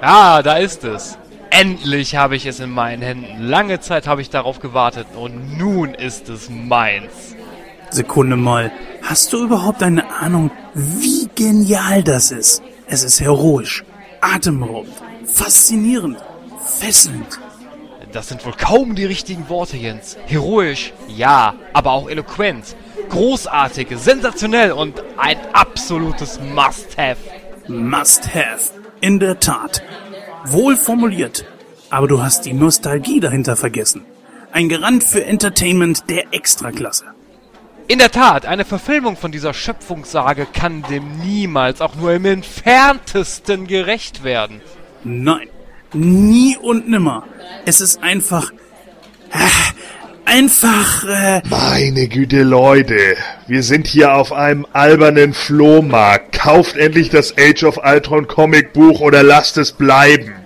Ah, 0.00 0.42
da 0.42 0.56
ist 0.56 0.84
es. 0.84 1.18
Endlich 1.50 2.16
habe 2.16 2.36
ich 2.36 2.46
es 2.46 2.60
in 2.60 2.70
meinen 2.70 3.02
Händen. 3.02 3.46
Lange 3.46 3.80
Zeit 3.80 4.06
habe 4.06 4.20
ich 4.20 4.30
darauf 4.30 4.60
gewartet 4.60 5.06
und 5.16 5.56
nun 5.56 5.94
ist 5.94 6.28
es 6.28 6.50
meins. 6.50 7.34
Sekunde 7.90 8.36
mal. 8.36 8.70
Hast 9.02 9.32
du 9.32 9.44
überhaupt 9.44 9.82
eine 9.82 10.10
Ahnung, 10.10 10.50
wie 10.74 11.28
genial 11.34 12.02
das 12.02 12.30
ist? 12.30 12.62
Es 12.88 13.02
ist 13.04 13.20
heroisch, 13.20 13.84
atemberaubend, 14.20 14.94
faszinierend, 15.24 16.18
fesselnd. 16.66 17.38
Das 18.12 18.28
sind 18.28 18.44
wohl 18.44 18.52
kaum 18.52 18.94
die 18.94 19.04
richtigen 19.04 19.48
Worte, 19.48 19.76
Jens. 19.76 20.16
Heroisch, 20.26 20.92
ja, 21.08 21.54
aber 21.72 21.92
auch 21.92 22.08
eloquent. 22.08 22.76
Großartig, 23.08 23.88
sensationell 23.96 24.72
und 24.72 25.02
ein 25.16 25.38
absolutes 25.52 26.40
Must-Have. 26.40 27.18
Must-Have. 27.68 28.85
In 29.00 29.20
der 29.20 29.40
Tat. 29.40 29.82
Wohl 30.44 30.76
formuliert. 30.76 31.44
Aber 31.90 32.08
du 32.08 32.22
hast 32.22 32.46
die 32.46 32.52
Nostalgie 32.52 33.20
dahinter 33.20 33.56
vergessen. 33.56 34.04
Ein 34.52 34.68
Garant 34.68 35.04
für 35.04 35.24
Entertainment 35.24 36.08
der 36.08 36.32
Extraklasse. 36.32 37.04
In 37.88 37.98
der 37.98 38.10
Tat, 38.10 38.46
eine 38.46 38.64
Verfilmung 38.64 39.16
von 39.16 39.30
dieser 39.30 39.54
Schöpfungssage 39.54 40.46
kann 40.52 40.82
dem 40.90 41.18
niemals 41.18 41.80
auch 41.80 41.94
nur 41.94 42.12
im 42.12 42.24
entferntesten 42.24 43.66
gerecht 43.66 44.24
werden. 44.24 44.60
Nein, 45.04 45.48
nie 45.92 46.56
und 46.56 46.88
nimmer. 46.88 47.24
Es 47.64 47.80
ist 47.80 48.02
einfach. 48.02 48.50
Einfach. 50.26 51.04
Äh, 51.04 51.40
Meine 51.48 52.08
Güte, 52.08 52.42
Leute. 52.42 52.96
Wir 53.46 53.62
sind 53.62 53.86
hier 53.86 54.14
auf 54.14 54.32
einem 54.32 54.66
albernen 54.72 55.32
Flohmarkt. 55.32 56.32
Kauft 56.32 56.76
endlich 56.76 57.10
das 57.10 57.34
Age 57.38 57.62
of 57.64 57.78
Ultron 57.84 58.26
Comicbuch 58.26 59.00
oder 59.00 59.22
lasst 59.22 59.56
es 59.56 59.70
bleiben. 59.72 60.45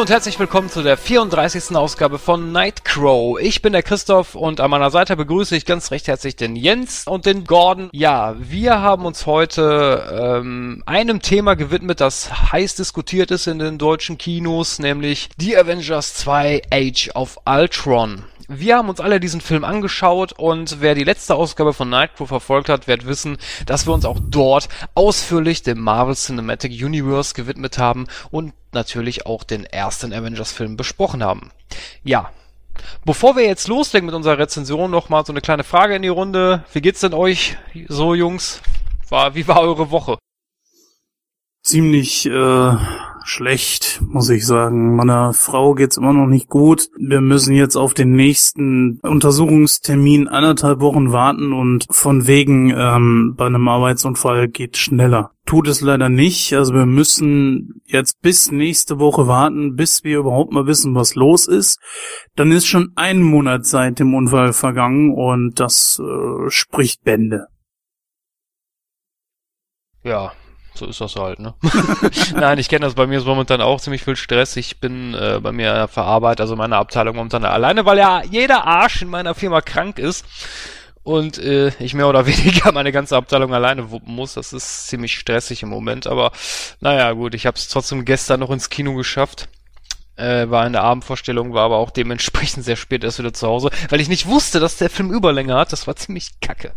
Und 0.00 0.08
herzlich 0.08 0.38
willkommen 0.38 0.70
zu 0.70 0.82
der 0.82 0.96
34. 0.96 1.76
Ausgabe 1.76 2.18
von 2.18 2.52
Nightcrow. 2.52 3.38
Ich 3.38 3.60
bin 3.60 3.74
der 3.74 3.82
Christoph 3.82 4.34
und 4.34 4.58
an 4.58 4.70
meiner 4.70 4.90
Seite 4.90 5.14
begrüße 5.14 5.54
ich 5.54 5.66
ganz 5.66 5.90
recht 5.90 6.08
herzlich 6.08 6.36
den 6.36 6.56
Jens 6.56 7.06
und 7.06 7.26
den 7.26 7.44
Gordon. 7.44 7.90
Ja, 7.92 8.34
wir 8.38 8.80
haben 8.80 9.04
uns 9.04 9.26
heute 9.26 10.40
ähm, 10.40 10.82
einem 10.86 11.20
Thema 11.20 11.54
gewidmet, 11.54 12.00
das 12.00 12.50
heiß 12.50 12.76
diskutiert 12.76 13.30
ist 13.30 13.46
in 13.46 13.58
den 13.58 13.76
deutschen 13.76 14.16
Kinos, 14.16 14.78
nämlich 14.78 15.28
The 15.38 15.58
Avengers 15.58 16.14
2 16.14 16.62
Age 16.72 17.10
of 17.14 17.36
Ultron. 17.44 18.24
Wir 18.52 18.78
haben 18.78 18.88
uns 18.88 18.98
alle 18.98 19.20
diesen 19.20 19.40
Film 19.40 19.62
angeschaut 19.62 20.32
und 20.32 20.80
wer 20.80 20.96
die 20.96 21.04
letzte 21.04 21.36
Ausgabe 21.36 21.72
von 21.72 21.88
Nightcrow 21.88 22.26
verfolgt 22.26 22.68
hat, 22.68 22.88
wird 22.88 23.06
wissen, 23.06 23.38
dass 23.64 23.86
wir 23.86 23.94
uns 23.94 24.04
auch 24.04 24.18
dort 24.20 24.68
ausführlich 24.96 25.62
dem 25.62 25.80
Marvel 25.80 26.16
Cinematic 26.16 26.72
Universe 26.72 27.32
gewidmet 27.34 27.78
haben 27.78 28.08
und 28.32 28.52
natürlich 28.72 29.24
auch 29.24 29.44
den 29.44 29.62
ersten 29.62 30.12
Avengers-Film 30.12 30.76
besprochen 30.76 31.22
haben. 31.22 31.52
Ja, 32.02 32.32
Bevor 33.04 33.36
wir 33.36 33.44
jetzt 33.44 33.68
loslegen 33.68 34.06
mit 34.06 34.14
unserer 34.14 34.38
Rezension, 34.38 34.90
noch 34.90 35.10
mal 35.10 35.24
so 35.24 35.32
eine 35.32 35.42
kleine 35.42 35.64
Frage 35.64 35.94
in 35.94 36.02
die 36.02 36.08
Runde. 36.08 36.64
Wie 36.72 36.80
geht's 36.80 37.00
denn 37.00 37.12
euch 37.12 37.58
so, 37.88 38.14
Jungs? 38.14 38.62
War, 39.10 39.34
wie 39.34 39.46
war 39.46 39.60
eure 39.60 39.90
Woche? 39.90 40.18
Ziemlich 41.62 42.24
äh, 42.24 42.76
schlecht, 43.24 44.00
muss 44.06 44.28
ich 44.30 44.46
sagen. 44.46 44.96
Meiner 44.96 45.32
Frau 45.32 45.74
geht's 45.74 45.96
immer 45.96 46.12
noch 46.12 46.26
nicht 46.26 46.48
gut. 46.48 46.88
Wir 46.98 47.20
müssen 47.20 47.54
jetzt 47.54 47.76
auf 47.76 47.94
den 47.94 48.12
nächsten 48.12 48.98
Untersuchungstermin 49.02 50.28
anderthalb 50.28 50.80
Wochen 50.80 51.12
warten 51.12 51.52
und 51.52 51.86
von 51.90 52.26
wegen 52.26 52.70
ähm, 52.70 53.34
bei 53.36 53.46
einem 53.46 53.68
Arbeitsunfall 53.68 54.48
geht 54.48 54.76
schneller. 54.76 55.32
Tut 55.46 55.68
es 55.68 55.80
leider 55.80 56.08
nicht. 56.08 56.52
Also 56.54 56.74
wir 56.74 56.86
müssen 56.86 57.82
jetzt 57.84 58.20
bis 58.20 58.52
nächste 58.52 58.98
Woche 58.98 59.26
warten, 59.26 59.74
bis 59.74 60.04
wir 60.04 60.18
überhaupt 60.18 60.52
mal 60.52 60.66
wissen, 60.66 60.94
was 60.94 61.14
los 61.14 61.48
ist. 61.48 61.80
Dann 62.36 62.52
ist 62.52 62.66
schon 62.66 62.92
ein 62.94 63.22
Monat 63.22 63.66
seit 63.66 63.98
dem 63.98 64.14
Unfall 64.14 64.52
vergangen 64.52 65.12
und 65.14 65.58
das 65.58 66.00
äh, 66.00 66.50
spricht 66.50 67.02
Bände. 67.02 67.46
Ja, 70.02 70.32
so 70.80 70.86
ist 70.86 71.00
das 71.00 71.14
halt, 71.16 71.38
ne? 71.38 71.54
Nein, 72.34 72.58
ich 72.58 72.68
kenne 72.68 72.86
das. 72.86 72.94
Bei 72.94 73.06
mir 73.06 73.18
ist 73.18 73.26
momentan 73.26 73.60
auch 73.60 73.80
ziemlich 73.80 74.02
viel 74.02 74.16
Stress. 74.16 74.56
Ich 74.56 74.80
bin 74.80 75.14
äh, 75.14 75.38
bei 75.40 75.52
mir 75.52 75.88
verarbeitet, 75.88 76.40
also 76.40 76.56
meine 76.56 76.76
Abteilung 76.76 77.16
momentan 77.16 77.44
alleine, 77.44 77.84
weil 77.84 77.98
ja 77.98 78.22
jeder 78.24 78.66
Arsch 78.66 79.02
in 79.02 79.08
meiner 79.08 79.34
Firma 79.34 79.60
krank 79.60 79.98
ist 79.98 80.24
und 81.02 81.38
äh, 81.38 81.68
ich 81.78 81.92
mehr 81.92 82.08
oder 82.08 82.26
weniger 82.26 82.72
meine 82.72 82.92
ganze 82.92 83.16
Abteilung 83.16 83.52
alleine 83.52 83.90
wuppen 83.90 84.14
muss. 84.14 84.34
Das 84.34 84.52
ist 84.52 84.88
ziemlich 84.88 85.14
stressig 85.18 85.62
im 85.62 85.68
Moment, 85.68 86.06
aber 86.06 86.32
naja, 86.80 87.12
gut, 87.12 87.34
ich 87.34 87.46
habe 87.46 87.56
es 87.56 87.68
trotzdem 87.68 88.04
gestern 88.04 88.40
noch 88.40 88.50
ins 88.50 88.70
Kino 88.70 88.94
geschafft. 88.94 89.48
Äh, 90.16 90.50
war 90.50 90.66
in 90.66 90.72
der 90.72 90.82
Abendvorstellung, 90.82 91.52
war 91.54 91.64
aber 91.64 91.76
auch 91.76 91.90
dementsprechend 91.90 92.64
sehr 92.64 92.76
spät 92.76 93.04
erst 93.04 93.18
wieder 93.18 93.32
zu 93.32 93.46
Hause, 93.46 93.70
weil 93.90 94.00
ich 94.00 94.08
nicht 94.08 94.26
wusste, 94.26 94.60
dass 94.60 94.76
der 94.76 94.90
Film 94.90 95.12
Überlänge 95.12 95.54
hat. 95.54 95.72
Das 95.72 95.86
war 95.86 95.96
ziemlich 95.96 96.40
kacke. 96.40 96.72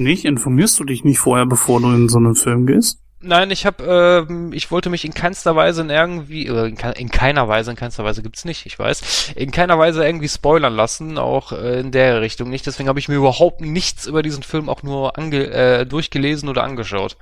Nicht? 0.00 0.24
Informierst 0.24 0.80
du 0.80 0.84
dich 0.84 1.04
nicht 1.04 1.18
vorher, 1.18 1.46
bevor 1.46 1.80
du 1.80 1.90
in 1.90 2.08
so 2.08 2.18
einen 2.18 2.34
Film 2.34 2.66
gehst? 2.66 2.98
Nein, 3.22 3.50
ich 3.50 3.66
habe, 3.66 4.26
äh, 4.30 4.56
ich 4.56 4.70
wollte 4.70 4.88
mich 4.88 5.04
in 5.04 5.12
keinster 5.12 5.54
Weise 5.54 5.82
in 5.82 5.90
irgendwie, 5.90 6.46
in, 6.46 6.78
in 6.96 7.10
keiner 7.10 7.48
Weise, 7.48 7.70
in 7.70 7.76
keinster 7.76 8.02
Weise 8.02 8.22
gibt's 8.22 8.46
nicht, 8.46 8.64
ich 8.64 8.78
weiß, 8.78 9.34
in 9.36 9.50
keiner 9.50 9.78
Weise 9.78 10.06
irgendwie 10.06 10.28
spoilern 10.28 10.74
lassen, 10.74 11.18
auch 11.18 11.52
äh, 11.52 11.80
in 11.80 11.92
der 11.92 12.22
Richtung 12.22 12.48
nicht. 12.48 12.66
Deswegen 12.66 12.88
habe 12.88 12.98
ich 12.98 13.10
mir 13.10 13.16
überhaupt 13.16 13.60
nichts 13.60 14.06
über 14.06 14.22
diesen 14.22 14.42
Film 14.42 14.70
auch 14.70 14.82
nur 14.82 15.18
ange 15.18 15.50
äh, 15.50 15.84
durchgelesen 15.84 16.48
oder 16.48 16.64
angeschaut. 16.64 17.18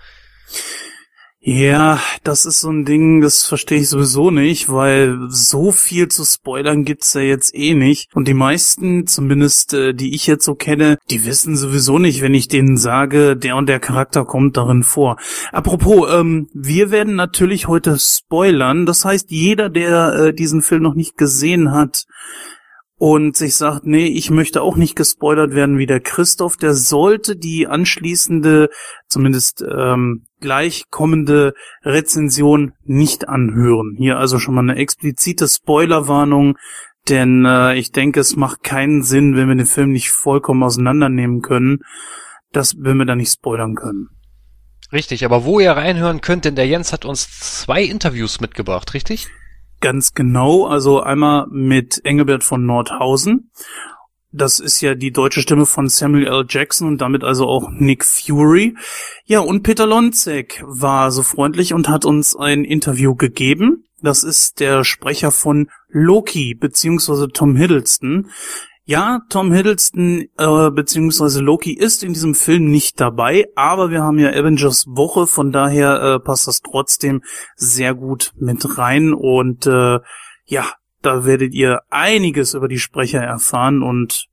Ja, 1.51 1.99
das 2.25 2.45
ist 2.45 2.61
so 2.61 2.69
ein 2.69 2.85
Ding, 2.85 3.23
das 3.23 3.47
verstehe 3.47 3.79
ich 3.79 3.89
sowieso 3.89 4.31
nicht, 4.31 4.71
weil 4.71 5.19
so 5.31 5.73
viel 5.73 6.09
zu 6.09 6.27
spoilern 6.27 6.85
gibt's 6.85 7.15
ja 7.15 7.23
jetzt 7.23 7.55
eh 7.55 7.73
nicht. 7.73 8.15
Und 8.15 8.29
die 8.29 8.35
meisten, 8.35 9.07
zumindest 9.07 9.73
äh, 9.73 9.95
die 9.95 10.15
ich 10.15 10.27
jetzt 10.27 10.45
so 10.45 10.55
kenne, 10.55 10.99
die 11.09 11.25
wissen 11.25 11.57
sowieso 11.57 11.99
nicht, 11.99 12.21
wenn 12.21 12.35
ich 12.35 12.49
denen 12.49 12.77
sage, 12.77 13.35
der 13.35 13.57
und 13.57 13.67
der 13.67 13.81
Charakter 13.81 14.27
kommt 14.27 14.59
darin 14.59 14.83
vor. 14.83 15.17
Apropos, 15.51 16.11
ähm, 16.13 16.51
wir 16.53 16.91
werden 16.91 17.15
natürlich 17.15 17.67
heute 17.67 17.99
spoilern. 17.99 18.85
Das 18.85 19.07
heißt, 19.07 19.31
jeder, 19.31 19.71
der 19.71 20.13
äh, 20.17 20.35
diesen 20.35 20.61
Film 20.61 20.83
noch 20.83 20.95
nicht 20.95 21.17
gesehen 21.17 21.73
hat, 21.73 22.05
und 22.99 23.37
sich 23.37 23.55
sagt, 23.55 23.87
nee, 23.87 24.07
ich 24.07 24.31
möchte 24.31 24.61
auch 24.61 24.77
nicht 24.77 24.97
gespoilert 24.97 25.55
werden 25.55 25.79
wie 25.79 25.87
der 25.87 26.01
Christoph, 26.01 26.57
der 26.57 26.75
sollte 26.75 27.37
die 27.37 27.69
anschließende, 27.69 28.71
zumindest 29.09 29.63
ähm, 29.63 30.25
gleich 30.41 30.85
kommende 30.91 31.55
Rezension 31.85 32.73
nicht 32.85 33.29
anhören. 33.29 33.95
Hier 33.97 34.19
also 34.19 34.41
schon 34.41 34.55
mal 34.55 34.63
eine 34.63 34.77
explizite 34.77 35.47
Spoilerwarnung, 35.47 36.57
denn 37.09 37.45
äh, 37.45 37.77
ich 37.77 37.93
denke, 37.93 38.19
es 38.19 38.35
macht 38.35 38.65
keinen 38.65 39.03
Sinn, 39.03 39.37
wenn 39.37 39.49
wir 39.49 39.55
den 39.55 39.67
Film 39.67 39.93
nicht 39.93 40.11
vollkommen 40.11 40.65
auseinandernehmen 40.65 41.41
können, 41.41 41.79
dass 42.53 42.75
wenn 42.79 42.99
wir 42.99 43.07
da 43.07 43.15
nicht 43.15 43.33
spoilern 43.33 43.77
können. 43.77 44.09
Richtig, 44.93 45.25
aber 45.25 45.45
wo 45.45 45.61
ihr 45.61 45.73
reinhören 45.73 46.21
könnt, 46.21 46.47
denn 46.47 46.57
der 46.57 46.67
Jens 46.67 46.93
hat 46.93 47.05
uns 47.05 47.29
zwei 47.39 47.83
Interviews 47.83 48.41
mitgebracht, 48.41 48.95
richtig? 48.95 49.29
Ganz 49.81 50.15
genau, 50.15 50.67
also 50.67 51.01
einmal 51.01 51.47
mit 51.51 52.05
Engelbert 52.05 52.43
von 52.43 52.67
Nordhausen. 52.67 53.51
Das 54.31 54.61
ist 54.61 54.81
ja 54.83 54.95
die 54.95 55.11
deutsche 55.11 55.41
Stimme 55.41 55.65
von 55.65 55.89
Samuel 55.89 56.27
L. 56.27 56.45
Jackson 56.49 56.87
und 56.87 57.01
damit 57.01 57.25
also 57.25 57.47
auch 57.47 57.71
Nick 57.71 58.05
Fury. 58.05 58.77
Ja, 59.25 59.41
und 59.41 59.63
Peter 59.63 59.87
Lonzek 59.87 60.63
war 60.67 61.11
so 61.11 61.23
freundlich 61.23 61.73
und 61.73 61.89
hat 61.89 62.05
uns 62.05 62.37
ein 62.37 62.65
Interview 62.65 63.15
gegeben. 63.15 63.85
Das 64.03 64.25
ist 64.25 64.61
der 64.61 64.85
Sprecher 64.85 65.31
von 65.31 65.71
Loki, 65.89 66.55
beziehungsweise 66.55 67.29
Tom 67.29 67.57
Hiddleston. 67.57 68.31
Ja, 68.89 69.21
Tom 69.29 69.53
Hiddleston 69.53 70.29
äh, 70.39 70.71
beziehungsweise 70.71 71.43
Loki 71.43 71.75
ist 71.75 72.03
in 72.03 72.15
diesem 72.15 72.35
Film 72.35 72.71
nicht 72.71 72.99
dabei, 72.99 73.45
aber 73.55 73.91
wir 73.91 74.03
haben 74.03 74.19
ja 74.19 74.31
Avengers 74.31 74.87
Woche, 74.89 75.27
von 75.27 75.53
daher 75.53 76.01
äh, 76.01 76.21
passt 76.21 76.49
das 76.49 76.63
trotzdem 76.63 77.23
sehr 77.55 77.95
gut 77.95 78.33
mit 78.39 78.79
rein 78.79 79.13
und 79.13 79.67
äh, 79.67 79.99
ja, 80.47 80.73
da 81.03 81.27
werdet 81.27 81.53
ihr 81.53 81.83
einiges 81.91 82.55
über 82.55 82.67
die 82.67 82.79
Sprecher 82.79 83.21
erfahren 83.21 83.83
und 83.83 84.25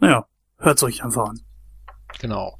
naja, 0.00 0.26
hört's 0.58 0.82
euch 0.82 1.04
einfach 1.04 1.28
an. 1.28 1.38
Genau. 2.20 2.56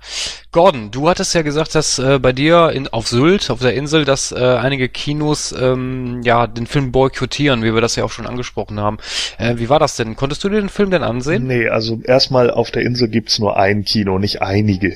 Gordon, 0.52 0.90
du 0.90 1.08
hattest 1.08 1.34
ja 1.34 1.42
gesagt, 1.42 1.74
dass 1.74 1.98
äh, 1.98 2.18
bei 2.18 2.32
dir 2.32 2.70
in, 2.70 2.86
auf 2.88 3.08
Sylt, 3.08 3.50
auf 3.50 3.60
der 3.60 3.74
Insel, 3.74 4.04
dass 4.04 4.32
äh, 4.32 4.36
einige 4.36 4.88
Kinos 4.88 5.54
ähm, 5.58 6.20
ja 6.24 6.46
den 6.46 6.66
Film 6.66 6.92
boykottieren, 6.92 7.62
wie 7.62 7.72
wir 7.72 7.80
das 7.80 7.96
ja 7.96 8.04
auch 8.04 8.10
schon 8.10 8.26
angesprochen 8.26 8.78
haben. 8.78 8.98
Äh, 9.38 9.54
wie 9.56 9.68
war 9.68 9.78
das 9.78 9.96
denn? 9.96 10.14
Konntest 10.14 10.44
du 10.44 10.50
dir 10.50 10.60
den 10.60 10.68
Film 10.68 10.90
denn 10.90 11.02
ansehen? 11.02 11.46
Nee, 11.46 11.68
also 11.68 12.00
erstmal 12.04 12.50
auf 12.50 12.70
der 12.70 12.82
Insel 12.82 13.08
gibt's 13.08 13.38
nur 13.38 13.56
ein 13.56 13.84
Kino, 13.84 14.18
nicht 14.18 14.42
einige. 14.42 14.94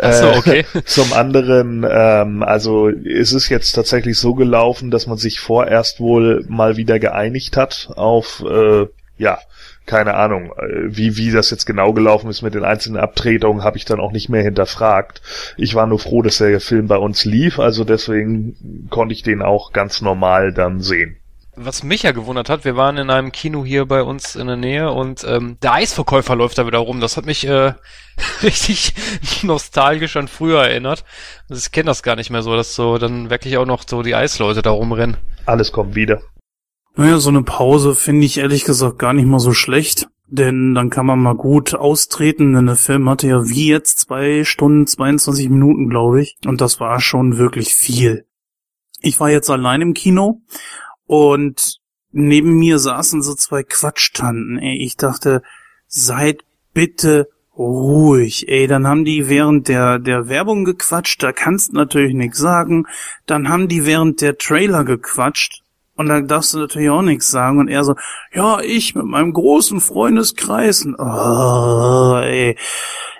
Ach 0.00 0.12
so, 0.12 0.28
okay. 0.28 0.64
Äh, 0.74 0.82
zum 0.84 1.12
anderen, 1.12 1.84
ähm, 1.90 2.42
also 2.42 2.88
es 2.88 3.32
ist 3.32 3.48
jetzt 3.48 3.72
tatsächlich 3.72 4.18
so 4.18 4.34
gelaufen, 4.34 4.90
dass 4.90 5.06
man 5.06 5.18
sich 5.18 5.40
vorerst 5.40 5.98
wohl 5.98 6.44
mal 6.48 6.76
wieder 6.76 6.98
geeinigt 6.98 7.56
hat 7.56 7.90
auf 7.96 8.44
äh, 8.48 8.86
ja 9.18 9.38
keine 9.86 10.14
Ahnung, 10.14 10.52
äh, 10.56 10.96
wie, 10.96 11.16
wie 11.16 11.30
das 11.30 11.50
jetzt 11.50 11.66
genau 11.66 11.92
gelaufen 11.92 12.30
ist 12.30 12.42
mit 12.42 12.54
den 12.54 12.64
einzelnen 12.64 13.00
Abtretungen, 13.00 13.64
habe 13.64 13.76
ich 13.76 13.84
dann 13.84 14.00
auch 14.00 14.12
nicht 14.12 14.28
mehr 14.28 14.42
hinterfragt. 14.42 15.20
Ich 15.56 15.74
war 15.74 15.86
nur 15.86 15.98
froh, 15.98 16.22
dass 16.22 16.38
der 16.38 16.60
Film 16.60 16.88
bei 16.88 16.96
uns 16.96 17.24
lief, 17.24 17.58
also 17.58 17.84
deswegen 17.84 18.88
konnte 18.90 19.14
ich 19.14 19.22
den 19.22 19.42
auch 19.42 19.72
ganz 19.72 20.00
normal 20.00 20.52
dann 20.52 20.80
sehen. 20.80 21.16
Was 21.56 21.84
mich 21.84 22.02
ja 22.02 22.10
gewundert 22.10 22.48
hat, 22.48 22.64
wir 22.64 22.74
waren 22.74 22.96
in 22.96 23.10
einem 23.10 23.30
Kino 23.30 23.64
hier 23.64 23.86
bei 23.86 24.02
uns 24.02 24.34
in 24.34 24.48
der 24.48 24.56
Nähe 24.56 24.90
und 24.90 25.22
ähm, 25.22 25.56
der 25.62 25.74
Eisverkäufer 25.74 26.34
läuft 26.34 26.58
da 26.58 26.66
wieder 26.66 26.78
rum. 26.78 27.00
Das 27.00 27.16
hat 27.16 27.26
mich 27.26 27.46
äh, 27.46 27.74
richtig 28.42 28.92
nostalgisch 29.44 30.16
an 30.16 30.26
früher 30.26 30.64
erinnert. 30.64 31.04
Also 31.48 31.60
ich 31.64 31.70
kenne 31.70 31.86
das 31.86 32.02
gar 32.02 32.16
nicht 32.16 32.30
mehr 32.30 32.42
so, 32.42 32.56
dass 32.56 32.74
so 32.74 32.98
dann 32.98 33.30
wirklich 33.30 33.56
auch 33.56 33.66
noch 33.66 33.84
so 33.86 34.02
die 34.02 34.16
Eisleute 34.16 34.62
da 34.62 34.70
rumrennen. 34.70 35.16
Alles 35.46 35.70
kommt 35.70 35.94
wieder. 35.94 36.22
Naja, 36.96 37.18
so 37.18 37.30
eine 37.30 37.42
Pause 37.42 37.94
finde 37.94 38.24
ich 38.24 38.38
ehrlich 38.38 38.64
gesagt 38.64 38.98
gar 38.98 39.12
nicht 39.12 39.26
mal 39.26 39.40
so 39.40 39.52
schlecht. 39.52 40.08
Denn 40.26 40.74
dann 40.74 40.90
kann 40.90 41.06
man 41.06 41.20
mal 41.20 41.34
gut 41.34 41.74
austreten, 41.74 42.54
denn 42.54 42.66
der 42.66 42.76
Film 42.76 43.08
hatte 43.08 43.28
ja 43.28 43.48
wie 43.48 43.68
jetzt 43.68 44.00
zwei 44.00 44.44
Stunden, 44.44 44.86
22 44.86 45.50
Minuten, 45.50 45.90
glaube 45.90 46.22
ich. 46.22 46.36
Und 46.46 46.60
das 46.60 46.80
war 46.80 47.00
schon 47.00 47.36
wirklich 47.36 47.74
viel. 47.74 48.26
Ich 49.00 49.20
war 49.20 49.30
jetzt 49.30 49.50
allein 49.50 49.82
im 49.82 49.94
Kino 49.94 50.40
und 51.06 51.78
neben 52.10 52.58
mir 52.58 52.78
saßen 52.78 53.22
so 53.22 53.34
zwei 53.34 53.64
Quatschtanten. 53.64 54.58
Ey, 54.58 54.78
ich 54.78 54.96
dachte, 54.96 55.42
seid 55.88 56.42
bitte 56.72 57.28
ruhig. 57.56 58.48
Ey, 58.48 58.66
dann 58.66 58.86
haben 58.86 59.04
die 59.04 59.28
während 59.28 59.68
der, 59.68 59.98
der 59.98 60.28
Werbung 60.28 60.64
gequatscht, 60.64 61.22
da 61.22 61.32
kannst 61.32 61.72
natürlich 61.74 62.14
nichts 62.14 62.38
sagen. 62.38 62.86
Dann 63.26 63.48
haben 63.48 63.68
die 63.68 63.84
während 63.84 64.20
der 64.22 64.38
Trailer 64.38 64.84
gequatscht 64.84 65.63
und 65.96 66.08
da 66.08 66.20
darfst 66.20 66.54
du 66.54 66.58
natürlich 66.58 66.90
auch 66.90 67.02
nichts 67.02 67.30
sagen. 67.30 67.58
Und 67.58 67.68
er 67.68 67.84
so, 67.84 67.94
ja, 68.32 68.60
ich 68.60 68.94
mit 68.94 69.04
meinem 69.04 69.32
großen 69.32 69.80
Freundeskreis. 69.80 70.84
Und, 70.84 70.96
oh, 70.98 72.20
ey. 72.22 72.56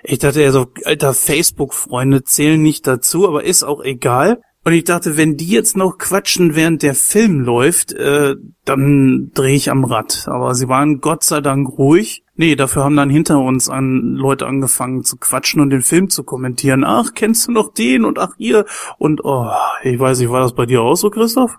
Ich 0.03 0.19
dachte, 0.19 0.43
er 0.43 0.53
so, 0.53 0.67
alter, 0.85 1.15
Facebook-Freunde 1.15 2.25
zählen 2.25 2.63
nicht 2.63 2.87
dazu, 2.87 3.29
aber 3.29 3.45
ist 3.45 3.63
auch 3.63 3.83
egal. 3.83 4.41
Und 4.67 4.73
ich 4.73 4.85
dachte, 4.85 5.19
wenn 5.19 5.37
die 5.37 5.49
jetzt 5.49 5.77
noch 5.77 5.99
quatschen, 5.99 6.57
während 6.57 6.83
der 6.83 6.95
Film 6.95 7.41
läuft, 7.41 7.93
äh, 7.93 8.35
dann 8.65 9.31
drehe 9.35 9.55
ich 9.55 9.71
am 9.71 9.85
Rad. 9.85 10.27
Aber 10.27 10.55
sie 10.55 10.69
waren 10.69 11.01
Gott 11.01 11.23
sei 11.23 11.43
Dank 11.43 11.69
ruhig. 11.79 12.25
Nee, 12.35 12.57
dafür 12.57 12.83
haben 12.83 12.97
dann 12.97 13.11
hinter 13.11 13.39
uns 13.41 13.69
an 13.69 14.15
Leute 14.15 14.47
angefangen 14.47 15.05
zu 15.05 15.19
quatschen 15.19 15.61
und 15.61 15.69
den 15.69 15.83
Film 15.83 16.09
zu 16.09 16.25
kommentieren. 16.25 16.83
Ach, 16.83 17.11
kennst 17.15 17.47
du 17.47 17.53
noch 17.53 17.75
den 17.75 18.07
und 18.07 18.19
ach 18.19 18.33
ihr 18.39 18.65
und 18.99 19.23
oh, 19.23 19.51
ich 19.83 20.01
weiß 20.01 20.19
nicht, 20.19 20.31
war 20.31 20.41
das 20.41 20.55
bei 20.55 20.67
dir 20.67 20.81
auch 20.81 20.97
so, 20.97 21.11
Christoph? 21.11 21.59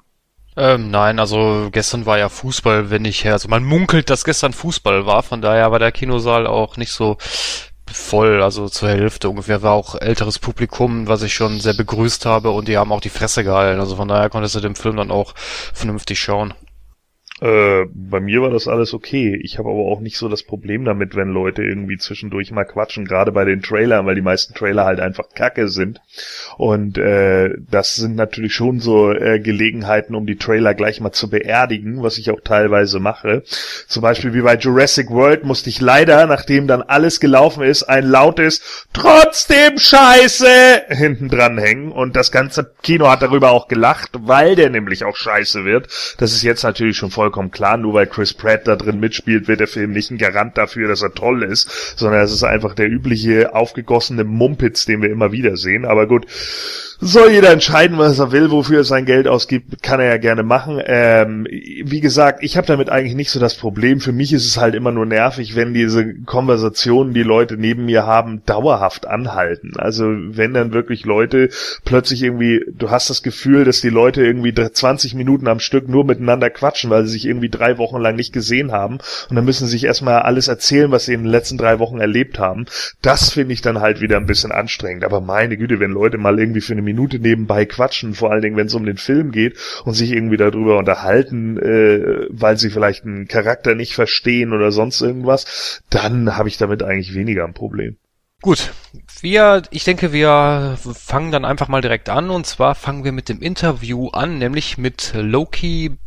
Ähm, 0.57 0.89
nein, 0.89 1.19
also 1.19 1.69
gestern 1.71 2.05
war 2.05 2.17
ja 2.17 2.29
Fußball, 2.29 2.89
wenn 2.89 3.05
ich 3.05 3.23
her. 3.25 3.33
Also 3.33 3.49
man 3.49 3.63
munkelt, 3.63 4.09
dass 4.09 4.23
gestern 4.23 4.53
Fußball 4.53 5.05
war, 5.05 5.21
von 5.23 5.41
daher 5.41 5.71
war 5.71 5.79
der 5.79 5.91
Kinosaal 5.91 6.47
auch 6.47 6.77
nicht 6.77 6.91
so 6.91 7.17
voll, 7.91 8.41
also 8.41 8.67
zur 8.69 8.89
Hälfte 8.89 9.29
ungefähr 9.29 9.61
war 9.61 9.73
auch 9.73 9.95
älteres 9.95 10.39
Publikum, 10.39 11.07
was 11.07 11.23
ich 11.23 11.33
schon 11.33 11.59
sehr 11.59 11.73
begrüßt 11.73 12.25
habe 12.25 12.51
und 12.51 12.67
die 12.67 12.77
haben 12.77 12.91
auch 12.91 13.01
die 13.01 13.09
Fresse 13.09 13.43
gehalten. 13.43 13.79
Also 13.79 13.95
von 13.95 14.07
daher 14.07 14.29
konntest 14.29 14.55
du 14.55 14.59
den 14.61 14.75
Film 14.75 14.95
dann 14.97 15.11
auch 15.11 15.33
vernünftig 15.73 16.19
schauen. 16.19 16.53
Äh, 17.41 17.85
bei 17.93 18.21
mir 18.21 18.41
war 18.41 18.49
das 18.49 18.69
alles 18.69 18.93
okay. 18.93 19.37
Ich 19.43 19.59
habe 19.59 19.69
aber 19.69 19.91
auch 19.91 19.99
nicht 19.99 20.17
so 20.17 20.29
das 20.29 20.43
Problem 20.43 20.85
damit, 20.85 21.17
wenn 21.17 21.27
Leute 21.27 21.63
irgendwie 21.63 21.97
zwischendurch 21.97 22.51
mal 22.51 22.63
quatschen, 22.63 23.03
gerade 23.03 23.33
bei 23.33 23.43
den 23.43 23.61
Trailern, 23.61 24.05
weil 24.05 24.15
die 24.15 24.21
meisten 24.21 24.53
Trailer 24.53 24.85
halt 24.85 25.01
einfach 25.01 25.25
kacke 25.35 25.67
sind. 25.67 25.99
Und 26.57 26.97
äh, 26.97 27.49
das 27.69 27.95
sind 27.95 28.15
natürlich 28.15 28.55
schon 28.55 28.79
so 28.79 29.11
äh, 29.11 29.41
Gelegenheiten, 29.41 30.15
um 30.15 30.25
die 30.25 30.37
Trailer 30.37 30.73
gleich 30.73 31.01
mal 31.01 31.11
zu 31.11 31.29
beerdigen, 31.29 32.01
was 32.01 32.17
ich 32.17 32.31
auch 32.31 32.39
teilweise 32.41 33.01
mache. 33.01 33.43
Zum 33.87 34.01
Beispiel 34.01 34.33
wie 34.33 34.41
bei 34.41 34.55
Jurassic 34.55 35.09
World 35.09 35.43
musste 35.43 35.69
ich 35.69 35.81
leider, 35.81 36.27
nachdem 36.27 36.67
dann 36.67 36.83
alles 36.83 37.19
gelaufen 37.19 37.63
ist, 37.63 37.83
ein 37.83 38.05
lautes 38.05 38.87
Trotzdem 38.93 39.77
Scheiße 39.77 40.83
hinten 40.87 41.27
dran 41.27 41.57
hängen. 41.57 41.91
Und 41.91 42.15
das 42.15 42.31
ganze 42.31 42.71
Kino 42.81 43.09
hat 43.09 43.21
darüber 43.21 43.51
auch 43.51 43.67
gelacht, 43.67 44.11
weil 44.21 44.55
der 44.55 44.69
nämlich 44.69 45.03
auch 45.03 45.17
scheiße 45.17 45.65
wird. 45.65 45.89
Das 46.17 46.31
ist 46.31 46.43
jetzt 46.43 46.63
natürlich 46.63 46.95
schon 46.95 47.11
voll 47.11 47.24
vollkommen 47.25 47.49
klar, 47.49 47.77
nur 47.77 47.95
weil 47.95 48.05
Chris 48.05 48.35
Pratt 48.35 48.67
da 48.67 48.75
drin 48.75 48.99
mitspielt, 48.99 49.47
wird 49.47 49.59
der 49.59 49.67
Film 49.67 49.91
nicht 49.91 50.11
ein 50.11 50.19
Garant 50.19 50.59
dafür, 50.59 50.87
dass 50.87 51.01
er 51.01 51.11
toll 51.11 51.41
ist, 51.41 51.97
sondern 51.97 52.21
es 52.21 52.31
ist 52.31 52.43
einfach 52.43 52.75
der 52.75 52.87
übliche 52.87 53.55
aufgegossene 53.55 54.23
Mumpitz, 54.23 54.85
den 54.85 55.01
wir 55.01 55.09
immer 55.09 55.31
wieder 55.31 55.57
sehen. 55.57 55.85
Aber 55.85 56.05
gut, 56.05 56.27
soll 57.01 57.31
jeder 57.31 57.51
entscheiden, 57.51 57.97
was 57.97 58.19
er 58.19 58.31
will, 58.31 58.51
wofür 58.51 58.77
er 58.77 58.83
sein 58.83 59.05
Geld 59.05 59.27
ausgibt, 59.27 59.83
kann 59.83 59.99
er 59.99 60.07
ja 60.07 60.17
gerne 60.17 60.43
machen. 60.43 60.81
Ähm, 60.85 61.45
wie 61.49 61.99
gesagt, 61.99 62.39
ich 62.41 62.55
habe 62.55 62.67
damit 62.67 62.89
eigentlich 62.89 63.15
nicht 63.15 63.31
so 63.31 63.39
das 63.39 63.55
Problem. 63.55 63.99
Für 63.99 64.13
mich 64.13 64.31
ist 64.31 64.45
es 64.45 64.57
halt 64.57 64.75
immer 64.75 64.91
nur 64.91 65.05
nervig, 65.05 65.55
wenn 65.55 65.73
diese 65.73 66.13
Konversationen, 66.25 67.13
die 67.13 67.23
Leute 67.23 67.57
neben 67.57 67.85
mir 67.85 68.05
haben, 68.05 68.43
dauerhaft 68.45 69.07
anhalten. 69.07 69.73
Also 69.77 70.05
wenn 70.05 70.53
dann 70.53 70.73
wirklich 70.73 71.05
Leute 71.05 71.49
plötzlich 71.83 72.23
irgendwie, 72.23 72.63
du 72.67 72.89
hast 72.89 73.09
das 73.09 73.23
Gefühl, 73.23 73.65
dass 73.65 73.81
die 73.81 73.89
Leute 73.89 74.25
irgendwie 74.25 74.53
20 74.53 75.15
Minuten 75.15 75.47
am 75.47 75.59
Stück 75.59 75.89
nur 75.89 76.05
miteinander 76.05 76.49
quatschen, 76.49 76.89
weil 76.89 77.05
sie 77.07 77.14
sich 77.15 77.25
irgendwie 77.25 77.49
drei 77.49 77.77
Wochen 77.77 77.99
lang 77.99 78.15
nicht 78.15 78.33
gesehen 78.33 78.71
haben 78.71 78.99
und 79.29 79.35
dann 79.35 79.45
müssen 79.45 79.65
sie 79.65 79.71
sich 79.71 79.85
erstmal 79.85 80.21
alles 80.21 80.47
erzählen, 80.47 80.91
was 80.91 81.05
sie 81.05 81.13
in 81.13 81.23
den 81.23 81.31
letzten 81.31 81.57
drei 81.57 81.79
Wochen 81.79 81.99
erlebt 81.99 82.39
haben. 82.39 82.65
Das 83.01 83.31
finde 83.31 83.53
ich 83.53 83.61
dann 83.61 83.79
halt 83.79 84.01
wieder 84.01 84.17
ein 84.17 84.25
bisschen 84.25 84.51
anstrengend. 84.51 85.03
Aber 85.03 85.21
meine 85.21 85.57
Güte, 85.57 85.79
wenn 85.79 85.91
Leute 85.91 86.17
mal 86.17 86.39
irgendwie 86.39 86.61
für 86.61 86.73
eine 86.73 86.81
Minute 86.81 87.19
nebenbei 87.19 87.65
quatschen, 87.65 88.13
vor 88.13 88.31
allen 88.31 88.41
Dingen, 88.41 88.57
wenn 88.57 88.67
es 88.67 88.73
um 88.73 88.85
den 88.85 88.97
Film 88.97 89.31
geht 89.31 89.57
und 89.85 89.93
sich 89.93 90.11
irgendwie 90.11 90.37
darüber 90.37 90.77
unterhalten, 90.77 91.57
äh, 91.57 92.27
weil 92.29 92.57
sie 92.57 92.69
vielleicht 92.69 93.05
einen 93.05 93.27
Charakter 93.27 93.75
nicht 93.75 93.93
verstehen 93.93 94.53
oder 94.53 94.71
sonst 94.71 95.01
irgendwas, 95.01 95.81
dann 95.89 96.37
habe 96.37 96.49
ich 96.49 96.57
damit 96.57 96.83
eigentlich 96.83 97.15
weniger 97.15 97.45
ein 97.45 97.53
Problem. 97.53 97.97
Gut, 98.45 98.73
wir, 99.21 99.63
ich 99.71 99.85
denke, 99.85 100.13
wir 100.13 100.77
fangen 100.77 101.31
dann 101.31 101.45
einfach 101.45 101.67
mal 101.67 101.81
direkt 101.81 102.09
an 102.09 102.29
und 102.29 102.45
zwar 102.45 102.75
fangen 102.75 103.03
wir 103.03 103.11
mit 103.11 103.27
dem 103.27 103.41
Interview 103.41 104.09
an, 104.09 104.37
nämlich 104.37 104.77
mit 104.77 105.13
Loki 105.15 105.97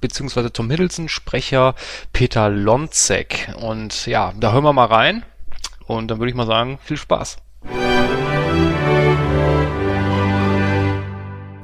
bzw. 0.00 0.50
Tom 0.50 0.70
Hiddleston 0.70 1.08
Sprecher 1.08 1.74
Peter 2.12 2.50
Lonzek 2.50 3.52
und 3.60 4.06
ja, 4.06 4.32
da 4.38 4.52
hören 4.52 4.62
wir 4.62 4.72
mal 4.72 4.84
rein 4.84 5.24
und 5.88 6.08
dann 6.08 6.20
würde 6.20 6.30
ich 6.30 6.36
mal 6.36 6.46
sagen, 6.46 6.78
viel 6.84 6.96
Spaß. 6.96 7.38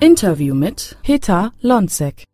Interview 0.00 0.56
mit 0.56 0.96
Peter 1.04 1.52
Lonzek. 1.60 2.24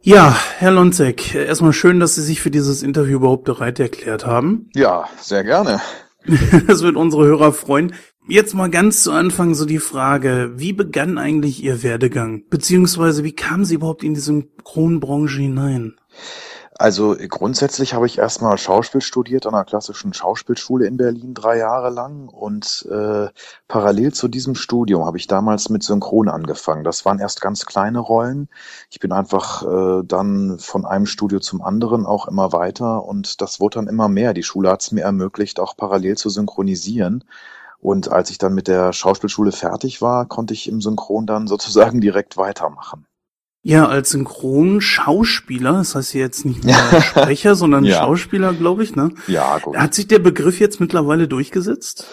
Ja, 0.00 0.34
Herr 0.56 0.70
Lonzek, 0.70 1.34
erstmal 1.34 1.74
schön, 1.74 2.00
dass 2.00 2.14
Sie 2.14 2.22
sich 2.22 2.40
für 2.40 2.50
dieses 2.50 2.82
Interview 2.82 3.16
überhaupt 3.16 3.44
bereit 3.44 3.78
erklärt 3.78 4.24
haben. 4.24 4.70
Ja, 4.74 5.10
sehr 5.20 5.44
gerne. 5.44 5.82
das 6.66 6.82
wird 6.82 6.96
unsere 6.96 7.24
Hörer 7.26 7.52
freuen. 7.52 7.94
Jetzt 8.28 8.54
mal 8.54 8.70
ganz 8.70 9.02
zu 9.04 9.12
Anfang 9.12 9.54
so 9.54 9.66
die 9.66 9.78
Frage, 9.78 10.52
wie 10.56 10.72
begann 10.72 11.16
eigentlich 11.16 11.62
Ihr 11.62 11.82
Werdegang? 11.82 12.42
Beziehungsweise 12.50 13.22
wie 13.22 13.32
kamen 13.32 13.64
Sie 13.64 13.76
überhaupt 13.76 14.02
in 14.02 14.14
diese 14.14 14.44
Kronbranche 14.64 15.42
hinein? 15.42 15.94
Also 16.78 17.16
grundsätzlich 17.28 17.94
habe 17.94 18.06
ich 18.06 18.18
erstmal 18.18 18.58
Schauspiel 18.58 19.00
studiert 19.00 19.46
an 19.46 19.54
einer 19.54 19.64
klassischen 19.64 20.12
Schauspielschule 20.12 20.86
in 20.86 20.98
Berlin 20.98 21.32
drei 21.32 21.56
Jahre 21.56 21.88
lang 21.88 22.28
und 22.28 22.86
äh, 22.90 23.28
parallel 23.66 24.12
zu 24.12 24.28
diesem 24.28 24.54
Studium 24.54 25.06
habe 25.06 25.16
ich 25.16 25.26
damals 25.26 25.70
mit 25.70 25.82
Synchron 25.82 26.28
angefangen. 26.28 26.84
Das 26.84 27.06
waren 27.06 27.18
erst 27.18 27.40
ganz 27.40 27.64
kleine 27.64 27.98
Rollen. 28.00 28.50
Ich 28.90 29.00
bin 29.00 29.12
einfach 29.12 29.62
äh, 29.62 30.02
dann 30.04 30.58
von 30.58 30.84
einem 30.84 31.06
Studio 31.06 31.40
zum 31.40 31.62
anderen 31.62 32.04
auch 32.04 32.28
immer 32.28 32.52
weiter 32.52 33.04
und 33.04 33.40
das 33.40 33.58
wurde 33.58 33.76
dann 33.78 33.88
immer 33.88 34.08
mehr. 34.10 34.34
Die 34.34 34.42
Schule 34.42 34.70
hat 34.70 34.82
es 34.82 34.92
mir 34.92 35.04
ermöglicht, 35.04 35.60
auch 35.60 35.78
parallel 35.78 36.18
zu 36.18 36.28
synchronisieren. 36.28 37.24
Und 37.78 38.10
als 38.12 38.28
ich 38.30 38.36
dann 38.38 38.54
mit 38.54 38.68
der 38.68 38.92
Schauspielschule 38.92 39.52
fertig 39.52 40.02
war, 40.02 40.26
konnte 40.26 40.52
ich 40.52 40.68
im 40.68 40.82
Synchron 40.82 41.26
dann 41.26 41.46
sozusagen 41.46 42.00
direkt 42.02 42.36
weitermachen. 42.36 43.06
Ja, 43.68 43.88
als 43.88 44.10
Synchronschauspieler, 44.10 45.72
das 45.72 45.96
heißt 45.96 46.14
jetzt 46.14 46.44
nicht 46.44 46.62
nur 46.62 47.00
Sprecher, 47.00 47.56
sondern 47.56 47.82
ja. 47.82 47.98
Schauspieler, 47.98 48.52
glaube 48.52 48.84
ich, 48.84 48.94
ne? 48.94 49.10
Ja, 49.26 49.58
gut. 49.58 49.76
Hat 49.76 49.92
sich 49.92 50.06
der 50.06 50.20
Begriff 50.20 50.60
jetzt 50.60 50.78
mittlerweile 50.78 51.26
durchgesetzt? 51.26 52.06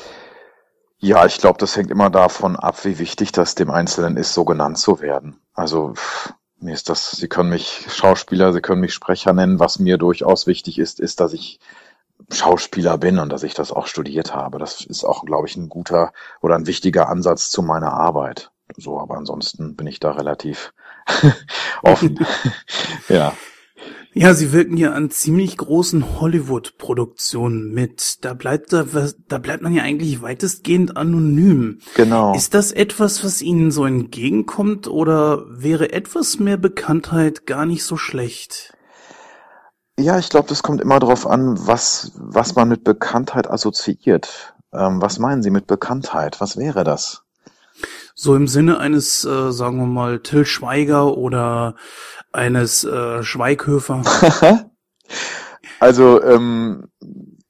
Ja, 0.97 1.27
ich 1.27 1.37
glaube, 1.37 1.59
das 1.59 1.77
hängt 1.77 1.91
immer 1.91 2.09
davon 2.09 2.55
ab, 2.55 2.83
wie 2.85 2.97
wichtig 2.97 3.33
das 3.33 3.53
dem 3.53 3.69
Einzelnen 3.69 4.17
ist, 4.17 4.33
so 4.33 4.45
genannt 4.45 4.79
zu 4.79 4.99
werden. 4.99 5.41
Also 5.53 5.93
mir 6.59 6.73
ist 6.73 6.89
das, 6.89 7.11
Sie 7.11 7.27
können 7.27 7.51
mich 7.51 7.85
Schauspieler, 7.87 8.51
Sie 8.51 8.61
können 8.61 8.81
mich 8.81 8.95
Sprecher 8.95 9.33
nennen. 9.33 9.59
Was 9.59 9.77
mir 9.77 9.99
durchaus 9.99 10.47
wichtig 10.47 10.79
ist, 10.79 10.99
ist, 10.99 11.19
dass 11.19 11.33
ich 11.33 11.59
Schauspieler 12.31 12.97
bin 12.97 13.19
und 13.19 13.31
dass 13.31 13.43
ich 13.43 13.53
das 13.53 13.71
auch 13.71 13.85
studiert 13.85 14.33
habe. 14.33 14.57
Das 14.57 14.83
ist 14.83 15.03
auch, 15.03 15.23
glaube 15.23 15.47
ich, 15.47 15.55
ein 15.55 15.69
guter 15.69 16.13
oder 16.41 16.55
ein 16.55 16.65
wichtiger 16.65 17.09
Ansatz 17.09 17.51
zu 17.51 17.61
meiner 17.61 17.93
Arbeit. 17.93 18.49
So, 18.75 18.99
aber 18.99 19.17
ansonsten 19.17 19.75
bin 19.75 19.85
ich 19.85 19.99
da 19.99 20.13
relativ 20.13 20.73
offen. 21.83 22.19
ja. 23.09 23.33
Ja, 24.15 24.35
sie 24.35 24.51
wirken 24.51 24.77
ja 24.77 24.91
an 24.91 25.09
ziemlich 25.09 25.57
großen 25.57 26.19
Hollywood-Produktionen 26.19 27.73
mit. 27.73 28.23
Da 28.23 28.35
bleibt 28.35 28.71
da, 28.71 28.85
da 29.27 29.37
bleibt 29.39 29.63
man 29.63 29.73
ja 29.73 29.81
eigentlich 29.81 30.21
weitestgehend 30.21 30.95
anonym. 30.97 31.79
Genau. 31.95 32.35
Ist 32.35 32.53
das 32.53 32.71
etwas, 32.71 33.23
was 33.23 33.41
Ihnen 33.41 33.71
so 33.71 33.85
entgegenkommt 33.85 34.87
oder 34.87 35.45
wäre 35.49 35.93
etwas 35.93 36.37
mehr 36.37 36.57
Bekanntheit 36.57 37.47
gar 37.47 37.65
nicht 37.65 37.83
so 37.83 37.97
schlecht? 37.97 38.73
Ja, 39.99 40.19
ich 40.19 40.29
glaube, 40.29 40.47
das 40.47 40.61
kommt 40.61 40.81
immer 40.81 40.99
darauf 40.99 41.25
an, 41.25 41.55
was, 41.67 42.11
was 42.15 42.55
man 42.55 42.69
mit 42.69 42.83
Bekanntheit 42.83 43.49
assoziiert. 43.49 44.53
Ähm, 44.71 45.01
was 45.01 45.17
meinen 45.17 45.41
Sie 45.41 45.51
mit 45.51 45.65
Bekanntheit? 45.65 46.39
Was 46.39 46.57
wäre 46.57 46.83
das? 46.83 47.22
So 48.15 48.35
im 48.35 48.47
Sinne 48.47 48.79
eines, 48.79 49.25
äh, 49.25 49.51
sagen 49.51 49.77
wir 49.77 49.87
mal, 49.87 50.19
Till 50.19 50.45
Schweiger 50.45 51.17
oder 51.17 51.75
eines 52.31 52.83
äh, 52.83 53.23
Schweighöfer. 53.23 54.03
also 55.79 56.21
ähm, 56.21 56.89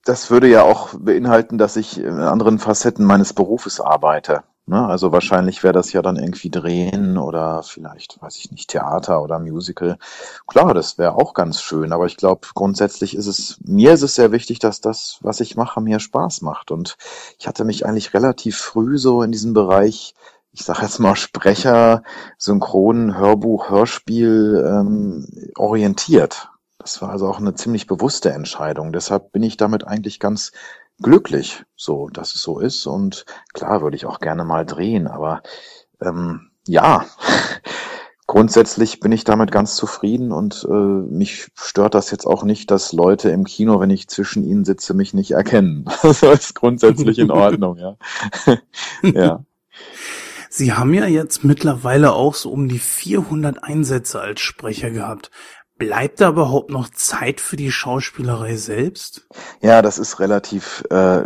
das 0.05 0.31
würde 0.31 0.47
ja 0.47 0.63
auch 0.63 0.93
beinhalten, 0.97 1.57
dass 1.57 1.75
ich 1.75 1.97
in 1.97 2.19
anderen 2.19 2.59
Facetten 2.59 3.05
meines 3.05 3.33
Berufes 3.33 3.79
arbeite. 3.79 4.43
Ne? 4.65 4.85
Also 4.85 5.11
wahrscheinlich 5.11 5.61
wäre 5.63 5.73
das 5.73 5.91
ja 5.91 6.01
dann 6.01 6.15
irgendwie 6.15 6.49
Drehen 6.49 7.17
oder 7.17 7.63
vielleicht, 7.63 8.21
weiß 8.21 8.37
ich 8.37 8.51
nicht, 8.51 8.69
Theater 8.69 9.21
oder 9.21 9.39
Musical. 9.39 9.97
Klar, 10.47 10.73
das 10.73 10.97
wäre 10.97 11.15
auch 11.15 11.33
ganz 11.33 11.61
schön, 11.61 11.91
aber 11.91 12.05
ich 12.05 12.15
glaube, 12.15 12.47
grundsätzlich 12.53 13.15
ist 13.15 13.27
es, 13.27 13.59
mir 13.65 13.93
ist 13.93 14.03
es 14.03 14.15
sehr 14.15 14.31
wichtig, 14.31 14.59
dass 14.59 14.79
das, 14.79 15.17
was 15.21 15.41
ich 15.41 15.57
mache, 15.57 15.81
mir 15.81 15.99
Spaß 15.99 16.41
macht. 16.41 16.71
Und 16.71 16.95
ich 17.39 17.47
hatte 17.47 17.65
mich 17.65 17.85
eigentlich 17.85 18.13
relativ 18.13 18.57
früh 18.57 18.97
so 18.97 19.21
in 19.21 19.33
diesem 19.33 19.53
Bereich 19.53 20.15
ich 20.53 20.63
sage 20.63 20.83
jetzt 20.83 20.99
mal 20.99 21.15
Sprecher, 21.15 22.03
Synchron, 22.37 23.17
Hörbuch, 23.17 23.69
Hörspiel 23.69 24.63
ähm, 24.65 25.27
orientiert. 25.57 26.49
Das 26.77 27.01
war 27.01 27.09
also 27.09 27.27
auch 27.27 27.39
eine 27.39 27.55
ziemlich 27.55 27.87
bewusste 27.87 28.31
Entscheidung. 28.31 28.93
Deshalb 28.93 29.31
bin 29.31 29.41
ich 29.41 29.57
damit 29.57 29.87
eigentlich 29.87 30.19
ganz 30.19 30.51
glücklich, 31.01 31.63
so 31.75 32.07
dass 32.07 32.35
es 32.35 32.43
so 32.43 32.59
ist. 32.59 32.85
Und 32.85 33.25
klar 33.53 33.81
würde 33.81 33.95
ich 33.95 34.05
auch 34.05 34.19
gerne 34.19 34.43
mal 34.43 34.65
drehen, 34.65 35.07
aber 35.07 35.41
ähm, 36.01 36.51
ja, 36.67 37.05
grundsätzlich 38.27 38.99
bin 38.99 39.11
ich 39.11 39.23
damit 39.23 39.51
ganz 39.51 39.75
zufrieden 39.75 40.31
und 40.31 40.67
äh, 40.69 40.73
mich 40.73 41.51
stört 41.55 41.95
das 41.95 42.11
jetzt 42.11 42.27
auch 42.27 42.43
nicht, 42.43 42.69
dass 42.69 42.93
Leute 42.93 43.31
im 43.31 43.43
Kino, 43.43 43.79
wenn 43.79 43.89
ich 43.89 44.07
zwischen 44.07 44.43
ihnen 44.43 44.65
sitze, 44.65 44.93
mich 44.93 45.15
nicht 45.15 45.31
erkennen. 45.31 45.85
Das 46.03 46.21
ist 46.21 46.53
grundsätzlich 46.53 47.17
in 47.17 47.31
Ordnung, 47.31 47.77
ja. 47.77 47.97
ja. 49.01 49.43
Sie 50.55 50.71
haben 50.71 50.93
ja 50.93 51.07
jetzt 51.07 51.43
mittlerweile 51.43 52.13
auch 52.13 52.35
so 52.35 52.51
um 52.51 52.67
die 52.67 52.77
400 52.77 53.63
Einsätze 53.63 54.21
als 54.21 54.39
Sprecher 54.39 54.91
gehabt. 54.91 55.31
Bleibt 55.83 56.21
da 56.21 56.29
überhaupt 56.29 56.69
noch 56.69 56.87
Zeit 56.87 57.41
für 57.41 57.57
die 57.57 57.69
Schauspielerei 57.69 58.55
selbst? 58.55 59.27
Ja, 59.61 59.81
das 59.81 59.97
ist 59.97 60.21
relativ 60.21 60.85
äh, 60.89 61.23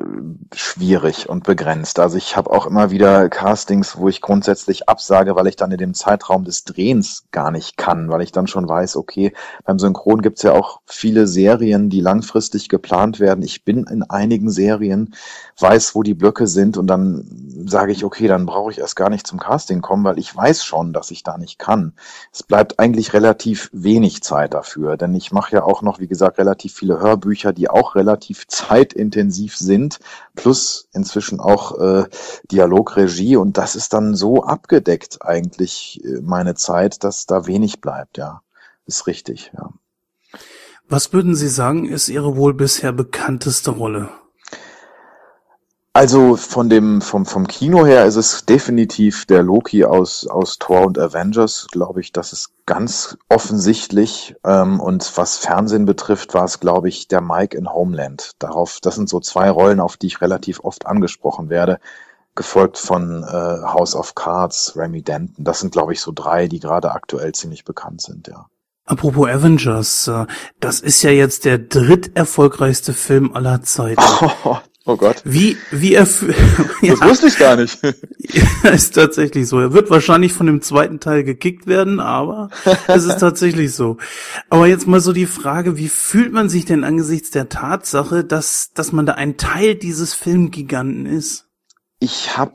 schwierig 0.52 1.30
und 1.30 1.44
begrenzt. 1.44 2.00
Also 2.00 2.18
ich 2.18 2.36
habe 2.36 2.50
auch 2.50 2.66
immer 2.66 2.90
wieder 2.90 3.30
Castings, 3.30 3.98
wo 3.98 4.10
ich 4.10 4.20
grundsätzlich 4.20 4.90
absage, 4.90 5.36
weil 5.36 5.46
ich 5.46 5.58
dann 5.58 5.72
in 5.72 5.78
dem 5.78 5.94
Zeitraum 5.94 6.44
des 6.44 6.64
Drehens 6.64 7.26
gar 7.30 7.52
nicht 7.52 7.78
kann, 7.78 8.10
weil 8.10 8.24
ich 8.24 8.32
dann 8.32 8.48
schon 8.48 8.68
weiß, 8.68 8.96
okay, 8.96 9.32
beim 9.64 9.78
Synchron 9.78 10.24
gibt's 10.24 10.42
ja 10.42 10.54
auch 10.54 10.82
viele 10.88 11.28
Serien, 11.28 11.92
die 11.92 12.02
langfristig 12.02 12.68
geplant 12.68 13.20
werden. 13.20 13.44
Ich 13.44 13.64
bin 13.64 13.86
in 13.86 14.02
einigen 14.02 14.50
Serien, 14.50 15.14
weiß, 15.60 15.94
wo 15.94 16.02
die 16.02 16.16
Blöcke 16.16 16.48
sind 16.48 16.78
und 16.78 16.88
dann 16.88 17.64
sage 17.68 17.92
ich, 17.92 18.04
okay, 18.04 18.28
dann 18.28 18.48
brauche 18.48 18.72
ich 18.72 18.80
erst 18.80 18.96
gar 18.96 19.10
nicht 19.12 19.28
zum 19.28 19.40
Casting 19.40 19.82
kommen, 19.82 20.04
weil 20.04 20.18
ich 20.18 20.36
weiß 20.36 20.64
schon, 20.64 20.94
dass 20.94 21.12
ich 21.12 21.22
da 21.22 21.38
nicht 21.38 21.60
kann. 21.60 21.94
Es 22.32 22.42
bleibt 22.42 22.80
eigentlich 22.80 23.14
relativ 23.14 23.70
wenig 23.72 24.24
Zeit 24.24 24.47
Zeit 24.48 24.54
dafür, 24.54 24.98
denn 24.98 25.14
ich 25.14 25.32
mache 25.32 25.56
ja 25.56 25.64
auch 25.64 25.82
noch, 25.82 26.00
wie 26.00 26.08
gesagt, 26.08 26.38
relativ 26.38 26.74
viele 26.74 27.00
Hörbücher, 27.00 27.54
die 27.54 27.70
auch 27.70 27.96
relativ 27.96 28.48
zeitintensiv 28.48 29.58
sind, 29.58 30.00
plus 30.36 30.88
inzwischen 30.94 31.40
auch 31.40 31.80
äh, 31.80 32.06
Dialogregie 32.52 33.36
und 33.36 33.58
das 33.58 33.76
ist 33.76 33.94
dann 33.94 34.16
so 34.16 34.44
abgedeckt 34.44 35.20
eigentlich 35.22 36.02
äh, 36.04 36.22
meine 36.22 36.56
Zeit, 36.56 37.04
dass 37.04 37.26
da 37.26 37.46
wenig 37.48 37.82
bleibt, 37.82 38.18
ja. 38.18 38.42
Ist 38.86 39.08
richtig, 39.08 39.52
ja. 39.54 39.70
Was 40.88 41.12
würden 41.12 41.36
Sie 41.36 41.50
sagen, 41.50 41.86
ist 41.86 42.08
Ihre 42.08 42.38
wohl 42.38 42.54
bisher 42.54 42.94
bekannteste 42.94 43.72
Rolle? 43.72 44.10
Also 45.98 46.36
von 46.36 46.70
dem 46.70 47.02
vom 47.02 47.26
vom 47.26 47.48
Kino 47.48 47.84
her 47.84 48.06
ist 48.06 48.18
es 48.18 48.46
definitiv 48.46 49.26
der 49.26 49.42
Loki 49.42 49.84
aus 49.84 50.28
aus 50.28 50.60
Thor 50.60 50.86
und 50.86 51.00
Avengers, 51.00 51.66
glaube 51.72 52.02
ich. 52.02 52.12
Das 52.12 52.34
ist 52.34 52.52
ganz 52.68 53.18
offensichtlich. 53.30 54.36
Ähm, 54.46 54.80
und 54.80 55.12
was 55.18 55.38
Fernsehen 55.38 55.88
betrifft, 55.88 56.36
war 56.36 56.44
es, 56.44 56.60
glaube 56.60 56.88
ich, 56.88 57.08
der 57.08 57.22
Mike 57.22 57.58
in 57.58 57.74
Homeland. 57.74 58.34
Darauf, 58.38 58.78
das 58.80 58.94
sind 58.94 59.10
so 59.10 59.20
zwei 59.20 59.50
Rollen, 59.50 59.80
auf 59.80 59.98
die 59.98 60.06
ich 60.06 60.22
relativ 60.22 60.60
oft 60.60 60.86
angesprochen 60.86 61.50
werde, 61.50 61.80
gefolgt 62.36 62.78
von 62.78 63.24
äh, 63.24 63.28
House 63.66 63.96
of 63.96 64.14
Cards, 64.14 64.74
Remy 64.76 65.02
Denton. 65.02 65.46
Das 65.46 65.62
sind, 65.62 65.74
glaube 65.74 65.94
ich, 65.94 66.02
so 66.02 66.12
drei, 66.14 66.48
die 66.48 66.60
gerade 66.60 66.92
aktuell 66.92 67.32
ziemlich 67.32 67.66
bekannt 67.66 68.02
sind. 68.02 68.28
Ja. 68.28 68.46
Apropos 68.86 69.28
Avengers, 69.28 70.08
äh, 70.08 70.28
das 70.60 70.80
ist 70.80 71.02
ja 71.02 71.10
jetzt 71.10 71.44
der 71.44 71.58
dritterfolgreichste 71.58 72.94
Film 72.94 73.34
aller 73.34 73.64
Zeiten. 73.64 74.04
Oh 74.46 74.60
Gott. 74.96 75.22
Wie, 75.26 75.58
wie 75.72 75.96
er, 75.96 76.08
ja. 76.82 76.96
Das 76.96 77.02
wusste 77.02 77.28
ich 77.28 77.38
gar 77.38 77.58
nicht. 77.58 77.80
ist 78.64 78.96
tatsächlich 78.96 79.48
so. 79.48 79.60
Er 79.60 79.74
wird 79.74 79.90
wahrscheinlich 79.90 80.32
von 80.34 80.46
dem 80.46 80.62
zweiten 80.62 81.00
Teil 81.00 81.24
gekickt 81.24 81.68
werden, 81.68 82.00
aber 82.00 82.50
es 82.88 83.04
ist 83.04 83.18
tatsächlich 83.20 83.74
so. 83.74 83.98
Aber 84.50 84.68
jetzt 84.68 84.88
mal 84.88 85.02
so 85.02 85.12
die 85.12 85.26
Frage, 85.26 85.78
wie 85.78 85.90
fühlt 85.90 86.32
man 86.32 86.48
sich 86.48 86.66
denn 86.66 86.84
angesichts 86.84 87.32
der 87.32 87.50
Tatsache, 87.50 88.24
dass, 88.24 88.72
dass 88.74 88.92
man 88.92 89.06
da 89.06 89.14
ein 89.14 89.36
Teil 89.38 89.76
dieses 89.76 90.14
Filmgiganten 90.14 91.06
ist? 91.06 91.48
Ich 92.00 92.38
habe 92.38 92.54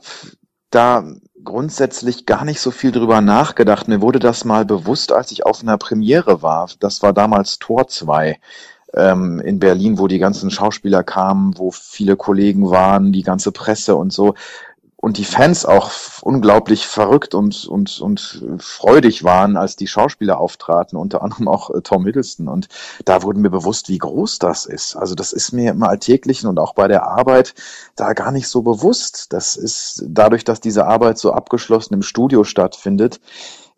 da 0.71 1.05
grundsätzlich 1.43 2.25
gar 2.25 2.45
nicht 2.45 2.61
so 2.61 2.71
viel 2.71 2.91
drüber 2.91 3.21
nachgedacht. 3.21 3.87
Mir 3.87 4.01
wurde 4.01 4.19
das 4.19 4.45
mal 4.45 4.65
bewusst, 4.65 5.11
als 5.11 5.31
ich 5.31 5.45
auf 5.45 5.61
einer 5.61 5.77
Premiere 5.77 6.41
war. 6.41 6.69
Das 6.79 7.03
war 7.03 7.13
damals 7.13 7.59
Tor 7.59 7.87
2 7.87 8.39
ähm, 8.95 9.39
in 9.39 9.59
Berlin, 9.59 9.97
wo 9.99 10.07
die 10.07 10.19
ganzen 10.19 10.51
Schauspieler 10.51 11.03
kamen, 11.03 11.57
wo 11.57 11.71
viele 11.71 12.15
Kollegen 12.15 12.69
waren, 12.69 13.11
die 13.11 13.23
ganze 13.23 13.51
Presse 13.51 13.95
und 13.95 14.13
so. 14.13 14.35
Und 14.95 15.17
die 15.17 15.25
Fans 15.25 15.65
auch 15.65 15.91
unglaublich 16.21 16.87
verrückt 16.87 17.35
und, 17.35 17.65
und, 17.65 17.99
und 17.99 18.41
freudig 18.59 19.25
waren, 19.25 19.57
als 19.57 19.75
die 19.75 19.87
Schauspieler 19.87 20.39
auftraten, 20.39 20.97
unter 20.97 21.21
anderem 21.21 21.49
auch 21.49 21.71
äh, 21.71 21.81
Tom 21.81 22.05
Hiddleston. 22.05 22.47
Und 22.47 22.69
da 23.03 23.21
wurde 23.21 23.39
mir 23.39 23.49
bewusst, 23.49 23.89
wie 23.89 23.97
groß 23.97 24.39
das 24.39 24.65
ist. 24.65 24.95
Also 24.95 25.13
das 25.13 25.33
ist 25.33 25.51
mir 25.51 25.71
im 25.71 25.83
Alltäglichen 25.83 26.47
und 26.47 26.57
auch 26.57 26.73
bei 26.73 26.87
der 26.87 27.05
Arbeit 27.05 27.53
da 27.97 28.13
gar 28.13 28.31
nicht 28.31 28.47
so 28.47 28.61
bewusst. 28.61 29.33
Das 29.33 29.57
ist 29.57 30.05
dadurch, 30.07 30.45
dass 30.45 30.61
diese 30.61 30.87
Arbeit 30.87 31.17
so 31.17 31.33
abgeschlossen 31.33 31.95
im 31.95 32.01
Studio 32.01 32.45
stattfindet, 32.45 33.19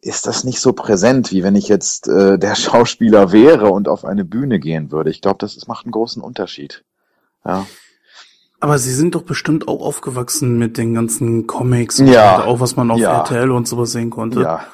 ist 0.06 0.28
das 0.28 0.44
nicht 0.44 0.60
so 0.60 0.74
präsent, 0.74 1.32
wie 1.32 1.44
wenn 1.44 1.56
ich 1.56 1.68
jetzt 1.68 2.08
äh, 2.08 2.38
der 2.38 2.56
Schauspieler 2.56 3.32
wäre 3.32 3.70
und 3.70 3.88
auf 3.88 4.06
eine 4.06 4.24
Bühne 4.24 4.60
gehen 4.60 4.92
würde. 4.92 5.10
Ich 5.10 5.22
glaube, 5.22 5.38
das, 5.40 5.56
das 5.56 5.68
macht 5.68 5.86
einen 5.86 5.92
großen 5.92 6.22
Unterschied. 6.22 6.84
Ja. 7.44 7.66
Aber 8.60 8.78
Sie 8.78 8.94
sind 8.94 9.16
doch 9.16 9.24
bestimmt 9.24 9.68
auch 9.68 9.82
aufgewachsen 9.82 10.58
mit 10.58 10.78
den 10.78 10.94
ganzen 10.94 11.46
Comics 11.46 12.00
ja. 12.00 12.38
und 12.38 12.44
auch 12.44 12.60
was 12.60 12.76
man 12.76 12.90
auf 12.90 13.00
ja. 13.00 13.18
RTL 13.18 13.52
und 13.52 13.68
sowas 13.68 13.92
sehen 13.92 14.10
konnte. 14.10 14.42
Ja. 14.42 14.66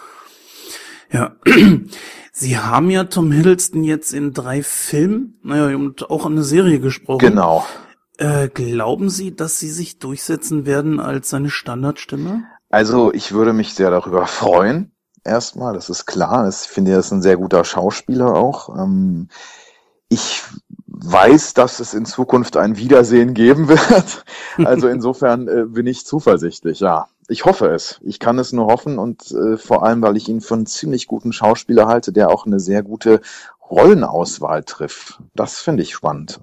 Ja. 1.11 1.35
Sie 2.33 2.57
haben 2.57 2.89
ja 2.89 3.03
Tom 3.05 3.31
Hiddleston 3.31 3.83
jetzt 3.83 4.13
in 4.13 4.33
drei 4.33 4.63
Filmen, 4.63 5.39
naja, 5.43 5.75
und 5.75 6.09
auch 6.09 6.25
an 6.25 6.33
eine 6.33 6.43
Serie 6.43 6.79
gesprochen. 6.79 7.19
Genau. 7.19 7.65
Äh, 8.17 8.47
glauben 8.50 9.09
Sie, 9.09 9.35
dass 9.35 9.59
Sie 9.59 9.69
sich 9.69 10.00
durchsetzen 10.00 10.65
werden 10.65 11.00
als 11.00 11.29
seine 11.29 11.50
Standardstimme? 11.50 12.43
Also 12.69 13.13
ich 13.13 13.33
würde 13.33 13.51
mich 13.51 13.73
sehr 13.73 13.91
darüber 13.91 14.27
freuen 14.27 14.91
erstmal, 15.24 15.74
das 15.74 15.90
ist 15.90 16.06
klar. 16.06 16.48
Ich 16.48 16.56
finde, 16.56 16.92
er 16.92 17.00
ist 17.00 17.12
ein 17.12 17.22
sehr 17.22 17.38
guter 17.38 17.63
Schauspieler 17.63 18.34
auch. 18.36 18.70
Ähm, 18.75 19.30
ich 20.10 20.44
weiß, 20.88 21.54
dass 21.54 21.80
es 21.80 21.94
in 21.94 22.06
Zukunft 22.06 22.58
ein 22.58 22.78
Wiedersehen 22.78 23.34
geben 23.34 23.68
wird. 23.70 24.25
Also 24.58 24.88
insofern 24.88 25.48
äh, 25.48 25.66
bin 25.66 25.88
ich 25.88 26.06
zuversichtlich, 26.06 26.80
ja. 26.80 27.08
Ich 27.28 27.46
hoffe 27.46 27.68
es. 27.68 28.00
Ich 28.04 28.20
kann 28.20 28.38
es 28.40 28.51
nur 28.51 28.68
hoffen 28.68 29.00
und 29.00 29.32
äh, 29.32 29.58
vor 29.58 29.84
allem, 29.84 30.01
weil 30.01 30.18
ich 30.18 30.28
ihn 30.28 30.42
für 30.42 30.56
einen 30.56 30.66
ziemlich 30.66 31.08
guten 31.08 31.32
Schauspieler 31.32 31.88
halte, 31.88 32.12
der 32.12 32.30
auch 32.30 32.46
eine 32.46 32.60
sehr 32.60 32.84
gute 32.84 33.22
Rollenauswahl 33.70 34.63
trifft. 34.63 35.22
Das 35.34 35.60
finde 35.60 35.84
ich 35.84 35.94
spannend. 35.94 36.42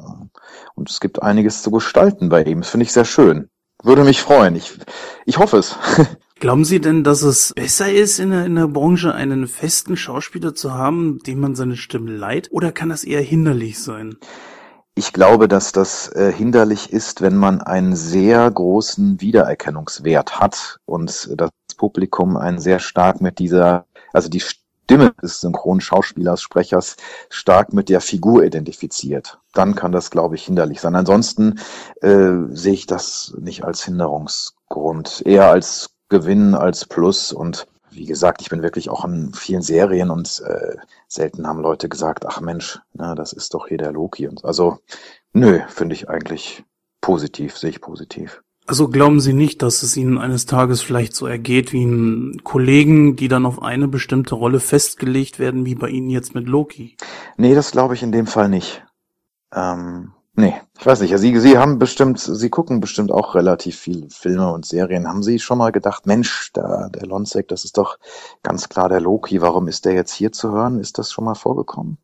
Und 0.75 0.91
es 0.91 1.01
gibt 1.01 1.23
einiges 1.23 1.63
zu 1.63 1.71
gestalten 1.71 2.31
bei 2.31 2.43
ihm. 2.43 2.63
Das 2.63 2.71
finde 2.71 2.85
ich 2.85 2.93
sehr 2.93 3.05
schön. 3.05 3.51
Würde 3.83 4.03
mich 4.03 4.23
freuen. 4.23 4.57
Ich, 4.57 4.79
ich 5.27 5.39
hoffe 5.39 5.59
es. 5.59 5.77
Glauben 6.40 6.64
Sie 6.64 6.80
denn, 6.80 7.02
dass 7.02 7.23
es 7.23 7.52
besser 7.52 7.92
ist, 7.92 8.21
in 8.21 8.30
der, 8.30 8.47
in 8.47 8.54
der 8.54 8.68
Branche 8.68 9.12
einen 9.12 9.49
festen 9.49 9.97
Schauspieler 9.97 10.54
zu 10.54 10.73
haben, 10.73 11.18
dem 11.26 11.40
man 11.40 11.57
seine 11.57 11.76
Stimme 11.76 12.12
leiht, 12.12 12.52
oder 12.52 12.71
kann 12.71 12.90
das 12.90 13.02
eher 13.02 13.23
hinderlich 13.23 13.83
sein? 13.83 14.18
Ich 14.95 15.12
glaube, 15.12 15.49
dass 15.49 15.73
das 15.73 16.12
äh, 16.12 16.33
hinderlich 16.33 16.92
ist, 16.92 17.23
wenn 17.23 17.37
man 17.37 17.61
einen 17.61 17.97
sehr 17.97 18.49
großen 18.49 19.21
Wiedererkennungswert 19.21 20.38
hat 20.38 20.78
und 20.87 21.28
das 21.37 21.50
Publikum 21.76 22.37
einen 22.37 22.61
sehr 22.61 22.78
stark 22.78 23.21
mit 23.21 23.40
dieser, 23.40 23.87
also 24.12 24.28
die 24.28 24.42
Stimme 24.88 25.12
des 25.21 25.40
synchronen 25.40 25.80
Schauspielers, 25.80 26.40
Sprechers 26.40 26.97
stark 27.30 27.73
mit 27.73 27.88
der 27.88 28.00
Figur 28.00 28.45
identifiziert. 28.45 29.38
Dann 29.54 29.75
kann 29.75 29.90
das, 29.90 30.11
glaube 30.12 30.37
ich, 30.37 30.45
hinderlich 30.45 30.80
sein. 30.80 30.95
Ansonsten 30.95 31.59
äh, 32.00 32.30
sehe 32.50 32.75
ich 32.75 32.87
das 32.87 33.35
nicht 33.40 33.64
als 33.64 33.85
Hinderungsgrund, 33.85 35.23
eher 35.26 35.50
als 35.50 35.90
Gewinn, 36.09 36.55
als 36.55 36.85
Plus 36.85 37.33
und 37.33 37.67
wie 37.91 38.07
gesagt, 38.07 38.43
ich 38.43 38.50
bin 38.50 38.62
wirklich 38.62 38.91
auch 38.91 39.05
an 39.05 39.33
vielen 39.35 39.62
Serien 39.62 40.11
und 40.11 40.43
äh, 40.47 40.77
selten 41.09 41.47
haben 41.47 41.61
Leute 41.61 41.88
gesagt, 41.88 42.27
ach 42.27 42.41
Mensch, 42.41 42.79
na, 42.93 43.15
das 43.15 43.33
ist 43.33 43.55
doch 43.55 43.69
hier 43.69 43.79
der 43.79 43.93
Loki. 43.93 44.29
Und 44.29 44.45
also, 44.45 44.79
nö, 45.33 45.61
finde 45.69 45.95
ich 45.95 46.09
eigentlich 46.09 46.65
positiv, 47.00 47.57
sehe 47.57 47.71
ich 47.71 47.81
positiv. 47.81 48.43
Also 48.67 48.88
glauben 48.88 49.21
Sie 49.21 49.33
nicht, 49.33 49.62
dass 49.62 49.83
es 49.83 49.97
Ihnen 49.97 50.19
eines 50.19 50.45
Tages 50.45 50.83
vielleicht 50.83 51.15
so 51.15 51.27
ergeht 51.27 51.73
wie 51.73 51.83
einen 51.83 52.45
Kollegen, 52.45 53.17
die 53.17 53.29
dann 53.29 53.47
auf 53.47 53.62
eine 53.62 53.88
bestimmte 53.88 54.35
Rolle 54.35 54.61
festgelegt 54.61 55.38
werden, 55.38 55.65
wie 55.65 55.75
bei 55.75 55.88
Ihnen 55.88 56.11
jetzt 56.11 56.35
mit 56.35 56.47
Loki? 56.47 56.97
Nee, 57.38 57.55
das 57.55 57.71
glaube 57.71 57.95
ich 57.95 58.03
in 58.03 58.12
dem 58.12 58.27
Fall 58.27 58.50
nicht. 58.50 58.85
Ähm, 59.55 60.12
Nee, 60.38 60.54
ich 60.78 60.87
weiß 60.87 61.00
nicht. 61.00 61.18
Sie, 61.18 61.40
Sie 61.40 61.59
haben 61.59 61.80
bestimmt, 61.80 62.21
Sie 62.21 62.49
gucken 62.49 62.78
bestimmt 62.78 63.11
auch 63.11 63.35
relativ 63.35 63.76
viele 63.76 64.09
Filme 64.09 64.52
und 64.52 64.64
Serien. 64.64 65.09
Haben 65.09 65.25
Sie 65.25 65.40
schon 65.40 65.59
mal 65.59 65.73
gedacht, 65.73 66.07
Mensch, 66.07 66.52
da, 66.52 66.88
der 66.90 67.09
Lonsek, 67.09 67.49
das 67.49 67.64
ist 67.64 67.76
doch 67.76 67.99
ganz 68.45 68.68
klar 68.68 68.88
der 68.88 69.00
Loki. 69.00 69.42
Warum 69.42 69.66
ist 69.66 69.85
der 69.85 69.95
jetzt 69.95 70.12
hier 70.12 70.30
zu 70.30 70.52
hören? 70.52 70.78
Ist 70.78 70.97
das 70.97 71.11
schon 71.11 71.25
mal 71.25 71.35
vorgekommen? 71.35 71.99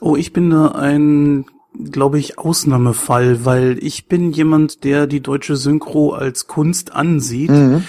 Oh, 0.00 0.14
ich 0.14 0.32
bin 0.32 0.50
da 0.50 0.68
ein, 0.68 1.44
glaube 1.90 2.20
ich, 2.20 2.38
Ausnahmefall, 2.38 3.44
weil 3.44 3.78
ich 3.82 4.06
bin 4.06 4.30
jemand, 4.30 4.84
der 4.84 5.08
die 5.08 5.20
deutsche 5.20 5.56
Synchro 5.56 6.12
als 6.12 6.46
Kunst 6.46 6.92
ansieht. 6.92 7.50
Mhm. 7.50 7.82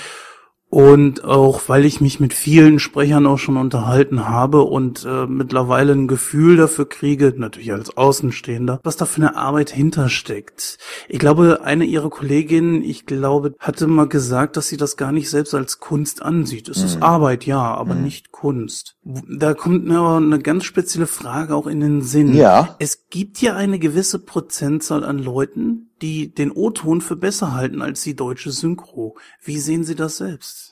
Und 0.72 1.26
auch 1.26 1.68
weil 1.68 1.84
ich 1.84 2.00
mich 2.00 2.22
mit 2.22 2.34
vielen 2.34 2.80
Sprechern 2.80 3.28
auch 3.28 3.38
schon 3.38 3.58
unterhalten 3.58 4.30
habe 4.30 4.62
und 4.62 5.06
äh, 5.06 5.28
mittlerweile 5.28 5.92
ein 5.92 6.08
Gefühl 6.08 6.56
dafür 6.56 6.88
kriege, 6.88 7.34
natürlich 7.36 7.74
als 7.74 7.98
Außenstehender, 7.98 8.80
was 8.82 8.96
da 8.96 9.04
für 9.04 9.18
eine 9.18 9.36
Arbeit 9.36 9.70
hintersteckt. 9.70 10.78
Ich 11.10 11.20
glaube, 11.20 11.60
eine 11.66 11.84
ihrer 11.84 12.10
Kolleginnen, 12.10 12.86
ich 12.86 13.06
glaube, 13.06 13.54
hatte 13.60 13.86
mal 13.86 14.08
gesagt, 14.08 14.56
dass 14.56 14.70
sie 14.70 14.78
das 14.78 14.96
gar 14.96 15.12
nicht 15.12 15.30
selbst 15.30 15.54
als 15.54 15.82
Kunst 15.82 16.22
ansieht. 16.22 16.70
Es 16.70 16.80
mhm. 16.80 16.86
ist 16.86 17.02
Arbeit, 17.02 17.46
ja, 17.46 17.60
aber 17.60 17.94
mhm. 17.94 18.04
nicht 18.04 18.32
Kunst. 18.32 18.96
Da 19.04 19.56
kommt 19.56 19.86
mir 19.86 19.98
aber 19.98 20.18
eine 20.18 20.40
ganz 20.40 20.64
spezielle 20.64 21.08
Frage 21.08 21.56
auch 21.56 21.66
in 21.66 21.80
den 21.80 22.02
Sinn. 22.04 22.36
Ja. 22.36 22.76
Es 22.78 23.08
gibt 23.10 23.42
ja 23.42 23.56
eine 23.56 23.80
gewisse 23.80 24.20
Prozentzahl 24.20 25.04
an 25.04 25.18
Leuten, 25.18 25.90
die 26.04 26.34
den 26.34 26.52
O-Ton 26.52 27.02
für 27.02 27.16
besser 27.16 27.54
halten 27.54 27.82
als 27.82 28.04
die 28.04 28.16
deutsche 28.16 28.52
Synchro. 28.52 29.18
Wie 29.44 29.58
sehen 29.58 29.84
Sie 29.84 29.96
das 29.96 30.18
selbst? 30.18 30.71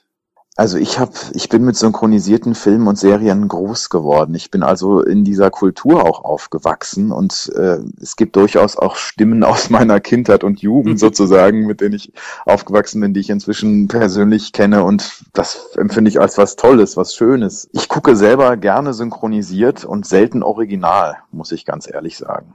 Also 0.60 0.78
ich 0.78 1.00
habe, 1.00 1.14
ich 1.36 1.48
bin 1.48 1.64
mit 1.64 1.78
synchronisierten 1.78 2.54
Filmen 2.54 2.90
und 2.90 2.98
Serien 2.98 3.48
groß 3.48 3.90
geworden. 3.90 4.36
Ich 4.36 4.52
bin 4.52 4.62
also 4.62 5.02
in 5.02 5.24
dieser 5.24 5.52
Kultur 5.52 6.04
auch 6.04 6.26
aufgewachsen 6.26 7.14
und 7.14 7.50
äh, 7.56 7.78
es 8.02 8.18
gibt 8.18 8.36
durchaus 8.36 8.76
auch 8.76 8.98
Stimmen 8.98 9.46
aus 9.46 9.70
meiner 9.70 10.02
Kindheit 10.02 10.44
und 10.44 10.62
Jugend 10.62 11.00
sozusagen, 11.00 11.66
mit 11.66 11.80
denen 11.80 11.96
ich 11.96 12.12
aufgewachsen 12.46 13.00
bin, 13.00 13.14
die 13.14 13.22
ich 13.22 13.30
inzwischen 13.30 13.88
persönlich 13.88 14.52
kenne 14.52 14.84
und 14.84 15.24
das 15.32 15.78
empfinde 15.78 16.10
ich 16.10 16.20
als 16.20 16.38
was 16.38 16.58
Tolles, 16.58 16.98
was 16.98 17.16
Schönes. 17.16 17.70
Ich 17.72 17.88
gucke 17.88 18.18
selber 18.18 18.58
gerne 18.58 18.94
synchronisiert 18.94 19.86
und 19.86 20.06
selten 20.06 20.44
original, 20.44 21.20
muss 21.32 21.54
ich 21.54 21.64
ganz 21.64 21.90
ehrlich 21.90 22.18
sagen. 22.18 22.54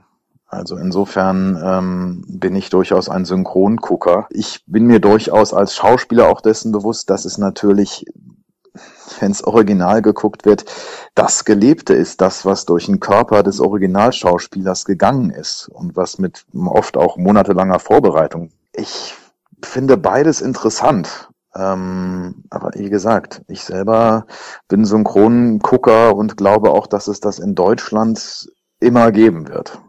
Also 0.55 0.77
insofern 0.77 1.61
ähm, 1.61 2.23
bin 2.27 2.55
ich 2.55 2.69
durchaus 2.69 3.09
ein 3.09 3.25
Synchrongucker. 3.25 4.27
Ich 4.29 4.63
bin 4.65 4.85
mir 4.85 4.99
durchaus 4.99 5.53
als 5.53 5.75
Schauspieler 5.75 6.29
auch 6.29 6.41
dessen 6.41 6.71
bewusst, 6.71 7.09
dass 7.09 7.25
es 7.25 7.37
natürlich, 7.37 8.05
wenn 9.19 9.31
es 9.31 9.43
original 9.43 10.01
geguckt 10.01 10.45
wird, 10.45 10.65
das 11.13 11.43
Gelebte 11.43 11.93
ist, 11.93 12.21
das, 12.21 12.45
was 12.45 12.65
durch 12.65 12.85
den 12.85 12.99
Körper 12.99 13.43
des 13.43 13.59
Originalschauspielers 13.59 14.85
gegangen 14.85 15.29
ist 15.29 15.67
und 15.67 15.95
was 15.95 16.19
mit 16.19 16.45
oft 16.53 16.95
auch 16.97 17.17
monatelanger 17.17 17.79
Vorbereitung. 17.79 18.51
Ich 18.73 19.13
finde 19.61 19.97
beides 19.97 20.41
interessant. 20.41 21.29
Ähm, 21.53 22.43
aber 22.49 22.71
wie 22.75 22.89
gesagt, 22.89 23.41
ich 23.47 23.63
selber 23.63 24.25
bin 24.67 24.85
Synchrongucker 24.85 26.15
und 26.15 26.37
glaube 26.37 26.71
auch, 26.71 26.87
dass 26.87 27.07
es 27.07 27.19
das 27.19 27.39
in 27.39 27.55
Deutschland 27.55 28.49
immer 28.79 29.11
geben 29.11 29.47
wird. 29.47 29.79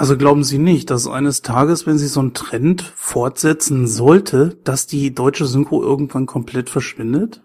Also 0.00 0.16
glauben 0.16 0.44
Sie 0.44 0.56
nicht, 0.56 0.88
dass 0.88 1.06
eines 1.06 1.42
Tages, 1.42 1.86
wenn 1.86 1.98
sich 1.98 2.10
so 2.10 2.22
ein 2.22 2.32
Trend 2.32 2.80
fortsetzen 2.96 3.86
sollte, 3.86 4.56
dass 4.64 4.86
die 4.86 5.14
deutsche 5.14 5.44
Synchro 5.44 5.82
irgendwann 5.82 6.24
komplett 6.24 6.70
verschwindet? 6.70 7.42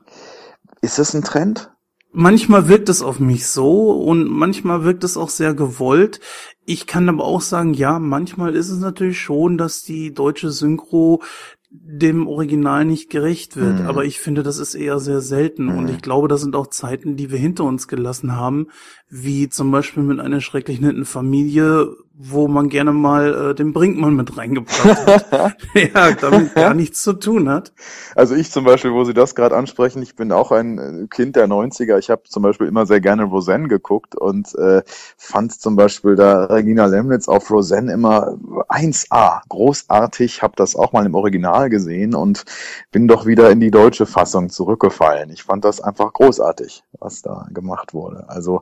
Ist 0.79 0.97
das 0.97 1.13
ein 1.13 1.21
Trend? 1.21 1.73
Manchmal 2.13 2.69
wirkt 2.69 2.87
es 2.87 3.01
auf 3.01 3.19
mich 3.19 3.47
so 3.47 3.91
und 3.91 4.29
manchmal 4.29 4.85
wirkt 4.85 5.03
es 5.03 5.17
auch 5.17 5.27
sehr 5.27 5.53
gewollt. 5.53 6.21
Ich 6.63 6.87
kann 6.87 7.09
aber 7.09 7.25
auch 7.25 7.41
sagen, 7.41 7.73
ja, 7.73 7.99
manchmal 7.99 8.55
ist 8.55 8.69
es 8.69 8.79
natürlich 8.79 9.19
schon, 9.19 9.57
dass 9.57 9.83
die 9.83 10.13
deutsche 10.13 10.49
Synchro 10.49 11.21
dem 11.69 12.25
Original 12.25 12.85
nicht 12.85 13.09
gerecht 13.09 13.57
wird. 13.57 13.81
Mhm. 13.81 13.87
Aber 13.87 14.05
ich 14.05 14.19
finde, 14.19 14.43
das 14.43 14.59
ist 14.59 14.75
eher 14.75 14.99
sehr 14.99 15.19
selten. 15.19 15.65
Mhm. 15.65 15.77
Und 15.77 15.89
ich 15.89 16.01
glaube, 16.01 16.29
das 16.29 16.39
sind 16.39 16.55
auch 16.55 16.67
Zeiten, 16.67 17.17
die 17.17 17.31
wir 17.31 17.37
hinter 17.37 17.65
uns 17.65 17.89
gelassen 17.89 18.37
haben, 18.37 18.67
wie 19.09 19.49
zum 19.49 19.71
Beispiel 19.71 20.03
mit 20.03 20.21
einer 20.21 20.39
schrecklich 20.39 20.79
netten 20.79 21.03
Familie, 21.03 21.93
wo 22.17 22.47
man 22.47 22.69
gerne 22.69 22.93
mal 22.93 23.51
äh, 23.51 23.55
den 23.55 23.73
Brinkmann 23.73 24.15
mit 24.15 24.37
reingebracht 24.37 25.31
hat. 25.31 25.57
ja, 25.75 26.11
damit 26.13 26.55
gar 26.55 26.73
nichts 26.73 27.03
zu 27.03 27.13
tun 27.13 27.49
hat. 27.49 27.73
Also 28.15 28.35
ich 28.35 28.51
zum 28.51 28.63
Beispiel, 28.63 28.93
wo 28.93 29.03
Sie 29.03 29.13
das 29.13 29.35
gerade 29.35 29.55
ansprechen, 29.57 30.01
ich 30.01 30.15
bin 30.15 30.31
auch 30.31 30.51
ein 30.51 30.77
äh, 30.77 31.07
Kind 31.07 31.35
der 31.35 31.47
90er. 31.47 31.97
Ich 31.97 32.09
habe 32.09 32.23
zum 32.23 32.41
Beispiel 32.43 32.67
immer 32.67 32.85
sehr 32.85 33.01
gerne 33.01 33.23
Roseanne 33.23 33.67
geguckt 33.67 34.15
und 34.15 34.55
äh, 34.55 34.81
fand 35.17 35.59
zum 35.59 35.75
Beispiel 35.75 36.15
da 36.15 36.45
Regina 36.45 36.85
Lemnitz 36.85 37.27
auf 37.27 37.51
Roseanne 37.51 37.91
immer 37.91 38.37
1A, 38.69 39.41
großartig, 39.49 40.41
habe 40.41 40.53
das 40.55 40.77
auch 40.77 40.93
mal 40.93 41.05
im 41.05 41.15
Original 41.15 41.69
gesehen 41.69 42.15
und 42.15 42.45
bin 42.91 43.09
doch 43.09 43.25
wieder 43.25 43.51
in 43.51 43.59
die 43.59 43.71
deutsche 43.71 44.05
Fassung 44.05 44.49
zurückgefallen. 44.49 45.31
Ich 45.31 45.43
fand 45.43 45.65
das 45.65 45.81
einfach 45.81 46.13
großartig, 46.13 46.83
was 46.99 47.21
da 47.21 47.45
gemacht 47.51 47.93
wurde. 47.93 48.29
Also 48.29 48.61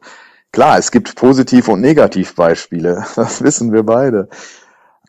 Klar, 0.53 0.77
es 0.77 0.91
gibt 0.91 1.15
Positiv- 1.15 1.67
und 1.67 1.81
Negativbeispiele, 1.81 3.05
das 3.15 3.43
wissen 3.43 3.73
wir 3.73 3.83
beide. 3.83 4.29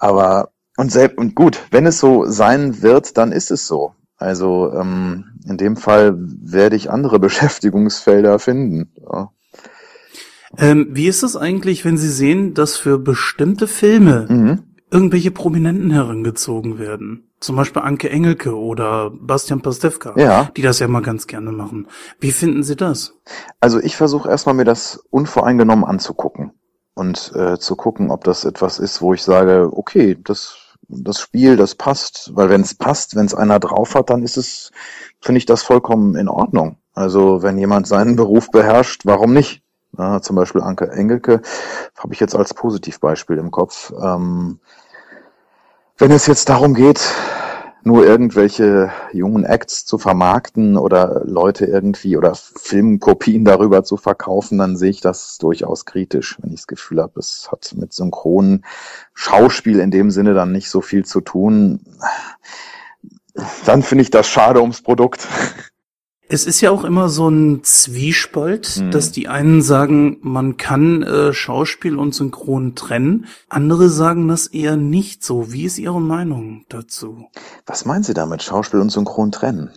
Aber 0.00 0.50
und 0.76 0.90
selbst 0.90 1.18
und 1.18 1.36
gut, 1.36 1.60
wenn 1.70 1.86
es 1.86 2.00
so 2.00 2.24
sein 2.26 2.82
wird, 2.82 3.16
dann 3.16 3.30
ist 3.30 3.52
es 3.52 3.68
so. 3.68 3.94
Also 4.16 4.72
ähm, 4.72 5.38
in 5.46 5.56
dem 5.56 5.76
Fall 5.76 6.14
werde 6.16 6.76
ich 6.76 6.90
andere 6.90 7.18
Beschäftigungsfelder 7.20 8.38
finden. 8.38 8.92
Ja. 9.00 9.30
Ähm, 10.56 10.88
wie 10.92 11.08
ist 11.08 11.22
es 11.22 11.36
eigentlich, 11.36 11.84
wenn 11.84 11.98
Sie 11.98 12.10
sehen, 12.10 12.54
dass 12.54 12.76
für 12.76 12.98
bestimmte 12.98 13.66
Filme 13.66 14.26
mhm. 14.28 14.62
irgendwelche 14.90 15.30
Prominenten 15.30 15.90
herangezogen 15.90 16.78
werden? 16.78 17.28
Zum 17.44 17.56
Beispiel 17.56 17.82
Anke 17.82 18.08
Engelke 18.08 18.56
oder 18.56 19.10
Bastian 19.10 19.60
Pastewka, 19.60 20.14
ja. 20.16 20.50
die 20.56 20.62
das 20.62 20.78
ja 20.78 20.88
mal 20.88 21.02
ganz 21.02 21.26
gerne 21.26 21.52
machen. 21.52 21.88
Wie 22.18 22.32
finden 22.32 22.62
Sie 22.62 22.74
das? 22.74 23.12
Also 23.60 23.80
ich 23.80 23.96
versuche 23.96 24.30
erstmal 24.30 24.54
mir 24.54 24.64
das 24.64 25.04
unvoreingenommen 25.10 25.84
anzugucken 25.84 26.52
und 26.94 27.32
äh, 27.34 27.58
zu 27.58 27.76
gucken, 27.76 28.10
ob 28.10 28.24
das 28.24 28.46
etwas 28.46 28.78
ist, 28.78 29.02
wo 29.02 29.12
ich 29.12 29.22
sage, 29.22 29.68
okay, 29.70 30.16
das 30.24 30.56
das 30.88 31.20
Spiel, 31.20 31.58
das 31.58 31.74
passt, 31.74 32.30
weil 32.34 32.48
wenn 32.48 32.62
es 32.62 32.74
passt, 32.74 33.14
wenn 33.14 33.26
es 33.26 33.34
einer 33.34 33.58
drauf 33.58 33.94
hat, 33.94 34.08
dann 34.08 34.22
ist 34.22 34.38
es, 34.38 34.70
finde 35.20 35.36
ich 35.36 35.44
das 35.44 35.62
vollkommen 35.62 36.16
in 36.16 36.28
Ordnung. 36.28 36.78
Also 36.94 37.42
wenn 37.42 37.58
jemand 37.58 37.86
seinen 37.86 38.16
Beruf 38.16 38.50
beherrscht, 38.50 39.02
warum 39.04 39.34
nicht? 39.34 39.62
Ja, 39.98 40.22
zum 40.22 40.34
Beispiel 40.36 40.62
Anke 40.62 40.90
Engelke 40.90 41.42
habe 41.98 42.14
ich 42.14 42.20
jetzt 42.20 42.34
als 42.34 42.54
Positivbeispiel 42.54 43.36
im 43.36 43.50
Kopf. 43.50 43.92
Ähm, 44.00 44.60
wenn 45.96 46.10
es 46.10 46.26
jetzt 46.26 46.48
darum 46.48 46.74
geht, 46.74 47.00
nur 47.84 48.06
irgendwelche 48.06 48.90
jungen 49.12 49.44
Acts 49.44 49.84
zu 49.84 49.98
vermarkten 49.98 50.78
oder 50.78 51.22
Leute 51.26 51.66
irgendwie 51.66 52.16
oder 52.16 52.34
Filmkopien 52.34 53.44
darüber 53.44 53.84
zu 53.84 53.96
verkaufen, 53.96 54.58
dann 54.58 54.76
sehe 54.76 54.90
ich 54.90 55.02
das 55.02 55.36
durchaus 55.38 55.84
kritisch, 55.84 56.38
wenn 56.40 56.50
ich 56.50 56.60
das 56.60 56.66
Gefühl 56.66 57.02
habe, 57.02 57.20
es 57.20 57.50
hat 57.52 57.74
mit 57.76 57.92
synchronen 57.92 58.64
Schauspiel 59.12 59.80
in 59.80 59.90
dem 59.90 60.10
Sinne 60.10 60.32
dann 60.32 60.50
nicht 60.50 60.70
so 60.70 60.80
viel 60.80 61.04
zu 61.04 61.20
tun. 61.20 61.80
Dann 63.66 63.82
finde 63.82 64.02
ich 64.02 64.10
das 64.10 64.28
schade 64.28 64.62
ums 64.62 64.80
Produkt. 64.80 65.28
Es 66.28 66.46
ist 66.46 66.60
ja 66.62 66.70
auch 66.70 66.84
immer 66.84 67.10
so 67.10 67.28
ein 67.28 67.62
Zwiespalt, 67.64 68.80
mhm. 68.80 68.90
dass 68.90 69.12
die 69.12 69.28
einen 69.28 69.60
sagen, 69.60 70.18
man 70.22 70.56
kann 70.56 71.02
äh, 71.02 71.32
Schauspiel 71.34 71.96
und 71.96 72.14
Synchron 72.14 72.74
trennen, 72.74 73.26
andere 73.48 73.90
sagen 73.90 74.26
das 74.28 74.46
eher 74.46 74.76
nicht 74.76 75.22
so. 75.22 75.52
Wie 75.52 75.64
ist 75.64 75.78
Ihre 75.78 76.00
Meinung 76.00 76.64
dazu? 76.70 77.26
Was 77.66 77.84
meinen 77.84 78.04
Sie 78.04 78.14
damit, 78.14 78.42
Schauspiel 78.42 78.80
und 78.80 78.90
Synchron 78.90 79.32
trennen? 79.32 79.70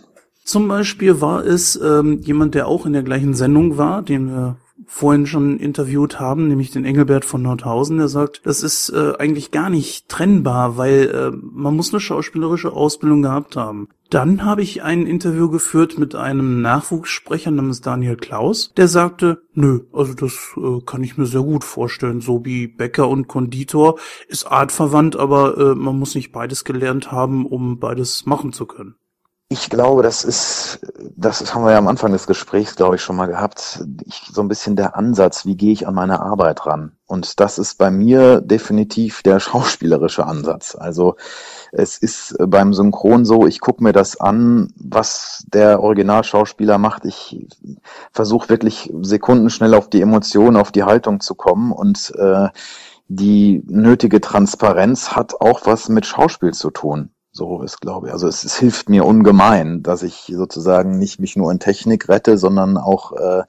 Zum 0.44 0.66
Beispiel 0.66 1.20
war 1.20 1.44
es 1.44 1.76
ähm, 1.76 2.20
jemand, 2.22 2.54
der 2.54 2.66
auch 2.66 2.86
in 2.86 2.94
der 2.94 3.02
gleichen 3.02 3.34
Sendung 3.34 3.76
war, 3.76 4.00
den 4.00 4.30
wir 4.30 4.56
vorhin 4.86 5.26
schon 5.26 5.58
interviewt 5.58 6.20
haben, 6.20 6.48
nämlich 6.48 6.70
den 6.70 6.84
Engelbert 6.84 7.24
von 7.24 7.42
Nordhausen, 7.42 7.98
der 7.98 8.08
sagt, 8.08 8.42
das 8.44 8.62
ist 8.62 8.90
äh, 8.90 9.14
eigentlich 9.18 9.50
gar 9.50 9.70
nicht 9.70 10.08
trennbar, 10.08 10.76
weil 10.76 11.08
äh, 11.08 11.36
man 11.36 11.74
muss 11.76 11.92
eine 11.92 12.00
schauspielerische 12.00 12.72
Ausbildung 12.72 13.22
gehabt 13.22 13.56
haben. 13.56 13.88
Dann 14.10 14.44
habe 14.44 14.62
ich 14.62 14.82
ein 14.82 15.06
Interview 15.06 15.50
geführt 15.50 15.98
mit 15.98 16.14
einem 16.14 16.62
Nachwuchssprecher 16.62 17.50
namens 17.50 17.82
Daniel 17.82 18.16
Klaus, 18.16 18.72
der 18.74 18.88
sagte, 18.88 19.42
nö, 19.52 19.80
also 19.92 20.14
das 20.14 20.54
äh, 20.56 20.80
kann 20.86 21.02
ich 21.02 21.18
mir 21.18 21.26
sehr 21.26 21.42
gut 21.42 21.64
vorstellen, 21.64 22.20
so 22.20 22.44
wie 22.44 22.68
Bäcker 22.68 23.08
und 23.08 23.28
Konditor 23.28 23.98
ist 24.28 24.44
artverwandt, 24.44 25.16
aber 25.16 25.58
äh, 25.58 25.74
man 25.74 25.98
muss 25.98 26.14
nicht 26.14 26.32
beides 26.32 26.64
gelernt 26.64 27.12
haben, 27.12 27.44
um 27.44 27.78
beides 27.78 28.24
machen 28.24 28.52
zu 28.52 28.64
können. 28.64 28.94
Ich 29.50 29.70
glaube, 29.70 30.02
das 30.02 30.24
ist, 30.24 30.80
das 31.16 31.54
haben 31.54 31.64
wir 31.64 31.72
ja 31.72 31.78
am 31.78 31.88
Anfang 31.88 32.12
des 32.12 32.26
Gesprächs, 32.26 32.76
glaube 32.76 32.96
ich, 32.96 33.02
schon 33.02 33.16
mal 33.16 33.28
gehabt. 33.28 33.82
Ich, 34.04 34.24
so 34.30 34.42
ein 34.42 34.48
bisschen 34.48 34.76
der 34.76 34.94
Ansatz, 34.94 35.46
wie 35.46 35.56
gehe 35.56 35.72
ich 35.72 35.88
an 35.88 35.94
meine 35.94 36.20
Arbeit 36.20 36.66
ran? 36.66 36.92
Und 37.06 37.40
das 37.40 37.58
ist 37.58 37.78
bei 37.78 37.90
mir 37.90 38.42
definitiv 38.42 39.22
der 39.22 39.40
schauspielerische 39.40 40.26
Ansatz. 40.26 40.76
Also 40.78 41.16
es 41.72 41.96
ist 41.96 42.36
beim 42.46 42.74
Synchron 42.74 43.24
so, 43.24 43.46
ich 43.46 43.60
gucke 43.60 43.82
mir 43.82 43.92
das 43.94 44.20
an, 44.20 44.70
was 44.76 45.46
der 45.50 45.82
Originalschauspieler 45.82 46.76
macht. 46.76 47.06
Ich 47.06 47.48
versuche 48.12 48.50
wirklich 48.50 48.92
sekundenschnell 49.00 49.72
auf 49.72 49.88
die 49.88 50.02
Emotionen, 50.02 50.58
auf 50.58 50.72
die 50.72 50.84
Haltung 50.84 51.20
zu 51.20 51.34
kommen 51.34 51.72
und 51.72 52.12
äh, 52.18 52.48
die 53.08 53.62
nötige 53.66 54.20
Transparenz 54.20 55.12
hat 55.12 55.40
auch 55.40 55.62
was 55.64 55.88
mit 55.88 56.04
Schauspiel 56.04 56.52
zu 56.52 56.70
tun. 56.70 57.12
So 57.38 57.62
ist, 57.62 57.80
glaube 57.80 58.08
ich. 58.08 58.12
Also 58.12 58.26
es, 58.26 58.42
es, 58.42 58.58
hilft 58.58 58.88
mir 58.88 59.06
ungemein, 59.06 59.84
dass 59.84 60.02
ich 60.02 60.32
sozusagen 60.34 60.98
nicht 60.98 61.20
mich 61.20 61.36
nur 61.36 61.52
in 61.52 61.60
Technik 61.60 62.08
rette, 62.08 62.36
sondern 62.36 62.76
auch 62.76 63.12
äh, 63.12 63.44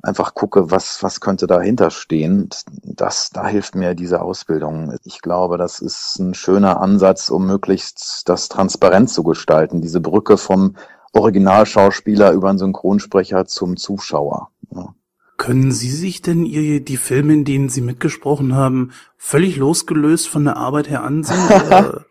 einfach 0.00 0.32
gucke, 0.34 0.70
was, 0.70 1.02
was 1.02 1.20
könnte 1.20 1.48
dahinter 1.48 1.90
stehen. 1.90 2.50
Das, 2.84 3.30
da 3.30 3.48
hilft 3.48 3.74
mir 3.74 3.96
diese 3.96 4.22
Ausbildung. 4.22 4.96
Ich 5.02 5.22
glaube, 5.22 5.58
das 5.58 5.80
ist 5.80 6.20
ein 6.20 6.34
schöner 6.34 6.80
Ansatz, 6.80 7.30
um 7.30 7.48
möglichst 7.48 8.28
das 8.28 8.48
transparent 8.48 9.10
zu 9.10 9.24
gestalten. 9.24 9.80
Diese 9.80 10.00
Brücke 10.00 10.36
vom 10.36 10.76
Originalschauspieler 11.12 12.30
über 12.30 12.50
einen 12.50 12.58
Synchronsprecher 12.58 13.44
zum 13.46 13.76
Zuschauer. 13.76 14.52
Ja. 14.72 14.94
Können 15.36 15.72
Sie 15.72 15.90
sich 15.90 16.22
denn 16.22 16.46
ihr, 16.46 16.78
die 16.78 16.96
Filme, 16.96 17.32
in 17.32 17.44
denen 17.44 17.70
Sie 17.70 17.80
mitgesprochen 17.80 18.54
haben, 18.54 18.92
völlig 19.16 19.56
losgelöst 19.56 20.28
von 20.28 20.44
der 20.44 20.58
Arbeit 20.58 20.88
her 20.88 21.02
ansehen? 21.02 21.40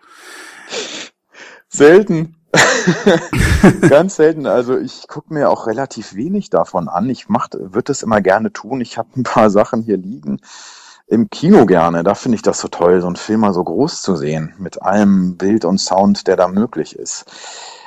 Selten. 1.69 2.35
Ganz 3.89 4.15
selten. 4.15 4.47
Also 4.47 4.77
ich 4.77 5.07
gucke 5.07 5.33
mir 5.33 5.49
auch 5.49 5.67
relativ 5.67 6.15
wenig 6.15 6.49
davon 6.49 6.87
an. 6.87 7.09
Ich 7.09 7.29
würde 7.29 7.91
es 7.91 8.03
immer 8.03 8.21
gerne 8.21 8.51
tun. 8.51 8.81
Ich 8.81 8.97
habe 8.97 9.09
ein 9.15 9.23
paar 9.23 9.49
Sachen 9.49 9.83
hier 9.83 9.97
liegen. 9.97 10.41
Im 11.07 11.29
Kino 11.29 11.65
gerne. 11.65 12.03
Da 12.03 12.15
finde 12.15 12.35
ich 12.35 12.41
das 12.41 12.59
so 12.59 12.67
toll, 12.67 13.01
so 13.01 13.07
einen 13.07 13.15
Film 13.15 13.41
mal 13.41 13.53
so 13.53 13.63
groß 13.63 14.01
zu 14.01 14.15
sehen. 14.15 14.53
Mit 14.57 14.81
allem 14.81 15.37
Bild 15.37 15.63
und 15.65 15.79
Sound, 15.79 16.27
der 16.27 16.35
da 16.35 16.47
möglich 16.47 16.95
ist. 16.95 17.25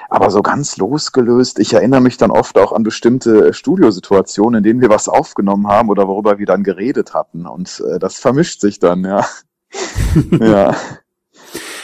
Aber 0.09 0.31
so 0.31 0.43
ganz 0.43 0.77
losgelöst, 0.77 1.59
ich 1.59 1.73
erinnere 1.73 2.03
mich 2.03 2.19
dann 2.19 2.31
oft 2.31 2.59
auch 2.59 2.73
an 2.73 2.83
bestimmte 2.83 3.55
Studiosituationen, 3.55 4.59
in 4.59 4.63
denen 4.63 4.81
wir 4.83 4.91
was 4.91 5.09
aufgenommen 5.09 5.67
haben 5.69 5.89
oder 5.89 6.07
worüber 6.07 6.39
wir 6.39 6.47
dann 6.47 6.63
geredet 6.63 7.15
hatten. 7.15 7.47
Und 7.47 7.83
äh, 7.91 7.99
das 7.99 8.19
vermischt 8.19 8.61
sich 8.61 8.79
dann, 8.79 9.05
ja. 9.05 9.27
ja. 10.39 10.77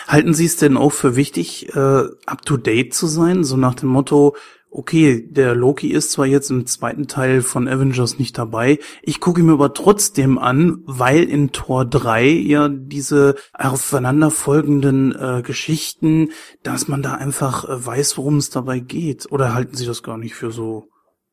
Halten 0.09 0.33
Sie 0.33 0.47
es 0.47 0.57
denn 0.57 0.79
auch 0.79 0.93
für 0.93 1.17
wichtig, 1.17 1.69
äh, 1.77 2.05
up-to-date 2.25 2.95
zu 2.95 3.07
sein? 3.07 3.45
So 3.45 3.59
nach 3.59 3.75
dem 3.75 3.91
Motto, 3.91 4.35
okay, 4.71 5.29
der 5.31 5.55
Loki 5.55 5.89
ist 5.89 6.13
zwar 6.13 6.25
jetzt 6.25 6.51
im 6.51 6.65
zweiten 6.65 7.09
Teil 7.09 7.43
von 7.43 7.69
Avengers 7.69 8.19
nicht 8.19 8.39
dabei, 8.39 8.79
ich 9.03 9.21
gucke 9.21 9.41
ihn 9.41 9.47
mir 9.47 9.53
aber 9.53 9.75
trotzdem 9.75 10.39
an, 10.39 10.83
weil 10.87 11.25
in 11.25 11.53
Tor 11.53 11.85
3 11.85 12.27
ja 12.27 12.71
diese 12.71 13.35
aufeinanderfolgenden 13.53 15.15
äh, 15.15 15.43
Geschichten, 15.43 16.31
dass 16.63 16.89
man 16.89 17.03
da 17.03 17.13
einfach 17.13 17.69
äh, 17.69 17.87
weiß, 17.87 18.17
worum 18.17 18.39
es 18.39 18.49
dabei 18.49 18.79
geht. 18.79 19.31
Oder 19.31 19.53
halten 19.53 19.77
Sie 19.77 19.85
das 19.85 20.03
gar 20.03 20.17
nicht 20.17 20.35
für 20.35 20.51
so 20.51 20.89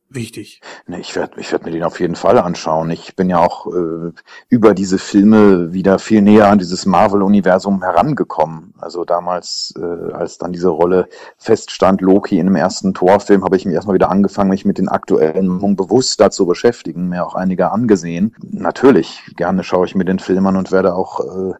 wichtig. 0.10 0.62
Nee, 0.88 1.00
ich 1.00 1.15
werde 1.15 1.39
ich 1.39 1.52
werd 1.52 1.65
mir 1.65 1.72
den 1.72 1.84
auf 1.84 2.00
jeden 2.00 2.15
Fall 2.15 2.38
anschauen. 2.38 2.89
Ich 2.91 3.15
bin 3.15 3.30
ja 3.30 3.39
auch 3.39 3.68
äh, 3.68 4.12
über 4.50 4.74
diese 4.74 4.98
Filme 4.98 5.74
wieder 5.74 6.00
viel 6.00 6.22
näher 6.22 6.50
an 6.50 6.60
dieses 6.60 6.86
Marvel-Universum 6.86 7.82
herangekommen. 7.82 8.74
Also 8.80 9.06
damals, 9.06 9.74
äh, 9.78 10.13
als 10.13 10.38
dann 10.38 10.54
diese 10.54 10.70
Rolle 10.70 11.08
feststand, 11.38 12.02
Loki 12.02 12.39
in 12.39 12.48
dem 12.48 12.56
ersten 12.56 12.94
Torfilm, 12.94 13.44
habe 13.44 13.58
ich 13.58 13.65
mich 13.65 13.76
erstmal 13.76 13.96
wieder 13.96 14.10
angefangen, 14.10 14.50
mich 14.50 14.65
mit 14.65 14.78
den 14.78 14.89
aktuellen 14.89 15.76
bewusst 15.76 16.20
dazu 16.20 16.46
beschäftigen, 16.46 17.10
mir 17.10 17.26
auch 17.26 17.36
einige 17.36 17.72
angesehen. 17.72 18.36
Natürlich, 18.41 19.22
gerne 19.36 19.63
schaue 19.63 19.86
ich 19.86 19.96
mir 19.96 20.06
den 20.06 20.20
Film 20.20 20.46
an 20.48 20.56
und 20.56 20.72
werde 20.72 20.96
auch 20.96 21.20
äh, 21.20 21.54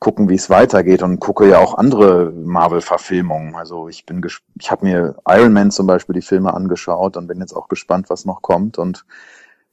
gucken, 0.00 0.30
wie 0.30 0.34
es 0.34 0.48
weitergeht 0.48 1.02
und 1.02 1.20
gucke 1.20 1.46
ja 1.46 1.58
auch 1.58 1.74
andere 1.74 2.32
Marvel-Verfilmungen. 2.32 3.54
Also 3.54 3.86
ich 3.86 4.06
bin, 4.06 4.26
ich 4.58 4.70
habe 4.70 4.86
mir 4.86 5.16
Iron 5.28 5.52
Man 5.52 5.70
zum 5.70 5.86
Beispiel 5.86 6.14
die 6.14 6.22
Filme 6.22 6.54
angeschaut 6.54 7.16
und 7.18 7.28
bin 7.28 7.38
jetzt 7.38 7.52
auch 7.52 7.68
gespannt, 7.68 8.08
was 8.08 8.24
noch 8.24 8.40
kommt. 8.40 8.78
Und 8.78 9.04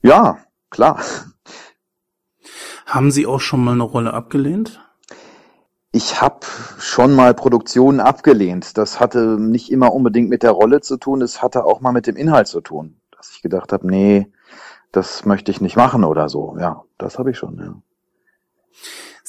ja, 0.02 0.38
klar. 0.70 1.02
Haben 2.86 3.12
Sie 3.12 3.26
auch 3.26 3.40
schon 3.40 3.64
mal 3.64 3.72
eine 3.72 3.84
Rolle 3.84 4.14
abgelehnt? 4.14 4.82
Ich 5.94 6.22
habe 6.22 6.46
schon 6.78 7.16
mal 7.16 7.34
Produktionen 7.34 8.02
abgelehnt. 8.02 8.78
Das 8.78 9.00
hatte 9.00 9.40
nicht 9.40 9.72
immer 9.72 9.94
unbedingt 9.94 10.30
mit 10.30 10.44
der 10.44 10.52
Rolle 10.52 10.82
zu 10.82 10.98
tun, 10.98 11.22
es 11.22 11.42
hatte 11.42 11.64
auch 11.64 11.80
mal 11.80 11.94
mit 11.94 12.06
dem 12.06 12.18
Inhalt 12.18 12.48
zu 12.48 12.60
tun. 12.60 13.00
Dass 13.16 13.32
ich 13.32 13.42
gedacht 13.42 13.72
habe, 13.72 13.88
nee, 13.88 14.32
das 14.92 15.26
möchte 15.26 15.52
ich 15.52 15.62
nicht 15.62 15.78
machen 15.78 16.04
oder 16.04 16.28
so. 16.28 16.58
Ja, 16.60 16.84
das 16.98 17.18
habe 17.18 17.32
ich 17.32 17.38
schon, 17.38 17.58
ja. 17.58 17.76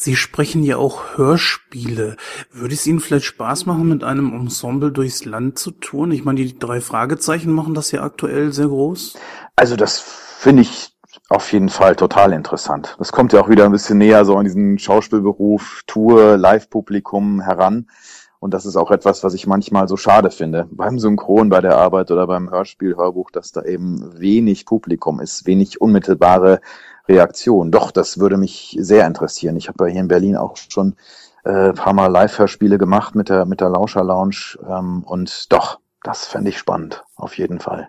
Sie 0.01 0.15
sprechen 0.15 0.63
ja 0.63 0.77
auch 0.77 1.17
Hörspiele. 1.17 2.17
Würde 2.53 2.73
es 2.73 2.87
Ihnen 2.87 3.01
vielleicht 3.01 3.25
Spaß 3.25 3.67
machen, 3.67 3.89
mit 3.89 4.05
einem 4.05 4.33
Ensemble 4.33 4.93
durchs 4.93 5.25
Land 5.25 5.59
zu 5.59 5.73
touren? 5.73 6.13
Ich 6.13 6.25
meine, 6.25 6.41
die 6.41 6.57
drei 6.57 6.81
Fragezeichen 6.81 7.51
machen 7.51 7.75
das 7.75 7.91
ja 7.91 8.05
aktuell 8.05 8.53
sehr 8.53 8.69
groß. 8.69 9.15
Also 9.57 9.75
das 9.75 9.99
finde 9.99 10.63
ich 10.63 10.97
auf 11.31 11.53
jeden 11.53 11.69
Fall 11.69 11.97
total 11.97 12.33
interessant. 12.33 12.95
Das 13.01 13.11
kommt 13.11 13.33
ja 13.33 13.41
auch 13.41 13.49
wieder 13.49 13.65
ein 13.65 13.73
bisschen 13.73 13.99
näher 13.99 14.25
so 14.25 14.37
an 14.37 14.45
diesen 14.45 14.79
Schauspielberuf, 14.79 15.83
Tour, 15.89 16.37
Live-Publikum 16.37 17.41
heran. 17.41 17.91
Und 18.41 18.55
das 18.55 18.67
ist 18.67 18.77
auch 18.77 18.91
etwas, 18.91 19.25
was 19.25 19.35
ich 19.35 19.47
manchmal 19.47 19.89
so 19.89 19.97
schade 19.97 20.31
finde. 20.31 20.69
Beim 20.71 20.99
Synchron, 20.99 21.49
bei 21.49 21.61
der 21.61 21.77
Arbeit 21.77 22.11
oder 22.11 22.27
beim 22.27 22.51
Hörspiel, 22.51 22.97
Hörbuch, 22.97 23.31
dass 23.31 23.53
da 23.53 23.63
eben 23.63 24.19
wenig 24.19 24.65
Publikum 24.65 25.21
ist, 25.21 25.47
wenig 25.47 25.81
unmittelbare 25.81 26.61
Reaktion. 27.09 27.73
Doch, 27.73 27.91
das 27.91 28.19
würde 28.19 28.37
mich 28.37 28.77
sehr 28.81 29.07
interessieren. 29.07 29.57
Ich 29.57 29.69
habe 29.69 29.87
ja 29.87 29.93
hier 29.93 30.01
in 30.03 30.09
Berlin 30.09 30.37
auch 30.37 30.57
schon 30.57 30.95
äh, 31.45 31.73
paar 31.73 31.95
Mal 31.95 32.07
Live-Hörspiele 32.09 32.79
gemacht 32.79 33.15
mit 33.15 33.29
der, 33.29 33.45
mit 33.45 33.61
der 33.61 33.71
Lauscher 33.71 34.05
Lounge. 34.05 34.59
Ähm, 34.69 35.03
und 35.03 35.53
doch, 35.53 35.81
das 36.03 36.27
fände 36.27 36.51
ich 36.51 36.59
spannend, 36.59 37.05
auf 37.17 37.39
jeden 37.39 37.59
Fall. 37.59 37.89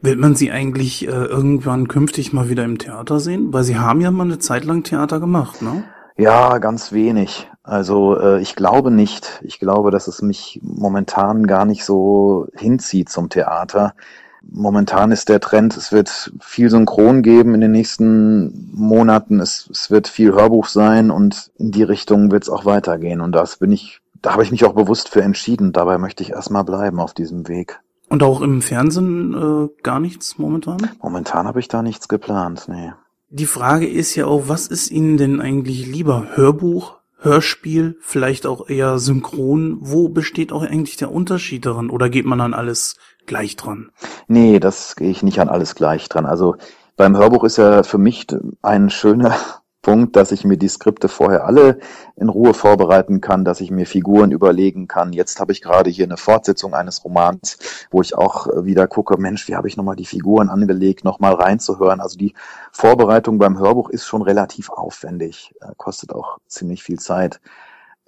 Will 0.00 0.16
man 0.16 0.34
sie 0.34 0.50
eigentlich 0.50 1.06
äh, 1.06 1.10
irgendwann 1.10 1.86
künftig 1.86 2.32
mal 2.32 2.48
wieder 2.48 2.64
im 2.64 2.78
Theater 2.78 3.20
sehen? 3.20 3.52
Weil 3.52 3.64
sie 3.64 3.78
haben 3.78 4.00
ja 4.00 4.10
mal 4.10 4.24
eine 4.24 4.38
Zeit 4.38 4.64
lang 4.64 4.82
Theater 4.82 5.20
gemacht, 5.20 5.60
ne? 5.60 5.84
Ja, 6.20 6.58
ganz 6.58 6.92
wenig. 6.92 7.48
Also 7.62 8.20
äh, 8.20 8.42
ich 8.42 8.54
glaube 8.54 8.90
nicht. 8.90 9.40
Ich 9.42 9.58
glaube, 9.58 9.90
dass 9.90 10.06
es 10.06 10.20
mich 10.20 10.60
momentan 10.62 11.46
gar 11.46 11.64
nicht 11.64 11.82
so 11.82 12.46
hinzieht 12.54 13.08
zum 13.08 13.30
Theater. 13.30 13.94
Momentan 14.42 15.12
ist 15.12 15.30
der 15.30 15.40
Trend, 15.40 15.78
es 15.78 15.92
wird 15.92 16.32
viel 16.40 16.68
Synchron 16.68 17.22
geben 17.22 17.54
in 17.54 17.62
den 17.62 17.72
nächsten 17.72 18.70
Monaten, 18.74 19.40
es, 19.40 19.68
es 19.70 19.90
wird 19.90 20.08
viel 20.08 20.32
Hörbuch 20.32 20.66
sein 20.66 21.10
und 21.10 21.50
in 21.56 21.70
die 21.70 21.84
Richtung 21.84 22.30
wird 22.30 22.42
es 22.42 22.50
auch 22.50 22.66
weitergehen. 22.66 23.22
Und 23.22 23.32
das 23.32 23.56
bin 23.56 23.72
ich, 23.72 24.00
da 24.20 24.32
habe 24.32 24.42
ich 24.42 24.50
mich 24.50 24.66
auch 24.66 24.74
bewusst 24.74 25.08
für 25.08 25.22
entschieden. 25.22 25.72
Dabei 25.72 25.96
möchte 25.96 26.22
ich 26.22 26.32
erstmal 26.32 26.64
bleiben 26.64 27.00
auf 27.00 27.14
diesem 27.14 27.48
Weg. 27.48 27.80
Und 28.10 28.22
auch 28.22 28.42
im 28.42 28.60
Fernsehen 28.60 29.32
äh, 29.34 29.82
gar 29.82 30.00
nichts 30.00 30.36
momentan? 30.36 30.90
Momentan 31.00 31.46
habe 31.46 31.60
ich 31.60 31.68
da 31.68 31.80
nichts 31.82 32.08
geplant, 32.08 32.66
nee. 32.68 32.92
Die 33.32 33.46
Frage 33.46 33.88
ist 33.88 34.16
ja 34.16 34.26
auch, 34.26 34.48
was 34.48 34.66
ist 34.66 34.90
Ihnen 34.90 35.16
denn 35.16 35.40
eigentlich 35.40 35.86
lieber? 35.86 36.30
Hörbuch, 36.34 36.96
Hörspiel, 37.20 37.96
vielleicht 38.00 38.44
auch 38.44 38.68
eher 38.68 38.98
synchron? 38.98 39.78
Wo 39.80 40.08
besteht 40.08 40.50
auch 40.50 40.64
eigentlich 40.64 40.96
der 40.96 41.12
Unterschied 41.12 41.64
daran? 41.64 41.90
Oder 41.90 42.10
geht 42.10 42.26
man 42.26 42.40
an 42.40 42.54
alles 42.54 42.96
gleich 43.26 43.54
dran? 43.54 43.92
Nee, 44.26 44.58
das 44.58 44.96
gehe 44.96 45.10
ich 45.10 45.22
nicht 45.22 45.38
an 45.38 45.48
alles 45.48 45.76
gleich 45.76 46.08
dran. 46.08 46.26
Also 46.26 46.56
beim 46.96 47.16
Hörbuch 47.16 47.44
ist 47.44 47.56
ja 47.56 47.84
für 47.84 47.98
mich 47.98 48.26
ein 48.62 48.90
schöner 48.90 49.36
Punkt, 49.82 50.14
dass 50.16 50.30
ich 50.32 50.44
mir 50.44 50.58
die 50.58 50.68
Skripte 50.68 51.08
vorher 51.08 51.44
alle 51.44 51.78
in 52.16 52.28
Ruhe 52.28 52.52
vorbereiten 52.52 53.20
kann, 53.20 53.44
dass 53.44 53.60
ich 53.60 53.70
mir 53.70 53.86
Figuren 53.86 54.30
überlegen 54.30 54.88
kann. 54.88 55.12
Jetzt 55.12 55.40
habe 55.40 55.52
ich 55.52 55.62
gerade 55.62 55.88
hier 55.88 56.04
eine 56.04 56.18
Fortsetzung 56.18 56.74
eines 56.74 57.04
Romans, 57.04 57.58
wo 57.90 58.02
ich 58.02 58.14
auch 58.14 58.46
wieder 58.64 58.86
gucke, 58.86 59.16
Mensch, 59.16 59.48
wie 59.48 59.56
habe 59.56 59.68
ich 59.68 59.76
nochmal 59.76 59.96
die 59.96 60.04
Figuren 60.04 60.50
angelegt, 60.50 61.04
nochmal 61.04 61.34
reinzuhören. 61.34 62.00
Also 62.00 62.18
die 62.18 62.34
Vorbereitung 62.72 63.38
beim 63.38 63.58
Hörbuch 63.58 63.88
ist 63.88 64.06
schon 64.06 64.22
relativ 64.22 64.68
aufwendig, 64.68 65.54
äh, 65.60 65.72
kostet 65.76 66.12
auch 66.12 66.38
ziemlich 66.46 66.82
viel 66.82 66.98
Zeit. 66.98 67.40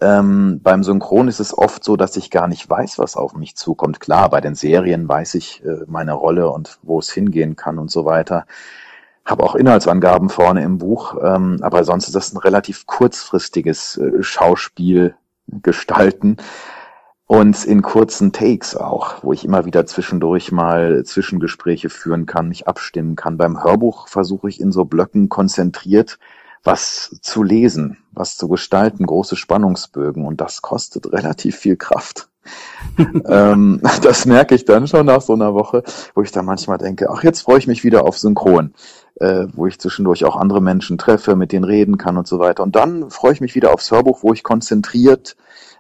Ähm, 0.03 0.61
beim 0.63 0.83
Synchron 0.83 1.29
ist 1.29 1.39
es 1.39 1.57
oft 1.57 1.85
so, 1.85 1.97
dass 1.97 2.17
ich 2.17 2.31
gar 2.31 2.49
nicht 2.49 2.69
weiß, 2.69 2.99
was 2.99 3.17
auf 3.17 3.35
mich 3.35 3.55
zukommt. 3.55 4.01
Klar, 4.01 4.31
bei 4.31 4.41
den 4.41 4.57
Serien 4.57 5.09
weiß 5.09 5.35
ich 5.37 5.65
äh, 5.65 5.85
meine 5.87 6.13
Rolle 6.13 6.51
und 6.51 6.81
wo 6.83 6.99
es 6.99 7.13
hingehen 7.13 7.55
kann 7.55 7.79
und 7.79 7.91
so 7.91 8.05
weiter. 8.05 8.45
Habe 9.25 9.45
auch 9.45 9.55
Inhaltsangaben 9.55 10.29
vorne 10.29 10.63
im 10.63 10.79
Buch, 10.79 11.17
ähm, 11.23 11.59
aber 11.63 11.85
sonst 11.85 12.09
ist 12.09 12.17
das 12.17 12.33
ein 12.33 12.39
relativ 12.39 12.87
kurzfristiges 12.87 13.97
äh, 13.99 14.23
Schauspiel 14.23 15.15
gestalten 15.47 16.37
und 17.27 17.65
in 17.65 17.83
kurzen 17.83 18.33
Takes 18.33 18.77
auch, 18.77 19.23
wo 19.23 19.33
ich 19.33 19.45
immer 19.45 19.65
wieder 19.65 19.87
zwischendurch 19.87 20.53
mal 20.53 21.05
Zwischengespräche 21.05 21.89
führen 21.89 22.27
kann, 22.27 22.49
mich 22.49 22.69
abstimmen 22.69 23.17
kann. 23.17 23.39
Beim 23.39 23.63
Hörbuch 23.63 24.09
versuche 24.09 24.49
ich 24.49 24.61
in 24.61 24.73
so 24.73 24.85
Blöcken 24.85 25.29
konzentriert 25.29 26.19
was 26.65 27.19
zu 27.23 27.43
lesen, 27.43 27.99
was 28.13 28.37
zu 28.37 28.49
gestalten, 28.49 29.07
große 29.07 29.37
Spannungsbögen 29.37 30.25
und 30.25 30.41
das 30.41 30.63
kostet 30.63 31.13
relativ 31.13 31.57
viel 31.57 31.77
Kraft. 31.77 32.29
Ähm, 33.27 33.81
das 34.03 34.27
merke 34.27 34.55
ich 34.55 34.65
dann 34.65 34.87
schon 34.87 35.07
nach 35.07 35.21
so 35.21 35.33
einer 35.33 35.55
Woche, 35.55 35.83
wo 36.15 36.23
ich 36.23 36.33
dann 36.33 36.45
manchmal 36.45 36.79
denke, 36.79 37.11
ach, 37.11 37.23
jetzt 37.23 37.43
freue 37.43 37.59
ich 37.59 37.67
mich 37.67 37.85
wieder 37.85 38.05
auf 38.05 38.19
Synchron, 38.19 38.75
äh, 39.17 39.47
wo 39.55 39.67
ich 39.67 39.79
zwischendurch 39.79 40.25
auch 40.25 40.37
andere 40.37 40.61
Menschen 40.61 40.99
treffe, 40.99 41.37
mit 41.37 41.53
denen 41.53 41.65
reden 41.65 41.99
kann 41.99 42.17
und 42.17 42.27
so 42.27 42.39
weiter. 42.39 42.63
Und 42.63 42.77
dann 42.77 43.11
freue 43.11 43.33
ich 43.33 43.41
mich 43.41 43.55
wieder 43.55 43.73
aufs 43.73 43.91
Hörbuch, 43.91 44.23
wo 44.23 44.33
ich 44.33 44.43
konzentriert 44.43 45.37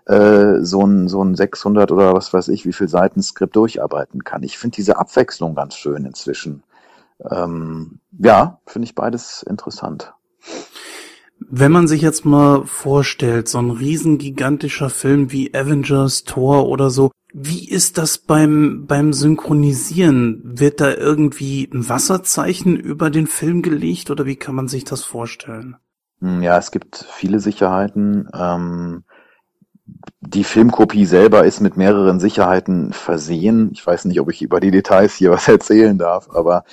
äh, 0.07 0.61
so 0.63 0.85
ein, 0.85 1.09
so 1.09 1.23
ein 1.23 1.35
600 1.35 1.93
oder 1.93 2.15
was 2.15 2.33
weiß 2.33 2.49
ich, 2.49 2.67
wie 2.67 2.73
viel 2.73 2.89
Seiten 2.89 3.23
Skript 3.23 3.57
durcharbeiten 3.57 4.25
kann. 4.25 4.43
Ich 4.43 4.59
finde 4.59 4.77
diese 4.77 4.99
Abwechslung 4.99 5.55
ganz 5.55 5.77
schön 5.77 6.05
inzwischen. 6.05 6.63
Ähm, 7.31 8.01
ja, 8.19 8.59
finde 8.67 8.87
ich 8.87 8.95
beides 8.95 9.43
interessant. 9.45 10.13
Wenn 11.55 11.71
man 11.71 11.87
sich 11.87 12.01
jetzt 12.01 12.25
mal 12.25 12.65
vorstellt, 12.65 13.47
so 13.47 13.59
ein 13.59 13.71
riesengigantischer 13.71 14.89
Film 14.89 15.33
wie 15.33 15.55
Avengers, 15.55 16.25
Thor 16.25 16.67
oder 16.67 16.89
so, 16.89 17.11
wie 17.35 17.69
ist 17.69 17.99
das 17.99 18.17
beim, 18.17 18.87
beim 18.87 19.13
Synchronisieren? 19.13 20.41
Wird 20.45 20.81
da 20.81 20.95
irgendwie 20.95 21.69
ein 21.71 21.87
Wasserzeichen 21.87 22.77
über 22.77 23.11
den 23.11 23.27
Film 23.27 23.61
gelegt 23.61 24.11
oder 24.11 24.25
wie 24.25 24.37
kann 24.37 24.55
man 24.55 24.67
sich 24.67 24.85
das 24.85 25.05
vorstellen? 25.05 25.77
Hm, 26.21 26.43
ja, 26.43 26.57
es 26.57 26.71
gibt 26.71 27.05
viele 27.13 27.39
Sicherheiten. 27.39 28.31
Ähm, 28.33 29.05
die 30.23 30.45
Filmkopie 30.45 31.05
selber 31.05 31.45
ist 31.45 31.61
mit 31.61 31.77
mehreren 31.77 32.19
Sicherheiten 32.19 32.95
versehen. 32.95 33.69
Ich 33.75 33.87
weiß 33.87 34.07
nicht, 34.07 34.21
ob 34.21 34.31
ich 34.31 34.41
über 34.41 34.59
die 34.59 34.71
Details 34.71 35.15
hier 35.17 35.31
was 35.31 35.49
erzählen 35.49 35.99
darf, 35.99 36.31
aber 36.31 36.65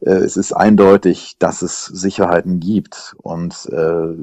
es 0.00 0.36
ist 0.36 0.52
eindeutig, 0.52 1.36
dass 1.38 1.62
es 1.62 1.86
Sicherheiten 1.86 2.60
gibt. 2.60 3.16
Und 3.22 3.66
äh, 3.72 4.14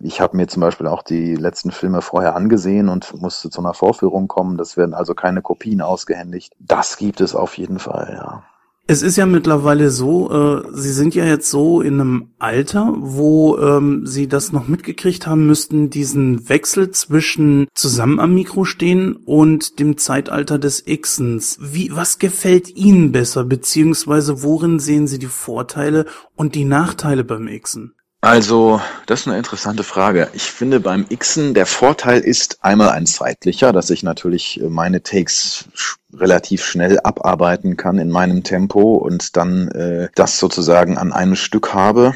ich 0.00 0.20
habe 0.20 0.36
mir 0.36 0.46
zum 0.46 0.60
Beispiel 0.60 0.86
auch 0.86 1.02
die 1.02 1.34
letzten 1.34 1.70
Filme 1.70 2.02
vorher 2.02 2.36
angesehen 2.36 2.88
und 2.88 3.20
musste 3.20 3.50
zu 3.50 3.60
einer 3.60 3.74
Vorführung 3.74 4.28
kommen. 4.28 4.56
Das 4.56 4.76
werden 4.76 4.94
also 4.94 5.14
keine 5.14 5.42
Kopien 5.42 5.80
ausgehändigt. 5.80 6.54
Das 6.58 6.96
gibt 6.96 7.20
es 7.20 7.34
auf 7.34 7.58
jeden 7.58 7.78
Fall, 7.78 8.14
ja. 8.14 8.44
Es 8.86 9.00
ist 9.00 9.16
ja 9.16 9.24
mittlerweile 9.24 9.88
so, 9.88 10.30
äh, 10.30 10.62
Sie 10.74 10.92
sind 10.92 11.14
ja 11.14 11.24
jetzt 11.24 11.48
so 11.50 11.80
in 11.80 11.94
einem 11.94 12.28
Alter, 12.38 12.94
wo 12.98 13.56
ähm, 13.56 14.06
Sie 14.06 14.28
das 14.28 14.52
noch 14.52 14.68
mitgekriegt 14.68 15.26
haben 15.26 15.46
müssten, 15.46 15.88
diesen 15.88 16.50
Wechsel 16.50 16.90
zwischen 16.90 17.66
zusammen 17.72 18.20
am 18.20 18.34
Mikro 18.34 18.66
stehen 18.66 19.16
und 19.16 19.78
dem 19.78 19.96
Zeitalter 19.96 20.58
des 20.58 20.84
Xens. 20.84 21.58
Wie, 21.62 21.96
was 21.96 22.18
gefällt 22.18 22.76
Ihnen 22.76 23.10
besser, 23.10 23.44
beziehungsweise 23.44 24.42
worin 24.42 24.78
sehen 24.78 25.06
Sie 25.06 25.18
die 25.18 25.26
Vorteile 25.26 26.04
und 26.36 26.54
die 26.54 26.66
Nachteile 26.66 27.24
beim 27.24 27.46
Xen? 27.46 27.94
Also, 28.24 28.80
das 29.04 29.20
ist 29.20 29.26
eine 29.28 29.36
interessante 29.36 29.84
Frage. 29.84 30.30
Ich 30.32 30.44
finde 30.44 30.80
beim 30.80 31.06
Xen 31.10 31.52
der 31.52 31.66
Vorteil 31.66 32.20
ist 32.20 32.64
einmal 32.64 32.88
ein 32.88 33.04
zeitlicher, 33.04 33.70
dass 33.70 33.90
ich 33.90 34.02
natürlich 34.02 34.58
äh, 34.62 34.70
meine 34.70 35.02
Takes 35.02 35.66
relativ 36.10 36.64
schnell 36.64 36.98
abarbeiten 37.00 37.76
kann 37.76 37.98
in 37.98 38.08
meinem 38.08 38.42
Tempo 38.42 38.94
und 38.94 39.36
dann 39.36 39.68
äh, 39.68 40.08
das 40.14 40.38
sozusagen 40.38 40.96
an 40.96 41.12
einem 41.12 41.36
Stück 41.36 41.74
habe. 41.74 42.14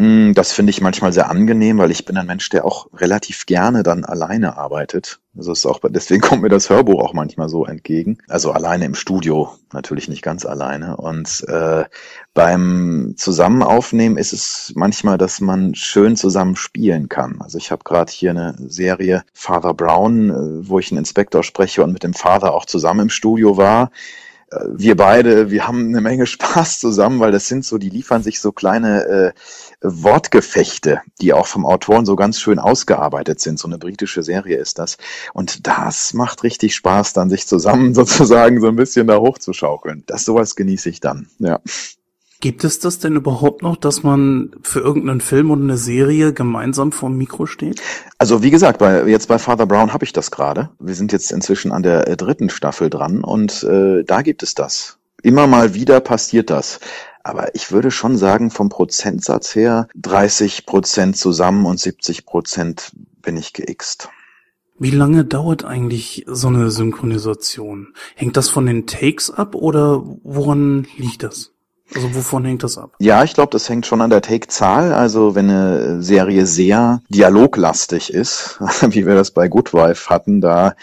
Hm, 0.00 0.32
das 0.32 0.52
finde 0.52 0.70
ich 0.70 0.80
manchmal 0.80 1.12
sehr 1.12 1.28
angenehm, 1.28 1.76
weil 1.76 1.90
ich 1.90 2.06
bin 2.06 2.16
ein 2.16 2.26
Mensch, 2.26 2.48
der 2.48 2.64
auch 2.64 2.86
relativ 2.94 3.44
gerne 3.44 3.82
dann 3.82 4.06
alleine 4.06 4.56
arbeitet. 4.56 5.20
Also 5.36 5.52
ist 5.52 5.66
auch, 5.66 5.78
deswegen 5.90 6.22
kommt 6.22 6.40
mir 6.40 6.48
das 6.48 6.70
Hörbuch 6.70 7.02
auch 7.02 7.12
manchmal 7.12 7.50
so 7.50 7.66
entgegen. 7.66 8.16
Also 8.26 8.52
alleine 8.52 8.86
im 8.86 8.94
Studio, 8.94 9.50
natürlich 9.74 10.08
nicht 10.08 10.22
ganz 10.22 10.46
alleine. 10.46 10.96
Und 10.96 11.44
äh, 11.48 11.84
beim 12.32 13.12
Zusammenaufnehmen 13.18 14.16
ist 14.16 14.32
es 14.32 14.72
manchmal, 14.74 15.18
dass 15.18 15.42
man 15.42 15.74
schön 15.74 16.16
zusammen 16.16 16.56
spielen 16.56 17.10
kann. 17.10 17.38
Also 17.42 17.58
ich 17.58 17.70
habe 17.70 17.84
gerade 17.84 18.10
hier 18.10 18.30
eine 18.30 18.54
Serie 18.56 19.22
Father 19.34 19.74
Brown, 19.74 20.30
äh, 20.30 20.66
wo 20.66 20.78
ich 20.78 20.90
einen 20.90 20.98
Inspektor 21.00 21.42
spreche 21.42 21.84
und 21.84 21.92
mit 21.92 22.04
dem 22.04 22.14
Vater 22.14 22.54
auch 22.54 22.64
zusammen 22.64 23.00
im 23.00 23.10
Studio 23.10 23.58
war 23.58 23.90
wir 24.72 24.96
beide, 24.96 25.50
wir 25.50 25.66
haben 25.68 25.88
eine 25.88 26.00
Menge 26.00 26.26
Spaß 26.26 26.80
zusammen, 26.80 27.20
weil 27.20 27.32
das 27.32 27.46
sind 27.48 27.64
so, 27.64 27.78
die 27.78 27.90
liefern 27.90 28.22
sich 28.22 28.40
so 28.40 28.52
kleine 28.52 29.04
äh, 29.04 29.32
Wortgefechte, 29.82 31.00
die 31.20 31.32
auch 31.32 31.46
vom 31.46 31.64
Autoren 31.64 32.04
so 32.04 32.16
ganz 32.16 32.40
schön 32.40 32.58
ausgearbeitet 32.58 33.40
sind. 33.40 33.58
So 33.58 33.68
eine 33.68 33.78
britische 33.78 34.22
Serie 34.22 34.58
ist 34.58 34.78
das. 34.78 34.98
Und 35.32 35.66
das 35.66 36.14
macht 36.14 36.42
richtig 36.42 36.74
Spaß, 36.74 37.12
dann 37.12 37.30
sich 37.30 37.46
zusammen 37.46 37.94
sozusagen 37.94 38.60
so 38.60 38.68
ein 38.68 38.76
bisschen 38.76 39.06
da 39.06 39.18
hochzuschaukeln. 39.18 40.04
Das 40.06 40.24
sowas 40.24 40.56
genieße 40.56 40.88
ich 40.88 41.00
dann, 41.00 41.28
ja. 41.38 41.60
Gibt 42.40 42.64
es 42.64 42.78
das 42.78 42.98
denn 42.98 43.16
überhaupt 43.16 43.60
noch, 43.60 43.76
dass 43.76 44.02
man 44.02 44.52
für 44.62 44.80
irgendeinen 44.80 45.20
Film 45.20 45.50
oder 45.50 45.60
eine 45.60 45.76
Serie 45.76 46.32
gemeinsam 46.32 46.90
vorm 46.90 47.18
Mikro 47.18 47.44
steht? 47.44 47.82
Also 48.16 48.42
wie 48.42 48.50
gesagt, 48.50 48.78
bei, 48.78 49.06
jetzt 49.06 49.28
bei 49.28 49.38
Father 49.38 49.66
Brown 49.66 49.92
habe 49.92 50.06
ich 50.06 50.14
das 50.14 50.30
gerade. 50.30 50.70
Wir 50.78 50.94
sind 50.94 51.12
jetzt 51.12 51.32
inzwischen 51.32 51.70
an 51.70 51.82
der 51.82 52.08
äh, 52.08 52.16
dritten 52.16 52.48
Staffel 52.48 52.88
dran 52.88 53.22
und 53.22 53.62
äh, 53.64 54.04
da 54.04 54.22
gibt 54.22 54.42
es 54.42 54.54
das. 54.54 54.96
Immer 55.22 55.46
mal 55.46 55.74
wieder 55.74 56.00
passiert 56.00 56.48
das. 56.48 56.80
Aber 57.22 57.54
ich 57.54 57.70
würde 57.70 57.90
schon 57.90 58.16
sagen, 58.16 58.50
vom 58.50 58.68
Prozentsatz 58.68 59.54
her 59.54 59.88
30 59.96 60.66
Prozent 60.66 61.16
zusammen 61.16 61.66
und 61.66 61.78
70 61.78 62.24
Prozent 62.24 62.92
bin 63.22 63.36
ich 63.36 63.52
geixt. 63.52 64.08
Wie 64.78 64.90
lange 64.90 65.26
dauert 65.26 65.64
eigentlich 65.64 66.24
so 66.26 66.48
eine 66.48 66.70
Synchronisation? 66.70 67.88
Hängt 68.16 68.38
das 68.38 68.48
von 68.48 68.64
den 68.64 68.86
Takes 68.86 69.30
ab 69.30 69.54
oder 69.54 70.02
woran 70.22 70.86
liegt 70.96 71.22
das? 71.22 71.52
Also 71.94 72.14
wovon 72.14 72.44
hängt 72.44 72.62
das 72.62 72.78
ab? 72.78 72.94
Ja, 72.98 73.24
ich 73.24 73.34
glaube, 73.34 73.50
das 73.50 73.68
hängt 73.68 73.84
schon 73.84 74.00
an 74.00 74.10
der 74.10 74.22
Take-Zahl. 74.22 74.92
Also 74.92 75.34
wenn 75.34 75.50
eine 75.50 76.02
Serie 76.02 76.46
sehr 76.46 77.02
dialoglastig 77.08 78.12
ist, 78.12 78.58
wie 78.88 79.06
wir 79.06 79.14
das 79.14 79.32
bei 79.32 79.48
Good 79.48 79.74
Wife 79.74 80.08
hatten, 80.08 80.40
da 80.40 80.74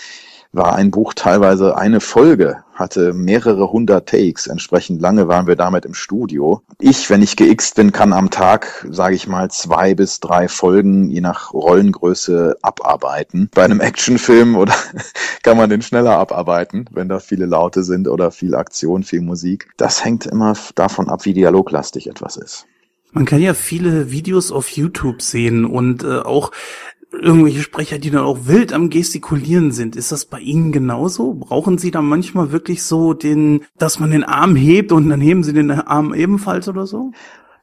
war 0.57 0.75
ein 0.75 0.91
Buch 0.91 1.13
teilweise 1.13 1.77
eine 1.77 2.01
Folge, 2.01 2.63
hatte 2.73 3.13
mehrere 3.13 3.71
hundert 3.71 4.09
Takes. 4.09 4.47
Entsprechend 4.47 5.01
lange 5.01 5.27
waren 5.27 5.47
wir 5.47 5.55
damit 5.55 5.85
im 5.85 5.93
Studio. 5.93 6.61
Ich, 6.79 7.09
wenn 7.09 7.21
ich 7.21 7.37
geixt 7.37 7.75
bin, 7.75 7.91
kann 7.91 8.11
am 8.11 8.29
Tag, 8.29 8.85
sage 8.89 9.15
ich 9.15 9.27
mal, 9.27 9.49
zwei 9.49 9.95
bis 9.95 10.19
drei 10.19 10.47
Folgen, 10.47 11.09
je 11.09 11.21
nach 11.21 11.53
Rollengröße, 11.53 12.57
abarbeiten. 12.61 13.49
Bei 13.53 13.63
einem 13.63 13.79
Actionfilm 13.79 14.55
oder 14.55 14.73
kann 15.43 15.57
man 15.57 15.69
den 15.69 15.81
schneller 15.81 16.17
abarbeiten, 16.17 16.85
wenn 16.91 17.07
da 17.07 17.19
viele 17.19 17.45
Laute 17.45 17.83
sind 17.83 18.07
oder 18.07 18.31
viel 18.31 18.55
Aktion, 18.55 19.03
viel 19.03 19.21
Musik. 19.21 19.69
Das 19.77 20.03
hängt 20.03 20.25
immer 20.25 20.55
davon 20.75 21.09
ab, 21.09 21.25
wie 21.25 21.33
dialoglastig 21.33 22.07
etwas 22.07 22.35
ist. 22.35 22.65
Man 23.11 23.25
kann 23.25 23.41
ja 23.41 23.53
viele 23.53 24.11
Videos 24.11 24.51
auf 24.51 24.69
YouTube 24.69 25.21
sehen 25.21 25.65
und 25.65 26.03
äh, 26.03 26.19
auch 26.19 26.51
irgendwelche 27.19 27.61
Sprecher, 27.61 27.99
die 27.99 28.11
dann 28.11 28.23
auch 28.23 28.45
wild 28.45 28.73
am 28.73 28.89
Gestikulieren 28.89 29.71
sind. 29.71 29.95
Ist 29.95 30.11
das 30.11 30.25
bei 30.25 30.39
Ihnen 30.39 30.71
genauso? 30.71 31.33
Brauchen 31.33 31.77
Sie 31.77 31.91
da 31.91 32.01
manchmal 32.01 32.51
wirklich 32.51 32.83
so 32.83 33.13
den, 33.13 33.65
dass 33.77 33.99
man 33.99 34.11
den 34.11 34.23
Arm 34.23 34.55
hebt 34.55 34.91
und 34.91 35.09
dann 35.09 35.21
heben 35.21 35.43
Sie 35.43 35.53
den 35.53 35.71
Arm 35.71 36.13
ebenfalls 36.13 36.67
oder 36.67 36.87
so? 36.87 37.11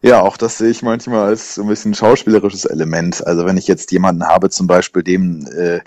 Ja, 0.02 0.20
auch 0.20 0.36
das 0.36 0.58
sehe 0.58 0.70
ich 0.70 0.82
manchmal 0.82 1.24
als 1.28 1.54
so 1.54 1.62
ein 1.62 1.68
bisschen 1.68 1.94
schauspielerisches 1.94 2.66
Element. 2.66 3.26
Also 3.26 3.46
wenn 3.46 3.56
ich 3.56 3.66
jetzt 3.66 3.90
jemanden 3.90 4.24
habe, 4.24 4.50
zum 4.50 4.66
Beispiel 4.66 5.02
dem 5.02 5.46
äh, 5.46 5.80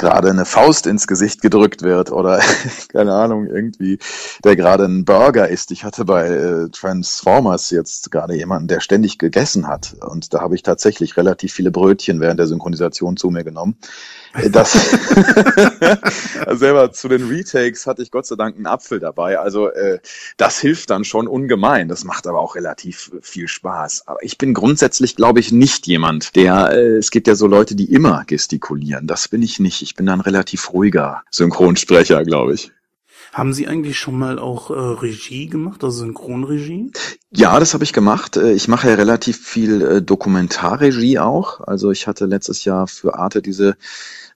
gerade 0.00 0.30
eine 0.30 0.46
Faust 0.46 0.86
ins 0.86 1.06
Gesicht 1.06 1.42
gedrückt 1.42 1.82
wird 1.82 2.10
oder 2.10 2.40
keine 2.88 3.12
Ahnung, 3.12 3.46
irgendwie, 3.46 3.98
der 4.42 4.56
gerade 4.56 4.86
einen 4.86 5.04
Burger 5.04 5.48
isst. 5.48 5.70
Ich 5.70 5.84
hatte 5.84 6.06
bei 6.06 6.26
äh, 6.26 6.68
Transformers 6.70 7.70
jetzt 7.70 8.10
gerade 8.10 8.34
jemanden, 8.34 8.66
der 8.66 8.80
ständig 8.80 9.18
gegessen 9.18 9.68
hat. 9.68 9.94
Und 10.00 10.32
da 10.32 10.40
habe 10.40 10.54
ich 10.54 10.62
tatsächlich 10.62 11.16
relativ 11.16 11.52
viele 11.52 11.70
Brötchen 11.70 12.18
während 12.18 12.40
der 12.40 12.46
Synchronisation 12.46 13.18
zu 13.18 13.30
mir 13.30 13.44
genommen. 13.44 13.76
Das 14.52 14.72
selber 16.50 16.92
zu 16.92 17.08
den 17.08 17.26
Retakes 17.28 17.86
hatte 17.86 18.02
ich 18.02 18.12
Gott 18.12 18.26
sei 18.26 18.36
Dank 18.36 18.56
einen 18.56 18.66
Apfel 18.66 19.00
dabei. 19.00 19.38
Also 19.38 19.68
äh, 19.68 19.98
das 20.36 20.60
hilft 20.60 20.90
dann 20.90 21.04
schon 21.04 21.26
ungemein. 21.26 21.88
Das 21.88 22.04
macht 22.04 22.28
aber 22.28 22.38
auch 22.38 22.54
relativ 22.54 23.10
viel 23.22 23.48
Spaß. 23.48 24.06
Aber 24.06 24.22
ich 24.22 24.38
bin 24.38 24.54
grundsätzlich, 24.54 25.16
glaube 25.16 25.40
ich, 25.40 25.50
nicht 25.50 25.86
jemand, 25.88 26.36
der, 26.36 26.70
äh, 26.72 26.96
es 26.96 27.10
gibt 27.10 27.26
ja 27.26 27.34
so 27.34 27.48
Leute, 27.48 27.74
die 27.74 27.92
immer 27.92 28.24
gestikulieren. 28.24 29.08
Das 29.08 29.26
bin 29.26 29.42
ich 29.42 29.58
nicht. 29.58 29.82
Ich 29.82 29.96
bin 29.96 30.06
dann 30.06 30.20
relativ 30.20 30.72
ruhiger 30.72 31.22
Synchronsprecher, 31.30 32.24
glaube 32.24 32.54
ich. 32.54 32.70
Haben 33.32 33.52
Sie 33.52 33.68
eigentlich 33.68 33.98
schon 33.98 34.18
mal 34.18 34.40
auch 34.40 34.70
äh, 34.70 34.74
Regie 34.74 35.46
gemacht, 35.46 35.84
also 35.84 35.98
Synchronregie? 35.98 36.90
Ja, 37.30 37.60
das 37.60 37.74
habe 37.74 37.84
ich 37.84 37.92
gemacht. 37.92 38.36
Äh, 38.36 38.52
ich 38.52 38.66
mache 38.66 38.88
ja 38.88 38.94
relativ 38.94 39.38
viel 39.38 39.82
äh, 39.82 40.02
Dokumentarregie 40.02 41.20
auch. 41.20 41.60
Also 41.60 41.92
ich 41.92 42.08
hatte 42.08 42.26
letztes 42.26 42.64
Jahr 42.64 42.88
für 42.88 43.14
Arte 43.14 43.40
diese 43.40 43.76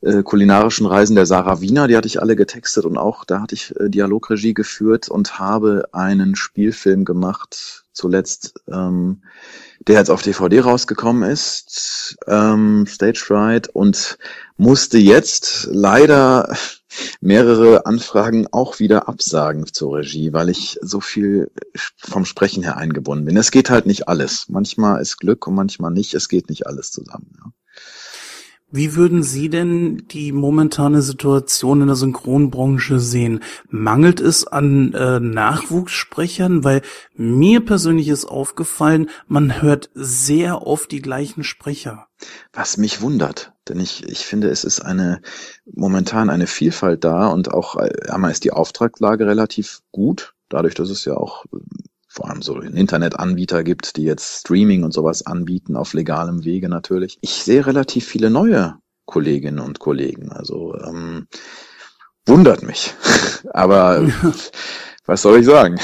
äh, 0.05 0.23
kulinarischen 0.23 0.87
Reisen 0.87 1.17
der 1.17 1.27
Sarah 1.27 1.61
Wiener, 1.61 1.88
die 1.88 1.97
hatte 1.97 2.09
ich 2.09 2.21
alle 2.21 2.37
getextet 2.37 2.85
und 2.85 2.99
auch 2.99 3.25
da 3.25 3.40
hatte 3.40 3.55
ich 3.55 3.75
äh, 3.81 3.88
Dialogregie 3.88 4.55
geführt 4.55 5.09
und 5.09 5.38
habe 5.38 5.88
einen 5.93 6.37
Spielfilm 6.37 7.05
gemacht, 7.05 7.85
zuletzt, 7.93 8.55
ähm, 8.71 9.23
der 9.87 9.99
jetzt 9.99 10.11
auf 10.11 10.23
DVD 10.23 10.61
rausgekommen 10.61 11.29
ist, 11.29 12.17
ähm, 12.27 12.87
Stage 12.87 13.21
Fright, 13.25 13.69
und 13.69 14.19
musste 14.57 14.99
jetzt 14.99 15.69
leider 15.71 16.55
mehrere 17.21 17.87
Anfragen 17.87 18.47
auch 18.53 18.79
wieder 18.79 19.09
absagen 19.09 19.67
zur 19.67 19.99
Regie, 19.99 20.33
weil 20.33 20.49
ich 20.49 20.79
so 20.83 21.01
viel 21.01 21.51
vom 21.97 22.25
Sprechen 22.25 22.62
her 22.62 22.77
eingebunden 22.77 23.25
bin. 23.25 23.37
Es 23.37 23.51
geht 23.51 23.71
halt 23.71 23.87
nicht 23.87 24.09
alles. 24.09 24.49
Manchmal 24.49 25.01
ist 25.01 25.19
Glück 25.19 25.47
und 25.47 25.55
manchmal 25.55 25.90
nicht. 25.90 26.14
Es 26.14 26.29
geht 26.29 26.49
nicht 26.49 26.67
alles 26.67 26.93
zusammen. 26.93 27.33
Ja. 27.38 27.53
Wie 28.77 28.97
würden 28.97 29.23
Sie 29.23 29.51
denn 29.51 30.09
die 30.09 30.33
momentane 30.33 31.01
Situation 31.01 31.83
in 31.83 31.87
der 31.87 31.95
Synchronbranche 31.95 32.99
sehen? 32.99 33.39
Mangelt 33.69 34.19
es 34.19 34.49
an 34.49 34.93
äh, 34.95 35.21
Nachwuchssprechern? 35.21 36.65
Weil 36.65 36.83
mir 37.15 37.65
persönlich 37.65 38.09
ist 38.09 38.25
aufgefallen, 38.25 39.11
man 39.29 39.63
hört 39.63 39.91
sehr 39.95 40.67
oft 40.67 40.91
die 40.91 41.01
gleichen 41.01 41.45
Sprecher. 41.45 42.09
Was 42.53 42.77
mich 42.77 43.01
wundert, 43.01 43.53
denn 43.69 43.79
ich, 43.79 44.09
ich 44.09 44.27
finde, 44.27 44.49
es 44.49 44.65
ist 44.65 44.81
eine 44.81 45.21
momentan 45.73 46.29
eine 46.29 46.49
Vielfalt 46.49 47.05
da 47.05 47.29
und 47.29 47.55
auch 47.55 47.77
äh, 47.77 48.11
einmal 48.11 48.33
ist 48.33 48.43
die 48.43 48.53
Auftragslage 48.53 49.25
relativ 49.25 49.83
gut, 49.93 50.35
dadurch, 50.49 50.75
dass 50.75 50.91
es 50.91 51.05
ja 51.05 51.15
auch 51.15 51.45
vor 52.14 52.31
allem 52.31 52.42
so 52.42 52.61
Internetanbieter 52.61 53.64
gibt, 53.64 53.96
die 53.96 54.05
jetzt 54.05 54.40
Streaming 54.40 54.85
und 54.85 54.92
sowas 54.92 55.27
anbieten, 55.27 55.74
auf 55.74 55.94
legalem 55.94 56.44
Wege 56.44 56.68
natürlich. 56.68 57.18
Ich 57.22 57.42
sehe 57.42 57.66
relativ 57.66 58.07
viele 58.07 58.31
neue 58.31 58.77
Kolleginnen 59.05 59.59
und 59.59 59.81
Kollegen. 59.81 60.31
Also 60.31 60.77
ähm, 60.77 61.27
wundert 62.24 62.62
mich. 62.62 62.94
Aber 63.53 64.09
was 65.07 65.22
soll 65.22 65.40
ich 65.40 65.46
sagen? 65.46 65.81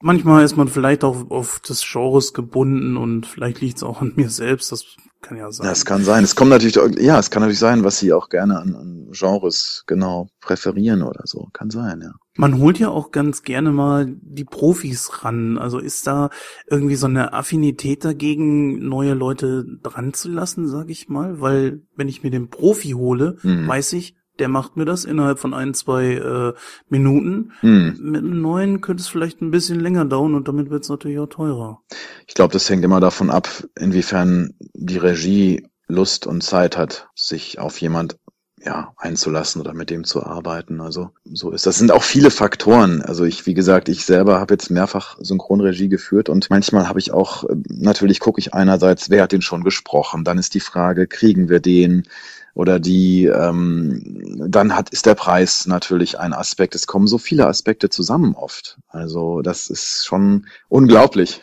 Manchmal 0.00 0.44
ist 0.44 0.56
man 0.56 0.68
vielleicht 0.68 1.02
auch 1.02 1.30
auf 1.32 1.58
des 1.58 1.84
Genres 1.84 2.32
gebunden 2.32 2.96
und 2.96 3.26
vielleicht 3.26 3.60
liegt 3.60 3.78
es 3.78 3.82
auch 3.82 4.00
an 4.00 4.12
mir 4.14 4.30
selbst. 4.30 4.70
Das 4.70 4.84
kann 5.20 5.36
ja 5.36 5.50
sein. 5.52 5.66
Das 5.66 5.84
kann 5.84 6.04
sein. 6.04 6.24
Es 6.24 6.34
kommt 6.34 6.50
natürlich, 6.50 6.76
ja, 7.00 7.18
es 7.18 7.30
kann 7.30 7.42
natürlich 7.42 7.58
sein, 7.58 7.84
was 7.84 7.98
sie 7.98 8.12
auch 8.12 8.28
gerne 8.28 8.58
an, 8.58 8.74
an 8.74 9.08
Genres 9.12 9.84
genau 9.86 10.28
präferieren 10.40 11.02
oder 11.02 11.22
so. 11.24 11.48
Kann 11.52 11.70
sein, 11.70 12.00
ja. 12.02 12.12
Man 12.36 12.58
holt 12.58 12.78
ja 12.78 12.88
auch 12.88 13.10
ganz 13.10 13.42
gerne 13.42 13.72
mal 13.72 14.06
die 14.08 14.44
Profis 14.44 15.24
ran. 15.24 15.58
Also 15.58 15.78
ist 15.78 16.06
da 16.06 16.30
irgendwie 16.68 16.96
so 16.96 17.06
eine 17.06 17.32
Affinität 17.32 18.04
dagegen, 18.04 18.88
neue 18.88 19.14
Leute 19.14 19.64
dran 19.82 20.14
zu 20.14 20.28
lassen, 20.28 20.68
sag 20.68 20.90
ich 20.90 21.08
mal? 21.08 21.40
Weil 21.40 21.82
wenn 21.96 22.08
ich 22.08 22.22
mir 22.22 22.30
den 22.30 22.48
Profi 22.48 22.90
hole, 22.90 23.36
mhm. 23.42 23.66
weiß 23.66 23.92
ich, 23.94 24.14
der 24.40 24.48
macht 24.48 24.76
mir 24.76 24.84
das 24.84 25.04
innerhalb 25.04 25.38
von 25.38 25.54
ein, 25.54 25.74
zwei 25.74 26.14
äh, 26.14 26.52
Minuten. 26.88 27.52
Hm. 27.60 27.98
Mit 28.00 28.22
einem 28.22 28.40
neuen 28.40 28.80
könnte 28.80 29.02
es 29.02 29.08
vielleicht 29.08 29.40
ein 29.40 29.50
bisschen 29.50 29.78
länger 29.78 30.04
dauern 30.04 30.34
und 30.34 30.48
damit 30.48 30.70
wird 30.70 30.82
es 30.84 30.88
natürlich 30.88 31.18
auch 31.18 31.28
teurer. 31.28 31.82
Ich 32.26 32.34
glaube, 32.34 32.52
das 32.52 32.68
hängt 32.68 32.84
immer 32.84 33.00
davon 33.00 33.30
ab, 33.30 33.48
inwiefern 33.78 34.54
die 34.74 34.98
Regie 34.98 35.66
Lust 35.86 36.26
und 36.26 36.42
Zeit 36.42 36.76
hat, 36.76 37.08
sich 37.14 37.58
auf 37.58 37.80
jemand 37.80 38.16
ja, 38.62 38.92
einzulassen 38.98 39.60
oder 39.60 39.72
mit 39.72 39.88
dem 39.88 40.04
zu 40.04 40.22
arbeiten. 40.22 40.80
Also 40.80 41.10
so 41.24 41.50
ist 41.50 41.66
das. 41.66 41.78
sind 41.78 41.92
auch 41.92 42.02
viele 42.02 42.30
Faktoren. 42.30 43.00
Also 43.02 43.24
ich, 43.24 43.46
wie 43.46 43.54
gesagt, 43.54 43.88
ich 43.88 44.04
selber 44.04 44.38
habe 44.38 44.54
jetzt 44.54 44.70
mehrfach 44.70 45.16
Synchronregie 45.20 45.88
geführt 45.88 46.28
und 46.28 46.50
manchmal 46.50 46.88
habe 46.88 46.98
ich 46.98 47.12
auch, 47.12 47.44
äh, 47.44 47.56
natürlich 47.68 48.20
gucke 48.20 48.38
ich 48.38 48.52
einerseits, 48.52 49.08
wer 49.08 49.22
hat 49.22 49.32
den 49.32 49.42
schon 49.42 49.64
gesprochen. 49.64 50.24
Dann 50.24 50.38
ist 50.38 50.54
die 50.54 50.60
Frage, 50.60 51.06
kriegen 51.06 51.48
wir 51.48 51.60
den? 51.60 52.04
Oder 52.54 52.80
die, 52.80 53.26
ähm, 53.26 54.44
dann 54.48 54.74
hat, 54.76 54.90
ist 54.90 55.06
der 55.06 55.14
Preis 55.14 55.66
natürlich 55.66 56.18
ein 56.18 56.32
Aspekt. 56.32 56.74
Es 56.74 56.86
kommen 56.86 57.06
so 57.06 57.18
viele 57.18 57.46
Aspekte 57.46 57.88
zusammen 57.88 58.34
oft. 58.34 58.78
Also 58.88 59.42
das 59.42 59.70
ist 59.70 60.04
schon 60.04 60.46
unglaublich. 60.68 61.40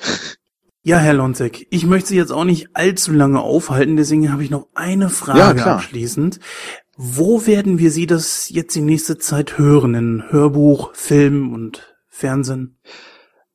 Ja, 0.84 1.00
Herr 1.00 1.16
Lonzek, 1.16 1.68
ich 1.70 1.86
möchte 1.86 2.10
Sie 2.10 2.16
jetzt 2.16 2.32
auch 2.32 2.46
nicht 2.46 2.70
allzu 2.74 3.12
lange 3.12 3.42
aufhalten, 3.42 3.98
deswegen 3.98 4.32
habe 4.32 4.44
ich 4.44 4.50
noch 4.50 4.68
eine 4.74 5.10
Frage 5.10 5.60
ja, 5.60 5.76
abschließend. 5.76 6.40
Wo 6.96 7.46
werden 7.46 7.78
wir 7.78 7.92
Sie 7.92 8.08
das 8.08 8.50
jetzt 8.50 8.74
die 8.74 8.82
nächste 8.82 9.18
Zeit 9.18 9.58
hören? 9.58 9.94
In 9.96 10.24
Hörbuch, 10.30 10.94
Film 10.94 11.54
und 11.54 11.96
Fernsehen? 12.08 12.80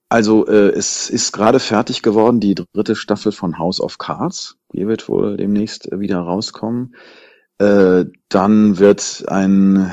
Also 0.08 0.46
äh, 0.46 0.68
es 0.68 1.08
ist 1.08 1.32
gerade 1.32 1.58
fertig 1.58 2.02
geworden, 2.02 2.38
die 2.38 2.54
dritte 2.54 2.94
Staffel 2.94 3.32
von 3.32 3.58
House 3.58 3.80
of 3.80 3.96
Cards. 3.96 4.58
Die 4.74 4.86
wird 4.86 5.08
wohl 5.08 5.38
demnächst 5.38 5.88
wieder 5.90 6.18
rauskommen. 6.18 6.94
Äh, 7.58 8.06
dann 8.28 8.78
wird 8.78 9.24
ein 9.28 9.92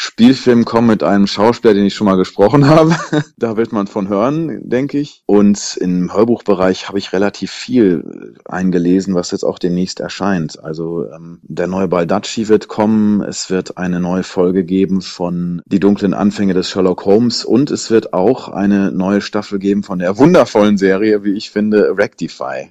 Spielfilm 0.00 0.64
kommen 0.64 0.86
mit 0.86 1.02
einem 1.02 1.26
Schauspieler, 1.26 1.74
den 1.74 1.84
ich 1.84 1.94
schon 1.94 2.04
mal 2.04 2.16
gesprochen 2.16 2.68
habe. 2.68 2.94
da 3.36 3.56
wird 3.56 3.72
man 3.72 3.88
von 3.88 4.08
hören, 4.08 4.60
denke 4.68 4.96
ich. 4.96 5.24
Und 5.26 5.76
im 5.80 6.14
Hörbuchbereich 6.14 6.86
habe 6.86 6.98
ich 6.98 7.12
relativ 7.12 7.50
viel 7.50 8.36
eingelesen, 8.44 9.16
was 9.16 9.32
jetzt 9.32 9.42
auch 9.42 9.58
demnächst 9.58 9.98
erscheint. 9.98 10.62
Also 10.62 11.10
ähm, 11.10 11.40
der 11.42 11.66
neue 11.66 11.88
Baldacci 11.88 12.46
wird 12.46 12.68
kommen. 12.68 13.22
Es 13.22 13.50
wird 13.50 13.76
eine 13.76 13.98
neue 13.98 14.22
Folge 14.22 14.62
geben 14.62 15.00
von 15.00 15.62
Die 15.66 15.80
dunklen 15.80 16.14
Anfänge 16.14 16.54
des 16.54 16.70
Sherlock 16.70 17.04
Holmes 17.04 17.44
und 17.44 17.72
es 17.72 17.90
wird 17.90 18.12
auch 18.12 18.48
eine 18.50 18.92
neue 18.92 19.20
Staffel 19.20 19.58
geben 19.58 19.82
von 19.82 19.98
der 19.98 20.16
wundervollen 20.16 20.78
Serie, 20.78 21.24
wie 21.24 21.32
ich 21.32 21.50
finde, 21.50 21.98
Rectify. 21.98 22.70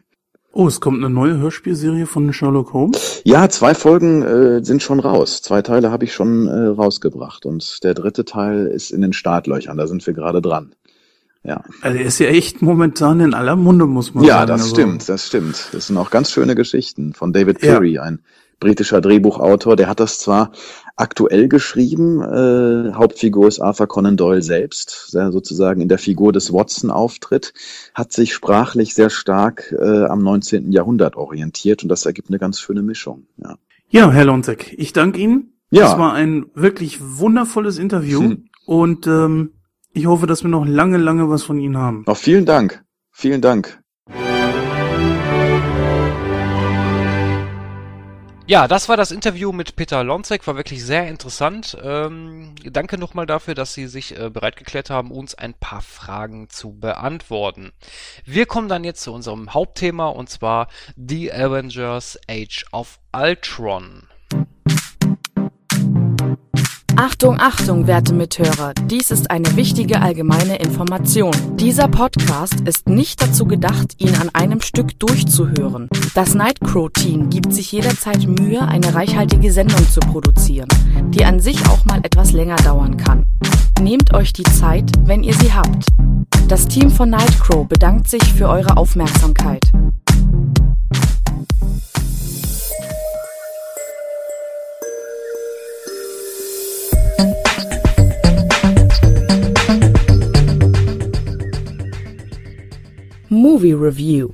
Oh, 0.57 0.67
es 0.67 0.81
kommt 0.81 0.97
eine 0.97 1.13
neue 1.13 1.37
Hörspielserie 1.37 2.07
von 2.07 2.33
Sherlock 2.33 2.73
Holmes? 2.73 3.21
Ja, 3.23 3.47
zwei 3.47 3.75
Folgen 3.75 4.23
äh, 4.23 4.65
sind 4.65 4.81
schon 4.81 4.99
raus. 4.99 5.43
Zwei 5.43 5.61
Teile 5.61 5.91
habe 5.91 6.05
ich 6.05 6.15
schon 6.15 6.47
äh, 6.47 6.69
rausgebracht. 6.69 7.45
Und 7.45 7.83
der 7.83 7.93
dritte 7.93 8.25
Teil 8.25 8.65
ist 8.65 8.89
in 8.89 9.03
den 9.03 9.13
Startlöchern. 9.13 9.77
Da 9.77 9.85
sind 9.85 10.07
wir 10.07 10.15
gerade 10.15 10.41
dran. 10.41 10.73
Ja. 11.43 11.61
Also 11.81 11.99
er 11.99 12.05
ist 12.05 12.17
ja 12.17 12.29
echt 12.29 12.63
momentan 12.63 13.19
in 13.19 13.35
aller 13.35 13.55
Munde, 13.55 13.85
muss 13.85 14.15
man 14.15 14.23
ja, 14.23 14.29
sagen. 14.29 14.39
Ja, 14.39 14.45
das 14.47 14.61
also. 14.63 14.73
stimmt, 14.73 15.07
das 15.07 15.27
stimmt. 15.27 15.69
Das 15.73 15.85
sind 15.85 15.97
auch 15.97 16.09
ganz 16.09 16.31
schöne 16.31 16.55
Geschichten 16.55 17.13
von 17.13 17.33
David 17.33 17.59
Perry, 17.59 17.91
ja. 17.91 18.01
ein 18.01 18.21
britischer 18.59 19.01
Drehbuchautor. 19.01 19.75
Der 19.75 19.87
hat 19.87 19.99
das 19.99 20.19
zwar 20.19 20.51
aktuell 20.95 21.47
geschrieben. 21.47 22.21
Äh, 22.21 22.93
Hauptfigur 22.93 23.47
ist 23.47 23.59
Arthur 23.59 23.87
Conan 23.87 24.17
Doyle 24.17 24.41
selbst, 24.41 25.11
der 25.13 25.31
sozusagen 25.31 25.79
in 25.79 25.87
der 25.87 25.99
Figur 25.99 26.33
des 26.33 26.51
Watson 26.51 26.91
auftritt, 26.91 27.53
hat 27.93 28.11
sich 28.11 28.33
sprachlich 28.33 28.93
sehr 28.93 29.09
stark 29.09 29.73
äh, 29.77 30.05
am 30.05 30.19
19. 30.19 30.71
Jahrhundert 30.71 31.15
orientiert 31.15 31.83
und 31.83 31.89
das 31.89 32.05
ergibt 32.05 32.29
eine 32.29 32.39
ganz 32.39 32.59
schöne 32.59 32.81
Mischung. 32.81 33.27
Ja, 33.37 33.57
ja 33.89 34.11
Herr 34.11 34.25
Lonzek, 34.25 34.73
ich 34.77 34.91
danke 34.91 35.19
Ihnen. 35.19 35.53
Ja. 35.69 35.83
Das 35.83 35.97
war 35.97 36.13
ein 36.13 36.47
wirklich 36.53 36.99
wundervolles 37.01 37.77
Interview 37.77 38.21
hm. 38.21 38.45
und 38.65 39.05
ähm, 39.05 39.51
ich 39.93 40.05
hoffe, 40.05 40.27
dass 40.27 40.43
wir 40.43 40.49
noch 40.49 40.65
lange, 40.65 40.97
lange 40.97 41.29
was 41.29 41.43
von 41.43 41.59
Ihnen 41.59 41.77
haben. 41.77 42.03
Auch 42.07 42.17
vielen 42.17 42.45
Dank. 42.45 42.83
Vielen 43.11 43.41
Dank. 43.41 43.81
Ja, 48.49 48.69
das 48.69 48.87
war 48.87 48.95
das 48.95 49.11
Interview 49.11 49.51
mit 49.51 49.75
Peter 49.75 50.05
Lonzek, 50.05 50.47
war 50.47 50.55
wirklich 50.55 50.81
sehr 50.81 51.05
interessant. 51.09 51.77
Ähm, 51.83 52.55
danke 52.63 52.97
nochmal 52.97 53.25
dafür, 53.25 53.55
dass 53.55 53.73
Sie 53.73 53.87
sich 53.87 54.17
äh, 54.17 54.29
bereit 54.29 54.55
geklärt 54.55 54.89
haben, 54.89 55.11
uns 55.11 55.35
ein 55.35 55.53
paar 55.53 55.81
Fragen 55.81 56.49
zu 56.49 56.71
beantworten. 56.71 57.73
Wir 58.23 58.45
kommen 58.45 58.69
dann 58.69 58.85
jetzt 58.85 59.01
zu 59.01 59.13
unserem 59.13 59.53
Hauptthema 59.53 60.07
und 60.07 60.29
zwar 60.29 60.69
The 60.95 61.33
Avengers 61.33 62.17
Age 62.29 62.63
of 62.71 63.01
Ultron. 63.11 64.06
Achtung, 66.99 67.39
Achtung, 67.39 67.85
werte 67.85 68.11
Mithörer, 68.11 68.73
dies 68.85 69.11
ist 69.11 69.29
eine 69.29 69.55
wichtige 69.55 70.01
allgemeine 70.01 70.55
Information. 70.57 71.31
Dieser 71.55 71.87
Podcast 71.87 72.61
ist 72.61 72.89
nicht 72.89 73.21
dazu 73.21 73.45
gedacht, 73.45 73.93
ihn 73.99 74.15
an 74.15 74.29
einem 74.33 74.61
Stück 74.61 74.97
durchzuhören. 74.99 75.89
Das 76.15 76.33
Nightcrow-Team 76.33 77.29
gibt 77.29 77.53
sich 77.53 77.71
jederzeit 77.71 78.27
Mühe, 78.27 78.67
eine 78.67 78.95
reichhaltige 78.95 79.51
Sendung 79.51 79.87
zu 79.91 79.99
produzieren, 79.99 80.67
die 81.09 81.23
an 81.23 81.39
sich 81.39 81.67
auch 81.69 81.85
mal 81.85 81.99
etwas 82.01 82.31
länger 82.31 82.55
dauern 82.55 82.97
kann. 82.97 83.27
Nehmt 83.79 84.15
euch 84.15 84.33
die 84.33 84.41
Zeit, 84.41 84.91
wenn 85.05 85.21
ihr 85.21 85.35
sie 85.35 85.53
habt. 85.53 85.85
Das 86.47 86.67
Team 86.67 86.89
von 86.89 87.11
Nightcrow 87.11 87.67
bedankt 87.67 88.07
sich 88.07 88.23
für 88.33 88.49
eure 88.49 88.75
Aufmerksamkeit. 88.75 89.71
Movie 103.29 103.73
Review. 103.73 104.29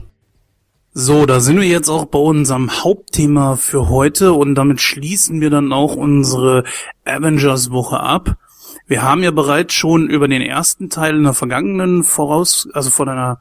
So, 0.93 1.25
da 1.25 1.39
sind 1.39 1.59
wir 1.59 1.67
jetzt 1.67 1.89
auch 1.89 2.05
bei 2.05 2.19
unserem 2.19 2.83
Hauptthema 2.83 3.55
für 3.55 3.89
heute 3.89 4.33
und 4.33 4.53
damit 4.55 4.79
schließen 4.79 5.41
wir 5.41 5.49
dann 5.49 5.73
auch 5.73 5.95
unsere 5.95 6.65
Avengers 7.03 7.71
Woche 7.71 7.99
ab. 7.99 8.37
Wir 8.85 9.01
haben 9.01 9.23
ja 9.23 9.31
bereits 9.31 9.73
schon 9.73 10.07
über 10.09 10.27
den 10.27 10.41
ersten 10.41 10.89
Teil 10.89 11.15
in 11.15 11.23
der 11.23 11.33
vergangenen 11.33 12.03
Voraus, 12.03 12.67
also 12.73 12.91
von 12.91 13.09
einer, 13.09 13.39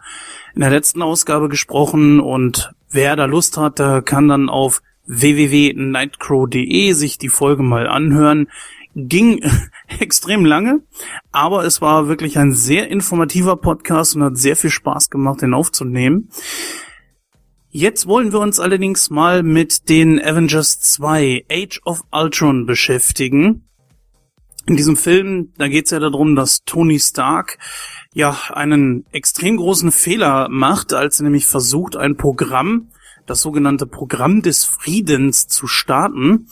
in 0.55 0.61
der 0.61 0.71
letzten 0.71 1.03
Ausgabe 1.03 1.49
gesprochen 1.49 2.21
und 2.21 2.73
wer 2.91 3.17
da 3.17 3.27
Lust 3.27 3.57
hat, 3.59 3.79
der 3.79 4.01
kann 4.01 4.29
dann 4.29 4.49
auf 4.49 4.81
www.nightcrow.de 5.07 6.93
sich 6.93 7.19
die 7.19 7.29
Folge 7.29 7.63
mal 7.63 7.87
anhören. 7.87 8.49
Ging 8.95 9.43
extrem 10.01 10.45
lange, 10.45 10.83
aber 11.31 11.65
es 11.65 11.81
war 11.81 12.09
wirklich 12.09 12.39
ein 12.39 12.53
sehr 12.53 12.89
informativer 12.89 13.57
Podcast 13.57 14.17
und 14.17 14.23
hat 14.23 14.37
sehr 14.37 14.57
viel 14.57 14.71
Spaß 14.71 15.11
gemacht, 15.11 15.43
den 15.43 15.55
aufzunehmen. 15.55 16.29
Jetzt 17.75 18.07
wollen 18.07 18.33
wir 18.33 18.41
uns 18.41 18.61
allerdings 18.61 19.09
mal 19.09 19.43
mit 19.43 19.89
den 19.89 20.21
Avengers 20.23 20.81
2 20.81 21.47
Age 21.51 21.81
of 21.87 22.03
Ultron 22.13 22.67
beschäftigen. 22.67 23.67
In 24.67 24.77
diesem 24.77 24.99
Film, 24.99 25.55
da 25.57 25.69
geht 25.69 25.87
es 25.87 25.91
ja 25.91 25.99
darum, 25.99 26.37
dass 26.37 26.65
Tony 26.65 27.01
Stark 27.01 27.57
ja 28.13 28.37
einen 28.53 29.07
extrem 29.11 29.57
großen 29.57 29.91
Fehler 29.91 30.49
macht, 30.51 30.93
als 30.93 31.19
er 31.19 31.25
nämlich 31.25 31.47
versucht, 31.47 31.97
ein 31.97 32.19
Programm, 32.19 32.91
das 33.25 33.41
sogenannte 33.41 33.87
Programm 33.87 34.43
des 34.43 34.67
Friedens 34.67 35.49
zu 35.49 35.67
starten. 35.67 36.49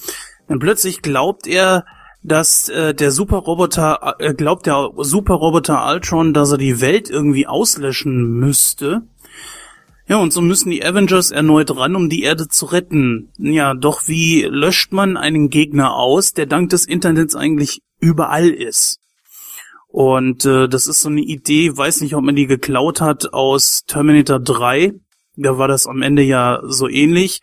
Denn 0.49 0.59
plötzlich 0.59 1.03
glaubt 1.03 1.47
er, 1.47 1.85
dass 2.23 2.69
äh, 2.69 2.95
der 2.95 3.11
Superroboter, 3.11 4.17
äh, 4.19 4.35
glaubt 4.35 4.67
der 4.67 4.91
Superroboter 4.97 5.87
Ultron, 5.87 6.35
dass 6.35 6.53
er 6.53 6.59
die 6.59 6.81
Welt 6.81 7.09
irgendwie 7.09 7.47
auslöschen 7.47 8.39
müsste. 8.39 9.03
Ja, 10.07 10.17
und 10.17 10.33
so 10.33 10.43
müssen 10.43 10.71
die 10.71 10.85
Avengers 10.85 11.31
erneut 11.31 11.75
ran, 11.77 11.95
um 11.95 12.09
die 12.09 12.23
Erde 12.23 12.49
zu 12.49 12.67
retten. 12.67 13.31
Ja, 13.39 13.75
doch 13.75 14.09
wie 14.09 14.43
löscht 14.43 14.93
man 14.93 15.17
einen 15.17 15.51
Gegner 15.51 15.95
aus, 15.95 16.33
der 16.33 16.47
dank 16.47 16.71
des 16.71 16.85
Internets 16.85 17.37
eigentlich 17.37 17.81
überall 18.01 18.49
ist? 18.49 18.99
Und 19.87 20.45
äh, 20.45 20.69
das 20.69 20.87
ist 20.87 21.03
so 21.03 21.09
eine 21.09 21.21
Idee, 21.21 21.77
weiß 21.77 22.01
nicht, 22.01 22.15
ob 22.15 22.23
man 22.23 22.37
die 22.37 22.47
geklaut 22.47 23.01
hat 23.01 23.33
aus 23.33 23.85
Terminator 23.87 24.41
3. 24.41 24.95
Da 25.37 25.59
war 25.59 25.69
das 25.69 25.87
am 25.87 26.03
Ende 26.03 26.23
ja 26.23 26.61
so 26.65 26.89
ähnlich, 26.89 27.41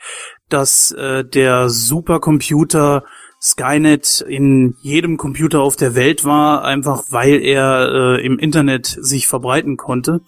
dass 0.50 0.92
äh, 0.92 1.26
der 1.26 1.70
Supercomputer 1.70 3.04
Skynet 3.42 4.26
in 4.28 4.76
jedem 4.82 5.18
Computer 5.18 5.62
auf 5.62 5.76
der 5.76 5.96
Welt 5.96 6.26
war, 6.26 6.64
einfach 6.64 7.06
weil 7.10 7.42
er 7.42 8.18
äh, 8.18 8.26
im 8.26 8.40
Internet 8.40 8.86
sich 8.86 9.28
verbreiten 9.28 9.78
konnte. 9.78 10.22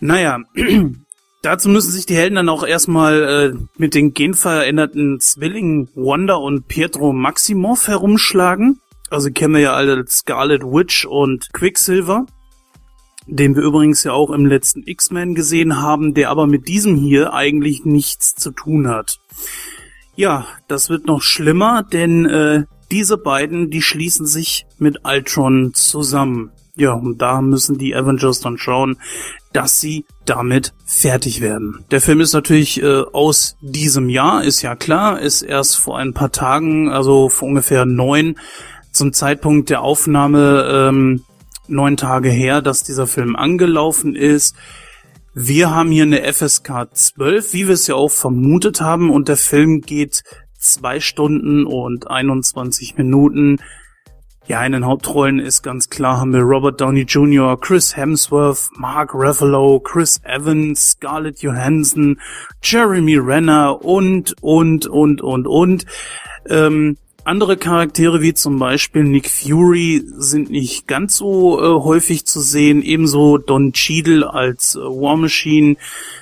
Naja, 0.00 0.40
dazu 1.42 1.68
müssen 1.68 1.92
sich 1.92 2.06
die 2.06 2.16
Helden 2.16 2.34
dann 2.34 2.48
auch 2.48 2.66
erstmal 2.66 3.22
äh, 3.22 3.58
mit 3.78 3.94
den 3.94 4.14
genveränderten 4.14 5.20
Zwillingen 5.20 5.88
Wanda 5.94 6.34
und 6.34 6.66
Pietro 6.66 7.12
Maximoff 7.12 7.86
herumschlagen. 7.88 8.80
Also 9.08 9.30
kennen 9.30 9.54
wir 9.54 9.60
ja 9.60 9.72
alle 9.74 10.04
Scarlet 10.08 10.64
Witch 10.64 11.04
und 11.04 11.52
Quicksilver, 11.52 12.26
den 13.26 13.54
wir 13.54 13.62
übrigens 13.62 14.02
ja 14.02 14.12
auch 14.12 14.30
im 14.30 14.44
letzten 14.44 14.82
X-Men 14.84 15.36
gesehen 15.36 15.80
haben, 15.80 16.14
der 16.14 16.30
aber 16.30 16.48
mit 16.48 16.66
diesem 16.66 16.96
hier 16.96 17.32
eigentlich 17.32 17.84
nichts 17.84 18.34
zu 18.34 18.50
tun 18.50 18.88
hat. 18.88 19.20
Ja, 20.16 20.46
das 20.66 20.88
wird 20.88 21.06
noch 21.06 21.20
schlimmer, 21.20 21.82
denn 21.82 22.24
äh, 22.24 22.64
diese 22.90 23.18
beiden, 23.18 23.70
die 23.70 23.82
schließen 23.82 24.24
sich 24.26 24.66
mit 24.78 25.04
Ultron 25.04 25.72
zusammen. 25.74 26.50
Ja, 26.74 26.92
und 26.92 27.20
da 27.20 27.42
müssen 27.42 27.76
die 27.76 27.94
Avengers 27.94 28.40
dann 28.40 28.56
schauen, 28.56 28.98
dass 29.52 29.80
sie 29.80 30.06
damit 30.24 30.72
fertig 30.86 31.40
werden. 31.40 31.84
Der 31.90 32.00
Film 32.00 32.20
ist 32.20 32.32
natürlich 32.32 32.82
äh, 32.82 33.02
aus 33.12 33.56
diesem 33.60 34.08
Jahr, 34.08 34.42
ist 34.42 34.62
ja 34.62 34.74
klar, 34.74 35.20
ist 35.20 35.42
erst 35.42 35.76
vor 35.76 35.98
ein 35.98 36.14
paar 36.14 36.32
Tagen, 36.32 36.90
also 36.90 37.28
vor 37.28 37.48
ungefähr 37.48 37.84
neun, 37.84 38.38
zum 38.92 39.12
Zeitpunkt 39.12 39.68
der 39.68 39.82
Aufnahme 39.82 40.66
ähm, 40.70 41.24
neun 41.68 41.98
Tage 41.98 42.30
her, 42.30 42.62
dass 42.62 42.84
dieser 42.84 43.06
Film 43.06 43.36
angelaufen 43.36 44.14
ist. 44.14 44.56
Wir 45.38 45.70
haben 45.74 45.90
hier 45.90 46.04
eine 46.04 46.32
FSK 46.32 46.88
12, 46.94 47.52
wie 47.52 47.66
wir 47.66 47.74
es 47.74 47.86
ja 47.88 47.94
auch 47.94 48.10
vermutet 48.10 48.80
haben, 48.80 49.10
und 49.10 49.28
der 49.28 49.36
Film 49.36 49.82
geht 49.82 50.22
zwei 50.58 50.98
Stunden 50.98 51.66
und 51.66 52.10
21 52.10 52.96
Minuten. 52.96 53.58
Ja, 54.46 54.64
in 54.64 54.72
den 54.72 54.86
Hauptrollen 54.86 55.38
ist 55.38 55.60
ganz 55.60 55.90
klar, 55.90 56.20
haben 56.20 56.32
wir 56.32 56.40
Robert 56.40 56.80
Downey 56.80 57.02
Jr., 57.02 57.60
Chris 57.60 57.98
Hemsworth, 57.98 58.70
Mark 58.78 59.12
Ruffalo, 59.12 59.78
Chris 59.80 60.22
Evans, 60.24 60.92
Scarlett 60.92 61.42
Johansson, 61.42 62.18
Jeremy 62.62 63.18
Renner 63.18 63.84
und, 63.84 64.34
und, 64.40 64.86
und, 64.86 65.20
und, 65.20 65.46
und. 65.46 65.84
Ähm, 66.48 66.96
andere 67.26 67.56
Charaktere 67.56 68.22
wie 68.22 68.34
zum 68.34 68.58
Beispiel 68.58 69.02
Nick 69.04 69.28
Fury 69.28 70.02
sind 70.16 70.50
nicht 70.50 70.86
ganz 70.86 71.16
so 71.16 71.60
äh, 71.60 71.82
häufig 71.82 72.24
zu 72.24 72.40
sehen, 72.40 72.82
ebenso 72.82 73.38
Don 73.38 73.72
Cheadle 73.72 74.32
als 74.32 74.76
äh, 74.76 74.78
War 74.78 75.16
Machine. 75.16 75.76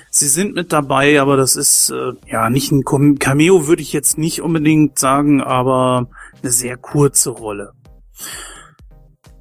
Sie 0.09 0.27
sind 0.27 0.55
mit 0.55 0.73
dabei, 0.73 1.21
aber 1.21 1.37
das 1.37 1.55
ist 1.55 1.91
äh, 1.91 2.13
ja 2.27 2.49
nicht 2.49 2.71
ein 2.71 2.83
Cameo, 3.19 3.67
würde 3.67 3.81
ich 3.81 3.93
jetzt 3.93 4.17
nicht 4.17 4.41
unbedingt 4.41 4.97
sagen, 4.97 5.41
aber 5.41 6.07
eine 6.41 6.51
sehr 6.51 6.77
kurze 6.77 7.29
Rolle. 7.29 7.73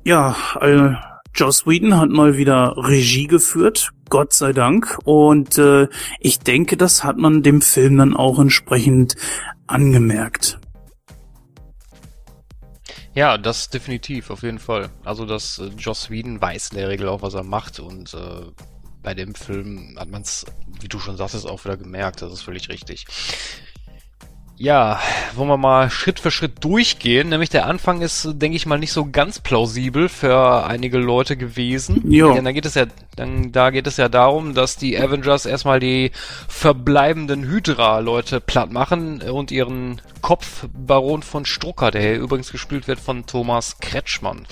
Ja, 0.04 0.36
äh, 0.60 0.94
Joss 1.34 1.66
Whedon 1.66 1.96
hat 1.96 2.10
mal 2.10 2.36
wieder 2.36 2.74
Regie 2.76 3.26
geführt, 3.26 3.90
Gott 4.10 4.32
sei 4.32 4.52
Dank. 4.52 4.98
Und 5.04 5.58
äh, 5.58 5.88
ich 6.20 6.38
denke, 6.40 6.76
das 6.76 7.04
hat 7.04 7.16
man 7.16 7.42
dem 7.42 7.60
Film 7.60 7.96
dann 7.96 8.14
auch 8.14 8.38
entsprechend 8.38 9.16
angemerkt. 9.66 10.60
Ja, 13.14 13.38
das 13.38 13.70
definitiv, 13.70 14.30
auf 14.30 14.42
jeden 14.42 14.58
Fall. 14.58 14.90
Also, 15.04 15.24
dass 15.24 15.58
äh, 15.58 15.66
Joss 15.78 16.10
Whedon 16.10 16.40
weiß 16.40 16.70
in 16.70 16.78
der 16.78 16.88
Regel 16.88 17.08
auch, 17.08 17.22
was 17.22 17.34
er 17.34 17.44
macht 17.44 17.78
und 17.78 18.12
äh, 18.14 18.50
bei 19.04 19.14
dem 19.14 19.34
Film 19.34 19.96
hat 19.98 20.08
man 20.08 20.22
es, 20.22 20.46
wie 20.80 20.88
du 20.88 20.98
schon 20.98 21.16
sagtest, 21.16 21.46
auch 21.46 21.64
wieder 21.64 21.76
gemerkt. 21.76 22.22
Das 22.22 22.32
ist 22.32 22.42
völlig 22.42 22.68
richtig. 22.70 23.06
Ja, 24.56 25.00
wollen 25.34 25.48
wir 25.48 25.56
mal 25.56 25.90
Schritt 25.90 26.20
für 26.20 26.30
Schritt 26.30 26.62
durchgehen. 26.62 27.28
Nämlich 27.28 27.50
der 27.50 27.66
Anfang 27.66 28.02
ist, 28.02 28.28
denke 28.34 28.56
ich 28.56 28.66
mal, 28.66 28.78
nicht 28.78 28.92
so 28.92 29.10
ganz 29.10 29.40
plausibel 29.40 30.08
für 30.08 30.64
einige 30.64 30.98
Leute 30.98 31.36
gewesen. 31.36 32.02
Ja. 32.10 32.32
Denn 32.32 32.44
da 32.44 32.52
geht 32.52 32.64
es 32.64 32.74
ja, 32.74 32.86
dann, 33.16 33.50
da 33.50 33.70
geht 33.70 33.86
es 33.86 33.96
ja 33.96 34.08
darum, 34.08 34.54
dass 34.54 34.76
die 34.76 34.96
Avengers 34.98 35.46
erstmal 35.46 35.80
die 35.80 36.12
verbleibenden 36.48 37.44
Hydra-Leute 37.44 38.40
platt 38.40 38.70
machen 38.70 39.22
und 39.22 39.50
ihren 39.50 40.00
Kopf 40.20 40.66
Baron 40.72 41.22
von 41.22 41.44
Strucker, 41.44 41.90
der 41.90 42.02
hier 42.02 42.18
übrigens 42.18 42.52
gespielt 42.52 42.86
wird 42.86 43.00
von 43.00 43.26
Thomas 43.26 43.78
Kretschmann. 43.80 44.46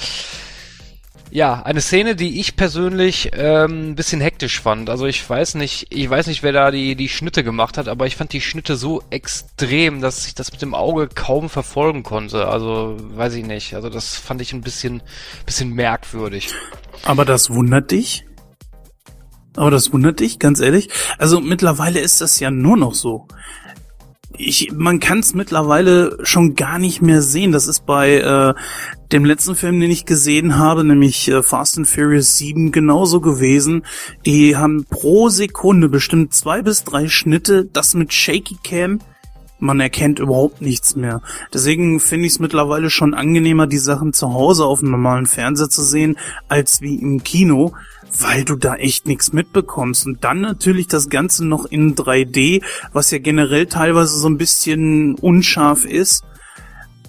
Ja, 1.35 1.62
eine 1.62 1.80
Szene, 1.80 2.14
die 2.14 2.41
ich 2.41 2.57
persönlich 2.57 3.30
ähm, 3.33 3.93
ein 3.93 3.95
bisschen 3.95 4.20
hektisch 4.20 4.61
fand. 4.61 4.91
Also 4.91 5.07
ich 5.07 5.28
weiß 5.28 5.55
nicht, 5.55 5.87
ich 5.89 6.11
weiß 6.11 6.26
nicht, 6.26 6.43
wer 6.43 6.53
da 6.53 6.70
die 6.70 6.95
die 6.95 7.09
Schnitte 7.09 7.43
gemacht 7.43 7.78
hat, 7.78 7.89
aber 7.89 8.07
ich 8.07 8.16
fand 8.16 8.35
die 8.35 8.43
Schnitte 8.43 8.76
so 8.76 9.03
extrem, 9.09 10.03
dass 10.03 10.26
ich 10.26 10.35
das 10.35 10.53
mit 10.53 10.61
dem 10.61 10.74
Auge 10.74 11.09
kaum 11.09 11.49
verfolgen 11.49 12.03
konnte. 12.03 12.49
Also 12.49 12.99
weiß 12.99 13.33
ich 13.33 13.47
nicht. 13.47 13.74
Also 13.74 13.89
das 13.89 14.14
fand 14.14 14.43
ich 14.43 14.53
ein 14.53 14.61
bisschen 14.61 15.03
bisschen 15.47 15.70
merkwürdig. 15.70 16.51
Aber 17.03 17.24
das 17.24 17.49
wundert 17.49 17.93
dich? 17.93 18.26
Aber 19.57 19.70
das 19.70 19.91
wundert 19.91 20.20
dich, 20.20 20.39
ganz 20.39 20.61
ehrlich? 20.61 20.91
Also 21.16 21.41
mittlerweile 21.41 22.01
ist 22.01 22.20
das 22.20 22.41
ja 22.41 22.51
nur 22.51 22.76
noch 22.76 22.93
so 22.93 23.26
ich, 24.37 24.72
man 24.72 25.01
kann 25.01 25.18
es 25.18 25.35
mittlerweile 25.35 26.18
schon 26.22 26.55
gar 26.55 26.78
nicht 26.78 27.03
mehr 27.03 27.22
sehen. 27.22 27.53
Das 27.53 27.66
ist 27.66 27.87
bei 27.87 28.16
äh, 28.16 28.55
dem 29.11 29.24
letzten 29.24 29.55
Film, 29.55 29.80
den 29.80 29.91
ich 29.91 30.07
gesehen 30.07 30.59
habe, 30.59 30.85
nämlich 30.85 31.28
äh, 31.28 31.43
Fast 31.43 31.78
and 31.78 31.89
Furious 31.89 32.37
7, 32.39 32.72
genauso 32.72 33.20
gewesen. 33.20 33.85
Die 34.24 34.57
haben 34.57 34.87
pro 34.89 35.28
Sekunde 35.28 35.89
bestimmt 35.89 36.35
zwei 36.35 36.62
bis 36.62 36.85
drei 36.85 37.09
Schnitte, 37.09 37.64
das 37.64 37.95
mit 37.95 38.12
Shaky 38.12 38.57
Cam. 38.62 39.01
Man 39.59 39.78
erkennt 39.78 40.18
überhaupt 40.18 40.61
nichts 40.61 40.97
mehr. 40.97 41.22
Deswegen 41.55 42.01
finde 42.01 42.26
ich 42.26 42.33
es 42.33 42.39
mittlerweile 42.41 42.91
schon 42.91 43.14
angenehmer, 43.14 43.68
die 43.68 43.78
Sachen 43.78 44.12
zu 44.12 44.33
Hause 44.33 44.64
auf 44.64 44.80
dem 44.80 44.91
normalen 44.91 45.26
Fernseher 45.26 45.70
zu 45.70 45.85
sehen, 45.85 46.18
als 46.49 46.80
wie 46.80 46.97
im 46.97 47.22
Kino 47.22 47.72
weil 48.18 48.44
du 48.44 48.56
da 48.56 48.74
echt 48.74 49.06
nichts 49.06 49.32
mitbekommst. 49.32 50.06
Und 50.06 50.24
dann 50.24 50.40
natürlich 50.40 50.86
das 50.88 51.08
Ganze 51.08 51.46
noch 51.46 51.64
in 51.64 51.94
3D, 51.94 52.62
was 52.92 53.10
ja 53.10 53.18
generell 53.18 53.66
teilweise 53.66 54.18
so 54.18 54.28
ein 54.28 54.38
bisschen 54.38 55.14
unscharf 55.16 55.84
ist. 55.84 56.24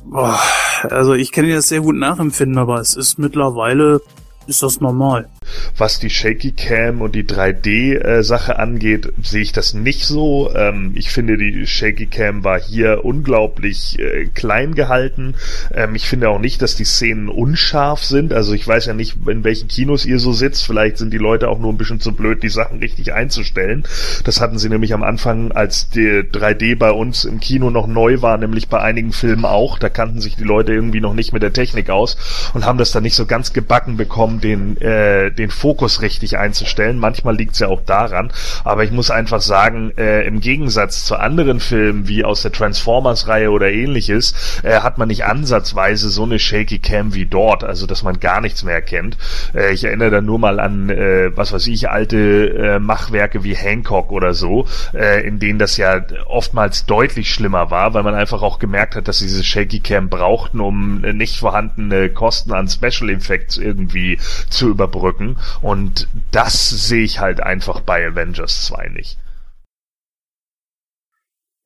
Boah, 0.05 0.39
also 0.83 1.13
ich 1.13 1.31
kann 1.31 1.45
dir 1.45 1.55
das 1.55 1.69
sehr 1.69 1.81
gut 1.81 1.95
nachempfinden, 1.95 2.57
aber 2.57 2.79
es 2.79 2.95
ist 2.95 3.17
mittlerweile, 3.19 4.01
ist 4.47 4.63
das 4.63 4.81
normal. 4.81 5.29
Was 5.77 5.99
die 5.99 6.09
Shaky 6.09 6.51
Cam 6.51 7.01
und 7.01 7.15
die 7.15 7.23
3D-Sache 7.23 8.59
angeht, 8.59 9.11
sehe 9.21 9.41
ich 9.41 9.51
das 9.51 9.73
nicht 9.73 10.05
so. 10.05 10.51
Ähm, 10.55 10.91
ich 10.95 11.09
finde, 11.09 11.37
die 11.37 11.65
Shaky 11.65 12.07
Cam 12.07 12.43
war 12.43 12.59
hier 12.59 13.03
unglaublich 13.03 13.99
äh, 13.99 14.25
klein 14.33 14.75
gehalten. 14.75 15.35
Ähm, 15.73 15.95
ich 15.95 16.07
finde 16.07 16.29
auch 16.29 16.39
nicht, 16.39 16.61
dass 16.61 16.75
die 16.75 16.85
Szenen 16.85 17.29
unscharf 17.29 18.03
sind. 18.03 18.33
Also 18.33 18.53
ich 18.53 18.67
weiß 18.67 18.85
ja 18.85 18.93
nicht, 18.93 19.17
in 19.27 19.43
welchen 19.43 19.67
Kinos 19.67 20.05
ihr 20.05 20.19
so 20.19 20.33
sitzt. 20.33 20.65
Vielleicht 20.65 20.97
sind 20.97 21.11
die 21.11 21.17
Leute 21.17 21.49
auch 21.49 21.59
nur 21.59 21.71
ein 21.71 21.77
bisschen 21.77 21.99
zu 21.99 22.13
blöd, 22.13 22.43
die 22.43 22.49
Sachen 22.49 22.79
richtig 22.79 23.13
einzustellen. 23.13 23.83
Das 24.23 24.41
hatten 24.41 24.57
sie 24.57 24.69
nämlich 24.69 24.93
am 24.93 25.03
Anfang, 25.03 25.51
als 25.51 25.89
die 25.89 26.21
3D 26.21 26.77
bei 26.77 26.91
uns 26.91 27.25
im 27.25 27.39
Kino 27.39 27.69
noch 27.69 27.87
neu 27.87 28.21
war, 28.21 28.37
nämlich 28.37 28.67
bei 28.67 28.79
einigen 28.79 29.11
Filmen 29.11 29.45
auch. 29.45 29.79
Da 29.79 29.89
kannten 29.89 30.21
sich 30.21 30.35
die 30.35 30.43
Leute 30.43 30.73
irgendwie 30.73 31.01
noch 31.01 31.13
nicht 31.13 31.33
mit 31.33 31.43
der 31.43 31.53
Technik 31.53 31.89
aus 31.89 32.17
und 32.53 32.65
haben 32.65 32.77
das 32.77 32.91
dann 32.91 33.03
nicht 33.03 33.15
so 33.15 33.25
ganz 33.25 33.53
gebacken 33.53 33.97
bekommen, 33.97 34.41
den 34.41 34.79
äh, 34.81 35.31
den 35.37 35.49
Fokus 35.49 36.01
richtig 36.01 36.37
einzustellen. 36.37 36.97
Manchmal 36.97 37.35
liegt 37.35 37.53
es 37.53 37.59
ja 37.59 37.67
auch 37.67 37.81
daran, 37.81 38.31
aber 38.63 38.83
ich 38.83 38.91
muss 38.91 39.11
einfach 39.11 39.41
sagen, 39.41 39.91
äh, 39.97 40.25
im 40.25 40.39
Gegensatz 40.39 41.05
zu 41.05 41.15
anderen 41.15 41.59
Filmen 41.59 42.07
wie 42.07 42.23
aus 42.23 42.41
der 42.41 42.51
Transformers-Reihe 42.51 43.51
oder 43.51 43.71
ähnliches, 43.71 44.33
äh, 44.63 44.79
hat 44.81 44.97
man 44.97 45.07
nicht 45.07 45.25
ansatzweise 45.25 46.09
so 46.09 46.23
eine 46.23 46.39
Shaky 46.39 46.79
Cam 46.79 47.13
wie 47.13 47.25
dort, 47.25 47.63
also 47.63 47.87
dass 47.87 48.03
man 48.03 48.19
gar 48.19 48.41
nichts 48.41 48.63
mehr 48.63 48.75
erkennt. 48.75 49.17
Äh, 49.53 49.73
ich 49.73 49.83
erinnere 49.83 50.11
da 50.11 50.21
nur 50.21 50.39
mal 50.39 50.59
an, 50.59 50.89
äh, 50.89 51.35
was 51.35 51.53
weiß 51.53 51.67
ich, 51.67 51.89
alte 51.89 52.49
äh, 52.49 52.79
Machwerke 52.79 53.43
wie 53.43 53.55
Hancock 53.55 54.11
oder 54.11 54.33
so, 54.33 54.67
äh, 54.93 55.25
in 55.25 55.39
denen 55.39 55.59
das 55.59 55.77
ja 55.77 56.01
oftmals 56.27 56.85
deutlich 56.85 57.33
schlimmer 57.33 57.71
war, 57.71 57.93
weil 57.93 58.03
man 58.03 58.15
einfach 58.15 58.41
auch 58.41 58.59
gemerkt 58.59 58.95
hat, 58.95 59.07
dass 59.07 59.19
sie 59.19 59.27
diese 59.27 59.43
Shaky 59.43 59.79
Cam 59.79 60.09
brauchten, 60.09 60.59
um 60.59 61.01
nicht 61.01 61.39
vorhandene 61.39 62.09
Kosten 62.09 62.53
an 62.53 62.67
Special 62.67 63.09
Effects 63.09 63.57
irgendwie 63.57 64.19
zu 64.49 64.69
überbrücken. 64.69 65.22
Und 65.61 66.07
das 66.31 66.69
sehe 66.69 67.03
ich 67.03 67.19
halt 67.19 67.41
einfach 67.41 67.81
bei 67.81 68.07
Avengers 68.07 68.65
2 68.67 68.89
nicht. 68.89 69.17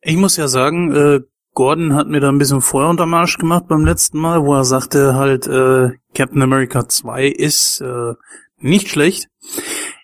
Ich 0.02 0.16
muss 0.16 0.38
ja 0.38 0.48
sagen, 0.48 0.96
äh, 0.96 1.22
Gordon 1.54 1.96
hat 1.96 2.08
mir 2.08 2.20
da 2.20 2.30
ein 2.30 2.38
bisschen 2.38 2.62
Feuer 2.62 2.90
unterm 2.90 3.14
Arsch 3.16 3.38
gemacht 3.38 3.68
beim 3.68 3.84
letzten 3.84 4.20
Mal, 4.20 4.46
wo 4.46 4.54
er 4.54 4.64
sagte 4.64 5.16
halt, 5.16 5.48
äh, 5.48 5.90
Captain 6.14 6.42
America 6.42 6.88
2 6.88 7.26
ist 7.26 7.82
äh, 7.82 8.14
nicht 8.60 8.90
schlecht. 8.90 9.28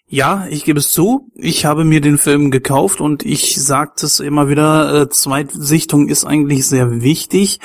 Ja, 0.08 0.48
ich 0.50 0.64
gebe 0.66 0.80
es 0.80 0.92
zu, 0.92 1.32
ich 1.36 1.66
habe 1.66 1.86
mir 1.86 2.02
den 2.02 2.18
Film 2.18 2.52
gekauft 2.52 3.02
und 3.02 3.24
ich 3.26 3.56
sagte 3.56 4.06
es 4.06 4.20
immer 4.20 4.50
wieder, 4.50 5.02
äh, 5.02 5.10
Zweitsichtung 5.10 6.08
ist 6.08 6.26
eigentlich 6.26 6.68
sehr 6.68 7.02
wichtig. 7.02 7.60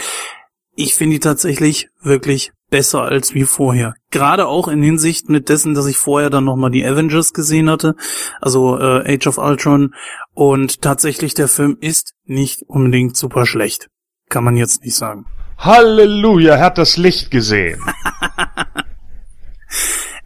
Ich 0.74 0.94
finde 0.94 1.14
die 1.14 1.20
tatsächlich 1.20 1.88
wirklich 2.02 2.52
besser 2.70 3.02
als 3.02 3.34
wie 3.34 3.44
vorher. 3.44 3.94
Gerade 4.10 4.46
auch 4.46 4.68
in 4.68 4.82
Hinsicht 4.82 5.28
mit 5.28 5.48
dessen, 5.48 5.74
dass 5.74 5.86
ich 5.86 5.96
vorher 5.96 6.30
dann 6.30 6.44
nochmal 6.44 6.70
die 6.70 6.84
Avengers 6.84 7.32
gesehen 7.32 7.70
hatte, 7.70 7.94
also 8.40 8.78
äh, 8.78 9.14
Age 9.14 9.26
of 9.26 9.38
Ultron. 9.38 9.94
Und 10.34 10.82
tatsächlich 10.82 11.34
der 11.34 11.48
Film 11.48 11.76
ist 11.80 12.14
nicht 12.24 12.62
unbedingt 12.66 13.16
super 13.16 13.46
schlecht. 13.46 13.88
Kann 14.28 14.44
man 14.44 14.56
jetzt 14.56 14.84
nicht 14.84 14.94
sagen. 14.94 15.26
Halleluja, 15.58 16.54
er 16.54 16.64
hat 16.64 16.78
das 16.78 16.96
Licht 16.96 17.30
gesehen. 17.30 17.82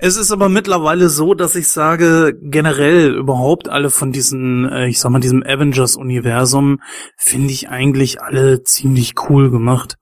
Es 0.04 0.16
ist 0.16 0.32
aber 0.32 0.48
mittlerweile 0.48 1.08
so, 1.08 1.32
dass 1.32 1.54
ich 1.54 1.68
sage, 1.68 2.36
generell 2.42 3.14
überhaupt 3.14 3.68
alle 3.68 3.88
von 3.88 4.10
diesen, 4.10 4.68
äh, 4.68 4.88
ich 4.88 4.98
sag 4.98 5.12
mal, 5.12 5.20
diesem 5.20 5.44
Avengers-Universum 5.44 6.80
finde 7.16 7.52
ich 7.52 7.68
eigentlich 7.68 8.20
alle 8.20 8.64
ziemlich 8.64 9.14
cool 9.28 9.52
gemacht. 9.52 9.98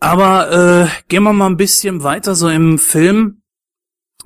Aber 0.00 0.52
äh, 0.52 0.88
gehen 1.08 1.24
wir 1.24 1.32
mal 1.32 1.46
ein 1.46 1.56
bisschen 1.56 2.02
weiter 2.02 2.34
so 2.34 2.48
im 2.48 2.78
Film. 2.78 3.42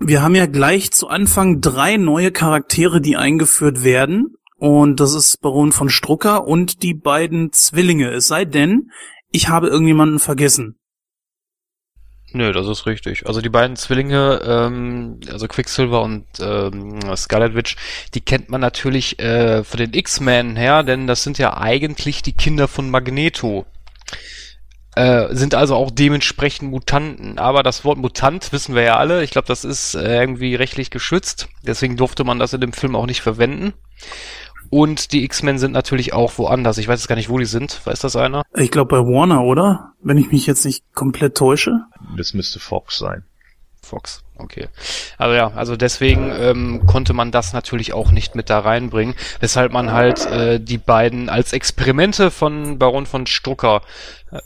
Wir 0.01 0.23
haben 0.23 0.35
ja 0.35 0.47
gleich 0.47 0.91
zu 0.91 1.09
Anfang 1.09 1.61
drei 1.61 1.97
neue 1.97 2.33
Charaktere, 2.33 3.01
die 3.01 3.17
eingeführt 3.17 3.85
werden. 3.85 4.35
Und 4.59 5.01
das 5.01 5.15
ist 5.15 5.41
Baron 5.41 5.73
von 5.73 5.89
Strucker 5.89 6.47
und 6.47 6.83
die 6.83 6.95
beiden 6.95 7.53
Zwillinge. 7.53 8.11
Es 8.11 8.29
sei 8.29 8.45
denn, 8.45 8.91
ich 9.31 9.49
habe 9.49 9.69
irgendjemanden 9.69 10.19
vergessen. 10.19 10.79
Nö, 12.35 12.53
das 12.53 12.67
ist 12.67 12.87
richtig. 12.87 13.27
Also 13.27 13.41
die 13.41 13.51
beiden 13.51 13.77
Zwillinge, 13.77 14.41
ähm, 14.45 15.21
also 15.31 15.49
Quicksilver 15.49 16.03
und 16.03 16.27
ähm, 16.41 17.01
Scarlet 17.17 17.55
Witch, 17.55 17.77
die 18.15 18.23
kennt 18.23 18.49
man 18.49 18.61
natürlich 18.61 19.19
äh, 19.19 19.65
von 19.65 19.79
den 19.79 19.93
X-Men 19.93 20.57
her, 20.57 20.83
denn 20.83 21.07
das 21.07 21.23
sind 21.23 21.39
ja 21.39 21.57
eigentlich 21.57 22.23
die 22.23 22.33
Kinder 22.33 22.69
von 22.69 22.89
Magneto. 22.89 23.67
Äh, 24.95 25.35
sind 25.35 25.55
also 25.55 25.75
auch 25.75 25.91
dementsprechend 25.91 26.71
Mutanten. 26.71 27.39
Aber 27.39 27.63
das 27.63 27.85
Wort 27.85 27.99
Mutant 27.99 28.53
wissen 28.53 28.75
wir 28.75 28.83
ja 28.83 28.97
alle. 28.97 29.25
Ich 29.25 29.31
glaube, 29.31 29.49
das 29.49 29.65
ist 29.65 29.95
äh, 29.95 30.21
irgendwie 30.21 30.55
rechtlich 30.55 30.91
geschützt. 30.91 31.49
Deswegen 31.67 31.97
durfte 31.97 32.25
man 32.25 32.39
das 32.39 32.53
in 32.53 32.61
dem 32.61 32.73
Film 32.73 32.95
auch 32.95 33.07
nicht 33.07 33.23
verwenden. 33.23 33.73
Und 34.69 35.13
die 35.13 35.25
X-Men 35.25 35.59
sind 35.59 35.73
natürlich 35.73 36.13
auch 36.13 36.39
woanders. 36.39 36.79
Ich 36.79 36.89
weiß 36.89 37.01
jetzt 37.01 37.09
gar 37.09 37.17
nicht, 37.17 37.29
wo 37.29 37.39
die 37.39 37.45
sind. 37.45 37.85
Weiß 37.85 38.01
das 38.01 38.17
einer? 38.17 38.43
Ich 38.55 38.71
glaube 38.71 38.89
bei 38.89 39.07
Warner, 39.07 39.43
oder? 39.43 39.93
Wenn 40.03 40.19
ich 40.19 40.33
mich 40.33 40.47
jetzt 40.47 40.65
nicht 40.65 40.95
komplett 40.95 41.37
täusche. 41.37 41.85
Das 42.17 42.33
müsste 42.33 42.59
Fox 42.59 42.99
sein. 42.99 43.25
Fox, 43.85 44.23
okay. 44.39 44.69
Also 45.19 45.35
ja, 45.35 45.53
also 45.55 45.77
deswegen 45.77 46.33
ähm, 46.39 46.87
konnte 46.87 47.13
man 47.13 47.33
das 47.33 47.53
natürlich 47.53 47.93
auch 47.93 48.13
nicht 48.13 48.35
mit 48.35 48.49
da 48.49 48.61
reinbringen, 48.61 49.15
weshalb 49.41 49.73
man 49.73 49.93
halt 49.93 50.25
äh, 50.27 50.61
die 50.61 50.79
beiden 50.79 51.29
als 51.29 51.53
Experimente 51.53 52.31
von 52.31 52.79
Baron 52.79 53.07
von 53.07 53.27
Strucker 53.27 53.83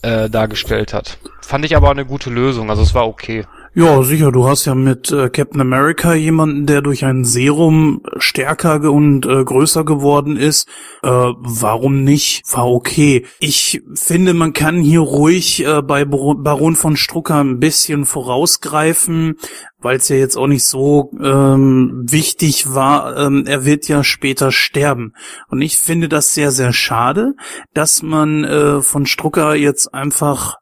äh, 0.02 0.30
dargestellt 0.30 0.94
hat. 0.94 1.18
Fand 1.42 1.64
ich 1.64 1.76
aber 1.76 1.90
eine 1.90 2.06
gute 2.06 2.30
Lösung, 2.30 2.70
also 2.70 2.82
es 2.82 2.94
war 2.94 3.06
okay. 3.06 3.44
Ja, 3.78 4.02
sicher. 4.02 4.32
Du 4.32 4.48
hast 4.48 4.64
ja 4.64 4.74
mit 4.74 5.12
äh, 5.12 5.28
Captain 5.28 5.60
America 5.60 6.14
jemanden, 6.14 6.64
der 6.64 6.80
durch 6.80 7.04
ein 7.04 7.24
Serum 7.24 8.00
stärker 8.16 8.90
und 8.90 9.26
äh, 9.26 9.44
größer 9.44 9.84
geworden 9.84 10.38
ist. 10.38 10.66
Äh, 11.02 11.10
warum 11.10 12.02
nicht? 12.02 12.42
War 12.50 12.66
okay. 12.66 13.26
Ich 13.38 13.82
finde, 13.92 14.32
man 14.32 14.54
kann 14.54 14.80
hier 14.80 15.00
ruhig 15.00 15.62
äh, 15.62 15.82
bei 15.82 16.06
Baron 16.06 16.74
von 16.74 16.96
Strucker 16.96 17.44
ein 17.44 17.58
bisschen 17.58 18.06
vorausgreifen, 18.06 19.34
weil 19.76 19.98
es 19.98 20.08
ja 20.08 20.16
jetzt 20.16 20.38
auch 20.38 20.46
nicht 20.46 20.64
so 20.64 21.10
ähm, 21.22 22.02
wichtig 22.08 22.72
war. 22.72 23.14
Ähm, 23.18 23.44
er 23.46 23.66
wird 23.66 23.88
ja 23.88 24.02
später 24.04 24.52
sterben. 24.52 25.12
Und 25.48 25.60
ich 25.60 25.76
finde 25.76 26.08
das 26.08 26.32
sehr, 26.32 26.50
sehr 26.50 26.72
schade, 26.72 27.34
dass 27.74 28.02
man 28.02 28.42
äh, 28.42 28.80
von 28.80 29.04
Strucker 29.04 29.54
jetzt 29.54 29.92
einfach, 29.92 30.54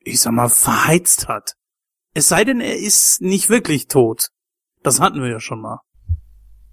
ich 0.00 0.20
sag 0.20 0.34
mal, 0.34 0.50
verheizt 0.50 1.26
hat. 1.26 1.54
Es 2.14 2.28
sei 2.28 2.44
denn, 2.44 2.60
er 2.60 2.76
ist 2.76 3.20
nicht 3.20 3.48
wirklich 3.48 3.86
tot. 3.86 4.28
Das 4.82 5.00
hatten 5.00 5.22
wir 5.22 5.28
ja 5.28 5.40
schon 5.40 5.60
mal. 5.60 5.80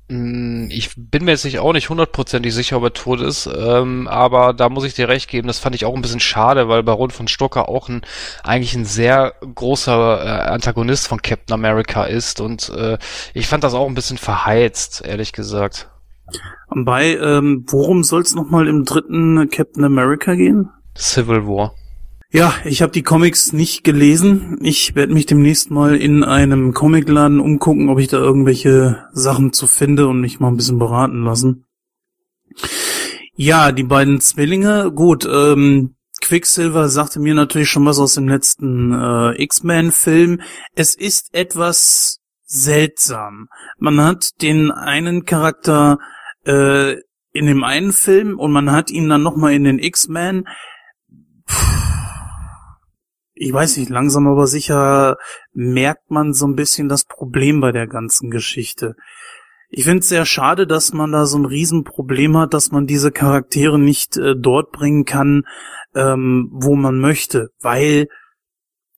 Mm, 0.10 0.70
ich 0.70 0.92
bin 0.96 1.26
mir 1.26 1.32
jetzt 1.32 1.44
nicht 1.44 1.60
auch 1.60 1.74
nicht 1.74 1.90
hundertprozentig 1.90 2.54
sicher, 2.54 2.78
ob 2.78 2.84
er 2.84 2.94
tot 2.94 3.20
ist, 3.20 3.48
ähm, 3.54 4.08
aber 4.08 4.54
da 4.54 4.70
muss 4.70 4.86
ich 4.86 4.94
dir 4.94 5.10
recht 5.10 5.30
geben, 5.30 5.48
das 5.48 5.60
fand 5.60 5.76
ich 5.76 5.84
auch 5.84 5.94
ein 5.94 6.02
bisschen 6.02 6.22
schade, 6.22 6.70
weil 6.70 6.82
Baron 6.82 7.12
von 7.12 7.28
Stocker 7.28 7.68
auch 7.68 7.90
ein 7.90 8.02
eigentlich 8.42 8.74
ein 8.74 8.86
sehr 8.86 9.34
großer 9.54 10.24
äh, 10.24 10.50
Antagonist 10.50 11.10
von 11.10 11.22
Captain 11.22 11.54
America 11.54 12.06
ist 12.06 12.40
und 12.40 12.70
äh, 12.70 12.98
ich 13.34 13.48
fand 13.48 13.66
das 13.66 13.74
auch 13.74 13.88
ein 13.88 13.96
bisschen 13.96 14.18
verheizt, 14.18 15.04
ehrlich 15.06 15.34
gesagt. 15.34 15.90
Bei, 16.70 17.18
ähm, 17.18 17.66
worum 17.68 18.04
soll 18.04 18.22
es 18.22 18.34
nochmal 18.34 18.68
im 18.68 18.86
dritten 18.86 19.50
Captain 19.50 19.84
America 19.84 20.36
gehen? 20.36 20.70
Civil 20.96 21.46
War. 21.48 21.74
Ja, 22.30 22.54
ich 22.66 22.82
habe 22.82 22.92
die 22.92 23.04
Comics 23.04 23.54
nicht 23.54 23.86
gelesen. 23.86 24.58
Ich 24.62 24.96
werde 24.96 25.14
mich 25.14 25.26
demnächst 25.26 25.72
mal 25.72 25.96
in 25.96 26.26
einem 26.26 26.74
Comicladen 26.74 27.40
umgucken, 27.40 27.90
ob 27.90 28.00
ich 28.00 28.10
da 28.10 28.18
irgendwelche 28.18 29.08
Sachen 29.14 29.54
zu 29.54 29.66
finde 29.66 30.08
und 30.08 30.20
mich 30.20 30.42
mal 30.42 30.50
ein 30.50 30.58
bisschen 30.58 30.78
beraten 30.78 31.24
lassen. 31.24 31.66
Ja, 33.36 33.72
die 33.72 33.84
beiden 33.84 34.20
Zwillinge, 34.20 34.92
gut, 34.92 35.26
ähm, 35.26 35.96
Quicksilver 36.20 36.90
sagte 36.90 37.22
mir 37.22 37.34
natürlich 37.34 37.70
schon 37.70 37.86
was 37.86 38.00
aus 38.00 38.16
dem 38.16 38.28
letzten 38.28 38.92
äh, 38.92 39.42
X-Men-Film. 39.44 40.42
Es 40.76 40.96
ist 40.96 41.34
etwas 41.34 42.20
seltsam. 42.44 43.48
Man 43.78 44.02
hat 44.02 44.42
den 44.42 44.72
einen 44.72 45.24
Charakter 45.24 46.00
äh, 46.46 46.94
in 47.32 47.46
dem 47.46 47.64
einen 47.64 47.94
Film 47.94 48.38
und 48.38 48.52
man 48.52 48.72
hat 48.72 48.90
ihn 48.92 49.08
dann 49.08 49.24
nochmal 49.24 49.54
in 49.54 49.64
den 49.64 49.80
X-Men 49.80 50.46
ich 53.40 53.54
weiß 53.54 53.78
nicht, 53.78 53.90
langsam 53.90 54.28
aber 54.28 54.48
sicher 54.48 55.18
merkt 55.54 56.10
man 56.10 56.34
so 56.34 56.48
ein 56.48 56.56
bisschen 56.56 56.90
das 56.90 57.04
Problem 57.06 57.62
bei 57.62 57.72
der 57.72 57.88
ganzen 57.88 58.30
Geschichte. 58.32 58.96
Ich 59.70 59.84
finde 59.84 60.00
es 60.00 60.10
sehr 60.10 60.26
schade, 60.26 60.66
dass 60.66 60.94
man 60.94 61.12
da 61.12 61.26
so 61.26 61.38
ein 61.38 61.46
Riesenproblem 61.46 62.38
hat, 62.38 62.54
dass 62.54 62.72
man 62.72 62.88
diese 62.88 63.12
Charaktere 63.12 63.78
nicht 63.78 64.18
äh, 64.18 64.34
dort 64.36 64.72
bringen 64.72 65.04
kann, 65.04 65.44
ähm, 65.94 66.50
wo 66.54 66.76
man 66.76 67.00
möchte, 67.00 67.50
weil 67.60 68.08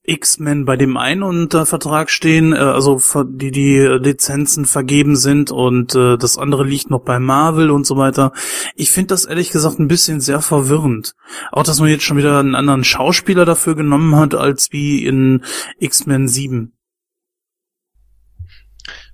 X-Men 0.09 0.65
bei 0.65 0.75
dem 0.75 0.97
einen 0.97 1.23
unter 1.23 1.65
Vertrag 1.65 2.09
stehen, 2.09 2.53
äh, 2.53 2.57
also 2.57 2.99
die 3.23 3.51
die 3.51 3.79
Lizenzen 3.79 4.65
vergeben 4.65 5.15
sind 5.15 5.51
und 5.51 5.95
äh, 5.95 6.17
das 6.17 6.37
andere 6.37 6.63
liegt 6.63 6.89
noch 6.89 7.01
bei 7.01 7.19
Marvel 7.19 7.69
und 7.71 7.85
so 7.85 7.97
weiter. 7.97 8.33
Ich 8.75 8.91
finde 8.91 9.07
das 9.07 9.25
ehrlich 9.25 9.51
gesagt 9.51 9.79
ein 9.79 9.87
bisschen 9.87 10.19
sehr 10.19 10.41
verwirrend. 10.41 11.15
Auch, 11.51 11.63
dass 11.63 11.79
man 11.79 11.89
jetzt 11.89 12.03
schon 12.03 12.17
wieder 12.17 12.39
einen 12.39 12.55
anderen 12.55 12.83
Schauspieler 12.83 13.45
dafür 13.45 13.75
genommen 13.75 14.15
hat, 14.15 14.35
als 14.35 14.71
wie 14.71 15.05
in 15.05 15.43
X-Men 15.77 16.27
7. 16.27 16.73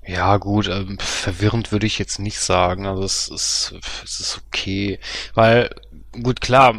Ja, 0.08 0.38
gut, 0.38 0.68
ähm, 0.68 1.00
verwirrend 1.00 1.72
würde 1.72 1.88
ich 1.88 1.98
jetzt 1.98 2.20
nicht 2.20 2.40
sagen. 2.40 2.86
Also 2.86 3.04
es 3.04 3.28
ist, 3.28 3.74
es 4.04 4.20
ist 4.20 4.42
okay. 4.46 5.00
Weil 5.34 5.72
Gut, 6.22 6.42
klar, 6.42 6.74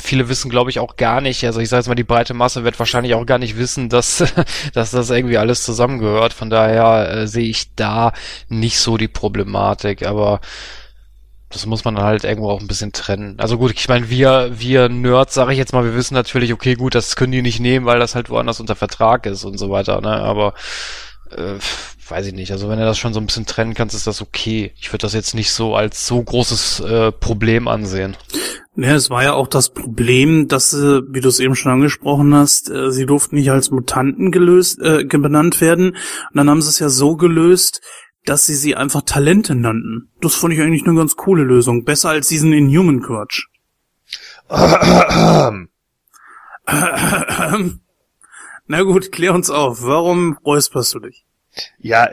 viele 0.00 0.28
wissen, 0.28 0.50
glaube 0.50 0.70
ich, 0.70 0.78
auch 0.78 0.96
gar 0.96 1.20
nicht, 1.20 1.44
also 1.44 1.60
ich 1.60 1.68
sage 1.68 1.80
jetzt 1.80 1.88
mal, 1.88 1.94
die 1.94 2.04
breite 2.04 2.34
Masse 2.34 2.64
wird 2.64 2.78
wahrscheinlich 2.78 3.14
auch 3.14 3.26
gar 3.26 3.38
nicht 3.38 3.56
wissen, 3.56 3.88
dass, 3.88 4.24
dass 4.74 4.90
das 4.90 5.10
irgendwie 5.10 5.38
alles 5.38 5.62
zusammengehört. 5.62 6.32
Von 6.32 6.50
daher 6.50 7.10
äh, 7.10 7.26
sehe 7.26 7.48
ich 7.48 7.74
da 7.74 8.12
nicht 8.48 8.78
so 8.78 8.96
die 8.96 9.08
Problematik, 9.08 10.06
aber 10.06 10.40
das 11.50 11.64
muss 11.64 11.84
man 11.84 11.98
halt 11.98 12.24
irgendwo 12.24 12.50
auch 12.50 12.60
ein 12.60 12.66
bisschen 12.66 12.92
trennen. 12.92 13.36
Also 13.38 13.56
gut, 13.56 13.72
ich 13.74 13.88
meine, 13.88 14.10
wir, 14.10 14.50
wir 14.58 14.88
Nerds, 14.88 15.34
sage 15.34 15.52
ich 15.52 15.58
jetzt 15.58 15.72
mal, 15.72 15.84
wir 15.84 15.94
wissen 15.94 16.14
natürlich, 16.14 16.52
okay, 16.52 16.74
gut, 16.74 16.94
das 16.94 17.16
können 17.16 17.32
die 17.32 17.42
nicht 17.42 17.60
nehmen, 17.60 17.86
weil 17.86 17.98
das 17.98 18.14
halt 18.14 18.28
woanders 18.28 18.60
unter 18.60 18.76
Vertrag 18.76 19.24
ist 19.26 19.44
und 19.44 19.56
so 19.56 19.70
weiter, 19.70 20.00
ne? 20.02 20.10
Aber 20.10 20.52
äh, 21.30 21.54
weiß 22.10 22.26
ich 22.26 22.34
nicht. 22.34 22.52
Also 22.52 22.68
wenn 22.68 22.78
du 22.78 22.84
das 22.84 22.98
schon 22.98 23.14
so 23.14 23.20
ein 23.20 23.26
bisschen 23.26 23.46
trennen 23.46 23.74
kannst, 23.74 23.94
ist 23.94 24.06
das 24.06 24.22
okay. 24.22 24.72
Ich 24.76 24.92
würde 24.92 25.02
das 25.02 25.14
jetzt 25.14 25.34
nicht 25.34 25.50
so 25.50 25.74
als 25.74 26.06
so 26.06 26.22
großes 26.22 26.80
äh, 26.80 27.12
Problem 27.12 27.68
ansehen. 27.68 28.16
Ja, 28.76 28.94
es 28.94 29.10
war 29.10 29.24
ja 29.24 29.32
auch 29.32 29.48
das 29.48 29.70
Problem, 29.70 30.46
dass, 30.46 30.72
äh, 30.72 31.00
wie 31.08 31.20
du 31.20 31.28
es 31.28 31.40
eben 31.40 31.56
schon 31.56 31.72
angesprochen 31.72 32.34
hast, 32.34 32.70
äh, 32.70 32.92
sie 32.92 33.06
durften 33.06 33.36
nicht 33.36 33.50
als 33.50 33.70
Mutanten 33.70 34.30
gelöst, 34.30 34.80
äh, 34.80 35.04
benannt 35.04 35.60
werden. 35.60 35.90
Und 35.90 36.34
dann 36.34 36.48
haben 36.48 36.62
sie 36.62 36.68
es 36.68 36.78
ja 36.78 36.88
so 36.88 37.16
gelöst, 37.16 37.80
dass 38.24 38.46
sie 38.46 38.54
sie 38.54 38.76
einfach 38.76 39.02
Talente 39.02 39.54
nannten. 39.54 40.10
Das 40.20 40.34
fand 40.34 40.54
ich 40.54 40.60
eigentlich 40.60 40.86
eine 40.86 40.96
ganz 40.96 41.16
coole 41.16 41.42
Lösung. 41.42 41.84
Besser 41.84 42.10
als 42.10 42.28
diesen 42.28 42.52
Inhuman 42.52 43.02
Quatsch. 43.02 43.46
Na 48.66 48.82
gut, 48.82 49.12
klär 49.12 49.34
uns 49.34 49.50
auf. 49.50 49.82
Warum 49.82 50.38
räusperst 50.44 50.94
du 50.94 51.00
dich? 51.00 51.24
Ja, 51.78 52.08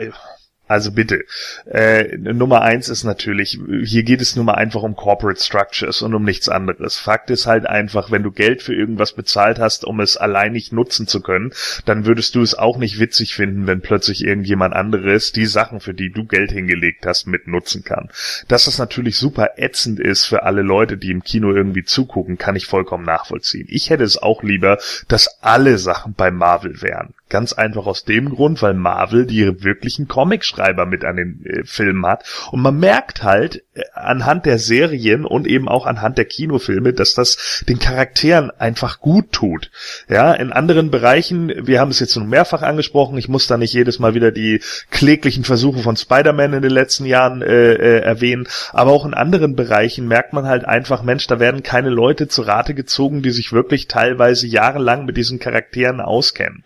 also 0.68 0.90
bitte. 0.90 1.24
Äh, 1.70 2.16
Nummer 2.16 2.62
eins 2.62 2.88
ist 2.88 3.04
natürlich, 3.04 3.60
hier 3.84 4.02
geht 4.02 4.20
es 4.20 4.34
nur 4.34 4.44
mal 4.44 4.54
einfach 4.54 4.82
um 4.82 4.96
Corporate 4.96 5.40
Structures 5.40 6.02
und 6.02 6.12
um 6.12 6.24
nichts 6.24 6.48
anderes. 6.48 6.96
Fakt 6.96 7.30
ist 7.30 7.46
halt 7.46 7.66
einfach, 7.66 8.10
wenn 8.10 8.24
du 8.24 8.32
Geld 8.32 8.62
für 8.62 8.74
irgendwas 8.74 9.12
bezahlt 9.12 9.60
hast, 9.60 9.84
um 9.84 10.00
es 10.00 10.16
allein 10.16 10.52
nicht 10.52 10.72
nutzen 10.72 11.06
zu 11.06 11.20
können, 11.22 11.52
dann 11.84 12.04
würdest 12.04 12.34
du 12.34 12.42
es 12.42 12.56
auch 12.56 12.78
nicht 12.78 12.98
witzig 12.98 13.34
finden, 13.34 13.68
wenn 13.68 13.80
plötzlich 13.80 14.24
irgendjemand 14.24 14.74
anderes 14.74 15.30
die 15.30 15.46
Sachen, 15.46 15.78
für 15.78 15.94
die 15.94 16.10
du 16.10 16.24
Geld 16.24 16.50
hingelegt 16.50 17.06
hast, 17.06 17.28
mit 17.28 17.46
nutzen 17.46 17.84
kann. 17.84 18.08
Dass 18.48 18.64
das 18.64 18.78
natürlich 18.78 19.18
super 19.18 19.50
ätzend 19.58 20.00
ist 20.00 20.24
für 20.24 20.42
alle 20.42 20.62
Leute, 20.62 20.96
die 20.96 21.12
im 21.12 21.22
Kino 21.22 21.54
irgendwie 21.54 21.84
zugucken, 21.84 22.38
kann 22.38 22.56
ich 22.56 22.66
vollkommen 22.66 23.04
nachvollziehen. 23.04 23.68
Ich 23.70 23.90
hätte 23.90 24.02
es 24.02 24.18
auch 24.20 24.42
lieber, 24.42 24.78
dass 25.06 25.42
alle 25.42 25.78
Sachen 25.78 26.14
bei 26.14 26.32
Marvel 26.32 26.82
wären. 26.82 27.14
Ganz 27.28 27.52
einfach 27.52 27.86
aus 27.86 28.04
dem 28.04 28.30
Grund, 28.30 28.62
weil 28.62 28.74
Marvel 28.74 29.26
die 29.26 29.64
wirklichen 29.64 30.06
Comicschreiber 30.06 30.86
mit 30.86 31.04
an 31.04 31.16
den 31.16 31.44
äh, 31.44 31.64
Filmen 31.64 32.06
hat. 32.06 32.24
Und 32.52 32.62
man 32.62 32.78
merkt 32.78 33.24
halt 33.24 33.64
äh, 33.74 33.82
anhand 33.94 34.46
der 34.46 34.58
Serien 34.58 35.24
und 35.24 35.46
eben 35.48 35.68
auch 35.68 35.86
anhand 35.86 36.18
der 36.18 36.24
Kinofilme, 36.24 36.92
dass 36.92 37.14
das 37.14 37.64
den 37.68 37.80
Charakteren 37.80 38.52
einfach 38.52 39.00
gut 39.00 39.32
tut. 39.32 39.72
Ja, 40.08 40.34
in 40.34 40.52
anderen 40.52 40.92
Bereichen, 40.92 41.52
wir 41.66 41.80
haben 41.80 41.90
es 41.90 41.98
jetzt 41.98 42.14
schon 42.14 42.28
mehrfach 42.28 42.62
angesprochen, 42.62 43.18
ich 43.18 43.28
muss 43.28 43.48
da 43.48 43.56
nicht 43.56 43.72
jedes 43.72 43.98
Mal 43.98 44.14
wieder 44.14 44.30
die 44.30 44.60
kläglichen 44.90 45.42
Versuche 45.42 45.80
von 45.80 45.96
Spider-Man 45.96 46.52
in 46.52 46.62
den 46.62 46.70
letzten 46.70 47.06
Jahren 47.06 47.42
äh, 47.42 47.72
äh, 47.72 48.00
erwähnen, 48.02 48.46
aber 48.72 48.92
auch 48.92 49.04
in 49.04 49.14
anderen 49.14 49.56
Bereichen 49.56 50.06
merkt 50.06 50.32
man 50.32 50.46
halt 50.46 50.64
einfach, 50.64 51.02
Mensch, 51.02 51.26
da 51.26 51.40
werden 51.40 51.64
keine 51.64 51.90
Leute 51.90 52.28
zu 52.28 52.42
Rate 52.42 52.74
gezogen, 52.74 53.22
die 53.22 53.30
sich 53.30 53.52
wirklich 53.52 53.88
teilweise 53.88 54.46
jahrelang 54.46 55.06
mit 55.06 55.16
diesen 55.16 55.40
Charakteren 55.40 56.00
auskennen. 56.00 56.62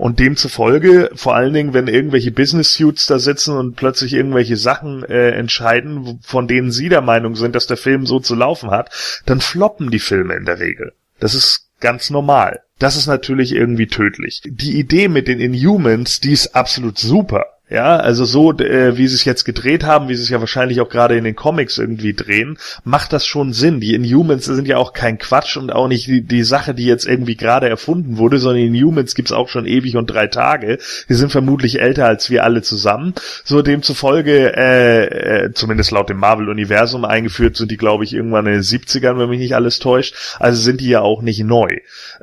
Und 0.00 0.18
demzufolge, 0.18 1.10
vor 1.14 1.34
allen 1.36 1.52
Dingen, 1.52 1.74
wenn 1.74 1.86
irgendwelche 1.86 2.30
Business 2.30 2.72
Suits 2.72 3.06
da 3.06 3.18
sitzen 3.18 3.54
und 3.54 3.76
plötzlich 3.76 4.14
irgendwelche 4.14 4.56
Sachen 4.56 5.04
äh, 5.04 5.32
entscheiden, 5.32 6.20
von 6.22 6.48
denen 6.48 6.70
sie 6.70 6.88
der 6.88 7.02
Meinung 7.02 7.36
sind, 7.36 7.54
dass 7.54 7.66
der 7.66 7.76
Film 7.76 8.06
so 8.06 8.18
zu 8.18 8.34
laufen 8.34 8.70
hat, 8.70 8.88
dann 9.26 9.42
floppen 9.42 9.90
die 9.90 9.98
Filme 9.98 10.36
in 10.36 10.46
der 10.46 10.58
Regel. 10.58 10.94
Das 11.18 11.34
ist 11.34 11.68
ganz 11.80 12.08
normal. 12.08 12.60
Das 12.78 12.96
ist 12.96 13.08
natürlich 13.08 13.52
irgendwie 13.52 13.88
tödlich. 13.88 14.40
Die 14.46 14.78
Idee 14.78 15.08
mit 15.08 15.28
den 15.28 15.38
Inhumans, 15.38 16.18
die 16.18 16.32
ist 16.32 16.56
absolut 16.56 16.98
super. 16.98 17.44
Ja, 17.70 17.98
also 17.98 18.24
so, 18.24 18.52
äh, 18.58 18.96
wie 18.96 19.06
sie 19.06 19.14
es 19.14 19.24
jetzt 19.24 19.44
gedreht 19.44 19.84
haben, 19.84 20.08
wie 20.08 20.16
sie 20.16 20.24
es 20.24 20.28
ja 20.28 20.40
wahrscheinlich 20.40 20.80
auch 20.80 20.88
gerade 20.88 21.16
in 21.16 21.22
den 21.22 21.36
Comics 21.36 21.78
irgendwie 21.78 22.14
drehen, 22.14 22.58
macht 22.82 23.12
das 23.12 23.24
schon 23.24 23.52
Sinn. 23.52 23.78
Die 23.78 23.94
Inhumans 23.94 24.46
sind 24.46 24.66
ja 24.66 24.76
auch 24.76 24.92
kein 24.92 25.18
Quatsch 25.18 25.56
und 25.56 25.70
auch 25.70 25.86
nicht 25.86 26.08
die, 26.08 26.22
die 26.22 26.42
Sache, 26.42 26.74
die 26.74 26.84
jetzt 26.84 27.06
irgendwie 27.06 27.36
gerade 27.36 27.68
erfunden 27.68 28.18
wurde, 28.18 28.40
sondern 28.40 28.64
Inhumans 28.64 29.14
gibt's 29.14 29.30
auch 29.30 29.48
schon 29.48 29.66
ewig 29.66 29.96
und 29.96 30.08
drei 30.08 30.26
Tage. 30.26 30.78
Die 31.08 31.14
sind 31.14 31.30
vermutlich 31.30 31.80
älter 31.80 32.06
als 32.06 32.28
wir 32.28 32.42
alle 32.42 32.62
zusammen. 32.62 33.14
So 33.44 33.62
demzufolge, 33.62 34.52
äh, 34.56 35.44
äh, 35.44 35.52
zumindest 35.52 35.92
laut 35.92 36.08
dem 36.08 36.18
Marvel-Universum 36.18 37.04
eingeführt 37.04 37.56
sind 37.56 37.70
die, 37.70 37.76
glaube 37.76 38.02
ich, 38.02 38.12
irgendwann 38.12 38.46
in 38.46 38.54
den 38.54 38.62
70ern, 38.62 39.16
wenn 39.16 39.28
mich 39.28 39.38
nicht 39.38 39.54
alles 39.54 39.78
täuscht. 39.78 40.16
Also 40.40 40.60
sind 40.60 40.80
die 40.80 40.88
ja 40.88 41.02
auch 41.02 41.22
nicht 41.22 41.44
neu. 41.44 41.68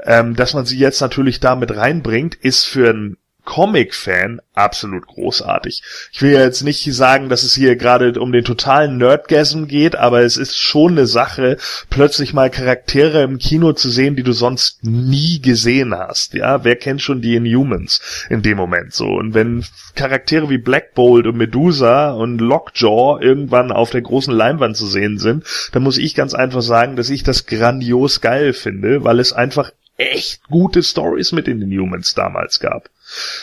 Ähm, 0.03 0.35
dass 0.35 0.53
man 0.53 0.65
sie 0.65 0.77
jetzt 0.77 0.99
natürlich 0.99 1.39
damit 1.39 1.73
reinbringt, 1.73 2.35
ist 2.35 2.65
für 2.65 2.89
ein 2.89 3.17
Comic-Fan 3.47 4.41
absolut 4.53 5.07
großartig. 5.07 5.81
Ich 6.11 6.21
will 6.21 6.33
ja 6.33 6.41
jetzt 6.41 6.63
nicht 6.63 6.83
sagen, 6.93 7.29
dass 7.29 7.43
es 7.43 7.55
hier 7.55 7.77
gerade 7.77 8.19
um 8.19 8.33
den 8.33 8.43
totalen 8.43 8.97
Nerdgasm 8.97 9.67
geht, 9.67 9.95
aber 9.95 10.21
es 10.21 10.35
ist 10.35 10.57
schon 10.57 10.91
eine 10.91 11.07
Sache, 11.07 11.55
plötzlich 11.89 12.33
mal 12.33 12.49
Charaktere 12.49 13.23
im 13.23 13.37
Kino 13.37 13.71
zu 13.71 13.89
sehen, 13.89 14.17
die 14.17 14.23
du 14.23 14.33
sonst 14.33 14.83
nie 14.83 15.41
gesehen 15.41 15.95
hast. 15.95 16.33
Ja, 16.33 16.65
wer 16.65 16.75
kennt 16.75 17.01
schon 17.01 17.21
die 17.21 17.35
Inhumans 17.35 18.27
in 18.29 18.41
dem 18.41 18.57
Moment 18.57 18.93
so? 18.93 19.05
Und 19.05 19.33
wenn 19.33 19.63
Charaktere 19.95 20.49
wie 20.49 20.57
Black 20.57 20.93
Bolt 20.93 21.25
und 21.25 21.37
Medusa 21.37 22.11
und 22.11 22.39
Lockjaw 22.39 23.21
irgendwann 23.21 23.71
auf 23.71 23.91
der 23.91 24.01
großen 24.01 24.33
Leinwand 24.33 24.75
zu 24.75 24.87
sehen 24.87 25.19
sind, 25.19 25.45
dann 25.71 25.83
muss 25.83 25.97
ich 25.97 26.15
ganz 26.15 26.33
einfach 26.33 26.61
sagen, 26.61 26.97
dass 26.97 27.09
ich 27.09 27.23
das 27.23 27.45
grandios 27.45 28.19
geil 28.19 28.51
finde, 28.51 29.05
weil 29.05 29.21
es 29.21 29.31
einfach 29.31 29.71
echt 29.95 30.43
gute 30.49 30.83
Stories 30.83 31.31
mit 31.31 31.47
den 31.47 31.61
Inhumans 31.61 32.13
damals 32.13 32.59
gab. 32.59 32.89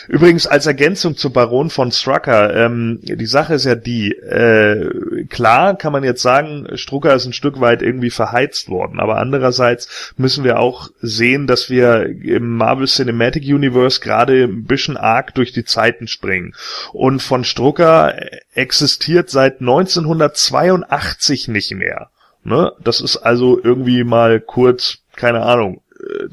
Übrigens 0.07 0.45
als 0.45 0.65
Ergänzung 0.67 1.17
zu 1.17 1.31
Baron 1.31 1.69
von 1.69 1.91
Strucker, 1.91 2.55
ähm, 2.55 2.99
die 3.01 3.25
Sache 3.25 3.55
ist 3.55 3.65
ja 3.65 3.75
die, 3.75 4.11
äh, 4.11 5.25
klar 5.29 5.75
kann 5.77 5.91
man 5.91 6.03
jetzt 6.03 6.21
sagen, 6.21 6.67
Strucker 6.75 7.15
ist 7.15 7.25
ein 7.25 7.33
Stück 7.33 7.59
weit 7.59 7.81
irgendwie 7.81 8.11
verheizt 8.11 8.69
worden, 8.69 8.99
aber 8.99 9.17
andererseits 9.17 10.13
müssen 10.17 10.43
wir 10.43 10.59
auch 10.59 10.89
sehen, 11.01 11.47
dass 11.47 11.69
wir 11.69 12.05
im 12.05 12.57
Marvel 12.57 12.87
Cinematic 12.87 13.43
Universe 13.43 13.99
gerade 13.99 14.43
ein 14.43 14.65
bisschen 14.65 14.97
arg 14.97 15.33
durch 15.33 15.51
die 15.51 15.65
Zeiten 15.65 16.07
springen. 16.07 16.53
Und 16.93 17.21
von 17.21 17.43
Strucker 17.43 18.15
existiert 18.53 19.29
seit 19.29 19.61
1982 19.61 21.47
nicht 21.47 21.73
mehr. 21.73 22.09
Ne? 22.43 22.71
Das 22.79 23.01
ist 23.01 23.17
also 23.17 23.59
irgendwie 23.61 24.03
mal 24.03 24.39
kurz, 24.39 24.99
keine 25.15 25.41
Ahnung, 25.41 25.81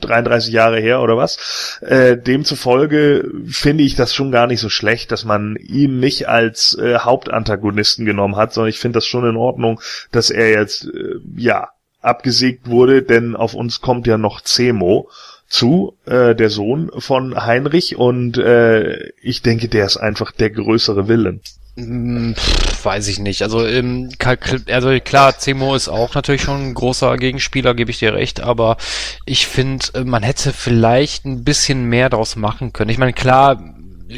33 0.01 0.53
Jahre 0.53 0.81
her 0.81 1.01
oder 1.01 1.17
was. 1.17 1.79
Äh, 1.81 2.17
demzufolge 2.17 3.31
finde 3.47 3.85
ich 3.85 3.95
das 3.95 4.15
schon 4.15 4.33
gar 4.33 4.47
nicht 4.47 4.61
so 4.61 4.69
schlecht, 4.69 5.13
dass 5.13 5.25
man 5.25 5.57
ihn 5.57 5.99
nicht 6.01 6.29
als 6.29 6.77
äh, 6.79 6.99
Hauptantagonisten 6.99 8.05
genommen 8.05 8.37
hat, 8.37 8.53
sondern 8.53 8.71
ich 8.71 8.79
finde 8.79 8.99
das 8.99 9.07
schon 9.07 9.29
in 9.29 9.37
Ordnung, 9.37 9.81
dass 10.11 10.31
er 10.31 10.51
jetzt 10.51 10.85
äh, 10.85 11.17
ja 11.37 11.71
abgesägt 12.01 12.69
wurde, 12.69 13.03
denn 13.03 13.37
auf 13.37 13.55
uns 13.55 13.81
kommt 13.81 14.07
ja 14.07 14.19
noch 14.19 14.41
Zemo 14.41 15.09
zu, 15.53 15.99
äh, 16.07 16.35
der 16.35 16.49
Sohn 16.49 16.91
von 16.97 17.37
Heinrich 17.37 17.97
und 17.97 18.39
äh, 18.39 19.11
ich 19.21 19.43
denke, 19.43 19.69
der 19.69 19.85
ist 19.85 19.99
einfach 19.99 20.33
der 20.33 20.49
größere 20.49 21.09
Willen. 21.09 21.41
Hm, 21.77 22.35
pff, 22.35 22.85
weiß 22.85 23.09
ich 23.09 23.19
nicht. 23.19 23.43
Also, 23.43 23.67
ähm, 23.67 24.11
also 24.69 24.99
klar, 25.01 25.39
Zemo 25.39 25.75
ist 25.75 25.89
auch 25.89 26.15
natürlich 26.15 26.41
schon 26.41 26.69
ein 26.69 26.75
großer 26.75 27.17
Gegenspieler, 27.19 27.75
gebe 27.75 27.91
ich 27.91 27.99
dir 27.99 28.15
recht, 28.15 28.41
aber 28.41 28.79
ich 29.27 29.47
finde, 29.47 29.85
äh, 29.95 30.05
man 30.05 30.23
hätte 30.23 30.55
vielleicht 30.55 31.27
ein 31.27 31.45
bisschen 31.45 31.85
mehr 31.85 32.09
daraus 32.09 32.35
machen 32.37 32.73
können. 32.73 32.91
Ich 32.91 32.99
meine, 32.99 33.13
klar, 33.13 33.63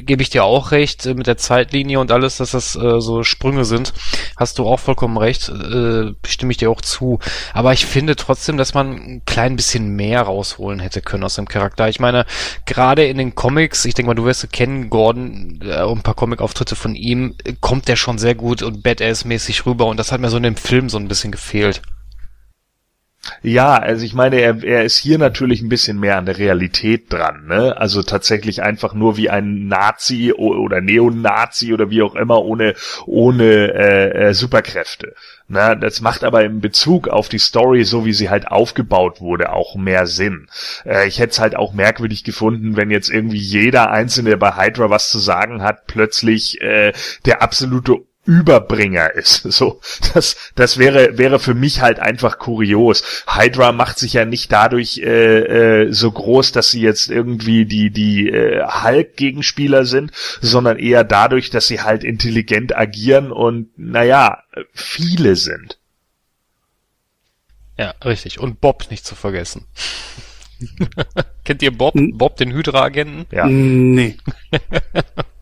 gebe 0.03 0.23
ich 0.23 0.31
dir 0.31 0.45
auch 0.45 0.71
recht 0.71 1.07
äh, 1.07 1.15
mit 1.15 1.27
der 1.27 1.37
Zeitlinie 1.37 2.01
und 2.01 2.13
alles, 2.13 2.39
dass 2.39 2.53
das 2.53 2.77
äh, 2.77 3.01
so 3.01 3.23
Sprünge 3.23 3.65
sind. 3.65 3.93
Hast 4.37 4.59
du 4.59 4.67
auch 4.67 4.81
vollkommen 4.81 5.17
recht, 5.17 5.49
äh, 5.49 6.13
stimme 6.27 6.53
ich 6.53 6.57
dir 6.59 6.71
auch 6.71 6.81
zu. 6.81 7.19
Aber 7.53 7.73
ich 7.73 7.87
finde 7.87 8.17
trotzdem, 8.17 8.57
dass 8.57 8.75
man 8.75 8.93
ein 8.93 9.23
klein 9.27 9.57
bisschen 9.57 9.97
mehr 9.97 10.23
rausholen 10.23 10.81
hätte 10.81 11.01
können 11.01 11.25
aus 11.25 11.37
dem 11.37 11.49
Charakter. 11.49 11.89
Ich 11.89 12.01
meine, 12.01 12.27
gerade 12.67 13.07
in 13.07 13.19
den 13.19 13.35
Comics, 13.35 13.85
ich 13.85 13.95
denke 13.95 14.09
mal, 14.09 14.15
du 14.15 14.25
wirst 14.25 14.53
kennen, 14.53 14.91
Gordon, 14.91 15.61
äh, 15.65 15.83
ein 15.83 16.03
paar 16.03 16.15
Comic-Auftritte 16.15 16.77
von 16.77 16.95
ihm, 16.95 17.35
kommt 17.61 17.89
der 17.89 17.97
schon 17.97 18.19
sehr 18.19 18.35
gut 18.35 18.63
und 18.63 18.83
Badass-mäßig 18.83 19.67
rüber 19.67 19.87
und 19.87 19.99
das 19.99 20.13
hat 20.13 20.21
mir 20.21 20.31
so 20.31 20.37
in 20.37 20.43
dem 20.43 20.57
Film 20.57 20.89
so 20.89 20.99
ein 20.99 21.09
bisschen 21.09 21.33
gefehlt. 21.33 21.83
Ja, 23.43 23.77
also 23.77 24.05
ich 24.05 24.15
meine, 24.15 24.41
er, 24.41 24.63
er 24.63 24.85
ist 24.85 24.99
hier 24.99 25.19
natürlich 25.19 25.63
ein 25.63 25.69
bisschen 25.69 25.99
mehr 25.99 26.19
an 26.19 26.27
der 26.27 26.39
Realität 26.39 27.13
dran, 27.13 27.47
ne? 27.47 27.77
Also 27.77 28.03
tatsächlich 28.03 28.63
einfach 28.63 28.95
nur 28.95 29.17
wie 29.17 29.31
ein 29.31 29.67
Nazi 29.67 30.33
oder 30.33 30.81
Neonazi 30.81 31.73
oder 31.73 31.91
wie 31.91 32.03
auch 32.03 32.15
immer 32.15 32.43
ohne 32.43 32.75
ohne 33.07 33.73
äh, 33.75 34.29
äh, 34.29 34.35
Superkräfte. 34.35 35.15
Na, 35.47 35.75
das 35.75 36.01
macht 36.01 36.25
aber 36.25 36.45
im 36.45 36.61
Bezug 36.61 37.09
auf 37.09 37.29
die 37.29 37.39
Story, 37.39 37.85
so 37.85 38.05
wie 38.07 38.15
sie 38.15 38.31
halt 38.31 38.49
aufgebaut 38.49 39.21
wurde, 39.21 39.53
auch 39.53 39.77
mehr 39.77 40.07
Sinn. 40.07 40.47
Äh, 40.85 41.07
ich 41.07 41.19
hätte 41.19 41.33
es 41.33 41.41
halt 41.41 41.57
auch 41.57 41.75
merkwürdig 41.75 42.25
gefunden, 42.25 42.77
wenn 42.77 42.91
jetzt 42.91 43.11
irgendwie 43.11 43.39
jeder 43.39 43.91
Einzelne, 43.91 44.31
der 44.31 44.37
bei 44.39 44.57
Hydra 44.57 44.91
was 44.91 45.11
zu 45.11 45.19
sagen 45.19 45.63
hat, 45.63 45.87
plötzlich 45.87 46.61
äh, 46.63 46.93
der 47.27 47.43
absolute 47.43 48.01
Überbringer 48.25 49.13
ist. 49.15 49.45
So, 49.55 49.81
das, 50.15 50.37
das 50.57 50.79
wäre, 50.79 51.17
wäre 51.17 51.39
für 51.39 51.55
mich 51.55 51.81
halt 51.81 52.01
einfach 52.01 52.39
kurios. 52.39 53.05
Hydra 53.27 53.71
macht 53.73 53.99
sich 53.99 54.15
ja 54.15 54.25
nicht 54.25 54.51
dadurch 54.51 54.99
äh, 54.99 55.83
äh, 55.83 55.93
so 55.93 56.11
groß, 56.11 56.51
dass 56.51 56.71
sie 56.71 56.81
jetzt 56.81 57.09
irgendwie 57.09 57.65
die, 57.65 57.91
die 57.91 58.29
äh, 58.29 58.65
Hulk-Gegenspieler 58.67 59.85
sind, 59.85 60.11
sondern 60.41 60.79
eher 60.79 61.05
dadurch, 61.05 61.51
dass 61.51 61.69
sie 61.69 61.83
halt 61.83 62.03
intelligent 62.03 62.77
agieren 62.77 63.31
und, 63.31 63.69
naja, 63.79 64.43
viele 64.73 65.37
sind. 65.37 65.79
Ja, 67.79 67.95
richtig. 68.05 68.41
Und 68.41 68.61
Bob 68.61 68.91
nicht 68.91 69.07
zu 69.07 69.15
vergessen. 69.15 69.67
Kennt 71.45 71.63
ihr 71.63 71.77
Bob? 71.77 71.95
Bob, 71.95 72.37
den 72.37 72.53
Hydra-Agenten? 72.53 73.27
Ja. 73.35 73.47
Nee. 73.47 74.17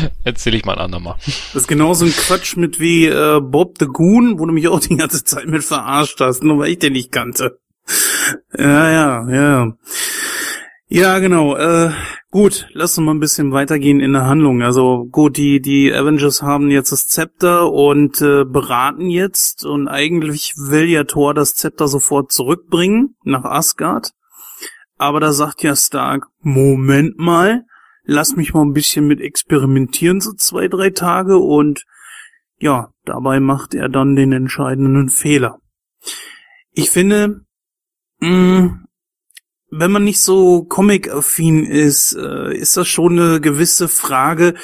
Erzähl 0.24 0.54
ich 0.54 0.64
mal 0.64 0.74
ein 0.74 0.80
andermal. 0.80 1.16
Das 1.26 1.62
ist 1.62 1.68
genauso 1.68 2.04
ein 2.04 2.12
Quatsch 2.12 2.56
mit 2.56 2.80
wie 2.80 3.06
äh, 3.06 3.40
Bob 3.40 3.76
the 3.78 3.86
Goon, 3.86 4.38
wo 4.38 4.46
du 4.46 4.52
mich 4.52 4.68
auch 4.68 4.80
die 4.80 4.96
ganze 4.96 5.24
Zeit 5.24 5.46
mit 5.46 5.64
verarscht 5.64 6.20
hast, 6.20 6.42
nur 6.42 6.58
weil 6.58 6.70
ich 6.70 6.78
den 6.78 6.92
nicht 6.92 7.12
kannte. 7.12 7.58
Ja, 8.56 8.90
ja, 8.90 9.28
ja. 9.30 9.72
Ja, 10.92 11.20
genau. 11.20 11.56
Äh, 11.56 11.92
gut, 12.32 12.66
lass 12.72 12.98
uns 12.98 13.04
mal 13.04 13.14
ein 13.14 13.20
bisschen 13.20 13.52
weitergehen 13.52 14.00
in 14.00 14.12
der 14.12 14.26
Handlung. 14.26 14.62
Also 14.62 15.06
gut, 15.08 15.36
die 15.36 15.60
die 15.60 15.92
Avengers 15.92 16.42
haben 16.42 16.68
jetzt 16.70 16.90
das 16.90 17.06
Zepter 17.06 17.70
und 17.70 18.20
äh, 18.20 18.44
beraten 18.44 19.08
jetzt 19.08 19.64
und 19.64 19.86
eigentlich 19.86 20.54
will 20.56 20.88
ja 20.88 21.04
Thor 21.04 21.32
das 21.32 21.54
Zepter 21.54 21.86
sofort 21.86 22.32
zurückbringen 22.32 23.14
nach 23.22 23.44
Asgard. 23.44 24.12
Aber 24.98 25.20
da 25.20 25.32
sagt 25.32 25.62
ja 25.62 25.76
Stark, 25.76 26.26
Moment 26.40 27.18
mal, 27.18 27.64
lass 28.04 28.36
mich 28.36 28.54
mal 28.54 28.62
ein 28.62 28.72
bisschen 28.72 29.06
mit 29.06 29.20
experimentieren 29.20 30.20
so 30.20 30.32
zwei, 30.32 30.68
drei 30.68 30.90
Tage 30.90 31.38
und 31.38 31.84
ja, 32.58 32.92
dabei 33.04 33.40
macht 33.40 33.74
er 33.74 33.88
dann 33.88 34.16
den 34.16 34.32
entscheidenden 34.32 35.08
Fehler. 35.08 35.58
Ich 36.72 36.90
finde, 36.90 37.44
mh, 38.20 38.28
mm, 38.28 38.86
wenn 39.72 39.92
man 39.92 40.04
nicht 40.04 40.20
so 40.20 40.64
comic-affin 40.64 41.64
ist, 41.64 42.14
äh, 42.14 42.56
ist 42.56 42.76
das 42.76 42.88
schon 42.88 43.18
eine 43.18 43.40
gewisse 43.40 43.88
Frage, 43.88 44.54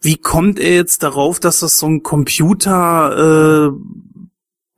wie 0.00 0.16
kommt 0.16 0.58
er 0.58 0.74
jetzt 0.74 1.02
darauf, 1.02 1.40
dass 1.40 1.60
das 1.60 1.78
so 1.78 1.86
ein 1.86 2.02
Computer 2.02 3.70
äh, 3.70 3.72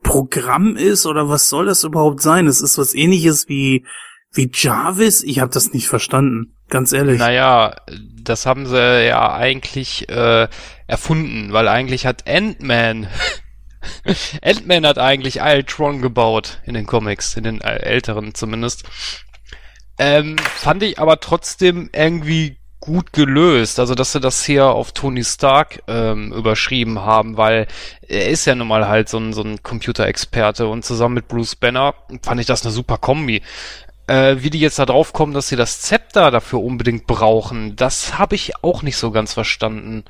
Programm 0.03 0.77
ist 0.77 1.07
oder 1.07 1.29
was 1.29 1.49
soll 1.49 1.67
das 1.67 1.85
überhaupt 1.85 2.21
sein? 2.21 2.47
Es 2.47 2.61
ist 2.61 2.77
was 2.77 2.95
ähnliches 2.95 3.49
wie 3.49 3.85
wie 4.35 4.51
Jarvis? 4.53 5.23
Ich 5.23 5.41
habe 5.41 5.53
das 5.53 5.73
nicht 5.73 5.89
verstanden, 5.89 6.55
ganz 6.69 6.93
ehrlich. 6.93 7.19
Naja, 7.19 7.77
das 8.23 8.47
haben 8.47 8.67
sie 8.67 9.07
ja 9.07 9.33
eigentlich 9.35 10.09
äh, 10.09 10.49
erfunden, 10.87 11.53
weil 11.53 11.69
eigentlich 11.69 12.07
hat 12.07 12.29
Ant-Man 12.29 13.09
Ant-Man 14.43 14.87
hat 14.87 14.99
eigentlich 14.99 15.41
Ultron 15.41 16.03
gebaut 16.03 16.61
in 16.65 16.75
den 16.75 16.87
Comics, 16.87 17.37
in 17.37 17.45
den 17.45 17.61
älteren 17.61 18.35
zumindest. 18.35 18.85
Ähm, 19.99 20.37
fand 20.39 20.83
ich 20.83 20.99
aber 20.99 21.21
trotzdem 21.21 21.91
irgendwie 21.93 22.57
gut 22.81 23.13
gelöst. 23.13 23.79
Also, 23.81 23.95
dass 23.95 24.13
sie 24.13 24.21
das 24.21 24.45
hier 24.45 24.67
auf 24.67 24.93
Tony 24.93 25.25
Stark 25.25 25.83
ähm, 25.87 26.33
überschrieben 26.33 27.01
haben, 27.01 27.37
weil 27.37 27.67
er 28.07 28.29
ist 28.29 28.45
ja 28.45 28.55
nun 28.55 28.69
mal 28.69 28.89
halt 28.89 29.09
so 29.09 29.19
ein, 29.19 29.33
so 29.33 29.43
ein 29.43 29.63
Computerexperte 29.63 30.67
und 30.67 30.85
zusammen 30.85 31.15
mit 31.15 31.29
Bruce 31.29 31.57
Banner 31.57 31.95
fand 32.23 32.41
ich 32.41 32.47
das 32.47 32.63
eine 32.63 32.73
super 32.73 32.99
Kombi. 32.99 33.43
Äh, 34.07 34.37
wie 34.41 34.51
die 34.51 34.61
jetzt 34.61 34.79
da 34.79 34.87
drauf 34.87 35.13
kommen, 35.13 35.33
dass 35.33 35.49
sie 35.49 35.57
das 35.57 35.81
Zepter 35.81 36.31
dafür 36.31 36.61
unbedingt 36.61 37.07
brauchen, 37.07 37.75
das 37.75 38.19
habe 38.19 38.35
ich 38.35 38.53
auch 38.63 38.83
nicht 38.83 38.99
so 38.99 39.11
ganz 39.11 39.33
verstanden. 39.33 40.05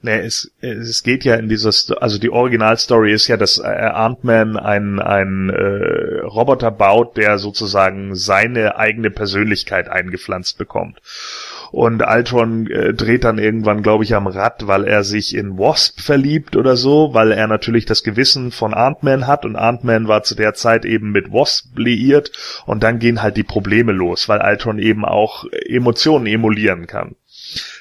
Nee, 0.00 0.18
es, 0.20 0.52
es 0.60 1.02
geht 1.02 1.24
ja 1.24 1.34
in 1.36 1.48
dieses, 1.48 1.90
also 1.90 2.18
die 2.18 2.30
Originalstory 2.30 3.12
ist 3.12 3.28
ja, 3.28 3.36
dass 3.36 3.58
äh, 3.58 3.64
Ant-Man 3.64 4.56
ein, 4.56 5.00
ein 5.00 5.50
äh, 5.50 6.20
Roboter 6.20 6.70
baut, 6.70 7.16
der 7.16 7.38
sozusagen 7.38 8.14
seine 8.14 8.76
eigene 8.76 9.10
Persönlichkeit 9.10 9.88
eingepflanzt 9.88 10.56
bekommt. 10.56 11.00
Und 11.72 12.02
Ultron 12.06 12.66
äh, 12.70 12.94
dreht 12.94 13.24
dann 13.24 13.38
irgendwann, 13.38 13.82
glaube 13.82 14.04
ich, 14.04 14.14
am 14.14 14.26
Rad, 14.26 14.66
weil 14.66 14.84
er 14.84 15.04
sich 15.04 15.34
in 15.34 15.58
Wasp 15.58 16.00
verliebt 16.00 16.56
oder 16.56 16.76
so, 16.76 17.12
weil 17.12 17.32
er 17.32 17.46
natürlich 17.46 17.86
das 17.86 18.02
Gewissen 18.02 18.50
von 18.50 18.74
Ant-Man 18.74 19.26
hat 19.26 19.44
und 19.44 19.56
Ant-Man 19.56 20.08
war 20.08 20.22
zu 20.22 20.34
der 20.34 20.54
Zeit 20.54 20.84
eben 20.84 21.10
mit 21.10 21.32
Wasp 21.32 21.78
liiert 21.78 22.32
und 22.66 22.82
dann 22.82 22.98
gehen 22.98 23.22
halt 23.22 23.36
die 23.36 23.42
Probleme 23.42 23.92
los, 23.92 24.28
weil 24.28 24.40
Ultron 24.40 24.78
eben 24.78 25.04
auch 25.04 25.44
Emotionen 25.66 26.26
emulieren 26.26 26.86
kann. 26.86 27.16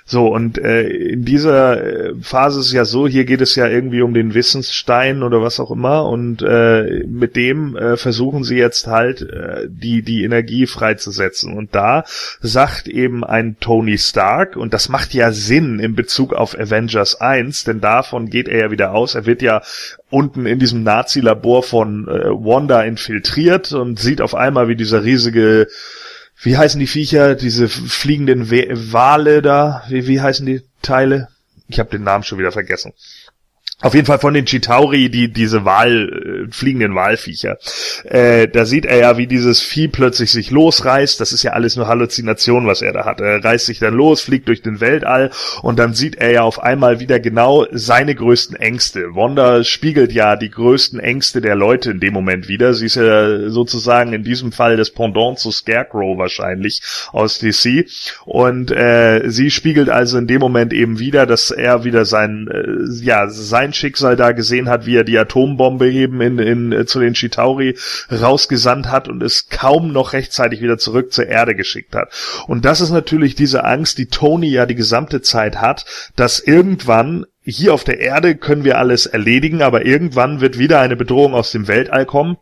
So, 0.07 0.28
und 0.28 0.59
äh, 0.59 0.84
in 0.84 1.26
dieser 1.26 1.84
äh, 1.84 2.13
Phase 2.22 2.59
ist 2.59 2.68
es 2.68 2.74
ja 2.74 2.86
so, 2.86 3.07
hier 3.07 3.26
geht 3.26 3.41
es 3.41 3.55
ja 3.55 3.68
irgendwie 3.68 4.03
um 4.03 4.13
den 4.13 4.36
Wissensstein 4.36 5.24
oder 5.24 5.41
was 5.41 5.59
auch 5.59 5.72
immer 5.72 6.05
und 6.05 6.43
äh, 6.43 7.03
mit 7.07 7.36
dem 7.36 7.76
äh, 7.76 7.97
versuchen 7.97 8.43
sie 8.43 8.55
jetzt 8.55 8.86
halt 8.86 9.24
äh, 9.24 9.66
die, 9.68 10.03
die 10.03 10.24
Energie 10.24 10.68
freizusetzen. 10.68 11.57
Und 11.57 11.74
da 11.74 12.03
sagt 12.39 12.88
eben 12.88 13.24
ein 13.24 13.57
Tony 13.59 13.97
Stark, 13.97 14.55
und 14.57 14.76
das 14.76 14.89
macht 14.89 15.16
ja 15.16 15.32
Sinn 15.32 15.80
in 15.80 15.95
Bezug 15.95 16.34
auf 16.34 16.53
Avengers 16.57 17.20
1, 17.20 17.63
denn 17.63 17.82
davon 17.82 18.30
geht 18.30 18.47
er 18.47 18.59
ja 18.59 18.72
wieder 18.72 18.91
aus, 18.91 19.16
er 19.16 19.26
wird 19.26 19.41
ja 19.41 19.63
unten 20.11 20.45
in 20.45 20.59
diesem 20.59 20.84
Nazi-Labor 20.84 21.63
von 21.63 22.07
äh, 22.07 22.30
Wanda 22.30 22.84
infiltriert 22.84 23.74
und 23.74 23.99
sieht 23.99 24.22
auf 24.22 24.36
einmal, 24.36 24.68
wie 24.68 24.76
dieser 24.76 25.03
riesige 25.03 25.68
wie 26.41 26.57
heißen 26.57 26.79
die 26.79 26.88
Viecher, 26.88 27.36
diese 27.36 27.69
fliegenden 27.69 28.49
Wale 28.51 29.41
da, 29.41 29.83
wie, 29.89 30.07
wie 30.07 30.21
heißen 30.21 30.45
die 30.45 30.61
Teile? 30.81 31.29
Ich 31.67 31.79
habe 31.79 31.89
den 31.89 32.03
Namen 32.03 32.23
schon 32.23 32.38
wieder 32.38 32.51
vergessen. 32.51 32.93
Auf 33.82 33.93
jeden 33.93 34.05
Fall 34.05 34.19
von 34.19 34.34
den 34.34 34.45
Chitauri, 34.45 35.09
die 35.09 35.28
diese 35.28 35.65
Wal, 35.65 36.47
äh, 36.47 36.51
fliegenden 36.51 36.95
Walviecher. 36.95 37.57
Äh, 38.05 38.47
da 38.47 38.65
sieht 38.65 38.86
er 38.86 38.97
ja, 38.97 39.17
wie 39.17 39.28
dieses 39.28 39.61
Vieh 39.61 39.89
plötzlich 39.89 40.32
sich 40.32 40.49
losreißt. 40.49 41.19
Das 41.19 41.34
ist 41.34 41.43
ja 41.43 41.51
alles 41.51 41.76
nur 41.76 41.88
Halluzination, 41.88 42.67
was 42.67 42.82
er 42.82 42.93
da 42.93 43.03
hat. 43.03 43.19
Er 43.19 43.43
reißt 43.43 43.65
sich 43.65 43.80
dann 43.80 43.93
los, 43.93 44.21
fliegt 44.21 44.47
durch 44.47 44.61
den 44.61 44.80
Weltall 44.80 45.30
und 45.61 45.78
dann 45.78 45.93
sieht 45.93 46.15
er 46.15 46.32
ja 46.32 46.43
auf 46.43 46.63
einmal 46.63 47.01
wieder 47.01 47.19
genau 47.19 47.67
seine 47.69 48.15
größten 48.15 48.55
Ängste. 48.55 49.13
Wanda 49.13 49.65
spiegelt 49.65 50.13
ja 50.13 50.38
die 50.38 50.51
größten 50.51 51.01
Ängste 51.01 51.41
der 51.41 51.55
Leute 51.55 51.91
in 51.91 51.99
dem 51.99 52.13
Moment 52.13 52.47
wieder. 52.47 52.73
Sie 52.73 52.86
ist 52.86 52.95
ja 52.95 53.49
sozusagen 53.49 54.13
in 54.13 54.23
diesem 54.23 54.53
Fall 54.53 54.78
das 54.78 54.89
Pendant 54.89 55.38
zu 55.38 55.51
Scarecrow 55.51 56.17
wahrscheinlich 56.17 56.82
aus 57.11 57.39
DC. 57.39 57.88
Und 58.23 58.71
äh, 58.71 59.23
sie 59.30 59.51
spiegelt 59.51 59.89
also 59.89 60.17
in 60.17 60.28
dem 60.28 60.39
Moment 60.39 60.71
eben 60.71 60.97
wieder, 60.97 61.26
dass 61.26 61.51
er 61.51 61.84
wieder 61.84 62.05
sein, 62.05 62.47
äh, 62.49 63.03
ja, 63.03 63.28
sein 63.28 63.64
sein 63.66 63.74
Schicksal 63.74 64.16
da 64.16 64.32
gesehen 64.32 64.70
hat, 64.70 64.86
wie 64.86 64.95
er 64.95 65.03
die 65.03 65.18
Atombombe 65.18 65.91
eben 65.91 66.22
in, 66.22 66.39
in, 66.39 66.72
äh, 66.72 66.86
zu 66.86 66.99
den 66.99 67.13
Chitauri 67.13 67.76
rausgesandt 68.11 68.91
hat 68.91 69.07
und 69.07 69.24
es 69.24 69.49
kaum 69.49 69.91
noch 69.91 70.13
rechtzeitig 70.13 70.61
wieder 70.61 70.78
zurück 70.78 71.11
zur 71.11 71.28
Erde 71.28 71.55
geschickt 71.55 71.95
hat. 71.95 72.09
Und 72.47 72.66
das 72.66 72.82
ist 72.82 72.91
natürlich 72.91 73.34
diese 73.34 73.63
Angst, 73.63 73.97
die 73.97 74.07
Tony 74.07 74.49
ja 74.49 74.66
die 74.66 74.76
gesamte 74.76 75.22
Zeit 75.22 75.61
hat, 75.61 75.86
dass 76.16 76.39
irgendwann 76.39 77.26
hier 77.43 77.74
auf 77.74 77.84
der 77.84 77.99
Erde 77.99 78.36
können 78.36 78.63
wir 78.63 78.78
alles 78.78 79.07
erledigen, 79.07 79.61
aber 79.61 79.86
irgendwann 79.86 80.41
wird 80.41 80.59
wieder 80.59 80.80
eine 80.80 80.95
Bedrohung 80.95 81.34
aus 81.34 81.51
dem 81.51 81.68
Weltall 81.68 82.05
kommen 82.05 82.38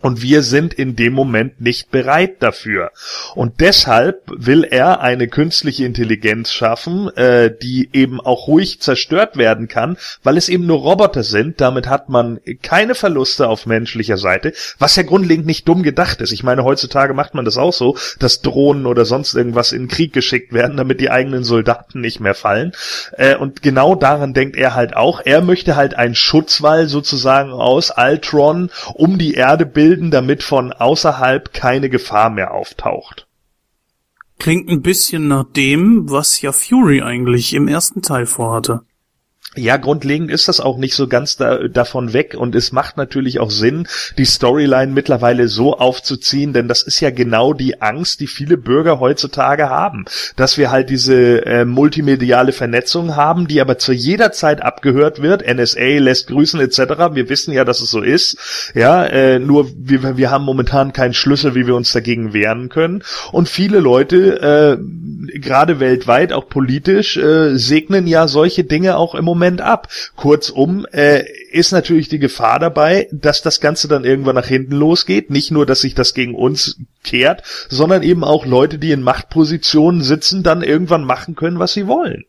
und 0.00 0.22
wir 0.22 0.42
sind 0.42 0.74
in 0.74 0.94
dem 0.94 1.12
Moment 1.12 1.60
nicht 1.60 1.90
bereit 1.90 2.36
dafür. 2.40 2.92
Und 3.34 3.60
deshalb 3.60 4.22
will 4.28 4.62
er 4.62 5.00
eine 5.00 5.26
künstliche 5.26 5.84
Intelligenz 5.84 6.52
schaffen, 6.52 7.08
äh, 7.16 7.52
die 7.60 7.88
eben 7.92 8.20
auch 8.20 8.46
ruhig 8.46 8.80
zerstört 8.80 9.36
werden 9.36 9.66
kann, 9.66 9.96
weil 10.22 10.36
es 10.36 10.48
eben 10.48 10.66
nur 10.66 10.78
Roboter 10.78 11.24
sind. 11.24 11.60
Damit 11.60 11.88
hat 11.88 12.08
man 12.08 12.38
keine 12.62 12.94
Verluste 12.94 13.48
auf 13.48 13.66
menschlicher 13.66 14.18
Seite, 14.18 14.52
was 14.78 14.94
ja 14.94 15.02
grundlegend 15.02 15.46
nicht 15.46 15.66
dumm 15.66 15.82
gedacht 15.82 16.20
ist. 16.20 16.30
Ich 16.30 16.44
meine, 16.44 16.62
heutzutage 16.62 17.12
macht 17.12 17.34
man 17.34 17.44
das 17.44 17.58
auch 17.58 17.72
so, 17.72 17.96
dass 18.20 18.40
Drohnen 18.40 18.86
oder 18.86 19.04
sonst 19.04 19.34
irgendwas 19.34 19.72
in 19.72 19.88
Krieg 19.88 20.12
geschickt 20.12 20.52
werden, 20.52 20.76
damit 20.76 21.00
die 21.00 21.10
eigenen 21.10 21.42
Soldaten 21.42 22.00
nicht 22.00 22.20
mehr 22.20 22.34
fallen. 22.34 22.70
Äh, 23.16 23.34
und 23.34 23.62
genau 23.62 23.96
daran 23.96 24.32
denkt 24.32 24.56
er 24.56 24.76
halt 24.76 24.94
auch. 24.94 25.22
Er 25.24 25.40
möchte 25.40 25.74
halt 25.74 25.94
einen 25.94 26.14
Schutzwall 26.14 26.86
sozusagen 26.86 27.50
aus 27.50 27.90
Altron 27.90 28.70
um 28.94 29.18
die 29.18 29.34
Erde 29.34 29.66
bilden, 29.66 29.87
bilden, 29.88 30.10
damit 30.10 30.42
von 30.42 30.70
außerhalb 30.72 31.54
keine 31.54 31.88
Gefahr 31.88 32.28
mehr 32.28 32.52
auftaucht. 32.52 33.26
Klingt 34.38 34.68
ein 34.68 34.82
bisschen 34.82 35.28
nach 35.28 35.44
dem, 35.44 36.10
was 36.10 36.42
ja 36.42 36.52
Fury 36.52 37.00
eigentlich 37.00 37.54
im 37.54 37.68
ersten 37.68 38.02
Teil 38.02 38.26
vorhatte. 38.26 38.82
Ja, 39.58 39.76
grundlegend 39.76 40.30
ist 40.30 40.46
das 40.48 40.60
auch 40.60 40.78
nicht 40.78 40.94
so 40.94 41.08
ganz 41.08 41.36
da, 41.36 41.68
davon 41.68 42.12
weg 42.12 42.36
und 42.38 42.54
es 42.54 42.70
macht 42.70 42.96
natürlich 42.96 43.40
auch 43.40 43.50
Sinn, 43.50 43.88
die 44.16 44.24
Storyline 44.24 44.92
mittlerweile 44.92 45.48
so 45.48 45.76
aufzuziehen, 45.76 46.52
denn 46.52 46.68
das 46.68 46.82
ist 46.82 47.00
ja 47.00 47.10
genau 47.10 47.52
die 47.52 47.82
Angst, 47.82 48.20
die 48.20 48.28
viele 48.28 48.56
Bürger 48.56 49.00
heutzutage 49.00 49.68
haben, 49.68 50.04
dass 50.36 50.58
wir 50.58 50.70
halt 50.70 50.90
diese 50.90 51.44
äh, 51.44 51.64
multimediale 51.64 52.52
Vernetzung 52.52 53.16
haben, 53.16 53.48
die 53.48 53.60
aber 53.60 53.78
zu 53.78 53.92
jeder 53.92 54.30
Zeit 54.32 54.62
abgehört 54.62 55.22
wird. 55.22 55.42
NSA 55.46 55.98
lässt 55.98 56.28
grüßen 56.28 56.60
etc. 56.60 56.78
Wir 57.12 57.28
wissen 57.28 57.52
ja, 57.52 57.64
dass 57.64 57.80
es 57.80 57.90
so 57.90 58.00
ist. 58.00 58.72
Ja, 58.74 59.04
äh, 59.04 59.38
nur 59.38 59.68
wir, 59.76 60.16
wir 60.16 60.30
haben 60.30 60.44
momentan 60.44 60.92
keinen 60.92 61.14
Schlüssel, 61.14 61.54
wie 61.54 61.66
wir 61.66 61.74
uns 61.74 61.92
dagegen 61.92 62.32
wehren 62.32 62.68
können. 62.68 63.02
Und 63.32 63.48
viele 63.48 63.80
Leute, 63.80 64.78
äh, 64.78 65.38
gerade 65.38 65.80
weltweit, 65.80 66.32
auch 66.32 66.48
politisch, 66.48 67.16
äh, 67.16 67.56
segnen 67.56 68.06
ja 68.06 68.28
solche 68.28 68.64
Dinge 68.64 68.96
auch 68.96 69.14
im 69.14 69.24
Moment 69.24 69.47
Moment 69.48 69.60
ab. 69.62 69.88
Kurzum, 70.16 70.86
äh, 70.92 71.24
ist 71.50 71.72
natürlich 71.72 72.08
die 72.08 72.18
Gefahr 72.18 72.58
dabei, 72.58 73.08
dass 73.12 73.42
das 73.42 73.60
Ganze 73.60 73.88
dann 73.88 74.04
irgendwann 74.04 74.34
nach 74.34 74.46
hinten 74.46 74.74
losgeht. 74.74 75.30
Nicht 75.30 75.50
nur, 75.50 75.64
dass 75.64 75.80
sich 75.80 75.94
das 75.94 76.14
gegen 76.14 76.34
uns 76.34 76.78
kehrt, 77.02 77.42
sondern 77.68 78.02
eben 78.02 78.24
auch 78.24 78.44
Leute, 78.44 78.78
die 78.78 78.92
in 78.92 79.02
Machtpositionen 79.02 80.02
sitzen, 80.02 80.42
dann 80.42 80.62
irgendwann 80.62 81.04
machen 81.04 81.34
können, 81.34 81.58
was 81.58 81.72
sie 81.72 81.86
wollen. 81.86 82.24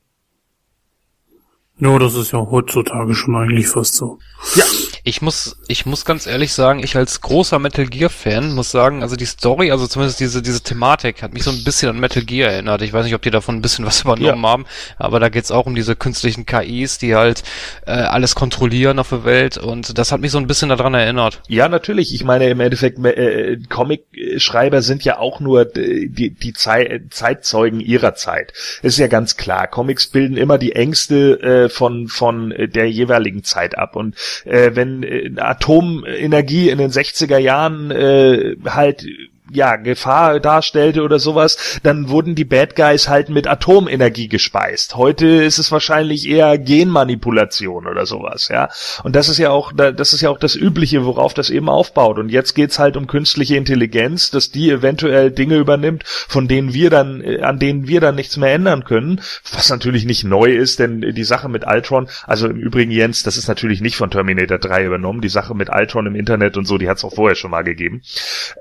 Ja, 1.78 1.98
das 1.98 2.16
ist 2.16 2.32
ja 2.32 2.40
heutzutage 2.40 3.16
schon 3.16 3.36
eigentlich 3.36 3.68
fast 3.68 3.96
so. 3.96 4.20
Ja, 4.56 4.66
Ich 5.10 5.24
muss, 5.24 5.58
ich 5.68 5.88
muss 5.88 6.06
ganz 6.06 6.28
ehrlich 6.28 6.54
sagen, 6.54 6.84
ich 6.84 6.96
als 6.96 7.20
großer 7.20 7.58
Metal 7.58 7.88
Gear 7.88 8.12
Fan 8.12 8.54
muss 8.54 8.70
sagen, 8.70 9.02
also 9.02 9.16
die 9.16 9.26
Story, 9.26 9.72
also 9.72 9.88
zumindest 9.88 10.20
diese, 10.20 10.44
diese 10.44 10.62
Thematik 10.62 11.24
hat 11.24 11.34
mich 11.34 11.42
so 11.42 11.50
ein 11.50 11.64
bisschen 11.64 11.90
an 11.90 12.00
Metal 12.00 12.22
Gear 12.22 12.52
erinnert. 12.52 12.84
Ich 12.84 12.94
weiß 12.94 13.06
nicht, 13.06 13.16
ob 13.16 13.24
die 13.24 13.32
davon 13.32 13.56
ein 13.56 13.64
bisschen 13.64 13.88
was 13.88 14.02
übernommen 14.04 14.44
ja. 14.44 14.50
haben, 14.50 14.66
aber 15.00 15.20
da 15.20 15.30
geht's 15.30 15.50
auch 15.50 15.66
um 15.66 15.74
diese 15.74 15.96
künstlichen 15.96 16.46
KIs, 16.46 17.00
die 17.00 17.16
halt 17.16 17.42
äh, 17.88 17.94
alles 17.94 18.36
kontrollieren 18.36 19.00
auf 19.00 19.10
der 19.10 19.26
Welt 19.26 19.58
und 19.58 19.98
das 19.98 20.12
hat 20.12 20.22
mich 20.22 20.30
so 20.30 20.38
ein 20.38 20.46
bisschen 20.46 20.70
daran 20.70 20.94
erinnert. 20.94 21.42
Ja, 21.48 21.70
natürlich. 21.70 22.14
Ich 22.14 22.24
meine, 22.24 22.48
im 22.48 22.60
Endeffekt, 22.60 23.04
äh, 23.04 23.58
Comic-Schreiber 23.68 24.84
sind 24.84 25.04
ja 25.04 25.18
auch 25.18 25.40
nur 25.40 25.66
die, 25.66 26.30
die 26.30 26.54
Zei 26.54 27.02
Zeitzeugen 27.10 27.80
ihrer 27.80 28.14
Zeit. 28.14 28.54
ist 28.84 29.00
ja 29.00 29.08
ganz 29.08 29.38
klar. 29.38 29.66
Comics 29.66 30.06
bilden 30.06 30.38
immer 30.38 30.60
die 30.60 30.74
Ängste 30.74 31.42
äh, 31.42 31.70
von, 31.70 32.08
von 32.10 32.54
der 32.56 32.92
jeweiligen 32.92 33.44
Zeit 33.44 33.76
ab 33.76 33.96
und 33.96 34.16
äh, 34.46 34.76
wenn 34.76 34.99
wenn 35.02 35.38
äh, 35.38 35.42
Atomenergie 35.42 36.70
in 36.70 36.78
den 36.78 36.92
60er 36.92 37.38
Jahren 37.38 37.92
äh, 37.92 38.56
halt 38.66 39.06
ja, 39.52 39.76
Gefahr 39.76 40.40
darstellte 40.40 41.04
oder 41.04 41.20
sowas, 41.20 41.80
dann 41.84 42.10
wurden 42.10 42.36
die 42.36 42.46
Bad 42.46 42.76
Guys 42.76 43.10
halt 43.10 43.30
mit 43.30 43.48
Atomenergie 43.48 44.28
gespeist. 44.28 44.96
Heute 44.96 45.28
ist 45.28 45.60
es 45.60 45.72
wahrscheinlich 45.72 46.28
eher 46.28 46.58
Genmanipulation 46.58 47.88
oder 47.88 48.06
sowas, 48.06 48.50
ja. 48.50 48.70
Und 49.04 49.16
das 49.16 49.30
ist 49.30 49.38
ja 49.38 49.50
auch, 49.50 49.72
das 49.74 50.14
ist 50.14 50.22
ja 50.22 50.30
auch 50.30 50.40
das 50.40 50.56
Übliche, 50.56 51.06
worauf 51.06 51.34
das 51.34 51.50
eben 51.50 51.70
aufbaut. 51.70 52.18
Und 52.18 52.30
jetzt 52.30 52.54
geht's 52.54 52.80
halt 52.80 52.98
um 52.98 53.08
künstliche 53.08 53.56
Intelligenz, 53.56 54.32
dass 54.32 54.52
die 54.52 54.70
eventuell 54.70 55.32
Dinge 55.32 55.58
übernimmt, 55.58 56.04
von 56.06 56.48
denen 56.48 56.74
wir 56.74 56.90
dann, 56.90 57.22
äh, 57.22 57.42
an 57.42 57.60
denen 57.60 57.88
wir 57.88 58.02
dann 58.02 58.16
nichts 58.16 58.38
mehr 58.38 58.54
ändern 58.54 58.84
können. 58.84 59.22
Was 59.54 59.70
natürlich 59.70 60.06
nicht 60.06 60.24
neu 60.24 60.52
ist, 60.52 60.80
denn 60.80 61.02
die 61.02 61.24
Sache 61.24 61.50
mit 61.50 61.66
Ultron, 61.66 62.08
also 62.26 62.48
im 62.48 62.58
Übrigen 62.58 62.92
Jens, 62.92 63.24
das 63.24 63.38
ist 63.38 63.48
natürlich 63.48 63.82
nicht 63.82 63.96
von 63.96 64.12
Terminator 64.12 64.58
3 64.58 64.86
übernommen. 64.86 65.22
Die 65.22 65.30
Sache 65.30 65.56
mit 65.56 65.70
Ultron 65.70 66.08
im 66.08 66.16
Internet 66.16 66.58
und 66.58 66.66
so, 66.66 66.78
die 66.78 66.90
hat's 66.90 67.04
auch 67.04 67.14
vorher 67.14 67.36
schon 67.36 67.52
mal 67.52 67.64
gegeben. 67.64 68.02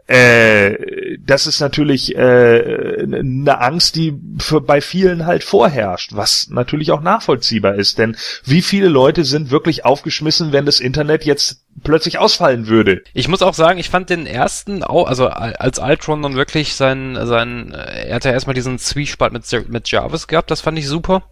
Äh, 0.06 0.77
das 1.24 1.46
ist 1.46 1.60
natürlich 1.60 2.16
äh, 2.16 3.02
eine 3.02 3.60
Angst, 3.60 3.96
die 3.96 4.14
für, 4.38 4.60
bei 4.60 4.80
vielen 4.80 5.26
halt 5.26 5.44
vorherrscht, 5.44 6.12
was 6.14 6.48
natürlich 6.50 6.90
auch 6.92 7.00
nachvollziehbar 7.00 7.74
ist. 7.74 7.98
Denn 7.98 8.16
wie 8.44 8.62
viele 8.62 8.88
Leute 8.88 9.24
sind 9.24 9.50
wirklich 9.50 9.84
aufgeschmissen, 9.84 10.52
wenn 10.52 10.66
das 10.66 10.80
Internet 10.80 11.24
jetzt 11.24 11.64
plötzlich 11.82 12.18
ausfallen 12.18 12.66
würde? 12.66 13.02
Ich 13.12 13.28
muss 13.28 13.42
auch 13.42 13.54
sagen, 13.54 13.78
ich 13.78 13.90
fand 13.90 14.10
den 14.10 14.26
ersten, 14.26 14.82
also 14.82 15.28
als 15.28 15.78
Ultron 15.78 16.22
dann 16.22 16.34
wirklich 16.34 16.74
sein, 16.74 17.18
sein, 17.26 17.72
er 17.72 18.14
hat 18.14 18.24
ja 18.24 18.32
erstmal 18.32 18.54
diesen 18.54 18.78
Zwiespalt 18.78 19.32
mit, 19.32 19.44
mit 19.68 19.90
Jarvis 19.90 20.26
gehabt, 20.26 20.50
das 20.50 20.60
fand 20.60 20.78
ich 20.78 20.86
super. 20.86 21.24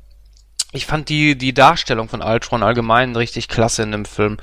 Ich 0.73 0.85
fand 0.85 1.09
die, 1.09 1.39
die 1.39 1.55
Darstellung 1.55 2.09
von 2.09 2.23
Ultron 2.23 2.63
allgemein 2.63 3.17
richtig 3.17 3.49
klasse 3.49 3.83
in 3.83 3.93
dem 3.93 4.05
Film 4.05 4.39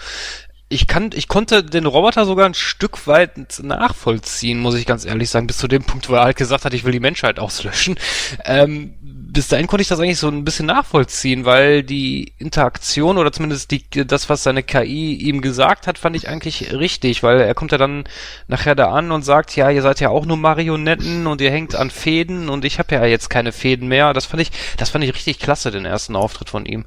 ich 0.73 0.87
kann, 0.87 1.11
ich 1.13 1.27
konnte 1.27 1.63
den 1.63 1.85
Roboter 1.85 2.25
sogar 2.25 2.47
ein 2.47 2.55
Stück 2.55 3.05
weit 3.05 3.61
nachvollziehen, 3.61 4.59
muss 4.59 4.75
ich 4.75 4.85
ganz 4.85 5.05
ehrlich 5.05 5.29
sagen, 5.29 5.45
bis 5.45 5.57
zu 5.57 5.67
dem 5.67 5.83
Punkt, 5.83 6.09
wo 6.09 6.15
er 6.15 6.23
halt 6.23 6.37
gesagt 6.37 6.65
hat, 6.65 6.73
ich 6.73 6.83
will 6.83 6.91
die 6.91 6.99
Menschheit 6.99 7.39
auslöschen. 7.39 7.97
Ähm, 8.45 8.95
bis 9.01 9.47
dahin 9.47 9.67
konnte 9.67 9.81
ich 9.81 9.87
das 9.87 9.99
eigentlich 9.99 10.19
so 10.19 10.27
ein 10.27 10.43
bisschen 10.43 10.65
nachvollziehen, 10.65 11.45
weil 11.45 11.83
die 11.83 12.33
Interaktion 12.37 13.17
oder 13.17 13.31
zumindest 13.31 13.71
die, 13.71 13.83
das, 14.05 14.29
was 14.29 14.43
seine 14.43 14.63
KI 14.63 15.15
ihm 15.15 15.41
gesagt 15.41 15.87
hat, 15.87 15.97
fand 15.97 16.15
ich 16.15 16.27
eigentlich 16.27 16.73
richtig, 16.73 17.23
weil 17.23 17.39
er 17.39 17.53
kommt 17.53 17.71
ja 17.71 17.77
dann 17.77 18.03
nachher 18.47 18.75
da 18.75 18.91
an 18.91 19.11
und 19.11 19.23
sagt, 19.23 19.55
ja, 19.55 19.69
ihr 19.69 19.81
seid 19.81 19.99
ja 19.99 20.09
auch 20.09 20.25
nur 20.25 20.37
Marionetten 20.37 21.27
und 21.27 21.41
ihr 21.41 21.51
hängt 21.51 21.75
an 21.75 21.91
Fäden 21.91 22.49
und 22.49 22.65
ich 22.65 22.79
habe 22.79 22.95
ja 22.95 23.05
jetzt 23.05 23.29
keine 23.29 23.51
Fäden 23.51 23.87
mehr. 23.87 24.13
Das 24.13 24.25
fand 24.25 24.41
ich, 24.41 24.51
das 24.77 24.89
fand 24.89 25.03
ich 25.03 25.13
richtig 25.13 25.39
klasse, 25.39 25.71
den 25.71 25.85
ersten 25.85 26.15
Auftritt 26.15 26.49
von 26.49 26.65
ihm. 26.65 26.85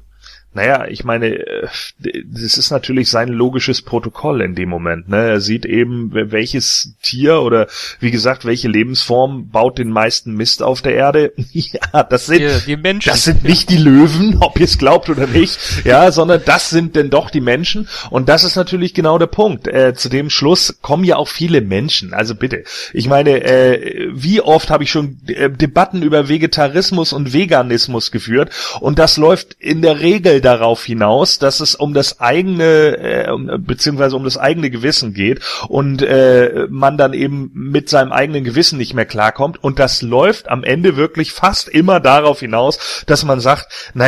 Naja, 0.57 0.87
ich 0.87 1.03
meine, 1.03 1.27
äh, 1.27 1.67
das 1.99 2.57
ist 2.57 2.71
natürlich 2.71 3.11
sein 3.11 3.27
logisches 3.27 3.83
Protokoll 3.83 4.41
in 4.41 4.55
dem 4.55 4.69
Moment. 4.69 5.07
Ne? 5.07 5.17
Er 5.17 5.39
sieht 5.39 5.67
eben, 5.67 6.09
welches 6.11 6.95
Tier 7.03 7.41
oder 7.41 7.67
wie 7.99 8.09
gesagt, 8.09 8.43
welche 8.43 8.67
Lebensform 8.67 9.51
baut 9.51 9.77
den 9.77 9.91
meisten 9.91 10.33
Mist 10.33 10.63
auf 10.63 10.81
der 10.81 10.95
Erde. 10.95 11.31
ja, 11.51 12.01
das 12.01 12.25
sind, 12.25 12.39
die, 12.39 12.65
die 12.65 12.75
Menschen. 12.75 13.07
das 13.07 13.23
sind 13.23 13.43
nicht 13.43 13.69
die 13.69 13.77
Löwen, 13.77 14.39
ob 14.39 14.59
ihr 14.59 14.65
es 14.65 14.79
glaubt 14.79 15.11
oder 15.11 15.27
nicht, 15.27 15.59
ja, 15.85 16.11
sondern 16.11 16.41
das 16.43 16.71
sind 16.71 16.95
denn 16.95 17.11
doch 17.11 17.29
die 17.29 17.39
Menschen. 17.39 17.87
Und 18.09 18.27
das 18.27 18.43
ist 18.43 18.55
natürlich 18.55 18.95
genau 18.95 19.19
der 19.19 19.27
Punkt. 19.27 19.67
Äh, 19.67 19.93
zu 19.93 20.09
dem 20.09 20.31
Schluss 20.31 20.79
kommen 20.81 21.03
ja 21.03 21.17
auch 21.17 21.27
viele 21.27 21.61
Menschen. 21.61 22.15
Also 22.15 22.33
bitte, 22.33 22.63
ich 22.93 23.07
meine, 23.07 23.43
äh, 23.43 24.09
wie 24.11 24.41
oft 24.41 24.71
habe 24.71 24.83
ich 24.83 24.89
schon 24.89 25.19
äh, 25.27 25.51
Debatten 25.51 26.01
über 26.01 26.29
Vegetarismus 26.29 27.13
und 27.13 27.31
Veganismus 27.31 28.09
geführt 28.09 28.49
und 28.79 28.97
das 28.97 29.17
läuft 29.17 29.53
in 29.59 29.83
der 29.83 29.99
Regel 29.99 30.41
darauf 30.47 30.85
hinaus, 30.85 31.39
dass 31.39 31.59
es 31.59 31.75
um 31.75 31.93
das 31.93 32.21
eigene 32.21 32.97
äh, 32.97 33.57
beziehungsweise 33.57 34.15
um 34.15 34.23
das 34.23 34.37
eigene 34.37 34.69
Gewissen 34.69 35.13
geht 35.13 35.41
und 35.67 36.01
äh, 36.01 36.67
man 36.69 36.97
dann 36.97 37.13
eben 37.13 37.51
mit 37.53 37.89
seinem 37.89 38.13
eigenen 38.13 38.45
Gewissen 38.45 38.77
nicht 38.77 38.93
mehr 38.93 39.05
klarkommt 39.05 39.61
und 39.61 39.77
das 39.77 40.01
läuft 40.01 40.49
am 40.49 40.63
Ende 40.63 40.95
wirklich 40.95 41.33
fast 41.33 41.67
immer 41.67 41.99
darauf 41.99 42.39
hinaus, 42.39 43.03
dass 43.07 43.25
man 43.25 43.41
sagt, 43.41 43.91
na 43.93 44.07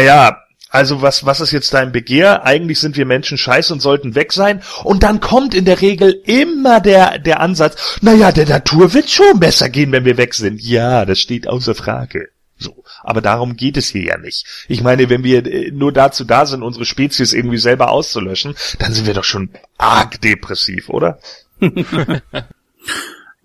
also 0.70 1.02
was, 1.02 1.26
was 1.26 1.42
ist 1.42 1.52
jetzt 1.52 1.74
dein 1.74 1.92
Begehr? 1.92 2.46
Eigentlich 2.46 2.80
sind 2.80 2.96
wir 2.96 3.06
Menschen 3.06 3.38
scheiße 3.38 3.74
und 3.74 3.80
sollten 3.80 4.14
weg 4.14 4.32
sein. 4.32 4.62
Und 4.84 5.02
dann 5.02 5.20
kommt 5.20 5.56
in 5.56 5.66
der 5.66 5.82
Regel 5.82 6.22
immer 6.26 6.80
der, 6.80 7.18
der 7.18 7.40
Ansatz, 7.40 8.00
naja, 8.02 8.32
der 8.32 8.48
Natur 8.48 8.94
wird 8.94 9.10
schon 9.10 9.40
besser 9.40 9.70
gehen, 9.70 9.92
wenn 9.92 10.06
wir 10.06 10.18
weg 10.18 10.36
sind. 10.36 10.62
Ja, 10.62 11.06
das 11.06 11.20
steht 11.20 11.48
außer 11.48 11.74
Frage. 11.74 12.30
So. 12.60 12.84
Aber 13.04 13.22
darum 13.22 13.56
geht 13.56 13.78
es 13.78 13.88
hier 13.88 14.04
ja 14.04 14.18
nicht. 14.18 14.66
Ich 14.68 14.84
meine, 14.84 15.10
wenn 15.10 15.24
wir 15.24 15.46
äh, 15.46 15.72
nur 15.72 15.94
dazu 15.94 16.26
da 16.26 16.46
sind, 16.46 16.62
unsere 16.62 16.84
Spezies 16.86 17.32
irgendwie 17.32 17.58
selber 17.58 17.90
auszulöschen, 17.90 18.54
dann 18.80 18.94
sind 18.94 19.08
wir 19.08 19.14
doch 19.14 19.24
schon 19.24 19.50
arg 19.78 20.20
depressiv, 20.22 20.90
oder? 20.90 21.20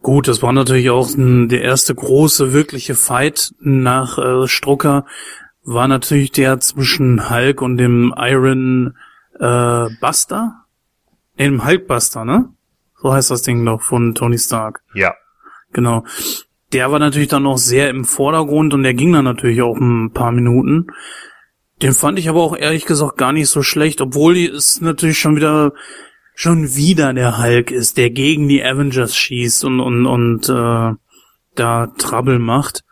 Gut, 0.03 0.27
das 0.29 0.43
war 0.43 0.53
natürlich 0.53 0.91
auch 0.91 1.09
der 1.17 1.63
erste 1.63 1.95
große 1.95 2.53
wirkliche 2.53 2.97
Fight 2.97 3.55
nach 3.61 4.19
äh, 4.19 4.49
Strucker, 4.49 5.07
war 5.63 5.89
natürlich 5.89 6.33
der 6.33 6.61
zwischen 6.61 7.31
Hulk 7.31 7.63
und 7.63 7.79
dem 7.79 8.13
Iron 8.19 8.97
äh, 9.39 9.87
Buster? 10.01 10.65
Nee, 11.39 11.45
dem 11.45 11.65
Hulkbuster, 11.65 12.25
ne? 12.25 12.51
So 13.01 13.15
heißt 13.15 13.31
das 13.31 13.43
Ding 13.43 13.65
doch 13.65 13.81
von 13.81 14.15
Tony 14.15 14.39
Stark. 14.39 14.83
Ja. 14.93 15.15
Genau 15.73 16.05
der 16.75 16.91
war 16.91 16.99
natürlich 16.99 17.29
dann 17.29 17.45
noch 17.45 17.57
sehr 17.57 17.89
im 17.89 18.05
Vordergrund 18.05 18.75
und 18.75 18.83
der 18.83 18.95
ging 18.95 19.13
dann 19.13 19.25
natürlich 19.25 19.63
auch 19.63 19.79
ein 19.79 20.11
paar 20.13 20.33
Minuten. 20.33 20.89
Den 21.81 21.93
fand 21.93 22.19
ich 22.19 22.29
aber 22.29 22.43
auch 22.43 22.57
ehrlich 22.57 22.85
gesagt 22.85 23.17
gar 23.17 23.33
nicht 23.33 23.49
so 23.49 23.63
schlecht, 23.63 24.01
obwohl 24.01 24.37
es 24.37 24.81
natürlich 24.81 25.19
schon 25.19 25.37
wieder 25.37 25.73
schon 26.35 26.75
wieder 26.75 27.15
der 27.15 27.39
Hulk 27.41 27.71
ist, 27.71 27.97
der 27.97 28.11
gegen 28.11 28.49
die 28.49 28.65
Avengers 28.65 29.17
schießt 29.17 29.65
und 29.65 29.79
und 29.79 30.07
und 30.07 30.49
äh, 30.49 30.95
da 31.55 31.87
Trouble 31.97 32.41
macht 32.41 32.83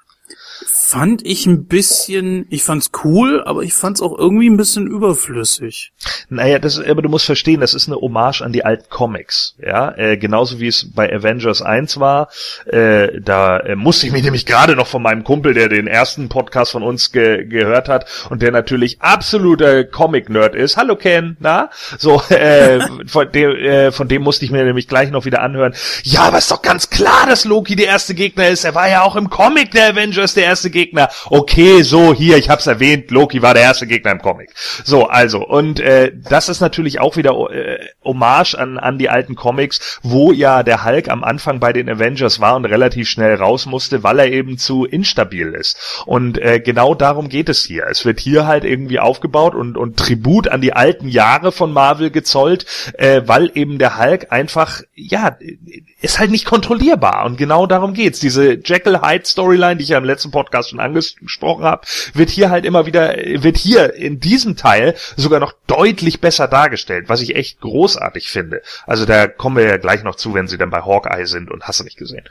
fand 0.92 1.24
ich 1.24 1.46
ein 1.46 1.64
bisschen, 1.68 2.44
ich 2.50 2.64
fand's 2.64 2.90
cool, 3.02 3.42
aber 3.46 3.62
ich 3.62 3.72
fand's 3.72 4.02
auch 4.02 4.18
irgendwie 4.18 4.50
ein 4.50 4.58
bisschen 4.58 4.86
überflüssig. 4.86 5.94
Naja, 6.28 6.58
das, 6.58 6.78
aber 6.78 7.00
du 7.00 7.08
musst 7.08 7.24
verstehen, 7.24 7.60
das 7.60 7.72
ist 7.72 7.88
eine 7.88 7.96
Hommage 7.96 8.42
an 8.42 8.52
die 8.52 8.66
alten 8.66 8.90
Comics, 8.90 9.56
ja, 9.58 9.96
äh, 9.96 10.18
genauso 10.18 10.60
wie 10.60 10.66
es 10.66 10.92
bei 10.94 11.10
Avengers 11.10 11.62
1 11.62 11.98
war, 11.98 12.28
äh, 12.66 13.22
da 13.22 13.58
äh, 13.60 13.74
musste 13.74 14.06
ich 14.06 14.12
mich 14.12 14.22
nämlich 14.22 14.44
gerade 14.44 14.76
noch 14.76 14.86
von 14.86 15.00
meinem 15.00 15.24
Kumpel, 15.24 15.54
der 15.54 15.70
den 15.70 15.86
ersten 15.86 16.28
Podcast 16.28 16.72
von 16.72 16.82
uns 16.82 17.10
ge 17.10 17.46
gehört 17.46 17.88
hat 17.88 18.04
und 18.28 18.42
der 18.42 18.52
natürlich 18.52 19.00
absoluter 19.00 19.84
Comic-Nerd 19.84 20.54
ist, 20.54 20.76
hallo 20.76 20.96
Ken, 20.96 21.38
na, 21.40 21.70
so, 21.96 22.20
äh, 22.28 22.80
von, 23.06 23.32
dem, 23.32 23.56
äh, 23.56 23.92
von 23.92 24.08
dem 24.08 24.20
musste 24.20 24.44
ich 24.44 24.50
mir 24.50 24.62
nämlich 24.62 24.88
gleich 24.88 25.10
noch 25.10 25.24
wieder 25.24 25.40
anhören, 25.40 25.72
ja, 26.02 26.24
aber 26.24 26.36
ist 26.36 26.50
doch 26.50 26.60
ganz 26.60 26.90
klar, 26.90 27.24
dass 27.26 27.46
Loki 27.46 27.76
der 27.76 27.86
erste 27.86 28.14
Gegner 28.14 28.48
ist, 28.48 28.64
er 28.64 28.74
war 28.74 28.90
ja 28.90 29.00
auch 29.00 29.16
im 29.16 29.30
Comic 29.30 29.70
der 29.70 29.88
Avengers 29.88 30.34
der 30.34 30.44
erste 30.44 30.68
Gegner, 30.68 30.81
Gegner. 30.82 31.08
Okay, 31.30 31.82
so 31.82 32.12
hier, 32.12 32.36
ich 32.36 32.48
hab's 32.48 32.66
erwähnt, 32.66 33.10
Loki 33.10 33.40
war 33.40 33.54
der 33.54 33.62
erste 33.62 33.86
Gegner 33.86 34.10
im 34.10 34.20
Comic. 34.20 34.50
So, 34.84 35.06
also 35.06 35.46
und 35.46 35.78
äh, 35.78 36.10
das 36.28 36.48
ist 36.48 36.60
natürlich 36.60 37.00
auch 37.00 37.16
wieder 37.16 37.32
äh, 37.50 37.78
Hommage 38.04 38.54
an 38.54 38.78
an 38.78 38.98
die 38.98 39.08
alten 39.08 39.36
Comics, 39.36 40.00
wo 40.02 40.32
ja 40.32 40.64
der 40.64 40.84
Hulk 40.84 41.08
am 41.08 41.22
Anfang 41.22 41.60
bei 41.60 41.72
den 41.72 41.88
Avengers 41.88 42.40
war 42.40 42.56
und 42.56 42.64
relativ 42.64 43.08
schnell 43.08 43.36
raus 43.36 43.66
musste, 43.66 44.02
weil 44.02 44.18
er 44.18 44.32
eben 44.32 44.58
zu 44.58 44.84
instabil 44.84 45.52
ist. 45.54 46.02
Und 46.04 46.38
äh, 46.38 46.58
genau 46.58 46.94
darum 46.94 47.28
geht 47.28 47.48
es 47.48 47.64
hier. 47.64 47.86
Es 47.88 48.04
wird 48.04 48.18
hier 48.18 48.46
halt 48.46 48.64
irgendwie 48.64 48.98
aufgebaut 48.98 49.54
und 49.54 49.76
und 49.76 49.96
Tribut 49.96 50.48
an 50.48 50.60
die 50.60 50.72
alten 50.72 51.06
Jahre 51.08 51.52
von 51.52 51.72
Marvel 51.72 52.10
gezollt, 52.10 52.66
äh, 52.94 53.22
weil 53.26 53.52
eben 53.54 53.78
der 53.78 53.98
Hulk 53.98 54.32
einfach 54.32 54.82
ja 54.96 55.36
ist 56.00 56.18
halt 56.18 56.32
nicht 56.32 56.44
kontrollierbar 56.44 57.24
und 57.24 57.36
genau 57.36 57.66
darum 57.66 57.94
geht's. 57.94 58.18
Diese 58.18 58.54
Jekyll 58.54 59.00
Hyde 59.00 59.24
Storyline, 59.24 59.76
die 59.76 59.84
ich 59.84 59.90
ja 59.90 59.98
im 59.98 60.04
letzten 60.04 60.32
Podcast 60.32 60.71
schon 60.72 60.80
angesprochen 60.80 61.64
habe, 61.64 61.86
wird 62.14 62.30
hier 62.30 62.50
halt 62.50 62.64
immer 62.64 62.86
wieder, 62.86 63.16
wird 63.16 63.56
hier 63.56 63.94
in 63.94 64.20
diesem 64.20 64.56
Teil 64.56 64.94
sogar 65.16 65.40
noch 65.40 65.54
deutlich 65.66 66.20
besser 66.20 66.48
dargestellt, 66.48 67.08
was 67.08 67.20
ich 67.20 67.36
echt 67.36 67.60
großartig 67.60 68.28
finde. 68.28 68.62
Also 68.86 69.06
da 69.06 69.28
kommen 69.28 69.56
wir 69.56 69.66
ja 69.66 69.76
gleich 69.76 70.02
noch 70.02 70.16
zu, 70.16 70.34
wenn 70.34 70.48
sie 70.48 70.58
dann 70.58 70.70
bei 70.70 70.82
Hawkeye 70.82 71.26
sind 71.26 71.50
und 71.50 71.64
hast 71.64 71.80
du 71.80 71.84
nicht 71.84 71.96
gesehen. 71.96 72.24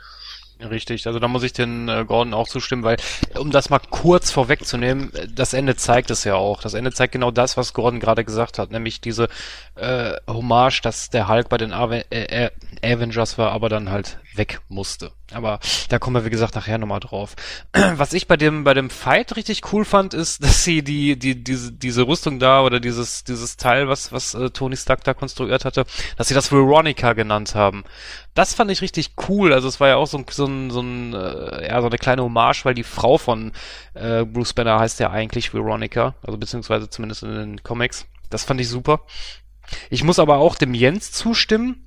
Richtig, 0.70 1.06
also 1.06 1.18
da 1.18 1.26
muss 1.28 1.42
ich 1.42 1.52
den 1.52 1.88
äh, 1.88 2.04
Gordon 2.06 2.34
auch 2.34 2.46
zustimmen, 2.46 2.84
weil, 2.84 2.96
um 3.36 3.50
das 3.50 3.70
mal 3.70 3.80
kurz 3.90 4.30
vorwegzunehmen, 4.30 5.12
äh, 5.14 5.26
das 5.28 5.54
Ende 5.54 5.76
zeigt 5.76 6.10
es 6.10 6.24
ja 6.24 6.34
auch. 6.34 6.62
Das 6.62 6.74
Ende 6.74 6.92
zeigt 6.92 7.12
genau 7.12 7.30
das, 7.30 7.56
was 7.56 7.72
Gordon 7.72 8.00
gerade 8.00 8.24
gesagt 8.24 8.58
hat, 8.58 8.70
nämlich 8.70 9.00
diese 9.00 9.28
äh, 9.74 10.12
Hommage, 10.28 10.80
dass 10.82 11.10
der 11.10 11.28
Hulk 11.28 11.48
bei 11.48 11.58
den 11.58 11.72
Ave 11.72 12.04
äh, 12.10 12.50
Avengers 12.82 13.38
war, 13.38 13.50
aber 13.50 13.68
dann 13.68 13.90
halt 13.90 14.18
weg 14.36 14.60
musste. 14.68 15.12
Aber 15.32 15.60
da 15.88 15.98
kommen 15.98 16.16
wir, 16.16 16.24
wie 16.24 16.30
gesagt, 16.30 16.54
nachher 16.54 16.78
nochmal 16.78 17.00
drauf. 17.00 17.34
Was 17.72 18.12
ich 18.12 18.26
bei 18.26 18.36
dem, 18.36 18.64
bei 18.64 18.74
dem 18.74 18.90
Fight 18.90 19.36
richtig 19.36 19.72
cool 19.72 19.84
fand, 19.84 20.14
ist, 20.14 20.42
dass 20.44 20.64
sie 20.64 20.82
die, 20.82 21.18
die, 21.18 21.42
diese, 21.42 21.72
diese 21.72 22.06
Rüstung 22.06 22.38
da 22.38 22.62
oder 22.62 22.80
dieses, 22.80 23.24
dieses 23.24 23.56
Teil, 23.56 23.88
was, 23.88 24.12
was 24.12 24.34
äh, 24.34 24.50
Tony 24.50 24.76
Stark 24.76 25.04
da 25.04 25.14
konstruiert 25.14 25.64
hatte, 25.64 25.84
dass 26.16 26.28
sie 26.28 26.34
das 26.34 26.52
Veronica 26.52 27.12
genannt 27.12 27.54
haben. 27.54 27.84
Das 28.34 28.54
fand 28.54 28.70
ich 28.70 28.82
richtig 28.82 29.12
cool. 29.28 29.52
Also 29.52 29.68
es 29.68 29.80
war 29.80 29.88
ja 29.88 29.96
auch 29.96 30.06
so 30.06 30.18
ein, 30.18 30.26
so 30.30 30.46
ein, 30.46 30.70
so 30.70 30.80
ein 30.80 31.14
äh, 31.14 31.68
ja, 31.68 31.80
so 31.80 31.86
eine 31.86 31.98
kleine 31.98 32.22
Hommage, 32.22 32.64
weil 32.64 32.74
die 32.74 32.84
Frau 32.84 33.18
von 33.18 33.52
äh, 33.94 34.24
Bruce 34.24 34.52
Banner 34.52 34.78
heißt 34.78 35.00
ja 35.00 35.10
eigentlich 35.10 35.52
Veronica, 35.52 36.14
also 36.22 36.38
beziehungsweise 36.38 36.88
zumindest 36.88 37.22
in 37.22 37.34
den 37.34 37.62
Comics. 37.62 38.06
Das 38.30 38.44
fand 38.44 38.60
ich 38.60 38.68
super. 38.68 39.02
Ich 39.90 40.04
muss 40.04 40.18
aber 40.18 40.38
auch 40.38 40.56
dem 40.56 40.74
Jens 40.74 41.12
zustimmen. 41.12 41.86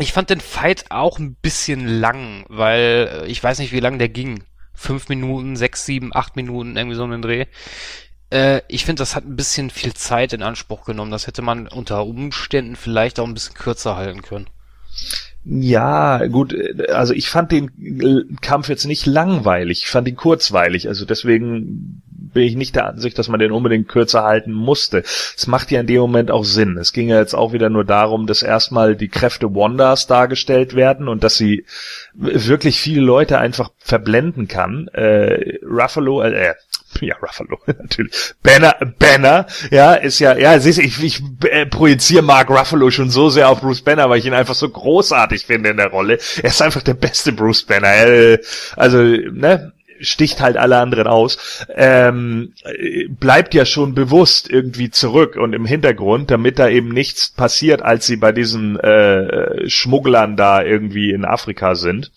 Ich 0.00 0.12
fand 0.12 0.30
den 0.30 0.40
Fight 0.40 0.86
auch 0.88 1.18
ein 1.18 1.34
bisschen 1.34 1.86
lang, 1.86 2.44
weil 2.48 3.10
äh, 3.12 3.26
ich 3.26 3.42
weiß 3.42 3.58
nicht, 3.58 3.72
wie 3.72 3.80
lang 3.80 3.98
der 3.98 4.08
ging. 4.08 4.44
Fünf 4.72 5.10
Minuten, 5.10 5.56
sechs, 5.56 5.84
sieben, 5.84 6.14
acht 6.14 6.36
Minuten, 6.36 6.76
irgendwie 6.76 6.96
so 6.96 7.04
einen 7.04 7.20
Dreh. 7.20 7.44
Äh, 8.30 8.62
ich 8.68 8.86
finde, 8.86 9.00
das 9.00 9.14
hat 9.14 9.26
ein 9.26 9.36
bisschen 9.36 9.68
viel 9.68 9.92
Zeit 9.92 10.32
in 10.32 10.42
Anspruch 10.42 10.86
genommen. 10.86 11.10
Das 11.10 11.26
hätte 11.26 11.42
man 11.42 11.68
unter 11.68 12.06
Umständen 12.06 12.76
vielleicht 12.76 13.20
auch 13.20 13.26
ein 13.26 13.34
bisschen 13.34 13.54
kürzer 13.54 13.96
halten 13.96 14.22
können. 14.22 14.46
Ja, 15.44 16.26
gut, 16.26 16.54
also 16.90 17.14
ich 17.14 17.28
fand 17.28 17.52
den 17.52 18.36
Kampf 18.42 18.68
jetzt 18.68 18.84
nicht 18.84 19.06
langweilig, 19.06 19.84
ich 19.84 19.90
fand 19.90 20.06
ihn 20.06 20.16
kurzweilig, 20.16 20.86
also 20.88 21.06
deswegen 21.06 22.02
bin 22.32 22.44
ich 22.44 22.56
nicht 22.56 22.76
der 22.76 22.86
Ansicht, 22.86 23.18
dass 23.18 23.28
man 23.28 23.40
den 23.40 23.52
unbedingt 23.52 23.88
kürzer 23.88 24.24
halten 24.24 24.52
musste. 24.52 24.98
Es 24.98 25.46
macht 25.46 25.70
ja 25.70 25.80
in 25.80 25.86
dem 25.86 26.00
Moment 26.00 26.30
auch 26.30 26.44
Sinn. 26.44 26.76
Es 26.78 26.92
ging 26.92 27.08
ja 27.08 27.18
jetzt 27.18 27.34
auch 27.34 27.52
wieder 27.52 27.70
nur 27.70 27.84
darum, 27.84 28.26
dass 28.26 28.42
erstmal 28.42 28.96
die 28.96 29.08
Kräfte 29.08 29.54
Wanders 29.54 30.06
dargestellt 30.06 30.74
werden 30.74 31.08
und 31.08 31.24
dass 31.24 31.36
sie 31.36 31.64
wirklich 32.14 32.80
viele 32.80 33.02
Leute 33.02 33.38
einfach 33.38 33.70
verblenden 33.78 34.48
kann. 34.48 34.88
Äh, 34.88 35.58
Ruffalo, 35.64 36.22
äh, 36.22 36.54
ja, 37.00 37.16
Ruffalo, 37.16 37.58
natürlich. 37.66 38.34
Banner, 38.42 38.76
Banner, 38.98 39.46
ja, 39.70 39.94
ist 39.94 40.18
ja, 40.18 40.36
ja, 40.36 40.58
siehst 40.58 40.78
du, 40.78 40.82
ich, 40.82 41.02
ich 41.02 41.22
äh, 41.44 41.66
projiziere 41.66 42.22
Mark 42.22 42.50
Ruffalo 42.50 42.90
schon 42.90 43.10
so 43.10 43.28
sehr 43.28 43.48
auf 43.48 43.60
Bruce 43.60 43.82
Banner, 43.82 44.10
weil 44.10 44.18
ich 44.18 44.26
ihn 44.26 44.34
einfach 44.34 44.54
so 44.54 44.68
großartig 44.68 45.46
finde 45.46 45.70
in 45.70 45.76
der 45.76 45.88
Rolle. 45.88 46.18
Er 46.42 46.50
ist 46.50 46.62
einfach 46.62 46.82
der 46.82 46.94
beste 46.94 47.32
Bruce 47.32 47.62
Banner. 47.62 47.88
Äh, 47.88 48.38
also, 48.76 48.98
ne, 48.98 49.72
sticht 50.00 50.40
halt 50.40 50.56
alle 50.56 50.78
anderen 50.78 51.06
aus, 51.06 51.66
ähm, 51.74 52.52
bleibt 53.08 53.54
ja 53.54 53.64
schon 53.64 53.94
bewusst 53.94 54.50
irgendwie 54.50 54.90
zurück 54.90 55.36
und 55.36 55.52
im 55.52 55.66
Hintergrund, 55.66 56.30
damit 56.30 56.58
da 56.58 56.68
eben 56.68 56.88
nichts 56.88 57.30
passiert, 57.30 57.82
als 57.82 58.06
sie 58.06 58.16
bei 58.16 58.32
diesen 58.32 58.78
äh, 58.80 59.68
Schmugglern 59.68 60.36
da 60.36 60.62
irgendwie 60.62 61.10
in 61.10 61.24
Afrika 61.24 61.74
sind. 61.74 62.10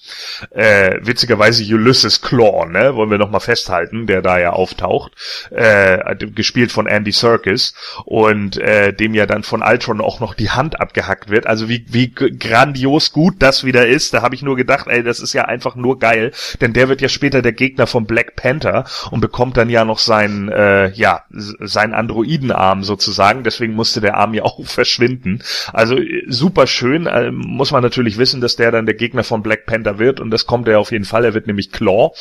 Äh, 0.51 0.97
witzigerweise 1.01 1.63
Ulysses 1.73 2.21
Claw, 2.21 2.65
ne, 2.65 2.95
wollen 2.95 3.11
wir 3.11 3.17
nochmal 3.17 3.41
festhalten, 3.41 4.07
der 4.07 4.21
da 4.21 4.39
ja 4.39 4.51
auftaucht, 4.51 5.13
äh, 5.51 6.15
gespielt 6.15 6.71
von 6.71 6.88
Andy 6.88 7.11
Serkis 7.11 7.73
und 8.05 8.57
äh, 8.57 8.93
dem 8.93 9.13
ja 9.13 9.25
dann 9.25 9.43
von 9.43 9.61
Ultron 9.61 10.01
auch 10.01 10.19
noch 10.19 10.34
die 10.34 10.49
Hand 10.49 10.79
abgehackt 10.79 11.29
wird. 11.29 11.47
Also 11.47 11.69
wie, 11.69 11.86
wie 11.89 12.11
grandios 12.11 13.11
gut 13.11 13.36
das 13.39 13.63
wieder 13.63 13.88
ist, 13.88 14.13
da 14.13 14.21
habe 14.21 14.36
ich 14.36 14.41
nur 14.41 14.55
gedacht, 14.55 14.88
ey, 14.88 15.03
das 15.03 15.19
ist 15.19 15.34
ja 15.34 15.45
einfach 15.45 15.75
nur 15.75 15.99
geil, 15.99 16.31
denn 16.61 16.73
der 16.73 16.89
wird 16.89 17.01
ja 17.01 17.09
später 17.09 17.41
der 17.41 17.53
Gegner 17.53 17.72
Gegner 17.74 17.88
vom 17.88 18.05
Black 18.05 18.36
Panther 18.36 18.86
und 19.09 19.19
bekommt 19.19 19.57
dann 19.57 19.69
ja 19.69 19.84
noch 19.84 19.97
seinen, 19.97 20.49
äh, 20.49 20.91
ja, 20.91 21.24
seinen 21.32 21.95
Androidenarm 21.95 22.84
sozusagen. 22.84 23.43
Deswegen 23.43 23.74
musste 23.74 23.99
der 23.99 24.17
Arm 24.17 24.36
ja 24.36 24.43
auch 24.43 24.63
verschwinden. 24.63 25.41
Also 25.71 25.97
äh, 25.97 26.24
super 26.28 26.67
schön. 26.67 27.07
Äh, 27.07 27.32
muss 27.32 27.71
man 27.71 27.82
natürlich 27.82 28.19
wissen, 28.19 28.41
dass 28.41 28.55
der 28.55 28.71
dann 28.71 28.86
der 28.86 28.95
Gegner 28.95 29.24
von 29.24 29.41
Black 29.41 29.65
Panther 29.65 29.97
wird 29.97 30.19
und 30.19 30.30
das 30.30 30.45
kommt 30.45 30.67
er 30.67 30.80
auf 30.80 30.91
jeden 30.91 31.05
Fall. 31.05 31.26
Er 31.26 31.34
wird 31.34 31.47
nämlich 31.47 31.71
Claw. 31.71 32.11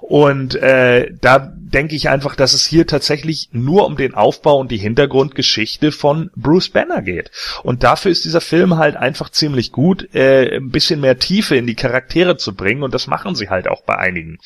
Und 0.00 0.54
äh, 0.54 1.12
da 1.20 1.52
denke 1.70 1.94
ich 1.94 2.08
einfach, 2.08 2.34
dass 2.34 2.52
es 2.52 2.66
hier 2.66 2.86
tatsächlich 2.86 3.48
nur 3.52 3.86
um 3.86 3.96
den 3.96 4.14
Aufbau 4.14 4.58
und 4.58 4.70
die 4.70 4.76
Hintergrundgeschichte 4.76 5.92
von 5.92 6.30
Bruce 6.36 6.68
Banner 6.68 7.02
geht. 7.02 7.30
Und 7.62 7.82
dafür 7.82 8.10
ist 8.10 8.24
dieser 8.24 8.40
Film 8.40 8.76
halt 8.76 8.96
einfach 8.96 9.30
ziemlich 9.30 9.72
gut, 9.72 10.14
äh, 10.14 10.56
ein 10.56 10.70
bisschen 10.70 11.00
mehr 11.00 11.18
Tiefe 11.18 11.56
in 11.56 11.66
die 11.66 11.74
Charaktere 11.74 12.36
zu 12.36 12.54
bringen 12.54 12.82
und 12.82 12.94
das 12.94 13.06
machen 13.06 13.34
sie 13.34 13.48
halt 13.48 13.68
auch 13.68 13.82
bei 13.82 13.96
einigen. 13.96 14.38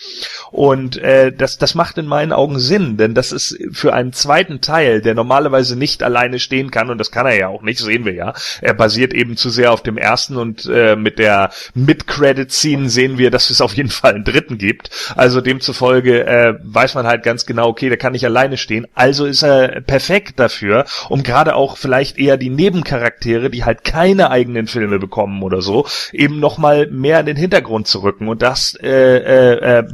Und 0.54 0.98
äh, 0.98 1.32
das, 1.32 1.58
das 1.58 1.74
macht 1.74 1.98
in 1.98 2.06
meinen 2.06 2.32
Augen 2.32 2.60
Sinn, 2.60 2.96
denn 2.96 3.12
das 3.12 3.32
ist 3.32 3.58
für 3.72 3.92
einen 3.92 4.12
zweiten 4.12 4.60
Teil, 4.60 5.02
der 5.02 5.16
normalerweise 5.16 5.74
nicht 5.76 6.04
alleine 6.04 6.38
stehen 6.38 6.70
kann, 6.70 6.90
und 6.90 6.98
das 6.98 7.10
kann 7.10 7.26
er 7.26 7.36
ja 7.36 7.48
auch 7.48 7.62
nicht, 7.62 7.80
sehen 7.80 8.04
wir 8.04 8.14
ja. 8.14 8.34
Er 8.60 8.74
basiert 8.74 9.12
eben 9.12 9.36
zu 9.36 9.50
sehr 9.50 9.72
auf 9.72 9.82
dem 9.82 9.98
ersten 9.98 10.36
und 10.36 10.64
äh, 10.66 10.94
mit 10.94 11.18
der 11.18 11.50
Mid-Credit-Scene 11.74 12.88
sehen 12.88 13.18
wir, 13.18 13.32
dass 13.32 13.50
es 13.50 13.60
auf 13.60 13.74
jeden 13.74 13.90
Fall 13.90 14.14
einen 14.14 14.22
dritten 14.22 14.56
gibt. 14.56 14.90
Also 15.16 15.40
demzufolge 15.40 16.24
äh, 16.24 16.54
weiß 16.62 16.94
man 16.94 17.08
halt 17.08 17.24
ganz 17.24 17.46
genau, 17.46 17.66
okay, 17.66 17.88
der 17.88 17.98
kann 17.98 18.12
nicht 18.12 18.24
alleine 18.24 18.56
stehen. 18.56 18.86
Also 18.94 19.26
ist 19.26 19.42
er 19.42 19.80
perfekt 19.80 20.38
dafür, 20.38 20.84
um 21.08 21.24
gerade 21.24 21.56
auch 21.56 21.76
vielleicht 21.76 22.16
eher 22.16 22.36
die 22.36 22.50
Nebencharaktere, 22.50 23.50
die 23.50 23.64
halt 23.64 23.82
keine 23.82 24.30
eigenen 24.30 24.68
Filme 24.68 25.00
bekommen 25.00 25.42
oder 25.42 25.62
so, 25.62 25.88
eben 26.12 26.38
nochmal 26.38 26.86
mehr 26.92 27.18
in 27.18 27.26
den 27.26 27.36
Hintergrund 27.36 27.88
zu 27.88 28.04
rücken. 28.04 28.28
Und 28.28 28.40
das 28.40 28.78
äh, 28.80 29.16
äh, 29.16 29.78
äh, 29.78 29.84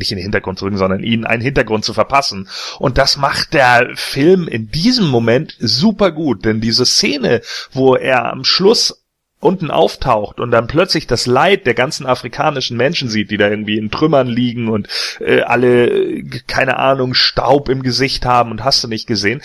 nicht 0.00 0.10
in 0.10 0.18
den 0.18 0.24
Hintergrund 0.24 0.58
zu 0.58 0.64
rücken, 0.64 0.78
sondern 0.78 1.04
ihnen 1.04 1.24
einen 1.24 1.42
Hintergrund 1.42 1.84
zu 1.84 1.94
verpassen. 1.94 2.48
Und 2.78 2.98
das 2.98 3.16
macht 3.16 3.54
der 3.54 3.90
Film 3.94 4.48
in 4.48 4.70
diesem 4.70 5.06
Moment 5.06 5.54
super 5.60 6.10
gut, 6.10 6.44
denn 6.44 6.60
diese 6.60 6.84
Szene, 6.84 7.42
wo 7.72 7.94
er 7.94 8.32
am 8.32 8.44
Schluss 8.44 9.04
unten 9.40 9.70
auftaucht 9.70 10.38
und 10.38 10.50
dann 10.50 10.66
plötzlich 10.66 11.06
das 11.06 11.26
Leid 11.26 11.66
der 11.66 11.74
ganzen 11.74 12.06
afrikanischen 12.06 12.76
Menschen 12.76 13.08
sieht, 13.08 13.30
die 13.30 13.38
da 13.38 13.48
irgendwie 13.48 13.78
in 13.78 13.90
Trümmern 13.90 14.28
liegen 14.28 14.68
und 14.68 14.86
äh, 15.18 15.40
alle, 15.40 16.22
keine 16.46 16.76
Ahnung, 16.78 17.14
Staub 17.14 17.70
im 17.70 17.82
Gesicht 17.82 18.26
haben 18.26 18.50
und 18.50 18.64
hast 18.64 18.84
du 18.84 18.88
nicht 18.88 19.06
gesehen, 19.06 19.40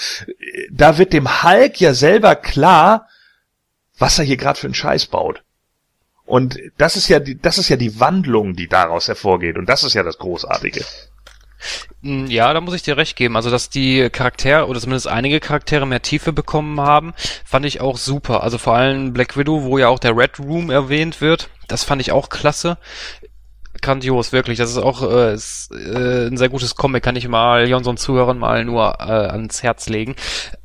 da 0.70 0.98
wird 0.98 1.14
dem 1.14 1.44
Hulk 1.44 1.80
ja 1.80 1.94
selber 1.94 2.36
klar, 2.36 3.08
was 3.98 4.20
er 4.20 4.26
hier 4.26 4.38
gerade 4.38 4.60
für 4.60 4.68
einen 4.68 4.74
Scheiß 4.74 5.06
baut. 5.06 5.45
Und 6.26 6.60
das 6.78 6.96
ist 6.96 7.08
ja 7.08 7.20
die, 7.20 7.40
das 7.40 7.58
ist 7.58 7.70
ja 7.70 7.78
die 7.78 8.00
Wandlung, 8.00 8.56
die 8.56 8.68
daraus 8.68 9.08
hervorgeht. 9.08 9.58
Und 9.58 9.70
das 9.70 9.84
ist 9.84 9.94
ja 9.94 10.04
das 10.04 10.18
Großartige. 10.18 10.84
Hm, 12.02 12.28
ja, 12.28 12.54
da 12.54 12.62
muss 12.62 12.74
ich 12.74 12.84
dir 12.84 12.98
recht 12.98 13.16
geben. 13.16 13.36
Also, 13.36 13.50
dass 13.50 13.70
die 13.70 14.10
Charaktere 14.10 14.68
oder 14.68 14.80
zumindest 14.80 15.08
einige 15.08 15.40
Charaktere 15.40 15.86
mehr 15.86 16.02
Tiefe 16.02 16.34
bekommen 16.34 16.80
haben, 16.82 17.14
fand 17.46 17.66
ich 17.66 17.82
auch 17.82 17.98
super. 17.98 18.44
Also 18.44 18.58
vor 18.58 18.76
allem 18.76 19.14
Black 19.14 19.38
Widow, 19.38 19.64
wo 19.64 19.78
ja 19.78 19.88
auch 19.88 20.00
der 20.00 20.18
Red 20.18 20.40
Room 20.40 20.70
erwähnt 20.70 21.22
wird, 21.22 21.50
das 21.68 21.84
fand 21.84 22.02
ich 22.02 22.12
auch 22.12 22.30
klasse 22.30 22.78
grandios, 23.86 24.32
wirklich. 24.32 24.58
Das 24.58 24.72
ist 24.72 24.78
auch 24.78 25.02
äh, 25.10 25.34
ist, 25.34 25.72
äh, 25.72 26.28
ein 26.28 26.38
sehr 26.38 26.50
gutes 26.50 26.76
Comic, 26.76 27.04
kann 27.04 27.16
ich 27.16 27.28
mal 27.28 27.72
unseren 27.74 27.98
Zuhörern 27.98 28.38
mal 28.38 28.66
nur 28.66 28.96
äh, 29.00 29.04
ans 29.04 29.64
Herz 29.64 29.88
legen. 29.88 30.16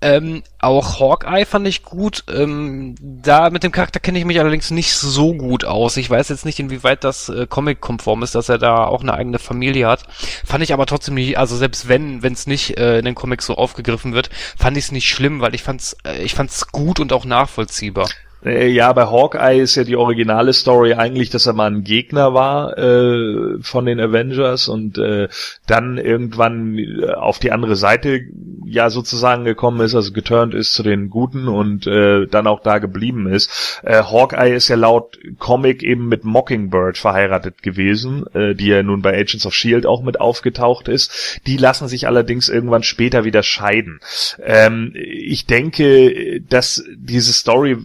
Ähm, 0.00 0.42
auch 0.58 0.98
Hawkeye 0.98 1.44
fand 1.44 1.66
ich 1.66 1.82
gut. 1.82 2.24
Ähm, 2.32 2.94
da 3.00 3.50
mit 3.50 3.62
dem 3.62 3.72
Charakter 3.72 4.00
kenne 4.00 4.18
ich 4.18 4.24
mich 4.24 4.40
allerdings 4.40 4.70
nicht 4.70 4.94
so 4.94 5.34
gut 5.34 5.64
aus. 5.64 5.96
Ich 5.96 6.08
weiß 6.08 6.30
jetzt 6.30 6.44
nicht, 6.44 6.58
inwieweit 6.58 7.04
das 7.04 7.28
äh, 7.28 7.46
Comic-konform 7.46 8.22
ist, 8.22 8.34
dass 8.34 8.48
er 8.48 8.58
da 8.58 8.84
auch 8.84 9.02
eine 9.02 9.14
eigene 9.14 9.38
Familie 9.38 9.86
hat. 9.86 10.04
Fand 10.44 10.64
ich 10.64 10.72
aber 10.72 10.86
trotzdem 10.86 11.14
nicht, 11.14 11.38
also 11.38 11.56
selbst 11.56 11.88
wenn, 11.88 12.22
wenn 12.22 12.32
es 12.32 12.46
nicht 12.46 12.78
äh, 12.78 12.98
in 12.98 13.04
den 13.04 13.14
Comics 13.14 13.46
so 13.46 13.56
aufgegriffen 13.56 14.14
wird, 14.14 14.30
fand 14.56 14.76
ich 14.76 14.84
es 14.84 14.92
nicht 14.92 15.08
schlimm, 15.08 15.40
weil 15.40 15.54
ich 15.54 15.62
fand's, 15.62 15.96
äh, 16.04 16.22
ich 16.22 16.34
fand's 16.34 16.68
gut 16.72 17.00
und 17.00 17.12
auch 17.12 17.24
nachvollziehbar. 17.26 18.08
Äh, 18.44 18.68
ja, 18.68 18.92
bei 18.92 19.06
Hawkeye 19.06 19.60
ist 19.60 19.74
ja 19.74 19.84
die 19.84 19.96
originale 19.96 20.52
Story 20.52 20.94
eigentlich, 20.94 21.30
dass 21.30 21.46
er 21.46 21.52
mal 21.52 21.70
ein 21.70 21.84
Gegner 21.84 22.32
war 22.34 22.76
äh, 22.78 23.58
von 23.60 23.86
den 23.86 24.00
Avengers 24.00 24.68
und 24.68 24.98
äh, 24.98 25.28
dann 25.66 25.98
irgendwann 25.98 26.78
äh, 26.78 27.12
auf 27.12 27.38
die 27.38 27.52
andere 27.52 27.76
Seite 27.76 28.20
ja 28.64 28.88
sozusagen 28.88 29.44
gekommen 29.44 29.80
ist, 29.80 29.94
also 29.94 30.12
geturnt 30.12 30.54
ist 30.54 30.72
zu 30.72 30.82
den 30.82 31.10
Guten 31.10 31.48
und 31.48 31.86
äh, 31.86 32.26
dann 32.26 32.46
auch 32.46 32.60
da 32.60 32.78
geblieben 32.78 33.26
ist. 33.26 33.80
Äh, 33.82 34.02
Hawkeye 34.04 34.54
ist 34.54 34.68
ja 34.68 34.76
laut 34.76 35.18
Comic 35.38 35.82
eben 35.82 36.08
mit 36.08 36.24
Mockingbird 36.24 36.96
verheiratet 36.96 37.62
gewesen, 37.62 38.24
äh, 38.32 38.54
die 38.54 38.68
ja 38.68 38.82
nun 38.82 39.02
bei 39.02 39.18
Agents 39.18 39.44
of 39.44 39.54
Shield 39.54 39.86
auch 39.86 40.02
mit 40.02 40.20
aufgetaucht 40.20 40.88
ist. 40.88 41.40
Die 41.46 41.56
lassen 41.56 41.88
sich 41.88 42.06
allerdings 42.06 42.48
irgendwann 42.48 42.84
später 42.84 43.24
wieder 43.24 43.42
scheiden. 43.42 44.00
Ähm, 44.42 44.92
ich 44.94 45.46
denke, 45.46 46.40
dass 46.48 46.84
diese 46.96 47.32
Story 47.32 47.76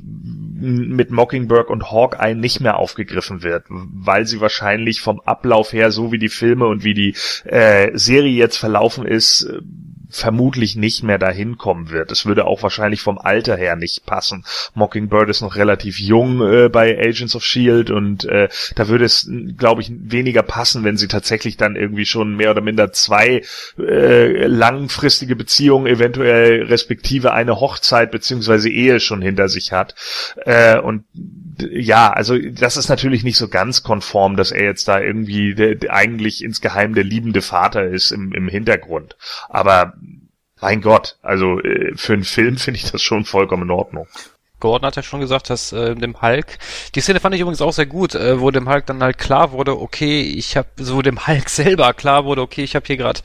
mit 0.54 1.12
Mockingbird 1.12 1.70
und 1.70 1.92
Hawkeye 1.92 2.36
nicht 2.36 2.60
mehr 2.60 2.78
aufgegriffen 2.78 3.44
wird, 3.44 3.66
weil 3.70 4.26
sie 4.26 4.42
wahrscheinlich 4.42 5.02
vom 5.02 5.20
Ablauf 5.22 5.74
her, 5.74 5.92
so 5.92 6.12
wie 6.12 6.20
die 6.20 6.30
Filme 6.30 6.68
und 6.68 6.84
wie 6.84 6.94
die 6.94 7.16
äh, 7.46 7.92
Serie 7.98 8.34
jetzt 8.34 8.58
verlaufen 8.58 9.06
ist, 9.06 9.50
vermutlich 10.16 10.76
nicht 10.76 11.04
mehr 11.04 11.18
dahin 11.18 11.58
kommen 11.58 11.90
wird. 11.90 12.12
Es 12.12 12.26
würde 12.26 12.46
auch 12.46 12.64
wahrscheinlich 12.64 13.02
vom 13.02 13.18
Alter 13.18 13.58
her 13.58 13.76
nicht 13.76 14.06
passen. 14.06 14.46
Mockingbird 14.74 15.30
ist 15.30 15.42
noch 15.42 15.56
relativ 15.56 16.00
jung 16.00 16.42
äh, 16.42 16.70
bei 16.70 16.98
Agents 16.98 17.36
of 17.36 17.44
Shield 17.44 17.92
und 17.92 18.26
äh, 18.26 18.48
da 18.76 18.88
würde 18.88 19.06
es, 19.06 19.30
glaube 19.58 19.82
ich, 19.82 19.92
weniger 19.92 20.42
passen, 20.42 20.84
wenn 20.84 20.98
sie 20.98 21.08
tatsächlich 21.08 21.58
dann 21.58 21.76
irgendwie 21.76 22.06
schon 22.06 22.36
mehr 22.36 22.52
oder 22.52 22.62
minder 22.62 22.94
zwei 22.94 23.42
äh, 23.78 24.48
langfristige 24.48 25.36
Beziehungen, 25.36 25.88
eventuell 25.88 26.64
respektive 26.64 27.34
eine 27.34 27.60
Hochzeit 27.60 28.12
beziehungsweise 28.12 28.70
Ehe 28.70 29.00
schon 29.00 29.22
hinter 29.22 29.50
sich 29.50 29.74
hat. 29.74 29.96
Äh, 30.46 30.80
und 30.80 31.04
ja, 31.60 32.12
also 32.12 32.38
das 32.38 32.78
ist 32.78 32.90
natürlich 32.90 33.24
nicht 33.24 33.38
so 33.38 33.48
ganz 33.48 33.84
konform, 33.84 34.36
dass 34.36 34.52
er 34.52 34.64
jetzt 34.64 34.88
da 34.88 35.00
irgendwie 35.00 35.56
der, 35.56 35.76
der 35.76 35.94
eigentlich 35.94 36.44
insgeheim 36.44 36.94
der 36.96 37.04
liebende 37.04 37.42
Vater 37.42 37.86
ist 37.86 38.12
im, 38.12 38.34
im 38.34 38.48
Hintergrund. 38.48 39.16
Aber 39.50 39.94
mein 40.66 40.82
Gott, 40.82 41.16
also 41.22 41.60
äh, 41.60 41.96
für 41.96 42.14
einen 42.14 42.24
Film 42.24 42.58
finde 42.58 42.80
ich 42.80 42.92
das 42.92 43.00
schon 43.04 43.24
vollkommen 43.24 43.64
in 43.64 43.72
Ordnung. 43.72 44.08
Gordon 44.66 44.88
hat 44.88 44.96
ja 44.96 45.04
schon 45.04 45.20
gesagt, 45.20 45.52
dass 45.52 45.72
äh, 45.74 45.94
dem 45.94 46.24
Hulk, 46.24 46.58
die 46.96 47.02
Szene 47.02 47.20
fand 47.20 47.36
ich 47.36 47.42
übrigens 47.42 47.62
auch 47.62 47.72
sehr 47.72 47.86
gut, 47.86 48.16
äh, 48.16 48.42
wo 48.42 48.50
dem 48.50 48.68
Hulk 48.68 48.88
dann 48.88 49.04
halt 49.04 49.20
klar 49.20 49.52
wurde, 49.52 49.80
okay, 49.80 50.22
ich 50.22 50.58
habe 50.58 50.70
so 50.78 51.04
dem 51.04 51.28
Hulk 51.28 51.50
selber 51.50 51.94
klar 51.94 52.26
wurde, 52.26 52.42
okay, 52.42 52.64
ich 52.64 52.76
habe 52.76 52.84
hier 52.88 52.98
gerade 52.98 53.20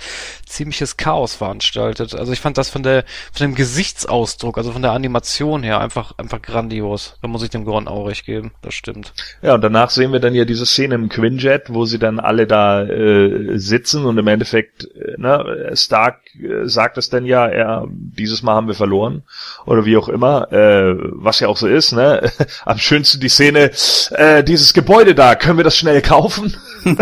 ziemliches 0.44 0.98
Chaos 0.98 1.34
veranstaltet. 1.34 2.14
Also 2.14 2.32
ich 2.32 2.40
fand 2.40 2.58
das 2.58 2.68
von 2.68 2.82
der 2.82 3.04
von 3.32 3.46
dem 3.46 3.54
Gesichtsausdruck, 3.54 4.58
also 4.58 4.72
von 4.72 4.82
der 4.82 4.92
Animation 4.92 5.62
her 5.62 5.80
einfach 5.80 6.12
einfach 6.18 6.42
grandios. 6.42 7.16
Da 7.22 7.28
muss 7.28 7.42
ich 7.42 7.48
dem 7.48 7.64
Gordon 7.64 7.88
auch 7.88 8.06
recht 8.06 8.26
geben, 8.26 8.52
das 8.60 8.74
stimmt. 8.74 9.14
Ja, 9.40 9.54
und 9.54 9.62
danach 9.62 9.88
sehen 9.88 10.12
wir 10.12 10.20
dann 10.20 10.34
ja 10.34 10.44
diese 10.44 10.66
Szene 10.66 10.94
im 10.96 11.08
Quinjet, 11.08 11.72
wo 11.72 11.86
sie 11.86 11.98
dann 11.98 12.20
alle 12.20 12.46
da 12.46 12.82
äh, 12.82 13.58
sitzen 13.58 14.04
und 14.04 14.18
im 14.18 14.26
Endeffekt, 14.26 14.84
äh, 14.94 15.14
ne, 15.16 15.70
Stark 15.72 16.20
äh, 16.34 16.66
sagt 16.68 16.98
es 16.98 17.08
dann 17.08 17.24
ja, 17.24 17.46
er 17.46 17.86
dieses 17.88 18.42
Mal 18.42 18.56
haben 18.56 18.66
wir 18.66 18.74
verloren 18.74 19.22
oder 19.64 19.86
wie 19.86 19.96
auch 19.96 20.10
immer. 20.10 20.52
Äh, 20.52 20.94
was 21.30 21.38
ja 21.38 21.46
auch 21.46 21.56
so 21.56 21.68
ist, 21.68 21.92
ne? 21.92 22.32
Am 22.64 22.78
schönsten 22.78 23.20
die 23.20 23.28
Szene, 23.28 23.70
äh, 24.10 24.42
dieses 24.42 24.74
Gebäude 24.74 25.14
da, 25.14 25.36
können 25.36 25.58
wir 25.58 25.64
das 25.64 25.76
schnell 25.76 26.02
kaufen? 26.02 26.56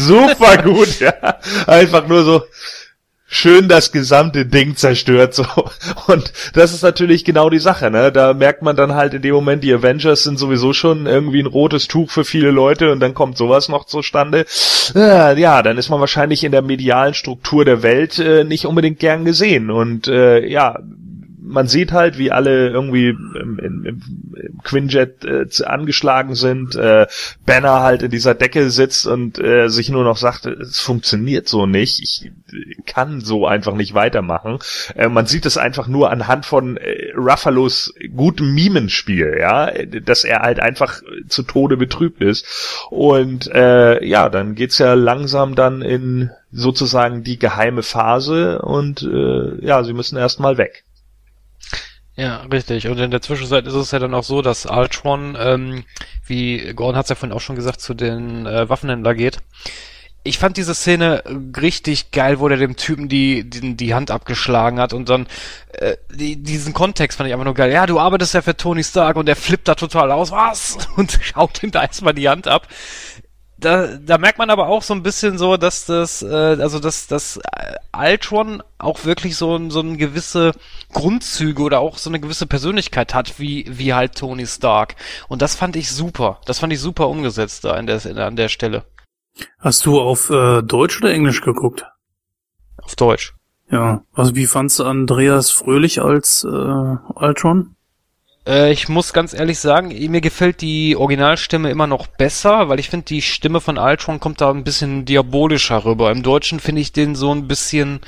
Super 0.00 0.62
gut, 0.62 0.98
ja. 1.00 1.12
Einfach 1.66 2.08
nur 2.08 2.24
so 2.24 2.42
schön 3.26 3.68
das 3.68 3.92
gesamte 3.92 4.46
Ding 4.46 4.76
zerstört 4.76 5.34
so. 5.34 5.44
Und 6.06 6.32
das 6.54 6.72
ist 6.72 6.82
natürlich 6.82 7.24
genau 7.24 7.50
die 7.50 7.58
Sache, 7.58 7.90
ne? 7.90 8.10
Da 8.10 8.32
merkt 8.32 8.62
man 8.62 8.74
dann 8.74 8.94
halt 8.94 9.12
in 9.12 9.20
dem 9.20 9.34
Moment, 9.34 9.62
die 9.64 9.72
Avengers 9.74 10.22
sind 10.22 10.38
sowieso 10.38 10.72
schon 10.72 11.04
irgendwie 11.04 11.40
ein 11.40 11.46
rotes 11.46 11.88
Tuch 11.88 12.10
für 12.10 12.24
viele 12.24 12.52
Leute 12.52 12.90
und 12.90 13.00
dann 13.00 13.12
kommt 13.12 13.36
sowas 13.36 13.68
noch 13.68 13.84
zustande. 13.84 14.46
Äh, 14.94 15.38
ja, 15.38 15.62
dann 15.62 15.76
ist 15.76 15.90
man 15.90 16.00
wahrscheinlich 16.00 16.42
in 16.42 16.52
der 16.52 16.62
medialen 16.62 17.12
Struktur 17.12 17.66
der 17.66 17.82
Welt 17.82 18.18
äh, 18.18 18.44
nicht 18.44 18.64
unbedingt 18.64 18.98
gern 18.98 19.26
gesehen. 19.26 19.70
Und 19.70 20.08
äh, 20.08 20.46
ja, 20.46 20.78
man 21.44 21.66
sieht 21.66 21.92
halt, 21.92 22.18
wie 22.18 22.30
alle 22.30 22.68
irgendwie 22.68 23.08
im, 23.08 23.58
im, 23.58 23.84
im 23.84 24.58
Quinjet 24.62 25.24
äh, 25.24 25.46
angeschlagen 25.64 26.34
sind, 26.34 26.76
äh, 26.76 27.06
Banner 27.44 27.80
halt 27.80 28.02
in 28.02 28.10
dieser 28.10 28.34
Decke 28.34 28.70
sitzt 28.70 29.06
und 29.06 29.38
äh, 29.38 29.68
sich 29.68 29.88
nur 29.88 30.04
noch 30.04 30.16
sagt, 30.16 30.46
es 30.46 30.78
funktioniert 30.80 31.48
so 31.48 31.66
nicht, 31.66 32.00
ich 32.00 32.30
kann 32.86 33.20
so 33.20 33.46
einfach 33.46 33.74
nicht 33.74 33.94
weitermachen. 33.94 34.58
Äh, 34.94 35.08
man 35.08 35.26
sieht 35.26 35.46
es 35.46 35.58
einfach 35.58 35.88
nur 35.88 36.10
anhand 36.10 36.46
von 36.46 36.76
äh, 36.76 37.12
Ruffalos 37.16 37.92
gutem 38.14 38.54
Mimenspiel, 38.54 39.36
ja, 39.40 39.70
dass 40.04 40.24
er 40.24 40.40
halt 40.40 40.60
einfach 40.60 41.02
zu 41.28 41.42
Tode 41.42 41.76
betrübt 41.76 42.22
ist. 42.22 42.46
Und 42.90 43.50
äh, 43.52 44.04
ja, 44.04 44.28
dann 44.28 44.54
geht's 44.54 44.78
ja 44.78 44.94
langsam 44.94 45.54
dann 45.54 45.82
in 45.82 46.30
sozusagen 46.52 47.24
die 47.24 47.38
geheime 47.38 47.82
Phase 47.82 48.60
und 48.60 49.02
äh, 49.02 49.64
ja, 49.64 49.82
sie 49.82 49.94
müssen 49.94 50.18
erstmal 50.18 50.58
weg. 50.58 50.84
Ja, 52.14 52.42
richtig. 52.42 52.88
Und 52.88 52.98
in 52.98 53.10
der 53.10 53.22
Zwischenzeit 53.22 53.66
ist 53.66 53.74
es 53.74 53.90
ja 53.90 53.98
dann 53.98 54.14
auch 54.14 54.24
so, 54.24 54.42
dass 54.42 54.66
Ultron, 54.66 55.36
ähm, 55.38 55.84
wie 56.26 56.74
Gordon 56.74 56.96
hat 56.96 57.06
es 57.06 57.10
ja 57.10 57.14
vorhin 57.14 57.34
auch 57.34 57.40
schon 57.40 57.56
gesagt, 57.56 57.80
zu 57.80 57.94
den 57.94 58.46
äh, 58.46 58.68
Waffenhändler 58.68 59.14
geht. 59.14 59.38
Ich 60.24 60.38
fand 60.38 60.56
diese 60.56 60.74
Szene 60.74 61.24
richtig 61.60 62.12
geil, 62.12 62.38
wo 62.38 62.48
der 62.48 62.58
dem 62.58 62.76
Typen 62.76 63.08
die, 63.08 63.48
die, 63.48 63.74
die 63.76 63.94
Hand 63.94 64.12
abgeschlagen 64.12 64.78
hat 64.78 64.92
und 64.92 65.08
dann 65.08 65.26
äh, 65.72 65.96
die, 66.14 66.36
diesen 66.36 66.74
Kontext 66.74 67.16
fand 67.16 67.26
ich 67.26 67.32
einfach 67.32 67.46
nur 67.46 67.54
geil. 67.54 67.72
Ja, 67.72 67.86
du 67.86 67.98
arbeitest 67.98 68.34
ja 68.34 68.42
für 68.42 68.56
Tony 68.56 68.84
Stark 68.84 69.16
und 69.16 69.26
der 69.26 69.34
flippt 69.34 69.66
da 69.66 69.74
total 69.74 70.12
aus, 70.12 70.30
was? 70.30 70.76
Und 70.96 71.18
schaut 71.22 71.62
ihm 71.62 71.72
da 71.72 71.82
erstmal 71.82 72.14
die 72.14 72.28
Hand 72.28 72.46
ab 72.46 72.68
da, 73.62 73.96
da 73.96 74.18
merkt 74.18 74.38
man 74.38 74.50
aber 74.50 74.68
auch 74.68 74.82
so 74.82 74.92
ein 74.94 75.02
bisschen 75.02 75.38
so, 75.38 75.56
dass 75.56 75.86
das, 75.86 76.22
äh, 76.22 76.26
also 76.26 76.78
dass 76.78 77.06
das 77.06 77.40
Ultron 77.96 78.62
auch 78.78 79.04
wirklich 79.04 79.36
so, 79.36 79.70
so 79.70 79.80
eine 79.80 79.96
gewisse 79.96 80.52
Grundzüge 80.92 81.62
oder 81.62 81.80
auch 81.80 81.98
so 81.98 82.10
eine 82.10 82.20
gewisse 82.20 82.46
Persönlichkeit 82.46 83.14
hat, 83.14 83.38
wie, 83.38 83.64
wie 83.68 83.94
halt 83.94 84.16
Tony 84.16 84.46
Stark. 84.46 84.96
Und 85.28 85.42
das 85.42 85.54
fand 85.54 85.76
ich 85.76 85.90
super. 85.90 86.40
Das 86.44 86.58
fand 86.58 86.72
ich 86.72 86.80
super 86.80 87.08
umgesetzt 87.08 87.64
da 87.64 87.76
in 87.76 87.86
der, 87.86 88.04
in, 88.04 88.18
an 88.18 88.36
der 88.36 88.48
Stelle. 88.48 88.84
Hast 89.58 89.86
du 89.86 90.00
auf 90.00 90.30
äh, 90.30 90.62
Deutsch 90.62 90.98
oder 90.98 91.12
Englisch 91.12 91.40
geguckt? 91.40 91.86
Auf 92.82 92.96
Deutsch. 92.96 93.34
Ja. 93.70 94.02
Also 94.12 94.34
wie 94.34 94.46
fandst 94.46 94.78
du 94.78 94.84
Andreas 94.84 95.50
Fröhlich 95.50 96.02
als 96.02 96.44
äh, 96.44 96.48
Ultron? 96.48 97.76
Äh, 98.46 98.72
ich 98.72 98.88
muss 98.88 99.12
ganz 99.12 99.32
ehrlich 99.32 99.58
sagen, 99.58 99.88
mir 100.10 100.20
gefällt 100.20 100.60
die 100.60 100.96
Originalstimme 100.96 101.70
immer 101.70 101.86
noch 101.86 102.06
besser, 102.06 102.68
weil 102.68 102.80
ich 102.80 102.90
finde, 102.90 103.06
die 103.06 103.22
Stimme 103.22 103.60
von 103.60 103.78
Ultron 103.78 104.20
kommt 104.20 104.40
da 104.40 104.50
ein 104.50 104.64
bisschen 104.64 105.04
diabolischer 105.04 105.84
rüber. 105.84 106.10
Im 106.10 106.22
Deutschen 106.22 106.60
finde 106.60 106.80
ich 106.80 106.92
den 106.92 107.14
so 107.14 107.32
ein 107.32 107.46
bisschen, 107.46 108.00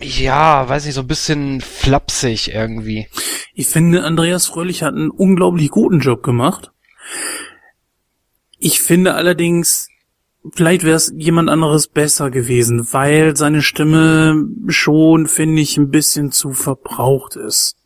ja, 0.00 0.68
weiß 0.68 0.86
nicht, 0.86 0.94
so 0.94 1.02
ein 1.02 1.06
bisschen 1.06 1.60
flapsig 1.60 2.48
irgendwie. 2.48 3.08
Ich 3.54 3.68
finde, 3.68 4.02
Andreas 4.02 4.46
Fröhlich 4.46 4.82
hat 4.82 4.94
einen 4.94 5.10
unglaublich 5.10 5.70
guten 5.70 6.00
Job 6.00 6.22
gemacht. 6.22 6.72
Ich 8.58 8.80
finde 8.80 9.14
allerdings, 9.14 9.88
vielleicht 10.54 10.84
wäre 10.84 10.96
es 10.96 11.12
jemand 11.16 11.50
anderes 11.50 11.86
besser 11.86 12.30
gewesen, 12.30 12.88
weil 12.92 13.36
seine 13.36 13.62
Stimme 13.62 14.48
schon, 14.68 15.26
finde 15.26 15.60
ich, 15.60 15.76
ein 15.76 15.90
bisschen 15.90 16.32
zu 16.32 16.52
verbraucht 16.52 17.36
ist. 17.36 17.76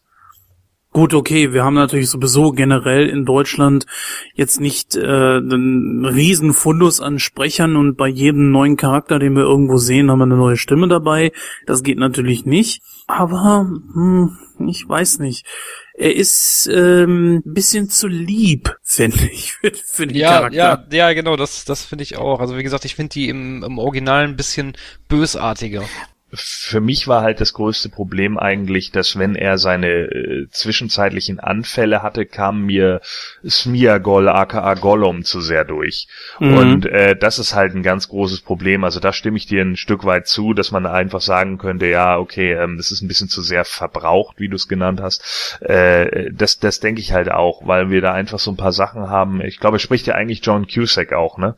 Gut, 0.98 1.14
okay, 1.14 1.52
wir 1.52 1.62
haben 1.62 1.74
natürlich 1.74 2.10
sowieso 2.10 2.50
generell 2.50 3.08
in 3.08 3.24
Deutschland 3.24 3.86
jetzt 4.34 4.60
nicht 4.60 4.96
äh, 4.96 5.00
einen 5.00 6.04
riesen 6.04 6.52
Fundus 6.52 7.00
an 7.00 7.20
Sprechern 7.20 7.76
und 7.76 7.96
bei 7.96 8.08
jedem 8.08 8.50
neuen 8.50 8.76
Charakter, 8.76 9.20
den 9.20 9.36
wir 9.36 9.44
irgendwo 9.44 9.76
sehen, 9.76 10.10
haben 10.10 10.18
wir 10.18 10.24
eine 10.24 10.34
neue 10.34 10.56
Stimme 10.56 10.88
dabei. 10.88 11.30
Das 11.66 11.84
geht 11.84 11.98
natürlich 11.98 12.46
nicht. 12.46 12.82
Aber 13.06 13.70
hm, 13.94 14.36
ich 14.66 14.88
weiß 14.88 15.20
nicht. 15.20 15.46
Er 15.94 16.16
ist 16.16 16.66
ähm, 16.66 17.42
bisschen 17.44 17.90
zu 17.90 18.08
lieb, 18.08 18.76
finde 18.82 19.24
ich, 19.30 19.52
für, 19.52 19.70
für 19.72 20.06
den 20.08 20.16
ja, 20.16 20.30
Charakter. 20.30 20.56
Ja, 20.56 20.84
ja, 20.90 21.12
genau, 21.12 21.36
das, 21.36 21.64
das 21.64 21.84
finde 21.84 22.02
ich 22.02 22.18
auch. 22.18 22.40
Also 22.40 22.56
wie 22.56 22.64
gesagt, 22.64 22.84
ich 22.84 22.96
finde 22.96 23.10
die 23.10 23.28
im, 23.28 23.62
im 23.62 23.78
Original 23.78 24.24
ein 24.24 24.34
bisschen 24.34 24.76
bösartiger 25.06 25.84
für 26.32 26.80
mich 26.80 27.08
war 27.08 27.22
halt 27.22 27.40
das 27.40 27.54
größte 27.54 27.88
Problem 27.88 28.38
eigentlich, 28.38 28.90
dass 28.90 29.18
wenn 29.18 29.34
er 29.34 29.56
seine 29.56 29.88
äh, 29.88 30.46
zwischenzeitlichen 30.50 31.40
Anfälle 31.40 32.02
hatte, 32.02 32.26
kam 32.26 32.66
mir 32.66 33.00
Smiagol 33.46 34.28
aka 34.28 34.74
Gollum 34.74 35.24
zu 35.24 35.40
sehr 35.40 35.64
durch. 35.64 36.06
Mhm. 36.38 36.56
Und 36.56 36.86
äh, 36.86 37.16
das 37.16 37.38
ist 37.38 37.54
halt 37.54 37.74
ein 37.74 37.82
ganz 37.82 38.08
großes 38.08 38.42
Problem. 38.42 38.84
Also 38.84 39.00
da 39.00 39.14
stimme 39.14 39.38
ich 39.38 39.46
dir 39.46 39.62
ein 39.62 39.76
Stück 39.76 40.04
weit 40.04 40.26
zu, 40.26 40.52
dass 40.52 40.70
man 40.70 40.84
einfach 40.84 41.22
sagen 41.22 41.56
könnte, 41.56 41.86
ja, 41.86 42.18
okay, 42.18 42.52
ähm, 42.52 42.76
das 42.76 42.92
ist 42.92 43.00
ein 43.00 43.08
bisschen 43.08 43.28
zu 43.28 43.40
sehr 43.40 43.64
verbraucht, 43.64 44.38
wie 44.38 44.48
du 44.48 44.56
es 44.56 44.68
genannt 44.68 45.00
hast. 45.00 45.62
Äh, 45.62 46.30
das, 46.30 46.58
das 46.58 46.80
denke 46.80 47.00
ich 47.00 47.12
halt 47.12 47.30
auch, 47.30 47.66
weil 47.66 47.88
wir 47.88 48.02
da 48.02 48.12
einfach 48.12 48.38
so 48.38 48.50
ein 48.50 48.56
paar 48.56 48.72
Sachen 48.72 49.08
haben. 49.08 49.40
Ich 49.40 49.60
glaube, 49.60 49.78
spricht 49.78 50.06
ja 50.06 50.14
eigentlich 50.14 50.44
John 50.44 50.66
Cusack 50.66 51.14
auch, 51.14 51.38
ne? 51.38 51.54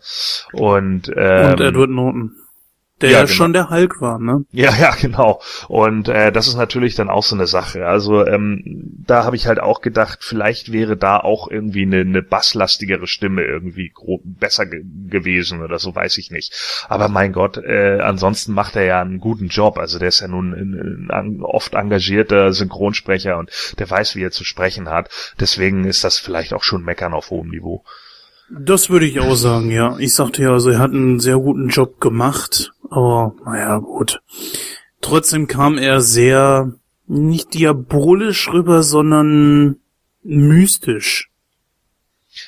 Und, 0.53 1.11
ähm, 1.17 1.53
Und 1.53 1.61
Edward 1.61 1.91
Norton. 1.91 2.37
Der 3.01 3.11
ja, 3.11 3.21
genau. 3.23 3.33
schon 3.33 3.53
der 3.53 3.71
Hulk 3.71 4.01
war, 4.01 4.19
ne? 4.19 4.45
Ja, 4.53 4.75
ja, 4.77 4.95
genau. 5.01 5.41
Und 5.69 6.09
äh, 6.09 6.33
das 6.33 6.49
ist 6.49 6.57
natürlich 6.57 6.95
dann 6.95 7.09
auch 7.09 7.23
so 7.23 7.35
eine 7.35 7.47
Sache. 7.47 7.87
Also 7.87 8.27
ähm, 8.27 8.63
da 9.07 9.25
habe 9.25 9.37
ich 9.37 9.47
halt 9.47 9.61
auch 9.61 9.81
gedacht, 9.81 10.19
vielleicht 10.23 10.73
wäre 10.73 10.97
da 10.97 11.19
auch 11.19 11.51
irgendwie 11.51 11.83
eine, 11.83 12.01
eine 12.01 12.23
basslastigere 12.23 13.07
Stimme 13.07 13.43
irgendwie 13.43 13.93
besser 14.25 14.67
ge 14.67 14.83
gewesen 14.85 15.63
oder 15.63 15.79
so, 15.79 15.95
weiß 15.95 16.19
ich 16.19 16.31
nicht. 16.31 16.85
Aber 16.89 17.09
mein 17.09 17.33
Gott, 17.33 17.57
äh, 17.57 17.99
ansonsten 18.01 18.53
macht 18.53 18.77
er 18.77 18.85
ja 18.85 19.01
einen 19.01 19.19
guten 19.19 19.49
Job. 19.49 19.79
Also 19.79 19.99
der 19.99 20.09
ist 20.09 20.21
ja 20.21 20.29
nun 20.29 20.53
ein, 20.53 21.11
ein 21.11 21.43
oft 21.43 21.75
engagierter 21.75 22.53
Synchronsprecher 22.53 23.39
und 23.39 23.51
der 23.79 23.91
weiß, 23.91 24.15
wie 24.17 24.23
er 24.23 24.31
zu 24.31 24.45
sprechen 24.45 24.89
hat. 24.89 25.09
Deswegen 25.39 25.85
ist 25.85 26.05
das 26.05 26.19
vielleicht 26.19 26.53
auch 26.53 26.63
schon 26.63 26.85
Meckern 26.85 27.15
auf 27.15 27.31
hohem 27.31 27.49
Niveau. 27.49 27.85
Das 28.51 28.91
würde 28.91 29.07
ich 29.07 29.21
auch 29.21 29.37
sagen, 29.37 29.71
ja. 29.71 29.97
Ich 29.99 30.15
sagte 30.15 30.43
ja, 30.43 30.53
also 30.53 30.71
er 30.71 30.81
hat 30.81 30.91
einen 30.91 31.21
sehr 31.21 31.37
guten 31.37 31.69
Job 31.69 32.01
gemacht, 32.01 32.73
aber 32.91 33.35
naja, 33.45 33.79
gut. 33.79 34.21
Trotzdem 35.01 35.47
kam 35.47 35.79
er 35.79 36.01
sehr 36.01 36.73
nicht 37.07 37.55
diabolisch 37.55 38.49
rüber, 38.53 38.83
sondern 38.83 39.77
mystisch. 40.23 41.31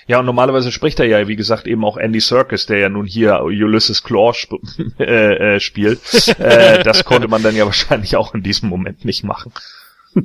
Ja, 0.06 0.20
und 0.20 0.27
normalerweise 0.27 0.70
spricht 0.70 1.01
er 1.01 1.06
ja, 1.06 1.27
wie 1.27 1.36
gesagt, 1.36 1.66
eben 1.66 1.85
auch 1.85 1.97
Andy 1.97 2.20
Serkis, 2.20 2.66
der 2.66 2.78
ja 2.78 2.89
nun 2.89 3.06
hier 3.06 3.43
Ulysses 3.43 4.02
Claw 4.02 4.31
sp 4.35 4.62
äh, 4.98 5.56
äh, 5.56 5.60
spielt. 5.60 6.01
äh, 6.39 6.82
das 6.82 7.05
konnte 7.05 7.28
man 7.28 7.43
dann 7.43 7.56
ja 7.56 7.64
wahrscheinlich 7.64 8.16
auch 8.16 8.35
in 8.35 8.43
diesem 8.43 8.69
Moment 8.69 9.05
nicht 9.05 9.24
machen. 9.24 9.52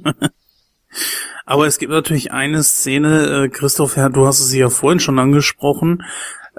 Aber 1.45 1.65
es 1.65 1.79
gibt 1.79 1.91
natürlich 1.91 2.31
eine 2.31 2.61
Szene, 2.63 3.45
äh, 3.45 3.49
Christoph, 3.49 3.95
du 3.95 4.27
hast 4.27 4.45
sie 4.45 4.59
ja 4.59 4.69
vorhin 4.69 4.99
schon 4.99 5.17
angesprochen. 5.17 6.03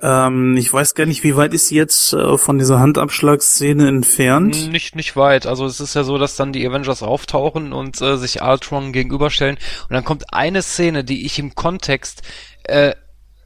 Ähm, 0.02 0.56
ich 0.56 0.72
weiß 0.72 0.94
gar 0.94 1.06
nicht, 1.06 1.24
wie 1.24 1.36
weit 1.36 1.54
ist 1.54 1.68
sie 1.68 1.76
jetzt 1.76 2.12
äh, 2.12 2.38
von 2.38 2.58
dieser 2.58 2.78
Handabschlagsszene 2.78 3.88
entfernt? 3.88 4.70
Nicht, 4.70 4.96
nicht 4.96 5.16
weit. 5.16 5.46
Also 5.46 5.66
es 5.66 5.80
ist 5.80 5.94
ja 5.94 6.04
so, 6.04 6.18
dass 6.18 6.36
dann 6.36 6.52
die 6.52 6.66
Avengers 6.66 7.02
auftauchen 7.02 7.72
und 7.72 8.00
äh, 8.00 8.16
sich 8.16 8.42
Ultron 8.42 8.92
gegenüberstellen. 8.92 9.56
Und 9.88 9.94
dann 9.94 10.04
kommt 10.04 10.32
eine 10.32 10.62
Szene, 10.62 11.04
die 11.04 11.26
ich 11.26 11.38
im 11.38 11.54
Kontext 11.54 12.22
äh, 12.64 12.94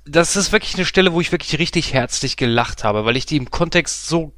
das 0.05 0.37
ist 0.37 0.53
wirklich 0.53 0.74
eine 0.74 0.85
Stelle, 0.85 1.12
wo 1.12 1.20
ich 1.20 1.33
wirklich 1.33 1.59
richtig 1.59 1.93
herzlich 1.93 2.37
gelacht 2.37 2.85
habe, 2.85 3.05
weil 3.05 3.16
ich 3.16 3.27
die 3.27 3.37
im 3.37 3.51
Kontext 3.51 4.09
so 4.09 4.33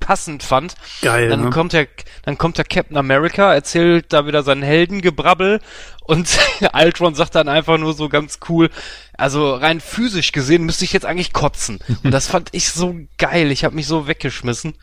passend 0.00 0.42
fand. 0.42 0.74
Geil. 1.02 1.28
Dann 1.28 1.44
ne? 1.44 1.50
kommt 1.50 1.72
der, 1.72 1.88
dann 2.22 2.38
kommt 2.38 2.58
der 2.58 2.64
Captain 2.64 2.96
America, 2.96 3.52
erzählt 3.52 4.12
da 4.12 4.26
wieder 4.26 4.42
seinen 4.42 4.62
Heldengebrabbel 4.62 5.60
und 6.02 6.28
Ultron 6.72 7.14
sagt 7.14 7.34
dann 7.34 7.48
einfach 7.48 7.78
nur 7.78 7.94
so 7.94 8.08
ganz 8.08 8.38
cool, 8.48 8.70
also 9.14 9.54
rein 9.54 9.80
physisch 9.80 10.32
gesehen 10.32 10.64
müsste 10.64 10.84
ich 10.84 10.92
jetzt 10.92 11.06
eigentlich 11.06 11.32
kotzen. 11.32 11.78
Und 12.04 12.12
das 12.12 12.26
fand 12.26 12.50
ich 12.52 12.68
so 12.70 12.96
geil. 13.18 13.50
Ich 13.50 13.64
habe 13.64 13.74
mich 13.74 13.86
so 13.86 14.06
weggeschmissen. 14.06 14.74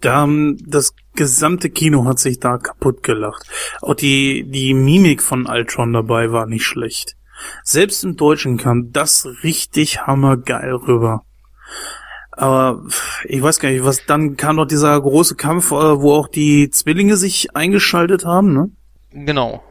Da, 0.00 0.24
ähm, 0.24 0.56
das 0.64 0.94
gesamte 1.14 1.70
Kino 1.70 2.04
hat 2.04 2.18
sich 2.18 2.38
da 2.38 2.58
kaputt 2.58 3.02
gelacht. 3.02 3.44
Auch 3.82 3.94
die, 3.94 4.44
die 4.48 4.74
Mimik 4.74 5.22
von 5.22 5.46
Ultron 5.46 5.92
dabei 5.92 6.30
war 6.30 6.46
nicht 6.46 6.64
schlecht. 6.64 7.16
Selbst 7.62 8.04
im 8.04 8.16
Deutschen 8.16 8.56
kam 8.56 8.92
das 8.92 9.26
richtig 9.42 10.06
hammergeil 10.06 10.74
rüber. 10.74 11.24
Aber 12.38 12.84
ich 13.24 13.42
weiß 13.42 13.58
gar 13.58 13.68
nicht, 13.68 13.84
was 13.84 14.06
dann 14.06 14.36
kam 14.36 14.56
noch 14.56 14.66
dieser 14.66 15.00
große 15.00 15.34
Kampf, 15.34 15.72
äh, 15.72 16.00
wo 16.00 16.12
auch 16.12 16.28
die 16.28 16.70
Zwillinge 16.70 17.16
sich 17.16 17.56
eingeschaltet 17.56 18.24
haben, 18.24 18.52
ne? 18.52 18.70
Genau. 19.10 19.64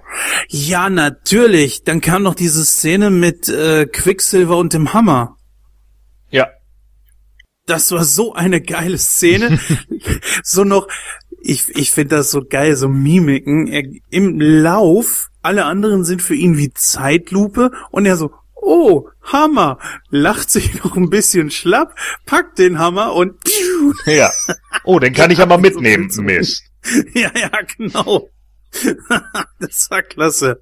Ja, 0.49 0.89
natürlich. 0.89 1.85
Dann 1.85 2.01
kam 2.01 2.23
noch 2.23 2.35
diese 2.35 2.65
Szene 2.65 3.09
mit 3.09 3.47
äh, 3.47 3.85
Quicksilver 3.85 4.57
und 4.57 4.73
dem 4.73 4.93
Hammer. 4.93 5.37
Ja. 6.29 6.49
Das 7.67 7.89
war 7.93 8.03
so 8.03 8.33
eine 8.33 8.59
geile 8.59 8.97
Szene. 8.97 9.61
so 10.43 10.65
noch, 10.65 10.89
ich, 11.39 11.69
ich 11.69 11.91
finde 11.91 12.17
das 12.17 12.31
so 12.31 12.43
geil, 12.43 12.75
so 12.75 12.89
Mimiken. 12.89 13.67
Er, 13.67 13.83
Im 14.09 14.41
Lauf, 14.41 15.29
alle 15.41 15.63
anderen 15.63 16.03
sind 16.03 16.21
für 16.21 16.35
ihn 16.35 16.57
wie 16.57 16.73
Zeitlupe 16.73 17.71
und 17.91 18.05
er 18.05 18.17
so, 18.17 18.33
oh, 18.67 19.09
Hammer, 19.23 19.79
lacht 20.09 20.49
sich 20.49 20.83
noch 20.83 20.95
ein 20.95 21.09
bisschen 21.09 21.49
schlapp, 21.49 21.95
packt 22.25 22.59
den 22.59 22.79
Hammer 22.79 23.13
und 23.13 23.35
Ja. 24.05 24.29
Oh, 24.83 24.99
den 24.99 25.13
kann 25.13 25.31
ich 25.31 25.39
ja 25.39 25.45
mal 25.45 25.57
mitnehmen, 25.57 26.09
Mist. 26.17 26.63
ja, 27.13 27.31
ja, 27.33 27.51
genau. 27.77 28.29
das 29.59 29.89
war 29.89 30.03
klasse. 30.03 30.61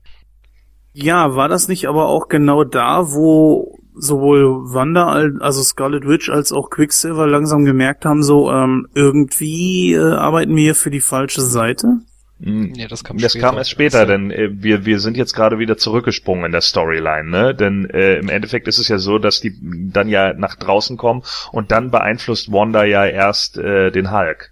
Ja, 0.93 1.35
war 1.35 1.49
das 1.49 1.67
nicht 1.67 1.87
aber 1.87 2.07
auch 2.07 2.29
genau 2.29 2.63
da, 2.63 3.11
wo 3.11 3.79
sowohl 3.95 4.73
Wanda, 4.73 5.07
also 5.39 5.63
Scarlet 5.63 6.07
Witch, 6.07 6.29
als 6.29 6.51
auch 6.51 6.69
Quicksilver 6.69 7.27
langsam 7.27 7.65
gemerkt 7.65 8.05
haben, 8.05 8.23
so 8.23 8.51
ähm, 8.51 8.87
irgendwie 8.93 9.93
äh, 9.93 10.13
arbeiten 10.13 10.55
wir 10.55 10.63
hier 10.63 10.75
für 10.75 10.91
die 10.91 11.01
falsche 11.01 11.41
Seite? 11.41 11.99
Nee, 12.37 12.87
das 12.87 13.03
kam 13.03 13.17
das 13.17 13.31
später. 13.31 13.47
kam 13.47 13.57
erst 13.57 13.69
später, 13.69 14.05
denn 14.05 14.29
äh, 14.29 14.49
wir, 14.51 14.85
wir 14.85 14.99
sind 14.99 15.15
jetzt 15.15 15.33
gerade 15.33 15.57
wieder 15.57 15.77
zurückgesprungen 15.77 16.45
in 16.45 16.51
der 16.51 16.61
Storyline, 16.61 17.29
ne? 17.29 17.55
Denn 17.55 17.89
äh, 17.89 18.15
im 18.15 18.27
Endeffekt 18.27 18.67
ist 18.67 18.77
es 18.77 18.89
ja 18.89 18.97
so, 18.97 19.19
dass 19.19 19.39
die 19.39 19.57
dann 19.61 20.09
ja 20.09 20.33
nach 20.33 20.55
draußen 20.55 20.97
kommen 20.97 21.23
und 21.51 21.71
dann 21.71 21.91
beeinflusst 21.91 22.51
Wanda 22.51 22.83
ja 22.83 23.05
erst 23.05 23.57
äh, 23.57 23.89
den 23.89 24.11
Hulk. 24.11 24.51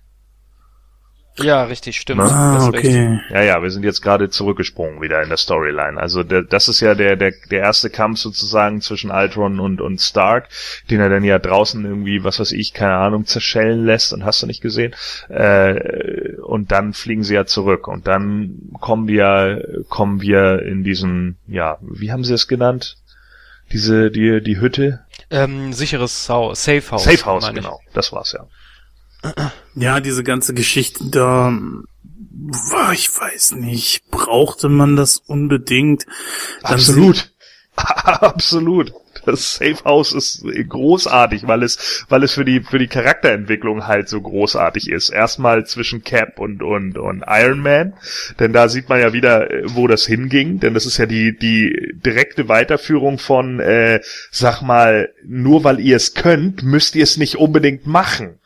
Ja, 1.37 1.63
richtig, 1.63 1.99
stimmt. 1.99 2.21
Ah, 2.21 2.53
Das 2.55 2.67
ist 2.67 2.73
recht. 2.73 2.85
okay. 2.85 3.19
Ja, 3.31 3.41
ja, 3.41 3.63
wir 3.63 3.71
sind 3.71 3.83
jetzt 3.83 4.01
gerade 4.01 4.29
zurückgesprungen 4.29 5.01
wieder 5.01 5.21
in 5.23 5.29
der 5.29 5.37
Storyline. 5.37 5.99
Also 5.99 6.23
der, 6.23 6.43
das 6.43 6.67
ist 6.67 6.79
ja 6.79 6.93
der, 6.93 7.15
der, 7.15 7.33
der 7.49 7.59
erste 7.61 7.89
Kampf 7.89 8.19
sozusagen 8.19 8.81
zwischen 8.81 9.09
Ultron 9.09 9.59
und, 9.59 9.81
und 9.81 9.99
Stark, 9.99 10.49
den 10.91 10.99
er 10.99 11.09
dann 11.09 11.23
ja 11.23 11.39
draußen 11.39 11.83
irgendwie, 11.83 12.23
was 12.23 12.39
weiß 12.39 12.51
ich, 12.51 12.73
keine 12.73 12.95
Ahnung, 12.95 13.25
zerschellen 13.25 13.83
lässt 13.85 14.13
und 14.13 14.23
hast 14.25 14.43
du 14.43 14.47
nicht 14.47 14.61
gesehen. 14.61 14.93
Äh, 15.29 16.35
und 16.43 16.71
dann 16.71 16.93
fliegen 16.93 17.23
sie 17.23 17.33
ja 17.33 17.45
zurück 17.45 17.87
und 17.87 18.05
dann 18.05 18.69
kommen 18.79 19.07
wir, 19.07 19.83
kommen 19.89 20.21
wir 20.21 20.61
in 20.61 20.83
diesen, 20.83 21.37
ja, 21.47 21.77
wie 21.81 22.11
haben 22.11 22.23
sie 22.23 22.33
es 22.35 22.47
genannt? 22.47 22.97
Diese, 23.71 24.11
die, 24.11 24.41
die 24.43 24.59
Hütte? 24.59 24.99
Ähm, 25.31 25.73
sicheres 25.73 26.25
Sau 26.25 26.53
Safe 26.53 26.83
House. 26.91 27.05
Safe 27.05 27.25
House, 27.25 27.51
genau. 27.53 27.79
Das 27.93 28.11
war's 28.11 28.33
ja. 28.33 28.45
Ja, 29.75 29.99
diese 29.99 30.23
ganze 30.23 30.53
Geschichte 30.53 31.05
da, 31.09 31.57
ich 32.93 33.09
weiß 33.09 33.53
nicht, 33.53 34.09
brauchte 34.11 34.69
man 34.69 34.95
das 34.95 35.17
unbedingt? 35.17 36.05
Absolut. 36.61 37.31
Absolut. 37.75 38.93
Das 39.25 39.55
Safe 39.55 39.83
House 39.85 40.13
ist 40.13 40.43
großartig, 40.69 41.47
weil 41.47 41.63
es, 41.63 42.05
weil 42.09 42.23
es 42.23 42.33
für 42.33 42.45
die, 42.45 42.59
für 42.59 42.77
die 42.77 42.87
Charakterentwicklung 42.87 43.87
halt 43.87 44.09
so 44.09 44.21
großartig 44.21 44.89
ist. 44.89 45.09
Erstmal 45.09 45.65
zwischen 45.65 46.03
Cap 46.03 46.39
und, 46.39 46.61
und, 46.61 46.97
und 46.97 47.23
Iron 47.27 47.59
Man. 47.59 47.93
Denn 48.39 48.53
da 48.53 48.67
sieht 48.67 48.89
man 48.89 48.99
ja 48.99 49.13
wieder, 49.13 49.49
äh, 49.49 49.63
wo 49.67 49.87
das 49.87 50.05
hinging. 50.05 50.59
Denn 50.59 50.73
das 50.73 50.85
ist 50.85 50.97
ja 50.97 51.05
die, 51.05 51.37
die 51.37 51.93
direkte 51.93 52.49
Weiterführung 52.49 53.17
von, 53.17 53.59
äh, 53.59 54.01
sag 54.29 54.61
mal, 54.61 55.09
nur 55.25 55.63
weil 55.63 55.79
ihr 55.79 55.95
es 55.95 56.13
könnt, 56.13 56.63
müsst 56.63 56.95
ihr 56.95 57.03
es 57.03 57.17
nicht 57.17 57.37
unbedingt 57.37 57.87
machen. 57.87 58.39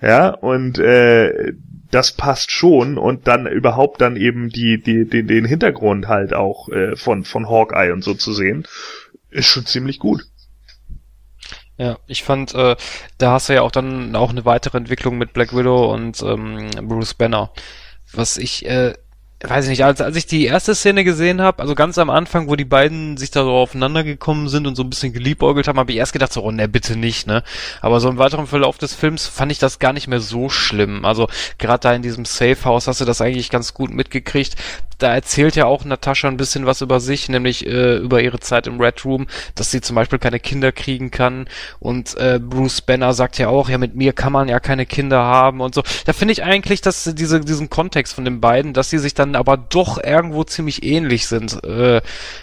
Ja, 0.00 0.30
und, 0.30 0.78
äh, 0.78 1.52
das 1.90 2.12
passt 2.12 2.52
schon 2.52 2.98
und 2.98 3.26
dann 3.26 3.46
überhaupt 3.46 4.00
dann 4.00 4.16
eben 4.16 4.48
die, 4.48 4.80
die, 4.80 5.08
den, 5.08 5.26
den 5.26 5.44
Hintergrund 5.44 6.08
halt 6.08 6.34
auch 6.34 6.68
äh, 6.68 6.96
von, 6.96 7.24
von 7.24 7.48
Hawkeye 7.48 7.92
und 7.92 8.04
so 8.04 8.14
zu 8.14 8.32
sehen, 8.32 8.66
ist 9.30 9.46
schon 9.46 9.66
ziemlich 9.66 9.98
gut. 9.98 10.26
Ja, 11.76 11.98
ich 12.06 12.22
fand, 12.22 12.54
äh, 12.54 12.76
da 13.18 13.32
hast 13.32 13.48
du 13.48 13.54
ja 13.54 13.62
auch 13.62 13.70
dann 13.70 14.14
auch 14.14 14.30
eine 14.30 14.44
weitere 14.44 14.76
Entwicklung 14.76 15.16
mit 15.16 15.32
Black 15.32 15.56
Widow 15.56 15.92
und 15.92 16.22
ähm, 16.22 16.70
Bruce 16.82 17.14
Banner. 17.14 17.52
Was 18.12 18.36
ich, 18.36 18.66
äh, 18.66 18.92
weiß 19.42 19.64
ich 19.64 19.70
nicht, 19.70 19.84
als, 19.84 20.02
als 20.02 20.16
ich 20.16 20.26
die 20.26 20.44
erste 20.44 20.74
Szene 20.74 21.02
gesehen 21.02 21.40
habe, 21.40 21.62
also 21.62 21.74
ganz 21.74 21.96
am 21.96 22.10
Anfang, 22.10 22.48
wo 22.48 22.56
die 22.56 22.66
beiden 22.66 23.16
sich 23.16 23.30
da 23.30 23.42
so 23.42 23.52
aufeinander 23.52 24.04
gekommen 24.04 24.48
sind 24.48 24.66
und 24.66 24.76
so 24.76 24.82
ein 24.82 24.90
bisschen 24.90 25.14
geliebäugelt 25.14 25.66
haben, 25.66 25.78
habe 25.78 25.92
ich 25.92 25.98
erst 25.98 26.12
gedacht, 26.12 26.32
so, 26.32 26.42
oh 26.42 26.50
ne, 26.50 26.68
bitte 26.68 26.94
nicht, 26.94 27.26
ne? 27.26 27.42
Aber 27.80 28.00
so 28.00 28.10
im 28.10 28.18
weiteren 28.18 28.46
Verlauf 28.46 28.76
des 28.76 28.94
Films 28.94 29.26
fand 29.26 29.50
ich 29.50 29.58
das 29.58 29.78
gar 29.78 29.94
nicht 29.94 30.08
mehr 30.08 30.20
so 30.20 30.50
schlimm. 30.50 31.06
Also 31.06 31.26
gerade 31.56 31.80
da 31.80 31.94
in 31.94 32.02
diesem 32.02 32.26
Safe 32.26 32.64
House 32.64 32.86
hast 32.86 33.00
du 33.00 33.06
das 33.06 33.22
eigentlich 33.22 33.48
ganz 33.48 33.72
gut 33.72 33.90
mitgekriegt. 33.90 34.56
Da 34.98 35.14
erzählt 35.14 35.56
ja 35.56 35.64
auch 35.64 35.86
Natascha 35.86 36.28
ein 36.28 36.36
bisschen 36.36 36.66
was 36.66 36.82
über 36.82 37.00
sich, 37.00 37.30
nämlich 37.30 37.66
äh, 37.66 37.96
über 37.96 38.20
ihre 38.20 38.40
Zeit 38.40 38.66
im 38.66 38.78
Red 38.78 39.06
Room, 39.06 39.26
dass 39.54 39.70
sie 39.70 39.80
zum 39.80 39.96
Beispiel 39.96 40.18
keine 40.18 40.38
Kinder 40.38 40.72
kriegen 40.72 41.10
kann. 41.10 41.48
Und 41.78 42.14
äh, 42.18 42.38
Bruce 42.38 42.82
Banner 42.82 43.14
sagt 43.14 43.38
ja 43.38 43.48
auch, 43.48 43.70
ja, 43.70 43.78
mit 43.78 43.96
mir 43.96 44.12
kann 44.12 44.34
man 44.34 44.48
ja 44.48 44.60
keine 44.60 44.84
Kinder 44.84 45.20
haben 45.20 45.62
und 45.62 45.74
so. 45.74 45.82
Da 46.04 46.12
finde 46.12 46.32
ich 46.32 46.44
eigentlich, 46.44 46.82
dass 46.82 47.04
diese, 47.14 47.40
diesen 47.40 47.70
Kontext 47.70 48.12
von 48.12 48.26
den 48.26 48.42
beiden, 48.42 48.74
dass 48.74 48.90
sie 48.90 48.98
sich 48.98 49.14
dann 49.14 49.29
aber 49.36 49.56
doch 49.56 50.02
irgendwo 50.02 50.44
ziemlich 50.44 50.82
ähnlich 50.82 51.26
sind. 51.26 51.62
Äh, 51.64 52.00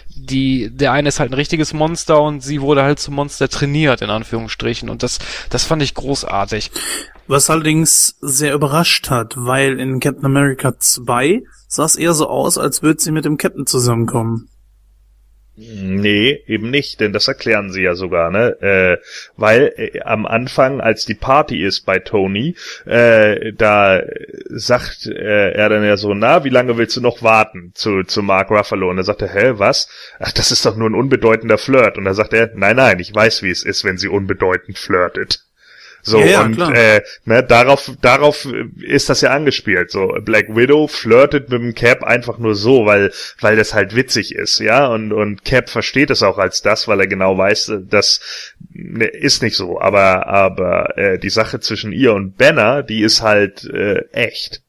die, 0.08 0.70
der 0.70 0.92
eine 0.92 1.08
ist 1.08 1.20
halt 1.20 1.30
ein 1.30 1.34
richtiges 1.34 1.72
Monster 1.72 2.20
und 2.20 2.42
sie 2.42 2.60
wurde 2.60 2.82
halt 2.82 2.98
zum 2.98 3.14
Monster 3.14 3.48
trainiert, 3.48 4.02
in 4.02 4.10
Anführungsstrichen. 4.10 4.90
Und 4.90 5.02
das, 5.02 5.18
das 5.50 5.64
fand 5.64 5.82
ich 5.82 5.94
großartig. 5.94 6.70
Was 7.26 7.50
allerdings 7.50 8.16
sehr 8.20 8.54
überrascht 8.54 9.10
hat, 9.10 9.34
weil 9.36 9.78
in 9.78 10.00
Captain 10.00 10.24
America 10.24 10.78
2 10.78 11.42
sah 11.68 11.84
es 11.84 11.96
eher 11.96 12.14
so 12.14 12.28
aus, 12.28 12.58
als 12.58 12.82
würde 12.82 13.00
sie 13.00 13.12
mit 13.12 13.24
dem 13.24 13.36
Captain 13.36 13.66
zusammenkommen. 13.66 14.48
Nee, 15.60 16.44
eben 16.46 16.70
nicht, 16.70 17.00
denn 17.00 17.12
das 17.12 17.26
erklären 17.26 17.72
sie 17.72 17.82
ja 17.82 17.96
sogar, 17.96 18.30
ne? 18.30 18.60
Äh, 18.62 18.98
weil 19.36 19.72
äh, 19.76 20.00
am 20.02 20.24
Anfang, 20.24 20.80
als 20.80 21.04
die 21.04 21.16
Party 21.16 21.64
ist 21.64 21.80
bei 21.80 21.98
Tony, 21.98 22.54
äh, 22.86 23.52
da 23.54 24.00
sagt 24.50 25.06
äh, 25.06 25.50
er 25.50 25.68
dann 25.68 25.82
ja 25.82 25.96
so, 25.96 26.14
na, 26.14 26.44
wie 26.44 26.50
lange 26.50 26.78
willst 26.78 26.96
du 26.96 27.00
noch 27.00 27.24
warten 27.24 27.72
zu, 27.74 28.04
zu 28.04 28.22
Mark 28.22 28.52
Ruffalo? 28.52 28.88
Und 28.88 28.98
er 28.98 29.04
sagt 29.04 29.22
er, 29.22 29.34
hä, 29.34 29.54
was? 29.56 29.88
Ach, 30.20 30.30
das 30.30 30.52
ist 30.52 30.64
doch 30.64 30.76
nur 30.76 30.90
ein 30.90 30.94
unbedeutender 30.94 31.58
Flirt. 31.58 31.98
Und 31.98 32.04
da 32.04 32.14
sagt 32.14 32.34
er, 32.34 32.52
nein, 32.54 32.76
nein, 32.76 33.00
ich 33.00 33.12
weiß, 33.12 33.42
wie 33.42 33.50
es 33.50 33.64
ist, 33.64 33.82
wenn 33.82 33.98
sie 33.98 34.08
unbedeutend 34.08 34.78
flirtet. 34.78 35.47
So, 36.02 36.20
Ja, 36.20 36.42
und 36.42 36.54
klar. 36.54 36.74
äh, 36.74 37.02
ne, 37.24 37.42
darauf, 37.42 37.90
darauf 38.00 38.46
ist 38.80 39.08
das 39.10 39.20
ja 39.20 39.30
angespielt. 39.30 39.90
So, 39.90 40.14
Black 40.22 40.54
Widow 40.54 40.86
flirtet 40.86 41.50
mit 41.50 41.60
dem 41.60 41.74
Cap 41.74 42.04
einfach 42.04 42.38
nur 42.38 42.54
so, 42.54 42.86
weil, 42.86 43.12
weil 43.40 43.56
das 43.56 43.74
halt 43.74 43.94
witzig 43.94 44.34
ist, 44.34 44.58
ja. 44.60 44.86
Und, 44.86 45.12
und 45.12 45.44
Cap 45.44 45.68
versteht 45.68 46.10
es 46.10 46.22
auch 46.22 46.38
als 46.38 46.62
das, 46.62 46.88
weil 46.88 47.00
er 47.00 47.06
genau 47.06 47.36
weiß, 47.36 47.72
das 47.88 48.20
ne, 48.70 49.06
ist 49.06 49.42
nicht 49.42 49.56
so. 49.56 49.80
Aber, 49.80 50.26
aber 50.28 50.96
äh, 50.96 51.18
die 51.18 51.30
Sache 51.30 51.60
zwischen 51.60 51.92
ihr 51.92 52.14
und 52.14 52.36
Banner, 52.38 52.82
die 52.82 53.02
ist 53.02 53.22
halt 53.22 53.64
äh, 53.64 54.04
echt. 54.12 54.62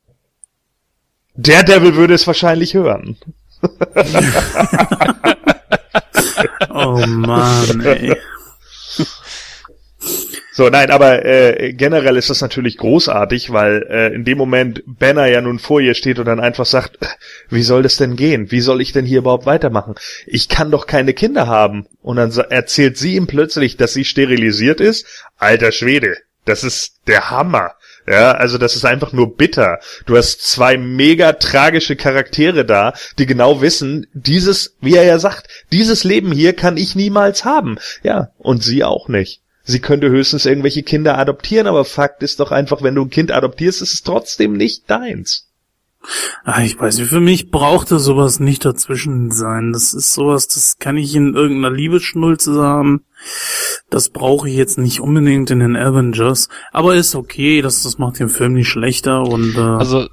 Daredevil 1.35 1.95
würde 1.95 2.15
es 2.15 2.27
wahrscheinlich 2.27 2.73
hören. 2.73 3.17
Oh 6.71 7.03
Mann, 7.07 7.81
ey. 7.81 8.15
So, 10.59 10.67
nein, 10.67 10.91
aber 10.91 11.23
äh, 11.23 11.71
generell 11.71 12.17
ist 12.17 12.29
das 12.29 12.41
natürlich 12.41 12.75
großartig, 12.75 13.53
weil 13.53 13.87
äh, 13.89 14.13
in 14.13 14.25
dem 14.25 14.37
Moment 14.37 14.83
Banner 14.85 15.25
ja 15.25 15.39
nun 15.39 15.57
vor 15.57 15.79
ihr 15.79 15.93
steht 15.93 16.19
und 16.19 16.25
dann 16.25 16.41
einfach 16.41 16.65
sagt, 16.65 16.97
wie 17.49 17.63
soll 17.63 17.81
das 17.81 17.95
denn 17.95 18.17
gehen? 18.17 18.51
Wie 18.51 18.59
soll 18.59 18.81
ich 18.81 18.91
denn 18.91 19.05
hier 19.05 19.19
überhaupt 19.19 19.45
weitermachen? 19.45 19.95
Ich 20.27 20.49
kann 20.49 20.69
doch 20.69 20.85
keine 20.85 21.13
Kinder 21.13 21.47
haben. 21.47 21.87
Und 22.01 22.17
dann 22.17 22.33
erzählt 22.49 22.97
sie 22.97 23.15
ihm 23.15 23.25
plötzlich, 23.25 23.77
dass 23.77 23.93
sie 23.93 24.03
sterilisiert 24.03 24.81
ist. 24.81 25.05
Alter 25.37 25.71
Schwede, 25.71 26.17
das 26.43 26.65
ist 26.65 26.97
der 27.07 27.29
Hammer. 27.29 27.71
Ja, 28.05 28.33
also 28.33 28.57
das 28.57 28.75
ist 28.75 28.83
einfach 28.83 29.13
nur 29.13 29.37
bitter. 29.37 29.79
Du 30.07 30.17
hast 30.17 30.45
zwei 30.45 30.75
mega 30.75 31.31
tragische 31.31 31.95
Charaktere 31.95 32.65
da, 32.65 32.91
die 33.17 33.27
genau 33.27 33.61
wissen, 33.61 34.07
dieses, 34.11 34.75
wie 34.81 34.97
er 34.97 35.05
ja 35.05 35.19
sagt, 35.19 35.47
dieses 35.71 36.03
Leben 36.03 36.33
hier 36.33 36.51
kann 36.51 36.75
ich 36.75 36.97
niemals 36.97 37.45
haben. 37.45 37.77
Ja, 38.03 38.31
und 38.39 38.61
sie 38.61 38.83
auch 38.83 39.07
nicht. 39.07 39.41
Sie 39.63 39.79
könnte 39.79 40.09
höchstens 40.09 40.45
irgendwelche 40.45 40.83
Kinder 40.83 41.17
adoptieren, 41.17 41.67
aber 41.67 41.85
Fakt 41.85 42.23
ist 42.23 42.39
doch 42.39 42.51
einfach, 42.51 42.81
wenn 42.81 42.95
du 42.95 43.03
ein 43.03 43.09
Kind 43.09 43.31
adoptierst, 43.31 43.81
ist 43.81 43.93
es 43.93 44.03
trotzdem 44.03 44.53
nicht 44.53 44.89
deins. 44.89 45.49
Ach, 46.45 46.61
ich 46.61 46.79
weiß 46.79 46.97
nicht, 46.97 47.09
für 47.09 47.19
mich 47.19 47.51
brauchte 47.51 47.99
sowas 47.99 48.39
nicht 48.39 48.63
dazwischen 48.63 49.31
sein. 49.31 49.73
Das 49.73 49.93
ist 49.93 50.13
sowas, 50.13 50.47
das 50.47 50.77
kann 50.79 50.97
ich 50.97 51.13
in 51.13 51.35
irgendeiner 51.35 51.75
Liebesschnulze 51.75 52.61
haben. 52.61 53.03
Das 53.89 54.09
brauche 54.09 54.49
ich 54.49 54.55
jetzt 54.55 54.77
nicht 54.77 55.01
unbedingt 55.01 55.51
in 55.51 55.59
den 55.59 55.75
Avengers. 55.75 56.47
Aber 56.71 56.95
ist 56.95 57.15
okay, 57.15 57.61
das, 57.61 57.83
das 57.83 57.97
macht 57.97 58.19
den 58.19 58.29
Film 58.29 58.53
nicht 58.53 58.69
schlechter 58.69 59.23
und 59.23 59.55
äh 59.55 59.59
Also 59.59 60.07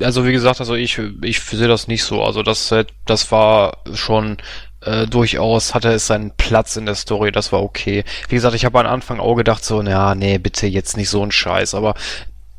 also 0.00 0.26
wie 0.26 0.32
gesagt, 0.32 0.60
also 0.60 0.74
ich 0.74 1.00
ich 1.22 1.40
sehe 1.40 1.68
das 1.68 1.88
nicht 1.88 2.04
so. 2.04 2.22
Also 2.22 2.42
das 2.42 2.74
das 3.06 3.30
war 3.30 3.78
schon 3.94 4.38
äh, 4.84 5.06
durchaus 5.06 5.74
hatte 5.74 5.92
es 5.92 6.06
seinen 6.06 6.32
Platz 6.32 6.76
in 6.76 6.86
der 6.86 6.94
Story, 6.94 7.32
das 7.32 7.52
war 7.52 7.62
okay. 7.62 8.04
Wie 8.28 8.34
gesagt, 8.34 8.54
ich 8.54 8.64
habe 8.64 8.80
am 8.80 8.86
Anfang 8.86 9.20
auch 9.20 9.34
gedacht 9.34 9.64
so, 9.64 9.82
na 9.82 10.14
nee, 10.14 10.38
bitte 10.38 10.66
jetzt 10.66 10.96
nicht 10.96 11.08
so 11.08 11.22
ein 11.22 11.32
Scheiß, 11.32 11.74
aber 11.74 11.94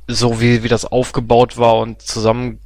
so 0.07 0.41
wie, 0.41 0.63
wie 0.63 0.67
das 0.67 0.85
aufgebaut 0.85 1.57
war 1.57 1.77
und 1.77 2.01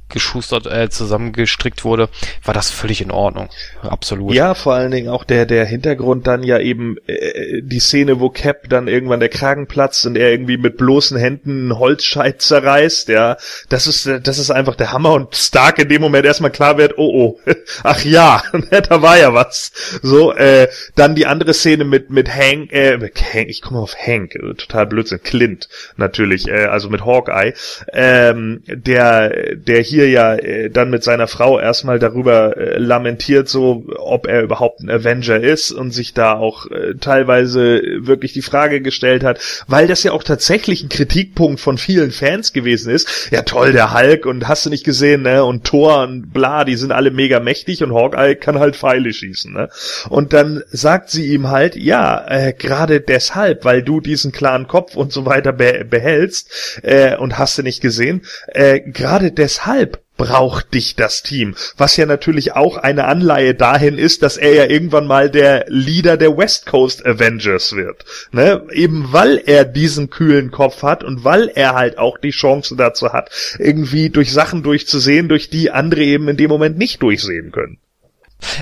zusammengeschustert, 0.08 0.66
äh, 0.66 0.88
zusammengestrickt 0.88 1.84
wurde, 1.84 2.08
war 2.44 2.54
das 2.54 2.70
völlig 2.70 3.00
in 3.00 3.10
Ordnung. 3.10 3.48
Absolut. 3.82 4.34
Ja, 4.34 4.54
vor 4.54 4.74
allen 4.74 4.90
Dingen 4.90 5.08
auch 5.08 5.24
der, 5.24 5.46
der 5.46 5.64
Hintergrund 5.64 6.26
dann 6.26 6.42
ja 6.42 6.58
eben 6.58 6.96
äh, 7.06 7.62
die 7.62 7.78
Szene, 7.78 8.20
wo 8.20 8.30
Cap 8.30 8.68
dann 8.68 8.88
irgendwann 8.88 9.20
der 9.20 9.28
Kragen 9.28 9.66
platzt 9.66 10.06
und 10.06 10.16
er 10.16 10.30
irgendwie 10.30 10.56
mit 10.56 10.76
bloßen 10.76 11.16
Händen 11.16 11.50
einen 11.50 11.78
Holzscheit 11.78 12.42
zerreißt, 12.42 13.08
ja. 13.08 13.36
Das 13.68 13.86
ist, 13.86 14.08
das 14.22 14.38
ist 14.38 14.50
einfach 14.50 14.76
der 14.76 14.92
Hammer 14.92 15.12
und 15.12 15.34
Stark 15.34 15.78
in 15.78 15.88
dem 15.88 16.00
Moment 16.00 16.24
erstmal 16.24 16.50
klar 16.50 16.78
wird, 16.78 16.94
oh 16.96 17.08
oh, 17.08 17.40
ach 17.82 18.04
ja, 18.04 18.42
da 18.70 19.02
war 19.02 19.18
ja 19.18 19.34
was. 19.34 19.72
So, 20.02 20.32
äh, 20.34 20.68
dann 20.94 21.14
die 21.14 21.26
andere 21.26 21.54
Szene 21.54 21.84
mit, 21.84 22.10
mit 22.10 22.34
Hank, 22.34 22.72
äh, 22.72 22.98
Hank, 22.98 23.48
ich 23.48 23.62
komme 23.62 23.80
auf 23.80 23.94
Hank, 23.96 24.32
total 24.56 24.86
Blödsinn, 24.86 25.22
Clint 25.22 25.68
natürlich, 25.96 26.48
äh, 26.48 26.64
also 26.64 26.88
mit 26.88 27.04
Hawk 27.04 27.28
Hawkeye, 27.28 27.54
ähm, 27.92 28.62
der, 28.66 29.56
der 29.56 29.80
hier 29.80 29.97
ja 30.06 30.34
äh, 30.34 30.70
dann 30.70 30.90
mit 30.90 31.02
seiner 31.02 31.26
Frau 31.26 31.58
erstmal 31.58 31.98
darüber 31.98 32.56
äh, 32.56 32.78
lamentiert, 32.78 33.48
so 33.48 33.84
ob 33.96 34.26
er 34.26 34.42
überhaupt 34.42 34.80
ein 34.80 34.90
Avenger 34.90 35.40
ist 35.40 35.72
und 35.72 35.92
sich 35.92 36.14
da 36.14 36.34
auch 36.34 36.70
äh, 36.70 36.94
teilweise 37.00 37.82
wirklich 37.98 38.32
die 38.32 38.42
Frage 38.42 38.80
gestellt 38.80 39.24
hat, 39.24 39.40
weil 39.66 39.86
das 39.86 40.02
ja 40.02 40.12
auch 40.12 40.22
tatsächlich 40.22 40.82
ein 40.82 40.88
Kritikpunkt 40.88 41.60
von 41.60 41.78
vielen 41.78 42.10
Fans 42.10 42.52
gewesen 42.52 42.92
ist. 42.92 43.30
Ja 43.30 43.42
toll, 43.42 43.72
der 43.72 43.94
Hulk 43.94 44.26
und 44.26 44.48
hast 44.48 44.66
du 44.66 44.70
nicht 44.70 44.84
gesehen, 44.84 45.22
ne? 45.22 45.44
Und 45.44 45.64
Thor 45.64 46.02
und 46.02 46.32
bla, 46.32 46.64
die 46.64 46.76
sind 46.76 46.92
alle 46.92 47.10
mega 47.10 47.40
mächtig 47.40 47.82
und 47.82 47.94
Hawkeye 47.94 48.34
kann 48.34 48.58
halt 48.58 48.76
Pfeile 48.76 49.12
schießen, 49.12 49.52
ne? 49.52 49.68
Und 50.08 50.32
dann 50.32 50.62
sagt 50.70 51.10
sie 51.10 51.32
ihm 51.32 51.48
halt, 51.50 51.76
ja, 51.76 52.24
äh, 52.28 52.52
gerade 52.52 53.00
deshalb, 53.00 53.64
weil 53.64 53.82
du 53.82 54.00
diesen 54.00 54.32
klaren 54.32 54.66
Kopf 54.66 54.96
und 54.96 55.12
so 55.12 55.26
weiter 55.26 55.52
be 55.52 55.86
behältst, 55.88 56.48
äh, 56.82 57.16
und 57.16 57.38
hast 57.38 57.58
du 57.58 57.62
nicht 57.62 57.80
gesehen. 57.80 58.22
Äh, 58.48 58.80
Gerade 58.80 59.32
deshalb 59.32 59.87
braucht 60.18 60.74
dich 60.74 60.96
das 60.96 61.22
Team. 61.22 61.54
Was 61.78 61.96
ja 61.96 62.04
natürlich 62.04 62.52
auch 62.52 62.76
eine 62.76 63.04
Anleihe 63.06 63.54
dahin 63.54 63.96
ist, 63.96 64.22
dass 64.22 64.36
er 64.36 64.52
ja 64.52 64.64
irgendwann 64.66 65.06
mal 65.06 65.30
der 65.30 65.64
Leader 65.68 66.18
der 66.18 66.36
West 66.36 66.66
Coast 66.66 67.06
Avengers 67.06 67.74
wird. 67.74 68.04
Ne? 68.32 68.66
Eben 68.72 69.12
weil 69.12 69.40
er 69.46 69.64
diesen 69.64 70.10
kühlen 70.10 70.50
Kopf 70.50 70.82
hat 70.82 71.04
und 71.04 71.24
weil 71.24 71.48
er 71.54 71.74
halt 71.74 71.98
auch 71.98 72.18
die 72.18 72.30
Chance 72.30 72.76
dazu 72.76 73.12
hat, 73.12 73.30
irgendwie 73.58 74.10
durch 74.10 74.32
Sachen 74.32 74.62
durchzusehen, 74.62 75.28
durch 75.28 75.48
die 75.48 75.70
andere 75.70 76.02
eben 76.02 76.28
in 76.28 76.36
dem 76.36 76.50
Moment 76.50 76.76
nicht 76.76 77.00
durchsehen 77.02 77.52
können. 77.52 77.78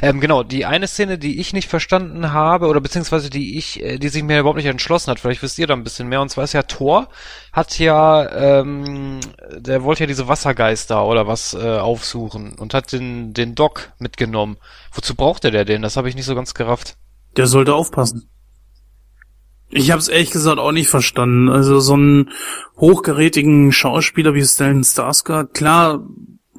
Ähm, 0.00 0.20
genau, 0.20 0.42
die 0.42 0.64
eine 0.64 0.86
Szene, 0.86 1.18
die 1.18 1.38
ich 1.38 1.52
nicht 1.52 1.68
verstanden 1.68 2.32
habe, 2.32 2.66
oder 2.68 2.80
beziehungsweise 2.80 3.28
die 3.28 3.58
ich, 3.58 3.82
äh, 3.82 3.98
die 3.98 4.08
sich 4.08 4.22
mir 4.22 4.40
überhaupt 4.40 4.56
nicht 4.56 4.66
entschlossen 4.66 5.10
hat, 5.10 5.20
vielleicht 5.20 5.42
wisst 5.42 5.58
ihr 5.58 5.66
da 5.66 5.74
ein 5.74 5.84
bisschen 5.84 6.08
mehr, 6.08 6.22
und 6.22 6.30
zwar 6.30 6.44
ist 6.44 6.54
ja 6.54 6.62
Thor, 6.62 7.08
hat 7.52 7.78
ja, 7.78 8.60
ähm, 8.60 9.20
der 9.56 9.82
wollte 9.82 10.04
ja 10.04 10.06
diese 10.06 10.28
Wassergeister 10.28 11.04
oder 11.04 11.26
was 11.26 11.54
äh, 11.54 11.78
aufsuchen 11.78 12.54
und 12.58 12.72
hat 12.72 12.92
den, 12.92 13.34
den 13.34 13.54
Doc 13.54 13.92
mitgenommen. 13.98 14.56
Wozu 14.92 15.14
brauchte 15.14 15.50
der 15.50 15.64
den? 15.64 15.82
Das 15.82 15.96
habe 15.96 16.08
ich 16.08 16.16
nicht 16.16 16.26
so 16.26 16.34
ganz 16.34 16.54
gerafft. 16.54 16.96
Der 17.36 17.46
sollte 17.46 17.74
aufpassen. 17.74 18.30
Ich 19.68 19.90
habe 19.90 20.00
es 20.00 20.08
ehrlich 20.08 20.30
gesagt 20.30 20.58
auch 20.58 20.72
nicht 20.72 20.88
verstanden. 20.88 21.48
Also 21.48 21.80
so 21.80 21.94
einen 21.94 22.30
hochgerätigen 22.78 23.72
Schauspieler 23.72 24.32
wie 24.32 24.44
Stellan 24.44 24.84
Skarsgård, 24.84 25.52
klar 25.52 26.00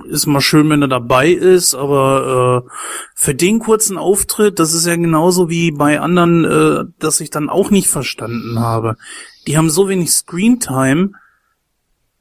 ist 0.05 0.27
mal 0.27 0.41
schön, 0.41 0.69
wenn 0.69 0.81
er 0.81 0.87
dabei 0.87 1.29
ist, 1.29 1.75
aber 1.75 2.63
äh, 2.65 2.69
für 3.15 3.35
den 3.35 3.59
kurzen 3.59 3.97
Auftritt, 3.97 4.59
das 4.59 4.73
ist 4.73 4.85
ja 4.85 4.95
genauso 4.95 5.49
wie 5.49 5.71
bei 5.71 5.99
anderen, 5.99 6.45
äh, 6.45 6.85
dass 6.99 7.19
ich 7.19 7.29
dann 7.29 7.49
auch 7.49 7.69
nicht 7.69 7.87
verstanden 7.87 8.59
habe. 8.59 8.95
Die 9.47 9.57
haben 9.57 9.69
so 9.69 9.87
wenig 9.89 10.11
Screentime, 10.11 11.11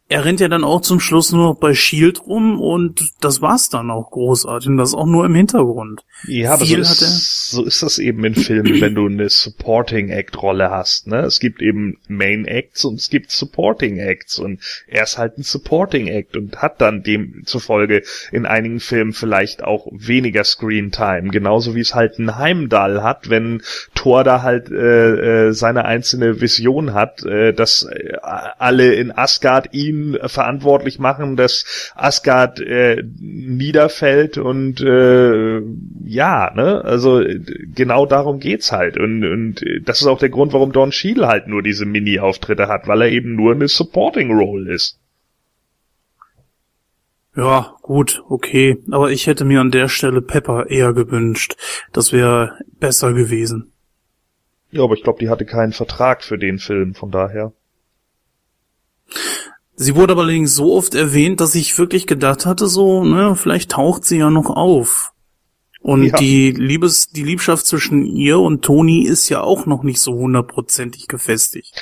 er 0.09 0.25
rennt 0.25 0.39
ja 0.39 0.47
dann 0.47 0.63
auch 0.63 0.83
zum 0.83 1.01
Schluss 1.01 1.33
nur 1.33 1.49
noch 1.49 1.59
bei 1.59 1.75
Shield 1.75 2.27
rum 2.27 2.61
und 2.61 3.11
das 3.21 3.43
war's 3.43 3.69
dann 3.71 3.91
auch 3.91 4.11
großartig 4.13 4.69
und 4.69 4.77
das 4.77 4.95
auch 4.95 5.07
nur 5.07 5.27
im 5.27 5.35
Hintergrund. 5.35 6.05
Ja, 6.29 6.55
aber 6.55 6.65
so 6.65 6.77
ist, 6.77 7.51
so 7.51 7.65
ist, 7.65 7.83
das 7.83 7.99
eben 7.99 8.25
in 8.25 8.37
Filmen, 8.37 8.81
wenn 8.81 8.95
du 8.95 9.07
eine 9.07 9.29
Supporting 9.29 10.11
Act 10.11 10.41
Rolle 10.41 10.71
hast, 10.71 11.09
ne? 11.09 11.19
Es 11.23 11.41
gibt 11.41 11.61
eben 11.61 11.99
Main 12.07 12.45
Acts 12.45 12.85
und 12.85 13.01
es 13.01 13.11
gibt 13.11 13.33
Supporting 13.33 13.99
Acts 13.99 14.39
und 14.39 14.61
er 14.87 15.03
ist 15.03 15.19
halt 15.19 15.39
ein 15.39 15.43
Supporting 15.43 16.07
Act 16.07 16.37
und 16.37 16.63
hat 16.63 16.81
dann 16.81 17.03
demzufolge 17.03 18.03
in 18.31 18.47
einigen 18.47 18.79
Filmen 18.79 19.13
vielleicht 19.13 19.65
auch 19.65 19.89
weniger 19.91 20.45
Screen 20.45 20.93
Time, 20.93 21.31
genauso 21.31 21.75
wie 21.75 21.81
es 21.81 21.97
halt 21.97 22.21
ein 22.21 22.37
Heimdall 22.37 23.03
hat, 23.03 23.29
wenn 23.29 23.61
Thor 23.97 24.23
da 24.23 24.43
halt 24.43 24.71
äh, 24.71 25.49
äh, 25.49 25.53
seine 25.53 25.85
einzelne 25.85 26.41
Vision 26.41 26.95
hat, 26.95 27.25
äh, 27.25 27.53
dass 27.53 27.83
äh, 27.83 28.13
alle 28.23 28.95
in 28.95 29.11
Asgard 29.11 29.75
ihn 29.75 29.96
ihn 29.97 30.29
verantwortlich 30.29 30.99
machen, 30.99 31.37
dass 31.37 31.93
Asgard 31.95 32.61
äh, 32.61 33.03
niederfällt 33.19 34.39
und 34.39 34.81
äh, 34.81 35.61
ja, 36.05 36.53
ne, 36.55 36.85
also 36.85 37.23
genau 37.75 38.07
darum 38.07 38.39
geht's 38.39 38.73
halt 38.73 38.99
und 38.99 39.25
und 39.25 39.65
das 39.85 40.01
ist 40.01 40.07
auch 40.07 40.19
der 40.19 40.31
Grund, 40.31 40.53
warum 40.53 40.73
Don 40.73 40.91
Cheadle 40.91 41.27
halt 41.27 41.49
nur 41.49 41.63
diese 41.63 41.87
Mini-Auftritte 41.87 42.69
hat, 42.69 42.87
weil 42.87 43.03
er 43.03 43.11
eben 43.11 43.35
nur 43.35 43.53
eine 43.53 43.69
Supporting 43.69 44.33
Role 44.33 44.73
ist. 44.73 44.99
Ja, 47.37 47.77
gut, 47.83 48.23
okay. 48.29 48.83
Aber 48.91 49.11
ich 49.11 49.27
hätte 49.27 49.45
mir 49.45 49.61
an 49.61 49.71
der 49.71 49.89
Stelle 49.89 50.23
Pepper 50.23 50.71
eher 50.71 50.95
gewünscht. 50.95 51.57
Das 51.93 52.11
wäre 52.11 52.59
besser 52.81 53.13
gewesen. 53.13 53.73
Ja, 54.71 54.83
aber 54.85 54.95
ich 54.95 55.03
glaube, 55.03 55.19
die 55.19 55.29
hatte 55.29 55.45
keinen 55.45 55.73
Vertrag 55.73 56.25
für 56.25 56.39
den 56.39 56.59
Film, 56.59 56.95
von 56.95 57.11
daher. 57.11 57.53
Sie 59.77 59.95
wurde 59.95 60.13
aber 60.13 60.23
allerdings 60.23 60.55
so 60.55 60.75
oft 60.75 60.95
erwähnt, 60.95 61.41
dass 61.41 61.55
ich 61.55 61.79
wirklich 61.79 62.07
gedacht 62.07 62.47
hatte, 62.47 62.67
so, 62.67 63.05
ne, 63.05 63.37
vielleicht 63.37 63.73
taucht 63.73 64.05
sie 64.05 64.19
ja 64.19 64.31
noch 64.31 64.49
auf. 64.49 65.13
Und 65.81 66.05
ja. 66.05 66.17
die 66.17 66.51
Liebes, 66.51 67.11
die 67.11 67.23
Liebschaft 67.23 67.67
zwischen 67.67 68.07
ihr 68.07 68.41
und 68.41 68.65
Toni 68.65 69.07
ist 69.07 69.29
ja 69.29 69.43
auch 69.43 69.67
noch 69.67 69.83
nicht 69.85 70.01
so 70.01 70.15
hundertprozentig 70.15 71.07
gefestigt. 71.07 71.75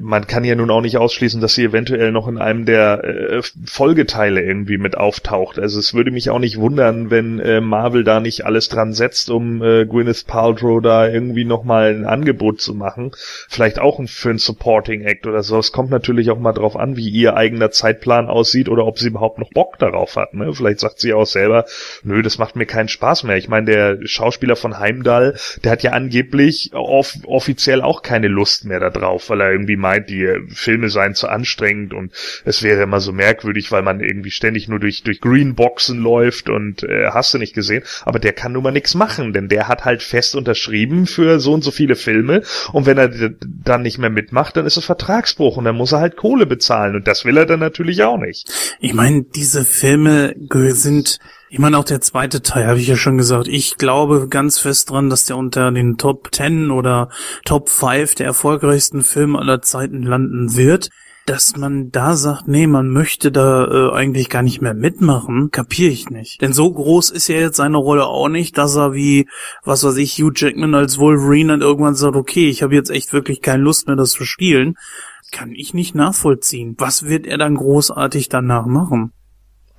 Man 0.00 0.28
kann 0.28 0.44
ja 0.44 0.54
nun 0.54 0.70
auch 0.70 0.80
nicht 0.80 0.98
ausschließen, 0.98 1.40
dass 1.40 1.54
sie 1.54 1.64
eventuell 1.64 2.12
noch 2.12 2.28
in 2.28 2.38
einem 2.38 2.64
der 2.64 3.02
äh, 3.02 3.42
Folgeteile 3.64 4.40
irgendwie 4.40 4.78
mit 4.78 4.96
auftaucht. 4.96 5.58
Also 5.58 5.80
es 5.80 5.94
würde 5.94 6.12
mich 6.12 6.30
auch 6.30 6.38
nicht 6.38 6.58
wundern, 6.58 7.10
wenn 7.10 7.40
äh, 7.40 7.60
Marvel 7.60 8.04
da 8.04 8.20
nicht 8.20 8.46
alles 8.46 8.68
dran 8.68 8.92
setzt, 8.92 9.30
um 9.30 9.62
äh, 9.62 9.84
Gwyneth 9.84 10.26
Paltrow 10.28 10.80
da 10.80 11.08
irgendwie 11.08 11.44
nochmal 11.44 11.94
ein 11.94 12.04
Angebot 12.04 12.60
zu 12.60 12.74
machen. 12.74 13.10
Vielleicht 13.48 13.80
auch 13.80 14.00
für 14.06 14.30
ein 14.30 14.38
Supporting 14.38 15.02
Act 15.02 15.26
oder 15.26 15.42
so. 15.42 15.58
Es 15.58 15.72
kommt 15.72 15.90
natürlich 15.90 16.30
auch 16.30 16.38
mal 16.38 16.52
drauf 16.52 16.76
an, 16.76 16.96
wie 16.96 17.08
ihr 17.08 17.36
eigener 17.36 17.72
Zeitplan 17.72 18.28
aussieht 18.28 18.68
oder 18.68 18.86
ob 18.86 18.98
sie 18.98 19.08
überhaupt 19.08 19.38
noch 19.38 19.50
Bock 19.50 19.78
darauf 19.80 20.14
hat. 20.14 20.34
Ne? 20.34 20.54
Vielleicht 20.54 20.80
sagt 20.80 21.00
sie 21.00 21.14
auch 21.14 21.26
selber, 21.26 21.64
nö, 22.04 22.22
das 22.22 22.38
macht 22.38 22.54
mir 22.54 22.66
keinen 22.66 22.88
Spaß 22.88 23.24
mehr 23.24 23.36
Ich 23.36 23.48
meine, 23.48 23.66
der 23.66 23.98
Schauspieler 24.04 24.54
von 24.54 24.78
Heimdall, 24.78 25.34
der 25.64 25.72
hat 25.72 25.82
ja 25.82 25.92
angeblich 25.92 26.70
off 26.74 27.14
offiziell 27.26 27.82
auch 27.82 28.02
keine 28.02 28.28
Lust 28.28 28.64
mehr 28.64 28.78
darauf, 28.78 29.30
weil 29.30 29.40
er 29.40 29.50
irgendwie 29.50 29.63
meint, 29.76 30.10
die 30.10 30.28
Filme 30.48 30.88
seien 30.88 31.14
zu 31.14 31.28
anstrengend 31.28 31.94
und 31.94 32.12
es 32.44 32.62
wäre 32.62 32.82
immer 32.82 33.00
so 33.00 33.12
merkwürdig, 33.12 33.72
weil 33.72 33.82
man 33.82 34.00
irgendwie 34.00 34.30
ständig 34.30 34.68
nur 34.68 34.78
durch, 34.78 35.02
durch 35.02 35.20
Greenboxen 35.20 36.00
läuft 36.00 36.48
und 36.48 36.82
äh, 36.84 37.08
hast 37.10 37.34
du 37.34 37.38
nicht 37.38 37.54
gesehen. 37.54 37.82
Aber 38.04 38.18
der 38.18 38.32
kann 38.32 38.52
nun 38.52 38.62
mal 38.62 38.72
nichts 38.72 38.94
machen, 38.94 39.32
denn 39.32 39.48
der 39.48 39.68
hat 39.68 39.84
halt 39.84 40.02
fest 40.02 40.36
unterschrieben 40.36 41.06
für 41.06 41.40
so 41.40 41.52
und 41.52 41.64
so 41.64 41.70
viele 41.70 41.96
Filme 41.96 42.42
und 42.72 42.86
wenn 42.86 42.98
er 42.98 43.10
dann 43.42 43.82
nicht 43.82 43.98
mehr 43.98 44.10
mitmacht, 44.10 44.56
dann 44.56 44.66
ist 44.66 44.76
es 44.76 44.84
Vertragsbruch 44.84 45.56
und 45.56 45.64
dann 45.64 45.76
muss 45.76 45.92
er 45.92 46.00
halt 46.00 46.16
Kohle 46.16 46.46
bezahlen 46.46 46.94
und 46.96 47.06
das 47.06 47.24
will 47.24 47.36
er 47.36 47.46
dann 47.46 47.60
natürlich 47.60 48.02
auch 48.02 48.18
nicht. 48.18 48.48
Ich 48.80 48.94
meine, 48.94 49.22
diese 49.22 49.64
Filme 49.64 50.34
sind 50.72 51.18
ich 51.54 51.60
meine, 51.60 51.78
auch 51.78 51.84
der 51.84 52.00
zweite 52.00 52.42
Teil, 52.42 52.66
habe 52.66 52.80
ich 52.80 52.88
ja 52.88 52.96
schon 52.96 53.16
gesagt. 53.16 53.46
Ich 53.46 53.76
glaube 53.76 54.26
ganz 54.28 54.58
fest 54.58 54.90
dran, 54.90 55.08
dass 55.08 55.26
der 55.26 55.36
unter 55.36 55.70
den 55.70 55.98
Top 55.98 56.30
10 56.34 56.72
oder 56.72 57.10
Top 57.44 57.68
5 57.68 58.16
der 58.16 58.26
erfolgreichsten 58.26 59.02
Filme 59.02 59.38
aller 59.38 59.62
Zeiten 59.62 60.02
landen 60.02 60.56
wird. 60.56 60.90
Dass 61.26 61.56
man 61.56 61.92
da 61.92 62.16
sagt, 62.16 62.48
nee, 62.48 62.66
man 62.66 62.88
möchte 62.88 63.30
da 63.30 63.66
äh, 63.66 63.92
eigentlich 63.92 64.30
gar 64.30 64.42
nicht 64.42 64.62
mehr 64.62 64.74
mitmachen, 64.74 65.52
kapiere 65.52 65.92
ich 65.92 66.10
nicht. 66.10 66.42
Denn 66.42 66.52
so 66.52 66.72
groß 66.72 67.10
ist 67.10 67.28
ja 67.28 67.36
jetzt 67.36 67.58
seine 67.58 67.76
Rolle 67.76 68.06
auch 68.06 68.28
nicht, 68.28 68.58
dass 68.58 68.74
er 68.74 68.92
wie, 68.92 69.28
was 69.62 69.84
weiß 69.84 69.96
ich, 69.98 70.18
Hugh 70.18 70.32
Jackman 70.34 70.74
als 70.74 70.98
Wolverine 70.98 71.52
dann 71.52 71.60
irgendwann 71.60 71.94
sagt, 71.94 72.16
okay, 72.16 72.48
ich 72.48 72.64
habe 72.64 72.74
jetzt 72.74 72.90
echt 72.90 73.12
wirklich 73.12 73.42
keine 73.42 73.62
Lust 73.62 73.86
mehr, 73.86 73.94
das 73.94 74.10
zu 74.10 74.24
spielen. 74.24 74.74
Kann 75.30 75.52
ich 75.52 75.72
nicht 75.72 75.94
nachvollziehen. 75.94 76.74
Was 76.78 77.04
wird 77.04 77.28
er 77.28 77.38
dann 77.38 77.54
großartig 77.54 78.28
danach 78.28 78.66
machen? 78.66 79.12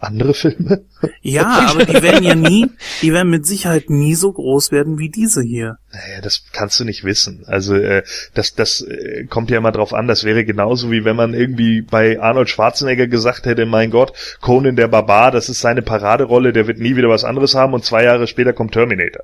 Andere 0.05 0.33
Filme. 0.33 0.85
Ja, 1.21 1.67
aber 1.69 1.85
die 1.85 2.01
werden 2.01 2.23
ja 2.23 2.35
nie, 2.35 2.67
die 3.01 3.13
werden 3.13 3.29
mit 3.29 3.45
Sicherheit 3.45 3.89
nie 3.89 4.15
so 4.15 4.31
groß 4.31 4.71
werden 4.71 4.97
wie 4.97 5.09
diese 5.09 5.41
hier. 5.41 5.77
Naja, 5.95 6.19
das 6.21 6.43
kannst 6.51 6.77
du 6.79 6.83
nicht 6.83 7.05
wissen. 7.05 7.43
Also 7.47 7.75
äh, 7.75 8.03
das, 8.33 8.53
das 8.53 8.81
äh, 8.81 9.25
kommt 9.29 9.49
ja 9.49 9.57
immer 9.57 9.71
drauf 9.71 9.93
an. 9.93 10.07
Das 10.07 10.25
wäre 10.25 10.43
genauso 10.43 10.91
wie 10.91 11.05
wenn 11.05 11.15
man 11.15 11.33
irgendwie 11.33 11.81
bei 11.81 12.19
Arnold 12.19 12.49
Schwarzenegger 12.49 13.07
gesagt 13.07 13.45
hätte, 13.45 13.65
mein 13.65 13.91
Gott, 13.91 14.11
Conan 14.41 14.75
der 14.75 14.89
Barbar, 14.89 15.31
das 15.31 15.47
ist 15.47 15.61
seine 15.61 15.81
Paraderolle, 15.81 16.51
der 16.51 16.67
wird 16.67 16.79
nie 16.79 16.97
wieder 16.97 17.07
was 17.07 17.23
anderes 17.23 17.55
haben 17.55 17.73
und 17.73 17.85
zwei 17.85 18.03
Jahre 18.03 18.27
später 18.27 18.51
kommt 18.51 18.73
Terminator. 18.73 19.23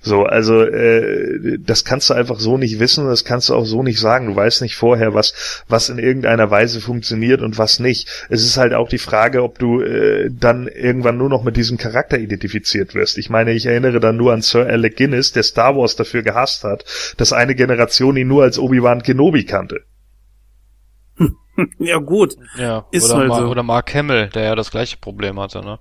So, 0.00 0.22
also 0.24 0.62
äh, 0.62 1.58
das 1.58 1.84
kannst 1.84 2.08
du 2.08 2.14
einfach 2.14 2.38
so 2.38 2.56
nicht 2.56 2.78
wissen, 2.78 3.06
das 3.08 3.24
kannst 3.24 3.48
du 3.48 3.54
auch 3.56 3.64
so 3.64 3.82
nicht 3.82 3.98
sagen. 3.98 4.28
Du 4.28 4.36
weißt 4.36 4.62
nicht 4.62 4.76
vorher, 4.76 5.14
was 5.14 5.64
was 5.66 5.88
in 5.88 5.98
irgendeiner 5.98 6.52
Weise 6.52 6.80
funktioniert 6.80 7.42
und 7.42 7.58
was 7.58 7.80
nicht. 7.80 8.08
Es 8.28 8.44
ist 8.44 8.58
halt 8.58 8.74
auch 8.74 8.88
die 8.88 8.98
Frage, 8.98 9.42
ob 9.42 9.58
du 9.58 9.80
äh, 9.80 10.30
dann 10.30 10.68
irgendwann 10.68 11.16
nur 11.16 11.28
noch 11.28 11.42
mit 11.42 11.56
diesem 11.56 11.78
Charakter 11.78 12.18
identifiziert 12.18 12.94
wirst. 12.94 13.18
Ich 13.18 13.28
meine, 13.28 13.52
ich 13.52 13.66
erinnere 13.66 13.98
dann 13.98 14.16
nur 14.16 14.32
an 14.32 14.42
Sir 14.42 14.66
Alec 14.66 14.96
Guinness, 14.96 15.32
der 15.32 15.42
Star 15.42 15.76
Wars 15.76 15.96
dafür 15.96 16.11
gehasst 16.20 16.64
hat, 16.64 16.84
dass 17.16 17.32
eine 17.32 17.54
Generation 17.54 18.16
ihn 18.16 18.28
nur 18.28 18.42
als 18.42 18.58
Obi-Wan 18.58 19.02
Kenobi 19.02 19.44
kannte. 19.46 19.80
Ja, 21.78 21.98
gut. 21.98 22.34
Ja, 22.56 22.86
ist 22.92 23.10
oder, 23.10 23.18
halt 23.18 23.28
Mar 23.28 23.40
so. 23.42 23.48
oder 23.48 23.62
Mark 23.62 23.94
Hamill, 23.94 24.28
der 24.28 24.44
ja 24.44 24.54
das 24.54 24.70
gleiche 24.70 24.96
Problem 24.96 25.38
hatte, 25.38 25.60
ne? 25.60 25.78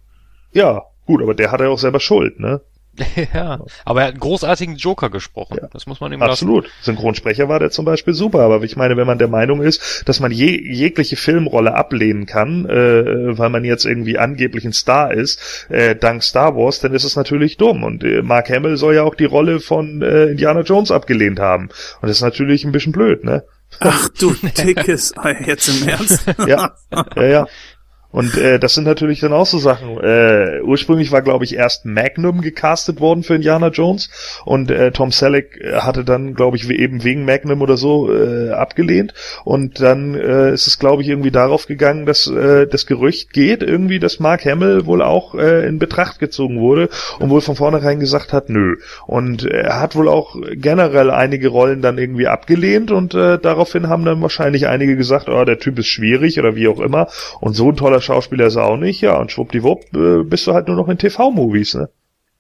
Ja, 0.52 0.84
gut, 1.06 1.22
aber 1.22 1.34
der 1.34 1.50
hat 1.50 1.62
ja 1.62 1.70
auch 1.70 1.80
selber 1.80 2.02
Schuld, 2.02 2.42
ne? 2.42 2.60
ja, 3.34 3.60
aber 3.86 4.02
er 4.02 4.08
hat 4.08 4.14
einen 4.14 4.20
großartigen 4.20 4.76
Joker 4.76 5.10
gesprochen. 5.10 5.58
Ja. 5.62 5.70
Das 5.72 5.88
muss 5.88 6.02
man 6.02 6.12
ihm 6.12 6.22
Absolut. 6.22 6.66
Lassen. 6.66 6.76
Synchronsprecher 6.82 7.48
war 7.48 7.60
der 7.60 7.72
zum 7.72 7.86
Beispiel 7.86 8.14
super, 8.14 8.42
aber 8.42 8.62
ich 8.64 8.76
meine, 8.76 8.98
wenn 8.98 9.08
man 9.08 9.18
der 9.18 9.30
Meinung 9.30 9.62
ist, 9.62 10.04
dass 10.08 10.20
man 10.20 10.32
je, 10.32 10.62
jegliche 10.62 11.16
Filmrolle 11.16 11.74
ablehnen 11.74 12.26
kann, 12.26 12.66
äh, 12.66 13.38
weil 13.38 13.50
man 13.50 13.64
jetzt 13.64 13.86
irgendwie 13.86 14.18
angeblich 14.18 14.66
ein 14.66 14.74
Star 14.74 15.14
ist, 15.14 15.68
äh, 15.70 15.96
dank 15.96 16.22
Star 16.24 16.56
Wars, 16.56 16.80
dann 16.80 16.94
ist 16.94 17.06
es 17.06 17.16
natürlich 17.16 17.58
dumm. 17.58 17.84
Und 17.84 18.04
äh, 18.04 18.22
Mark 18.22 18.50
Hamill 18.50 18.76
soll 18.78 18.96
ja 18.96 19.04
auch 19.04 19.16
die 19.16 19.26
Rolle 19.26 19.62
von 19.62 20.02
äh, 20.02 20.26
Indiana 20.26 20.62
Jones 20.62 20.92
abgelehnt 20.92 21.40
haben. 21.40 21.70
Und 22.02 22.10
das 22.10 22.18
ist 22.18 22.22
natürlich 22.22 22.66
ein 22.66 22.74
bisschen 22.74 22.92
blöd, 22.92 23.24
ne? 23.24 23.44
Ach 23.80 24.10
du 24.10 24.34
dickes 24.34 25.18
Ei, 25.18 25.44
jetzt 25.46 25.70
im 25.70 25.88
Ernst? 25.88 26.26
ja, 26.46 26.76
ja, 27.16 27.24
ja. 27.24 27.48
Und 28.12 28.38
äh, 28.38 28.60
das 28.60 28.74
sind 28.74 28.84
natürlich 28.84 29.20
dann 29.20 29.34
auch 29.34 29.46
so 29.46 29.58
Sachen. 29.58 29.98
Äh, 30.00 30.62
ursprünglich 30.64 31.12
war, 31.12 31.22
glaube 31.22 31.46
ich, 31.46 31.56
erst 31.56 31.86
Magnum 31.86 32.42
gecastet 32.42 33.00
worden 33.00 33.24
für 33.24 33.36
Indiana 33.36 33.70
Jones 33.70 34.10
und 34.46 34.70
äh, 34.70 34.92
Tom 34.92 35.12
Selleck 35.12 35.60
äh, 35.62 35.78
hatte 35.78 36.04
dann, 36.04 36.34
glaube 36.34 36.58
ich, 36.58 36.70
eben 36.70 37.04
wegen 37.04 37.26
Magnum 37.26 37.62
oder 37.62 37.78
so 37.78 38.14
äh, 38.14 38.52
abgelehnt. 38.52 39.14
Und 39.44 39.80
dann 39.82 40.16
äh, 40.16 40.54
ist 40.54 40.68
es, 40.68 40.80
glaube 40.80 41.02
ich, 41.02 41.10
irgendwie 41.10 41.32
darauf 41.32 41.68
gegangen, 41.68 42.06
dass 42.06 42.28
äh, 42.28 42.68
das 42.68 42.86
Gerücht 42.86 43.34
geht, 43.34 43.64
irgendwie, 43.64 44.00
dass 44.00 44.20
Mark 44.20 44.46
Hamill 44.46 44.86
wohl 44.86 45.02
auch 45.02 45.36
äh, 45.36 45.68
in 45.68 45.80
Betracht 45.80 46.20
gezogen 46.20 46.60
wurde 46.60 46.90
und 47.20 47.30
wohl 47.30 47.42
von 47.42 47.56
vornherein 47.56 48.00
gesagt 48.00 48.34
hat, 48.34 48.50
nö. 48.50 48.76
Und 49.08 49.46
er 49.46 49.80
hat 49.80 49.96
wohl 49.96 50.10
auch 50.10 50.36
generell 50.54 51.12
einige 51.12 51.48
Rollen 51.48 51.82
dann 51.82 51.98
irgendwie 51.98 52.28
abgelehnt 52.28 52.92
und 52.92 53.14
äh, 53.14 53.40
daraufhin 53.40 53.88
haben 53.88 54.06
dann 54.06 54.22
wahrscheinlich 54.22 54.68
einige 54.68 54.98
gesagt, 54.98 55.30
oh, 55.30 55.46
der 55.46 55.60
Typ 55.60 55.80
ist 55.80 55.88
schwierig 55.88 56.40
oder 56.40 56.56
wie 56.56 56.68
auch 56.68 56.80
immer. 56.80 57.08
Und 57.40 57.54
so 57.54 57.70
ein 57.70 57.76
toller 57.76 58.01
Schauspieler 58.02 58.48
ist 58.48 58.56
er 58.56 58.66
auch 58.66 58.78
nicht, 58.78 59.02
ja, 59.02 59.18
und 59.20 59.32
schwuppdiwupp 59.32 59.96
äh, 59.96 60.24
bist 60.24 60.48
du 60.48 60.54
halt 60.54 60.68
nur 60.68 60.76
noch 60.76 60.90
in 60.90 60.98
TV-Movies, 60.98 61.76
ne? 61.76 61.90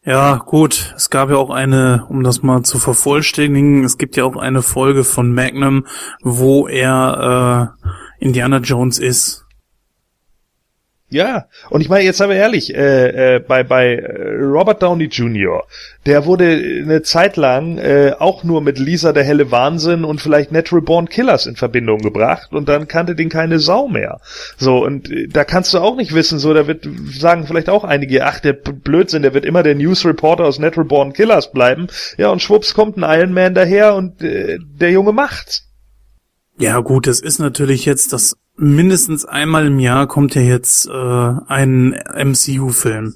Ja, 0.04 0.38
gut. 0.38 0.94
Es 0.96 1.12
gab 1.12 1.30
ja 1.30 1.36
auch 1.36 1.52
eine, 1.52 2.06
um 2.10 2.24
das 2.24 2.42
mal 2.42 2.64
zu 2.64 2.80
vervollständigen, 2.80 3.84
es 3.84 4.00
gibt 4.00 4.18
ja 4.18 4.24
auch 4.24 4.36
eine 4.36 4.64
Folge 4.64 5.04
von 5.04 5.32
Magnum, 5.32 5.86
wo 6.24 6.68
er 6.68 7.76
äh, 8.20 8.26
Indiana 8.26 8.58
Jones 8.58 8.98
ist. 8.98 9.46
Ja, 11.14 11.48
und 11.70 11.82
ich 11.82 11.90
meine, 11.90 12.06
jetzt 12.06 12.22
aber 12.22 12.36
ehrlich, 12.36 12.74
äh, 12.74 13.36
äh, 13.36 13.40
bei, 13.40 13.64
bei 13.64 13.96
äh, 13.96 14.42
Robert 14.42 14.82
Downey 14.82 15.06
Jr., 15.06 15.68
der 16.06 16.26
wurde 16.26 16.46
eine 16.46 17.02
Zeit 17.02 17.36
lang 17.36 17.78
äh, 17.80 18.14
auch 18.18 18.46
nur 18.46 18.62
mit 18.62 18.80
Lisa 18.80 19.12
der 19.12 19.26
helle 19.26 19.52
Wahnsinn 19.52 20.06
und 20.06 20.22
vielleicht 20.22 20.54
Natural 20.54 20.82
Born 20.82 21.10
Killers 21.10 21.48
in 21.48 21.58
Verbindung 21.58 22.00
gebracht 22.00 22.54
und 22.54 22.70
dann 22.70 22.88
kannte 22.88 23.14
den 23.14 23.28
keine 23.28 23.60
Sau 23.60 23.90
mehr. 23.90 24.22
So, 24.56 24.86
und 24.86 25.12
äh, 25.12 25.28
da 25.28 25.44
kannst 25.44 25.74
du 25.74 25.80
auch 25.80 25.98
nicht 25.98 26.14
wissen, 26.14 26.40
so, 26.40 26.54
da 26.54 26.66
wird, 26.66 26.88
sagen 27.12 27.46
vielleicht 27.46 27.70
auch 27.70 27.84
einige, 27.84 28.26
ach, 28.26 28.40
der 28.40 28.54
Blödsinn, 28.54 29.22
der 29.22 29.34
wird 29.34 29.44
immer 29.44 29.64
der 29.64 29.76
News 29.76 30.06
Reporter 30.06 30.46
aus 30.46 30.60
Natural 30.60 30.88
Born 30.88 31.12
Killers 31.12 31.52
bleiben. 31.52 31.88
Ja, 32.18 32.30
und 32.30 32.42
schwupps 32.42 32.74
kommt 32.74 32.98
ein 32.98 33.20
Iron 33.20 33.34
Man 33.34 33.54
daher 33.54 33.96
und 33.96 34.22
äh, 34.22 34.60
der 34.62 34.92
Junge 34.92 35.12
macht's. 35.12 35.68
Ja, 36.58 36.80
gut, 36.80 37.08
es 37.08 37.20
ist 37.20 37.40
natürlich 37.40 37.86
jetzt 37.86 38.14
das 38.14 38.38
mindestens 38.57 39.26
einmal 39.26 39.68
im 39.68 39.80
Jahr 39.80 40.07
kommt 40.07 40.36
ja 40.36 40.41
jetzt 40.41 40.88
äh, 40.88 40.91
ein 41.48 41.95
MCU-Film. 42.15 43.15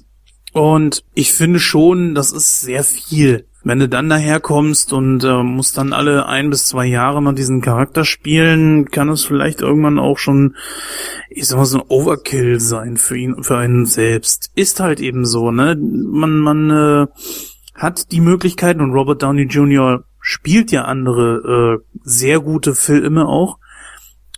Und 0.52 1.04
ich 1.14 1.32
finde 1.32 1.60
schon, 1.60 2.14
das 2.14 2.32
ist 2.32 2.62
sehr 2.62 2.82
viel. 2.82 3.46
Wenn 3.62 3.80
du 3.80 3.88
dann 3.88 4.08
daherkommst 4.08 4.92
und 4.92 5.24
äh, 5.24 5.42
musst 5.42 5.76
dann 5.76 5.92
alle 5.92 6.26
ein 6.26 6.50
bis 6.50 6.66
zwei 6.66 6.86
Jahre 6.86 7.20
mal 7.20 7.34
diesen 7.34 7.60
Charakter 7.60 8.04
spielen, 8.04 8.90
kann 8.90 9.08
es 9.08 9.24
vielleicht 9.24 9.60
irgendwann 9.60 9.98
auch 9.98 10.18
schon, 10.18 10.54
ich 11.28 11.48
sag 11.48 11.58
mal, 11.58 11.64
so 11.64 11.78
ein 11.80 11.84
Overkill 11.88 12.60
sein 12.60 12.96
für 12.96 13.18
ihn, 13.18 13.42
für 13.42 13.58
einen 13.58 13.84
selbst. 13.84 14.50
Ist 14.54 14.80
halt 14.80 15.00
eben 15.00 15.26
so, 15.26 15.50
ne? 15.50 15.76
Man, 15.76 16.38
man 16.38 16.70
äh, 16.70 17.06
hat 17.74 18.12
die 18.12 18.20
Möglichkeiten 18.20 18.80
und 18.80 18.92
Robert 18.92 19.22
Downey 19.22 19.42
Jr. 19.42 20.04
spielt 20.20 20.70
ja 20.70 20.84
andere 20.84 21.80
äh, 21.82 21.98
sehr 22.04 22.40
gute 22.40 22.74
Filme 22.74 23.26
auch 23.26 23.58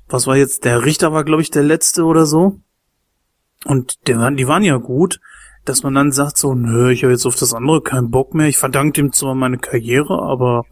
was 0.09 0.26
war 0.26 0.36
jetzt, 0.36 0.64
der 0.64 0.85
Richter 0.85 1.12
war, 1.12 1.24
glaube 1.24 1.43
ich, 1.43 1.51
der 1.51 1.62
letzte 1.62 2.05
oder 2.05 2.26
so. 2.26 2.60
Und 3.64 4.06
der, 4.06 4.30
die 4.30 4.47
waren 4.47 4.62
ja 4.62 4.76
gut, 4.76 5.20
dass 5.64 5.82
man 5.82 5.94
dann 5.94 6.12
sagt 6.12 6.39
so, 6.39 6.55
nö, 6.55 6.90
ich 6.90 7.02
habe 7.02 7.12
jetzt 7.12 7.26
auf 7.26 7.36
das 7.36 7.52
andere 7.52 7.82
keinen 7.82 8.10
Bock 8.10 8.35
mehr. 8.35 8.48
Ich 8.48 8.56
verdanke 8.56 8.93
dem 8.93 9.12
zwar 9.12 9.35
meine 9.35 9.59
Karriere, 9.59 10.22
aber 10.22 10.64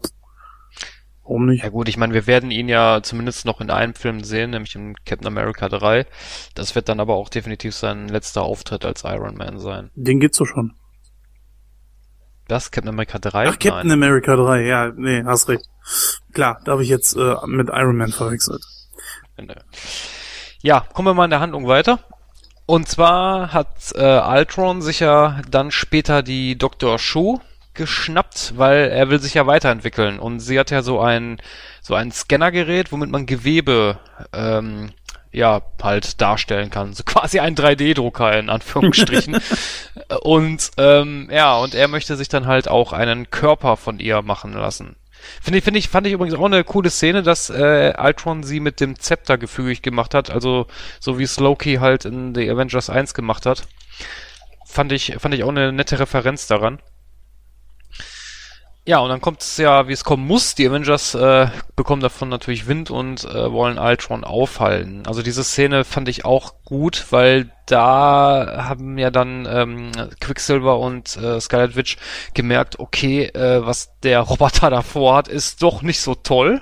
warum 1.23 1.45
nicht? 1.45 1.63
Ja 1.63 1.69
gut, 1.69 1.89
ich 1.89 1.97
meine, 1.97 2.13
wir 2.13 2.25
werden 2.25 2.49
ihn 2.49 2.69
ja 2.69 3.01
zumindest 3.03 3.45
noch 3.45 3.61
in 3.61 3.69
einem 3.69 3.93
Film 3.93 4.23
sehen, 4.23 4.51
nämlich 4.51 4.75
in 4.75 4.95
Captain 5.05 5.27
America 5.27 5.69
3. 5.69 6.05
Das 6.55 6.73
wird 6.73 6.89
dann 6.89 6.99
aber 6.99 7.15
auch 7.15 7.29
definitiv 7.29 7.75
sein 7.75 8.07
letzter 8.07 8.43
Auftritt 8.43 8.85
als 8.85 9.03
Iron 9.03 9.35
Man 9.35 9.59
sein. 9.59 9.91
Den 9.93 10.19
gibt's 10.19 10.39
doch 10.39 10.47
schon. 10.47 10.73
Das 12.47 12.71
Captain 12.71 12.89
America 12.89 13.19
3? 13.19 13.49
Ach, 13.49 13.59
Captain 13.59 13.89
Nein. 13.89 13.91
America 13.91 14.35
3, 14.35 14.65
ja, 14.65 14.91
nee, 14.95 15.21
hast 15.25 15.49
recht. 15.49 15.65
Klar, 16.33 16.61
da 16.63 16.71
habe 16.71 16.83
ich 16.83 16.89
jetzt 16.89 17.15
äh, 17.17 17.35
mit 17.45 17.67
Iron 17.67 17.97
Man 17.97 18.11
verwechselt. 18.11 18.63
Ja, 20.61 20.81
kommen 20.93 21.07
wir 21.07 21.13
mal 21.13 21.25
in 21.25 21.31
der 21.31 21.39
Handlung 21.39 21.67
weiter. 21.67 21.99
Und 22.65 22.89
zwar 22.89 23.53
hat 23.53 23.93
äh, 23.95 24.01
Altron 24.01 24.81
sich 24.81 24.99
ja 24.99 25.41
dann 25.49 25.71
später 25.71 26.21
die 26.21 26.57
Dr. 26.57 26.99
Shu 26.99 27.39
geschnappt, 27.73 28.53
weil 28.57 28.89
er 28.89 29.09
will 29.09 29.19
sich 29.19 29.35
ja 29.35 29.47
weiterentwickeln. 29.47 30.19
Und 30.19 30.41
sie 30.41 30.59
hat 30.59 30.71
ja 30.71 30.81
so 30.81 30.99
ein 30.99 31.37
so 31.81 31.95
ein 31.95 32.11
Scannergerät, 32.11 32.91
womit 32.91 33.09
man 33.09 33.25
Gewebe 33.25 33.99
ähm, 34.33 34.91
ja 35.31 35.61
halt 35.81 36.19
darstellen 36.19 36.69
kann. 36.69 36.93
So 36.93 37.03
quasi 37.05 37.39
ein 37.39 37.55
3D-Drucker 37.55 38.37
in 38.37 38.49
Anführungsstrichen. 38.49 39.39
und 40.21 40.71
ähm, 40.77 41.29
ja, 41.31 41.55
und 41.57 41.75
er 41.75 41.87
möchte 41.87 42.17
sich 42.17 42.27
dann 42.27 42.47
halt 42.47 42.67
auch 42.67 42.91
einen 42.91 43.29
Körper 43.29 43.77
von 43.77 43.99
ihr 43.99 44.21
machen 44.21 44.53
lassen. 44.53 44.97
Finde 45.41 45.59
ich, 45.59 45.63
finde 45.63 45.79
ich, 45.79 45.89
fand 45.89 46.07
ich 46.07 46.13
übrigens 46.13 46.35
auch 46.35 46.45
eine 46.45 46.63
coole 46.63 46.89
Szene, 46.89 47.23
dass 47.23 47.49
äh, 47.49 47.93
Ultron 47.97 48.43
sie 48.43 48.59
mit 48.59 48.79
dem 48.79 48.99
Zepter 48.99 49.37
gefügig 49.37 49.81
gemacht 49.81 50.13
hat, 50.13 50.29
also 50.29 50.67
so 50.99 51.19
wie 51.19 51.23
es 51.23 51.39
Loki 51.39 51.75
halt 51.75 52.05
in 52.05 52.33
The 52.35 52.49
Avengers 52.49 52.89
1 52.89 53.13
gemacht 53.13 53.45
hat. 53.45 53.67
Fand 54.65 54.91
ich, 54.91 55.15
fand 55.19 55.33
ich 55.33 55.43
auch 55.43 55.49
eine 55.49 55.71
nette 55.71 55.99
Referenz 55.99 56.47
daran. 56.47 56.79
Ja, 58.87 58.99
und 58.99 59.09
dann 59.09 59.19
kommt 59.19 59.41
es 59.41 59.57
ja, 59.57 59.89
wie 59.89 59.91
es 59.91 60.05
kommen 60.05 60.25
muss. 60.25 60.55
Die 60.55 60.65
Avengers 60.65 61.13
äh, 61.13 61.49
bekommen 61.75 62.01
davon 62.01 62.29
natürlich 62.29 62.67
Wind 62.67 62.89
und 62.89 63.25
äh, 63.25 63.51
wollen 63.51 63.79
Ultron 63.79 64.23
aufhalten. 64.23 65.03
Also 65.05 65.21
diese 65.21 65.43
Szene 65.43 65.83
fand 65.83 66.07
ich 66.07 66.23
auch 66.23 66.53
gut, 66.63 67.07
weil 67.09 67.51
da 67.65 68.63
haben 68.69 68.97
ja 68.97 69.11
dann 69.11 69.45
ähm, 69.45 69.91
Quicksilver 70.21 70.79
und 70.79 71.17
äh, 71.17 71.41
Scarlet 71.41 71.75
Witch 71.75 71.97
gemerkt, 72.33 72.79
okay, 72.79 73.25
äh, 73.25 73.65
was 73.65 73.91
der 74.03 74.21
Roboter 74.21 74.69
davor 74.69 75.17
hat, 75.17 75.27
ist 75.27 75.61
doch 75.63 75.81
nicht 75.81 75.99
so 75.99 76.15
toll. 76.15 76.61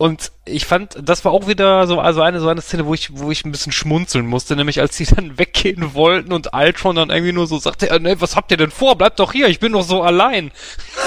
Und 0.00 0.32
ich 0.46 0.64
fand, 0.64 0.96
das 1.02 1.26
war 1.26 1.32
auch 1.32 1.46
wieder 1.46 1.86
so 1.86 2.00
also 2.00 2.22
eine 2.22 2.40
so 2.40 2.48
eine 2.48 2.62
Szene, 2.62 2.86
wo 2.86 2.94
ich 2.94 3.18
wo 3.18 3.30
ich 3.30 3.44
ein 3.44 3.52
bisschen 3.52 3.70
schmunzeln 3.70 4.26
musste, 4.26 4.56
nämlich 4.56 4.80
als 4.80 4.96
sie 4.96 5.04
dann 5.14 5.38
weggehen 5.38 5.92
wollten 5.92 6.32
und 6.32 6.54
Ultron 6.54 6.96
dann 6.96 7.10
irgendwie 7.10 7.34
nur 7.34 7.46
so 7.46 7.58
sagte, 7.58 8.00
ne, 8.00 8.18
was 8.18 8.34
habt 8.34 8.50
ihr 8.50 8.56
denn 8.56 8.70
vor? 8.70 8.96
Bleibt 8.96 9.18
doch 9.20 9.32
hier, 9.32 9.48
ich 9.48 9.60
bin 9.60 9.72
doch 9.72 9.82
so 9.82 10.02
allein. 10.02 10.52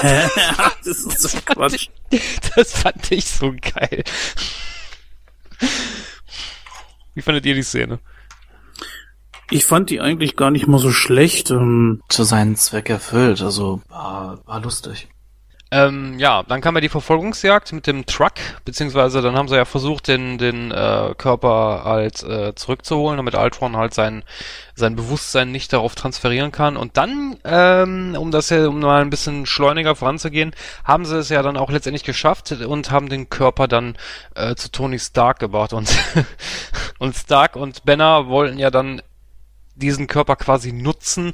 das 0.84 0.98
ist 0.98 1.22
so 1.22 1.38
Quatsch. 1.44 1.88
das 2.54 2.82
fand 2.82 3.10
ich 3.10 3.24
so 3.24 3.52
geil. 3.74 4.04
Wie 7.14 7.22
fandet 7.22 7.46
ihr 7.46 7.54
die 7.56 7.64
Szene? 7.64 7.98
Ich 9.50 9.64
fand 9.64 9.90
die 9.90 10.00
eigentlich 10.00 10.36
gar 10.36 10.52
nicht 10.52 10.68
mal 10.68 10.78
so 10.78 10.92
schlecht. 10.92 11.50
Ähm. 11.50 12.00
Zu 12.08 12.22
seinen 12.22 12.54
Zweck 12.54 12.90
erfüllt, 12.90 13.42
also 13.42 13.82
war, 13.88 14.38
war 14.46 14.60
lustig. 14.60 15.08
Ähm, 15.74 16.20
ja, 16.20 16.44
dann 16.44 16.60
kam 16.60 16.76
ja 16.76 16.80
die 16.80 16.88
Verfolgungsjagd 16.88 17.72
mit 17.72 17.88
dem 17.88 18.06
Truck, 18.06 18.34
beziehungsweise 18.64 19.22
dann 19.22 19.34
haben 19.34 19.48
sie 19.48 19.56
ja 19.56 19.64
versucht, 19.64 20.06
den, 20.06 20.38
den 20.38 20.70
äh, 20.70 21.14
Körper 21.18 21.82
halt 21.84 22.22
äh, 22.22 22.54
zurückzuholen, 22.54 23.16
damit 23.16 23.34
Ultron 23.34 23.76
halt 23.76 23.92
sein, 23.92 24.22
sein 24.76 24.94
Bewusstsein 24.94 25.50
nicht 25.50 25.72
darauf 25.72 25.96
transferieren 25.96 26.52
kann. 26.52 26.76
Und 26.76 26.96
dann, 26.96 27.38
ähm, 27.42 28.16
um 28.16 28.30
das 28.30 28.50
ja, 28.50 28.68
um 28.68 28.78
mal 28.78 29.02
ein 29.02 29.10
bisschen 29.10 29.46
schleuniger 29.46 29.96
voranzugehen, 29.96 30.54
haben 30.84 31.04
sie 31.04 31.18
es 31.18 31.28
ja 31.28 31.42
dann 31.42 31.56
auch 31.56 31.72
letztendlich 31.72 32.04
geschafft 32.04 32.52
und 32.52 32.92
haben 32.92 33.08
den 33.08 33.28
Körper 33.28 33.66
dann 33.66 33.96
äh, 34.36 34.54
zu 34.54 34.70
Tony 34.70 35.00
Stark 35.00 35.40
gebracht. 35.40 35.72
Und, 35.72 35.92
und 37.00 37.16
Stark 37.16 37.56
und 37.56 37.84
Banner 37.84 38.28
wollten 38.28 38.58
ja 38.58 38.70
dann 38.70 39.02
diesen 39.74 40.06
Körper 40.06 40.36
quasi 40.36 40.72
nutzen, 40.72 41.32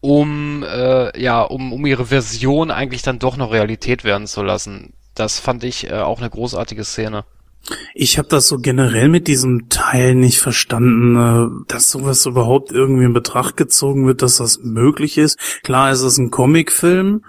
um 0.00 0.62
äh, 0.62 1.20
ja 1.20 1.42
um 1.42 1.72
um 1.72 1.86
ihre 1.86 2.06
Version 2.06 2.70
eigentlich 2.70 3.02
dann 3.02 3.18
doch 3.18 3.36
noch 3.36 3.52
Realität 3.52 4.04
werden 4.04 4.26
zu 4.26 4.42
lassen. 4.42 4.92
Das 5.14 5.38
fand 5.38 5.64
ich 5.64 5.90
äh, 5.90 6.00
auch 6.00 6.20
eine 6.20 6.30
großartige 6.30 6.84
Szene. 6.84 7.24
Ich 7.94 8.16
habe 8.18 8.28
das 8.28 8.48
so 8.48 8.58
generell 8.58 9.08
mit 9.08 9.28
diesem 9.28 9.68
Teil 9.68 10.14
nicht 10.14 10.38
verstanden, 10.38 11.16
äh, 11.16 11.64
dass 11.68 11.90
sowas 11.90 12.24
überhaupt 12.24 12.72
irgendwie 12.72 13.04
in 13.04 13.12
Betracht 13.12 13.56
gezogen 13.56 14.06
wird, 14.06 14.22
dass 14.22 14.38
das 14.38 14.60
möglich 14.62 15.18
ist. 15.18 15.38
Klar 15.62 15.92
ist 15.92 16.00
es 16.00 16.16
ein 16.16 16.30
Comicfilm, 16.30 17.24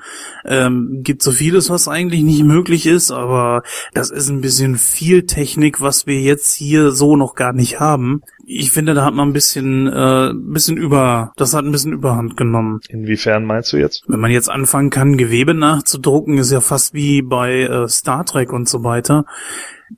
ähm, 0.46 1.02
gibt 1.04 1.22
so 1.22 1.32
vieles, 1.32 1.70
was 1.70 1.88
eigentlich 1.88 2.24
nicht 2.24 2.44
möglich 2.44 2.88
ist, 2.88 3.12
aber 3.12 3.64
das 3.94 4.10
ist 4.10 4.30
ein 4.30 4.42
bisschen 4.42 4.78
viel 4.78 5.26
Technik, 5.26 5.82
was 5.82 6.08
wir 6.08 6.22
jetzt 6.22 6.56
hier 6.56 6.92
so 6.92 7.18
noch 7.18 7.36
gar 7.36 7.54
nicht 7.54 7.80
haben. 7.80 8.24
Ich 8.54 8.72
finde, 8.72 8.94
da 8.94 9.06
hat 9.06 9.14
man 9.14 9.30
ein 9.30 9.34
bisschen, 9.34 9.88
äh, 9.88 10.34
bisschen 10.34 10.76
über, 10.76 11.32
das 11.38 11.54
hat 11.54 11.64
ein 11.64 11.72
bisschen 11.72 11.94
Überhand 11.94 12.36
genommen. 12.36 12.82
Inwiefern 12.90 13.46
meinst 13.46 13.72
du 13.72 13.78
jetzt? 13.78 14.04
Wenn 14.08 14.20
man 14.20 14.32
jetzt 14.32 14.50
anfangen 14.50 14.90
kann, 14.90 15.16
Gewebe 15.16 15.54
nachzudrucken, 15.54 16.38
ist 16.38 16.52
ja 16.52 16.60
fast 16.60 16.94
wie 16.94 17.22
bei 17.22 17.62
äh, 17.62 17.88
Star 17.88 18.26
Trek 18.26 18.52
und 18.52 18.68
so 18.68 18.84
weiter 18.84 19.26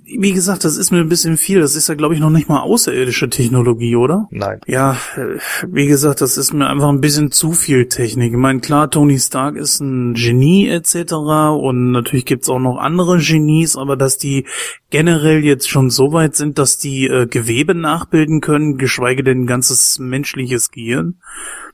wie 0.05 0.33
gesagt, 0.33 0.63
das 0.63 0.77
ist 0.77 0.91
mir 0.91 0.99
ein 0.99 1.09
bisschen 1.09 1.37
viel. 1.37 1.61
Das 1.61 1.75
ist 1.75 1.87
ja, 1.87 1.95
glaube 1.95 2.13
ich, 2.13 2.19
noch 2.19 2.29
nicht 2.29 2.49
mal 2.49 2.61
außerirdische 2.61 3.29
Technologie, 3.29 3.95
oder? 3.95 4.27
Nein. 4.31 4.59
Ja, 4.65 4.97
äh, 5.15 5.39
wie 5.67 5.87
gesagt, 5.87 6.21
das 6.21 6.37
ist 6.37 6.53
mir 6.53 6.67
einfach 6.67 6.89
ein 6.89 7.01
bisschen 7.01 7.31
zu 7.31 7.51
viel 7.51 7.87
Technik. 7.87 8.31
Ich 8.31 8.37
meine, 8.37 8.59
klar, 8.59 8.89
Tony 8.89 9.19
Stark 9.19 9.55
ist 9.55 9.79
ein 9.81 10.13
Genie 10.13 10.67
etc. 10.67 11.13
Und 11.13 11.91
natürlich 11.91 12.25
gibt's 12.25 12.49
auch 12.49 12.59
noch 12.59 12.77
andere 12.77 13.19
Genies, 13.19 13.75
aber 13.75 13.95
dass 13.95 14.17
die 14.17 14.45
generell 14.89 15.43
jetzt 15.43 15.69
schon 15.69 15.89
so 15.89 16.11
weit 16.11 16.35
sind, 16.35 16.57
dass 16.57 16.77
die 16.77 17.07
äh, 17.07 17.27
Gewebe 17.27 17.75
nachbilden 17.75 18.41
können, 18.43 18.77
geschweige 18.77 19.23
denn 19.23 19.43
ein 19.43 19.47
ganzes 19.47 19.97
menschliches 19.97 20.69
Gehirn, 20.69 21.15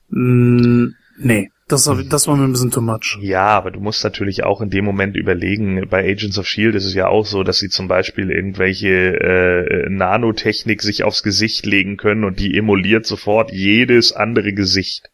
mm, 0.10 0.94
nee. 1.18 1.52
Das, 1.68 1.84
das 1.84 2.28
war 2.28 2.36
mir 2.36 2.46
ein 2.46 2.52
bisschen 2.52 2.72
too 2.72 2.82
much. 2.82 3.20
Ja, 3.22 3.46
aber 3.46 3.70
du 3.70 3.80
musst 3.80 4.04
natürlich 4.04 4.44
auch 4.44 4.60
in 4.60 4.72
dem 4.72 4.86
Moment 4.86 5.16
überlegen, 5.16 5.88
bei 5.88 6.04
Agents 6.04 6.40
of 6.40 6.48
Shield 6.48 6.74
ist 6.74 6.86
es 6.86 6.96
ja 6.96 7.08
auch 7.08 7.28
so, 7.28 7.44
dass 7.44 7.60
sie 7.60 7.70
zum 7.70 7.88
Beispiel 7.88 8.32
irgendwelche 8.32 8.90
äh, 8.90 9.88
Nanotechnik 9.88 10.82
sich 10.82 11.04
aufs 11.04 11.22
Gesicht 11.22 11.68
legen 11.68 11.98
können 11.98 12.24
und 12.24 12.40
die 12.40 12.58
emuliert 12.58 13.06
sofort 13.06 13.52
jedes 13.52 14.14
andere 14.14 14.54
Gesicht. 14.54 15.12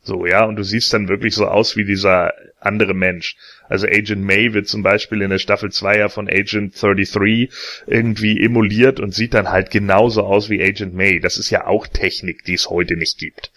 So, 0.00 0.26
ja, 0.26 0.44
und 0.44 0.54
du 0.54 0.62
siehst 0.62 0.92
dann 0.92 1.08
wirklich 1.08 1.34
so 1.34 1.48
aus 1.48 1.76
wie 1.76 1.84
dieser 1.84 2.32
andere 2.60 2.94
Mensch. 2.94 3.36
Also 3.68 3.86
Agent 3.86 4.22
May 4.22 4.52
wird 4.54 4.68
zum 4.68 4.82
Beispiel 4.82 5.22
in 5.22 5.30
der 5.30 5.38
Staffel 5.38 5.70
2 5.70 5.98
ja 5.98 6.08
von 6.08 6.28
Agent 6.28 6.80
33 6.80 7.50
irgendwie 7.86 8.40
emuliert 8.40 9.00
und 9.00 9.14
sieht 9.14 9.34
dann 9.34 9.50
halt 9.50 9.70
genauso 9.70 10.22
aus 10.22 10.50
wie 10.50 10.62
Agent 10.62 10.94
May. 10.94 11.20
Das 11.20 11.38
ist 11.38 11.50
ja 11.50 11.66
auch 11.66 11.86
Technik, 11.86 12.44
die 12.44 12.54
es 12.54 12.70
heute 12.70 12.96
nicht 12.96 13.18
gibt. 13.18 13.52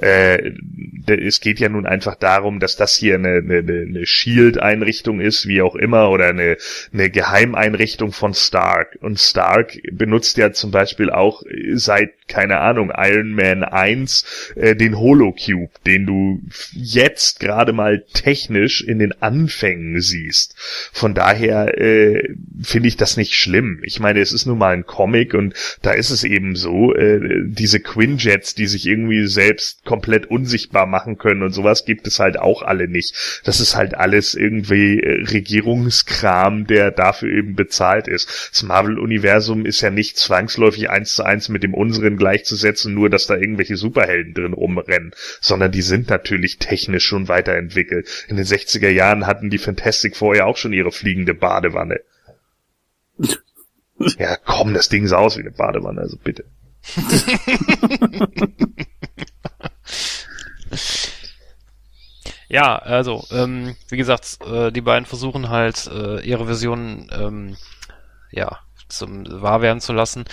Äh, 0.00 0.52
es 1.06 1.40
geht 1.40 1.60
ja 1.60 1.68
nun 1.68 1.86
einfach 1.86 2.14
darum, 2.14 2.60
dass 2.60 2.76
das 2.76 2.94
hier 2.94 3.14
eine, 3.16 3.38
eine, 3.38 3.58
eine 3.58 4.06
Shield-Einrichtung 4.06 5.20
ist, 5.20 5.46
wie 5.46 5.62
auch 5.62 5.76
immer, 5.76 6.10
oder 6.10 6.28
eine, 6.28 6.56
eine 6.92 7.10
Geheimeinrichtung 7.10 8.12
von 8.12 8.34
Stark. 8.34 8.98
Und 9.00 9.18
Stark 9.18 9.78
benutzt 9.92 10.36
ja 10.36 10.52
zum 10.52 10.70
Beispiel 10.70 11.10
auch 11.10 11.42
seit, 11.74 12.10
keine 12.28 12.58
Ahnung, 12.58 12.92
Iron 12.96 13.34
Man 13.34 13.64
1 13.64 14.52
äh, 14.56 14.76
den 14.76 14.98
Holocube, 14.98 15.70
den 15.86 16.06
du 16.06 16.42
jetzt 16.72 17.40
gerade 17.40 17.72
mal 17.72 18.04
technisch 18.12 18.82
in 18.82 18.98
den 18.98 19.20
Anfängen 19.20 19.51
Anfängen 19.52 20.00
siehst. 20.00 20.54
Von 20.92 21.14
daher 21.14 21.78
äh, 21.78 22.34
finde 22.62 22.88
ich 22.88 22.96
das 22.96 23.16
nicht 23.16 23.34
schlimm. 23.34 23.80
Ich 23.84 24.00
meine, 24.00 24.20
es 24.20 24.32
ist 24.32 24.46
nun 24.46 24.58
mal 24.58 24.72
ein 24.72 24.86
Comic 24.86 25.34
und 25.34 25.54
da 25.82 25.92
ist 25.92 26.10
es 26.10 26.24
eben 26.24 26.56
so, 26.56 26.94
äh, 26.94 27.20
diese 27.44 27.80
Quinjets, 27.80 28.54
die 28.54 28.66
sich 28.66 28.86
irgendwie 28.86 29.26
selbst 29.26 29.84
komplett 29.84 30.26
unsichtbar 30.26 30.86
machen 30.86 31.18
können 31.18 31.42
und 31.42 31.52
sowas 31.52 31.84
gibt 31.84 32.06
es 32.06 32.18
halt 32.18 32.38
auch 32.38 32.62
alle 32.62 32.88
nicht. 32.88 33.42
Das 33.44 33.60
ist 33.60 33.76
halt 33.76 33.94
alles 33.94 34.34
irgendwie 34.34 35.00
äh, 35.00 35.24
Regierungskram, 35.24 36.66
der 36.66 36.90
dafür 36.90 37.30
eben 37.30 37.54
bezahlt 37.54 38.08
ist. 38.08 38.50
Das 38.52 38.62
Marvel-Universum 38.62 39.66
ist 39.66 39.80
ja 39.82 39.90
nicht 39.90 40.16
zwangsläufig 40.16 40.88
eins 40.90 41.14
zu 41.14 41.24
eins 41.24 41.48
mit 41.48 41.62
dem 41.62 41.74
unseren 41.74 42.16
gleichzusetzen, 42.16 42.94
nur 42.94 43.10
dass 43.10 43.26
da 43.26 43.36
irgendwelche 43.36 43.76
Superhelden 43.76 44.34
drin 44.34 44.54
rumrennen, 44.54 45.12
sondern 45.40 45.72
die 45.72 45.82
sind 45.82 46.08
natürlich 46.08 46.58
technisch 46.58 47.04
schon 47.04 47.28
weiterentwickelt. 47.28 48.08
In 48.28 48.36
den 48.36 48.46
60er 48.46 48.88
Jahren 48.88 49.26
hatten 49.26 49.41
die 49.50 49.58
Fantastic 49.58 50.16
vorher 50.16 50.46
auch 50.46 50.56
schon 50.56 50.72
ihre 50.72 50.92
fliegende 50.92 51.34
Badewanne. 51.34 52.00
ja, 54.18 54.36
komm, 54.36 54.74
das 54.74 54.88
Ding 54.88 55.06
sah 55.06 55.18
aus 55.18 55.36
wie 55.36 55.42
eine 55.42 55.50
Badewanne, 55.52 56.00
also 56.00 56.16
bitte. 56.16 56.44
ja, 62.48 62.76
also, 62.78 63.24
ähm, 63.30 63.76
wie 63.88 63.96
gesagt, 63.96 64.38
äh, 64.44 64.72
die 64.72 64.80
beiden 64.80 65.06
versuchen 65.06 65.48
halt, 65.48 65.86
äh, 65.86 66.20
ihre 66.22 66.46
Version, 66.46 67.08
ähm, 67.12 67.56
ja, 68.30 68.58
zum 68.88 69.24
wahr 69.42 69.62
werden 69.62 69.80
zu 69.80 69.92
lassen. 69.92 70.24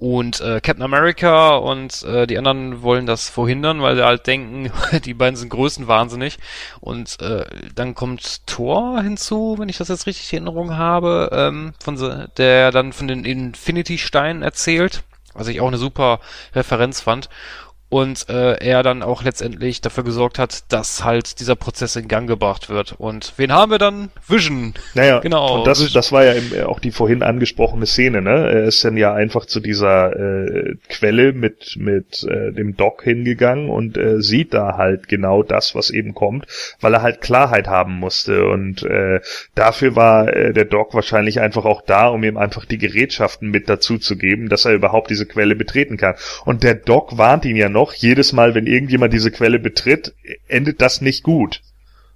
Und 0.00 0.40
äh, 0.40 0.62
Captain 0.62 0.82
America 0.82 1.56
und 1.56 2.04
äh, 2.04 2.26
die 2.26 2.38
anderen 2.38 2.80
wollen 2.80 3.04
das 3.04 3.28
verhindern, 3.28 3.82
weil 3.82 3.96
sie 3.96 4.02
halt 4.02 4.26
denken, 4.26 4.72
die 5.04 5.12
beiden 5.12 5.36
sind 5.36 5.50
größenwahnsinnig. 5.50 6.38
Und 6.80 7.20
äh, 7.20 7.44
dann 7.74 7.94
kommt 7.94 8.46
Thor 8.46 9.02
hinzu, 9.02 9.56
wenn 9.58 9.68
ich 9.68 9.76
das 9.76 9.88
jetzt 9.88 10.06
richtig 10.06 10.32
in 10.32 10.46
Erinnerung 10.46 10.78
habe, 10.78 11.28
ähm, 11.34 11.74
von 11.78 12.30
der 12.38 12.70
dann 12.70 12.94
von 12.94 13.08
den 13.08 13.26
Infinity-Steinen 13.26 14.42
erzählt, 14.42 15.02
was 15.34 15.48
ich 15.48 15.60
auch 15.60 15.68
eine 15.68 15.76
super 15.76 16.20
Referenz 16.54 17.02
fand 17.02 17.28
und 17.90 18.28
äh, 18.28 18.54
er 18.54 18.82
dann 18.82 19.02
auch 19.02 19.24
letztendlich 19.24 19.80
dafür 19.80 20.04
gesorgt 20.04 20.38
hat, 20.38 20.72
dass 20.72 21.04
halt 21.04 21.40
dieser 21.40 21.56
Prozess 21.56 21.96
in 21.96 22.06
Gang 22.06 22.28
gebracht 22.28 22.70
wird. 22.70 22.94
Und 22.98 23.34
wen 23.36 23.52
haben 23.52 23.72
wir 23.72 23.78
dann? 23.78 24.10
Vision. 24.28 24.74
Naja, 24.94 25.18
genau. 25.18 25.58
Und 25.58 25.66
das, 25.66 25.92
das 25.92 26.12
war 26.12 26.24
ja 26.24 26.32
im, 26.32 26.66
auch 26.66 26.78
die 26.78 26.92
vorhin 26.92 27.22
angesprochene 27.22 27.86
Szene, 27.86 28.22
ne? 28.22 28.50
Er 28.50 28.64
ist 28.64 28.84
dann 28.84 28.96
ja 28.96 29.12
einfach 29.12 29.44
zu 29.44 29.58
dieser 29.58 30.16
äh, 30.16 30.76
Quelle 30.88 31.32
mit 31.32 31.76
mit 31.76 32.22
äh, 32.22 32.52
dem 32.52 32.76
Doc 32.76 33.02
hingegangen 33.02 33.68
und 33.68 33.98
äh, 33.98 34.22
sieht 34.22 34.54
da 34.54 34.76
halt 34.76 35.08
genau 35.08 35.42
das, 35.42 35.74
was 35.74 35.90
eben 35.90 36.14
kommt, 36.14 36.46
weil 36.80 36.94
er 36.94 37.02
halt 37.02 37.20
Klarheit 37.20 37.66
haben 37.66 37.94
musste. 37.94 38.46
Und 38.46 38.84
äh, 38.84 39.20
dafür 39.56 39.96
war 39.96 40.28
äh, 40.28 40.52
der 40.52 40.64
Doc 40.64 40.94
wahrscheinlich 40.94 41.40
einfach 41.40 41.64
auch 41.64 41.82
da, 41.82 42.06
um 42.06 42.22
ihm 42.22 42.36
einfach 42.36 42.64
die 42.64 42.78
Gerätschaften 42.78 43.50
mit 43.50 43.68
dazu 43.68 43.98
zu 43.98 44.16
geben, 44.16 44.48
dass 44.48 44.64
er 44.64 44.74
überhaupt 44.74 45.10
diese 45.10 45.26
Quelle 45.26 45.56
betreten 45.56 45.96
kann. 45.96 46.14
Und 46.44 46.62
der 46.62 46.74
Doc 46.74 47.18
warnt 47.18 47.44
ihn 47.44 47.56
ja 47.56 47.68
noch 47.68 47.79
noch, 47.80 47.94
jedes 47.94 48.32
Mal, 48.32 48.54
wenn 48.54 48.66
irgendjemand 48.66 49.12
diese 49.12 49.30
Quelle 49.30 49.58
betritt, 49.58 50.14
endet 50.48 50.80
das 50.80 51.00
nicht 51.00 51.22
gut. 51.22 51.62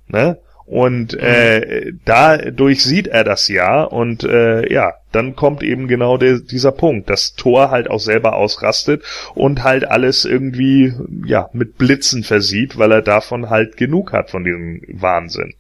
Ne? 0.07 0.39
Und 0.67 1.13
äh, 1.15 1.93
dadurch 2.07 2.83
sieht 2.83 3.07
er 3.07 3.23
das 3.23 3.49
ja 3.49 3.83
und 3.83 4.25
äh, 4.25 4.73
ja, 4.73 4.95
dann 5.13 5.37
kommt 5.37 5.63
eben 5.63 5.89
genau 5.89 6.17
de, 6.17 6.41
dieser 6.43 6.73
Punkt, 6.73 7.11
dass 7.11 7.35
Thor 7.35 7.71
halt 7.71 7.91
auch 7.91 8.01
selber 8.01 8.35
ausrastet 8.37 9.03
und 9.35 9.63
halt 9.63 9.87
alles 9.87 10.25
irgendwie 10.25 10.95
ja 11.27 11.51
mit 11.53 11.77
Blitzen 11.77 12.25
versieht, 12.25 12.79
weil 12.79 12.93
er 12.93 13.03
davon 13.03 13.51
halt 13.51 13.77
genug 13.77 14.13
hat 14.13 14.31
von 14.31 14.45
diesem 14.45 14.81
Wahnsinn. 14.89 15.55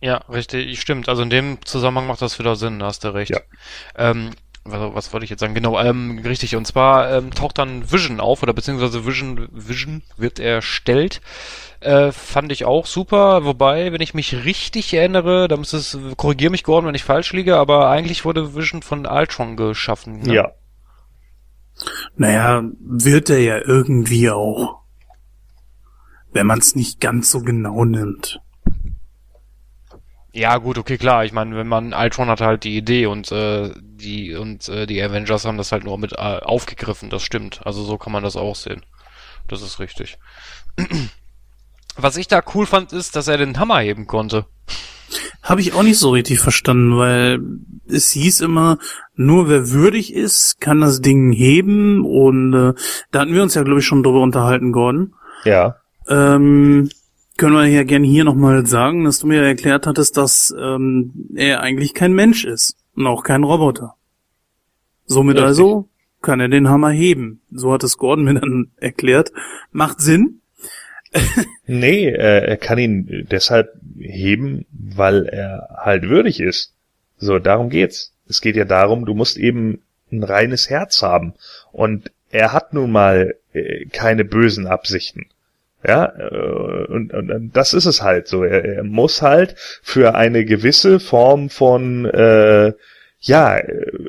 Ja, 0.00 0.16
richtig, 0.28 0.80
stimmt. 0.80 1.08
Also 1.08 1.22
in 1.22 1.30
dem 1.30 1.58
Zusammenhang 1.64 2.08
macht 2.08 2.22
das 2.22 2.38
wieder 2.38 2.56
Sinn, 2.56 2.80
da 2.80 2.86
hast 2.86 3.04
du 3.04 3.14
recht. 3.14 3.30
Ja. 3.30 3.40
Ähm, 3.96 4.30
was, 4.70 4.94
was 4.94 5.12
wollte 5.12 5.24
ich 5.24 5.30
jetzt 5.30 5.40
sagen? 5.40 5.54
Genau, 5.54 5.78
ähm, 5.78 6.20
richtig. 6.24 6.56
Und 6.56 6.66
zwar 6.66 7.10
ähm, 7.10 7.30
taucht 7.30 7.58
dann 7.58 7.90
Vision 7.90 8.20
auf 8.20 8.42
oder 8.42 8.52
beziehungsweise 8.52 9.06
Vision, 9.06 9.48
Vision 9.52 10.02
wird 10.16 10.38
erstellt. 10.38 11.20
Äh, 11.80 12.12
fand 12.12 12.50
ich 12.50 12.64
auch 12.64 12.86
super. 12.86 13.44
Wobei, 13.44 13.92
wenn 13.92 14.00
ich 14.00 14.14
mich 14.14 14.44
richtig 14.44 14.92
erinnere, 14.94 15.48
da 15.48 15.56
muss 15.56 15.72
es, 15.72 15.98
korrigier 16.16 16.50
mich 16.50 16.64
Gordon, 16.64 16.88
wenn 16.88 16.94
ich 16.94 17.04
falsch 17.04 17.32
liege, 17.32 17.56
aber 17.56 17.88
eigentlich 17.88 18.24
wurde 18.24 18.54
Vision 18.54 18.82
von 18.82 19.06
Ultron 19.06 19.56
geschaffen. 19.56 20.20
Ne? 20.20 20.34
Ja. 20.34 20.52
Naja, 22.16 22.64
wird 22.80 23.30
er 23.30 23.38
ja 23.38 23.58
irgendwie 23.58 24.30
auch. 24.30 24.80
Wenn 26.32 26.46
man 26.46 26.58
es 26.58 26.74
nicht 26.74 27.00
ganz 27.00 27.30
so 27.30 27.40
genau 27.40 27.84
nimmt. 27.84 28.40
Ja, 30.32 30.58
gut, 30.58 30.78
okay, 30.78 30.98
klar. 30.98 31.24
Ich 31.24 31.32
meine, 31.32 31.56
wenn 31.56 31.68
man 31.68 31.94
Ultron 31.94 32.28
hat 32.28 32.40
halt 32.40 32.64
die 32.64 32.76
Idee 32.76 33.06
und 33.06 33.32
äh, 33.32 33.72
die 33.76 34.34
und 34.34 34.68
äh, 34.68 34.86
die 34.86 35.02
Avengers 35.02 35.44
haben 35.44 35.56
das 35.56 35.72
halt 35.72 35.84
nur 35.84 35.98
mit 35.98 36.12
äh, 36.12 36.16
aufgegriffen. 36.16 37.10
Das 37.10 37.22
stimmt. 37.22 37.60
Also 37.64 37.82
so 37.82 37.96
kann 37.96 38.12
man 38.12 38.22
das 38.22 38.36
auch 38.36 38.54
sehen. 38.54 38.84
Das 39.48 39.62
ist 39.62 39.80
richtig. 39.80 40.18
Was 41.96 42.16
ich 42.16 42.28
da 42.28 42.42
cool 42.54 42.66
fand, 42.66 42.92
ist, 42.92 43.16
dass 43.16 43.26
er 43.26 43.38
den 43.38 43.58
Hammer 43.58 43.80
heben 43.80 44.06
konnte. 44.06 44.46
Habe 45.42 45.62
ich 45.62 45.72
auch 45.72 45.82
nicht 45.82 45.98
so 45.98 46.10
richtig 46.10 46.38
verstanden, 46.38 46.96
weil 46.98 47.40
es 47.88 48.10
hieß 48.10 48.40
immer, 48.40 48.78
nur 49.16 49.48
wer 49.48 49.70
würdig 49.70 50.12
ist, 50.12 50.60
kann 50.60 50.80
das 50.80 51.00
Ding 51.00 51.32
heben 51.32 52.04
und 52.04 52.52
äh, 52.52 52.74
da 53.10 53.20
hatten 53.20 53.32
wir 53.32 53.42
uns 53.42 53.54
ja, 53.54 53.62
glaube 53.62 53.80
ich, 53.80 53.86
schon 53.86 54.02
drüber 54.02 54.20
unterhalten, 54.20 54.72
Gordon. 54.72 55.14
Ja. 55.44 55.76
Ähm, 56.08 56.90
können 57.38 57.54
wir 57.54 57.66
ja 57.66 57.84
gerne 57.84 58.06
hier 58.06 58.24
nochmal 58.24 58.66
sagen, 58.66 59.04
dass 59.04 59.20
du 59.20 59.28
mir 59.28 59.42
erklärt 59.42 59.86
hattest, 59.86 60.16
dass 60.16 60.54
ähm, 60.60 61.12
er 61.34 61.60
eigentlich 61.62 61.94
kein 61.94 62.12
Mensch 62.12 62.44
ist 62.44 62.76
und 62.94 63.06
auch 63.06 63.22
kein 63.22 63.44
Roboter. 63.44 63.94
Somit 65.06 65.36
Richtig. 65.36 65.46
also 65.46 65.88
kann 66.20 66.40
er 66.40 66.48
den 66.48 66.68
Hammer 66.68 66.90
heben. 66.90 67.40
So 67.50 67.72
hat 67.72 67.84
es 67.84 67.96
Gordon 67.96 68.24
mir 68.24 68.34
dann 68.34 68.72
erklärt. 68.76 69.32
Macht 69.72 70.00
Sinn. 70.00 70.40
Nee, 71.70 72.08
äh, 72.08 72.46
er 72.46 72.56
kann 72.56 72.78
ihn 72.78 73.26
deshalb 73.30 73.74
heben, 73.98 74.64
weil 74.70 75.26
er 75.26 75.76
halt 75.76 76.08
würdig 76.08 76.40
ist. 76.40 76.72
So, 77.18 77.38
darum 77.38 77.68
geht's. 77.68 78.14
Es 78.26 78.40
geht 78.40 78.56
ja 78.56 78.64
darum, 78.64 79.04
du 79.04 79.12
musst 79.12 79.36
eben 79.36 79.82
ein 80.10 80.22
reines 80.22 80.70
Herz 80.70 81.02
haben. 81.02 81.34
Und 81.70 82.10
er 82.30 82.54
hat 82.54 82.72
nun 82.72 82.90
mal 82.90 83.34
äh, 83.52 83.84
keine 83.86 84.24
bösen 84.24 84.66
Absichten. 84.66 85.26
Ja, 85.86 86.12
äh, 86.18 86.86
und, 86.86 87.12
und, 87.12 87.50
das 87.52 87.72
ist 87.72 87.86
es 87.86 88.02
halt 88.02 88.26
so. 88.26 88.42
Er, 88.42 88.64
er 88.64 88.84
muss 88.84 89.22
halt 89.22 89.54
für 89.82 90.14
eine 90.14 90.44
gewisse 90.44 90.98
Form 90.98 91.50
von, 91.50 92.04
äh, 92.06 92.72
ja, 93.20 93.56
äh, 93.56 94.08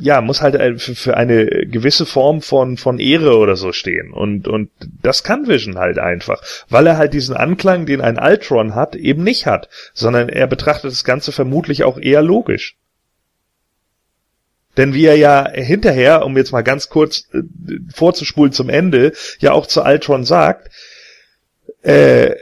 ja, 0.00 0.20
muss 0.20 0.40
halt 0.40 0.54
äh, 0.54 0.78
für, 0.78 1.16
eine 1.16 1.46
gewisse 1.46 2.06
Form 2.06 2.40
von, 2.40 2.76
von 2.76 2.98
Ehre 2.98 3.36
oder 3.36 3.56
so 3.56 3.72
stehen. 3.72 4.12
Und, 4.12 4.48
und 4.48 4.70
das 5.02 5.24
kann 5.24 5.48
Vision 5.48 5.76
halt 5.76 5.98
einfach, 5.98 6.42
weil 6.68 6.86
er 6.86 6.96
halt 6.96 7.12
diesen 7.14 7.36
Anklang, 7.36 7.84
den 7.84 8.00
ein 8.00 8.18
Ultron 8.18 8.74
hat, 8.74 8.96
eben 8.96 9.24
nicht 9.24 9.46
hat, 9.46 9.68
sondern 9.92 10.28
er 10.28 10.46
betrachtet 10.46 10.92
das 10.92 11.04
Ganze 11.04 11.32
vermutlich 11.32 11.84
auch 11.84 11.98
eher 11.98 12.22
logisch. 12.22 12.76
Denn 14.78 14.94
wie 14.94 15.04
er 15.04 15.16
ja 15.16 15.50
hinterher, 15.50 16.24
um 16.24 16.36
jetzt 16.36 16.52
mal 16.52 16.62
ganz 16.62 16.88
kurz 16.88 17.28
äh, 17.34 17.42
vorzuspulen 17.92 18.52
zum 18.52 18.70
Ende, 18.70 19.12
ja 19.40 19.52
auch 19.52 19.66
zu 19.66 19.82
Ultron 19.82 20.24
sagt, 20.24 20.70
äh, 21.82 22.36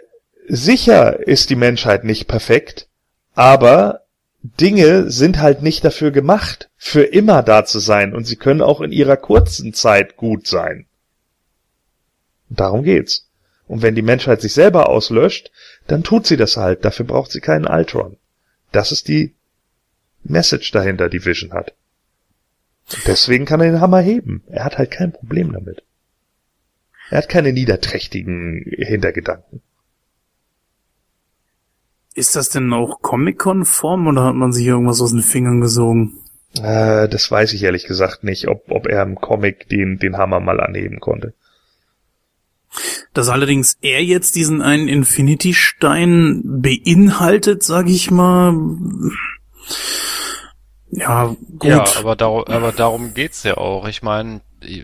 sicher 0.47 1.27
ist 1.27 1.51
die 1.51 1.57
Menschheit 1.57 2.05
nicht 2.05 2.29
perfekt, 2.29 2.89
aber 3.35 4.03
Dinge 4.43 5.11
sind 5.11 5.41
halt 5.41 5.63
nicht 5.63 5.83
dafür 5.85 6.11
gemacht, 6.11 6.69
für 6.77 7.03
immer 7.03 7.43
da 7.43 7.65
zu 7.65 7.79
sein 7.79 8.15
und 8.15 8.27
sie 8.27 8.37
können 8.37 8.61
auch 8.63 8.81
in 8.81 8.93
ihrer 8.93 9.17
kurzen 9.17 9.73
Zeit 9.73 10.17
gut 10.17 10.47
sein. 10.47 10.87
Darum 12.51 12.85
geht's. 12.85 13.29
Und 13.67 13.83
wenn 13.83 13.97
die 13.97 14.03
Menschheit 14.03 14.43
sich 14.43 14.53
selber 14.53 14.89
auslöscht, 14.89 15.51
dann 15.89 16.05
tut 16.05 16.27
sie 16.27 16.37
das 16.37 16.57
halt. 16.57 16.85
Dafür 16.85 17.07
braucht 17.07 17.33
sie 17.33 17.41
keinen 17.41 17.67
Ultron. 17.67 18.19
Das 18.71 18.93
ist 18.93 19.09
die 19.09 19.35
Message 20.23 20.71
dahinter, 20.71 21.09
die 21.09 21.25
Vision 21.25 21.53
hat. 21.53 21.75
Und 22.93 23.07
deswegen 23.07 23.45
kann 23.45 23.61
er 23.61 23.73
den 23.73 23.81
Hammer 23.81 24.01
heben. 24.01 24.43
Er 24.47 24.65
hat 24.65 24.79
halt 24.79 24.91
kein 24.91 25.13
Problem 25.13 25.53
damit. 25.53 25.83
Er 27.11 27.19
hat 27.19 27.29
keine 27.29 27.53
niederträchtigen 27.53 28.65
Hintergedanken. 28.79 29.63
Ist 32.15 32.35
das 32.35 32.49
denn 32.49 32.73
auch 32.73 33.03
Comic-konform 33.03 34.07
oder 34.07 34.25
hat 34.25 34.35
man 34.35 34.53
sich 34.53 34.67
irgendwas 34.67 35.03
aus 35.03 35.11
den 35.11 35.23
Fingern 35.23 35.61
gesogen? 35.61 36.15
Äh, 36.63 37.09
das 37.09 37.31
weiß 37.31 37.53
ich 37.53 37.63
ehrlich 37.63 37.87
gesagt 37.87 38.25
nicht, 38.25 38.49
ob, 38.49 38.71
ob 38.71 38.87
er 38.87 39.03
im 39.03 39.17
Comic 39.17 39.69
den, 39.69 39.99
den 39.99 40.17
Hammer 40.17 40.41
mal 40.41 40.61
anheben 40.61 41.01
konnte. 41.01 41.35
Dass 43.13 43.29
allerdings 43.29 43.77
er 43.81 44.03
jetzt 44.03 44.37
diesen 44.37 44.63
einen 44.63 44.89
Infinity-Stein 44.89 46.43
beinhaltet, 46.45 47.63
sag 47.63 47.89
ich 47.89 48.11
mal. 48.11 48.55
Ja, 50.97 51.37
gut. 51.59 51.69
Ja, 51.69 51.85
aber, 51.99 52.17
darum, 52.17 52.45
aber 52.47 52.73
darum 52.73 53.13
geht's 53.13 53.43
ja 53.43 53.59
auch. 53.59 53.87
Ich 53.87 54.03
meine, 54.03 54.41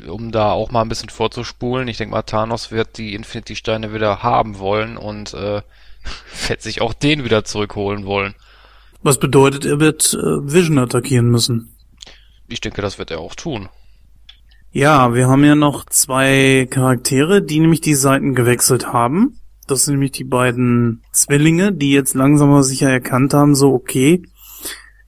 um 0.09 0.31
da 0.31 0.53
auch 0.53 0.71
mal 0.71 0.83
ein 0.83 0.89
bisschen 0.91 1.09
vorzuspulen, 1.09 1.89
ich 1.89 1.97
denke 1.97 2.13
mal, 2.13 2.23
Thanos 2.23 2.71
wird 2.71 2.99
die 2.99 3.15
Infinity-Steine 3.15 3.95
wieder 3.95 4.23
haben 4.23 4.59
wollen 4.59 4.99
und 4.99 5.33
äh, 5.33 5.63
wird 6.49 6.61
sich 6.61 6.83
auch 6.83 6.93
den 6.93 7.25
wieder 7.25 7.45
zurückholen 7.45 8.05
wollen. 8.05 8.35
Was 9.03 9.19
bedeutet, 9.19 9.65
er 9.65 9.81
wird 9.81 10.13
äh, 10.13 10.53
Vision 10.53 10.79
attackieren 10.79 11.31
müssen. 11.31 11.75
Ich 12.47 12.61
denke, 12.61 12.83
das 12.83 12.99
wird 12.99 13.11
er 13.11 13.21
auch 13.21 13.35
tun. 13.35 13.71
Ja, 14.71 15.15
wir 15.15 15.29
haben 15.29 15.45
ja 15.45 15.55
noch 15.55 15.87
zwei 15.87 16.69
Charaktere, 16.71 17.41
die 17.41 17.59
nämlich 17.59 17.81
die 17.81 17.95
Seiten 17.95 18.35
gewechselt 18.35 18.93
haben. 18.93 19.39
Das 19.67 19.85
sind 19.85 19.95
nämlich 19.95 20.13
die 20.13 20.25
beiden 20.25 21.03
Zwillinge, 21.13 21.73
die 21.73 21.93
jetzt 21.93 22.15
langsam 22.15 22.51
aber 22.51 22.63
sicher 22.63 22.91
erkannt 22.91 23.33
haben, 23.33 23.55
so 23.55 23.73
okay, 23.73 24.23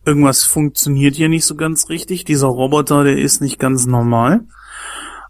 irgendwas 0.05 0.45
funktioniert 0.45 1.15
hier 1.15 1.29
nicht 1.29 1.45
so 1.45 1.55
ganz 1.55 1.89
richtig. 1.89 2.25
Dieser 2.25 2.49
Roboter, 2.49 3.05
der 3.05 3.19
ist 3.19 3.41
nicht 3.41 3.59
ganz 3.59 3.87
normal. 3.87 4.43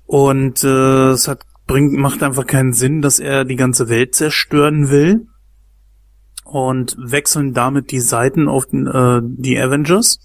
Und 0.06 0.64
äh, 0.64 1.10
es 1.10 1.28
hat 1.28 1.40
bringt 1.66 1.94
macht 1.94 2.22
einfach 2.22 2.46
keinen 2.46 2.72
Sinn, 2.72 3.00
dass 3.02 3.18
er 3.18 3.44
die 3.44 3.56
ganze 3.56 3.88
Welt 3.88 4.14
zerstören 4.14 4.90
will. 4.90 5.26
Und 6.44 6.96
wechseln 6.98 7.54
damit 7.54 7.90
die 7.90 8.00
Seiten 8.00 8.48
auf 8.48 8.66
den, 8.66 8.86
äh, 8.86 9.20
die 9.22 9.58
Avengers. 9.58 10.20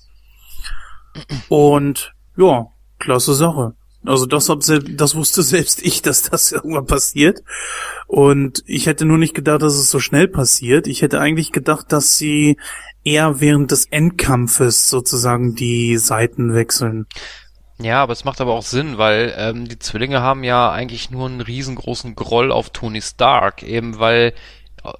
Und 1.48 2.14
ja, 2.38 2.68
klasse 3.00 3.34
Sache. 3.34 3.74
Also 4.06 4.26
das, 4.26 4.48
das 4.48 5.16
wusste 5.16 5.44
selbst 5.44 5.86
ich, 5.86 6.02
dass 6.02 6.24
das 6.24 6.52
irgendwann 6.52 6.86
passiert. 6.86 7.44
Und 8.08 8.64
ich 8.66 8.86
hätte 8.86 9.06
nur 9.06 9.18
nicht 9.18 9.34
gedacht, 9.34 9.62
dass 9.62 9.76
es 9.76 9.90
so 9.90 10.00
schnell 10.00 10.28
passiert. 10.28 10.88
Ich 10.88 11.02
hätte 11.02 11.20
eigentlich 11.20 11.52
gedacht, 11.52 11.92
dass 11.92 12.18
sie 12.18 12.58
eher 13.04 13.40
während 13.40 13.72
des 13.72 13.86
Endkampfes 13.86 14.90
sozusagen 14.90 15.56
die 15.56 15.98
Seiten 15.98 16.54
wechseln. 16.54 17.08
Ja, 17.82 18.04
aber 18.04 18.12
es 18.12 18.26
macht 18.26 18.42
aber 18.42 18.56
auch 18.56 18.64
Sinn, 18.64 18.98
weil 18.98 19.34
ähm, 19.38 19.68
die 19.68 19.80
Zwillinge 19.80 20.22
haben 20.22 20.44
ja 20.44 20.70
eigentlich 20.70 21.12
nur 21.12 21.28
einen 21.28 21.40
riesengroßen 21.40 22.14
Groll 22.14 22.52
auf 22.52 22.72
Tony 22.72 23.02
Stark, 23.02 23.64
eben 23.64 24.00
weil 24.00 24.34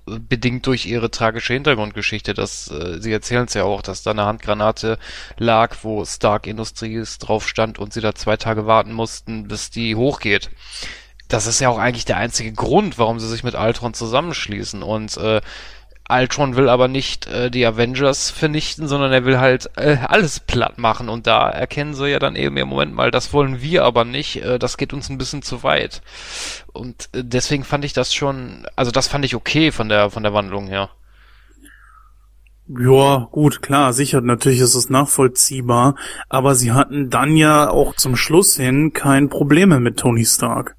bedingt 0.06 0.66
durch 0.68 0.86
ihre 0.86 1.12
tragische 1.12 1.54
Hintergrundgeschichte, 1.54 2.34
dass 2.34 2.70
äh, 2.70 3.00
sie 3.00 3.12
erzählen 3.12 3.46
es 3.46 3.54
ja 3.54 3.64
auch, 3.64 3.82
dass 3.82 4.04
da 4.04 4.12
eine 4.12 4.26
Handgranate 4.26 4.98
lag, 5.38 5.76
wo 5.84 6.04
Stark 6.06 6.48
Industries 6.48 7.18
drauf 7.18 7.48
stand 7.48 7.80
und 7.80 7.94
sie 7.94 8.02
da 8.02 8.16
zwei 8.16 8.38
Tage 8.38 8.66
warten 8.66 8.94
mussten, 8.94 9.48
bis 9.48 9.70
die 9.70 9.96
hochgeht. 9.96 10.50
Das 11.28 11.46
ist 11.46 11.60
ja 11.60 11.70
auch 11.70 11.78
eigentlich 11.78 12.06
der 12.06 12.18
einzige 12.18 12.52
Grund, 12.52 12.98
warum 12.98 13.20
sie 13.20 13.28
sich 13.30 13.44
mit 13.44 13.56
Ultron 13.56 13.94
zusammenschließen 13.94 14.82
und 14.82 15.16
äh, 15.18 15.42
Ultron 16.10 16.56
will 16.56 16.70
aber 16.70 16.88
nicht 16.88 17.28
äh, 17.28 17.52
die 17.52 17.66
Avengers 17.66 18.32
vernichten, 18.32 18.88
sondern 18.88 19.12
er 19.12 19.26
will 19.26 19.40
halt 19.40 19.70
äh, 19.78 19.98
alles 20.08 20.40
platt 20.40 20.78
machen. 20.78 21.08
Und 21.08 21.28
da 21.28 21.50
erkennen 21.50 21.94
sie 21.94 22.08
ja 22.08 22.20
dann 22.20 22.36
eben, 22.36 22.58
im 22.58 22.68
Moment 22.68 22.94
mal, 22.94 23.12
das 23.12 23.32
wollen 23.32 23.62
wir 23.62 23.86
aber 23.86 24.06
nicht, 24.06 24.44
äh, 24.44 24.58
das 24.58 24.78
geht 24.78 24.92
uns 24.92 25.10
ein 25.10 25.20
bisschen 25.20 25.44
zu 25.44 25.64
weit. 25.64 26.02
Und 26.74 27.10
äh, 27.14 27.24
deswegen 27.24 27.64
fand 27.64 27.86
ich 27.86 27.94
das 27.94 28.14
schon, 28.14 28.66
also 28.76 28.92
das 28.92 29.08
fand 29.08 29.24
ich 29.24 29.36
okay 29.36 29.72
von 29.72 29.88
der, 29.88 30.10
von 30.10 30.24
der 30.24 30.34
Wandlung 30.34 30.68
her. 30.68 30.90
Ja, 32.68 33.28
gut, 33.32 33.64
klar, 33.64 33.94
sicher, 33.94 34.22
natürlich 34.22 34.60
ist 34.60 34.76
es 34.76 34.92
nachvollziehbar, 34.92 35.96
aber 36.28 36.54
sie 36.54 36.72
hatten 36.72 37.10
dann 37.10 37.36
ja 37.36 37.70
auch 37.70 37.96
zum 37.96 38.16
Schluss 38.16 38.58
hin 38.58 38.94
kein 38.94 39.30
Probleme 39.30 39.80
mit 39.80 39.98
Tony 39.98 40.24
Stark. 40.24 40.76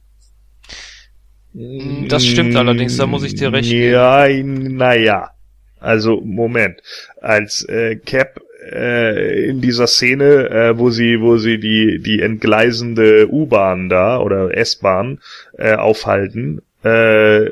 Das 1.52 2.24
stimmt 2.24 2.54
allerdings, 2.56 2.96
da 2.96 3.06
muss 3.06 3.24
ich 3.24 3.34
dir 3.34 3.52
recht 3.52 3.70
geben. 3.70 3.92
Ja, 3.92 4.28
naja. 4.28 5.30
Also, 5.80 6.20
Moment. 6.20 6.82
Als 7.20 7.64
äh, 7.64 7.96
Cap 7.96 8.40
äh, 8.70 9.48
in 9.48 9.60
dieser 9.60 9.86
Szene, 9.86 10.50
äh, 10.50 10.78
wo 10.78 10.90
sie, 10.90 11.20
wo 11.20 11.38
sie 11.38 11.58
die, 11.58 12.00
die 12.00 12.20
entgleisende 12.20 13.28
U-Bahn 13.30 13.88
da 13.88 14.18
oder 14.20 14.56
S-Bahn 14.56 15.20
äh, 15.56 15.74
aufhalten, 15.74 16.60
äh, 16.82 17.50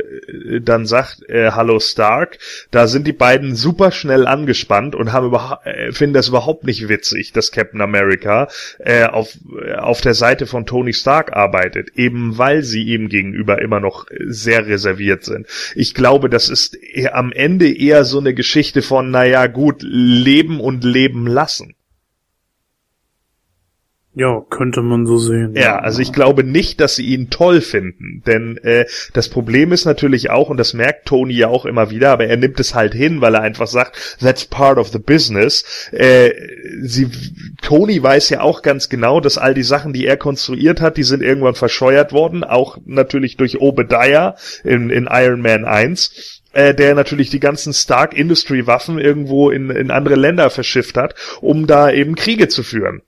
dann 0.60 0.86
sagt 0.86 1.28
äh, 1.28 1.50
Hallo 1.52 1.80
Stark, 1.80 2.38
da 2.70 2.86
sind 2.86 3.06
die 3.06 3.12
beiden 3.12 3.54
super 3.54 3.90
schnell 3.90 4.26
angespannt 4.26 4.94
und 4.94 5.12
haben 5.12 5.32
äh, 5.64 5.92
finden 5.92 6.14
das 6.14 6.28
überhaupt 6.28 6.64
nicht 6.64 6.88
witzig, 6.88 7.32
dass 7.32 7.52
Captain 7.52 7.80
America 7.80 8.48
äh, 8.78 9.04
auf, 9.04 9.36
äh, 9.62 9.74
auf 9.74 10.00
der 10.00 10.14
Seite 10.14 10.46
von 10.46 10.66
Tony 10.66 10.92
Stark 10.92 11.34
arbeitet, 11.34 11.90
eben 11.96 12.38
weil 12.38 12.62
sie 12.62 12.82
ihm 12.84 13.08
gegenüber 13.08 13.60
immer 13.60 13.80
noch 13.80 14.06
sehr 14.26 14.66
reserviert 14.66 15.24
sind. 15.24 15.46
Ich 15.74 15.94
glaube, 15.94 16.28
das 16.28 16.48
ist 16.48 16.74
eher, 16.74 17.14
am 17.14 17.32
Ende 17.32 17.70
eher 17.70 18.04
so 18.04 18.18
eine 18.18 18.34
Geschichte 18.34 18.82
von, 18.82 19.10
naja 19.10 19.46
gut, 19.46 19.82
leben 19.82 20.60
und 20.60 20.84
leben 20.84 21.26
lassen. 21.26 21.74
Ja, 24.18 24.44
könnte 24.50 24.82
man 24.82 25.06
so 25.06 25.16
sehen. 25.16 25.54
Ja, 25.54 25.78
also 25.78 26.02
ich 26.02 26.12
glaube 26.12 26.42
nicht, 26.42 26.80
dass 26.80 26.96
sie 26.96 27.06
ihn 27.06 27.30
toll 27.30 27.60
finden, 27.60 28.24
denn 28.26 28.56
äh, 28.64 28.84
das 29.12 29.28
Problem 29.28 29.70
ist 29.70 29.84
natürlich 29.84 30.28
auch, 30.28 30.50
und 30.50 30.56
das 30.56 30.74
merkt 30.74 31.06
Tony 31.06 31.34
ja 31.34 31.46
auch 31.46 31.64
immer 31.64 31.90
wieder, 31.90 32.10
aber 32.10 32.26
er 32.26 32.36
nimmt 32.36 32.58
es 32.58 32.74
halt 32.74 32.94
hin, 32.94 33.20
weil 33.20 33.36
er 33.36 33.42
einfach 33.42 33.68
sagt, 33.68 34.18
that's 34.18 34.44
part 34.44 34.76
of 34.76 34.88
the 34.88 34.98
business. 34.98 35.64
Äh, 35.92 36.32
sie, 36.82 37.08
Tony 37.62 38.02
weiß 38.02 38.30
ja 38.30 38.40
auch 38.40 38.62
ganz 38.62 38.88
genau, 38.88 39.20
dass 39.20 39.38
all 39.38 39.54
die 39.54 39.62
Sachen, 39.62 39.92
die 39.92 40.04
er 40.04 40.16
konstruiert 40.16 40.80
hat, 40.80 40.96
die 40.96 41.04
sind 41.04 41.22
irgendwann 41.22 41.54
verscheuert 41.54 42.12
worden, 42.12 42.42
auch 42.42 42.76
natürlich 42.86 43.36
durch 43.36 43.60
Obadiah 43.60 44.34
in, 44.64 44.90
in 44.90 45.08
Iron 45.08 45.42
Man 45.42 45.64
1 45.64 46.40
äh, 46.54 46.74
der 46.74 46.96
natürlich 46.96 47.30
die 47.30 47.38
ganzen 47.38 47.72
Stark 47.72 48.14
Industry 48.14 48.66
Waffen 48.66 48.98
irgendwo 48.98 49.50
in, 49.50 49.70
in 49.70 49.92
andere 49.92 50.16
Länder 50.16 50.50
verschifft 50.50 50.96
hat, 50.96 51.14
um 51.40 51.68
da 51.68 51.92
eben 51.92 52.16
Kriege 52.16 52.48
zu 52.48 52.64
führen 52.64 53.02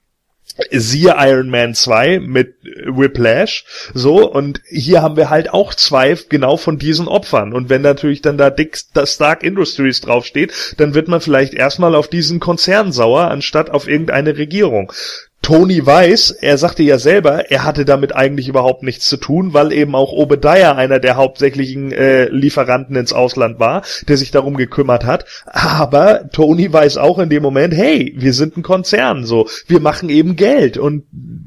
siehe 0.70 1.14
Iron 1.18 1.50
Man 1.50 1.74
2 1.74 2.20
mit 2.20 2.54
Whiplash, 2.86 3.64
so, 3.94 4.30
und 4.30 4.60
hier 4.68 5.02
haben 5.02 5.16
wir 5.16 5.30
halt 5.30 5.52
auch 5.52 5.74
zwei 5.74 6.16
genau 6.28 6.56
von 6.56 6.78
diesen 6.78 7.08
Opfern. 7.08 7.52
Und 7.52 7.68
wenn 7.68 7.82
natürlich 7.82 8.22
dann 8.22 8.38
da 8.38 8.50
Dick 8.50 8.78
Stark 9.04 9.42
Industries 9.42 10.00
draufsteht, 10.00 10.52
dann 10.78 10.94
wird 10.94 11.08
man 11.08 11.20
vielleicht 11.20 11.54
erstmal 11.54 11.94
auf 11.94 12.08
diesen 12.08 12.40
Konzern 12.40 12.92
sauer, 12.92 13.30
anstatt 13.30 13.70
auf 13.70 13.88
irgendeine 13.88 14.36
Regierung. 14.36 14.92
Tony 15.42 15.84
weiß, 15.84 16.32
er 16.32 16.58
sagte 16.58 16.82
ja 16.82 16.98
selber, 16.98 17.50
er 17.50 17.64
hatte 17.64 17.86
damit 17.86 18.14
eigentlich 18.14 18.48
überhaupt 18.48 18.82
nichts 18.82 19.08
zu 19.08 19.16
tun, 19.16 19.54
weil 19.54 19.72
eben 19.72 19.94
auch 19.94 20.12
Obadiah 20.12 20.74
einer 20.74 20.98
der 21.00 21.16
hauptsächlichen 21.16 21.92
äh, 21.92 22.26
Lieferanten 22.28 22.94
ins 22.94 23.14
Ausland 23.14 23.58
war, 23.58 23.82
der 24.06 24.18
sich 24.18 24.30
darum 24.30 24.56
gekümmert 24.56 25.06
hat. 25.06 25.24
Aber 25.46 26.28
Tony 26.30 26.70
weiß 26.70 26.98
auch 26.98 27.18
in 27.18 27.30
dem 27.30 27.42
Moment, 27.42 27.74
hey, 27.74 28.14
wir 28.16 28.34
sind 28.34 28.56
ein 28.58 28.62
Konzern, 28.62 29.24
so, 29.24 29.48
wir 29.66 29.80
machen 29.80 30.10
eben 30.10 30.36
Geld 30.36 30.76
und 30.76 31.04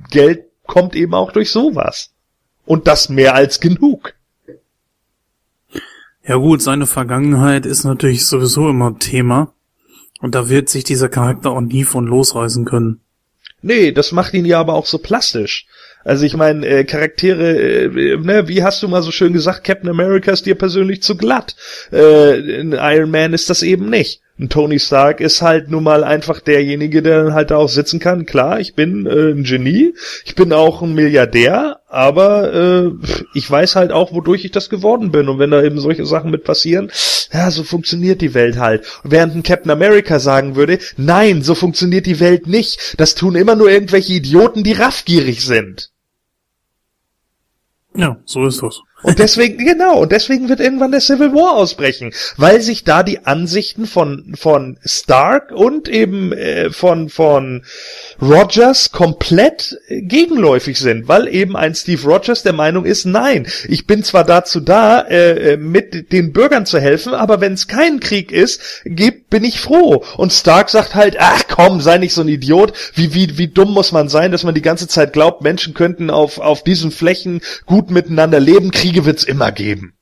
Geld 0.09 0.45
kommt 0.65 0.95
eben 0.95 1.13
auch 1.13 1.31
durch 1.31 1.51
sowas. 1.51 2.11
Und 2.65 2.87
das 2.87 3.09
mehr 3.09 3.35
als 3.35 3.59
genug. 3.59 4.15
Ja 6.25 6.37
gut, 6.37 6.61
seine 6.61 6.87
Vergangenheit 6.87 7.65
ist 7.65 7.83
natürlich 7.83 8.25
sowieso 8.25 8.69
immer 8.69 8.97
Thema. 8.97 9.53
Und 10.21 10.35
da 10.35 10.47
wird 10.47 10.69
sich 10.69 10.85
dieser 10.85 11.09
Charakter 11.09 11.51
auch 11.51 11.61
nie 11.61 11.83
von 11.83 12.05
losreißen 12.05 12.63
können. 12.63 13.02
Nee, 13.63 13.91
das 13.93 14.11
macht 14.11 14.33
ihn 14.33 14.45
ja 14.45 14.59
aber 14.59 14.73
auch 14.73 14.85
so 14.85 14.99
plastisch. 14.99 15.65
Also 16.03 16.25
ich 16.25 16.35
meine, 16.35 16.67
äh, 16.67 16.83
Charaktere, 16.83 17.57
äh, 17.57 18.17
ne, 18.17 18.47
wie 18.47 18.61
hast 18.61 18.83
du 18.83 18.89
mal 18.89 19.01
so 19.01 19.11
schön 19.11 19.31
gesagt, 19.31 19.63
Captain 19.63 19.89
America 19.89 20.31
ist 20.31 20.45
dir 20.45 20.55
persönlich 20.55 21.01
zu 21.01 21.15
glatt. 21.15 21.55
Äh, 21.91 22.59
in 22.59 22.73
Iron 22.73 23.09
Man 23.09 23.33
ist 23.33 23.49
das 23.49 23.63
eben 23.63 23.89
nicht. 23.89 24.21
Und 24.39 24.51
Tony 24.51 24.79
Stark 24.79 25.21
ist 25.21 25.43
halt 25.43 25.69
nun 25.69 25.83
mal 25.83 26.03
einfach 26.03 26.41
derjenige, 26.41 27.03
der 27.03 27.23
dann 27.23 27.33
halt 27.33 27.51
da 27.51 27.57
auch 27.57 27.69
sitzen 27.69 27.99
kann. 27.99 28.25
Klar, 28.25 28.59
ich 28.59 28.73
bin 28.73 29.05
äh, 29.05 29.31
ein 29.31 29.43
Genie, 29.43 29.93
ich 30.25 30.33
bin 30.33 30.51
auch 30.51 30.81
ein 30.81 30.95
Milliardär, 30.95 31.81
aber 31.87 32.51
äh, 32.51 32.91
ich 33.35 33.49
weiß 33.49 33.75
halt 33.75 33.91
auch, 33.91 34.11
wodurch 34.11 34.43
ich 34.43 34.51
das 34.51 34.71
geworden 34.71 35.11
bin. 35.11 35.29
Und 35.29 35.37
wenn 35.37 35.51
da 35.51 35.61
eben 35.61 35.79
solche 35.79 36.07
Sachen 36.07 36.31
mit 36.31 36.43
passieren, 36.43 36.91
ja, 37.31 37.51
so 37.51 37.63
funktioniert 37.63 38.21
die 38.21 38.33
Welt 38.33 38.57
halt. 38.57 38.85
Während 39.03 39.35
ein 39.35 39.43
Captain 39.43 39.71
America 39.71 40.17
sagen 40.17 40.55
würde, 40.55 40.79
nein, 40.97 41.43
so 41.43 41.53
funktioniert 41.53 42.07
die 42.07 42.19
Welt 42.19 42.47
nicht. 42.47 42.95
Das 42.97 43.13
tun 43.13 43.35
immer 43.35 43.55
nur 43.55 43.69
irgendwelche 43.69 44.13
Idioten, 44.13 44.63
die 44.63 44.73
raffgierig 44.73 45.45
sind. 45.45 45.91
Ja, 47.95 48.17
so 48.25 48.45
ist 48.47 48.63
das. 48.63 48.81
Und 49.03 49.19
deswegen, 49.19 49.57
genau, 49.57 49.99
und 50.01 50.11
deswegen 50.13 50.47
wird 50.47 50.61
irgendwann 50.61 50.91
der 50.91 51.01
Civil 51.01 51.33
War 51.33 51.53
ausbrechen, 51.53 52.13
weil 52.37 52.61
sich 52.61 52.85
da 52.85 53.03
die 53.03 53.25
Ansichten 53.25 53.85
von, 53.85 54.33
von 54.35 54.77
Stark 54.85 55.51
und 55.51 55.89
eben 55.89 56.31
äh, 56.31 56.69
von, 56.71 57.09
von 57.09 57.63
Rogers 58.21 58.93
komplett 58.93 59.77
äh, 59.89 60.01
gegenläufig 60.01 60.79
sind, 60.79 61.09
weil 61.09 61.27
eben 61.27 61.57
ein 61.57 61.75
Steve 61.75 62.01
Rogers 62.01 62.43
der 62.43 62.53
Meinung 62.53 62.85
ist, 62.85 63.05
nein, 63.05 63.45
ich 63.67 63.85
bin 63.87 64.03
zwar 64.03 64.23
dazu 64.23 64.61
da, 64.61 65.01
äh, 65.01 65.53
äh 65.53 65.57
mit 65.57 66.13
den 66.13 66.31
Bürgern 66.31 66.65
zu 66.65 66.79
helfen, 66.79 67.13
aber 67.13 67.41
wenn 67.41 67.53
es 67.53 67.67
kein 67.67 67.99
Krieg 67.99 68.31
ist, 68.31 68.61
gibt, 68.85 69.29
bin 69.29 69.43
ich 69.43 69.59
froh. 69.59 70.03
Und 70.15 70.31
Stark 70.31 70.69
sagt 70.69 70.95
halt, 70.95 71.17
ach 71.19 71.43
komm, 71.49 71.81
sei 71.81 71.97
nicht 71.97 72.13
so 72.13 72.21
ein 72.21 72.29
Idiot, 72.29 72.71
wie, 72.95 73.13
wie, 73.13 73.37
wie 73.37 73.49
dumm 73.49 73.73
muss 73.73 73.91
man 73.91 74.07
sein, 74.07 74.31
dass 74.31 74.43
man 74.43 74.55
die 74.55 74.61
ganze 74.61 74.87
Zeit 74.87 75.11
glaubt, 75.11 75.41
Menschen 75.41 75.73
könnten 75.73 76.09
auf, 76.09 76.39
auf 76.39 76.63
diesen 76.63 76.91
Flächen 76.91 77.41
gut 77.65 77.91
miteinander 77.91 78.39
leben, 78.39 78.71
Krieg 78.71 78.92
Kriege 78.93 79.05
wird's 79.07 79.23
immer 79.23 79.51
geben. 79.51 79.93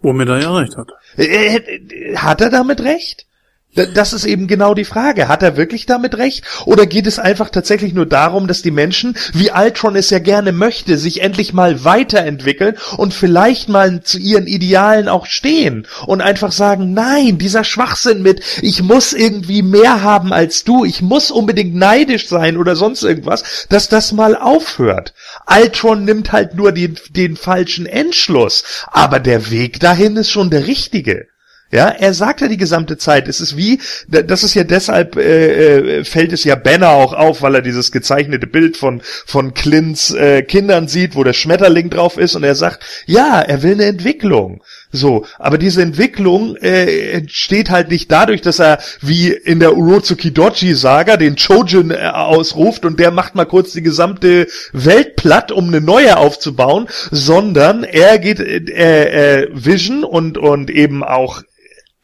Womit 0.00 0.28
er 0.28 0.40
ja 0.40 0.54
recht 0.54 0.76
hat. 0.76 0.92
Äh, 1.16 1.56
äh, 1.56 2.16
hat 2.16 2.40
er 2.40 2.50
damit 2.50 2.80
recht? 2.82 3.26
Das 3.74 4.12
ist 4.12 4.24
eben 4.24 4.46
genau 4.46 4.74
die 4.74 4.84
Frage. 4.84 5.26
Hat 5.26 5.42
er 5.42 5.56
wirklich 5.56 5.86
damit 5.86 6.16
recht? 6.16 6.44
Oder 6.64 6.86
geht 6.86 7.08
es 7.08 7.18
einfach 7.18 7.50
tatsächlich 7.50 7.92
nur 7.92 8.06
darum, 8.06 8.46
dass 8.46 8.62
die 8.62 8.70
Menschen, 8.70 9.16
wie 9.32 9.50
Ultron 9.50 9.96
es 9.96 10.10
ja 10.10 10.20
gerne 10.20 10.52
möchte, 10.52 10.96
sich 10.96 11.22
endlich 11.22 11.52
mal 11.52 11.84
weiterentwickeln 11.84 12.76
und 12.96 13.12
vielleicht 13.12 13.68
mal 13.68 14.02
zu 14.02 14.18
ihren 14.18 14.46
Idealen 14.46 15.08
auch 15.08 15.26
stehen 15.26 15.88
und 16.06 16.20
einfach 16.20 16.52
sagen, 16.52 16.94
nein, 16.94 17.38
dieser 17.38 17.64
Schwachsinn 17.64 18.22
mit, 18.22 18.42
ich 18.62 18.82
muss 18.82 19.12
irgendwie 19.12 19.62
mehr 19.62 20.02
haben 20.02 20.32
als 20.32 20.62
du, 20.62 20.84
ich 20.84 21.02
muss 21.02 21.32
unbedingt 21.32 21.74
neidisch 21.74 22.28
sein 22.28 22.56
oder 22.56 22.76
sonst 22.76 23.02
irgendwas, 23.02 23.66
dass 23.70 23.88
das 23.88 24.12
mal 24.12 24.36
aufhört. 24.36 25.14
Ultron 25.46 26.04
nimmt 26.04 26.30
halt 26.30 26.54
nur 26.54 26.70
den, 26.70 26.96
den 27.10 27.36
falschen 27.36 27.86
Entschluss, 27.86 28.62
aber 28.86 29.18
der 29.18 29.50
Weg 29.50 29.80
dahin 29.80 30.16
ist 30.16 30.30
schon 30.30 30.50
der 30.50 30.68
richtige. 30.68 31.26
Ja, 31.74 31.88
er 31.88 32.14
sagt 32.14 32.40
ja 32.40 32.46
die 32.46 32.56
gesamte 32.56 32.98
Zeit, 32.98 33.26
es 33.26 33.40
ist 33.40 33.56
wie, 33.56 33.80
das 34.06 34.44
ist 34.44 34.54
ja 34.54 34.62
deshalb, 34.62 35.16
äh, 35.16 35.98
äh, 35.98 36.04
fällt 36.04 36.32
es 36.32 36.44
ja 36.44 36.54
Banner 36.54 36.90
auch 36.90 37.12
auf, 37.12 37.42
weil 37.42 37.56
er 37.56 37.62
dieses 37.62 37.90
gezeichnete 37.90 38.46
Bild 38.46 38.76
von, 38.76 39.02
von 39.02 39.54
Clints 39.54 40.14
äh, 40.14 40.42
Kindern 40.42 40.86
sieht, 40.86 41.16
wo 41.16 41.24
der 41.24 41.32
Schmetterling 41.32 41.90
drauf 41.90 42.16
ist 42.16 42.36
und 42.36 42.44
er 42.44 42.54
sagt, 42.54 42.84
ja, 43.06 43.40
er 43.40 43.64
will 43.64 43.72
eine 43.72 43.86
Entwicklung. 43.86 44.62
So, 44.92 45.26
aber 45.40 45.58
diese 45.58 45.82
Entwicklung 45.82 46.54
äh, 46.58 47.10
entsteht 47.10 47.70
halt 47.70 47.90
nicht 47.90 48.12
dadurch, 48.12 48.40
dass 48.40 48.60
er 48.60 48.78
wie 49.00 49.32
in 49.32 49.58
der 49.58 49.76
Urozuki 49.76 50.32
Doji 50.32 50.74
Saga 50.74 51.16
den 51.16 51.34
Chojin 51.34 51.90
äh, 51.90 51.96
ausruft 52.14 52.84
und 52.84 53.00
der 53.00 53.10
macht 53.10 53.34
mal 53.34 53.46
kurz 53.46 53.72
die 53.72 53.82
gesamte 53.82 54.46
Welt 54.72 55.16
platt, 55.16 55.50
um 55.50 55.66
eine 55.66 55.80
neue 55.80 56.16
aufzubauen, 56.18 56.86
sondern 57.10 57.82
er 57.82 58.20
geht 58.20 58.38
äh, 58.38 59.40
äh, 59.42 59.48
Vision 59.52 60.04
und 60.04 60.38
und 60.38 60.70
eben 60.70 61.02
auch 61.02 61.42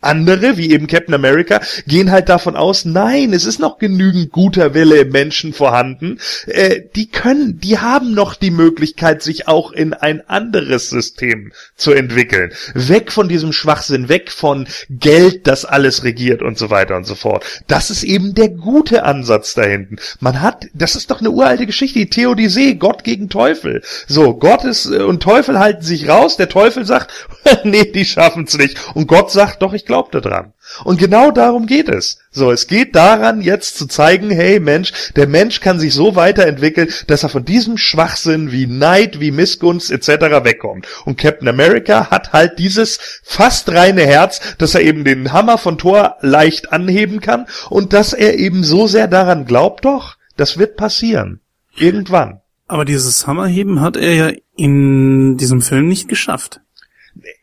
andere, 0.01 0.57
wie 0.57 0.71
eben 0.71 0.87
Captain 0.87 1.15
America, 1.15 1.61
gehen 1.87 2.11
halt 2.11 2.29
davon 2.29 2.57
aus, 2.57 2.85
nein, 2.85 3.33
es 3.33 3.45
ist 3.45 3.61
noch 3.61 3.79
genügend 3.79 4.33
guter 4.33 4.75
Wille 4.75 4.99
im 4.99 5.11
Menschen 5.11 5.53
vorhanden. 5.53 6.19
Äh, 6.47 6.83
die 6.97 7.09
können, 7.09 7.61
die 7.61 7.79
haben 7.79 8.15
noch 8.15 8.35
die 8.35 8.51
Möglichkeit, 8.51 9.23
sich 9.23 9.47
auch 9.49 9.73
in 9.73 9.93
ein 9.93 10.27
anderes 10.29 10.91
System 10.91 11.53
zu 11.77 11.93
entwickeln. 11.93 12.53
Weg 12.75 13.13
von 13.13 13.29
diesem 13.29 13.53
Schwachsinn, 13.53 14.09
weg 14.09 14.31
von 14.31 14.67
Geld, 14.89 15.47
das 15.47 15.65
alles 15.65 16.05
regiert 16.05 16.43
und 16.43 16.57
so 16.57 16.71
weiter 16.71 16.97
und 16.97 17.07
so 17.07 17.15
fort. 17.15 17.45
Das 17.67 17.91
ist 17.91 18.03
eben 18.03 18.35
der 18.35 18.49
gute 18.49 19.05
Ansatz 19.05 19.55
da 19.55 19.63
hinten. 19.63 19.97
Man 20.21 20.41
hat, 20.41 20.67
das 20.73 20.97
ist 20.97 21.11
doch 21.11 21.21
eine 21.21 21.31
uralte 21.31 21.67
Geschichte, 21.67 21.99
die 21.99 22.11
Theodisee, 22.11 22.75
Gott 22.75 23.05
gegen 23.05 23.29
Teufel. 23.29 23.83
So, 24.07 24.35
Gott 24.35 24.65
ist, 24.65 24.87
äh, 24.87 25.03
und 25.03 25.23
Teufel 25.23 25.59
halten 25.59 25.83
sich 25.83 26.09
raus, 26.09 26.37
der 26.37 26.49
Teufel 26.49 26.87
sagt, 26.87 27.11
nee, 27.65 27.85
die 27.85 28.05
schaffen's 28.05 28.57
nicht. 28.57 28.79
Und 28.95 29.07
Gott 29.07 29.31
sagt, 29.31 29.63
doch, 29.63 29.75
ich 29.75 29.85
glaubt 29.91 30.15
daran. 30.15 30.53
Und 30.85 31.01
genau 31.01 31.33
darum 31.33 31.67
geht 31.67 31.89
es. 31.89 32.19
So, 32.31 32.53
es 32.53 32.69
geht 32.69 32.95
daran, 32.95 33.41
jetzt 33.41 33.77
zu 33.77 33.87
zeigen, 33.87 34.31
hey 34.31 34.61
Mensch, 34.61 34.93
der 35.17 35.27
Mensch 35.27 35.59
kann 35.59 35.81
sich 35.81 35.95
so 35.95 36.15
weiterentwickeln, 36.15 36.89
dass 37.09 37.25
er 37.25 37.29
von 37.29 37.45
diesem 37.45 37.77
Schwachsinn 37.77 38.53
wie 38.53 38.69
Neid, 38.69 39.19
wie 39.19 39.33
Missgunst 39.33 39.91
etc. 39.91 40.45
wegkommt. 40.45 40.87
Und 41.07 41.19
Captain 41.19 41.49
America 41.49 42.09
hat 42.09 42.33
halt 42.33 42.61
dieses 42.61 43.21
fast 43.25 43.69
reine 43.71 44.03
Herz, 44.03 44.57
dass 44.59 44.77
er 44.77 44.83
eben 44.83 45.03
den 45.03 45.33
Hammer 45.33 45.59
von 45.59 45.77
Thor 45.77 46.19
leicht 46.21 46.73
anheben 46.73 47.21
kann 47.21 47.47
und 47.69 47.93
dass 47.93 48.13
er 48.13 48.39
eben 48.39 48.63
so 48.63 48.87
sehr 48.87 49.09
daran 49.09 49.45
glaubt, 49.45 49.85
doch, 49.85 50.19
das 50.37 50.57
wird 50.57 50.77
passieren. 50.77 51.41
Irgendwann. 51.77 52.43
Aber 52.69 52.85
dieses 52.85 53.27
Hammerheben 53.27 53.81
hat 53.81 53.97
er 53.97 54.15
ja 54.15 54.31
in 54.55 55.37
diesem 55.37 55.63
Film 55.63 55.89
nicht 55.89 56.07
geschafft. 56.07 56.61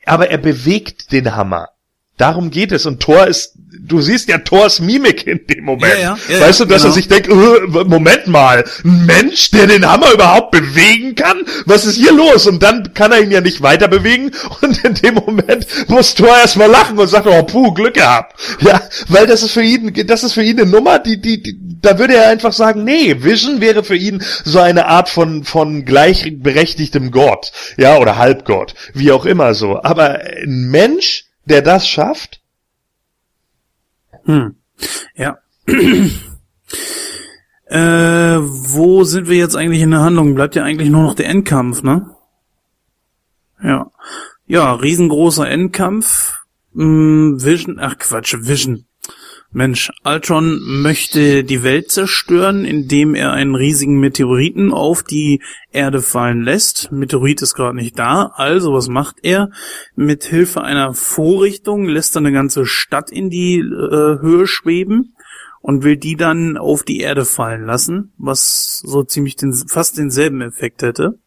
Aber 0.06 0.30
er 0.30 0.38
bewegt 0.38 1.12
den 1.12 1.36
Hammer 1.36 1.68
Darum 2.18 2.50
geht 2.50 2.72
es. 2.72 2.86
Und 2.86 3.00
Thor 3.00 3.28
ist, 3.28 3.54
du 3.80 4.02
siehst 4.02 4.28
ja 4.28 4.40
Thors 4.40 4.80
Mimik 4.80 5.28
in 5.28 5.46
dem 5.48 5.64
Moment. 5.64 5.94
Ja, 5.94 6.18
ja, 6.28 6.36
ja, 6.36 6.42
weißt 6.42 6.62
du, 6.62 6.66
dass 6.66 6.82
genau. 6.82 6.92
er 6.92 6.96
sich 6.96 7.08
denkt, 7.08 7.28
äh, 7.28 7.84
Moment 7.86 8.28
mal, 8.28 8.64
ein 8.84 9.06
Mensch, 9.06 9.52
der 9.52 9.68
den 9.68 9.90
Hammer 9.90 10.12
überhaupt 10.14 10.52
bewegen 10.52 11.14
kann? 11.14 11.44
Was 11.66 11.86
ist 11.86 11.98
hier 11.98 12.12
los? 12.12 12.48
Und 12.48 12.64
dann 12.64 12.94
kann 12.96 13.12
er 13.12 13.22
ihn 13.22 13.32
ja 13.32 13.42
nicht 13.42 13.62
weiter 13.62 13.88
bewegen. 13.88 14.32
Und 14.62 14.84
in 14.84 14.96
dem 14.96 15.16
Moment 15.16 15.68
muss 15.88 16.16
Thor 16.16 16.36
erstmal 16.36 16.70
lachen 16.70 16.98
und 16.98 17.08
sagt, 17.08 17.28
oh, 17.28 17.44
puh, 17.44 17.74
Glück 17.74 17.94
gehabt. 17.94 18.40
Ja, 18.62 18.82
weil 19.08 19.28
das 19.28 19.44
ist 19.44 19.52
für 19.52 19.62
ihn, 19.62 19.94
das 20.08 20.24
ist 20.24 20.34
für 20.34 20.44
ihn 20.44 20.60
eine 20.60 20.70
Nummer, 20.70 21.00
die, 21.00 21.22
die, 21.22 21.42
die 21.42 21.68
da 21.82 22.00
würde 22.00 22.16
er 22.16 22.30
einfach 22.30 22.54
sagen, 22.54 22.84
nee, 22.84 23.24
Vision 23.24 23.62
wäre 23.62 23.84
für 23.84 23.96
ihn 23.96 24.24
so 24.44 24.60
eine 24.60 24.88
Art 24.88 25.10
von, 25.10 25.44
von 25.44 25.86
gleichberechtigtem 25.86 27.12
Gott. 27.12 27.52
Ja, 27.78 27.98
oder 27.98 28.18
Halbgott. 28.18 28.74
Wie 28.94 29.12
auch 29.12 29.26
immer 29.26 29.54
so. 29.54 29.82
Aber 29.84 30.20
ein 30.20 30.70
Mensch, 30.70 31.27
der 31.50 31.62
das 31.62 31.88
schafft? 31.88 32.42
Hm. 34.26 34.56
Ja. 35.16 35.38
äh, 37.66 38.38
wo 38.40 39.04
sind 39.04 39.28
wir 39.30 39.38
jetzt 39.38 39.56
eigentlich 39.56 39.82
in 39.82 39.92
der 39.92 40.02
Handlung? 40.02 40.36
Bleibt 40.36 40.56
ja 40.56 40.64
eigentlich 40.64 40.90
nur 40.90 41.04
noch 41.04 41.16
der 41.16 41.28
Endkampf, 41.30 41.84
ne? 41.84 42.16
Ja. 43.64 43.92
Ja, 44.46 44.74
riesengroßer 44.74 45.50
Endkampf. 45.50 46.40
Hm, 46.74 47.42
Vision, 47.44 47.80
ach 47.80 47.98
Quatsch, 47.98 48.36
Vision. 48.40 48.87
Mensch, 49.52 49.92
Ultron 50.04 50.60
möchte 50.82 51.44
die 51.44 51.64
Welt 51.64 51.90
zerstören, 51.90 52.66
indem 52.66 53.16
er 53.16 53.32
einen 53.32 53.56
riesigen 53.56 53.98
Meteoriten 54.00 54.74
auf 54.74 55.04
die 55.04 55.42
Erde 55.72 56.02
fallen 56.02 56.44
lässt. 56.44 56.92
Meteorit 56.92 57.42
ist 57.42 57.56
gerade 57.56 57.76
nicht 57.76 57.98
da, 57.98 58.34
also 58.36 58.74
was 58.74 58.90
macht 58.90 59.18
er? 59.24 59.50
Mit 59.96 60.26
Hilfe 60.26 60.62
einer 60.62 60.94
Vorrichtung 60.94 61.86
lässt 61.86 62.16
er 62.16 62.20
eine 62.20 62.34
ganze 62.34 62.66
Stadt 62.66 63.10
in 63.10 63.30
die 63.30 63.60
äh, 63.60 64.20
Höhe 64.20 64.48
schweben 64.48 65.14
und 65.62 65.84
will 65.84 65.98
die 65.98 66.16
dann 66.16 66.58
auf 66.58 66.84
die 66.84 67.00
Erde 67.00 67.24
fallen 67.24 67.66
lassen, 67.66 68.12
was 68.18 68.80
so 68.86 69.04
ziemlich 69.04 69.38
den, 69.38 69.54
fast 69.54 69.98
denselben 69.98 70.42
Effekt 70.42 70.82
hätte. 70.82 71.20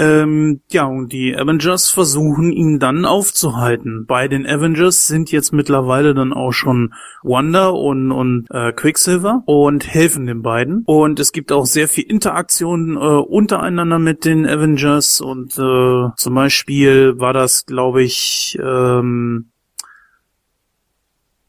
Ähm, 0.00 0.62
ja, 0.70 0.86
und 0.86 1.12
die 1.12 1.36
Avengers 1.36 1.90
versuchen 1.90 2.52
ihn 2.52 2.78
dann 2.78 3.04
aufzuhalten. 3.04 4.06
Bei 4.06 4.28
den 4.28 4.46
Avengers 4.46 5.06
sind 5.06 5.30
jetzt 5.30 5.52
mittlerweile 5.52 6.14
dann 6.14 6.32
auch 6.32 6.52
schon 6.52 6.94
Wanda 7.22 7.68
und, 7.68 8.10
und 8.10 8.46
äh, 8.50 8.72
Quicksilver 8.72 9.42
und 9.44 9.86
helfen 9.86 10.24
den 10.24 10.40
beiden. 10.40 10.84
Und 10.86 11.20
es 11.20 11.32
gibt 11.32 11.52
auch 11.52 11.66
sehr 11.66 11.86
viel 11.86 12.04
Interaktion 12.04 12.96
äh, 12.96 13.00
untereinander 13.00 13.98
mit 13.98 14.24
den 14.24 14.46
Avengers 14.46 15.20
und 15.20 15.58
äh, 15.58 16.08
zum 16.16 16.34
Beispiel 16.34 17.18
war 17.18 17.34
das, 17.34 17.66
glaube 17.66 18.02
ich, 18.02 18.58
ähm, 18.58 19.50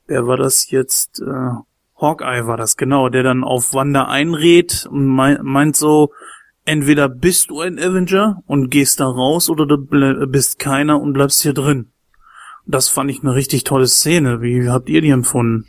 wer 0.07 0.27
war 0.27 0.35
das 0.35 0.69
jetzt? 0.71 1.21
Äh, 1.21 1.51
Hawkeye 2.01 2.47
war 2.47 2.57
das, 2.57 2.75
genau, 2.75 3.07
der 3.07 3.23
dann 3.23 3.45
auf 3.45 3.73
Wanda 3.73 4.09
einredet 4.09 4.87
und 4.91 5.05
mein, 5.05 5.39
meint 5.43 5.77
so, 5.77 6.09
entweder 6.65 7.09
bist 7.09 7.49
du 7.49 7.61
ein 7.61 7.79
Avenger 7.79 8.43
und 8.45 8.69
gehst 8.69 8.99
da 8.99 9.05
raus 9.05 9.49
oder 9.49 9.65
du 9.65 9.77
bist 10.27 10.59
keiner 10.59 11.01
und 11.01 11.13
bleibst 11.13 11.41
hier 11.41 11.53
drin. 11.53 11.91
Das 12.65 12.89
fand 12.89 13.09
ich 13.09 13.21
eine 13.21 13.35
richtig 13.35 13.63
tolle 13.63 13.87
Szene. 13.87 14.41
Wie 14.41 14.69
habt 14.69 14.89
ihr 14.89 15.01
die 15.01 15.09
empfunden? 15.09 15.67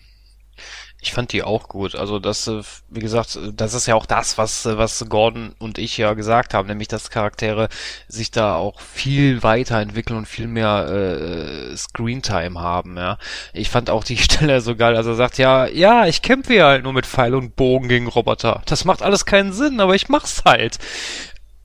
Ich 1.03 1.13
fand 1.13 1.33
die 1.33 1.43
auch 1.43 1.69
gut. 1.69 1.97
Also 1.97 2.21
das, 2.21 2.47
äh, 2.47 2.63
wie 2.89 3.01
gesagt, 3.01 3.37
das 3.55 3.75
ist 3.75 3.87
ja 3.87 3.97
auch 3.97 4.07
das, 4.07 4.39
was, 4.39 4.65
äh, 4.67 4.79
was 4.79 5.05
Gordon 5.09 5.53
und 5.59 5.79
ich 5.79 5.99
ja 5.99 6.15
gesagt 6.15 6.55
haben, 6.55 6.69
nämlich 6.69 6.87
dass 6.87 7.11
Charaktere 7.11 7.69
sich 8.07 8.31
da 8.31 8.55
auch 8.55 8.81
viel 8.81 9.43
weiterentwickeln 9.43 10.17
und 10.17 10.27
viel 10.27 10.47
mehr 10.47 10.87
äh, 10.87 11.77
Screentime 11.77 12.61
haben, 12.61 12.97
ja. 12.97 13.19
Ich 13.53 13.69
fand 13.69 13.91
auch 13.91 14.05
die 14.05 14.17
Stelle 14.19 14.61
so 14.61 14.77
geil, 14.77 14.95
als 14.97 15.07
er 15.07 15.17
sagt, 15.17 15.39
ja, 15.39 15.67
ja, 15.67 16.07
ich 16.07 16.23
kämpfe 16.23 16.55
ja 16.55 16.67
halt 16.67 16.85
nur 16.85 16.93
mit 16.93 17.07
Pfeil 17.07 17.35
und 17.35 17.57
Bogen 17.57 17.89
gegen 17.89 18.07
Roboter. 18.07 18.63
Das 18.67 18.85
macht 18.85 19.03
alles 19.03 19.27
keinen 19.27 19.53
Sinn, 19.53 19.81
aber 19.81 19.97
ich 19.97 20.09
mach's 20.09 20.45
halt. 20.45 20.79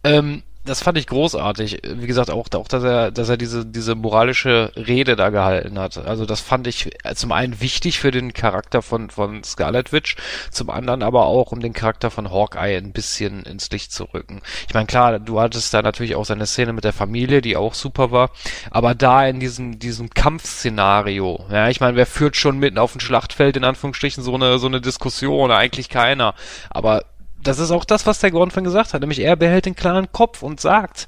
Ähm, 0.04 0.42
das 0.68 0.82
fand 0.82 0.98
ich 0.98 1.08
großartig. 1.08 1.82
Wie 1.84 2.08
gesagt, 2.08 2.30
auch, 2.30 2.48
auch 2.54 2.68
dass 2.68 2.84
er, 2.84 3.12
dass 3.12 3.30
er 3.30 3.38
diese, 3.38 3.66
diese 3.66 3.96
moralische 3.96 4.72
Rede 4.76 5.16
da 5.16 5.30
gehalten 5.30 5.80
hat. 5.80 5.98
Also 5.98 6.26
das 6.26 6.42
fand 6.42 6.68
ich 6.68 6.92
zum 7.16 7.32
einen 7.32 7.60
wichtig 7.62 8.00
für 8.00 8.12
den 8.12 8.34
Charakter 8.34 8.82
von, 8.82 9.10
von 9.10 9.44
Scarlet 9.44 9.92
Witch, 9.92 10.16
zum 10.52 10.70
anderen 10.70 11.04
aber 11.04 11.26
auch, 11.26 11.52
um 11.52 11.60
den 11.60 11.74
Charakter 11.74 12.12
von 12.12 12.32
Hawkeye 12.32 12.78
ein 12.78 12.92
bisschen 12.92 13.44
ins 13.44 13.70
Licht 13.72 13.92
zu 13.92 14.06
rücken. 14.06 14.42
Ich 14.68 14.74
meine, 14.74 14.88
klar, 14.88 15.20
du 15.20 15.40
hattest 15.40 15.74
da 15.74 15.82
natürlich 15.82 16.16
auch 16.16 16.26
seine 16.26 16.46
Szene 16.46 16.74
mit 16.74 16.84
der 16.84 16.94
Familie, 16.94 17.42
die 17.42 17.58
auch 17.58 17.74
super 17.74 18.12
war, 18.12 18.32
aber 18.72 18.96
da 18.96 19.26
in 19.26 19.40
diesem, 19.40 19.80
diesem 19.80 20.10
Kampfszenario, 20.10 21.46
ja, 21.52 21.70
ich 21.70 21.80
meine, 21.80 21.98
wer 21.98 22.06
führt 22.06 22.36
schon 22.36 22.60
mitten 22.60 22.78
auf 22.78 22.92
dem 22.92 23.02
Schlachtfeld 23.02 23.58
in 23.58 23.64
Anführungsstrichen 23.64 24.24
so 24.24 24.36
eine, 24.36 24.60
so 24.60 24.68
eine 24.68 24.82
Diskussion? 24.82 25.52
Eigentlich 25.52 25.90
keiner. 25.90 26.34
Aber 26.70 27.04
das 27.48 27.60
ist 27.60 27.72
auch 27.72 27.86
das, 27.86 28.06
was 28.06 28.20
der 28.20 28.32
Gordon 28.32 28.64
gesagt 28.64 28.94
hat, 28.94 29.02
nämlich 29.02 29.20
er 29.20 29.36
behält 29.36 29.66
den 29.66 29.76
klaren 29.76 30.12
Kopf 30.12 30.44
und 30.44 30.60
sagt, 30.60 31.08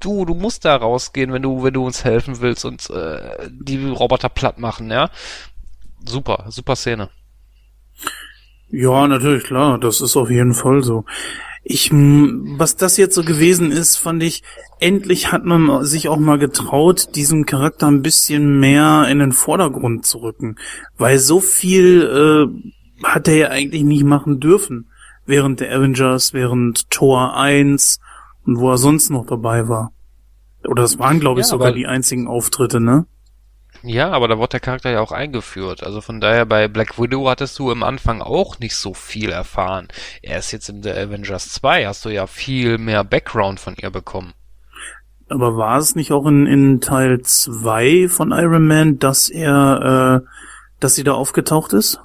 du, 0.00 0.24
du 0.24 0.34
musst 0.34 0.64
da 0.64 0.76
rausgehen, 0.76 1.32
wenn 1.32 1.42
du, 1.42 1.62
wenn 1.62 1.74
du 1.74 1.84
uns 1.84 2.04
helfen 2.04 2.40
willst 2.40 2.64
und 2.64 2.88
äh, 2.90 3.48
die 3.50 3.84
Roboter 3.86 4.28
platt 4.28 4.58
machen, 4.58 4.90
ja. 4.90 5.10
Super, 6.04 6.46
super 6.48 6.76
Szene. 6.76 7.10
Ja, 8.70 9.06
natürlich, 9.06 9.44
klar, 9.44 9.78
das 9.78 10.00
ist 10.00 10.16
auf 10.16 10.30
jeden 10.30 10.54
Fall 10.54 10.82
so. 10.82 11.04
Ich, 11.62 11.90
was 11.92 12.76
das 12.76 12.96
jetzt 12.96 13.14
so 13.14 13.24
gewesen 13.24 13.72
ist, 13.72 13.96
fand 13.96 14.22
ich, 14.22 14.42
endlich 14.78 15.32
hat 15.32 15.44
man 15.44 15.84
sich 15.84 16.08
auch 16.08 16.18
mal 16.18 16.38
getraut, 16.38 17.16
diesen 17.16 17.44
Charakter 17.44 17.88
ein 17.88 18.02
bisschen 18.02 18.60
mehr 18.60 19.06
in 19.10 19.18
den 19.18 19.32
Vordergrund 19.32 20.06
zu 20.06 20.18
rücken. 20.18 20.56
Weil 20.96 21.18
so 21.18 21.40
viel 21.40 22.02
äh, 23.02 23.04
hat 23.04 23.26
er 23.26 23.36
ja 23.36 23.48
eigentlich 23.48 23.82
nicht 23.82 24.04
machen 24.04 24.38
dürfen. 24.38 24.90
Während 25.26 25.60
der 25.60 25.76
Avengers, 25.76 26.32
während 26.32 26.88
Tor 26.90 27.36
1 27.36 28.00
und 28.44 28.58
wo 28.58 28.70
er 28.70 28.78
sonst 28.78 29.10
noch 29.10 29.26
dabei 29.26 29.68
war. 29.68 29.92
Oder 30.64 30.82
das 30.82 30.98
waren, 30.98 31.20
glaube 31.20 31.40
ich, 31.40 31.46
Ja, 31.46 31.50
sogar 31.50 31.72
die 31.72 31.86
einzigen 31.86 32.28
Auftritte, 32.28 32.80
ne? 32.80 33.06
Ja, 33.82 34.10
aber 34.10 34.26
da 34.26 34.38
wurde 34.38 34.50
der 34.50 34.60
Charakter 34.60 34.90
ja 34.90 35.00
auch 35.00 35.12
eingeführt. 35.12 35.82
Also 35.82 36.00
von 36.00 36.20
daher 36.20 36.46
bei 36.46 36.66
Black 36.68 36.98
Widow 36.98 37.28
hattest 37.28 37.58
du 37.58 37.70
im 37.70 37.82
Anfang 37.82 38.22
auch 38.22 38.58
nicht 38.58 38.76
so 38.76 38.94
viel 38.94 39.30
erfahren. 39.30 39.88
Erst 40.22 40.52
jetzt 40.52 40.68
in 40.68 40.82
der 40.82 40.96
Avengers 40.96 41.50
2 41.50 41.86
hast 41.86 42.04
du 42.04 42.08
ja 42.08 42.26
viel 42.26 42.78
mehr 42.78 43.04
Background 43.04 43.60
von 43.60 43.74
ihr 43.80 43.90
bekommen. 43.90 44.32
Aber 45.28 45.56
war 45.56 45.78
es 45.78 45.94
nicht 45.94 46.12
auch 46.12 46.26
in, 46.26 46.46
in 46.46 46.80
Teil 46.80 47.20
2 47.20 48.08
von 48.08 48.32
Iron 48.32 48.66
Man, 48.66 48.98
dass 48.98 49.28
er, 49.28 50.22
äh, 50.22 50.26
dass 50.80 50.94
sie 50.94 51.04
da 51.04 51.12
aufgetaucht 51.12 51.72
ist? 51.72 52.00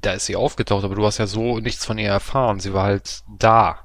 Da 0.00 0.12
ist 0.12 0.26
sie 0.26 0.36
aufgetaucht, 0.36 0.84
aber 0.84 0.94
du 0.94 1.04
hast 1.04 1.18
ja 1.18 1.26
so 1.26 1.58
nichts 1.58 1.84
von 1.84 1.98
ihr 1.98 2.08
erfahren. 2.08 2.60
Sie 2.60 2.72
war 2.72 2.84
halt 2.84 3.22
da. 3.38 3.80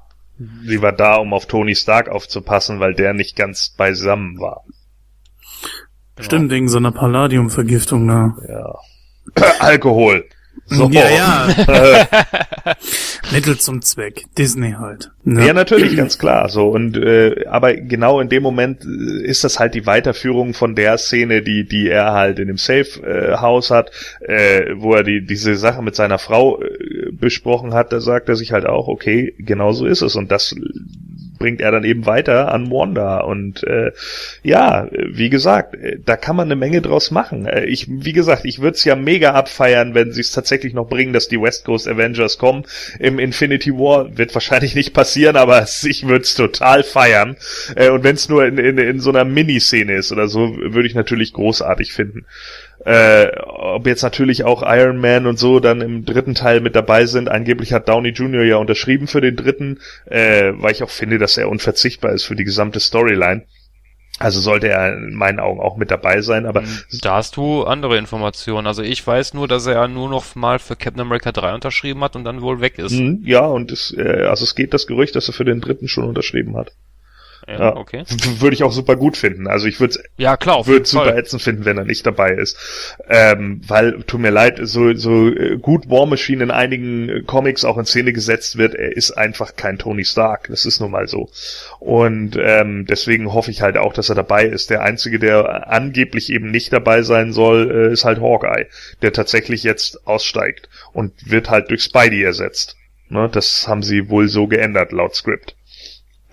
Sie 0.64 0.82
war 0.82 0.92
da, 0.92 1.16
um 1.16 1.32
auf 1.32 1.46
Tony 1.46 1.74
Stark 1.74 2.08
aufzupassen, 2.08 2.80
weil 2.80 2.94
der 2.94 3.14
nicht 3.14 3.36
ganz 3.36 3.70
beisammen 3.70 4.38
war. 4.40 4.64
Stimmt, 6.18 6.50
wegen 6.50 6.68
so 6.68 6.78
einer 6.78 6.92
Palladium-Vergiftung 6.92 8.06
da. 8.06 8.36
Ja. 8.48 8.74
Alkohol. 9.60 10.28
So. 10.66 10.88
Ja, 10.90 11.10
ja. 11.10 11.48
Mittel 13.32 13.58
zum 13.58 13.82
Zweck. 13.82 14.24
Disney 14.38 14.72
halt. 14.72 15.10
Ja, 15.24 15.52
natürlich, 15.52 15.96
ganz 15.96 16.18
klar. 16.18 16.48
So 16.48 16.68
und 16.68 16.96
äh, 16.96 17.46
aber 17.46 17.74
genau 17.74 18.20
in 18.20 18.28
dem 18.28 18.42
Moment 18.42 18.84
äh, 18.84 19.22
ist 19.22 19.44
das 19.44 19.60
halt 19.60 19.74
die 19.74 19.86
Weiterführung 19.86 20.54
von 20.54 20.74
der 20.74 20.96
Szene, 20.96 21.42
die 21.42 21.66
die 21.66 21.88
er 21.88 22.12
halt 22.12 22.38
in 22.38 22.48
dem 22.48 22.56
Safe 22.56 23.00
äh, 23.02 23.36
hat, 23.36 23.90
äh, 24.20 24.74
wo 24.76 24.94
er 24.94 25.02
die 25.02 25.24
diese 25.24 25.56
Sache 25.56 25.82
mit 25.82 25.94
seiner 25.94 26.18
Frau 26.18 26.62
äh, 26.62 27.10
besprochen 27.12 27.74
hat. 27.74 27.92
Da 27.92 28.00
sagt 28.00 28.28
er 28.28 28.36
sich 28.36 28.52
halt 28.52 28.66
auch, 28.66 28.88
okay, 28.88 29.34
genau 29.38 29.72
so 29.72 29.86
ist 29.86 30.02
es 30.02 30.16
und 30.16 30.32
das 30.32 30.54
bringt 31.38 31.60
er 31.60 31.70
dann 31.70 31.84
eben 31.84 32.06
weiter 32.06 32.52
an 32.52 32.70
Wanda 32.70 33.20
und 33.20 33.64
äh, 33.64 33.92
ja, 34.42 34.88
wie 34.90 35.30
gesagt, 35.30 35.74
äh, 35.74 35.98
da 36.04 36.16
kann 36.16 36.36
man 36.36 36.48
eine 36.48 36.56
Menge 36.56 36.82
draus 36.82 37.10
machen. 37.10 37.46
Äh, 37.46 37.64
ich, 37.64 37.86
wie 37.88 38.12
gesagt, 38.12 38.44
ich 38.44 38.60
würde 38.60 38.76
es 38.76 38.84
ja 38.84 38.96
mega 38.96 39.32
abfeiern, 39.32 39.94
wenn 39.94 40.12
sie 40.12 40.20
es 40.20 40.32
tatsächlich 40.32 40.74
noch 40.74 40.88
bringen, 40.88 41.12
dass 41.12 41.28
die 41.28 41.40
West 41.40 41.64
Coast 41.64 41.88
Avengers 41.88 42.38
kommen 42.38 42.64
im 42.98 43.18
Infinity 43.18 43.72
War. 43.72 44.16
Wird 44.16 44.34
wahrscheinlich 44.34 44.74
nicht 44.74 44.94
passieren, 44.94 45.36
aber 45.36 45.62
ich 45.62 46.06
würde 46.06 46.22
es 46.22 46.34
total 46.34 46.82
feiern. 46.82 47.36
Äh, 47.76 47.90
und 47.90 48.04
wenn 48.04 48.14
es 48.16 48.28
nur 48.28 48.44
in, 48.44 48.58
in, 48.58 48.78
in 48.78 49.00
so 49.00 49.10
einer 49.10 49.24
Miniszene 49.24 49.94
ist 49.94 50.12
oder 50.12 50.28
so, 50.28 50.56
würde 50.56 50.86
ich 50.86 50.94
natürlich 50.94 51.32
großartig 51.32 51.92
finden. 51.92 52.26
Äh, 52.84 53.30
ob 53.38 53.86
jetzt 53.86 54.02
natürlich 54.02 54.44
auch 54.44 54.62
Iron 54.62 54.98
Man 54.98 55.26
und 55.26 55.38
so 55.38 55.58
dann 55.58 55.80
im 55.80 56.04
dritten 56.04 56.34
Teil 56.34 56.60
mit 56.60 56.76
dabei 56.76 57.06
sind. 57.06 57.30
Angeblich 57.30 57.72
hat 57.72 57.88
Downey 57.88 58.10
Jr. 58.10 58.44
ja 58.44 58.56
unterschrieben 58.56 59.06
für 59.06 59.20
den 59.20 59.36
dritten, 59.36 59.80
äh, 60.06 60.52
weil 60.54 60.72
ich 60.72 60.82
auch 60.82 60.90
finde, 60.90 61.18
dass 61.18 61.38
er 61.38 61.48
unverzichtbar 61.48 62.12
ist 62.12 62.24
für 62.24 62.36
die 62.36 62.44
gesamte 62.44 62.80
Storyline. 62.80 63.44
Also 64.20 64.40
sollte 64.40 64.68
er 64.68 64.96
in 64.96 65.14
meinen 65.14 65.40
Augen 65.40 65.60
auch 65.60 65.76
mit 65.76 65.90
dabei 65.90 66.20
sein, 66.20 66.46
aber 66.46 66.62
Da 67.02 67.16
hast 67.16 67.36
du 67.36 67.64
andere 67.64 67.98
Informationen. 67.98 68.66
Also 68.68 68.82
ich 68.82 69.04
weiß 69.04 69.34
nur, 69.34 69.48
dass 69.48 69.66
er 69.66 69.88
nur 69.88 70.08
noch 70.08 70.36
mal 70.36 70.60
für 70.60 70.76
Captain 70.76 71.00
America 71.00 71.32
3 71.32 71.54
unterschrieben 71.54 72.00
hat 72.04 72.14
und 72.14 72.22
dann 72.22 72.40
wohl 72.40 72.60
weg 72.60 72.78
ist. 72.78 72.92
Mhm, 72.92 73.22
ja, 73.24 73.44
und 73.44 73.72
es, 73.72 73.92
äh, 73.96 74.26
also 74.28 74.44
es 74.44 74.54
geht 74.54 74.72
das 74.72 74.86
Gerücht, 74.86 75.16
dass 75.16 75.28
er 75.28 75.34
für 75.34 75.44
den 75.44 75.60
dritten 75.60 75.88
schon 75.88 76.04
unterschrieben 76.04 76.56
hat. 76.56 76.70
Ja, 77.46 77.58
Ja. 77.58 77.76
okay. 77.76 78.04
Würde 78.38 78.54
ich 78.54 78.62
auch 78.62 78.72
super 78.72 78.96
gut 78.96 79.16
finden. 79.16 79.46
Also 79.46 79.66
ich 79.66 79.80
würde 79.80 79.98
Ja, 80.16 80.36
klar, 80.36 80.66
würde 80.66 80.86
super 80.86 81.06
Fall. 81.06 81.18
ätzend 81.18 81.42
finden, 81.42 81.64
wenn 81.64 81.76
er 81.78 81.84
nicht 81.84 82.06
dabei 82.06 82.30
ist. 82.32 82.56
Ähm, 83.08 83.60
weil, 83.66 84.02
tut 84.04 84.20
mir 84.20 84.30
leid, 84.30 84.58
so, 84.62 84.94
so 84.94 85.28
äh, 85.28 85.58
gut 85.58 85.88
War 85.90 86.06
Machine 86.06 86.42
in 86.44 86.50
einigen 86.50 87.08
äh, 87.08 87.20
Comics 87.22 87.64
auch 87.64 87.78
in 87.78 87.84
Szene 87.84 88.12
gesetzt 88.12 88.56
wird, 88.56 88.74
er 88.74 88.96
ist 88.96 89.12
einfach 89.12 89.56
kein 89.56 89.78
Tony 89.78 90.04
Stark. 90.04 90.48
Das 90.48 90.64
ist 90.64 90.80
nun 90.80 90.90
mal 90.90 91.06
so. 91.08 91.28
Und 91.80 92.36
ähm, 92.40 92.86
deswegen 92.88 93.32
hoffe 93.32 93.50
ich 93.50 93.62
halt 93.62 93.76
auch, 93.76 93.92
dass 93.92 94.08
er 94.08 94.14
dabei 94.14 94.44
ist. 94.46 94.70
Der 94.70 94.82
Einzige, 94.82 95.18
der 95.18 95.70
angeblich 95.70 96.30
eben 96.30 96.50
nicht 96.50 96.72
dabei 96.72 97.02
sein 97.02 97.32
soll, 97.32 97.70
äh, 97.70 97.92
ist 97.92 98.04
halt 98.04 98.20
Hawkeye, 98.20 98.66
der 99.02 99.12
tatsächlich 99.12 99.62
jetzt 99.62 100.06
aussteigt 100.06 100.68
und 100.92 101.12
wird 101.30 101.50
halt 101.50 101.70
durch 101.70 101.82
Spidey 101.82 102.22
ersetzt. 102.22 102.76
Ne, 103.10 103.28
das 103.30 103.68
haben 103.68 103.82
sie 103.82 104.08
wohl 104.08 104.28
so 104.28 104.46
geändert, 104.46 104.90
laut 104.92 105.14
Script. 105.14 105.53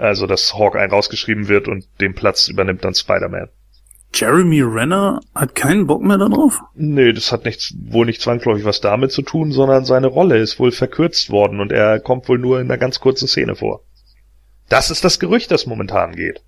Also, 0.01 0.25
dass 0.25 0.55
Hawkeye 0.55 0.89
rausgeschrieben 0.89 1.47
wird 1.47 1.67
und 1.67 1.85
den 2.01 2.15
Platz 2.15 2.47
übernimmt 2.47 2.83
dann 2.83 2.95
Spider-Man. 2.95 3.49
Jeremy 4.15 4.61
Renner 4.63 5.19
hat 5.35 5.53
keinen 5.53 5.85
Bock 5.85 6.01
mehr 6.01 6.17
darauf? 6.17 6.59
Nee, 6.73 7.13
das 7.13 7.31
hat 7.31 7.45
nichts, 7.45 7.75
wohl 7.79 8.07
nicht 8.07 8.19
zwangsläufig 8.19 8.65
was 8.65 8.81
damit 8.81 9.11
zu 9.11 9.21
tun, 9.21 9.51
sondern 9.51 9.85
seine 9.85 10.07
Rolle 10.07 10.39
ist 10.39 10.59
wohl 10.59 10.71
verkürzt 10.71 11.29
worden 11.29 11.59
und 11.59 11.71
er 11.71 11.99
kommt 11.99 12.27
wohl 12.27 12.39
nur 12.39 12.59
in 12.59 12.65
einer 12.65 12.79
ganz 12.79 12.99
kurzen 12.99 13.27
Szene 13.27 13.55
vor. 13.55 13.83
Das 14.69 14.89
ist 14.89 15.05
das 15.05 15.19
Gerücht, 15.19 15.51
das 15.51 15.67
momentan 15.67 16.15
geht. 16.15 16.41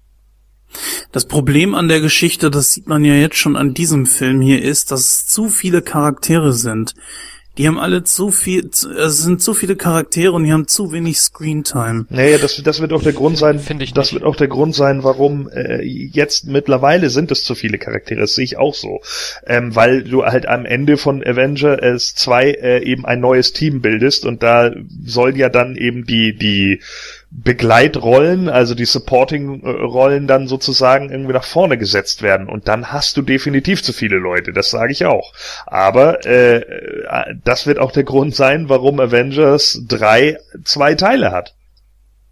Das 1.12 1.28
Problem 1.28 1.76
an 1.76 1.88
der 1.88 2.02
Geschichte, 2.02 2.50
das 2.50 2.74
sieht 2.74 2.88
man 2.88 3.06
ja 3.06 3.14
jetzt 3.14 3.38
schon 3.38 3.56
an 3.56 3.76
diesem 3.76 4.08
Film 4.08 4.42
hier, 4.42 4.64
ist, 4.64 4.90
dass 4.90 5.02
es 5.02 5.28
zu 5.28 5.48
viele 5.48 5.84
Charaktere 5.84 6.54
sind. 6.54 6.96
Die 7.58 7.68
haben 7.68 7.78
alle 7.78 8.04
zu 8.04 8.32
viel, 8.32 8.72
zu- 8.72 8.90
es 8.92 9.20
sind 9.20 9.42
zu 9.42 9.54
viele 9.54 9.76
Charaktere 9.76 10.32
und 10.32 10.44
die 10.44 10.52
haben 10.52 10.68
zu 10.68 10.92
wenig 10.92 11.20
Screentime. 11.20 12.06
Naja, 12.10 12.38
das, 12.40 12.62
das 12.64 12.82
wird 12.82 12.94
auch 12.94 13.04
der 13.04 13.14
Grund 13.14 13.38
sein, 13.38 13.60
Finde 13.60 13.84
ich 13.84 13.94
das 13.94 14.08
nicht. 14.08 14.14
wird 14.14 14.24
auch 14.24 14.36
der 14.36 14.48
Grund 14.48 14.74
sein, 14.74 15.04
warum 15.04 15.50
äh, 15.50 15.84
jetzt 15.84 16.48
mittlerweile 16.48 17.12
sind 17.12 17.32
es 17.32 17.44
zu 17.44 17.54
viele 17.54 17.78
Charaktere, 17.78 18.22
das 18.22 18.34
sehe 18.34 18.44
ich 18.46 18.58
auch 18.58 18.74
so. 18.74 19.02
Ähm, 19.46 19.76
weil 19.76 20.04
du 20.04 20.24
halt 20.26 20.48
am 20.48 20.66
Ende 20.66 20.98
von 20.98 21.24
Avengers 21.24 22.16
2 22.16 22.50
äh, 22.52 22.84
eben 22.84 23.06
ein 23.06 23.20
neues 23.20 23.54
Team 23.54 23.82
bildest 23.82 24.26
und 24.26 24.42
da 24.42 24.72
sollen 25.06 25.36
ja 25.36 25.50
dann 25.50 25.76
eben 25.76 26.06
die, 26.06 26.36
die 26.36 26.82
Begleitrollen, 27.36 28.48
also 28.48 28.76
die 28.76 28.86
Supporting-Rollen 28.86 30.28
dann 30.28 30.48
sozusagen 30.48 31.10
irgendwie 31.10 31.34
nach 31.34 31.44
vorne 31.44 31.80
gesetzt 31.80 32.22
werden. 32.22 32.48
Und 32.48 32.68
dann 32.68 32.92
hast 32.92 33.18
du 33.18 33.24
definitiv 33.24 33.82
zu 33.82 33.92
viele 33.92 34.18
Leute, 34.18 34.54
das 34.54 34.70
sage 34.70 34.92
ich 34.92 35.06
auch. 35.06 35.34
Aber 35.66 36.26
äh, 36.26 36.58
äh, 36.58 37.36
das 37.44 37.66
wird 37.66 37.80
auch 37.80 37.92
der 37.92 38.04
Grund 38.04 38.36
sein, 38.36 38.70
warum 38.70 39.00
Avengers 39.00 39.82
3 39.88 40.38
zwei 40.64 40.94
Teile 40.94 41.32
hat. 41.32 41.56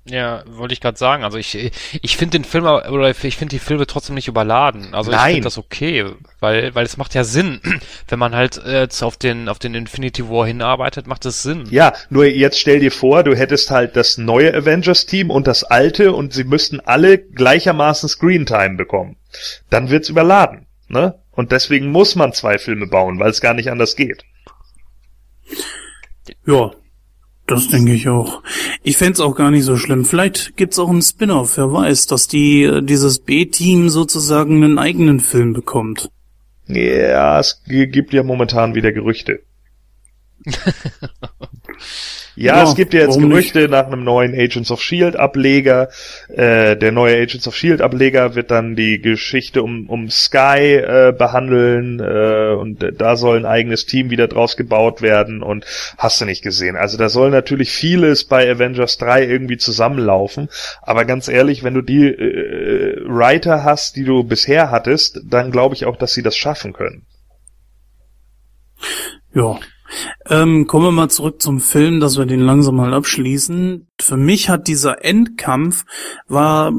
Ja, 0.05 0.43
wollte 0.47 0.73
ich 0.73 0.81
gerade 0.81 0.97
sagen. 0.97 1.23
Also 1.23 1.37
ich, 1.37 1.71
ich 2.01 2.17
finde 2.17 2.39
den 2.39 2.43
Film 2.43 2.65
aber- 2.65 2.91
oder 2.91 3.11
ich 3.11 3.37
finde 3.37 3.53
die 3.55 3.59
Filme 3.59 3.85
trotzdem 3.85 4.15
nicht 4.15 4.27
überladen. 4.27 4.95
Also 4.95 5.11
ich 5.11 5.17
Nein. 5.17 5.33
finde 5.33 5.45
das 5.45 5.59
okay, 5.59 6.05
weil 6.39 6.73
weil 6.73 6.85
es 6.85 6.97
macht 6.97 7.13
ja 7.13 7.23
Sinn, 7.23 7.61
wenn 8.07 8.17
man 8.17 8.33
halt 8.35 8.57
äh, 8.65 8.81
jetzt 8.81 9.03
auf 9.03 9.17
den 9.17 9.47
auf 9.47 9.59
den 9.59 9.75
Infinity 9.75 10.27
War 10.27 10.47
hinarbeitet, 10.47 11.05
macht 11.05 11.25
es 11.27 11.43
Sinn. 11.43 11.67
Ja, 11.69 11.93
nur 12.09 12.25
jetzt 12.25 12.59
stell 12.59 12.79
dir 12.79 12.91
vor, 12.91 13.23
du 13.23 13.35
hättest 13.35 13.69
halt 13.69 13.95
das 13.95 14.17
neue 14.17 14.51
Avengers-Team 14.55 15.29
und 15.29 15.45
das 15.45 15.63
alte 15.63 16.13
und 16.13 16.33
sie 16.33 16.45
müssten 16.45 16.79
alle 16.79 17.19
gleichermaßen 17.19 18.09
Screentime 18.09 18.77
bekommen. 18.77 19.17
Dann 19.69 19.91
wird's 19.91 20.09
überladen, 20.09 20.65
ne? 20.87 21.19
Und 21.31 21.51
deswegen 21.51 21.91
muss 21.91 22.15
man 22.15 22.33
zwei 22.33 22.57
Filme 22.57 22.87
bauen, 22.87 23.19
weil 23.19 23.29
es 23.29 23.39
gar 23.39 23.53
nicht 23.53 23.69
anders 23.69 23.95
geht. 23.95 24.25
Ja, 26.45 26.71
das 27.51 27.67
denke 27.67 27.93
ich 27.93 28.07
auch. 28.07 28.41
Ich 28.81 28.97
fänd's 28.97 29.19
auch 29.19 29.35
gar 29.35 29.51
nicht 29.51 29.65
so 29.65 29.77
schlimm. 29.77 30.05
Vielleicht 30.05 30.55
gibt's 30.57 30.79
auch 30.79 30.89
einen 30.89 31.01
Spin-off, 31.01 31.57
wer 31.57 31.71
weiß, 31.71 32.07
dass 32.07 32.27
die, 32.27 32.63
äh, 32.63 32.81
dieses 32.81 33.19
B-Team 33.19 33.89
sozusagen 33.89 34.63
einen 34.63 34.79
eigenen 34.79 35.19
Film 35.19 35.53
bekommt. 35.53 36.09
Ja, 36.67 37.39
es 37.39 37.61
gibt 37.65 38.13
ja 38.13 38.23
momentan 38.23 38.73
wieder 38.75 38.91
Gerüchte. 38.93 39.41
Ja, 42.35 42.57
Ja, 42.57 42.63
es 42.63 42.75
gibt 42.75 42.93
ja 42.93 43.01
jetzt 43.01 43.19
Gerüchte 43.19 43.67
nach 43.67 43.87
einem 43.87 44.03
neuen 44.03 44.33
Agents 44.33 44.71
of 44.71 44.81
Shield 44.81 45.17
Ableger. 45.17 45.89
Äh, 46.29 46.77
der 46.77 46.91
neue 46.91 47.15
Agents 47.15 47.47
of 47.47 47.55
Shield 47.55 47.81
Ableger 47.81 48.35
wird 48.35 48.51
dann 48.51 48.75
die 48.75 49.01
Geschichte 49.01 49.61
um, 49.61 49.89
um 49.89 50.09
Sky 50.09 50.75
äh, 50.75 51.13
behandeln 51.17 51.99
äh, 51.99 52.55
und 52.55 52.85
da 52.97 53.17
soll 53.17 53.37
ein 53.37 53.45
eigenes 53.45 53.85
Team 53.85 54.09
wieder 54.09 54.27
draus 54.27 54.55
gebaut 54.55 55.01
werden 55.01 55.43
und 55.43 55.65
hast 55.97 56.21
du 56.21 56.25
nicht 56.25 56.41
gesehen. 56.41 56.77
Also 56.77 56.97
da 56.97 57.09
soll 57.09 57.31
natürlich 57.31 57.71
vieles 57.71 58.23
bei 58.23 58.49
Avengers 58.49 58.97
3 58.97 59.25
irgendwie 59.25 59.57
zusammenlaufen, 59.57 60.49
aber 60.81 61.03
ganz 61.05 61.27
ehrlich, 61.27 61.63
wenn 61.63 61.73
du 61.73 61.81
die 61.81 62.07
äh, 62.07 63.03
Writer 63.07 63.63
hast, 63.63 63.97
die 63.97 64.05
du 64.05 64.23
bisher 64.23 64.71
hattest, 64.71 65.21
dann 65.25 65.51
glaube 65.51 65.75
ich 65.75 65.85
auch, 65.85 65.97
dass 65.97 66.13
sie 66.13 66.23
das 66.23 66.37
schaffen 66.37 66.71
können. 66.71 67.05
Ja. 69.33 69.59
Ähm, 70.29 70.67
kommen 70.67 70.85
wir 70.85 70.91
mal 70.91 71.09
zurück 71.09 71.41
zum 71.41 71.59
Film, 71.59 71.99
dass 71.99 72.17
wir 72.17 72.25
den 72.25 72.41
langsam 72.41 72.75
mal 72.75 72.93
abschließen. 72.93 73.87
Für 73.99 74.17
mich 74.17 74.49
hat 74.49 74.67
dieser 74.67 75.03
Endkampf 75.03 75.85
war 76.27 76.71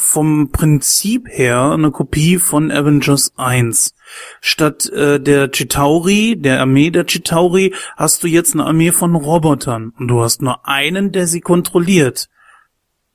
vom 0.00 0.50
Prinzip 0.50 1.28
her 1.28 1.72
eine 1.72 1.90
Kopie 1.90 2.38
von 2.38 2.70
Avengers 2.70 3.32
1. 3.36 3.94
Statt 4.40 4.88
äh, 4.88 5.20
der 5.20 5.50
Chitauri, 5.50 6.36
der 6.38 6.60
Armee 6.60 6.90
der 6.90 7.04
Chitauri, 7.04 7.74
hast 7.96 8.22
du 8.22 8.26
jetzt 8.26 8.54
eine 8.54 8.64
Armee 8.64 8.92
von 8.92 9.14
Robotern 9.14 9.92
und 9.98 10.08
du 10.08 10.22
hast 10.22 10.42
nur 10.42 10.66
einen, 10.66 11.12
der 11.12 11.26
sie 11.26 11.40
kontrolliert. 11.40 12.28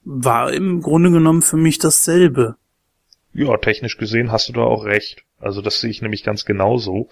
War 0.04 0.54
im 0.54 0.82
Grunde 0.82 1.12
genommen 1.12 1.42
für 1.42 1.58
mich 1.58 1.80
dasselbe. 1.80 2.58
Ja, 3.38 3.58
technisch 3.58 3.98
gesehen 3.98 4.32
hast 4.32 4.48
du 4.48 4.54
da 4.54 4.62
auch 4.62 4.86
recht. 4.86 5.26
Also 5.42 5.62
das 5.62 5.82
sehe 5.82 5.90
ich 5.90 6.02
nämlich 6.02 6.24
ganz 6.24 6.46
genauso, 6.46 7.10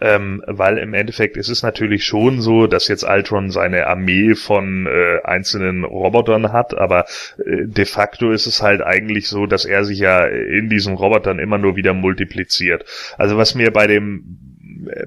ähm, 0.00 0.42
weil 0.46 0.78
im 0.78 0.94
Endeffekt 0.94 1.36
ist 1.36 1.50
es 1.50 1.62
natürlich 1.62 2.06
schon 2.06 2.40
so, 2.40 2.66
dass 2.66 2.88
jetzt 2.88 3.04
Ultron 3.04 3.50
seine 3.50 3.86
Armee 3.86 4.34
von 4.34 4.86
äh, 4.86 5.20
einzelnen 5.22 5.84
Robotern 5.84 6.50
hat, 6.52 6.74
aber 6.74 7.04
äh, 7.44 7.66
de 7.66 7.84
facto 7.84 8.30
ist 8.30 8.46
es 8.46 8.62
halt 8.62 8.80
eigentlich 8.80 9.28
so, 9.28 9.44
dass 9.44 9.66
er 9.66 9.84
sich 9.84 9.98
ja 9.98 10.24
in 10.24 10.70
diesen 10.70 10.94
Robotern 10.94 11.38
immer 11.38 11.58
nur 11.58 11.76
wieder 11.76 11.92
multipliziert. 11.92 12.86
Also 13.18 13.36
was 13.36 13.54
mir 13.54 13.70
bei 13.70 13.86
dem 13.86 14.55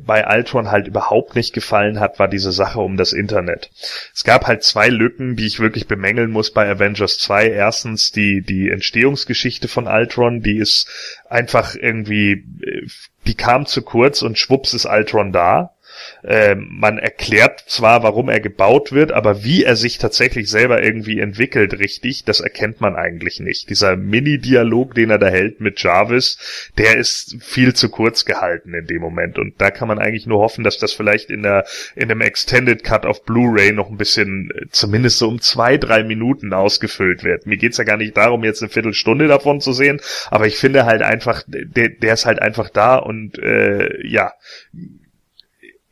bei 0.06 0.28
Ultron 0.28 0.72
halt 0.72 0.88
überhaupt 0.88 1.36
nicht 1.36 1.54
gefallen 1.54 2.00
hat, 2.00 2.20
war 2.20 2.28
diese 2.28 2.52
Sache 2.52 2.80
um 2.80 2.98
das 2.98 3.14
Internet. 3.14 3.70
Es 4.14 4.24
gab 4.24 4.48
halt 4.48 4.64
zwei 4.64 4.90
Lücken, 4.90 5.36
die 5.36 5.46
ich 5.46 5.60
wirklich 5.60 5.88
bemängeln 5.88 6.32
muss 6.32 6.52
bei 6.52 6.70
Avengers 6.70 7.18
2. 7.20 7.50
Erstens 7.50 8.12
die, 8.12 8.42
die 8.42 8.70
Entstehungsgeschichte 8.70 9.68
von 9.68 9.88
Ultron, 9.88 10.42
die 10.42 10.58
ist 10.58 10.88
einfach 11.30 11.76
irgendwie, 11.76 12.46
äh, 12.62 12.88
die 13.28 13.36
kam 13.36 13.66
zu 13.66 13.82
kurz 13.82 14.22
und 14.22 14.38
schwupps 14.38 14.74
ist 14.74 14.86
Ultron 14.86 15.32
da. 15.32 15.76
Ähm, 16.24 16.68
man 16.72 16.98
erklärt 16.98 17.64
zwar, 17.68 18.04
warum 18.04 18.30
er 18.30 18.40
gebaut 18.40 18.92
wird, 18.92 19.12
aber 19.12 19.44
wie 19.44 19.64
er 19.64 19.76
sich 19.76 19.98
tatsächlich 19.98 20.50
selber 20.50 20.84
irgendwie 20.84 21.20
entwickelt, 21.20 21.80
richtig, 21.80 22.26
das 22.26 22.40
erkennt 22.40 22.82
man 22.82 22.96
eigentlich 22.96 23.40
nicht. 23.40 23.70
Dieser 23.70 23.96
Mini-Dialog, 23.96 24.96
den 24.96 25.12
er 25.12 25.18
da 25.18 25.28
hält 25.28 25.62
mit 25.62 25.82
Jarvis, 25.82 26.72
der 26.78 26.98
ist 26.98 27.38
viel 27.42 27.74
zu 27.74 27.90
kurz 27.90 28.26
gehalten 28.26 28.74
in 28.74 28.86
dem 28.86 29.02
Moment. 29.02 29.40
Und 29.40 29.62
da 29.62 29.72
kann 29.72 29.88
man 29.88 30.00
eigentlich 30.00 30.28
nur 30.28 30.40
hoffen, 30.40 30.64
dass 30.64 30.78
das 30.78 30.94
vielleicht 30.94 31.30
in 31.30 31.44
der, 31.44 31.66
in 31.96 32.12
einem 32.12 32.22
Extended 32.22 32.84
Cut 32.84 33.06
auf 33.06 33.24
Blu-ray 33.24 33.72
noch 33.72 33.90
ein 33.90 33.98
bisschen, 33.98 34.52
äh, 34.52 34.66
zumindest 34.72 35.20
so 35.20 35.28
um 35.28 35.40
zwei, 35.42 35.78
drei 35.78 36.04
Minuten 36.04 36.54
ausgefüllt 36.54 37.24
wird. 37.24 37.46
Mir 37.46 37.58
geht's 37.58 37.78
ja 37.78 37.84
gar 37.84 37.98
nicht 37.98 38.18
darum, 38.18 38.44
jetzt 38.44 38.62
eine 38.62 38.70
Viertelstunde 38.70 39.28
davon 39.28 39.62
zu 39.62 39.74
sehen, 39.74 40.02
aber 40.30 40.48
ich 40.48 40.58
finde 40.58 40.86
halt 40.86 41.02
einfach, 41.02 41.44
der, 41.48 41.90
der 41.90 42.14
ist 42.14 42.26
halt 42.26 42.42
einfach 42.42 42.70
da 42.70 42.98
und 42.98 43.40
äh, 43.40 44.06
ja, 44.06 44.34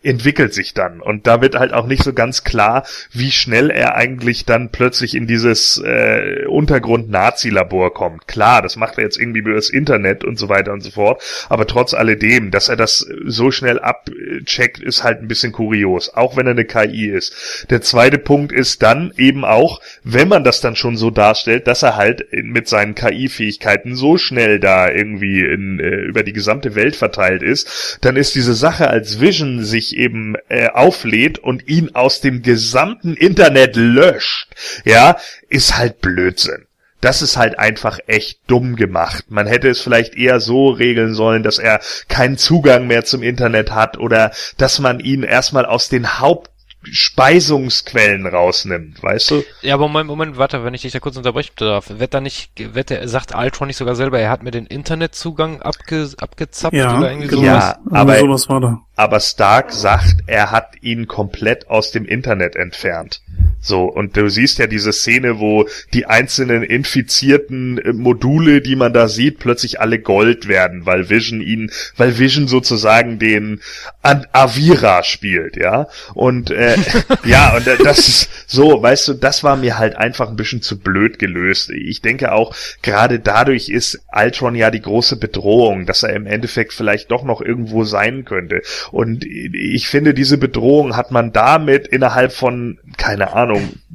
entwickelt 0.07 0.53
sich 0.53 0.73
dann. 0.73 1.01
Und 1.01 1.27
da 1.27 1.41
wird 1.41 1.55
halt 1.55 1.73
auch 1.73 1.85
nicht 1.85 2.03
so 2.03 2.13
ganz 2.13 2.45
klar, 2.45 2.85
wie 3.11 3.31
schnell 3.31 3.69
er 3.69 3.95
eigentlich 3.95 4.45
dann 4.45 4.69
plötzlich 4.69 5.15
in 5.15 5.27
dieses 5.27 5.81
äh, 5.83 6.45
Untergrund-Nazi-Labor 6.47 7.93
kommt. 7.93 8.27
Klar, 8.27 8.61
das 8.61 8.77
macht 8.77 8.97
er 8.97 9.03
jetzt 9.03 9.19
irgendwie 9.19 9.39
über 9.39 9.53
das 9.53 9.69
Internet 9.69 10.23
und 10.23 10.39
so 10.39 10.47
weiter 10.47 10.71
und 10.71 10.81
so 10.81 10.91
fort. 10.91 11.21
Aber 11.49 11.67
trotz 11.67 11.93
alledem, 11.93 12.51
dass 12.51 12.69
er 12.69 12.77
das 12.77 13.05
so 13.25 13.51
schnell 13.51 13.79
abcheckt, 13.79 14.79
ist 14.79 15.03
halt 15.03 15.21
ein 15.21 15.27
bisschen 15.27 15.51
kurios. 15.51 16.13
Auch 16.13 16.37
wenn 16.37 16.47
er 16.47 16.51
eine 16.51 16.65
KI 16.65 17.09
ist. 17.09 17.67
Der 17.69 17.81
zweite 17.81 18.17
Punkt 18.17 18.53
ist 18.53 18.83
dann 18.83 19.11
eben 19.17 19.43
auch, 19.43 19.81
wenn 20.03 20.29
man 20.29 20.45
das 20.45 20.61
dann 20.61 20.77
schon 20.77 20.95
so 20.95 21.11
darstellt, 21.11 21.67
dass 21.67 21.83
er 21.83 21.97
halt 21.97 22.25
mit 22.31 22.69
seinen 22.69 22.95
KI-Fähigkeiten 22.95 23.95
so 23.95 24.17
schnell 24.17 24.61
da 24.61 24.89
irgendwie 24.89 25.41
in, 25.41 25.79
äh, 25.81 25.95
über 26.05 26.23
die 26.23 26.33
gesamte 26.33 26.75
Welt 26.75 26.95
verteilt 26.95 27.43
ist, 27.43 27.97
dann 28.01 28.15
ist 28.15 28.35
diese 28.35 28.53
Sache, 28.53 28.87
als 28.87 29.19
Vision 29.19 29.65
sich 29.65 29.96
eben 29.97 30.35
äh, 30.47 30.69
auflädt 30.69 31.39
und 31.39 31.67
ihn 31.67 31.95
aus 31.95 32.21
dem 32.21 32.41
gesamten 32.41 33.15
Internet 33.15 33.75
löscht, 33.75 34.55
ja, 34.85 35.17
ist 35.49 35.77
halt 35.77 35.99
Blödsinn. 35.99 36.67
Das 37.01 37.21
ist 37.21 37.37
halt 37.37 37.59
einfach 37.59 37.99
echt 38.07 38.39
dumm 38.47 38.75
gemacht. 38.75 39.25
Man 39.29 39.45
hätte 39.45 39.69
es 39.69 39.81
vielleicht 39.81 40.15
eher 40.15 40.39
so 40.39 40.69
regeln 40.69 41.13
sollen, 41.13 41.43
dass 41.43 41.59
er 41.59 41.79
keinen 42.09 42.37
Zugang 42.37 42.87
mehr 42.87 43.05
zum 43.05 43.21
Internet 43.21 43.71
hat 43.71 43.97
oder 43.97 44.31
dass 44.57 44.79
man 44.79 44.99
ihn 44.99 45.21
erstmal 45.23 45.65
aus 45.65 45.89
den 45.89 46.19
Haupt 46.19 46.49
Speisungsquellen 46.91 48.25
rausnimmt, 48.25 49.01
weißt 49.03 49.31
du? 49.31 49.43
Ja, 49.61 49.73
aber 49.75 49.87
Moment, 49.87 50.07
Moment, 50.07 50.37
warte, 50.37 50.63
wenn 50.63 50.73
ich 50.73 50.83
dich 50.83 50.91
da 50.93 50.99
kurz 50.99 51.17
unterbrechen 51.17 51.51
darf. 51.57 51.89
Wird 51.89 52.13
da 52.13 52.21
nicht, 52.21 52.51
wird 52.73 52.89
der, 52.89 53.07
sagt 53.07 53.35
Ultron 53.35 53.67
nicht 53.67 53.77
sogar 53.77 53.95
selber, 53.95 54.19
er 54.19 54.29
hat 54.29 54.43
mir 54.43 54.51
den 54.51 54.65
Internetzugang 54.65 55.61
abge, 55.61 56.09
abgezappt 56.17 56.75
Ja, 56.75 56.97
oder 56.97 57.09
irgendwie 57.11 57.27
genau. 57.27 57.41
sowas? 57.41 57.63
Ja, 57.63 57.79
aber- 57.91 58.19
sowas 58.19 58.49
war 58.49 58.61
da. 58.61 58.79
Aber 58.95 59.19
Stark 59.19 59.71
sagt, 59.73 60.17
er 60.27 60.49
hat 60.51 60.73
ihn 60.81 61.07
komplett 61.07 61.69
aus 61.69 61.91
dem 61.91 62.05
Internet 62.05 62.55
entfernt. 62.55 63.21
So, 63.59 63.83
und 63.83 64.15
du 64.15 64.29
siehst 64.29 64.59
ja 64.59 64.67
diese 64.67 64.93
Szene, 64.93 65.39
wo 65.39 65.67
die 65.93 66.05
einzelnen 66.05 66.63
infizierten 66.63 67.77
äh, 67.79 67.93
Module, 67.93 68.61
die 68.61 68.75
man 68.75 68.93
da 68.93 69.07
sieht, 69.07 69.39
plötzlich 69.39 69.81
alle 69.81 69.99
Gold 69.99 70.47
werden, 70.47 70.85
weil 70.85 71.09
Vision 71.09 71.41
ihn, 71.41 71.71
weil 71.97 72.17
Vision 72.17 72.47
sozusagen 72.47 73.19
den 73.19 73.61
An 74.01 74.25
Avira 74.31 75.03
spielt, 75.03 75.57
ja. 75.57 75.87
Und 76.13 76.51
äh, 76.51 76.77
ja, 77.25 77.55
und 77.55 77.67
äh, 77.67 77.77
das 77.83 78.07
ist 78.07 78.29
so, 78.47 78.81
weißt 78.81 79.09
du, 79.09 79.13
das 79.15 79.43
war 79.43 79.57
mir 79.57 79.77
halt 79.77 79.95
einfach 79.97 80.29
ein 80.29 80.35
bisschen 80.35 80.61
zu 80.61 80.79
blöd 80.79 81.19
gelöst. 81.19 81.71
Ich 81.71 82.01
denke 82.01 82.31
auch, 82.31 82.55
gerade 82.81 83.19
dadurch 83.19 83.69
ist 83.69 83.99
Ultron 84.13 84.55
ja 84.55 84.71
die 84.71 84.81
große 84.81 85.17
Bedrohung, 85.17 85.85
dass 85.85 86.03
er 86.03 86.13
im 86.13 86.27
Endeffekt 86.27 86.73
vielleicht 86.73 87.11
doch 87.11 87.23
noch 87.23 87.41
irgendwo 87.41 87.83
sein 87.83 88.23
könnte. 88.23 88.61
Und 88.91 89.25
ich 89.25 89.87
finde, 89.87 90.13
diese 90.13 90.37
Bedrohung 90.37 90.95
hat 90.95 91.11
man 91.11 91.33
damit 91.33 91.87
innerhalb 91.87 92.31
von, 92.31 92.79
keine 92.97 93.33
Ahnung, 93.33 93.36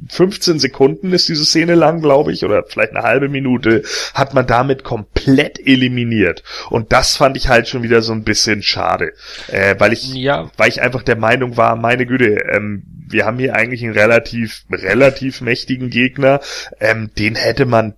15 0.09 0.59
Sekunden 0.59 1.11
ist 1.13 1.27
diese 1.29 1.45
Szene 1.45 1.75
lang, 1.75 2.01
glaube 2.01 2.31
ich, 2.31 2.43
oder 2.45 2.63
vielleicht 2.63 2.95
eine 2.95 3.03
halbe 3.03 3.29
Minute, 3.29 3.83
hat 4.13 4.33
man 4.33 4.47
damit 4.47 4.83
komplett 4.83 5.59
eliminiert. 5.59 6.43
Und 6.69 6.91
das 6.91 7.17
fand 7.17 7.37
ich 7.37 7.47
halt 7.47 7.67
schon 7.67 7.83
wieder 7.83 8.01
so 8.01 8.13
ein 8.13 8.23
bisschen 8.23 8.63
schade. 8.63 9.13
Äh, 9.47 9.75
weil 9.79 9.93
ich, 9.93 10.13
Ja, 10.13 10.49
weil 10.57 10.69
ich 10.69 10.81
einfach 10.81 11.03
der 11.03 11.17
Meinung 11.17 11.57
war, 11.57 11.75
meine 11.75 12.05
Güte, 12.05 12.37
ähm, 12.51 12.83
wir 13.07 13.25
haben 13.25 13.39
hier 13.39 13.55
eigentlich 13.55 13.83
einen 13.83 13.93
relativ, 13.93 14.63
relativ 14.71 15.41
mächtigen 15.41 15.89
Gegner, 15.89 16.39
ähm, 16.79 17.11
den 17.17 17.35
hätte 17.35 17.65
man 17.65 17.93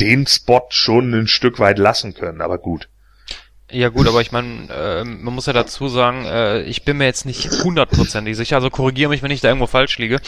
den 0.00 0.26
Spot 0.26 0.66
schon 0.70 1.12
ein 1.12 1.26
Stück 1.26 1.58
weit 1.58 1.78
lassen 1.78 2.14
können, 2.14 2.40
aber 2.40 2.58
gut. 2.58 2.88
Ja 3.70 3.90
gut, 3.90 4.08
aber 4.08 4.20
ich 4.22 4.32
meine, 4.32 4.68
äh, 4.70 5.04
man 5.04 5.34
muss 5.34 5.46
ja 5.46 5.52
dazu 5.52 5.88
sagen, 5.88 6.24
äh, 6.24 6.62
ich 6.62 6.84
bin 6.84 6.96
mir 6.96 7.04
jetzt 7.04 7.26
nicht 7.26 7.50
hundertprozentig 7.64 8.36
sicher, 8.36 8.56
also 8.56 8.70
korrigiere 8.70 9.10
mich, 9.10 9.22
wenn 9.22 9.30
ich 9.30 9.42
da 9.42 9.48
irgendwo 9.48 9.66
falsch 9.66 9.98
liege. 9.98 10.20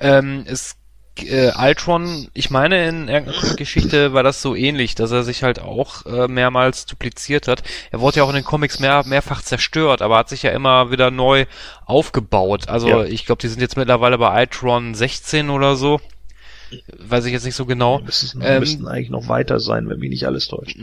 Ähm, 0.00 0.44
es 0.46 0.76
äh, 1.20 1.52
Ultron, 1.58 2.28
ich 2.32 2.50
meine, 2.50 2.88
in 2.88 3.08
irgendeiner 3.08 3.54
Geschichte 3.56 4.12
war 4.12 4.22
das 4.22 4.40
so 4.40 4.54
ähnlich, 4.54 4.94
dass 4.94 5.10
er 5.10 5.22
sich 5.22 5.42
halt 5.42 5.60
auch 5.60 6.06
äh, 6.06 6.26
mehrmals 6.28 6.86
dupliziert 6.86 7.48
hat. 7.48 7.62
Er 7.90 8.00
wurde 8.00 8.18
ja 8.18 8.24
auch 8.24 8.30
in 8.30 8.34
den 8.34 8.44
Comics 8.44 8.80
mehr, 8.80 9.04
mehrfach 9.06 9.42
zerstört, 9.42 10.00
aber 10.00 10.16
hat 10.16 10.28
sich 10.28 10.42
ja 10.42 10.50
immer 10.50 10.90
wieder 10.90 11.10
neu 11.10 11.46
aufgebaut. 11.84 12.68
Also 12.68 12.88
Ja. 12.88 13.04
ich 13.04 13.26
glaube, 13.26 13.40
die 13.42 13.48
sind 13.48 13.60
jetzt 13.60 13.76
mittlerweile 13.76 14.18
bei 14.18 14.40
Ultron 14.40 14.94
16 14.94 15.50
oder 15.50 15.76
so. 15.76 16.00
Weiß 16.98 17.26
ich 17.26 17.32
jetzt 17.32 17.44
nicht 17.44 17.56
so 17.56 17.66
genau. 17.66 18.00
müssten, 18.00 18.40
Ähm, 18.42 18.60
müssten 18.60 18.88
eigentlich 18.88 19.10
noch 19.10 19.28
weiter 19.28 19.60
sein, 19.60 19.90
wenn 19.90 19.98
mich 19.98 20.08
nicht 20.08 20.26
alles 20.26 20.48
täuscht. 20.48 20.78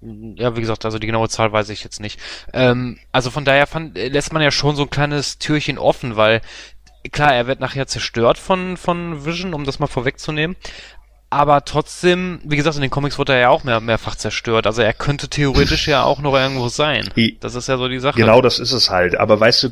Ja, 0.00 0.56
wie 0.56 0.60
gesagt, 0.60 0.84
also 0.84 0.98
die 0.98 1.06
genaue 1.06 1.28
Zahl 1.28 1.52
weiß 1.52 1.70
ich 1.70 1.82
jetzt 1.82 2.00
nicht. 2.00 2.20
Ähm, 2.52 2.98
also 3.10 3.30
von 3.30 3.44
daher 3.44 3.66
fand, 3.66 3.98
äh, 3.98 4.08
lässt 4.08 4.32
man 4.32 4.42
ja 4.42 4.50
schon 4.50 4.76
so 4.76 4.82
ein 4.82 4.90
kleines 4.90 5.38
Türchen 5.38 5.78
offen, 5.78 6.16
weil 6.16 6.40
klar, 7.10 7.34
er 7.34 7.46
wird 7.46 7.60
nachher 7.60 7.86
zerstört 7.86 8.38
von, 8.38 8.76
von 8.76 9.24
Vision, 9.24 9.54
um 9.54 9.64
das 9.64 9.78
mal 9.78 9.86
vorwegzunehmen. 9.86 10.56
Aber 11.30 11.64
trotzdem, 11.64 12.40
wie 12.42 12.56
gesagt, 12.56 12.76
in 12.76 12.82
den 12.82 12.90
Comics 12.90 13.18
wurde 13.18 13.34
er 13.34 13.40
ja 13.40 13.48
auch 13.50 13.62
mehr, 13.62 13.80
mehrfach 13.80 14.16
zerstört. 14.16 14.66
Also 14.66 14.80
er 14.80 14.94
könnte 14.94 15.28
theoretisch 15.28 15.86
ja 15.86 16.02
auch 16.04 16.20
noch 16.20 16.34
irgendwo 16.34 16.68
sein. 16.68 17.10
Das 17.40 17.54
ist 17.54 17.68
ja 17.68 17.76
so 17.76 17.88
die 17.88 17.98
Sache. 17.98 18.18
Genau 18.18 18.40
das 18.40 18.58
ist 18.58 18.72
es 18.72 18.88
halt. 18.88 19.16
Aber 19.16 19.38
weißt 19.38 19.64
du, 19.64 19.68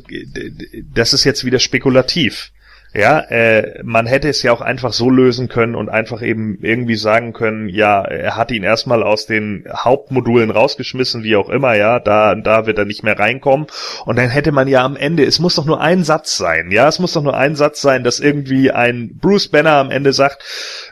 das 0.93 1.13
ist 1.13 1.23
jetzt 1.23 1.45
wieder 1.45 1.59
spekulativ. 1.59 2.51
Ja, 2.93 3.19
äh, 3.19 3.81
man 3.83 4.05
hätte 4.05 4.29
es 4.29 4.41
ja 4.43 4.53
auch 4.53 4.61
einfach 4.61 4.93
so 4.93 5.09
lösen 5.09 5.49
können 5.49 5.75
und 5.75 5.89
einfach 5.89 6.21
eben 6.21 6.57
irgendwie 6.61 6.95
sagen 6.95 7.33
können, 7.33 7.67
ja, 7.67 8.01
er 8.03 8.37
hat 8.37 8.49
ihn 8.51 8.63
erstmal 8.63 9.03
aus 9.03 9.25
den 9.25 9.65
Hauptmodulen 9.71 10.51
rausgeschmissen, 10.51 11.23
wie 11.23 11.35
auch 11.35 11.49
immer, 11.49 11.75
ja, 11.75 11.99
da, 11.99 12.33
da 12.35 12.65
wird 12.65 12.77
er 12.77 12.85
nicht 12.85 13.03
mehr 13.03 13.19
reinkommen. 13.19 13.67
Und 14.05 14.17
dann 14.17 14.29
hätte 14.29 14.51
man 14.53 14.67
ja 14.67 14.85
am 14.85 14.95
Ende, 14.95 15.25
es 15.25 15.39
muss 15.39 15.55
doch 15.55 15.65
nur 15.65 15.81
ein 15.81 16.03
Satz 16.03 16.37
sein, 16.37 16.71
ja, 16.71 16.87
es 16.87 16.99
muss 16.99 17.13
doch 17.13 17.23
nur 17.23 17.35
ein 17.35 17.55
Satz 17.55 17.81
sein, 17.81 18.03
dass 18.03 18.19
irgendwie 18.19 18.71
ein 18.71 19.17
Bruce 19.19 19.49
Banner 19.49 19.73
am 19.73 19.91
Ende 19.91 20.13
sagt, 20.13 20.43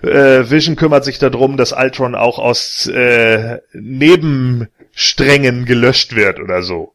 äh, 0.04 0.50
Vision 0.50 0.76
kümmert 0.76 1.06
sich 1.06 1.18
darum, 1.18 1.56
dass 1.56 1.72
Ultron 1.72 2.14
auch 2.16 2.40
aus 2.40 2.88
äh, 2.88 3.60
Nebensträngen 3.74 5.66
gelöscht 5.66 6.16
wird 6.16 6.40
oder 6.40 6.62
so. 6.62 6.95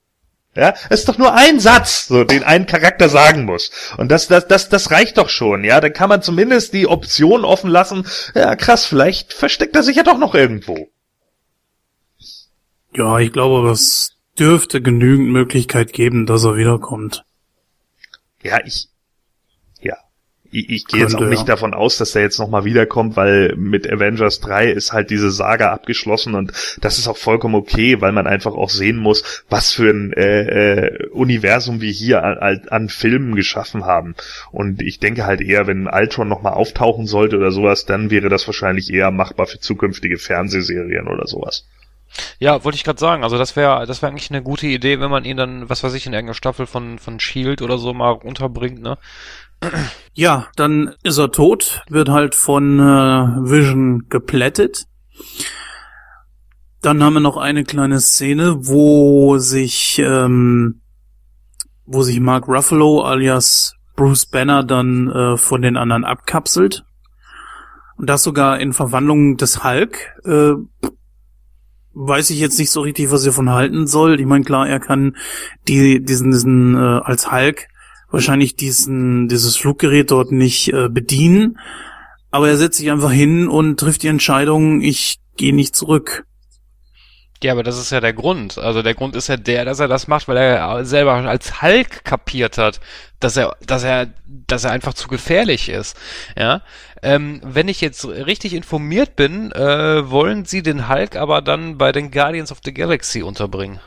Ja, 0.57 0.75
es 0.89 1.01
ist 1.01 1.09
doch 1.09 1.19
nur 1.19 1.33
ein 1.33 1.61
Satz, 1.61 2.09
so, 2.09 2.25
den 2.25 2.43
ein 2.43 2.67
Charakter 2.67 3.09
sagen 3.09 3.45
muss. 3.45 3.71
Und 3.99 4.11
das, 4.11 4.27
das, 4.27 4.49
das, 4.49 4.69
das 4.69 4.91
reicht 4.91 5.17
doch 5.17 5.29
schon, 5.29 5.63
ja. 5.63 5.81
Dann 5.81 5.93
kann 5.93 6.09
man 6.09 6.23
zumindest 6.23 6.73
die 6.73 6.89
Option 6.89 7.45
offen 7.45 7.71
lassen. 7.71 8.05
Ja, 8.35 8.57
krass, 8.57 8.85
vielleicht 8.85 9.33
versteckt 9.33 9.77
er 9.77 9.85
sich 9.85 9.97
ja 9.97 10.03
doch 10.03 10.19
noch 10.19 10.35
irgendwo. 10.35 10.89
Ja, 12.93 13.21
ich 13.21 13.33
glaube, 13.33 13.71
es 13.71 14.17
dürfte 14.39 14.83
genügend 14.83 15.31
Möglichkeit 15.31 15.93
geben, 15.93 16.27
dass 16.27 16.45
er 16.45 16.57
wiederkommt. 16.57 17.25
Ja, 18.43 18.59
ich. 18.65 18.90
Ich, 20.51 20.69
ich 20.69 20.87
gehe 20.87 21.01
jetzt 21.01 21.15
auch 21.15 21.21
nicht 21.21 21.41
ja. 21.41 21.47
davon 21.47 21.75
aus, 21.75 21.99
dass 21.99 22.15
er 22.15 22.23
jetzt 22.23 22.39
nochmal 22.39 22.65
wiederkommt, 22.65 23.17
weil 23.17 23.55
mit 23.57 23.91
Avengers 23.91 24.41
3 24.41 24.71
ist 24.71 24.93
halt 24.93 25.11
diese 25.11 25.31
Saga 25.31 25.73
abgeschlossen 25.73 26.35
und 26.35 26.53
das 26.81 26.99
ist 26.99 27.09
auch 27.09 27.17
vollkommen 27.17 27.55
okay, 27.55 28.01
weil 28.01 28.13
man 28.13 28.27
einfach 28.27 28.55
auch 28.55 28.71
sehen 28.71 28.97
muss, 28.97 29.45
was 29.49 29.73
für 29.73 29.91
ein 29.91 30.13
äh, 30.13 30.85
äh, 30.85 31.09
Universum 31.11 31.81
wir 31.81 31.93
hier 31.93 32.25
an, 32.25 32.39
an, 32.39 32.63
an 32.69 32.89
Filmen 32.89 33.37
geschaffen 33.37 33.85
haben. 33.85 34.15
Und 34.51 34.83
ich 34.83 34.99
denke 34.99 35.25
halt 35.25 35.41
eher, 35.41 35.67
wenn 35.67 35.87
Ultron 35.87 36.29
nochmal 36.29 36.55
auftauchen 36.55 37.07
sollte 37.07 37.37
oder 37.37 37.53
sowas, 37.53 37.87
dann 37.87 38.11
wäre 38.11 38.29
das 38.29 38.47
wahrscheinlich 38.47 38.93
eher 38.93 39.11
machbar 39.11 39.47
für 39.47 39.61
zukünftige 39.61 40.19
Fernsehserien 40.19 41.07
oder 41.07 41.27
sowas. 41.27 41.65
Ja, 42.39 42.65
wollte 42.65 42.77
ich 42.77 42.85
gerade 42.85 42.99
sagen. 42.99 43.23
Also 43.23 43.39
das 43.39 43.57
wäre 43.57 43.87
das 43.87 44.03
wäre 44.03 44.11
eigentlich 44.11 44.31
eine 44.31 44.43
gute 44.43 44.67
Idee, 44.67 45.01
wenn 45.01 45.11
man 45.11 45.25
ihn 45.25 45.37
dann, 45.37 45.69
was 45.69 45.85
weiß 45.85 45.95
ich, 45.95 46.07
in 46.07 46.13
irgendeiner 46.13 46.35
Staffel 46.35 46.67
von, 46.67 46.99
von 46.99 47.21
Shield 47.21 47.63
oder 47.63 47.79
so 47.79 47.95
mal 47.95 48.13
unterbringt, 48.13 48.83
ne? 48.83 48.99
Ja, 50.15 50.49
dann 50.57 50.95
ist 51.03 51.19
er 51.19 51.31
tot, 51.31 51.83
wird 51.89 52.09
halt 52.09 52.35
von 52.35 52.79
äh, 52.79 52.83
Vision 52.83 54.09
geplättet. 54.09 54.87
Dann 56.83 57.03
haben 57.03 57.15
wir 57.15 57.21
noch 57.21 57.37
eine 57.37 57.65
kleine 57.65 58.01
Szene, 58.01 58.57
wo 58.67 59.39
sich 59.39 59.99
ähm, 59.99 60.81
wo 61.85 62.03
sich 62.03 62.21
Mark 62.21 62.49
Ruffalo 62.49 63.03
alias 63.03 63.75
Bruce 63.97 64.27
Banner 64.27 64.65
dann 64.65 65.11
äh, 65.11 65.37
von 65.37 65.61
den 65.61 65.77
anderen 65.77 66.05
abkapselt. 66.05 66.85
Und 67.97 68.09
das 68.09 68.23
sogar 68.23 68.59
in 68.61 68.73
Verwandlung 68.73 69.37
des 69.37 69.63
Hulk. 69.63 69.99
Äh, 70.25 70.53
weiß 71.93 72.31
ich 72.31 72.39
jetzt 72.39 72.59
nicht 72.59 72.71
so 72.71 72.81
richtig, 72.81 73.11
was 73.11 73.27
er 73.27 73.33
von 73.33 73.51
halten 73.51 73.87
soll. 73.87 74.21
Ich 74.21 74.27
meine, 74.27 74.45
klar, 74.45 74.67
er 74.69 74.81
kann 74.81 75.17
die, 75.69 76.03
diesen, 76.03 76.31
diesen 76.31 76.77
äh, 76.77 77.01
als 77.03 77.31
Hulk 77.31 77.69
wahrscheinlich 78.11 78.57
diesen, 78.57 79.29
dieses 79.29 79.57
Fluggerät 79.57 80.11
dort 80.11 80.33
nicht 80.33 80.73
äh, 80.73 80.89
bedienen. 80.89 81.59
Aber 82.31 82.49
er 82.49 82.57
setzt 82.57 82.79
sich 82.79 82.91
einfach 82.91 83.11
hin 83.11 83.49
und 83.49 83.79
trifft 83.79 84.03
die 84.03 84.09
Entscheidung, 84.09 84.81
ich 84.81 85.19
gehe 85.37 85.55
nicht 85.55 85.75
zurück. 85.75 86.25
Ja, 87.43 87.53
aber 87.53 87.63
das 87.63 87.79
ist 87.79 87.91
ja 87.91 88.01
der 88.01 88.13
Grund. 88.13 88.59
Also 88.59 88.83
der 88.83 88.95
Grund 88.95 89.17
ist 89.17 89.29
ja 89.29 89.39
der, 89.39 89.65
dass 89.65 89.81
er 89.81 89.89
das 89.89 90.09
macht, 90.09 90.29
weil 90.29 90.37
er 90.37 90.85
selber 90.85 91.15
als 91.15 91.63
Hulk 91.63 92.05
kapiert 92.05 92.59
hat, 92.59 92.81
dass 93.19 93.37
er, 93.37 93.57
dass 93.67 93.83
er, 93.83 94.09
dass 94.27 94.65
er 94.65 94.73
einfach 94.73 94.93
zu 94.93 95.09
gefährlich 95.09 95.71
ist. 95.71 95.97
Ja. 96.37 96.61
Ähm, 97.03 97.41
wenn 97.43 97.69
ich 97.69 97.81
jetzt 97.81 98.07
richtig 98.07 98.53
informiert 98.53 99.17
bin, 99.17 99.53
äh, 99.53 100.11
wollen 100.11 100.45
sie 100.45 100.63
den 100.63 100.87
Hulk 100.87 101.17
aber 101.17 101.41
dann 101.41 101.79
bei 101.79 101.93
den 101.93 102.11
Guardians 102.11 102.53
of 102.53 102.61
the 102.63 102.75
Galaxy 102.75 103.23
unterbringen. 103.23 103.81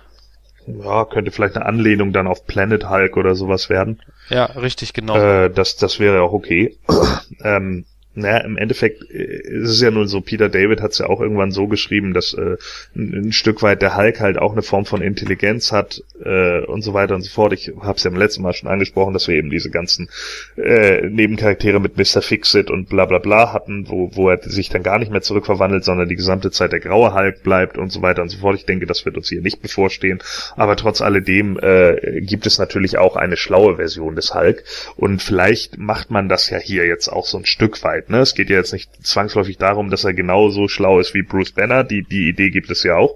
Ja, 0.68 1.06
könnte 1.06 1.32
vielleicht 1.32 1.56
eine 1.56 1.66
Anlehnung 1.66 2.14
dann 2.14 2.28
auf 2.28 2.46
Planet 2.46 2.90
Hulk 2.90 3.18
oder 3.18 3.36
sowas 3.36 3.70
werden. 3.70 4.02
Ja, 4.30 4.46
richtig, 4.46 4.94
genau. 4.94 5.18
Äh, 5.18 5.50
das, 5.50 5.76
das 5.76 6.00
wäre 6.00 6.22
auch 6.22 6.34
okay. 6.34 6.78
ähm, 7.44 7.86
naja, 8.16 8.40
im 8.40 8.58
Endeffekt 8.58 9.10
äh, 9.12 9.24
ist 9.24 9.70
es 9.70 9.82
ja 9.82 9.92
nur 9.92 10.08
so, 10.08 10.22
Peter 10.22 10.50
David 10.50 10.82
hat 10.82 10.92
es 10.92 11.00
ja 11.00 11.08
auch 11.08 11.22
irgendwann 11.22 11.52
so 11.52 11.68
geschrieben, 11.68 12.14
dass 12.14 12.34
äh, 12.34 12.58
ein, 12.96 13.28
ein 13.28 13.32
Stück 13.32 13.64
weit 13.64 13.82
der 13.82 13.98
Hulk 13.98 14.20
halt 14.20 14.38
auch 14.38 14.52
eine 14.52 14.62
Form 14.62 14.86
von 14.86 15.02
Intelligenz 15.02 15.72
hat 15.72 16.04
äh, 16.24 16.62
und 16.66 16.84
so 16.84 16.94
weiter 16.94 17.16
und 17.16 17.22
so 17.22 17.32
fort. 17.32 17.54
Ich 17.54 17.72
habe 17.82 17.98
es 17.98 18.04
ja 18.04 18.12
im 18.12 18.18
letzten 18.18 18.44
Mal 18.44 18.54
schon 18.54 18.70
angesprochen, 18.70 19.14
dass 19.14 19.28
wir 19.28 19.36
eben 19.36 19.50
diese 19.50 19.70
ganzen 19.70 20.10
äh, 20.58 21.08
Nebencharaktere 21.08 21.80
mit 21.80 21.98
Mr. 21.98 22.22
Fixit 22.22 22.70
und 22.70 22.90
bla 22.90 23.06
bla 23.06 23.18
bla 23.18 23.54
hatten, 23.54 23.90
wo, 23.90 24.12
wo 24.14 24.30
er 24.30 24.40
sich 24.44 24.70
dann 24.70 24.84
gar 24.84 25.00
nicht 25.00 25.12
mehr 25.12 25.22
zurückverwandelt, 25.22 25.84
sondern 25.84 26.08
die 26.08 26.16
gesamte 26.16 26.52
Zeit 26.52 26.72
der 26.72 26.80
graue 26.80 27.14
Hulk 27.14 27.44
bleibt 27.44 27.78
und 27.78 27.92
so 27.92 28.02
weiter 28.02 28.22
und 28.22 28.30
so 28.30 28.38
fort. 28.40 28.56
Ich 28.56 28.66
denke, 28.66 28.86
das 28.86 29.06
wird 29.06 29.18
uns 29.18 29.30
hier 29.30 29.42
nicht 29.42 29.62
bevorstehen. 29.62 30.20
Aber 30.56 30.76
trotz 30.76 31.02
alledem 31.02 31.58
äh, 31.60 32.22
gibt 32.22 32.46
es 32.46 32.60
natürlich 32.60 32.98
auch 32.98 33.16
eine 33.16 33.38
schlaue 33.38 33.78
Version 33.78 34.16
des 34.16 34.36
Hulk 34.36 34.64
und 34.96 35.22
vielleicht 35.22 35.78
macht 35.78 36.12
man 36.12 36.30
das 36.30 36.50
ja 36.50 36.58
hier 36.58 36.86
jetzt 36.86 37.08
auch 37.08 37.26
so 37.26 37.38
ein 37.38 37.46
Stück 37.46 37.84
weit. 37.84 38.03
Persönlichkeit. 38.04 38.10
Ne? 38.10 38.20
Es 38.20 38.34
geht 38.34 38.50
ja 38.50 38.58
jetzt 38.58 38.74
nicht 38.74 38.90
zwangsläufig 39.06 39.58
darum, 39.58 39.90
dass 39.90 40.04
er 40.04 40.14
genauso 40.14 40.68
schlau 40.68 41.00
ist 41.00 41.14
wie 41.14 41.24
Bruce 41.24 41.52
Banner. 41.52 41.84
Die, 41.84 42.04
die 42.04 42.30
Idee 42.30 42.50
gibt 42.50 42.70
es 42.70 42.84
ja 42.84 42.96
auch, 42.96 43.16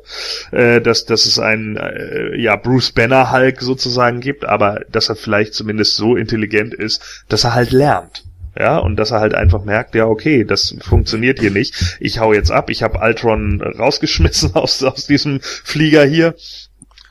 äh, 0.51 0.81
dass, 0.81 1.05
dass 1.05 1.25
es 1.25 1.39
einen 1.39 1.77
äh, 1.77 2.35
ja, 2.37 2.55
Bruce 2.55 2.91
Banner 2.91 3.31
Hulk 3.31 3.61
sozusagen 3.61 4.19
gibt, 4.19 4.45
aber 4.45 4.81
dass 4.91 5.09
er 5.09 5.15
vielleicht 5.15 5.53
zumindest 5.53 5.95
so 5.95 6.15
intelligent 6.15 6.73
ist, 6.73 7.23
dass 7.29 7.43
er 7.43 7.53
halt 7.53 7.71
lernt. 7.71 8.23
Ja, 8.59 8.79
und 8.79 8.95
dass 8.95 9.11
er 9.11 9.19
halt 9.19 9.35
einfach 9.35 9.63
merkt, 9.65 9.93
ja, 9.93 10.07
okay, 10.07 10.43
das 10.43 10.75
funktioniert 10.81 11.39
hier 11.39 11.51
nicht. 11.51 11.97
Ich 11.99 12.17
hau 12.17 12.33
jetzt 12.33 12.49
ab, 12.49 12.71
ich 12.71 12.81
habe 12.81 12.97
Ultron 12.97 13.61
rausgeschmissen 13.61 14.51
aus, 14.55 14.81
aus 14.81 15.05
diesem 15.05 15.41
Flieger 15.41 16.03
hier 16.05 16.33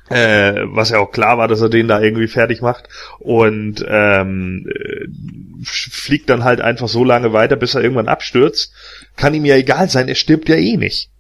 äh, 0.09 0.63
was 0.65 0.91
ja 0.91 0.99
auch 0.99 1.11
klar 1.11 1.39
war, 1.39 1.49
dass 1.49 1.61
er 1.61 1.69
den 1.69 1.89
da 1.89 2.01
irgendwie 2.01 2.29
fertig 2.29 2.63
macht 2.63 2.89
und 3.19 3.85
ähm, 3.89 4.67
äh, 4.69 5.07
fliegt 5.65 6.31
dann 6.31 6.45
halt 6.45 6.61
einfach 6.61 6.89
so 6.89 7.05
lange 7.05 7.33
weiter, 7.33 7.57
bis 7.57 7.75
er 7.75 7.83
irgendwann 7.83 8.09
abstürzt. 8.09 8.73
Kann 9.17 9.35
ihm 9.35 9.45
ja 9.45 9.57
egal 9.57 9.89
sein, 9.89 10.09
er 10.09 10.15
stirbt 10.15 10.49
ja 10.49 10.57
eh 10.57 10.77
nicht. 10.77 11.11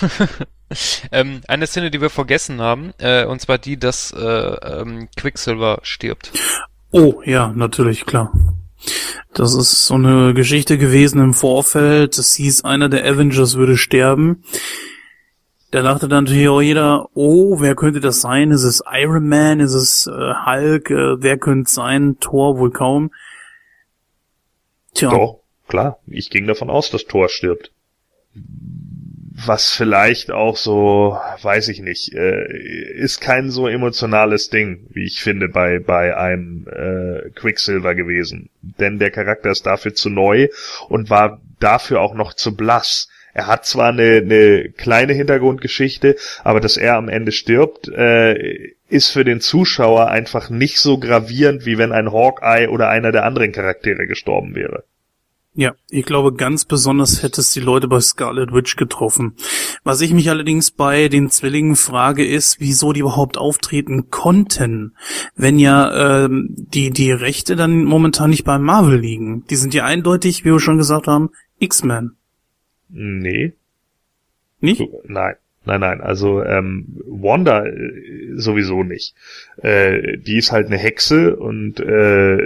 ähm, 1.12 1.40
eine 1.48 1.66
Szene, 1.66 1.90
die 1.90 2.00
wir 2.00 2.10
vergessen 2.10 2.60
haben, 2.60 2.92
äh, 2.98 3.24
und 3.24 3.40
zwar 3.40 3.58
die, 3.58 3.78
dass 3.78 4.12
äh, 4.12 4.20
ähm, 4.20 5.08
Quicksilver 5.16 5.80
stirbt. 5.82 6.32
Oh, 6.90 7.22
ja, 7.24 7.52
natürlich, 7.54 8.06
klar. 8.06 8.32
Das 9.34 9.54
ist 9.54 9.86
so 9.86 9.94
eine 9.94 10.32
Geschichte 10.34 10.78
gewesen 10.78 11.20
im 11.20 11.34
Vorfeld. 11.34 12.16
Es 12.16 12.34
hieß, 12.34 12.64
einer 12.64 12.88
der 12.88 13.04
Avengers 13.04 13.56
würde 13.56 13.76
sterben. 13.76 14.44
Da 15.70 15.82
dachte 15.82 16.06
dann 16.06 16.24
natürlich 16.24 16.48
auch 16.48 16.60
jeder, 16.60 17.08
oh, 17.14 17.60
wer 17.60 17.74
könnte 17.74 18.00
das 18.00 18.20
sein? 18.20 18.50
Ist 18.52 18.62
es 18.62 18.82
Iron 18.92 19.28
Man? 19.28 19.60
Ist 19.60 19.74
es 19.74 20.06
äh, 20.06 20.10
Hulk? 20.10 20.90
Äh, 20.90 21.22
wer 21.22 21.38
könnte 21.38 21.70
sein? 21.70 22.16
Thor 22.20 22.58
wohl 22.58 22.70
kaum. 22.70 23.10
Tja. 24.94 25.10
Doch, 25.10 25.40
klar. 25.66 25.98
Ich 26.06 26.30
ging 26.30 26.46
davon 26.46 26.70
aus, 26.70 26.90
dass 26.90 27.04
Thor 27.04 27.28
stirbt. 27.28 27.72
Was 29.44 29.72
vielleicht 29.72 30.30
auch 30.30 30.56
so, 30.56 31.18
weiß 31.42 31.68
ich 31.68 31.80
nicht, 31.80 32.14
äh, 32.14 32.46
ist 32.94 33.20
kein 33.20 33.50
so 33.50 33.66
emotionales 33.66 34.48
Ding, 34.48 34.86
wie 34.90 35.04
ich 35.04 35.20
finde, 35.20 35.48
bei, 35.48 35.78
bei 35.78 36.16
einem 36.16 36.66
äh, 36.68 37.30
Quicksilver 37.30 37.94
gewesen. 37.94 38.50
Denn 38.62 38.98
der 38.98 39.10
Charakter 39.10 39.50
ist 39.50 39.66
dafür 39.66 39.94
zu 39.94 40.10
neu 40.10 40.48
und 40.88 41.10
war 41.10 41.40
dafür 41.58 42.00
auch 42.00 42.14
noch 42.14 42.34
zu 42.34 42.56
blass 42.56 43.08
er 43.36 43.48
hat 43.48 43.66
zwar 43.66 43.90
eine, 43.90 44.22
eine 44.24 44.70
kleine 44.70 45.12
Hintergrundgeschichte, 45.12 46.16
aber 46.42 46.58
dass 46.58 46.78
er 46.78 46.96
am 46.96 47.10
Ende 47.10 47.32
stirbt, 47.32 47.86
äh, 47.86 48.72
ist 48.88 49.10
für 49.10 49.24
den 49.24 49.42
Zuschauer 49.42 50.08
einfach 50.08 50.48
nicht 50.48 50.78
so 50.78 50.96
gravierend, 50.96 51.66
wie 51.66 51.76
wenn 51.76 51.92
ein 51.92 52.12
Hawkeye 52.12 52.68
oder 52.68 52.88
einer 52.88 53.12
der 53.12 53.26
anderen 53.26 53.52
Charaktere 53.52 54.06
gestorben 54.06 54.54
wäre. 54.54 54.84
Ja, 55.52 55.74
ich 55.90 56.06
glaube, 56.06 56.32
ganz 56.32 56.64
besonders 56.64 57.22
hätte 57.22 57.42
es 57.42 57.52
die 57.52 57.60
Leute 57.60 57.88
bei 57.88 58.00
Scarlet 58.00 58.54
Witch 58.54 58.76
getroffen. 58.76 59.34
Was 59.84 60.00
ich 60.00 60.14
mich 60.14 60.30
allerdings 60.30 60.70
bei 60.70 61.08
den 61.08 61.28
Zwillingen 61.28 61.76
frage, 61.76 62.26
ist, 62.26 62.58
wieso 62.58 62.94
die 62.94 63.00
überhaupt 63.00 63.36
auftreten 63.36 64.08
konnten, 64.08 64.96
wenn 65.34 65.58
ja 65.58 66.24
ähm, 66.24 66.54
die, 66.56 66.90
die 66.90 67.12
Rechte 67.12 67.54
dann 67.54 67.84
momentan 67.84 68.30
nicht 68.30 68.44
bei 68.44 68.58
Marvel 68.58 68.98
liegen. 68.98 69.44
Die 69.50 69.56
sind 69.56 69.74
ja 69.74 69.84
eindeutig, 69.84 70.46
wie 70.46 70.52
wir 70.52 70.60
schon 70.60 70.78
gesagt 70.78 71.06
haben, 71.06 71.30
X-Men. 71.58 72.16
Nee. 72.88 73.52
Nicht? 74.60 74.82
Nein. 75.04 75.36
Nein, 75.66 75.80
nein, 75.80 76.00
also 76.00 76.44
ähm, 76.44 77.02
Wanda 77.06 77.66
äh, 77.66 78.34
sowieso 78.36 78.84
nicht. 78.84 79.14
Äh, 79.60 80.16
die 80.18 80.38
ist 80.38 80.52
halt 80.52 80.68
eine 80.68 80.78
Hexe 80.78 81.34
und 81.34 81.80
äh, 81.80 82.38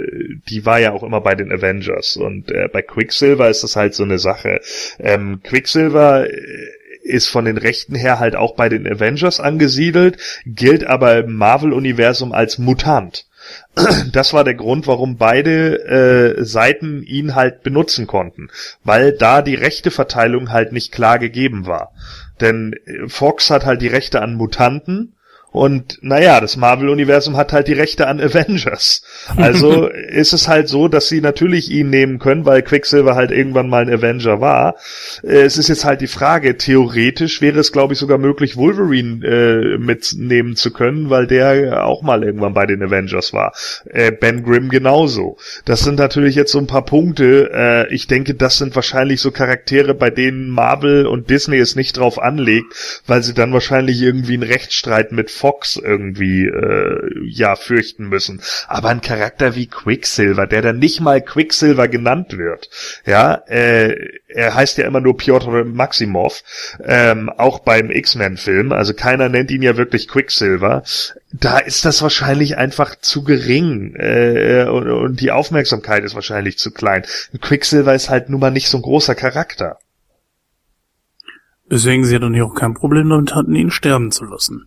die 0.49 0.65
war 0.65 0.79
ja 0.79 0.91
auch 0.91 1.03
immer 1.03 1.21
bei 1.21 1.35
den 1.35 1.51
Avengers. 1.51 2.17
Und 2.17 2.49
äh, 2.49 2.67
bei 2.73 2.81
Quicksilver 2.81 3.47
ist 3.47 3.63
das 3.63 3.75
halt 3.75 3.93
so 3.93 4.03
eine 4.03 4.17
Sache. 4.17 4.59
Ähm, 4.97 5.41
Quicksilver 5.43 6.27
äh, 6.31 6.67
ist 7.03 7.27
von 7.27 7.45
den 7.45 7.57
Rechten 7.57 7.93
her 7.93 8.19
halt 8.19 8.35
auch 8.35 8.55
bei 8.55 8.69
den 8.69 8.87
Avengers 8.87 9.39
angesiedelt, 9.39 10.17
gilt 10.47 10.83
aber 10.83 11.19
im 11.19 11.35
Marvel-Universum 11.35 12.31
als 12.31 12.57
Mutant. 12.57 13.27
Das 14.11 14.33
war 14.33 14.43
der 14.43 14.55
Grund, 14.55 14.87
warum 14.87 15.17
beide 15.17 16.37
äh, 16.37 16.43
Seiten 16.43 17.03
ihn 17.03 17.35
halt 17.35 17.63
benutzen 17.63 18.07
konnten, 18.07 18.49
weil 18.83 19.13
da 19.13 19.41
die 19.41 19.55
Rechteverteilung 19.55 20.51
halt 20.51 20.71
nicht 20.71 20.91
klar 20.91 21.19
gegeben 21.19 21.65
war. 21.65 21.93
Denn 22.39 22.73
äh, 22.85 23.07
Fox 23.07 23.49
hat 23.49 23.65
halt 23.65 23.81
die 23.81 23.87
Rechte 23.87 24.21
an 24.21 24.35
Mutanten 24.35 25.15
und 25.51 25.99
naja, 26.01 26.39
das 26.39 26.55
Marvel-Universum 26.55 27.35
hat 27.35 27.51
halt 27.51 27.67
die 27.67 27.73
Rechte 27.73 28.07
an 28.07 28.21
Avengers. 28.21 29.03
Also 29.35 29.87
ist 30.09 30.31
es 30.31 30.47
halt 30.47 30.69
so, 30.69 30.87
dass 30.87 31.09
sie 31.09 31.19
natürlich 31.19 31.69
ihn 31.69 31.89
nehmen 31.89 32.19
können, 32.19 32.45
weil 32.45 32.61
Quicksilver 32.61 33.15
halt 33.15 33.31
irgendwann 33.31 33.69
mal 33.69 33.83
ein 33.83 33.93
Avenger 33.93 34.39
war. 34.39 34.75
Äh, 35.23 35.41
es 35.41 35.57
ist 35.57 35.67
jetzt 35.67 35.83
halt 35.83 35.99
die 35.99 36.07
Frage, 36.07 36.55
theoretisch 36.55 37.41
wäre 37.41 37.59
es, 37.59 37.73
glaube 37.73 37.93
ich, 37.93 37.99
sogar 37.99 38.17
möglich, 38.17 38.55
Wolverine 38.55 39.25
äh, 39.25 39.77
mitnehmen 39.77 40.55
zu 40.55 40.71
können, 40.71 41.09
weil 41.09 41.27
der 41.27 41.85
auch 41.85 42.01
mal 42.01 42.23
irgendwann 42.23 42.53
bei 42.53 42.65
den 42.65 42.81
Avengers 42.81 43.33
war. 43.33 43.53
Äh, 43.89 44.11
ben 44.11 44.43
Grimm 44.43 44.69
genauso. 44.69 45.35
Das 45.65 45.81
sind 45.81 45.99
natürlich 45.99 46.35
jetzt 46.35 46.53
so 46.53 46.59
ein 46.59 46.67
paar 46.67 46.85
Punkte. 46.85 47.51
Äh, 47.53 47.93
ich 47.93 48.07
denke, 48.07 48.35
das 48.35 48.57
sind 48.57 48.73
wahrscheinlich 48.75 49.19
so 49.19 49.31
Charaktere, 49.31 49.95
bei 49.95 50.11
denen 50.11 50.49
Marvel 50.49 51.05
und 51.07 51.29
Disney 51.29 51.57
es 51.57 51.75
nicht 51.75 51.97
drauf 51.97 52.19
anlegt, 52.19 53.01
weil 53.05 53.21
sie 53.21 53.33
dann 53.33 53.51
wahrscheinlich 53.51 54.01
irgendwie 54.01 54.35
einen 54.35 54.43
Rechtsstreit 54.43 55.11
mit 55.11 55.29
Fox 55.41 55.75
irgendwie 55.75 56.45
äh, 56.45 57.11
ja 57.25 57.55
fürchten 57.55 58.07
müssen. 58.07 58.41
Aber 58.67 58.89
ein 58.89 59.01
Charakter 59.01 59.55
wie 59.55 59.65
Quicksilver, 59.65 60.45
der 60.45 60.61
dann 60.61 60.77
nicht 60.77 61.01
mal 61.01 61.19
Quicksilver 61.19 61.87
genannt 61.87 62.37
wird, 62.37 62.69
ja, 63.07 63.41
äh, 63.47 63.95
er 64.27 64.53
heißt 64.53 64.77
ja 64.77 64.85
immer 64.85 65.01
nur 65.01 65.17
Piotr 65.17 65.65
Maximov, 65.65 66.43
ähm, 66.83 67.29
auch 67.29 67.59
beim 67.59 67.89
X-Men-Film, 67.89 68.71
also 68.71 68.93
keiner 68.93 69.29
nennt 69.29 69.49
ihn 69.49 69.63
ja 69.63 69.77
wirklich 69.77 70.07
Quicksilver. 70.07 70.83
Da 71.33 71.57
ist 71.57 71.85
das 71.85 72.03
wahrscheinlich 72.03 72.57
einfach 72.57 72.95
zu 72.95 73.23
gering 73.23 73.95
äh, 73.95 74.67
und, 74.69 74.87
und 74.91 75.21
die 75.21 75.31
Aufmerksamkeit 75.31 76.03
ist 76.03 76.13
wahrscheinlich 76.13 76.59
zu 76.59 76.69
klein. 76.69 77.03
Quicksilver 77.41 77.95
ist 77.95 78.11
halt 78.11 78.29
nun 78.29 78.41
mal 78.41 78.51
nicht 78.51 78.69
so 78.69 78.77
ein 78.77 78.83
großer 78.83 79.15
Charakter. 79.15 79.79
Deswegen 81.71 82.03
sie 82.03 82.19
dann 82.19 82.33
hier 82.33 82.45
auch 82.45 82.53
kein 82.53 82.73
Problem 82.73 83.09
damit 83.09 83.33
hatten, 83.33 83.55
ihn 83.55 83.71
sterben 83.71 84.11
zu 84.11 84.25
lassen. 84.25 84.65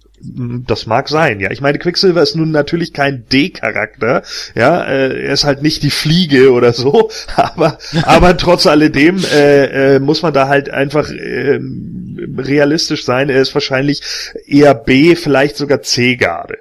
Das 0.66 0.86
mag 0.86 1.10
sein, 1.10 1.38
ja. 1.38 1.50
Ich 1.50 1.60
meine, 1.60 1.78
Quicksilver 1.78 2.22
ist 2.22 2.34
nun 2.34 2.50
natürlich 2.50 2.94
kein 2.94 3.26
D-Charakter, 3.30 4.22
ja. 4.54 4.82
Äh, 4.82 5.26
er 5.26 5.34
ist 5.34 5.44
halt 5.44 5.60
nicht 5.60 5.82
die 5.82 5.90
Fliege 5.90 6.50
oder 6.50 6.72
so, 6.72 7.10
aber 7.36 7.76
aber 8.04 8.38
trotz 8.38 8.66
alledem 8.66 9.22
äh, 9.22 9.96
äh, 9.96 10.00
muss 10.00 10.22
man 10.22 10.32
da 10.32 10.48
halt 10.48 10.70
einfach 10.70 11.10
äh, 11.10 11.60
realistisch 12.38 13.04
sein. 13.04 13.28
Er 13.28 13.42
ist 13.42 13.52
wahrscheinlich 13.52 14.00
eher 14.46 14.74
B, 14.74 15.14
vielleicht 15.14 15.58
sogar 15.58 15.82
C-Garde. 15.82 16.56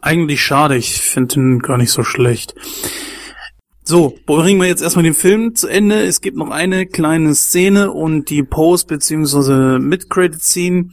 Eigentlich 0.00 0.44
schade. 0.44 0.76
Ich 0.76 1.00
finde 1.00 1.34
ihn 1.34 1.58
gar 1.58 1.78
nicht 1.78 1.90
so 1.90 2.04
schlecht. 2.04 2.54
So, 3.88 4.14
bringen 4.26 4.60
wir 4.60 4.66
jetzt 4.66 4.82
erstmal 4.82 5.04
den 5.04 5.14
Film 5.14 5.54
zu 5.54 5.68
Ende. 5.68 6.02
Es 6.02 6.20
gibt 6.20 6.36
noch 6.36 6.50
eine 6.50 6.86
kleine 6.86 7.36
Szene 7.36 7.92
und 7.92 8.30
die 8.30 8.42
Post- 8.42 8.88
bzw. 8.88 9.78
Mid-Credit-Scene. 9.78 10.86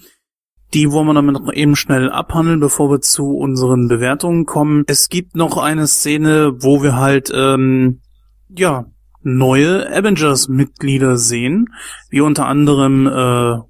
Die 0.75 0.91
wollen 0.91 1.07
wir 1.07 1.15
damit 1.15 1.33
noch 1.33 1.51
eben 1.51 1.75
schnell 1.75 2.11
abhandeln, 2.11 2.59
bevor 2.59 2.91
wir 2.91 3.01
zu 3.01 3.35
unseren 3.35 3.87
Bewertungen 3.87 4.45
kommen. 4.45 4.83
Es 4.85 5.09
gibt 5.09 5.35
noch 5.35 5.57
eine 5.57 5.87
Szene, 5.87 6.53
wo 6.59 6.83
wir 6.83 6.95
halt, 6.95 7.31
ähm, 7.35 8.01
ja, 8.55 8.85
neue 9.23 9.91
Avengers-Mitglieder 9.91 11.17
sehen, 11.17 11.69
wie 12.11 12.21
unter 12.21 12.45
anderem 12.45 13.07
äh, 13.07 13.11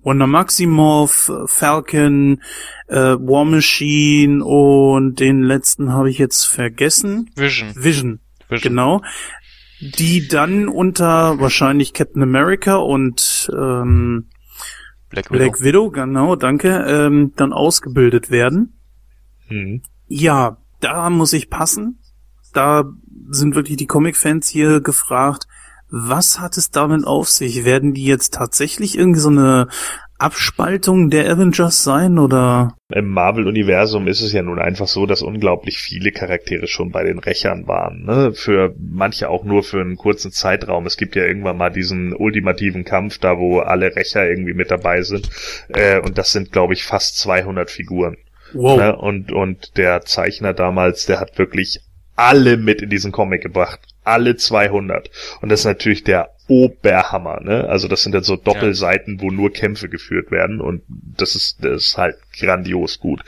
Wonder 0.03 0.27
Maximoff, 0.27 1.31
Falcon, 1.45 2.41
äh, 2.87 2.97
War 2.97 3.45
Machine 3.45 4.43
und 4.43 5.21
den 5.21 5.43
letzten 5.43 5.93
habe 5.93 6.09
ich 6.09 6.17
jetzt 6.17 6.43
vergessen. 6.43 7.29
Vision. 7.37 7.71
Vision. 7.75 8.19
Genau. 8.49 9.01
Die 9.79 10.27
dann 10.27 10.67
unter 10.67 11.39
wahrscheinlich 11.39 11.93
Captain 11.93 12.23
America 12.23 12.75
und 12.75 13.51
ähm, 13.53 14.29
Black 15.09 15.29
Widow. 15.29 15.37
Black 15.37 15.61
Widow, 15.61 15.91
genau, 15.91 16.35
danke, 16.35 16.69
ähm, 16.87 17.33
dann 17.35 17.53
ausgebildet 17.53 18.31
werden. 18.31 18.79
Mhm. 19.49 19.83
Ja, 20.07 20.57
da 20.79 21.09
muss 21.09 21.33
ich 21.33 21.49
passen. 21.49 21.99
Da 22.53 22.85
sind 23.29 23.55
wirklich 23.55 23.77
die 23.77 23.87
Comic-Fans 23.87 24.47
hier 24.47 24.81
gefragt, 24.81 25.47
was 25.95 26.39
hat 26.39 26.57
es 26.57 26.71
damit 26.71 27.05
auf 27.05 27.29
sich? 27.29 27.65
Werden 27.65 27.93
die 27.93 28.05
jetzt 28.05 28.33
tatsächlich 28.33 28.97
irgendwie 28.97 29.19
so 29.19 29.29
eine 29.29 29.67
Abspaltung 30.17 31.11
der 31.11 31.29
Avengers 31.29 31.83
sein 31.83 32.17
oder? 32.17 32.75
Im 32.91 33.09
Marvel-Universum 33.09 34.07
ist 34.07 34.21
es 34.21 34.33
ja 34.33 34.41
nun 34.41 34.57
einfach 34.57 34.87
so, 34.87 35.05
dass 35.05 35.21
unglaublich 35.21 35.77
viele 35.77 36.11
Charaktere 36.11 36.65
schon 36.65 36.89
bei 36.89 37.03
den 37.03 37.19
Rächern 37.19 37.67
waren. 37.67 38.05
Ne? 38.05 38.31
Für 38.33 38.73
manche 38.79 39.29
auch 39.29 39.43
nur 39.43 39.61
für 39.61 39.81
einen 39.81 39.95
kurzen 39.95 40.31
Zeitraum. 40.31 40.87
Es 40.87 40.97
gibt 40.97 41.15
ja 41.15 41.25
irgendwann 41.25 41.57
mal 41.57 41.69
diesen 41.69 42.15
ultimativen 42.15 42.85
Kampf, 42.85 43.19
da 43.19 43.37
wo 43.37 43.59
alle 43.59 43.95
Rächer 43.95 44.27
irgendwie 44.27 44.55
mit 44.55 44.71
dabei 44.71 45.03
sind. 45.03 45.29
Äh, 45.69 45.99
und 45.99 46.17
das 46.17 46.31
sind, 46.31 46.51
glaube 46.51 46.73
ich, 46.73 46.85
fast 46.85 47.19
200 47.19 47.69
Figuren. 47.69 48.17
Wow. 48.53 48.77
Ne? 48.79 48.95
Und, 48.95 49.31
und 49.31 49.77
der 49.77 50.01
Zeichner 50.01 50.53
damals, 50.53 51.05
der 51.05 51.19
hat 51.19 51.37
wirklich 51.37 51.81
alle 52.15 52.57
mit 52.57 52.81
in 52.81 52.90
diesen 52.90 53.11
Comic 53.11 53.41
gebracht. 53.41 53.80
Alle 54.03 54.35
200. 54.35 55.10
Und 55.41 55.49
das 55.49 55.61
ist 55.61 55.65
natürlich 55.65 56.03
der 56.03 56.34
Oberhammer, 56.48 57.40
ne? 57.41 57.69
Also 57.69 57.88
das 57.88 58.03
sind 58.03 58.14
dann 58.14 58.23
so 58.23 58.35
Doppelseiten, 58.35 59.15
ja. 59.15 59.22
wo 59.22 59.31
nur 59.31 59.53
Kämpfe 59.53 59.88
geführt 59.88 60.30
werden 60.30 60.60
und 60.60 60.81
das 60.90 61.35
ist, 61.35 61.64
das 61.64 61.88
ist 61.88 61.98
halt 61.98 62.18
grandios 62.38 62.99
gut. 62.99 63.22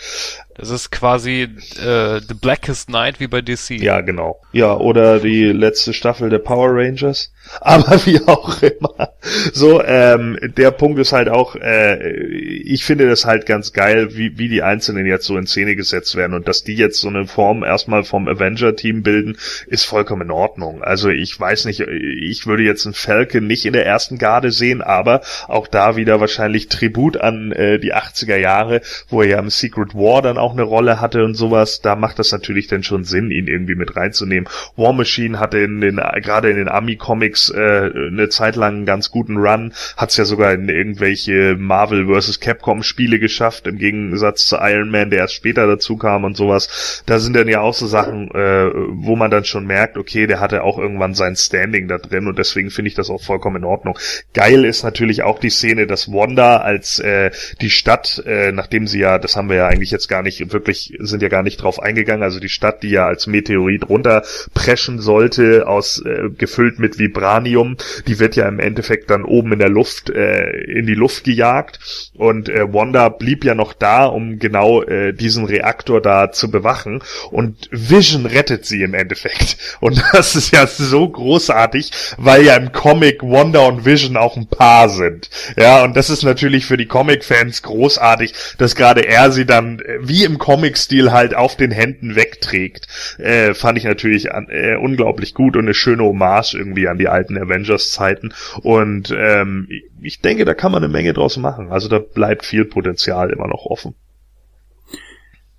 Das 0.55 0.69
ist 0.69 0.91
quasi 0.91 1.47
äh, 1.81 2.19
The 2.19 2.33
Blackest 2.39 2.89
Night 2.89 3.21
wie 3.21 3.27
bei 3.27 3.41
DC. 3.41 3.71
Ja, 3.81 4.01
genau. 4.01 4.41
Ja, 4.51 4.75
oder 4.75 5.19
die 5.19 5.45
letzte 5.45 5.93
Staffel 5.93 6.29
der 6.29 6.39
Power 6.39 6.71
Rangers. 6.71 7.31
Aber 7.61 8.05
wie 8.05 8.21
auch 8.25 8.61
immer. 8.61 9.13
So, 9.53 9.83
ähm, 9.83 10.37
der 10.41 10.71
Punkt 10.71 10.99
ist 10.99 11.13
halt 11.13 11.29
auch, 11.29 11.55
äh, 11.55 12.13
ich 12.15 12.85
finde 12.85 13.07
das 13.07 13.25
halt 13.25 13.45
ganz 13.45 13.73
geil, 13.73 14.15
wie, 14.15 14.37
wie 14.37 14.49
die 14.49 14.61
Einzelnen 14.61 15.05
jetzt 15.05 15.25
so 15.25 15.37
in 15.37 15.47
Szene 15.47 15.75
gesetzt 15.75 16.15
werden 16.15 16.33
und 16.33 16.47
dass 16.47 16.63
die 16.63 16.75
jetzt 16.75 16.99
so 16.99 17.07
eine 17.07 17.25
Form 17.25 17.63
erstmal 17.63 18.03
vom 18.03 18.27
Avenger-Team 18.27 19.03
bilden, 19.03 19.37
ist 19.67 19.85
vollkommen 19.85 20.23
in 20.23 20.31
Ordnung. 20.31 20.83
Also 20.83 21.09
ich 21.09 21.39
weiß 21.39 21.65
nicht, 21.65 21.81
ich 21.81 22.45
würde 22.45 22.63
jetzt 22.63 22.85
einen 22.85 22.93
Falcon 22.93 23.47
nicht 23.47 23.65
in 23.65 23.73
der 23.73 23.85
ersten 23.85 24.17
Garde 24.17 24.51
sehen, 24.51 24.81
aber 24.81 25.21
auch 25.47 25.67
da 25.67 25.95
wieder 25.95 26.19
wahrscheinlich 26.19 26.69
Tribut 26.69 27.17
an 27.17 27.51
äh, 27.51 27.79
die 27.79 27.93
80er 27.93 28.37
Jahre, 28.37 28.81
wo 29.09 29.21
er 29.21 29.27
ja 29.29 29.39
im 29.39 29.49
Secret 29.49 29.95
War 29.95 30.21
dann 30.21 30.37
auch 30.37 30.53
eine 30.53 30.63
Rolle 30.63 31.01
hatte 31.01 31.23
und 31.23 31.35
sowas. 31.35 31.81
Da 31.81 31.95
macht 31.95 32.19
das 32.19 32.31
natürlich 32.31 32.67
dann 32.67 32.83
schon 32.83 33.03
Sinn, 33.03 33.31
ihn 33.31 33.47
irgendwie 33.47 33.75
mit 33.75 33.95
reinzunehmen. 33.95 34.49
War 34.75 34.93
Machine 34.93 35.39
hatte 35.39 35.59
in 35.59 35.81
den, 35.81 35.97
gerade 35.97 36.49
in 36.49 36.57
den 36.57 36.69
Ami-Comics 36.69 37.34
äh, 37.55 37.91
eine 37.91 38.29
Zeit 38.29 38.55
lang 38.55 38.75
einen 38.75 38.85
ganz 38.85 39.11
guten 39.11 39.37
Run, 39.37 39.73
hat 39.97 40.09
es 40.09 40.17
ja 40.17 40.25
sogar 40.25 40.53
in 40.53 40.69
irgendwelche 40.69 41.55
Marvel 41.57 42.07
vs. 42.07 42.39
Capcom 42.39 42.83
Spiele 42.83 43.19
geschafft, 43.19 43.67
im 43.67 43.77
Gegensatz 43.77 44.45
zu 44.45 44.57
Iron 44.57 44.89
Man, 44.89 45.09
der 45.09 45.19
erst 45.19 45.35
später 45.35 45.67
dazu 45.67 45.97
kam 45.97 46.23
und 46.23 46.37
sowas. 46.37 47.03
Da 47.05 47.19
sind 47.19 47.35
dann 47.35 47.47
ja 47.47 47.61
auch 47.61 47.73
so 47.73 47.87
Sachen, 47.87 48.29
äh, 48.31 48.69
wo 48.89 49.15
man 49.15 49.31
dann 49.31 49.45
schon 49.45 49.65
merkt, 49.65 49.97
okay, 49.97 50.27
der 50.27 50.39
hatte 50.39 50.63
auch 50.63 50.77
irgendwann 50.77 51.13
sein 51.13 51.35
Standing 51.35 51.87
da 51.87 51.97
drin 51.97 52.27
und 52.27 52.37
deswegen 52.37 52.69
finde 52.69 52.89
ich 52.89 52.95
das 52.95 53.09
auch 53.09 53.21
vollkommen 53.21 53.57
in 53.57 53.63
Ordnung. 53.63 53.97
Geil 54.33 54.65
ist 54.65 54.83
natürlich 54.83 55.23
auch 55.23 55.39
die 55.39 55.49
Szene, 55.49 55.87
dass 55.87 56.11
Wanda 56.11 56.57
als 56.57 56.99
äh, 56.99 57.31
die 57.61 57.69
Stadt, 57.69 58.23
äh, 58.25 58.51
nachdem 58.51 58.87
sie 58.87 58.99
ja, 58.99 59.19
das 59.19 59.35
haben 59.35 59.49
wir 59.49 59.57
ja 59.57 59.67
eigentlich 59.67 59.91
jetzt 59.91 60.07
gar 60.07 60.23
nicht 60.23 60.53
wirklich, 60.53 60.95
sind 60.99 61.21
ja 61.21 61.29
gar 61.29 61.43
nicht 61.43 61.57
drauf 61.57 61.81
eingegangen, 61.81 62.23
also 62.23 62.39
die 62.39 62.49
Stadt, 62.49 62.83
die 62.83 62.89
ja 62.89 63.05
als 63.05 63.27
Meteorit 63.27 63.89
runterpreschen 63.89 64.99
sollte, 64.99 65.67
aus 65.67 66.03
äh, 66.05 66.29
gefüllt 66.29 66.79
mit 66.79 66.97
Vibranium, 67.25 67.77
die 68.07 68.19
wird 68.19 68.35
ja 68.35 68.47
im 68.47 68.59
Endeffekt 68.59 69.09
dann 69.09 69.23
oben 69.23 69.53
in 69.53 69.59
der 69.59 69.69
Luft 69.69 70.09
äh, 70.09 70.51
in 70.65 70.85
die 70.85 70.93
Luft 70.93 71.23
gejagt 71.23 71.79
und 72.13 72.49
äh, 72.49 72.71
Wanda 72.71 73.09
blieb 73.09 73.43
ja 73.43 73.55
noch 73.55 73.73
da, 73.73 74.05
um 74.05 74.37
genau 74.39 74.83
äh, 74.83 75.13
diesen 75.13 75.45
Reaktor 75.45 76.01
da 76.01 76.31
zu 76.31 76.51
bewachen 76.51 77.01
und 77.31 77.67
Vision 77.71 78.25
rettet 78.25 78.65
sie 78.65 78.83
im 78.83 78.93
Endeffekt 78.93 79.57
und 79.79 80.03
das 80.13 80.35
ist 80.35 80.53
ja 80.53 80.67
so 80.67 81.07
großartig, 81.07 81.91
weil 82.17 82.43
ja 82.43 82.55
im 82.55 82.71
Comic 82.71 83.23
Wanda 83.23 83.65
und 83.65 83.85
Vision 83.85 84.17
auch 84.17 84.37
ein 84.37 84.47
Paar 84.47 84.89
sind. 84.89 85.29
Ja, 85.57 85.83
und 85.83 85.95
das 85.97 86.09
ist 86.09 86.23
natürlich 86.23 86.65
für 86.65 86.77
die 86.77 86.85
Comic-Fans 86.85 87.63
großartig, 87.63 88.33
dass 88.57 88.75
gerade 88.75 89.05
er 89.07 89.31
sie 89.31 89.45
dann 89.45 89.79
äh, 89.79 89.97
wie 90.01 90.23
im 90.23 90.37
Comic-Stil 90.37 91.11
halt 91.11 91.35
auf 91.35 91.55
den 91.55 91.71
Händen 91.71 92.15
wegträgt. 92.15 92.87
Äh, 93.17 93.53
fand 93.53 93.77
ich 93.77 93.83
natürlich 93.83 94.31
an, 94.31 94.47
äh, 94.49 94.75
unglaublich 94.75 95.33
gut 95.33 95.55
und 95.55 95.63
eine 95.63 95.73
schöne 95.73 96.03
Hommage 96.03 96.53
irgendwie 96.53 96.87
an 96.87 96.97
die 96.97 97.09
alten 97.15 97.37
Avengers-Zeiten. 97.37 98.33
Und 98.61 99.13
ähm, 99.17 99.67
ich 100.01 100.21
denke, 100.21 100.45
da 100.45 100.53
kann 100.53 100.71
man 100.71 100.83
eine 100.83 100.91
Menge 100.91 101.13
draus 101.13 101.37
machen. 101.37 101.71
Also 101.71 101.87
da 101.89 101.99
bleibt 101.99 102.45
viel 102.45 102.65
Potenzial 102.65 103.31
immer 103.31 103.47
noch 103.47 103.65
offen. 103.65 103.95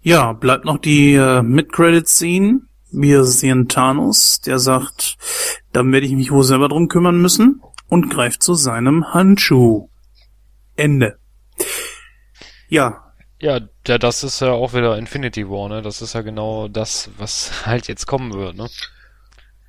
Ja, 0.02 0.32
bleibt 0.32 0.64
noch 0.64 0.78
die 0.78 1.14
äh, 1.14 1.42
Mid-Credit-Scene. 1.42 2.60
Wir 2.92 3.24
sehen 3.24 3.68
Thanos, 3.68 4.40
der 4.40 4.58
sagt, 4.58 5.16
dann 5.72 5.92
werde 5.92 6.06
ich 6.06 6.12
mich 6.12 6.30
wohl 6.30 6.44
selber 6.44 6.68
drum 6.68 6.88
kümmern 6.88 7.20
müssen 7.20 7.60
und 7.88 8.10
greift 8.10 8.42
zu 8.42 8.54
seinem 8.54 9.12
Handschuh. 9.12 9.88
Ende. 10.76 11.18
Ja. 12.68 13.02
Ja, 13.38 13.60
der, 13.86 13.98
das 13.98 14.24
ist 14.24 14.40
ja 14.40 14.52
auch 14.52 14.72
wieder 14.72 14.96
Infinity 14.96 15.48
War, 15.48 15.68
ne? 15.68 15.82
Das 15.82 16.00
ist 16.00 16.14
ja 16.14 16.22
genau 16.22 16.68
das, 16.68 17.10
was 17.18 17.66
halt 17.66 17.88
jetzt 17.88 18.06
kommen 18.06 18.32
wird, 18.32 18.56
ne? 18.56 18.68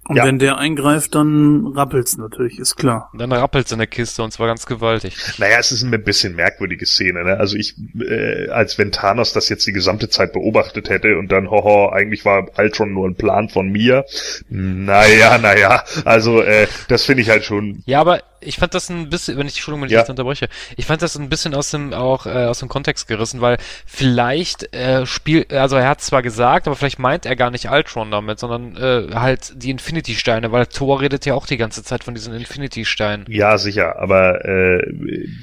Und 0.07 0.15
ja. 0.15 0.25
wenn 0.25 0.39
der 0.39 0.57
eingreift, 0.57 1.15
dann 1.15 1.67
rappelt's 1.75 2.17
natürlich, 2.17 2.59
ist 2.59 2.77
klar. 2.77 3.11
Dann 3.13 3.31
rappelt's 3.31 3.71
in 3.71 3.77
der 3.77 3.87
Kiste 3.87 4.23
und 4.23 4.31
zwar 4.31 4.47
ganz 4.47 4.65
gewaltig. 4.65 5.15
Naja, 5.37 5.57
es 5.59 5.71
ist 5.71 5.83
eine 5.83 5.99
bisschen 5.99 6.35
merkwürdige 6.35 6.85
Szene, 6.85 7.23
ne? 7.23 7.37
Also 7.37 7.57
ich, 7.57 7.75
äh, 7.99 8.47
als 8.49 8.77
wenn 8.77 8.91
Thanos 8.91 9.33
das 9.33 9.49
jetzt 9.49 9.67
die 9.67 9.73
gesamte 9.73 10.09
Zeit 10.09 10.33
beobachtet 10.33 10.89
hätte 10.89 11.17
und 11.17 11.31
dann, 11.31 11.49
hoho, 11.49 11.89
eigentlich 11.89 12.23
war 12.25 12.47
Ultron 12.57 12.93
nur 12.93 13.07
ein 13.07 13.15
Plan 13.15 13.49
von 13.49 13.69
mir. 13.69 14.05
Naja, 14.49 15.37
naja, 15.37 15.83
also 16.05 16.41
äh, 16.41 16.67
das 16.87 17.03
finde 17.05 17.23
ich 17.23 17.29
halt 17.29 17.43
schon. 17.43 17.83
Ja, 17.85 17.99
aber 17.99 18.21
ich 18.39 18.57
fand 18.57 18.73
das 18.73 18.89
ein 18.89 19.09
bisschen, 19.09 19.37
wenn 19.37 19.47
ich, 19.47 19.55
Entschuldigung, 19.55 19.83
wenn 19.83 19.87
ich 19.87 19.93
ja. 19.93 20.01
das 20.01 20.09
unterbreche, 20.09 20.47
ich 20.75 20.85
fand 20.85 21.01
das 21.01 21.17
ein 21.17 21.29
bisschen 21.29 21.53
aus 21.53 21.71
dem, 21.71 21.93
auch, 21.93 22.25
äh, 22.25 22.45
aus 22.45 22.59
dem 22.59 22.69
Kontext 22.69 23.07
gerissen, 23.07 23.41
weil 23.41 23.57
vielleicht 23.85 24.73
äh, 24.73 25.05
spielt, 25.05 25.51
also 25.53 25.75
er 25.75 25.89
hat 25.89 26.01
zwar 26.01 26.21
gesagt, 26.21 26.67
aber 26.67 26.75
vielleicht 26.75 26.99
meint 26.99 27.25
er 27.25 27.35
gar 27.35 27.51
nicht 27.51 27.69
Ultron 27.69 28.11
damit, 28.11 28.39
sondern 28.39 28.75
äh, 28.77 29.15
halt 29.15 29.53
die 29.55 29.71
Infinity-Steine, 29.71 30.51
weil 30.51 30.67
Thor 30.67 31.01
redet 31.01 31.25
ja 31.25 31.33
auch 31.33 31.45
die 31.45 31.57
ganze 31.57 31.83
Zeit 31.83 32.03
von 32.03 32.13
diesen 32.13 32.33
Infinity-Steinen. 32.33 33.25
Ja, 33.29 33.57
sicher, 33.57 33.99
aber 33.99 34.45
äh, 34.45 34.93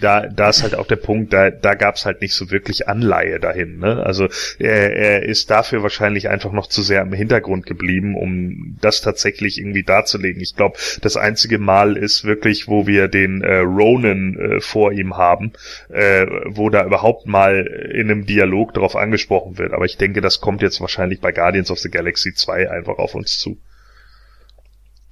da, 0.00 0.26
da 0.26 0.48
ist 0.50 0.62
halt 0.62 0.74
auch 0.74 0.86
der 0.86 0.96
Punkt, 0.96 1.32
da, 1.32 1.50
da 1.50 1.74
gab's 1.74 2.06
halt 2.06 2.20
nicht 2.20 2.34
so 2.34 2.50
wirklich 2.50 2.88
Anleihe 2.88 3.40
dahin, 3.40 3.78
ne? 3.78 4.02
Also 4.04 4.28
er, 4.58 4.96
er 4.96 5.22
ist 5.22 5.50
dafür 5.50 5.82
wahrscheinlich 5.82 6.28
einfach 6.28 6.52
noch 6.52 6.68
zu 6.68 6.82
sehr 6.82 7.02
im 7.02 7.12
Hintergrund 7.12 7.66
geblieben, 7.66 8.16
um 8.16 8.76
das 8.80 9.00
tatsächlich 9.00 9.58
irgendwie 9.58 9.82
darzulegen. 9.82 10.40
Ich 10.42 10.56
glaube, 10.56 10.78
das 11.00 11.16
einzige 11.16 11.58
Mal 11.58 11.96
ist 11.96 12.24
wirklich, 12.24 12.68
wo 12.68 12.83
wir 12.86 13.08
den 13.08 13.42
äh, 13.42 13.58
Ronan 13.58 14.36
äh, 14.36 14.60
vor 14.60 14.92
ihm 14.92 15.16
haben, 15.16 15.52
äh, 15.88 16.26
wo 16.46 16.70
da 16.70 16.84
überhaupt 16.84 17.26
mal 17.26 17.66
in 17.92 18.10
einem 18.10 18.26
Dialog 18.26 18.74
darauf 18.74 18.96
angesprochen 18.96 19.58
wird. 19.58 19.72
Aber 19.72 19.84
ich 19.84 19.96
denke, 19.96 20.20
das 20.20 20.40
kommt 20.40 20.62
jetzt 20.62 20.80
wahrscheinlich 20.80 21.20
bei 21.20 21.32
Guardians 21.32 21.70
of 21.70 21.78
the 21.78 21.90
Galaxy 21.90 22.34
2 22.34 22.70
einfach 22.70 22.98
auf 22.98 23.14
uns 23.14 23.38
zu. 23.38 23.58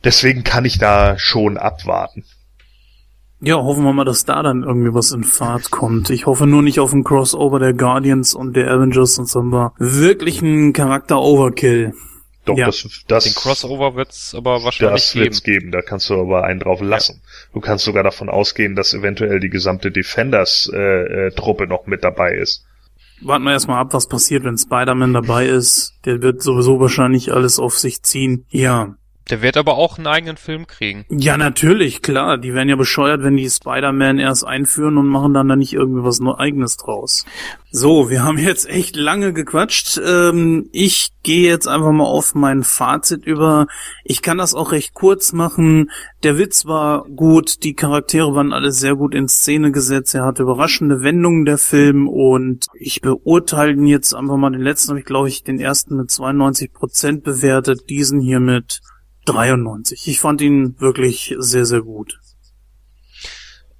Deswegen 0.04 0.42
kann 0.42 0.64
ich 0.64 0.78
da 0.78 1.18
schon 1.18 1.56
abwarten. 1.56 2.24
Ja, 3.44 3.56
hoffen 3.56 3.82
wir 3.82 3.92
mal, 3.92 4.04
dass 4.04 4.24
da 4.24 4.40
dann 4.42 4.62
irgendwie 4.62 4.94
was 4.94 5.10
in 5.10 5.24
Fahrt 5.24 5.72
kommt. 5.72 6.10
Ich 6.10 6.26
hoffe 6.26 6.46
nur 6.46 6.62
nicht 6.62 6.78
auf 6.78 6.92
ein 6.92 7.02
Crossover 7.02 7.58
der 7.58 7.72
Guardians 7.72 8.34
und 8.34 8.54
der 8.54 8.70
Avengers, 8.70 9.16
sonst 9.16 9.34
haben 9.34 9.50
wir 9.50 9.72
wirklich 9.78 10.42
einen 10.42 10.72
Charakter-Overkill. 10.72 11.92
Doch, 12.44 12.56
ja. 12.56 12.66
das, 12.66 13.04
das. 13.06 13.24
Den 13.24 13.34
Crossover 13.34 13.94
wird's 13.94 14.34
aber 14.34 14.64
wahrscheinlich 14.64 15.02
das 15.02 15.12
geben. 15.12 15.24
wird's 15.24 15.42
geben. 15.42 15.70
Da 15.70 15.80
kannst 15.80 16.10
du 16.10 16.20
aber 16.20 16.44
einen 16.44 16.60
drauf 16.60 16.80
lassen. 16.80 17.20
Ja. 17.22 17.30
Du 17.54 17.60
kannst 17.60 17.84
sogar 17.84 18.02
davon 18.02 18.28
ausgehen, 18.28 18.74
dass 18.74 18.94
eventuell 18.94 19.38
die 19.38 19.48
gesamte 19.48 19.92
Defenders-Truppe 19.92 21.64
äh, 21.64 21.66
noch 21.66 21.86
mit 21.86 22.02
dabei 22.02 22.34
ist. 22.34 22.64
Warten 23.20 23.44
wir 23.44 23.52
erstmal 23.52 23.80
ab, 23.80 23.92
was 23.92 24.08
passiert, 24.08 24.42
wenn 24.42 24.58
Spider-Man 24.58 25.12
dabei 25.12 25.46
ist. 25.46 25.94
Der 26.04 26.22
wird 26.22 26.42
sowieso 26.42 26.80
wahrscheinlich 26.80 27.32
alles 27.32 27.60
auf 27.60 27.78
sich 27.78 28.02
ziehen. 28.02 28.44
Ja, 28.48 28.96
der 29.30 29.42
wird 29.42 29.56
aber 29.56 29.74
auch 29.74 29.98
einen 29.98 30.06
eigenen 30.06 30.36
Film 30.36 30.66
kriegen. 30.66 31.04
Ja, 31.08 31.36
natürlich, 31.36 32.02
klar. 32.02 32.38
Die 32.38 32.54
werden 32.54 32.68
ja 32.68 32.76
bescheuert, 32.76 33.22
wenn 33.22 33.36
die 33.36 33.48
Spider-Man 33.48 34.18
erst 34.18 34.46
einführen 34.46 34.98
und 34.98 35.06
machen 35.06 35.34
dann 35.34 35.48
da 35.48 35.56
nicht 35.56 35.72
irgendwie 35.72 36.02
was 36.02 36.20
nur 36.20 36.40
eigenes 36.40 36.76
draus. 36.76 37.24
So, 37.70 38.10
wir 38.10 38.22
haben 38.22 38.36
jetzt 38.36 38.68
echt 38.68 38.96
lange 38.96 39.32
gequatscht. 39.32 39.98
Ähm, 40.04 40.68
ich 40.72 41.12
gehe 41.22 41.48
jetzt 41.48 41.66
einfach 41.68 41.92
mal 41.92 42.04
auf 42.04 42.34
mein 42.34 42.64
Fazit 42.64 43.24
über. 43.24 43.66
Ich 44.04 44.22
kann 44.22 44.38
das 44.38 44.54
auch 44.54 44.72
recht 44.72 44.92
kurz 44.92 45.32
machen. 45.32 45.90
Der 46.22 46.36
Witz 46.36 46.66
war 46.66 47.04
gut, 47.04 47.62
die 47.62 47.74
Charaktere 47.74 48.34
waren 48.34 48.52
alle 48.52 48.72
sehr 48.72 48.94
gut 48.94 49.14
in 49.14 49.28
Szene 49.28 49.72
gesetzt. 49.72 50.14
Er 50.14 50.24
hatte 50.24 50.42
überraschende 50.42 51.02
Wendungen 51.02 51.44
der 51.44 51.58
Film 51.58 52.08
und 52.08 52.66
ich 52.74 53.00
beurteile 53.00 53.72
ihn 53.72 53.86
jetzt 53.86 54.14
einfach 54.14 54.36
mal 54.36 54.50
den 54.50 54.60
letzten, 54.60 54.90
habe 54.90 55.00
ich 55.00 55.06
glaube 55.06 55.28
ich 55.28 55.42
den 55.42 55.58
ersten 55.58 55.96
mit 55.96 56.10
92 56.10 56.72
Prozent 56.72 57.22
bewertet, 57.22 57.88
diesen 57.88 58.20
hier 58.20 58.40
mit 58.40 58.80
93. 59.24 60.08
Ich 60.08 60.20
fand 60.20 60.40
ihn 60.40 60.76
wirklich 60.78 61.34
sehr, 61.38 61.64
sehr 61.64 61.82
gut. 61.82 62.20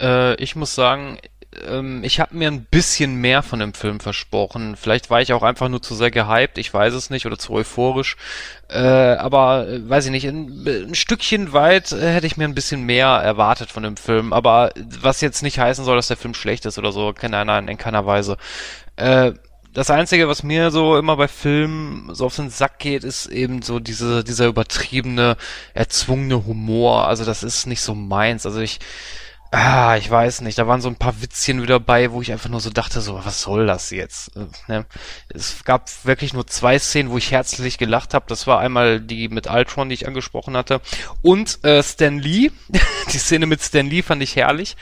Äh, 0.01 0.35
ich 0.37 0.57
muss 0.57 0.75
sagen, 0.75 1.19
ähm, 1.67 2.03
ich 2.05 2.21
habe 2.21 2.37
mir 2.37 2.49
ein 2.49 2.65
bisschen 2.65 3.17
mehr 3.17 3.43
von 3.43 3.59
dem 3.59 3.75
Film 3.75 4.01
versprochen. 4.01 4.77
Vielleicht 4.77 5.11
war 5.11 5.21
ich 5.21 5.33
auch 5.33 5.43
einfach 5.43 5.69
nur 5.69 5.83
zu 5.83 5.95
sehr 5.95 6.11
gehypt, 6.11 6.59
ich 6.59 6.73
weiß 6.73 6.95
es 6.95 7.11
nicht, 7.11 7.27
oder 7.27 7.39
zu 7.39 7.53
euphorisch. 7.53 8.17
Äh, 8.69 8.79
aber 8.79 9.69
äh, 9.69 9.89
weiß 9.89 10.07
ich 10.07 10.11
nicht, 10.11 10.27
ein, 10.27 10.67
ein 10.67 10.95
Stückchen 10.95 11.53
weit 11.53 11.93
äh, 11.93 12.13
hätte 12.13 12.27
ich 12.27 12.37
mir 12.37 12.45
ein 12.45 12.55
bisschen 12.55 12.85
mehr 12.85 13.09
erwartet 13.09 13.71
von 13.71 13.83
dem 13.83 13.97
Film. 13.97 14.33
Aber 14.33 14.73
was 15.01 15.21
jetzt 15.21 15.43
nicht 15.43 15.59
heißen 15.59 15.85
soll, 15.85 15.97
dass 15.97 16.09
der 16.09 16.17
Film 16.17 16.35
schlecht 16.35 16.67
ist 16.67 16.79
oder 16.79 16.93
so, 16.93 17.13
nein, 17.21 17.47
nein, 17.47 17.69
in 17.69 17.79
keiner 17.79 18.07
Weise. 18.07 18.37
Äh, 18.97 19.33
das 19.73 19.91
Einzige, 19.91 20.29
was 20.29 20.43
mir 20.43 20.71
so 20.71 20.99
immer 20.99 21.17
bei 21.17 21.29
Filmen 21.29 22.15
so 22.15 22.27
auf 22.27 22.37
den 22.37 22.51
Sack 22.51 22.79
geht, 22.79 23.05
ist 23.05 23.27
eben 23.27 23.63
so 23.63 23.81
diese, 23.81 24.23
dieser 24.23 24.47
übertriebene, 24.47 25.37
erzwungene 25.73 26.45
Humor. 26.47 27.09
Also 27.09 27.25
das 27.25 27.43
ist 27.43 27.67
nicht 27.67 27.81
so 27.81 27.95
meins. 27.95 28.45
Also 28.45 28.61
ich, 28.61 28.81
Ah, 29.55 29.99
ich 29.99 30.11
weiß 30.11 30.41
nicht. 30.41 30.57
Da 30.57 30.67
waren 30.67 30.81
so 30.81 30.89
ein 30.89 30.97
paar 30.97 31.21
Witzchen 31.21 31.61
wieder 31.61 31.79
bei, 31.79 32.11
wo 32.11 32.23
ich 32.23 32.33
einfach 32.33 32.49
nur 32.49 32.61
so 32.61 32.71
dachte, 32.71 33.03
so, 33.03 33.23
was 33.23 33.43
soll 33.43 33.67
das 33.67 33.91
jetzt? 33.91 34.31
Ne? 34.67 34.87
Es 35.29 35.63
gab 35.65 35.91
wirklich 36.07 36.33
nur 36.33 36.47
zwei 36.47 36.79
Szenen, 36.79 37.11
wo 37.11 37.19
ich 37.19 37.33
herzlich 37.33 37.77
gelacht 37.77 38.15
habe. 38.15 38.25
Das 38.29 38.47
war 38.47 38.61
einmal 38.61 38.99
die 38.99 39.29
mit 39.29 39.51
Ultron, 39.51 39.91
die 39.91 39.95
ich 39.95 40.09
angesprochen 40.09 40.57
hatte, 40.57 40.81
und 41.21 41.63
äh, 41.67 41.83
Stan 41.83 42.19
Lee. 42.19 42.51
die 43.13 43.19
Szene 43.19 43.45
mit 43.45 43.61
Stan 43.61 43.87
Lee 43.87 44.01
fand 44.01 44.23
ich 44.23 44.37
herrlich, 44.37 44.75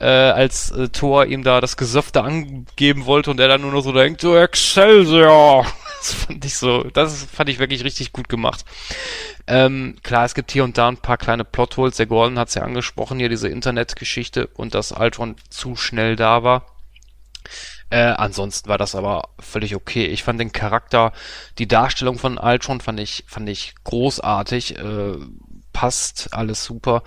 äh, 0.00 0.04
als 0.04 0.70
äh, 0.70 0.90
Thor 0.90 1.24
ihm 1.24 1.42
da 1.42 1.62
das 1.62 1.78
Gesöfte 1.78 2.22
angeben 2.22 3.06
wollte 3.06 3.30
und 3.30 3.40
er 3.40 3.48
dann 3.48 3.62
nur 3.62 3.72
noch 3.72 3.82
so 3.82 3.92
denkt, 3.92 4.20
so 4.20 4.36
Excelsior. 4.36 5.64
Das 6.00 6.14
fand 6.14 6.44
ich 6.46 6.56
so, 6.56 6.84
das 6.84 7.24
fand 7.24 7.50
ich 7.50 7.58
wirklich 7.58 7.84
richtig 7.84 8.12
gut 8.12 8.30
gemacht. 8.30 8.64
Ähm, 9.46 9.96
klar, 10.02 10.24
es 10.24 10.34
gibt 10.34 10.50
hier 10.50 10.64
und 10.64 10.78
da 10.78 10.88
ein 10.88 10.96
paar 10.96 11.18
kleine 11.18 11.44
Plotholes. 11.44 11.96
Der 11.96 12.06
Gordon 12.06 12.38
hat 12.38 12.48
es 12.48 12.54
ja 12.54 12.62
angesprochen, 12.62 13.18
hier 13.18 13.28
diese 13.28 13.48
Internetgeschichte 13.48 14.46
und 14.46 14.74
dass 14.74 14.92
Ultron 14.92 15.36
zu 15.50 15.76
schnell 15.76 16.16
da 16.16 16.42
war. 16.42 16.64
Äh, 17.90 18.00
ansonsten 18.00 18.70
war 18.70 18.78
das 18.78 18.94
aber 18.94 19.28
völlig 19.40 19.76
okay. 19.76 20.06
Ich 20.06 20.22
fand 20.22 20.40
den 20.40 20.52
Charakter, 20.52 21.12
die 21.58 21.68
Darstellung 21.68 22.18
von 22.18 22.38
Ultron 22.38 22.80
fand 22.80 22.98
ich, 22.98 23.24
fand 23.26 23.48
ich 23.50 23.74
großartig. 23.84 24.78
Äh, 24.78 25.18
passt 25.72 26.32
alles 26.32 26.64
super. 26.64 27.02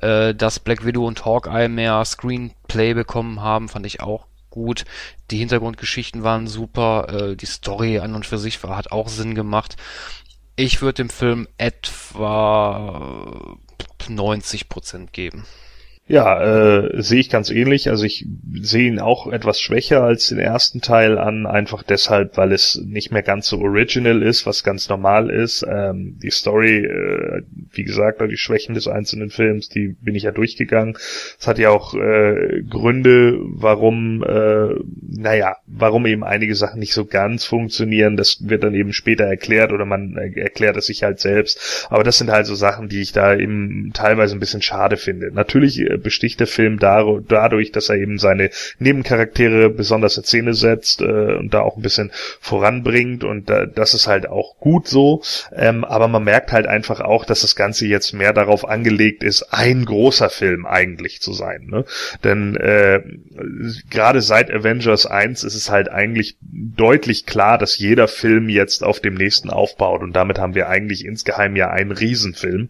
Äh, 0.00 0.34
dass 0.34 0.58
Black 0.58 0.86
Widow 0.86 1.06
und 1.06 1.24
Hawkeye 1.24 1.68
mehr 1.68 2.02
Screenplay 2.04 2.94
bekommen 2.94 3.42
haben, 3.42 3.68
fand 3.68 3.84
ich 3.84 4.00
auch 4.00 4.27
gut. 4.50 4.84
Die 5.30 5.38
Hintergrundgeschichten 5.38 6.22
waren 6.22 6.46
super. 6.46 7.08
Äh, 7.08 7.36
die 7.36 7.46
Story 7.46 7.98
an 7.98 8.14
und 8.14 8.26
für 8.26 8.38
sich 8.38 8.62
war, 8.62 8.76
hat 8.76 8.92
auch 8.92 9.08
Sinn 9.08 9.34
gemacht. 9.34 9.76
Ich 10.56 10.82
würde 10.82 10.94
dem 10.94 11.10
Film 11.10 11.48
etwa 11.56 13.56
90 14.08 14.68
Prozent 14.68 15.12
geben. 15.12 15.46
Ja, 16.08 16.40
äh, 16.40 17.02
sehe 17.02 17.20
ich 17.20 17.28
ganz 17.28 17.50
ähnlich. 17.50 17.90
Also 17.90 18.04
ich 18.04 18.26
sehe 18.62 18.88
ihn 18.88 18.98
auch 18.98 19.30
etwas 19.30 19.60
schwächer 19.60 20.02
als 20.02 20.28
den 20.28 20.38
ersten 20.38 20.80
Teil 20.80 21.18
an, 21.18 21.46
einfach 21.46 21.82
deshalb, 21.82 22.38
weil 22.38 22.52
es 22.52 22.80
nicht 22.82 23.12
mehr 23.12 23.22
ganz 23.22 23.46
so 23.46 23.60
original 23.60 24.22
ist, 24.22 24.46
was 24.46 24.64
ganz 24.64 24.88
normal 24.88 25.28
ist. 25.28 25.66
Ähm, 25.68 26.18
die 26.22 26.30
Story, 26.30 26.78
äh, 26.78 27.42
wie 27.72 27.84
gesagt, 27.84 28.22
die 28.22 28.38
Schwächen 28.38 28.74
des 28.74 28.88
einzelnen 28.88 29.28
Films, 29.28 29.68
die 29.68 29.96
bin 30.00 30.14
ich 30.14 30.22
ja 30.22 30.30
durchgegangen. 30.30 30.96
Es 31.38 31.46
hat 31.46 31.58
ja 31.58 31.68
auch 31.68 31.94
äh, 31.94 32.62
Gründe, 32.62 33.38
warum, 33.40 34.24
äh, 34.24 34.76
naja, 35.06 35.56
warum 35.66 36.06
eben 36.06 36.24
einige 36.24 36.54
Sachen 36.54 36.80
nicht 36.80 36.94
so 36.94 37.04
ganz 37.04 37.44
funktionieren. 37.44 38.16
Das 38.16 38.48
wird 38.48 38.64
dann 38.64 38.74
eben 38.74 38.94
später 38.94 39.24
erklärt 39.24 39.72
oder 39.72 39.84
man 39.84 40.16
erklärt 40.16 40.78
es 40.78 40.86
sich 40.86 41.02
halt 41.02 41.20
selbst. 41.20 41.86
Aber 41.90 42.02
das 42.02 42.16
sind 42.16 42.30
halt 42.30 42.46
so 42.46 42.54
Sachen, 42.54 42.88
die 42.88 43.02
ich 43.02 43.12
da 43.12 43.36
eben 43.36 43.90
teilweise 43.92 44.34
ein 44.34 44.40
bisschen 44.40 44.62
schade 44.62 44.96
finde. 44.96 45.30
Natürlich 45.32 45.78
äh, 45.78 45.97
besticht 45.98 46.40
der 46.40 46.46
Film 46.46 46.78
dadurch, 46.78 47.72
dass 47.72 47.88
er 47.88 47.96
eben 47.96 48.18
seine 48.18 48.50
Nebencharaktere 48.78 49.70
besonders 49.70 50.16
in 50.16 50.24
Szene 50.24 50.54
setzt 50.54 51.00
äh, 51.00 51.36
und 51.36 51.54
da 51.54 51.60
auch 51.60 51.76
ein 51.76 51.82
bisschen 51.82 52.10
voranbringt 52.40 53.24
und 53.24 53.50
äh, 53.50 53.68
das 53.72 53.94
ist 53.94 54.06
halt 54.06 54.28
auch 54.28 54.58
gut 54.58 54.88
so. 54.88 55.22
Ähm, 55.54 55.84
aber 55.84 56.08
man 56.08 56.24
merkt 56.24 56.52
halt 56.52 56.66
einfach 56.66 57.00
auch, 57.00 57.24
dass 57.24 57.42
das 57.42 57.56
Ganze 57.56 57.86
jetzt 57.86 58.12
mehr 58.12 58.32
darauf 58.32 58.68
angelegt 58.68 59.22
ist, 59.22 59.52
ein 59.52 59.84
großer 59.84 60.30
Film 60.30 60.66
eigentlich 60.66 61.20
zu 61.20 61.32
sein. 61.32 61.66
Ne? 61.70 61.84
Denn 62.24 62.56
äh, 62.56 63.02
gerade 63.90 64.20
seit 64.20 64.50
Avengers 64.50 65.06
1 65.06 65.44
ist 65.44 65.54
es 65.54 65.70
halt 65.70 65.90
eigentlich 65.90 66.36
deutlich 66.40 67.26
klar, 67.26 67.58
dass 67.58 67.78
jeder 67.78 68.08
Film 68.08 68.48
jetzt 68.48 68.84
auf 68.84 69.00
dem 69.00 69.14
nächsten 69.14 69.50
aufbaut 69.50 70.02
und 70.02 70.14
damit 70.14 70.38
haben 70.38 70.54
wir 70.54 70.68
eigentlich 70.68 71.04
insgeheim 71.04 71.56
ja 71.56 71.70
einen 71.70 71.92
Riesenfilm, 71.92 72.68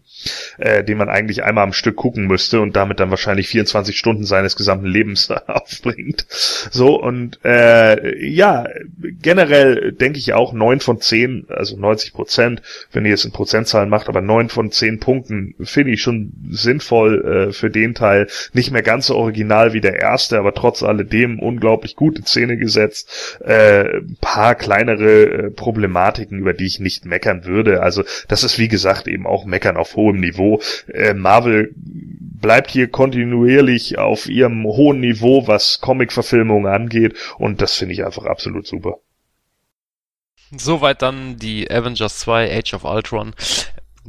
äh, 0.57 0.83
den 0.83 0.97
man 0.97 1.09
eigentlich 1.09 1.43
einmal 1.43 1.63
am 1.63 1.73
Stück 1.73 1.95
gucken 1.95 2.27
müsste 2.27 2.61
und 2.61 2.75
damit 2.75 2.99
dann 2.99 3.09
wahrscheinlich 3.19 3.49
24 3.49 3.97
Stunden 3.97 4.23
seines 4.23 4.55
gesamten 4.55 4.87
Lebens 4.87 5.29
aufbringt. 5.47 6.25
So, 6.29 6.99
und 7.01 7.39
äh, 7.43 8.25
ja, 8.25 8.65
generell 9.21 9.91
denke 9.91 10.19
ich 10.19 10.33
auch 10.33 10.53
neun 10.53 10.79
von 10.79 11.01
zehn, 11.01 11.45
also 11.49 11.77
90 11.77 12.13
Prozent, 12.13 12.61
wenn 12.91 13.05
ihr 13.05 13.13
es 13.13 13.25
in 13.25 13.31
Prozentzahlen 13.31 13.89
macht, 13.89 14.07
aber 14.07 14.21
neun 14.21 14.49
von 14.49 14.71
zehn 14.71 14.99
Punkten 14.99 15.55
finde 15.61 15.91
ich 15.91 16.01
schon 16.01 16.31
sinnvoll 16.49 17.49
äh, 17.49 17.53
für 17.53 17.69
den 17.69 17.93
Teil. 17.93 18.27
Nicht 18.53 18.71
mehr 18.71 18.83
ganz 18.83 19.07
so 19.07 19.15
original 19.15 19.73
wie 19.73 19.81
der 19.81 19.99
erste, 19.99 20.39
aber 20.39 20.53
trotz 20.53 20.81
alledem 20.81 21.39
unglaublich 21.39 21.95
gut 21.95 22.17
in 22.17 22.25
Szene 22.25 22.57
gesetzt. 22.57 23.39
Äh, 23.43 24.01
paar 24.21 24.55
kleinere 24.55 25.23
äh, 25.23 25.49
Problematiken, 25.51 26.39
über 26.39 26.53
die 26.53 26.65
ich 26.65 26.79
nicht 26.79 27.05
meckern 27.05 27.45
würde. 27.45 27.81
Also 27.81 28.03
das 28.27 28.43
ist 28.43 28.57
wie 28.59 28.69
gesagt 28.69 29.07
eben 29.07 29.27
auch 29.27 29.45
meckern 29.45 29.75
auf 29.75 29.95
hohem 29.95 30.19
Niveau. 30.19 30.61
Äh, 30.87 31.13
Marvel 31.13 31.73
bleibt 32.41 32.71
hier 32.71 32.87
kontinuierlich 33.09 33.97
auf 33.97 34.29
ihrem 34.29 34.65
hohen 34.65 34.99
Niveau, 34.99 35.47
was 35.47 35.81
Comic-Verfilmungen 35.81 36.71
angeht 36.71 37.17
und 37.39 37.59
das 37.59 37.75
finde 37.75 37.93
ich 37.95 38.05
einfach 38.05 38.25
absolut 38.25 38.67
super. 38.67 38.97
Soweit 40.55 41.01
dann 41.01 41.37
die 41.37 41.69
Avengers 41.69 42.19
2 42.19 42.55
Age 42.57 42.73
of 42.73 42.83
Ultron. 42.83 43.33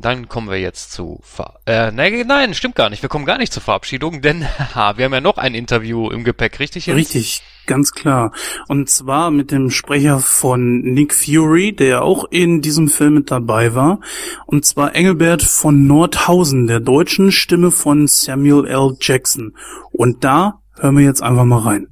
Dann 0.01 0.28
kommen 0.28 0.48
wir 0.48 0.59
jetzt 0.59 0.93
zu 0.93 1.20
Ver 1.22 1.60
äh, 1.66 1.90
nein, 1.93 2.24
nein, 2.27 2.55
stimmt 2.55 2.74
gar 2.74 2.89
nicht. 2.89 3.02
Wir 3.02 3.10
kommen 3.10 3.27
gar 3.27 3.36
nicht 3.36 3.52
zur 3.52 3.62
Verabschiedung, 3.62 4.20
denn 4.22 4.47
haha, 4.47 4.97
wir 4.97 5.05
haben 5.05 5.12
ja 5.12 5.20
noch 5.20 5.36
ein 5.36 5.55
Interview 5.55 6.10
im 6.10 6.24
Gepäck, 6.24 6.59
richtig? 6.59 6.86
Jetzt? 6.86 6.97
Richtig, 6.97 7.43
ganz 7.66 7.93
klar. 7.93 8.32
Und 8.68 8.89
zwar 8.89 9.31
mit 9.31 9.51
dem 9.51 9.70
Sprecher 9.70 10.20
von 10.20 10.81
Nick 10.81 11.14
Fury, 11.14 11.74
der 11.74 12.02
auch 12.02 12.24
in 12.31 12.62
diesem 12.62 12.89
Film 12.89 13.14
mit 13.14 13.31
dabei 13.31 13.74
war. 13.74 14.01
Und 14.47 14.64
zwar 14.64 14.94
Engelbert 14.94 15.43
von 15.43 15.86
Nordhausen, 15.86 16.66
der 16.66 16.81
deutschen 16.81 17.31
Stimme 17.31 17.70
von 17.70 18.06
Samuel 18.06 18.66
L. 18.66 18.97
Jackson. 19.01 19.55
Und 19.93 20.24
da 20.24 20.60
hören 20.78 20.97
wir 20.97 21.05
jetzt 21.05 21.22
einfach 21.22 21.44
mal 21.44 21.60
rein. 21.60 21.89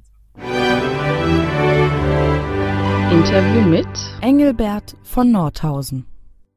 Interview 3.11 3.61
mit 3.61 3.87
Engelbert 4.21 4.95
von 5.03 5.31
Nordhausen. 5.31 6.05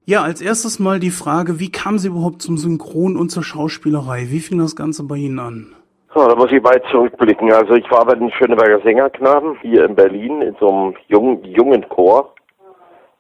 Ja, 0.05 0.23
als 0.23 0.43
erstes 0.43 0.81
mal 0.81 0.99
die 0.99 1.11
Frage, 1.11 1.61
wie 1.61 1.71
kam 1.71 1.97
Sie 1.97 2.09
überhaupt 2.09 2.43
zum 2.43 2.57
Synchron 2.57 3.17
und 3.17 3.29
zur 3.31 3.45
Schauspielerei? 3.45 4.27
Wie 4.31 4.41
fing 4.41 4.59
das 4.59 4.75
Ganze 4.75 5.05
bei 5.05 5.15
Ihnen 5.15 5.39
an? 5.39 5.77
So, 6.13 6.27
da 6.27 6.35
muss 6.35 6.51
ich 6.51 6.63
weit 6.65 6.83
zurückblicken. 6.91 7.53
Also 7.53 7.75
ich 7.75 7.89
war 7.89 8.05
bei 8.05 8.17
den 8.17 8.33
Schöneberger 8.33 8.81
Sängerknaben 8.83 9.57
hier 9.63 9.85
in 9.85 9.95
Berlin 9.95 10.43
in 10.43 10.57
so 10.59 10.69
einem 10.69 10.95
jungen, 11.07 11.45
jungen 11.45 11.89
Chor 11.89 12.35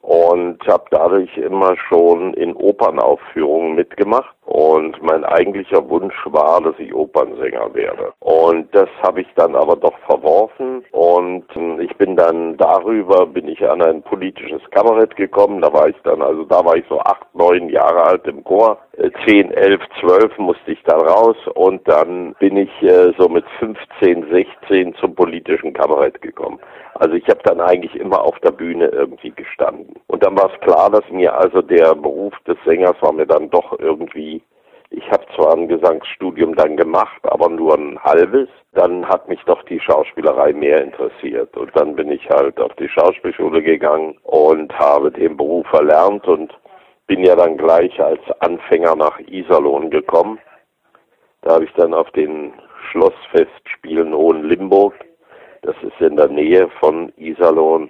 und 0.00 0.58
habe 0.66 0.84
dadurch 0.90 1.36
immer 1.36 1.76
schon 1.88 2.34
in 2.34 2.52
Opernaufführungen 2.56 3.76
mitgemacht 3.76 4.34
und 4.44 5.00
mein 5.02 5.24
eigentlicher 5.24 5.88
Wunsch 5.88 6.14
war, 6.26 6.60
dass 6.60 6.74
ich 6.78 6.92
Opernsänger 6.94 7.74
werde. 7.74 8.12
Und 8.20 8.74
das 8.74 8.88
habe 9.02 9.20
ich 9.20 9.28
dann 9.36 9.54
aber 9.54 9.76
doch 9.76 9.96
verworfen 10.06 10.84
und 10.90 11.44
ich 11.80 11.96
bin 11.96 12.16
dann 12.16 12.56
darüber, 12.56 13.26
bin 13.26 13.48
ich 13.48 13.66
an 13.68 13.82
ein 13.82 14.02
politisches 14.02 14.62
Kabarett 14.70 15.16
gekommen, 15.16 15.60
da 15.60 15.72
war 15.72 15.88
ich 15.88 15.96
dann, 16.04 16.22
also 16.22 16.44
da 16.44 16.64
war 16.64 16.76
ich 16.76 16.84
so 16.88 16.98
acht, 17.00 17.26
neun 17.34 17.68
Jahre 17.68 18.02
alt 18.04 18.26
im 18.26 18.42
Chor, 18.44 18.78
äh, 18.96 19.10
zehn, 19.26 19.50
elf, 19.52 19.80
zwölf 20.00 20.36
musste 20.38 20.72
ich 20.72 20.82
dann 20.84 21.00
raus 21.00 21.36
und 21.54 21.86
dann 21.88 22.34
bin 22.38 22.56
ich 22.56 22.82
äh, 22.82 23.12
so 23.18 23.28
mit 23.28 23.44
15, 23.58 24.30
16 24.30 24.94
zum 24.96 25.14
politischen 25.14 25.72
Kabarett 25.72 26.20
gekommen. 26.20 26.58
Also 26.94 27.14
ich 27.14 27.26
habe 27.28 27.40
dann 27.44 27.60
eigentlich 27.60 27.94
immer 27.96 28.20
auf 28.22 28.38
der 28.40 28.52
Bühne 28.52 28.86
irgendwie 28.86 29.30
gestanden. 29.30 29.94
Und 30.08 30.22
dann 30.22 30.36
war 30.36 30.52
es 30.52 30.60
klar, 30.60 30.90
dass 30.90 31.08
mir 31.10 31.36
also 31.36 31.62
der 31.62 31.94
Beruf 31.94 32.34
des 32.46 32.56
Sängers 32.64 32.96
war 33.00 33.12
mir 33.12 33.26
dann 33.26 33.50
doch 33.50 33.78
irgendwie 33.78 34.41
ich 34.92 35.10
habe 35.10 35.24
zwar 35.34 35.54
ein 35.54 35.68
Gesangsstudium 35.68 36.54
dann 36.54 36.76
gemacht, 36.76 37.20
aber 37.24 37.48
nur 37.48 37.74
ein 37.74 37.98
halbes. 38.02 38.48
Dann 38.72 39.06
hat 39.08 39.28
mich 39.28 39.40
doch 39.44 39.62
die 39.64 39.80
Schauspielerei 39.80 40.52
mehr 40.52 40.82
interessiert. 40.82 41.56
Und 41.56 41.70
dann 41.74 41.96
bin 41.96 42.10
ich 42.10 42.28
halt 42.30 42.60
auf 42.60 42.72
die 42.74 42.88
Schauspielschule 42.88 43.62
gegangen 43.62 44.16
und 44.22 44.72
habe 44.78 45.10
den 45.10 45.36
Beruf 45.36 45.70
erlernt 45.72 46.26
und 46.26 46.52
bin 47.06 47.24
ja 47.24 47.36
dann 47.36 47.56
gleich 47.56 48.00
als 48.00 48.20
Anfänger 48.40 48.96
nach 48.96 49.18
Iserlohn 49.20 49.90
gekommen. 49.90 50.38
Da 51.42 51.54
habe 51.54 51.64
ich 51.64 51.72
dann 51.74 51.92
auf 51.92 52.10
den 52.12 52.52
Schlossfestspielen 52.90 54.14
Hohenlimburg 54.14 54.94
das 55.62 55.76
ist 55.82 56.00
in 56.00 56.16
der 56.16 56.28
Nähe 56.28 56.68
von 56.80 57.12
Iserlohn. 57.16 57.88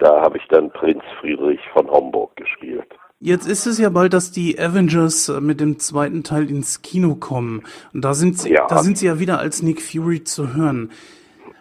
Da 0.00 0.20
habe 0.20 0.38
ich 0.38 0.46
dann 0.48 0.72
Prinz 0.72 1.04
Friedrich 1.20 1.60
von 1.72 1.88
Homburg 1.88 2.34
gespielt. 2.34 2.88
Jetzt 3.24 3.46
ist 3.46 3.66
es 3.66 3.78
ja 3.78 3.88
bald, 3.88 4.14
dass 4.14 4.32
die 4.32 4.58
Avengers 4.58 5.28
äh, 5.28 5.40
mit 5.40 5.60
dem 5.60 5.78
zweiten 5.78 6.24
Teil 6.24 6.50
ins 6.50 6.82
Kino 6.82 7.14
kommen. 7.14 7.62
Und 7.94 8.04
da 8.04 8.14
sind 8.14 8.36
sie, 8.36 8.52
ja. 8.52 8.66
da 8.66 8.78
sind 8.78 8.98
sie 8.98 9.06
ja 9.06 9.20
wieder 9.20 9.38
als 9.38 9.62
Nick 9.62 9.80
Fury 9.80 10.24
zu 10.24 10.54
hören. 10.54 10.90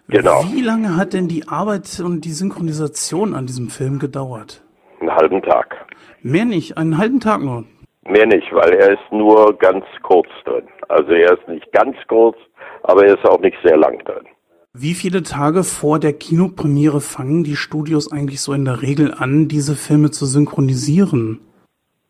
Genau. 0.07 0.43
Wie 0.51 0.61
lange 0.61 0.97
hat 0.97 1.13
denn 1.13 1.27
die 1.27 1.47
Arbeit 1.47 2.01
und 2.03 2.25
die 2.25 2.31
Synchronisation 2.31 3.35
an 3.35 3.45
diesem 3.45 3.69
Film 3.69 3.99
gedauert? 3.99 4.63
Einen 5.01 5.11
halben 5.11 5.43
Tag. 5.43 5.85
Mehr 6.23 6.45
nicht, 6.45 6.79
einen 6.79 6.97
halben 6.97 7.19
Tag 7.19 7.41
nur. 7.41 7.65
Mehr 8.07 8.25
nicht, 8.25 8.51
weil 8.51 8.71
er 8.71 8.93
ist 8.93 9.11
nur 9.11 9.55
ganz 9.59 9.85
kurz 10.01 10.29
drin. 10.45 10.63
Also 10.89 11.11
er 11.11 11.33
ist 11.33 11.47
nicht 11.47 11.71
ganz 11.73 11.95
kurz, 12.07 12.37
aber 12.81 13.05
er 13.05 13.19
ist 13.19 13.25
auch 13.25 13.39
nicht 13.39 13.57
sehr 13.63 13.77
lang 13.77 14.03
drin. 14.03 14.25
Wie 14.73 14.95
viele 14.95 15.21
Tage 15.21 15.63
vor 15.63 15.99
der 15.99 16.13
Kinopremiere 16.13 17.01
fangen 17.01 17.43
die 17.43 17.55
Studios 17.55 18.11
eigentlich 18.11 18.41
so 18.41 18.51
in 18.51 18.65
der 18.65 18.81
Regel 18.81 19.13
an, 19.13 19.47
diese 19.47 19.75
Filme 19.75 20.09
zu 20.09 20.25
synchronisieren? 20.25 21.39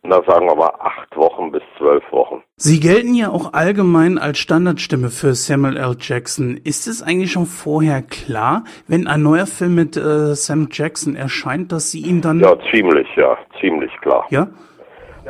Na, 0.04 0.20
sagen 0.24 0.48
wir 0.48 0.56
mal 0.56 0.74
acht 0.80 1.16
Wochen 1.16 1.52
bis 1.52 1.62
zwölf 1.78 2.04
Wochen. 2.12 2.42
Sie 2.56 2.80
gelten 2.80 3.14
ja 3.14 3.30
auch 3.30 3.54
allgemein 3.54 4.18
als 4.18 4.40
Standardstimme 4.40 5.10
für 5.10 5.36
Samuel 5.36 5.78
L. 5.78 5.96
Jackson. 6.00 6.58
Ist 6.64 6.88
es 6.88 7.04
eigentlich 7.04 7.32
schon 7.32 7.46
vorher 7.46 8.02
klar, 8.02 8.64
wenn 8.88 9.06
ein 9.06 9.22
neuer 9.22 9.46
Film 9.46 9.76
mit 9.76 9.96
äh, 9.98 10.34
Sam 10.34 10.70
Jackson 10.72 11.16
erscheint, 11.16 11.72
dass 11.72 11.92
Sie 11.92 12.02
ihn 12.02 12.22
dann... 12.22 12.40
Ja, 12.40 12.58
ziemlich, 12.72 13.08
ja, 13.16 13.38
ziemlich 13.60 13.92
klar. 14.02 14.26
Ja? 14.32 14.48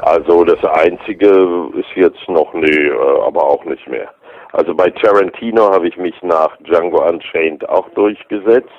Also 0.02 0.46
das 0.46 0.64
Einzige 0.64 1.70
ist 1.76 1.90
jetzt 1.96 2.30
noch, 2.30 2.54
nee, 2.54 2.88
äh, 2.88 3.22
aber 3.26 3.44
auch 3.44 3.66
nicht 3.66 3.86
mehr. 3.90 4.10
Also 4.54 4.74
bei 4.74 4.90
Tarantino 4.90 5.74
habe 5.74 5.90
ich 5.90 5.98
mich 5.98 6.16
nach 6.22 6.56
Django 6.62 7.06
Unchained 7.08 7.68
auch 7.68 7.90
durchgesetzt. 7.90 8.70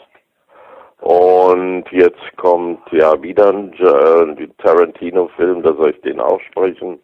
Und 1.03 1.85
jetzt 1.91 2.37
kommt 2.37 2.81
ja 2.93 3.21
wieder 3.21 3.49
ein 3.49 3.73
äh, 3.73 4.47
Tarantino-Film, 4.59 5.65
da 5.65 5.75
soll 5.75 5.91
ich 5.91 6.01
den 6.03 6.21
auch 6.21 6.41
sprechen. 6.43 7.01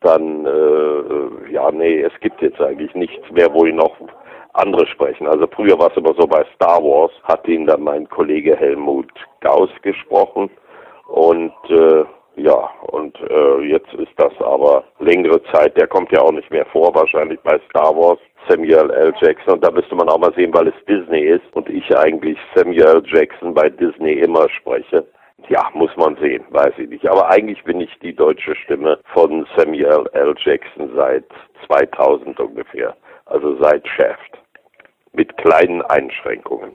Dann, 0.00 0.44
äh, 0.44 1.52
ja, 1.52 1.70
nee, 1.70 2.02
es 2.02 2.12
gibt 2.20 2.42
jetzt 2.42 2.60
eigentlich 2.60 2.92
nichts 2.96 3.30
mehr, 3.30 3.52
wo 3.54 3.64
ich 3.64 3.72
noch 3.72 3.96
andere 4.54 4.84
sprechen. 4.88 5.28
Also 5.28 5.46
früher 5.46 5.78
war 5.78 5.92
es 5.92 5.96
immer 5.96 6.12
so 6.18 6.26
bei 6.26 6.44
Star 6.56 6.82
Wars, 6.82 7.12
hat 7.22 7.46
ihn 7.46 7.66
dann 7.66 7.82
mein 7.82 8.08
Kollege 8.08 8.56
Helmut 8.56 9.12
Gauss 9.40 9.70
gesprochen. 9.82 10.50
Und 11.06 11.52
äh, 11.68 12.04
ja, 12.34 12.68
und 12.90 13.16
äh, 13.30 13.60
jetzt 13.60 13.92
ist 13.94 14.12
das 14.16 14.32
aber 14.40 14.82
längere 14.98 15.40
Zeit, 15.52 15.76
der 15.76 15.86
kommt 15.86 16.10
ja 16.10 16.20
auch 16.20 16.32
nicht 16.32 16.50
mehr 16.50 16.66
vor, 16.66 16.92
wahrscheinlich 16.96 17.38
bei 17.40 17.60
Star 17.70 17.96
Wars. 17.96 18.18
Samuel 18.48 18.90
L. 18.90 19.12
Jackson. 19.20 19.54
Und 19.54 19.64
da 19.64 19.70
müsste 19.70 19.94
man 19.94 20.08
auch 20.08 20.18
mal 20.18 20.32
sehen, 20.34 20.52
weil 20.54 20.68
es 20.68 20.74
Disney 20.88 21.20
ist 21.20 21.44
und 21.52 21.68
ich 21.68 21.96
eigentlich 21.96 22.38
Samuel 22.54 23.02
Jackson 23.06 23.54
bei 23.54 23.68
Disney 23.68 24.14
immer 24.14 24.48
spreche. 24.50 25.06
Ja, 25.48 25.70
muss 25.74 25.90
man 25.96 26.16
sehen, 26.16 26.44
weiß 26.50 26.74
ich 26.78 26.88
nicht. 26.88 27.06
Aber 27.06 27.28
eigentlich 27.28 27.62
bin 27.64 27.80
ich 27.80 27.90
die 28.02 28.14
deutsche 28.14 28.56
Stimme 28.56 28.98
von 29.12 29.46
Samuel 29.56 30.08
L. 30.12 30.34
Jackson 30.42 30.90
seit 30.96 31.24
2000 31.66 32.38
ungefähr. 32.40 32.96
Also 33.26 33.56
seit 33.60 33.86
Shaft. 33.86 34.38
Mit 35.12 35.36
kleinen 35.38 35.82
Einschränkungen. 35.82 36.72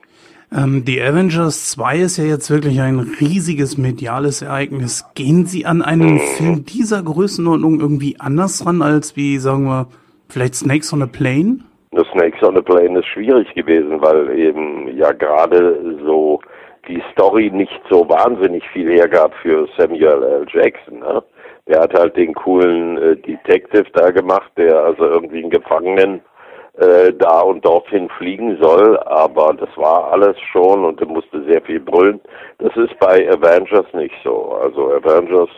Ähm, 0.54 0.84
die 0.84 1.00
Avengers 1.00 1.70
2 1.70 1.98
ist 1.98 2.16
ja 2.18 2.24
jetzt 2.24 2.50
wirklich 2.50 2.80
ein 2.80 2.98
riesiges 2.98 3.78
mediales 3.78 4.42
Ereignis. 4.42 5.04
Gehen 5.14 5.46
Sie 5.46 5.64
an 5.64 5.80
einen 5.80 6.14
mhm. 6.14 6.20
Film 6.36 6.64
dieser 6.64 7.02
Größenordnung 7.02 7.80
irgendwie 7.80 8.16
anders 8.18 8.66
ran 8.66 8.82
als 8.82 9.16
wie, 9.16 9.38
sagen 9.38 9.64
wir, 9.64 9.86
vielleicht 10.32 10.54
Snakes 10.54 10.92
on 10.92 11.02
a 11.02 11.06
Plane? 11.06 11.58
Das 11.92 12.06
Snakes 12.08 12.42
on 12.42 12.56
a 12.56 12.62
Plane 12.62 12.98
ist 12.98 13.06
schwierig 13.08 13.52
gewesen, 13.54 14.00
weil 14.00 14.38
eben 14.38 14.96
ja 14.96 15.12
gerade 15.12 15.98
so 16.04 16.40
die 16.88 17.02
Story 17.12 17.50
nicht 17.50 17.80
so 17.90 18.08
wahnsinnig 18.08 18.64
viel 18.72 18.90
hergab 18.90 19.34
für 19.42 19.68
Samuel 19.76 20.22
L. 20.22 20.46
Jackson. 20.50 21.00
Ne? 21.00 21.22
Der 21.68 21.80
hat 21.80 21.94
halt 21.94 22.16
den 22.16 22.34
coolen 22.34 22.96
äh, 22.98 23.16
Detective 23.16 23.84
da 23.92 24.10
gemacht, 24.10 24.50
der 24.56 24.76
also 24.84 25.04
irgendwie 25.04 25.40
einen 25.42 25.50
Gefangenen 25.50 26.22
äh, 26.78 27.12
da 27.12 27.40
und 27.40 27.64
dorthin 27.64 28.08
fliegen 28.16 28.56
soll, 28.60 28.98
aber 29.00 29.54
das 29.54 29.68
war 29.76 30.10
alles 30.10 30.36
schon 30.50 30.84
und 30.84 31.00
er 31.00 31.06
musste 31.06 31.44
sehr 31.44 31.60
viel 31.62 31.80
brüllen. 31.80 32.20
Das 32.58 32.74
ist 32.76 32.98
bei 32.98 33.28
Avengers 33.30 33.86
nicht 33.92 34.14
so. 34.24 34.52
Also 34.62 34.92
Avengers 34.92 35.50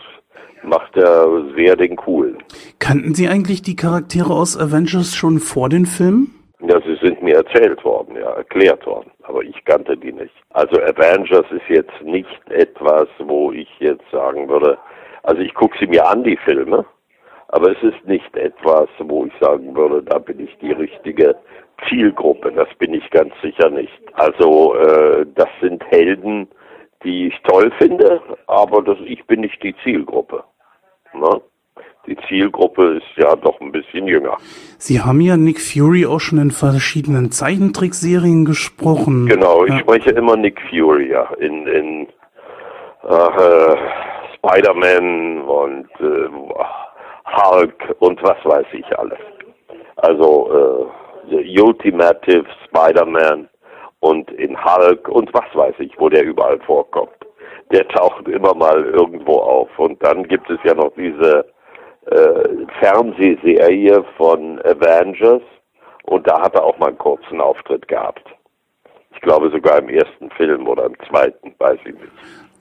macht 0.67 0.97
er 0.97 1.27
sehr 1.57 1.77
den 1.77 1.97
coolen. 1.97 2.39
Kannten 2.79 3.15
Sie 3.15 3.29
eigentlich 3.29 3.63
die 3.63 3.77
Charaktere 3.77 4.33
aus 4.33 4.59
Avengers 4.59 5.15
schon 5.15 5.39
vor 5.39 5.69
den 5.69 5.87
Filmen? 5.87 6.35
Ja, 6.61 6.81
sie 6.81 6.97
sind 7.03 7.23
mir 7.23 7.37
erzählt 7.37 7.85
worden, 7.85 8.17
ja, 8.17 8.31
erklärt 8.31 8.87
worden, 8.87 9.11
aber 9.25 9.43
ich 9.43 9.63
kannte 9.67 9.97
die 9.99 10.13
nicht. 10.13 10.33
Also 10.51 10.81
Avengers 10.81 11.45
ist 11.51 11.69
jetzt 11.69 12.01
nicht 12.03 12.41
etwas, 12.49 13.07
wo 13.19 13.53
ich 13.53 13.69
jetzt 13.81 14.05
sagen 14.11 14.49
würde, 14.49 14.79
also 15.25 15.43
ich 15.43 15.53
gucke 15.53 15.77
sie 15.79 15.87
mir 15.87 16.09
an, 16.09 16.25
die 16.25 16.39
Filme, 16.39 16.87
aber 17.49 17.73
es 17.73 17.83
ist 17.83 18.07
nicht 18.07 18.35
etwas, 18.37 18.89
wo 18.99 19.27
ich 19.27 19.33
sagen 19.41 19.77
würde, 19.77 20.03
da 20.03 20.19
bin 20.19 20.41
ich 20.41 20.57
die 20.63 20.73
richtige 20.73 21.37
Zielgruppe. 21.89 22.53
Das 22.53 22.69
bin 22.79 22.95
ich 22.95 23.09
ganz 23.11 23.33
sicher 23.43 23.71
nicht. 23.71 23.93
Also 24.15 24.75
äh, 24.77 25.27
das 25.35 25.49
sind 25.61 25.85
Helden, 25.91 26.49
die 27.05 27.29
ich 27.29 27.41
toll 27.43 27.71
finde, 27.79 28.23
aber 28.47 28.83
das, 28.83 28.99
ich 29.05 29.25
bin 29.27 29.41
nicht 29.41 29.63
die 29.63 29.75
Zielgruppe. 29.85 30.45
Ne? 31.15 31.41
Die 32.07 32.17
Zielgruppe 32.29 32.99
ist 32.99 33.17
ja 33.17 33.35
doch 33.37 33.59
ein 33.61 33.73
bisschen 33.73 34.07
jünger. 34.07 34.37
Sie 34.79 35.01
haben 35.01 35.21
ja 35.23 35.37
Nick 35.37 35.61
Fury 35.61 36.05
auch 36.05 36.21
schon 36.21 36.39
in 36.39 36.51
verschiedenen 36.51 37.31
Zeichentrickserien 37.31 38.45
gesprochen. 38.45 39.27
Genau, 39.27 39.65
ich 39.65 39.73
ja. 39.73 39.79
spreche 39.79 40.11
immer 40.11 40.37
Nick 40.37 40.61
Fury, 40.69 41.11
ja. 41.11 41.25
In, 41.39 41.67
in 41.67 42.07
äh, 43.05 43.77
Spider-Man 44.37 45.43
und 45.43 45.89
äh, 46.01 46.29
Hulk 47.37 47.95
und 48.01 48.23
was 48.23 48.37
weiß 48.45 48.67
ich 48.73 48.99
alles. 48.99 49.19
Also 49.97 50.91
äh, 51.31 51.31
The 51.31 51.61
Ultimative 51.61 52.45
Spider-Man 52.67 53.49
und 54.01 54.31
in 54.33 54.63
Hulk 54.63 55.09
und 55.09 55.33
was 55.33 55.55
weiß 55.55 55.77
ich, 55.79 55.99
wo 55.99 56.11
der 56.11 56.25
überall 56.25 56.61
vorkommt. 56.61 57.24
Der 57.71 57.87
taucht 57.89 58.29
immer 58.29 58.55
mal 58.55 58.85
irgendwo 58.85 59.39
auf. 59.39 59.69
Und 59.79 60.03
dann 60.03 60.25
gibt 60.29 60.49
es 60.51 60.59
ja 60.65 60.75
noch 60.75 60.93
diese 60.97 61.47
äh, 62.07 62.67
Fernsehserie 62.81 64.05
von 64.17 64.61
Avengers 64.61 65.43
und 66.05 66.27
da 66.27 66.43
hat 66.43 66.55
er 66.55 66.65
auch 66.65 66.79
mal 66.79 66.89
einen 66.89 66.99
kurzen 66.99 67.41
Auftritt 67.41 67.89
gehabt. 67.89 68.25
Ich 69.15 69.21
glaube 69.21 69.51
sogar 69.51 69.79
im 69.79 69.89
ersten 69.89 70.31
Film 70.31 70.69
oder 70.69 70.87
im 70.87 70.97
zweiten, 71.09 71.55
weiß 71.59 71.79
ich 71.87 71.95
nicht. 71.95 72.13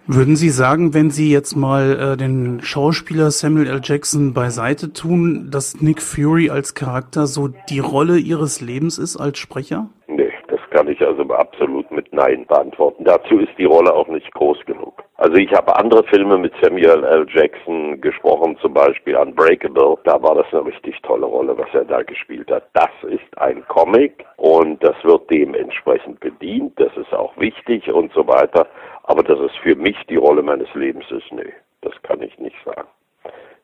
Würden 0.05 0.35
Sie 0.35 0.49
sagen, 0.49 0.93
wenn 0.93 1.09
Sie 1.09 1.31
jetzt 1.31 1.55
mal 1.55 2.13
äh, 2.13 2.17
den 2.17 2.59
Schauspieler 2.61 3.31
Samuel 3.31 3.67
L. 3.67 3.80
Jackson 3.81 4.34
beiseite 4.34 4.91
tun, 4.91 5.49
dass 5.49 5.81
Nick 5.81 6.01
Fury 6.01 6.49
als 6.49 6.73
Charakter 6.73 7.25
so 7.25 7.49
die 7.69 7.80
Rolle 7.80 8.17
Ihres 8.17 8.59
Lebens 8.59 8.97
ist 8.97 9.15
als 9.15 9.39
Sprecher? 9.39 9.89
Nee, 10.07 10.31
das 10.49 10.59
kann 10.71 10.89
ich 10.89 11.01
also 11.01 11.23
absolut 11.34 11.82
Nein 12.14 12.45
beantworten. 12.45 13.03
Dazu 13.03 13.40
ist 13.40 13.57
die 13.57 13.65
Rolle 13.65 13.94
auch 13.94 14.07
nicht 14.07 14.31
groß 14.34 14.60
genug. 14.65 15.03
Also 15.18 15.35
ich 15.35 15.52
habe 15.52 15.76
andere 15.76 16.03
Filme 16.06 16.38
mit 16.38 16.53
Samuel 16.61 17.03
L. 17.03 17.26
Jackson 17.30 17.99
gesprochen, 18.02 18.57
zum 18.61 18.73
Beispiel 18.73 19.15
Unbreakable. 19.15 19.98
Da 20.03 20.22
war 20.22 20.35
das 20.35 20.45
eine 20.52 20.65
richtig 20.65 21.02
tolle 21.02 21.26
Rolle, 21.26 21.57
was 21.57 21.73
er 21.73 21.85
da 21.85 22.03
gespielt 22.03 22.52
hat. 22.52 22.69
Das 22.73 22.91
ist 23.03 23.38
ein 23.38 23.68
Comic 23.68 24.26
und 24.38 24.84
das 24.84 24.95
wird 25.03 25.30
dementsprechend 25.31 26.19
bedient. 26.19 26.80
Das 26.80 26.95
ist 26.98 27.14
auch 27.14 27.35
wichtig 27.38 27.91
und 27.91 28.14
so 28.14 28.27
weiter. 28.27 28.68
Aber 29.03 29.23
dass 29.23 29.40
es 29.40 29.52
für 29.64 29.76
mich 29.76 29.98
die 30.10 30.18
Rolle 30.18 30.44
meines 30.44 30.73
Lebens 30.76 31.06
ist, 31.10 31.31
nee, 31.31 31.53
das 31.81 31.94
kann 32.03 32.22
ich 32.22 32.38
nicht 32.38 32.57
sagen. 32.64 32.88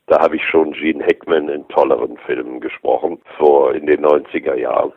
Da 0.10 0.20
habe 0.22 0.38
ich 0.38 0.44
schon 0.44 0.72
Gene 0.72 1.06
Hackman 1.06 1.50
in 1.50 1.68
tolleren 1.68 2.18
Filmen 2.26 2.60
gesprochen, 2.60 3.22
vor 3.38 3.76
in 3.76 3.86
den 3.86 4.04
90er 4.04 4.56
Jahren. 4.56 4.92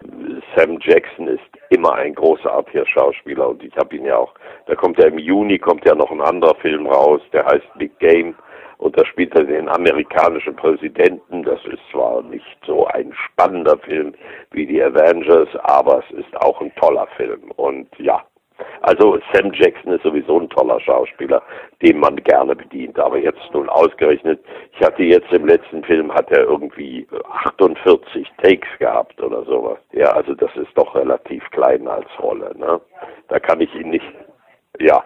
Sam 0.57 0.79
Jackson 0.81 1.29
ist 1.29 1.43
immer 1.69 1.93
ein 1.93 2.15
großartiger 2.15 2.87
Schauspieler 2.87 3.51
und 3.51 3.63
ich 3.63 3.77
habe 3.77 3.95
ihn 3.95 4.07
ja 4.07 4.17
auch, 4.17 4.33
da 4.65 4.75
kommt 4.75 4.99
ja 4.99 5.09
im 5.09 5.19
Juni 5.19 5.59
kommt 5.59 5.87
ja 5.87 5.95
noch 5.95 6.11
ein 6.11 6.23
anderer 6.23 6.55
Film 6.55 6.87
raus, 6.87 7.21
der 7.35 7.45
heißt 7.45 7.67
Big 7.77 7.99
Game 7.99 8.35
und 8.79 8.99
da 8.99 9.05
spielt 9.05 9.35
er 9.35 9.45
den 9.45 9.69
amerikanischen 9.69 10.57
Präsidenten. 10.57 11.43
Das 11.43 11.63
ist 11.67 11.83
zwar 11.91 12.23
nicht 12.23 12.59
so 12.67 12.87
ein 12.87 13.13
spannender 13.13 13.77
Film 13.81 14.15
wie 14.53 14.65
die 14.65 14.83
Avengers, 14.83 15.49
aber 15.63 16.03
es 16.09 16.19
ist 16.21 16.35
auch 16.41 16.59
ein 16.63 16.75
toller 16.77 17.07
Film 17.19 17.51
und 17.57 17.87
ja, 17.99 18.23
also 18.83 19.19
Sam 19.33 19.53
Jackson 19.53 19.93
ist 19.93 20.03
sowieso 20.03 20.41
ein 20.41 20.51
toller 20.51 20.81
Schauspieler, 20.81 21.43
den 21.83 21.99
man 21.99 22.16
gerne 22.16 22.55
bedient. 22.57 22.99
Aber 22.99 23.19
jetzt 23.19 23.43
nun 23.53 23.69
ausgerechnet, 23.69 24.41
ich 24.73 24.85
hatte 24.85 25.03
jetzt 25.03 25.33
im 25.33 25.47
letzten 25.47 25.85
Film, 25.85 26.12
hat 26.12 26.31
er 26.31 26.45
irgendwie 26.45 27.07
48 27.45 28.27
Takes 28.43 28.69
gehabt 28.79 29.20
oder 29.23 29.45
sowas. 29.45 29.79
Ja, 29.93 30.12
also 30.12 30.35
das 30.35 30.55
ist 30.57 30.77
doch 30.77 30.95
relativ 30.95 31.43
klein 31.51 31.87
als 31.89 32.09
Rolle. 32.19 32.53
Ne? 32.57 32.81
Da 33.29 33.39
kann 33.39 33.61
ich 33.61 33.74
ihn 33.74 33.91
nicht, 33.91 34.12
ja, 34.81 35.03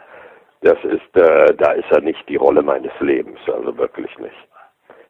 das 0.62 0.78
ist, 0.84 1.16
äh, 1.16 1.54
da 1.54 1.72
ist 1.72 1.90
er 1.90 2.00
nicht 2.00 2.28
die 2.28 2.36
Rolle 2.36 2.62
meines 2.62 2.92
Lebens, 3.00 3.38
also 3.46 3.76
wirklich 3.76 4.16
nicht. 4.18 4.36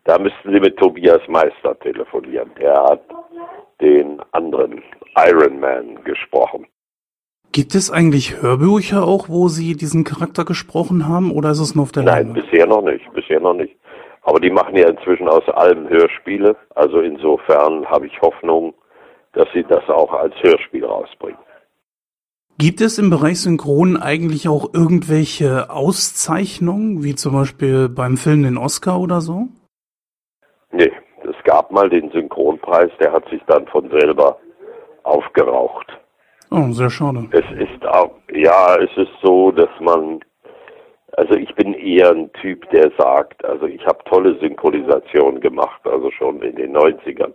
Da 0.05 0.19
müssten 0.19 0.53
Sie 0.53 0.61
mit 0.61 0.77
Tobias 0.77 1.27
Meister 1.29 1.79
telefonieren. 1.81 2.51
Der 2.61 2.75
hat 2.75 3.03
den 3.81 4.21
anderen 4.33 4.83
Iron 5.17 5.59
Man 5.59 6.03
gesprochen. 6.05 6.67
Gibt 7.57 7.75
es 7.75 7.91
eigentlich 7.91 8.43
Hörbücher 8.43 9.05
auch, 9.05 9.31
wo 9.31 9.49
Sie 9.49 9.77
diesen 9.77 10.05
Charakter 10.05 10.45
gesprochen 10.45 11.09
haben, 11.09 11.31
oder 11.31 11.53
ist 11.53 11.61
es 11.61 11.75
nur 11.75 11.85
auf 11.85 11.91
der 11.91 12.03
Nein, 12.03 12.27
Leinwand? 12.27 12.51
bisher 12.51 12.67
noch 12.67 12.83
nicht, 12.83 13.11
bisher 13.15 13.41
noch 13.41 13.55
nicht. 13.55 13.75
Aber 14.21 14.41
die 14.41 14.51
machen 14.51 14.77
ja 14.77 14.91
inzwischen 14.91 15.27
aus 15.27 15.49
allem 15.49 15.89
Hörspiele. 15.89 16.55
Also 16.75 17.01
insofern 17.01 17.87
habe 17.87 18.09
ich 18.09 18.21
Hoffnung, 18.21 18.75
dass 19.33 19.49
sie 19.55 19.65
das 19.65 19.89
auch 19.89 20.13
als 20.13 20.35
Hörspiel 20.43 20.85
rausbringen. 20.85 21.39
Gibt 22.59 22.83
es 22.83 22.99
im 22.99 23.09
Bereich 23.09 23.41
Synchron 23.41 23.97
eigentlich 23.97 24.51
auch 24.51 24.75
irgendwelche 24.75 25.71
Auszeichnungen, 25.71 27.05
wie 27.05 27.15
zum 27.15 27.33
Beispiel 27.33 27.89
beim 27.89 28.19
Film 28.19 28.43
den 28.43 28.59
Oscar 28.59 29.01
oder 29.01 29.23
so? 29.23 29.49
Nee, 30.73 30.93
es 31.23 31.43
gab 31.45 31.71
mal 31.71 31.89
den 31.89 32.11
Synchronpreis, 32.11 32.91
der 33.01 33.13
hat 33.13 33.27
sich 33.31 33.41
dann 33.47 33.67
von 33.69 33.89
selber 33.89 34.39
aufgeraucht. 35.05 35.87
Oh, 36.51 36.71
sehr 36.73 36.91
schade. 36.91 37.27
Es 37.33 37.45
ist 37.59 37.87
auch, 37.87 38.13
ja, 38.33 38.77
es 38.77 38.97
ist 38.97 39.13
so, 39.23 39.51
dass 39.51 39.71
man 39.81 40.21
Also 41.17 41.35
ich 41.35 41.55
bin 41.55 41.73
eher 41.75 42.11
ein 42.11 42.31
Typ, 42.35 42.69
der 42.71 42.91
sagt, 42.99 43.43
also 43.45 43.67
ich 43.67 43.85
habe 43.87 44.05
tolle 44.05 44.39
Synchronisation 44.39 45.41
gemacht, 45.41 45.81
also 45.85 46.11
schon 46.11 46.43
in 46.43 46.57
den 46.57 46.77
90ern. 46.77 47.33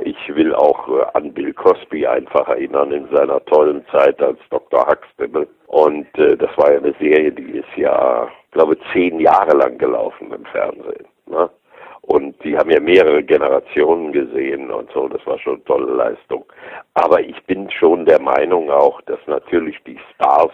Ich 0.00 0.16
will 0.34 0.52
auch 0.54 0.88
äh, 0.88 1.04
an 1.14 1.32
Bill 1.32 1.52
Cosby 1.52 2.06
einfach 2.06 2.48
erinnern 2.48 2.90
in 2.90 3.06
seiner 3.14 3.44
tollen 3.44 3.84
Zeit 3.92 4.20
als 4.20 4.38
Dr. 4.50 4.86
Huxtable. 4.88 5.46
Und 5.68 6.06
äh, 6.18 6.36
das 6.36 6.50
war 6.56 6.72
ja 6.72 6.78
eine 6.78 6.94
Serie, 6.98 7.30
die 7.30 7.58
ist 7.58 7.76
ja, 7.76 8.28
glaube 8.50 8.76
zehn 8.92 9.20
Jahre 9.20 9.56
lang 9.56 9.78
gelaufen 9.78 10.32
im 10.32 10.44
Fernsehen. 10.46 11.06
Ne? 11.26 11.48
Und 12.02 12.34
die 12.42 12.56
haben 12.56 12.70
ja 12.70 12.80
mehrere 12.80 13.22
Generationen 13.22 14.12
gesehen 14.12 14.70
und 14.70 14.90
so, 14.92 15.08
das 15.08 15.24
war 15.24 15.38
schon 15.38 15.54
eine 15.54 15.64
tolle 15.64 15.94
Leistung. 15.94 16.44
Aber 16.94 17.20
ich 17.20 17.40
bin 17.46 17.70
schon 17.70 18.06
der 18.06 18.20
Meinung 18.20 18.70
auch, 18.70 19.00
dass 19.02 19.20
natürlich 19.26 19.76
die 19.86 19.98
Stars 20.14 20.50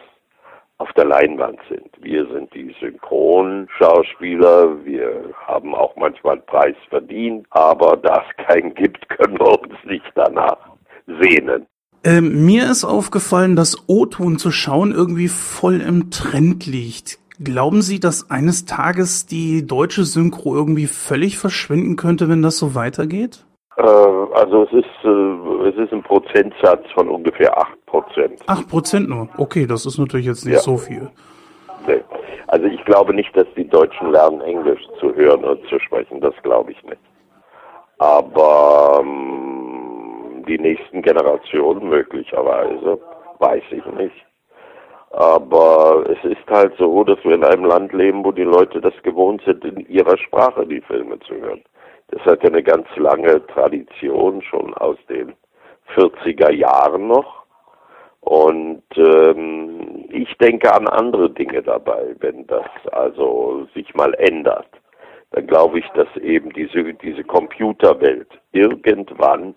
auf 0.77 0.93
der 0.93 1.07
Leinwand 1.07 1.59
sind. 1.69 1.91
Wir 2.01 2.27
sind 2.29 2.55
die 2.55 2.75
Synchronschauspieler, 2.81 4.85
wir 4.85 5.35
haben 5.47 5.75
auch 5.75 5.97
manchmal 5.97 6.35
einen 6.35 6.47
Preis 6.47 6.77
verdient, 6.89 7.47
aber 7.51 7.97
da 7.97 8.25
es 8.29 8.47
keinen 8.47 8.75
gibt, 8.75 9.09
können 9.09 9.39
wir 9.39 9.61
uns 9.61 9.75
nicht 9.85 10.05
danach 10.15 10.59
sehnen. 11.07 11.67
Ähm, 12.05 12.47
mir 12.47 12.71
ist 12.71 12.85
aufgefallen, 12.85 13.57
dass 13.57 13.89
O-Ton 13.89 14.39
zu 14.39 14.53
schauen 14.53 14.93
irgendwie 14.93 15.29
voll 15.29 15.81
im 15.81 16.11
Trend 16.11 16.67
liegt. 16.67 17.19
Glauben 17.43 17.83
Sie, 17.83 18.01
dass 18.01 18.31
eines 18.31 18.65
Tages 18.65 19.27
die 19.27 19.65
deutsche 19.65 20.03
Synchro 20.05 20.55
irgendwie 20.55 20.87
völlig 20.87 21.39
verschwinden 21.39 21.95
könnte, 21.97 22.29
wenn 22.29 22.43
das 22.43 22.59
so 22.59 22.75
weitergeht? 22.75 23.45
Äh, 23.77 23.83
also 23.83 24.65
es 24.65 24.73
ist, 24.73 25.05
äh, 25.05 25.69
es 25.69 25.77
ist 25.77 25.93
ein 25.93 26.03
Prozentsatz 26.03 26.85
von 26.95 27.09
ungefähr 27.09 27.57
8 27.57 27.87
Prozent. 27.87 28.43
8 28.47 28.69
Prozent 28.69 29.09
nur? 29.09 29.29
Okay, 29.37 29.67
das 29.67 29.87
ist 29.87 29.99
natürlich 29.99 30.27
jetzt 30.27 30.45
nicht 30.45 30.55
ja. 30.55 30.61
so 30.61 30.77
viel. 30.77 31.11
Nee. 31.87 32.03
Also 32.49 32.67
ich 32.67 32.85
glaube 32.85 33.15
nicht, 33.15 33.37
dass 33.37 33.47
die 33.57 33.69
Deutschen 33.69 34.11
lernen, 34.11 34.41
Englisch 34.41 34.81
zu 34.99 35.15
hören 35.15 35.45
und 35.45 35.61
zu 35.69 35.79
sprechen. 35.79 36.21
Das 36.21 36.35
glaube 36.43 36.73
ich 36.73 36.83
nicht. 36.83 37.01
Aber 37.99 39.01
ähm, 39.01 40.45
die 40.49 40.59
nächsten 40.59 41.03
Generationen 41.03 41.89
möglicherweise, 41.89 42.99
weiß 43.39 43.63
ich 43.71 43.85
nicht. 43.97 44.28
Aber 45.11 46.05
es 46.09 46.23
ist 46.31 46.47
halt 46.49 46.75
so, 46.79 47.03
dass 47.05 47.23
wir 47.25 47.35
in 47.35 47.45
einem 47.45 47.65
Land 47.65 47.93
leben, 47.93 48.25
wo 48.25 48.33
die 48.33 48.43
Leute 48.43 48.81
das 48.81 48.95
gewohnt 49.03 49.43
sind, 49.47 49.65
in 49.65 49.81
ihrer 49.89 50.19
Sprache 50.19 50.67
die 50.67 50.83
Filme 50.83 51.19
zu 51.21 51.35
hören. 51.35 51.63
Das 52.09 52.23
hat 52.23 52.43
ja 52.43 52.51
eine 52.51 52.63
ganz 52.63 52.87
lange 52.97 53.47
Tradition, 53.47 54.43
schon 54.43 54.75
aus 54.75 54.99
den 55.09 55.35
40er 55.95 56.53
Jahren 56.53 57.09
noch. 57.09 57.45
Und 58.21 58.83
ähm, 58.97 60.05
ich 60.11 60.37
denke 60.39 60.75
an 60.75 60.89
andere 60.89 61.31
Dinge 61.31 61.63
dabei, 61.63 62.15
wenn 62.21 62.47
das 62.47 62.67
also 62.93 63.67
sich 63.75 63.95
mal 63.95 64.13
ändert. 64.15 64.69
Dann 65.31 65.47
glaube 65.47 65.79
ich, 65.79 65.87
dass 65.95 66.09
eben 66.17 66.51
diese, 66.53 66.95
diese 66.95 67.25
Computerwelt 67.25 68.29
irgendwann, 68.53 69.55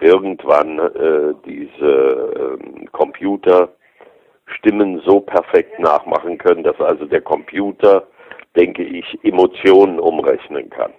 irgendwann 0.00 0.78
äh, 0.78 1.34
diese 1.46 2.58
äh, 2.60 2.86
Computer 2.92 3.70
Stimmen 4.46 5.00
so 5.04 5.20
perfekt 5.20 5.78
nachmachen 5.78 6.38
können, 6.38 6.62
dass 6.62 6.80
also 6.80 7.04
der 7.04 7.20
Computer, 7.20 8.06
denke 8.56 8.82
ich, 8.82 9.18
Emotionen 9.24 9.98
umrechnen 9.98 10.70
kann. 10.70 10.92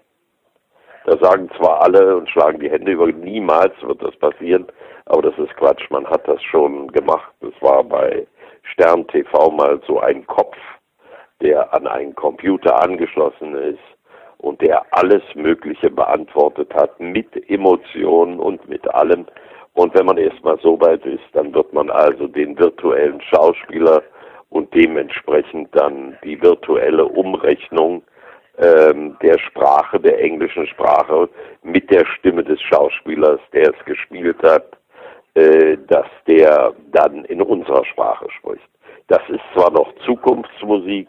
Da 1.06 1.18
sagen 1.20 1.50
zwar 1.58 1.82
alle 1.84 2.18
und 2.18 2.30
schlagen 2.30 2.60
die 2.60 2.70
Hände 2.70 2.92
über, 2.92 3.08
niemals 3.08 3.74
wird 3.82 4.04
das 4.04 4.16
passieren, 4.18 4.68
aber 5.06 5.22
das 5.22 5.38
ist 5.38 5.56
Quatsch, 5.56 5.90
man 5.90 6.06
hat 6.06 6.28
das 6.28 6.44
schon 6.44 6.88
gemacht. 6.90 7.32
Es 7.40 7.62
war 7.62 7.84
bei 7.84 8.28
Stern 8.64 9.08
TV 9.08 9.52
mal 9.52 9.80
so 9.88 10.02
ein 10.02 10.28
Kopf, 10.28 10.58
der 11.42 11.74
an 11.74 11.88
einen 11.88 12.14
Computer 12.16 12.84
angeschlossen 12.84 13.56
ist 13.56 13.80
und 14.40 14.62
der 14.62 14.86
alles 14.92 15.24
Mögliche 15.36 15.90
beantwortet 15.90 16.74
hat 16.74 17.00
mit 17.00 17.50
Emotionen 17.50 18.40
und 18.40 18.68
mit 18.68 18.88
allem. 18.94 19.26
Und 19.78 19.94
wenn 19.94 20.08
man 20.08 20.18
erstmal 20.18 20.58
so 20.64 20.82
weit 20.82 21.06
ist, 21.06 21.24
dann 21.34 21.54
wird 21.54 21.72
man 21.72 21.92
also 21.92 22.26
den 22.28 22.58
virtuellen 22.58 23.22
Schauspieler 23.22 24.02
und 24.50 24.74
dementsprechend 24.74 25.70
dann 25.72 26.18
die 26.24 26.42
virtuelle 26.42 27.06
Umrechnung 27.06 28.02
ähm, 28.58 29.16
der 29.22 29.38
Sprache, 29.38 30.00
der 30.00 30.20
englischen 30.20 30.66
Sprache 30.66 31.30
mit 31.62 31.92
der 31.92 32.08
Stimme 32.08 32.44
des 32.44 32.60
Schauspielers, 32.60 33.40
der 33.54 33.70
es 33.70 33.86
gespielt 33.86 34.42
hat, 34.42 34.66
äh, 35.36 35.78
dass 35.88 36.08
der 36.28 36.74
dann 36.92 37.26
in 37.26 37.40
unserer 37.40 37.86
Sprache 37.86 38.28
spricht. 38.32 38.68
Das 39.10 39.22
ist 39.30 39.44
zwar 39.54 39.70
noch 39.70 39.94
Zukunftsmusik, 40.08 41.08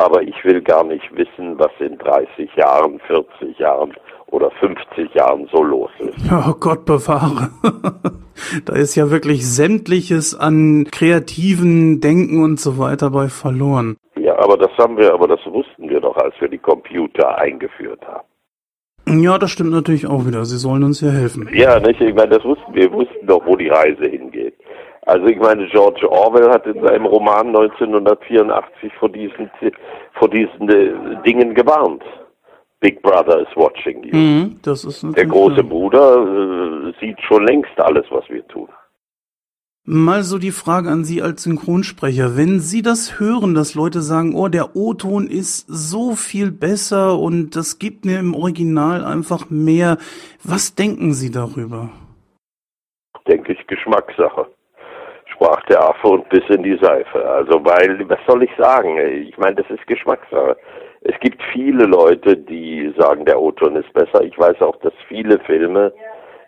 aber 0.00 0.22
ich 0.22 0.44
will 0.44 0.62
gar 0.62 0.82
nicht 0.82 1.14
wissen, 1.14 1.58
was 1.58 1.70
in 1.78 1.98
30 1.98 2.54
Jahren, 2.56 3.00
40 3.06 3.58
Jahren 3.58 3.92
oder 4.28 4.50
50 4.52 5.14
Jahren 5.14 5.46
so 5.52 5.62
los 5.62 5.90
ist. 5.98 6.16
Oh 6.32 6.54
Gott 6.58 6.86
bewahre. 6.86 7.50
da 8.64 8.74
ist 8.74 8.94
ja 8.94 9.10
wirklich 9.10 9.46
sämtliches 9.46 10.38
an 10.38 10.86
kreativen 10.90 12.00
Denken 12.00 12.42
und 12.42 12.58
so 12.58 12.78
weiter 12.78 13.10
bei 13.10 13.28
verloren. 13.28 13.98
Ja, 14.16 14.38
aber 14.38 14.56
das 14.56 14.70
haben 14.78 14.96
wir, 14.96 15.12
aber 15.12 15.28
das 15.28 15.40
wussten 15.44 15.90
wir 15.90 16.00
doch, 16.00 16.16
als 16.16 16.34
wir 16.40 16.48
die 16.48 16.58
Computer 16.58 17.36
eingeführt 17.36 18.00
haben. 18.06 19.22
Ja, 19.22 19.38
das 19.38 19.50
stimmt 19.50 19.72
natürlich 19.72 20.06
auch 20.06 20.26
wieder. 20.26 20.44
Sie 20.46 20.56
sollen 20.56 20.84
uns 20.84 21.00
ja 21.00 21.10
helfen. 21.10 21.48
Ja, 21.52 21.78
nicht? 21.78 22.00
Ich 22.00 22.14
meine, 22.14 22.36
das 22.36 22.44
wussten 22.44 22.72
wir, 22.72 22.90
wussten 22.92 23.26
doch, 23.26 23.44
wo 23.44 23.56
die 23.56 23.68
Reise 23.68 24.06
hingeht. 24.06 24.54
Also 25.06 25.26
ich 25.26 25.38
meine, 25.38 25.66
George 25.68 26.10
Orwell 26.10 26.50
hat 26.50 26.66
in 26.66 26.82
seinem 26.82 27.06
Roman 27.06 27.48
1984 27.48 28.92
vor 28.98 29.08
diesen, 29.08 29.50
vor 30.12 30.28
diesen 30.28 30.68
äh, 30.68 31.22
Dingen 31.24 31.54
gewarnt. 31.54 32.02
Big 32.80 33.02
Brother 33.02 33.40
is 33.40 33.48
watching 33.56 34.02
you. 34.04 34.16
Mhm, 34.16 34.60
das 34.62 34.84
ist 34.84 35.04
Der 35.16 35.26
große 35.26 35.62
Bruder 35.62 36.88
äh, 36.88 36.92
sieht 37.00 37.20
schon 37.22 37.46
längst 37.46 37.78
alles, 37.78 38.06
was 38.10 38.28
wir 38.28 38.46
tun. 38.48 38.68
Mal 39.84 40.22
so 40.22 40.38
die 40.38 40.50
Frage 40.50 40.90
an 40.90 41.04
Sie 41.04 41.22
als 41.22 41.42
Synchronsprecher. 41.42 42.36
Wenn 42.36 42.60
Sie 42.60 42.82
das 42.82 43.18
hören, 43.18 43.54
dass 43.54 43.74
Leute 43.74 44.02
sagen, 44.02 44.34
oh, 44.34 44.48
der 44.48 44.76
O-Ton 44.76 45.26
ist 45.26 45.66
so 45.68 46.12
viel 46.12 46.52
besser 46.52 47.18
und 47.18 47.56
das 47.56 47.78
gibt 47.78 48.04
mir 48.04 48.18
im 48.18 48.34
Original 48.34 49.04
einfach 49.04 49.50
mehr, 49.50 49.96
was 50.44 50.74
denken 50.74 51.12
Sie 51.12 51.30
darüber? 51.30 51.90
Denke 53.26 53.52
ich 53.52 53.66
Geschmackssache. 53.66 54.46
Sprach 55.40 55.62
der 55.70 55.82
Affe 55.82 56.06
und 56.06 56.28
bis 56.28 56.42
in 56.50 56.62
die 56.62 56.76
Seife. 56.82 57.24
Also, 57.24 57.64
weil, 57.64 58.06
was 58.10 58.18
soll 58.26 58.42
ich 58.42 58.50
sagen? 58.58 58.98
Ich 59.26 59.38
meine, 59.38 59.56
das 59.56 59.70
ist 59.70 59.86
Geschmackssache. 59.86 60.54
Es 61.00 61.18
gibt 61.20 61.40
viele 61.50 61.86
Leute, 61.86 62.36
die 62.36 62.92
sagen, 62.98 63.24
der 63.24 63.40
O-Ton 63.40 63.74
ist 63.76 63.90
besser. 63.94 64.22
Ich 64.22 64.38
weiß 64.38 64.60
auch, 64.60 64.76
dass 64.80 64.92
viele 65.08 65.38
Filme 65.40 65.94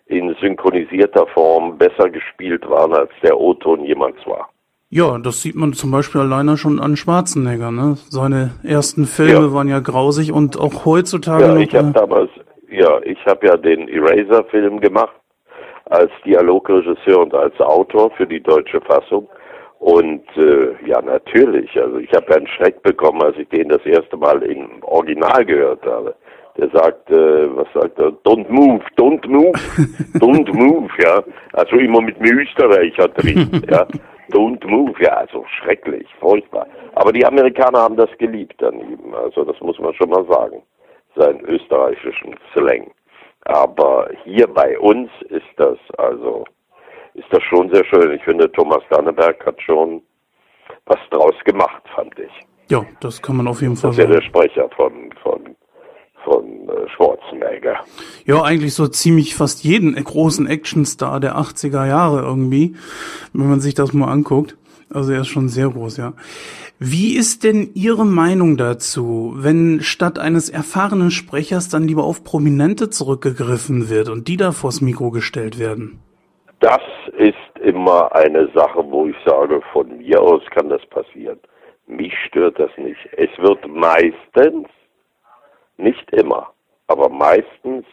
in 0.07 0.37
synchronisierter 0.43 1.27
Form 1.29 1.79
besser 1.79 2.11
gespielt 2.11 2.69
waren, 2.69 2.93
als 2.93 3.11
der 3.23 3.41
O-Ton 3.41 3.83
jemals 3.83 4.19
war. 4.27 4.51
Ja, 4.91 5.17
das 5.17 5.41
sieht 5.41 5.55
man 5.55 5.73
zum 5.73 5.91
Beispiel 5.91 6.21
alleine 6.21 6.59
schon 6.59 6.79
an 6.79 6.97
Schwarzenegger. 6.97 7.71
Ne? 7.71 7.97
Seine 8.11 8.51
ersten 8.63 9.07
Filme 9.07 9.47
ja. 9.47 9.53
waren 9.55 9.69
ja 9.69 9.81
grausig 9.81 10.33
und 10.33 10.61
auch 10.61 10.85
heutzutage 10.85 11.45
ja, 11.45 11.57
Ich 11.57 11.75
habe 11.75 11.89
äh, 11.89 11.93
damals, 11.93 12.31
ja, 12.69 13.01
ich 13.05 13.25
habe 13.25 13.47
ja 13.47 13.57
den 13.57 13.89
Eraser-Film 13.89 14.81
gemacht 14.81 15.15
als 15.93 16.11
Dialogregisseur 16.25 17.21
und 17.21 17.35
als 17.35 17.59
Autor 17.61 18.11
für 18.13 18.27
die 18.27 18.41
deutsche 18.41 18.81
Fassung. 18.81 19.29
Und 19.79 20.25
äh, 20.37 20.75
ja, 20.87 21.03
natürlich. 21.03 21.71
Also 21.77 21.99
ich 21.99 22.13
habe 22.13 22.35
einen 22.35 22.47
Schreck 22.47 22.83
bekommen, 22.83 23.23
als 23.23 23.37
ich 23.37 23.49
den 23.49 23.69
das 23.69 23.85
erste 23.85 24.17
Mal 24.17 24.43
im 24.43 24.83
Original 24.83 25.45
gehört 25.45 25.85
habe. 25.85 26.15
Der 26.57 26.69
sagt, 26.69 27.11
äh, 27.11 27.57
was 27.57 27.67
sagt 27.75 27.99
er? 27.99 28.13
Don't 28.25 28.49
move, 28.49 28.83
don't 28.97 29.27
move, 29.27 29.59
don't 30.21 30.53
move, 30.53 30.89
ja. 31.03 31.23
Also 31.55 31.77
immer 31.77 32.01
mit 32.01 32.19
dem 32.19 32.39
Österreicher 32.39 33.09
drin, 33.09 33.63
ja. 33.71 33.87
Don't 34.31 34.67
move, 34.67 34.95
ja, 35.01 35.15
also 35.15 35.45
schrecklich, 35.59 36.07
furchtbar. 36.21 36.67
Aber 36.95 37.13
die 37.13 37.25
Amerikaner 37.25 37.81
haben 37.81 37.97
das 37.97 38.11
geliebt 38.19 38.63
an 38.63 38.79
ihm, 38.81 39.15
also 39.15 39.45
das 39.45 39.61
muss 39.61 39.79
man 39.79 39.93
schon 39.95 40.11
mal 40.11 40.25
sagen, 40.27 40.63
seinen 41.17 41.41
österreichischen 41.41 42.37
Slang. 42.53 42.91
Aber 43.45 44.09
hier 44.25 44.47
bei 44.47 44.79
uns 44.79 45.11
ist 45.29 45.43
das 45.57 45.79
also 45.99 46.45
ist 47.15 47.27
das 47.31 47.43
schon 47.43 47.71
sehr 47.73 47.85
schön. 47.85 48.13
Ich 48.13 48.23
finde, 48.25 48.51
Thomas 48.53 48.83
Danneberg 48.91 49.45
hat 49.45 49.61
schon 49.61 50.03
was 50.87 50.99
draus 51.11 51.35
gemacht, 51.45 51.83
fand 51.95 52.19
ich. 52.19 52.31
Ja, 52.71 52.85
das 53.01 53.21
kann 53.21 53.37
man 53.37 53.49
auf 53.49 53.61
jeden 53.61 53.77
Fall 53.77 53.93
sagen. 53.93 54.11
Das 54.11 54.17
ist 54.19 54.33
ja 54.33 54.39
der 54.39 54.47
Sprecher 54.49 54.71
von, 54.75 55.13
von, 55.23 55.57
von 56.25 56.69
äh, 56.69 56.89
Schwarzenegger. 56.89 57.81
Ja, 58.25 58.43
eigentlich 58.43 58.75
so 58.75 58.89
ziemlich 58.89 59.35
fast 59.35 59.63
jeden 59.65 59.95
großen 60.03 60.47
Actionstar 60.47 61.21
der 61.21 61.37
80er 61.37 61.87
Jahre 61.87 62.23
irgendwie, 62.23 62.77
wenn 63.33 63.49
man 63.49 63.61
sich 63.61 63.75
das 63.75 63.93
mal 63.93 64.11
anguckt. 64.11 64.57
Also 64.95 65.13
er 65.13 65.23
ist 65.23 65.29
schon 65.29 65.49
sehr 65.49 65.69
groß, 65.69 65.97
ja. 65.97 66.13
Wie 66.79 67.17
ist 67.17 67.45
denn 67.45 67.71
Ihre 67.75 68.05
Meinung 68.05 68.57
dazu, 68.57 69.35
wenn 69.37 69.81
statt 69.83 70.19
eines 70.19 70.51
erfahrenen 70.51 71.11
Sprechers 71.11 71.69
dann 71.69 71.87
lieber 71.87 72.05
auf 72.05 72.25
Prominente 72.25 72.91
zurückgegriffen 72.91 73.89
wird 73.89 74.09
und 74.09 74.29
die 74.29 74.37
da 74.37 74.53
vors 74.53 74.81
Mikro 74.81 75.11
gestellt 75.11 75.59
werden? 75.59 76.01
das 76.63 76.81
ist 77.19 77.35
immer 77.61 78.15
eine 78.15 78.49
Sache, 78.55 78.85
wo 78.89 79.07
ich 79.07 79.17
sage, 79.27 79.61
von 79.73 79.99
mir 79.99 80.23
aus 80.23 80.43
kann 80.51 80.69
das 80.69 80.85
passieren. 80.87 81.39
Mich 81.89 82.15
stört 82.29 82.59
das 82.59 82.71
nicht. 82.77 83.01
Es 83.17 83.31
wird 83.39 83.67
meistens, 83.67 84.69
nicht 85.77 86.09
immer, 86.13 86.53
aber 86.87 87.09
meistens 87.09 87.85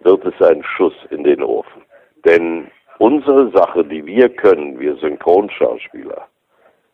wird 0.00 0.24
es 0.26 0.46
ein 0.46 0.62
Schuss 0.62 0.94
in 1.08 1.24
den 1.24 1.42
Ofen. 1.42 1.82
Denn 2.26 2.70
unsere 3.02 3.50
Sache, 3.50 3.84
die 3.84 4.06
wir 4.06 4.28
können, 4.28 4.78
wir 4.78 4.94
Synchronschauspieler, 4.96 6.28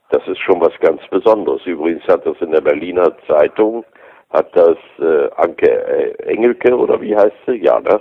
das 0.08 0.26
ist 0.26 0.38
schon 0.38 0.58
was 0.58 0.72
ganz 0.80 1.02
Besonderes. 1.10 1.60
Übrigens 1.66 2.02
hat 2.08 2.24
das 2.24 2.40
in 2.40 2.50
der 2.50 2.62
Berliner 2.62 3.14
Zeitung, 3.26 3.84
hat 4.30 4.48
das 4.56 4.78
äh, 4.98 5.28
Anke 5.36 5.68
äh, 5.68 6.12
Engelke 6.24 6.74
oder 6.74 6.98
wie 7.02 7.14
heißt 7.14 7.36
sie? 7.46 7.56
Ja, 7.56 7.78
ne? 7.80 8.00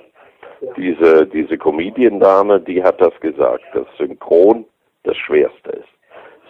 Diese, 0.77 1.27
diese 1.27 1.57
Comediendame, 1.57 2.61
die 2.61 2.81
hat 2.81 2.99
das 3.01 3.13
gesagt, 3.19 3.65
dass 3.73 3.85
Synchron 3.97 4.65
das 5.03 5.17
Schwerste 5.17 5.71
ist. 5.71 5.89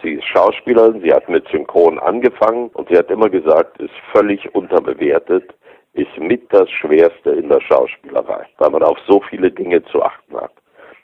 Sie 0.00 0.12
ist 0.12 0.24
Schauspielerin, 0.24 1.02
sie 1.02 1.12
hat 1.12 1.28
mit 1.28 1.46
Synchron 1.48 1.98
angefangen 1.98 2.68
und 2.74 2.88
sie 2.88 2.96
hat 2.96 3.10
immer 3.10 3.28
gesagt, 3.28 3.80
ist 3.80 3.98
völlig 4.12 4.54
unterbewertet, 4.54 5.52
ist 5.94 6.16
mit 6.18 6.50
das 6.52 6.70
Schwerste 6.70 7.30
in 7.30 7.48
der 7.48 7.60
Schauspielerei, 7.60 8.46
weil 8.58 8.70
man 8.70 8.84
auf 8.84 8.98
so 9.08 9.20
viele 9.28 9.50
Dinge 9.50 9.84
zu 9.86 10.00
achten 10.02 10.36
hat. 10.36 10.52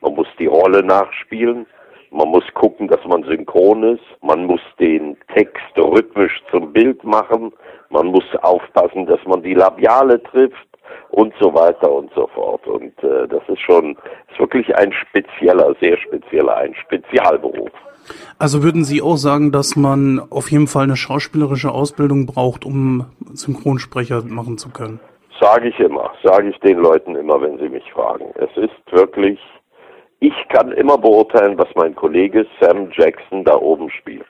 Man 0.05 0.15
muss 0.15 0.29
die 0.39 0.47
Rolle 0.47 0.85
nachspielen, 0.85 1.67
man 2.15 2.29
muss 2.29 2.45
gucken, 2.55 2.87
dass 2.87 3.05
man 3.05 3.25
synchron 3.25 3.83
ist. 3.83 4.05
Man 4.23 4.45
muss 4.45 4.61
den 4.79 5.17
Text 5.35 5.77
rhythmisch 5.77 6.41
zum 6.49 6.73
Bild 6.73 7.03
machen. 7.03 7.53
Man 7.91 8.07
muss 8.07 8.25
aufpassen, 8.43 9.07
dass 9.07 9.19
man 9.27 9.43
die 9.43 9.55
Labiale 9.55 10.23
trifft 10.23 10.69
und 11.11 11.35
so 11.41 11.53
weiter 11.53 11.91
und 11.91 12.13
so 12.15 12.29
fort. 12.29 12.65
Und 12.69 12.93
äh, 13.03 13.27
das 13.27 13.43
ist 13.49 13.61
schon 13.61 13.97
ist 14.31 14.39
wirklich 14.39 14.77
ein 14.77 14.93
spezieller, 14.93 15.75
sehr 15.81 15.97
spezieller, 15.99 16.57
ein 16.57 16.77
Spezialberuf. 16.77 17.73
Also 18.39 18.63
würden 18.63 18.85
Sie 18.85 19.03
auch 19.03 19.17
sagen, 19.17 19.51
dass 19.51 19.75
man 19.75 20.21
auf 20.31 20.53
jeden 20.53 20.69
Fall 20.69 20.85
eine 20.85 20.97
schauspielerische 20.97 21.73
Ausbildung 21.73 22.27
braucht, 22.27 22.65
um 22.65 23.07
Synchronsprecher 23.33 24.23
machen 24.23 24.57
zu 24.57 24.71
können? 24.71 25.01
Sage 25.41 25.71
ich 25.71 25.81
immer, 25.81 26.13
sage 26.23 26.51
ich 26.51 26.59
den 26.61 26.79
Leuten 26.79 27.17
immer, 27.17 27.41
wenn 27.41 27.59
sie 27.59 27.69
mich 27.69 27.91
fragen. 27.93 28.27
Es 28.37 28.57
ist 28.57 28.93
wirklich 28.93 29.41
ich 30.21 30.35
kann 30.49 30.73
immer 30.73 30.99
beurteilen, 30.99 31.59
was 31.59 31.69
mein 31.75 31.95
Kollege 31.95 32.47
Sam 32.61 32.91
Jackson 32.93 33.45
da 33.45 33.57
oben 33.57 33.91
spielt. 33.91 34.27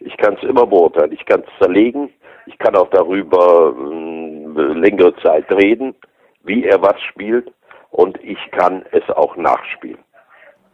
Ich 0.00 0.16
kann 0.18 0.34
es 0.34 0.48
immer 0.48 0.66
beurteilen. 0.66 1.12
Ich 1.12 1.24
kann 1.24 1.40
es 1.40 1.58
zerlegen. 1.58 2.10
Ich 2.46 2.58
kann 2.58 2.76
auch 2.76 2.90
darüber 2.90 3.74
äh, 3.74 4.60
längere 4.78 5.14
Zeit 5.22 5.50
reden, 5.50 5.94
wie 6.42 6.64
er 6.64 6.82
was 6.82 7.00
spielt. 7.02 7.50
Und 7.90 8.18
ich 8.22 8.38
kann 8.50 8.84
es 8.92 9.08
auch 9.10 9.36
nachspielen. 9.36 9.98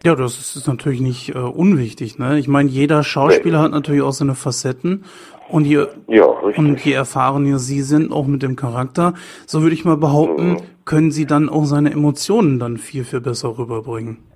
Ja, 0.03 0.15
das 0.15 0.57
ist 0.57 0.67
natürlich 0.67 1.03
nicht 1.03 1.35
äh, 1.35 1.39
unwichtig. 1.39 2.19
Ne? 2.19 2.39
Ich 2.39 2.49
meine, 2.49 2.71
jeder 2.71 3.05
Schauspieler 3.05 3.59
nee. 3.59 3.65
hat 3.65 3.73
natürlich 3.73 4.03
auch 4.03 4.13
seine 4.13 4.35
Facetten. 4.35 5.05
Und 5.51 5.67
je, 5.67 5.87
ja, 6.07 6.25
und 6.25 6.81
je 6.85 6.93
erfahrener 6.93 7.59
Sie 7.59 7.83
sind, 7.83 8.13
auch 8.13 8.27
mit 8.27 8.43
dem 8.43 8.57
Charakter, 8.57 9.15
so 9.47 9.63
würde 9.63 9.75
ich 9.75 9.85
mal 9.85 9.97
behaupten, 9.97 10.53
mhm. 10.53 10.57
können 10.85 11.11
Sie 11.11 11.27
dann 11.27 11.49
auch 11.49 11.65
seine 11.65 11.91
Emotionen 11.91 12.59
dann 12.59 12.79
viel, 12.79 13.05
viel 13.05 13.21
besser 13.21 13.59
rüberbringen. 13.59 14.30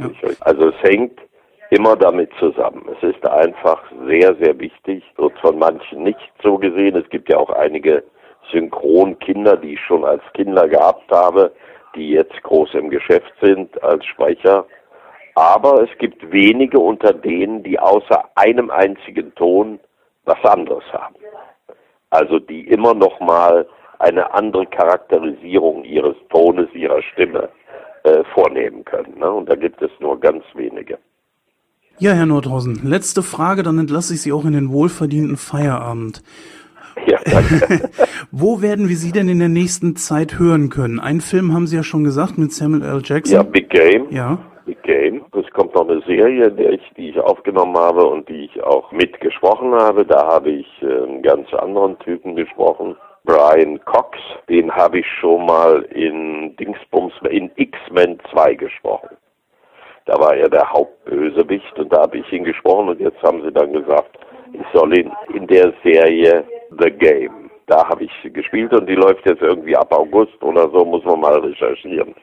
Ja. 0.00 0.30
Also 0.40 0.68
es 0.68 0.82
hängt 0.82 1.18
immer 1.70 1.96
damit 1.96 2.30
zusammen. 2.38 2.88
Es 2.96 3.14
ist 3.14 3.26
einfach 3.26 3.82
sehr, 4.06 4.34
sehr 4.36 4.58
wichtig, 4.58 5.04
wird 5.16 5.38
von 5.40 5.58
manchen 5.58 6.02
nicht 6.02 6.32
so 6.42 6.58
gesehen. 6.58 6.96
Es 6.96 7.08
gibt 7.10 7.28
ja 7.28 7.36
auch 7.36 7.50
einige 7.50 8.02
Synchronkinder, 8.50 9.56
die 9.56 9.74
ich 9.74 9.80
schon 9.80 10.04
als 10.04 10.22
Kinder 10.32 10.68
gehabt 10.68 11.10
habe, 11.10 11.52
die 11.94 12.10
jetzt 12.10 12.42
groß 12.42 12.74
im 12.74 12.90
Geschäft 12.90 13.32
sind 13.42 13.82
als 13.82 14.04
Sprecher. 14.06 14.66
Aber 15.34 15.82
es 15.82 15.98
gibt 15.98 16.32
wenige 16.32 16.78
unter 16.78 17.12
denen, 17.12 17.62
die 17.62 17.78
außer 17.78 18.24
einem 18.34 18.70
einzigen 18.70 19.34
Ton 19.34 19.78
was 20.24 20.42
anderes 20.44 20.84
haben. 20.92 21.16
Also 22.10 22.38
die 22.38 22.66
immer 22.68 22.94
noch 22.94 23.20
mal 23.20 23.66
eine 23.98 24.32
andere 24.32 24.66
Charakterisierung 24.66 25.84
ihres 25.84 26.16
Tones, 26.30 26.68
ihrer 26.72 27.02
Stimme 27.02 27.50
äh, 28.08 28.24
vornehmen 28.34 28.84
können. 28.84 29.18
Ne? 29.18 29.30
Und 29.30 29.48
da 29.48 29.54
gibt 29.54 29.82
es 29.82 29.90
nur 30.00 30.18
ganz 30.18 30.44
wenige. 30.54 30.98
Ja, 31.98 32.12
Herr 32.12 32.26
Nordhausen, 32.26 32.80
letzte 32.84 33.22
Frage, 33.22 33.62
dann 33.64 33.78
entlasse 33.78 34.14
ich 34.14 34.22
Sie 34.22 34.32
auch 34.32 34.44
in 34.44 34.52
den 34.52 34.70
wohlverdienten 34.70 35.36
Feierabend. 35.36 36.22
Ja, 37.06 37.18
danke. 37.24 37.90
Wo 38.30 38.62
werden 38.62 38.88
wir 38.88 38.96
Sie 38.96 39.12
denn 39.12 39.28
in 39.28 39.38
der 39.38 39.48
nächsten 39.48 39.96
Zeit 39.96 40.38
hören 40.38 40.70
können? 40.70 41.00
Einen 41.00 41.20
Film 41.20 41.52
haben 41.52 41.66
Sie 41.66 41.76
ja 41.76 41.82
schon 41.82 42.04
gesagt 42.04 42.38
mit 42.38 42.52
Samuel 42.52 42.82
L. 42.82 43.02
Jackson. 43.04 43.34
Ja, 43.34 43.42
Big 43.42 43.70
Game. 43.70 44.06
Ja. 44.10 44.38
Big 44.64 44.82
Game. 44.82 45.24
Es 45.32 45.50
kommt 45.52 45.74
noch 45.74 45.88
eine 45.88 46.00
Serie, 46.02 46.50
die 46.50 47.08
ich 47.08 47.18
aufgenommen 47.18 47.76
habe 47.76 48.04
und 48.06 48.28
die 48.28 48.44
ich 48.44 48.62
auch 48.62 48.92
mitgesprochen 48.92 49.72
habe. 49.74 50.04
Da 50.04 50.26
habe 50.26 50.50
ich 50.50 50.66
äh, 50.82 50.86
einen 50.86 51.22
ganz 51.22 51.52
anderen 51.54 51.98
Typen 51.98 52.36
gesprochen. 52.36 52.96
Brian 53.24 53.78
Cox, 53.84 54.18
den 54.48 54.70
habe 54.74 55.00
ich 55.00 55.06
schon 55.20 55.46
mal 55.46 55.82
in 55.90 56.56
Dingsbums, 56.56 57.12
in 57.28 57.50
X-Men 57.56 58.18
2 58.30 58.54
gesprochen. 58.54 59.16
Da 60.06 60.18
war 60.18 60.34
er 60.34 60.48
der 60.48 60.70
Hauptbösewicht 60.70 61.78
und 61.78 61.92
da 61.92 62.00
habe 62.02 62.18
ich 62.18 62.32
ihn 62.32 62.44
gesprochen 62.44 62.88
und 62.88 63.00
jetzt 63.00 63.22
haben 63.22 63.42
sie 63.42 63.52
dann 63.52 63.72
gesagt, 63.72 64.18
ich 64.54 64.66
soll 64.72 64.96
ihn 64.96 65.12
in 65.34 65.46
der 65.46 65.74
Serie 65.84 66.44
The 66.78 66.90
Game. 66.90 67.50
Da 67.66 67.86
habe 67.86 68.04
ich 68.04 68.32
gespielt 68.32 68.72
und 68.72 68.88
die 68.88 68.94
läuft 68.94 69.26
jetzt 69.26 69.42
irgendwie 69.42 69.76
ab 69.76 69.92
August 69.92 70.42
oder 70.42 70.70
so, 70.70 70.86
muss 70.86 71.04
man 71.04 71.20
mal 71.20 71.38
recherchieren. 71.38 72.14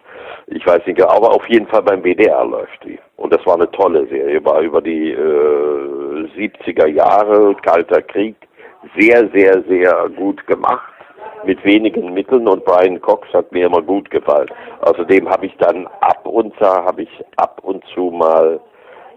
Ich 0.48 0.65
weiß 0.65 0.83
nicht, 0.88 0.99
aber 1.03 1.32
auf 1.35 1.48
jeden 1.48 1.67
Fall 1.67 1.83
beim 1.83 2.01
WDR 2.01 2.43
läuft 2.43 2.83
die. 2.83 2.98
Und 3.17 3.32
das 3.32 3.45
war 3.45 3.53
eine 3.53 3.69
tolle 3.69 4.07
Serie, 4.07 4.43
war 4.43 4.61
über 4.61 4.82
die 4.82 5.11
äh, 5.11 6.27
70er 6.35 6.88
Jahre, 6.88 7.53
Kalter 7.61 8.01
Krieg, 8.01 8.35
sehr, 8.98 9.30
sehr, 9.34 9.64
sehr 9.68 10.10
gut 10.16 10.46
gemacht 10.48 10.92
mit 11.46 11.64
wenigen 11.64 12.14
Mitteln 12.14 12.48
und 12.48 12.66
Brian 12.66 13.00
Cox 13.02 13.28
hat 13.34 13.52
mir 13.52 13.68
immer 13.68 13.82
gut 13.82 14.10
gefallen. 14.10 14.50
Außerdem 14.82 15.30
habe 15.30 15.46
ich 15.46 15.56
dann 15.58 15.88
ab 16.02 16.26
und 16.26 16.56
zu 16.58 16.66
habe 16.66 17.04
ich 17.04 17.24
ab 17.38 17.60
und 17.64 17.84
zu 17.94 18.12
mal 18.12 18.60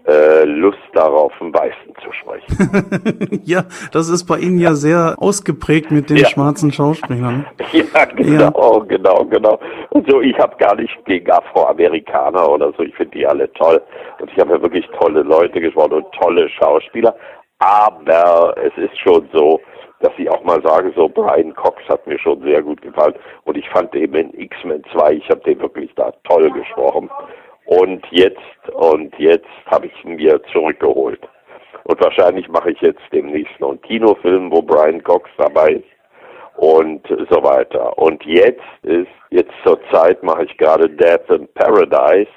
äh, 0.07 0.43
Lust 0.45 0.77
darauf, 0.93 1.31
einen 1.39 1.53
Weißen 1.53 1.93
zu 2.03 2.11
sprechen. 2.11 3.41
ja, 3.43 3.63
das 3.91 4.09
ist 4.09 4.25
bei 4.25 4.39
Ihnen 4.39 4.59
ja 4.59 4.73
sehr 4.73 5.15
ausgeprägt 5.19 5.91
mit 5.91 6.09
den 6.09 6.17
ja. 6.17 6.27
schwarzen 6.27 6.71
Schauspielern. 6.71 7.45
Ja, 7.71 8.05
genau, 8.05 8.79
ja. 8.79 8.85
genau, 8.87 9.25
genau. 9.25 9.59
Und 9.91 10.09
so, 10.09 10.21
ich 10.21 10.37
habe 10.39 10.55
gar 10.57 10.75
nicht 10.75 10.93
gegen 11.05 11.29
Afroamerikaner 11.29 12.49
oder 12.49 12.73
so, 12.75 12.83
ich 12.83 12.95
finde 12.95 13.17
die 13.17 13.27
alle 13.27 13.51
toll. 13.53 13.81
Und 14.19 14.31
ich 14.31 14.39
habe 14.39 14.53
ja 14.53 14.61
wirklich 14.61 14.87
tolle 14.99 15.21
Leute 15.21 15.61
gesprochen 15.61 15.93
und 15.93 16.11
tolle 16.13 16.49
Schauspieler. 16.49 17.15
Aber 17.59 18.55
es 18.57 18.75
ist 18.77 18.97
schon 18.99 19.29
so, 19.33 19.59
dass 19.99 20.13
ich 20.17 20.29
auch 20.29 20.43
mal 20.43 20.61
sage, 20.63 20.93
so 20.95 21.09
Brian 21.09 21.53
Cox 21.53 21.81
hat 21.89 22.07
mir 22.07 22.17
schon 22.19 22.41
sehr 22.41 22.61
gut 22.61 22.81
gefallen 22.81 23.15
und 23.43 23.57
ich 23.57 23.69
fand 23.69 23.93
eben 23.95 24.15
in 24.15 24.39
X-Men 24.39 24.83
2, 24.93 25.13
ich 25.13 25.29
habe 25.29 25.41
den 25.41 25.59
wirklich 25.59 25.93
da 25.95 26.11
toll 26.23 26.49
gesprochen. 26.51 27.09
Und 27.65 28.03
jetzt, 28.09 28.39
und 28.73 29.13
jetzt 29.19 29.45
habe 29.67 29.87
ich 29.87 30.05
ihn 30.05 30.15
mir 30.15 30.41
zurückgeholt. 30.51 31.19
Und 31.83 32.03
wahrscheinlich 32.03 32.47
mache 32.47 32.71
ich 32.71 32.81
jetzt 32.81 33.01
demnächst 33.11 33.59
noch 33.59 33.69
einen 33.69 33.81
Kinofilm, 33.81 34.51
wo 34.51 34.61
Brian 34.61 35.03
Cox 35.03 35.29
dabei 35.37 35.73
ist 35.73 35.99
und 36.57 37.07
so 37.07 37.43
weiter. 37.43 37.97
Und 37.97 38.23
jetzt 38.25 38.63
ist, 38.83 39.07
jetzt 39.29 39.51
zur 39.63 39.79
Zeit 39.91 40.23
mache 40.23 40.45
ich 40.45 40.57
gerade 40.57 40.89
Death 40.89 41.29
in 41.29 41.47
Paradise. 41.53 42.29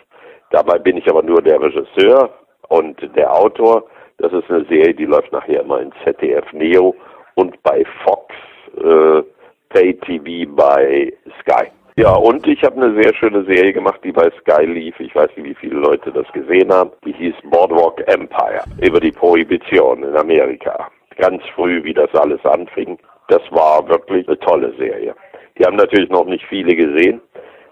Dabei 0.51 0.78
bin 0.78 0.97
ich 0.97 1.09
aber 1.09 1.23
nur 1.23 1.41
der 1.42 1.60
Regisseur 1.60 2.31
und 2.68 2.99
der 3.17 3.33
Autor. 3.33 3.84
Das 4.18 4.32
ist 4.32 4.50
eine 4.50 4.65
Serie, 4.66 4.94
die 4.94 5.05
läuft 5.05 5.32
nachher 5.32 5.62
immer 5.62 5.81
in 5.81 5.92
ZDF 6.05 6.52
Neo 6.52 6.94
und 7.34 7.60
bei 7.62 7.84
Fox 8.05 8.34
äh, 8.76 9.23
Pay 9.70 9.94
TV 9.94 10.50
bei 10.55 11.12
Sky. 11.41 11.70
Ja, 11.97 12.15
und 12.15 12.47
ich 12.47 12.62
habe 12.62 12.81
eine 12.81 13.02
sehr 13.02 13.15
schöne 13.15 13.44
Serie 13.44 13.73
gemacht, 13.73 14.00
die 14.02 14.12
bei 14.12 14.31
Sky 14.41 14.65
lief. 14.65 14.99
Ich 14.99 15.15
weiß 15.15 15.28
nicht, 15.36 15.44
wie 15.44 15.55
viele 15.55 15.76
Leute 15.76 16.10
das 16.10 16.26
gesehen 16.32 16.73
haben. 16.73 16.91
Die 17.05 17.12
hieß 17.12 17.34
Boardwalk 17.50 18.02
Empire 18.08 18.62
über 18.81 18.99
die 18.99 19.12
Prohibition 19.12 20.02
in 20.02 20.16
Amerika. 20.16 20.89
Ganz 21.18 21.42
früh, 21.55 21.84
wie 21.84 21.92
das 21.92 22.12
alles 22.15 22.42
anfing. 22.47 22.99
Das 23.28 23.42
war 23.50 23.86
wirklich 23.89 24.26
eine 24.26 24.39
tolle 24.39 24.74
Serie. 24.76 25.15
Die 25.58 25.65
haben 25.65 25.76
natürlich 25.76 26.08
noch 26.08 26.24
nicht 26.24 26.44
viele 26.47 26.74
gesehen 26.74 27.20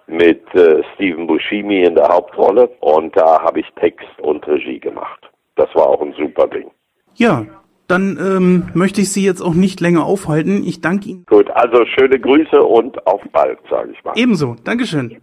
mit 0.07 0.43
äh, 0.55 0.83
Steven 0.95 1.27
Buscemi 1.27 1.85
in 1.85 1.95
der 1.95 2.09
Hauptrolle 2.09 2.69
und 2.81 3.17
da 3.17 3.41
habe 3.43 3.61
ich 3.61 3.67
Text 3.81 4.09
und 4.21 4.47
Regie 4.47 4.81
gemacht. 4.81 5.30
Das 5.61 5.75
war 5.75 5.89
auch 5.89 6.01
ein 6.01 6.15
super 6.15 6.47
Ding. 6.47 6.71
Ja, 7.17 7.45
dann 7.87 8.19
ähm, 8.19 8.71
möchte 8.73 9.03
ich 9.03 9.13
Sie 9.13 9.23
jetzt 9.23 9.43
auch 9.43 9.53
nicht 9.53 9.79
länger 9.83 10.07
aufhalten. 10.07 10.63
Ich 10.65 10.81
danke 10.81 11.11
Ihnen. 11.11 11.27
Gut, 11.27 11.51
also 11.51 11.85
schöne 11.85 12.19
Grüße 12.19 12.63
und 12.63 13.07
auf 13.07 13.21
bald, 13.31 13.59
sage 13.69 13.93
ich 13.93 14.03
mal. 14.03 14.15
Ebenso, 14.17 14.57
Dankeschön. 14.65 15.21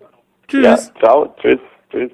Tschüss. 0.48 0.64
Ja, 0.64 1.00
ciao, 1.00 1.34
tschüss, 1.42 1.60
tschüss. 1.90 2.12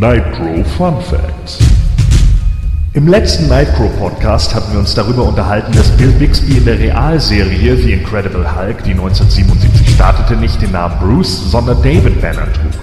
Nitro 0.00 0.62
Fun 0.76 0.94
Facts. 1.00 1.58
Im 2.92 3.08
letzten 3.08 3.48
Nightcrow 3.48 3.90
Podcast 3.98 4.54
hatten 4.54 4.70
wir 4.70 4.78
uns 4.78 4.94
darüber 4.94 5.24
unterhalten, 5.24 5.72
dass 5.72 5.88
Bill 5.96 6.12
Bixby 6.12 6.58
in 6.58 6.64
der 6.66 6.78
Realserie 6.78 7.76
The 7.76 7.94
Incredible 7.94 8.46
Hulk, 8.46 8.84
die 8.84 8.92
1977 8.92 9.96
startete, 9.96 10.36
nicht 10.36 10.62
den 10.62 10.70
Namen 10.70 10.96
Bruce, 11.00 11.50
sondern 11.50 11.82
David 11.82 12.22
Banner 12.22 12.46
trug. 12.52 12.80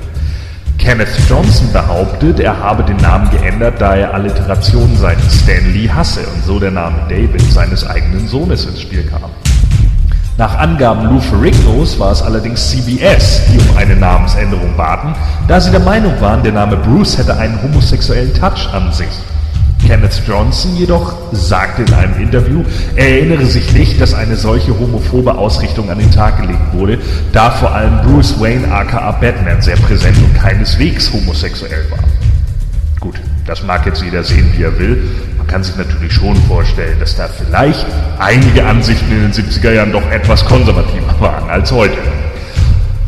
Kenneth 0.78 1.18
Johnson 1.30 1.72
behauptet, 1.72 2.42
er 2.42 2.60
habe 2.60 2.84
den 2.84 2.98
Namen 2.98 3.30
geändert, 3.30 3.80
da 3.80 3.96
er 3.96 4.14
Alliterationen 4.14 4.98
seitens 4.98 5.40
Stan 5.40 5.72
Lee 5.72 5.88
hasse 5.88 6.20
und 6.20 6.44
so 6.44 6.60
der 6.60 6.72
Name 6.72 6.98
David 7.08 7.50
seines 7.50 7.88
eigenen 7.88 8.28
Sohnes 8.28 8.66
ins 8.66 8.82
Spiel 8.82 9.04
kam. 9.04 9.32
Nach 10.38 10.58
Angaben 10.58 11.10
Lou 11.10 11.22
Ferrignos 11.22 11.98
war 11.98 12.12
es 12.12 12.22
allerdings 12.22 12.70
CBS, 12.70 13.44
die 13.54 13.58
um 13.58 13.78
eine 13.78 13.96
Namensänderung 13.96 14.76
baten, 14.76 15.16
da 15.48 15.62
sie 15.62 15.72
der 15.72 15.80
Meinung 15.80 16.20
waren, 16.20 16.44
der 16.44 16.52
Name 16.52 16.76
Bruce 16.76 17.18
hätte 17.18 17.38
einen 17.38 17.62
homosexuellen 17.64 18.34
Touch 18.34 18.68
an 18.74 18.92
sich. 18.92 19.08
Kenneth 19.88 20.22
Johnson 20.28 20.76
jedoch 20.76 21.14
sagte 21.32 21.84
in 21.84 21.94
einem 21.94 22.20
Interview, 22.20 22.66
er 22.98 23.12
erinnere 23.12 23.46
sich 23.46 23.72
nicht, 23.72 24.02
dass 24.02 24.14
eine 24.14 24.36
solche 24.36 24.78
homophobe 24.78 25.36
Ausrichtung 25.36 25.90
an 25.90 26.00
den 26.00 26.12
Tag 26.12 26.42
gelegt 26.42 26.74
wurde, 26.74 26.98
da 27.32 27.52
vor 27.52 27.74
allem 27.74 28.02
Bruce 28.02 28.38
Wayne 28.38 28.70
aka 28.70 29.12
Batman 29.12 29.62
sehr 29.62 29.78
präsent 29.78 30.18
und 30.18 30.36
keineswegs 30.36 31.14
homosexuell 31.14 31.86
war. 31.92 32.00
Gut, 33.00 33.16
das 33.48 33.64
mag 33.64 33.86
jetzt 33.86 34.04
jeder 34.04 34.24
sehen, 34.24 34.52
wie 34.58 34.64
er 34.64 34.78
will. 34.78 35.02
Man 35.46 35.54
kann 35.54 35.64
sich 35.64 35.76
natürlich 35.76 36.12
schon 36.12 36.36
vorstellen, 36.48 37.00
dass 37.00 37.16
da 37.18 37.28
vielleicht 37.28 37.86
einige 38.18 38.66
Ansichten 38.66 39.12
in 39.12 39.32
den 39.32 39.32
70er 39.32 39.74
Jahren 39.74 39.92
doch 39.92 40.02
etwas 40.10 40.44
konservativer 40.44 41.14
waren 41.20 41.48
als 41.52 41.72
heute. 41.72 42.00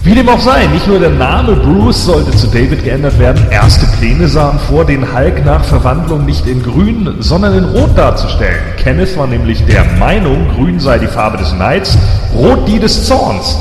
Wie 0.04 0.14
dem 0.14 0.30
auch 0.30 0.40
sei, 0.40 0.68
nicht 0.68 0.88
nur 0.88 1.00
der 1.00 1.10
Name 1.10 1.56
Bruce 1.56 2.06
sollte 2.06 2.30
zu 2.30 2.46
David 2.46 2.84
geändert 2.84 3.18
werden, 3.18 3.44
erste 3.50 3.88
Pläne 3.98 4.28
sahen 4.28 4.60
vor, 4.70 4.86
den 4.86 5.16
Hulk 5.16 5.44
nach 5.48 5.64
Verwandlung 5.64 6.28
nicht 6.28 6.46
in 6.46 6.62
grün, 6.62 7.16
sondern 7.22 7.58
in 7.58 7.64
rot 7.64 7.98
darzustellen. 7.98 8.62
Kenneth 8.78 9.18
war 9.18 9.26
nämlich 9.26 9.66
der 9.66 9.84
Meinung, 9.98 10.48
grün 10.56 10.80
sei 10.80 11.00
die 11.00 11.08
Farbe 11.08 11.40
des 11.40 11.52
Neids, 11.54 11.98
rot 12.36 12.68
die 12.68 12.78
des 12.78 13.08
Zorns. 13.08 13.58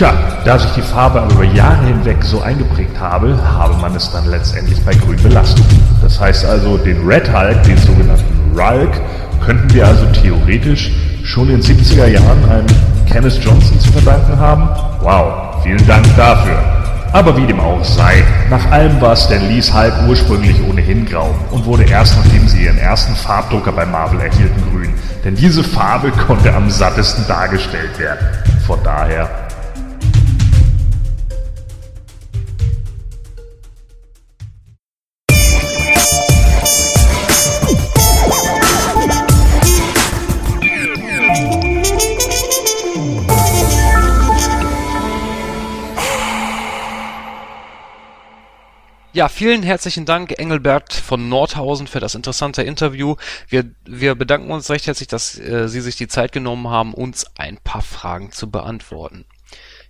Tja, 0.00 0.14
da 0.46 0.58
sich 0.58 0.70
die 0.70 0.80
Farbe 0.80 1.20
aber 1.20 1.34
über 1.34 1.44
Jahre 1.44 1.84
hinweg 1.84 2.24
so 2.24 2.40
eingeprägt 2.40 2.98
habe, 2.98 3.38
habe 3.52 3.74
man 3.82 3.94
es 3.94 4.10
dann 4.10 4.24
letztendlich 4.30 4.82
bei 4.82 4.94
grün 4.94 5.22
belastet. 5.22 5.66
Das 6.00 6.18
heißt 6.18 6.46
also, 6.46 6.78
den 6.78 7.06
Red 7.06 7.30
Hulk, 7.30 7.62
den 7.64 7.76
sogenannten 7.76 8.58
Rulk, 8.58 8.98
könnten 9.44 9.74
wir 9.74 9.86
also 9.86 10.06
theoretisch 10.06 10.90
schon 11.22 11.50
in 11.50 11.60
den 11.60 11.76
70er 11.76 12.06
Jahren 12.06 12.50
einem 12.50 12.66
Kenneth 13.12 13.44
Johnson 13.44 13.78
zu 13.78 13.92
verdanken 13.92 14.38
haben? 14.38 14.70
Wow, 15.02 15.62
vielen 15.62 15.86
Dank 15.86 16.06
dafür. 16.16 16.58
Aber 17.12 17.36
wie 17.36 17.46
dem 17.46 17.60
auch 17.60 17.84
sei, 17.84 18.24
nach 18.48 18.70
allem 18.70 18.98
war 19.02 19.14
Stan 19.14 19.46
Lees 19.50 19.70
Hulk 19.70 19.92
ursprünglich 20.08 20.56
ohnehin 20.66 21.04
grau 21.04 21.34
und 21.50 21.66
wurde 21.66 21.82
erst 21.82 22.16
nachdem 22.16 22.48
sie 22.48 22.64
ihren 22.64 22.78
ersten 22.78 23.14
Farbdrucker 23.16 23.72
bei 23.72 23.84
Marvel 23.84 24.20
erhielten 24.20 24.62
grün. 24.70 24.94
Denn 25.26 25.34
diese 25.34 25.62
Farbe 25.62 26.10
konnte 26.10 26.54
am 26.54 26.70
sattesten 26.70 27.26
dargestellt 27.28 27.98
werden. 27.98 28.26
Von 28.66 28.78
daher 28.82 29.28
Ja, 49.12 49.28
vielen 49.28 49.64
herzlichen 49.64 50.04
Dank, 50.04 50.38
Engelbert 50.38 50.92
von 50.92 51.28
Nordhausen, 51.28 51.88
für 51.88 51.98
das 51.98 52.14
interessante 52.14 52.62
Interview. 52.62 53.16
Wir, 53.48 53.68
wir 53.84 54.14
bedanken 54.14 54.52
uns 54.52 54.70
recht 54.70 54.86
herzlich, 54.86 55.08
dass 55.08 55.36
äh, 55.36 55.68
Sie 55.68 55.80
sich 55.80 55.96
die 55.96 56.06
Zeit 56.06 56.30
genommen 56.30 56.68
haben, 56.68 56.94
uns 56.94 57.26
ein 57.36 57.58
paar 57.58 57.82
Fragen 57.82 58.30
zu 58.30 58.52
beantworten. 58.52 59.24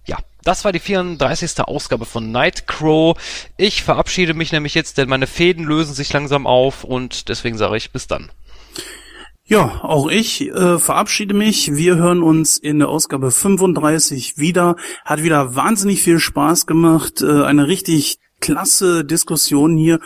Ja, 0.06 0.16
das 0.42 0.64
war 0.64 0.72
die 0.72 0.78
34. 0.78 1.60
Ausgabe 1.60 2.06
von 2.06 2.32
Nightcrow. 2.32 3.14
Ich 3.58 3.82
verabschiede 3.82 4.32
mich 4.32 4.52
nämlich 4.52 4.72
jetzt, 4.72 4.96
denn 4.96 5.10
meine 5.10 5.26
Fäden 5.26 5.66
lösen 5.66 5.92
sich 5.92 6.10
langsam 6.14 6.46
auf 6.46 6.82
und 6.82 7.28
deswegen 7.28 7.58
sage 7.58 7.76
ich 7.76 7.90
bis 7.90 8.06
dann. 8.06 8.32
Ja, 9.44 9.80
auch 9.82 10.08
ich 10.08 10.48
äh, 10.48 10.78
verabschiede 10.78 11.34
mich. 11.34 11.74
Wir 11.74 11.96
hören 11.96 12.22
uns 12.22 12.56
in 12.56 12.78
der 12.78 12.88
Ausgabe 12.88 13.30
35 13.32 14.38
wieder. 14.38 14.76
Hat 15.04 15.22
wieder 15.22 15.54
wahnsinnig 15.54 16.00
viel 16.00 16.20
Spaß 16.20 16.66
gemacht. 16.66 17.20
Äh, 17.20 17.42
eine 17.42 17.66
richtig 17.66 18.18
klasse 18.40 19.04
Diskussion 19.04 19.76
hier 19.76 20.00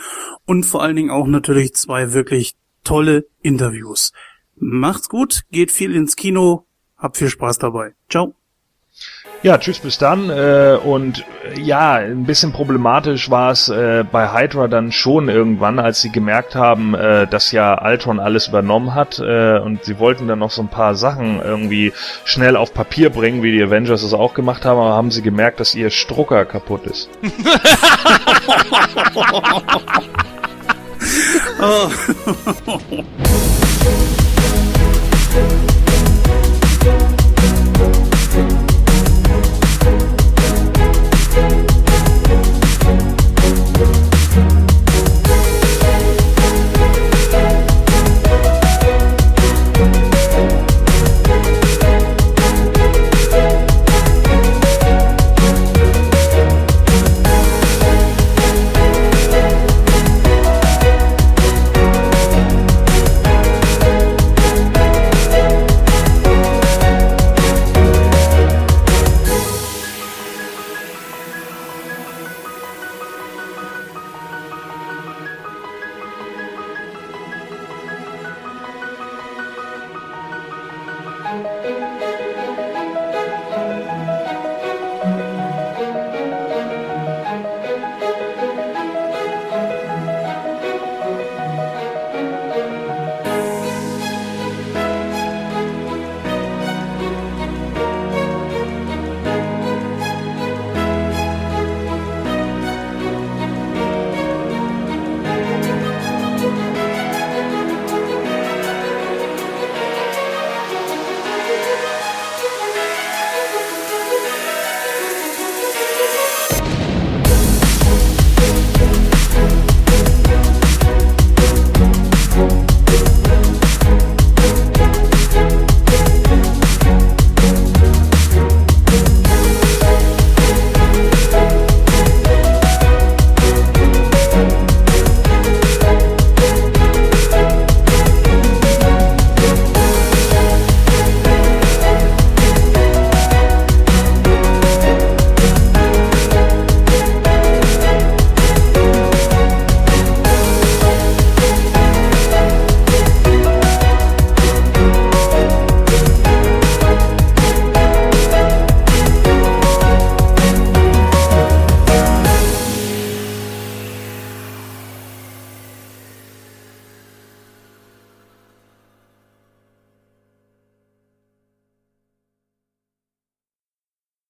und 0.45 0.65
vor 0.65 0.83
allen 0.83 0.95
Dingen 0.95 1.09
auch 1.09 1.27
natürlich 1.27 1.73
zwei 1.73 2.13
wirklich 2.13 2.55
tolle 2.83 3.27
Interviews. 3.41 4.11
Macht's 4.55 5.09
gut, 5.09 5.43
geht 5.51 5.71
viel 5.71 5.95
ins 5.95 6.15
Kino, 6.15 6.67
habt 6.97 7.17
viel 7.17 7.29
Spaß 7.29 7.57
dabei. 7.57 7.95
Ciao. 8.09 8.35
Ja, 9.45 9.57
tschüss, 9.59 9.77
bis 9.77 9.99
dann. 9.99 10.31
Äh, 10.31 10.79
und 10.83 11.23
äh, 11.53 11.61
ja, 11.61 11.93
ein 11.93 12.23
bisschen 12.23 12.51
problematisch 12.51 13.29
war 13.29 13.51
es 13.51 13.69
äh, 13.69 14.03
bei 14.03 14.33
Hydra 14.33 14.67
dann 14.67 14.91
schon 14.91 15.29
irgendwann, 15.29 15.77
als 15.77 16.01
sie 16.01 16.09
gemerkt 16.09 16.55
haben, 16.55 16.95
äh, 16.95 17.27
dass 17.27 17.51
ja 17.51 17.79
Ultron 17.79 18.19
alles 18.19 18.47
übernommen 18.47 18.95
hat 18.95 19.19
äh, 19.19 19.59
und 19.59 19.83
sie 19.83 19.99
wollten 19.99 20.27
dann 20.27 20.39
noch 20.39 20.49
so 20.49 20.63
ein 20.63 20.69
paar 20.69 20.95
Sachen 20.95 21.39
irgendwie 21.43 21.93
schnell 22.23 22.55
auf 22.55 22.73
Papier 22.73 23.11
bringen, 23.11 23.43
wie 23.43 23.51
die 23.51 23.61
Avengers 23.61 24.01
es 24.01 24.15
auch 24.15 24.33
gemacht 24.33 24.65
haben, 24.65 24.79
aber 24.79 24.95
haben 24.95 25.11
sie 25.11 25.21
gemerkt, 25.21 25.59
dass 25.59 25.75
ihr 25.75 25.91
Strucker 25.91 26.45
kaputt 26.45 26.87
ist. 26.87 27.07
oh. 31.61 31.91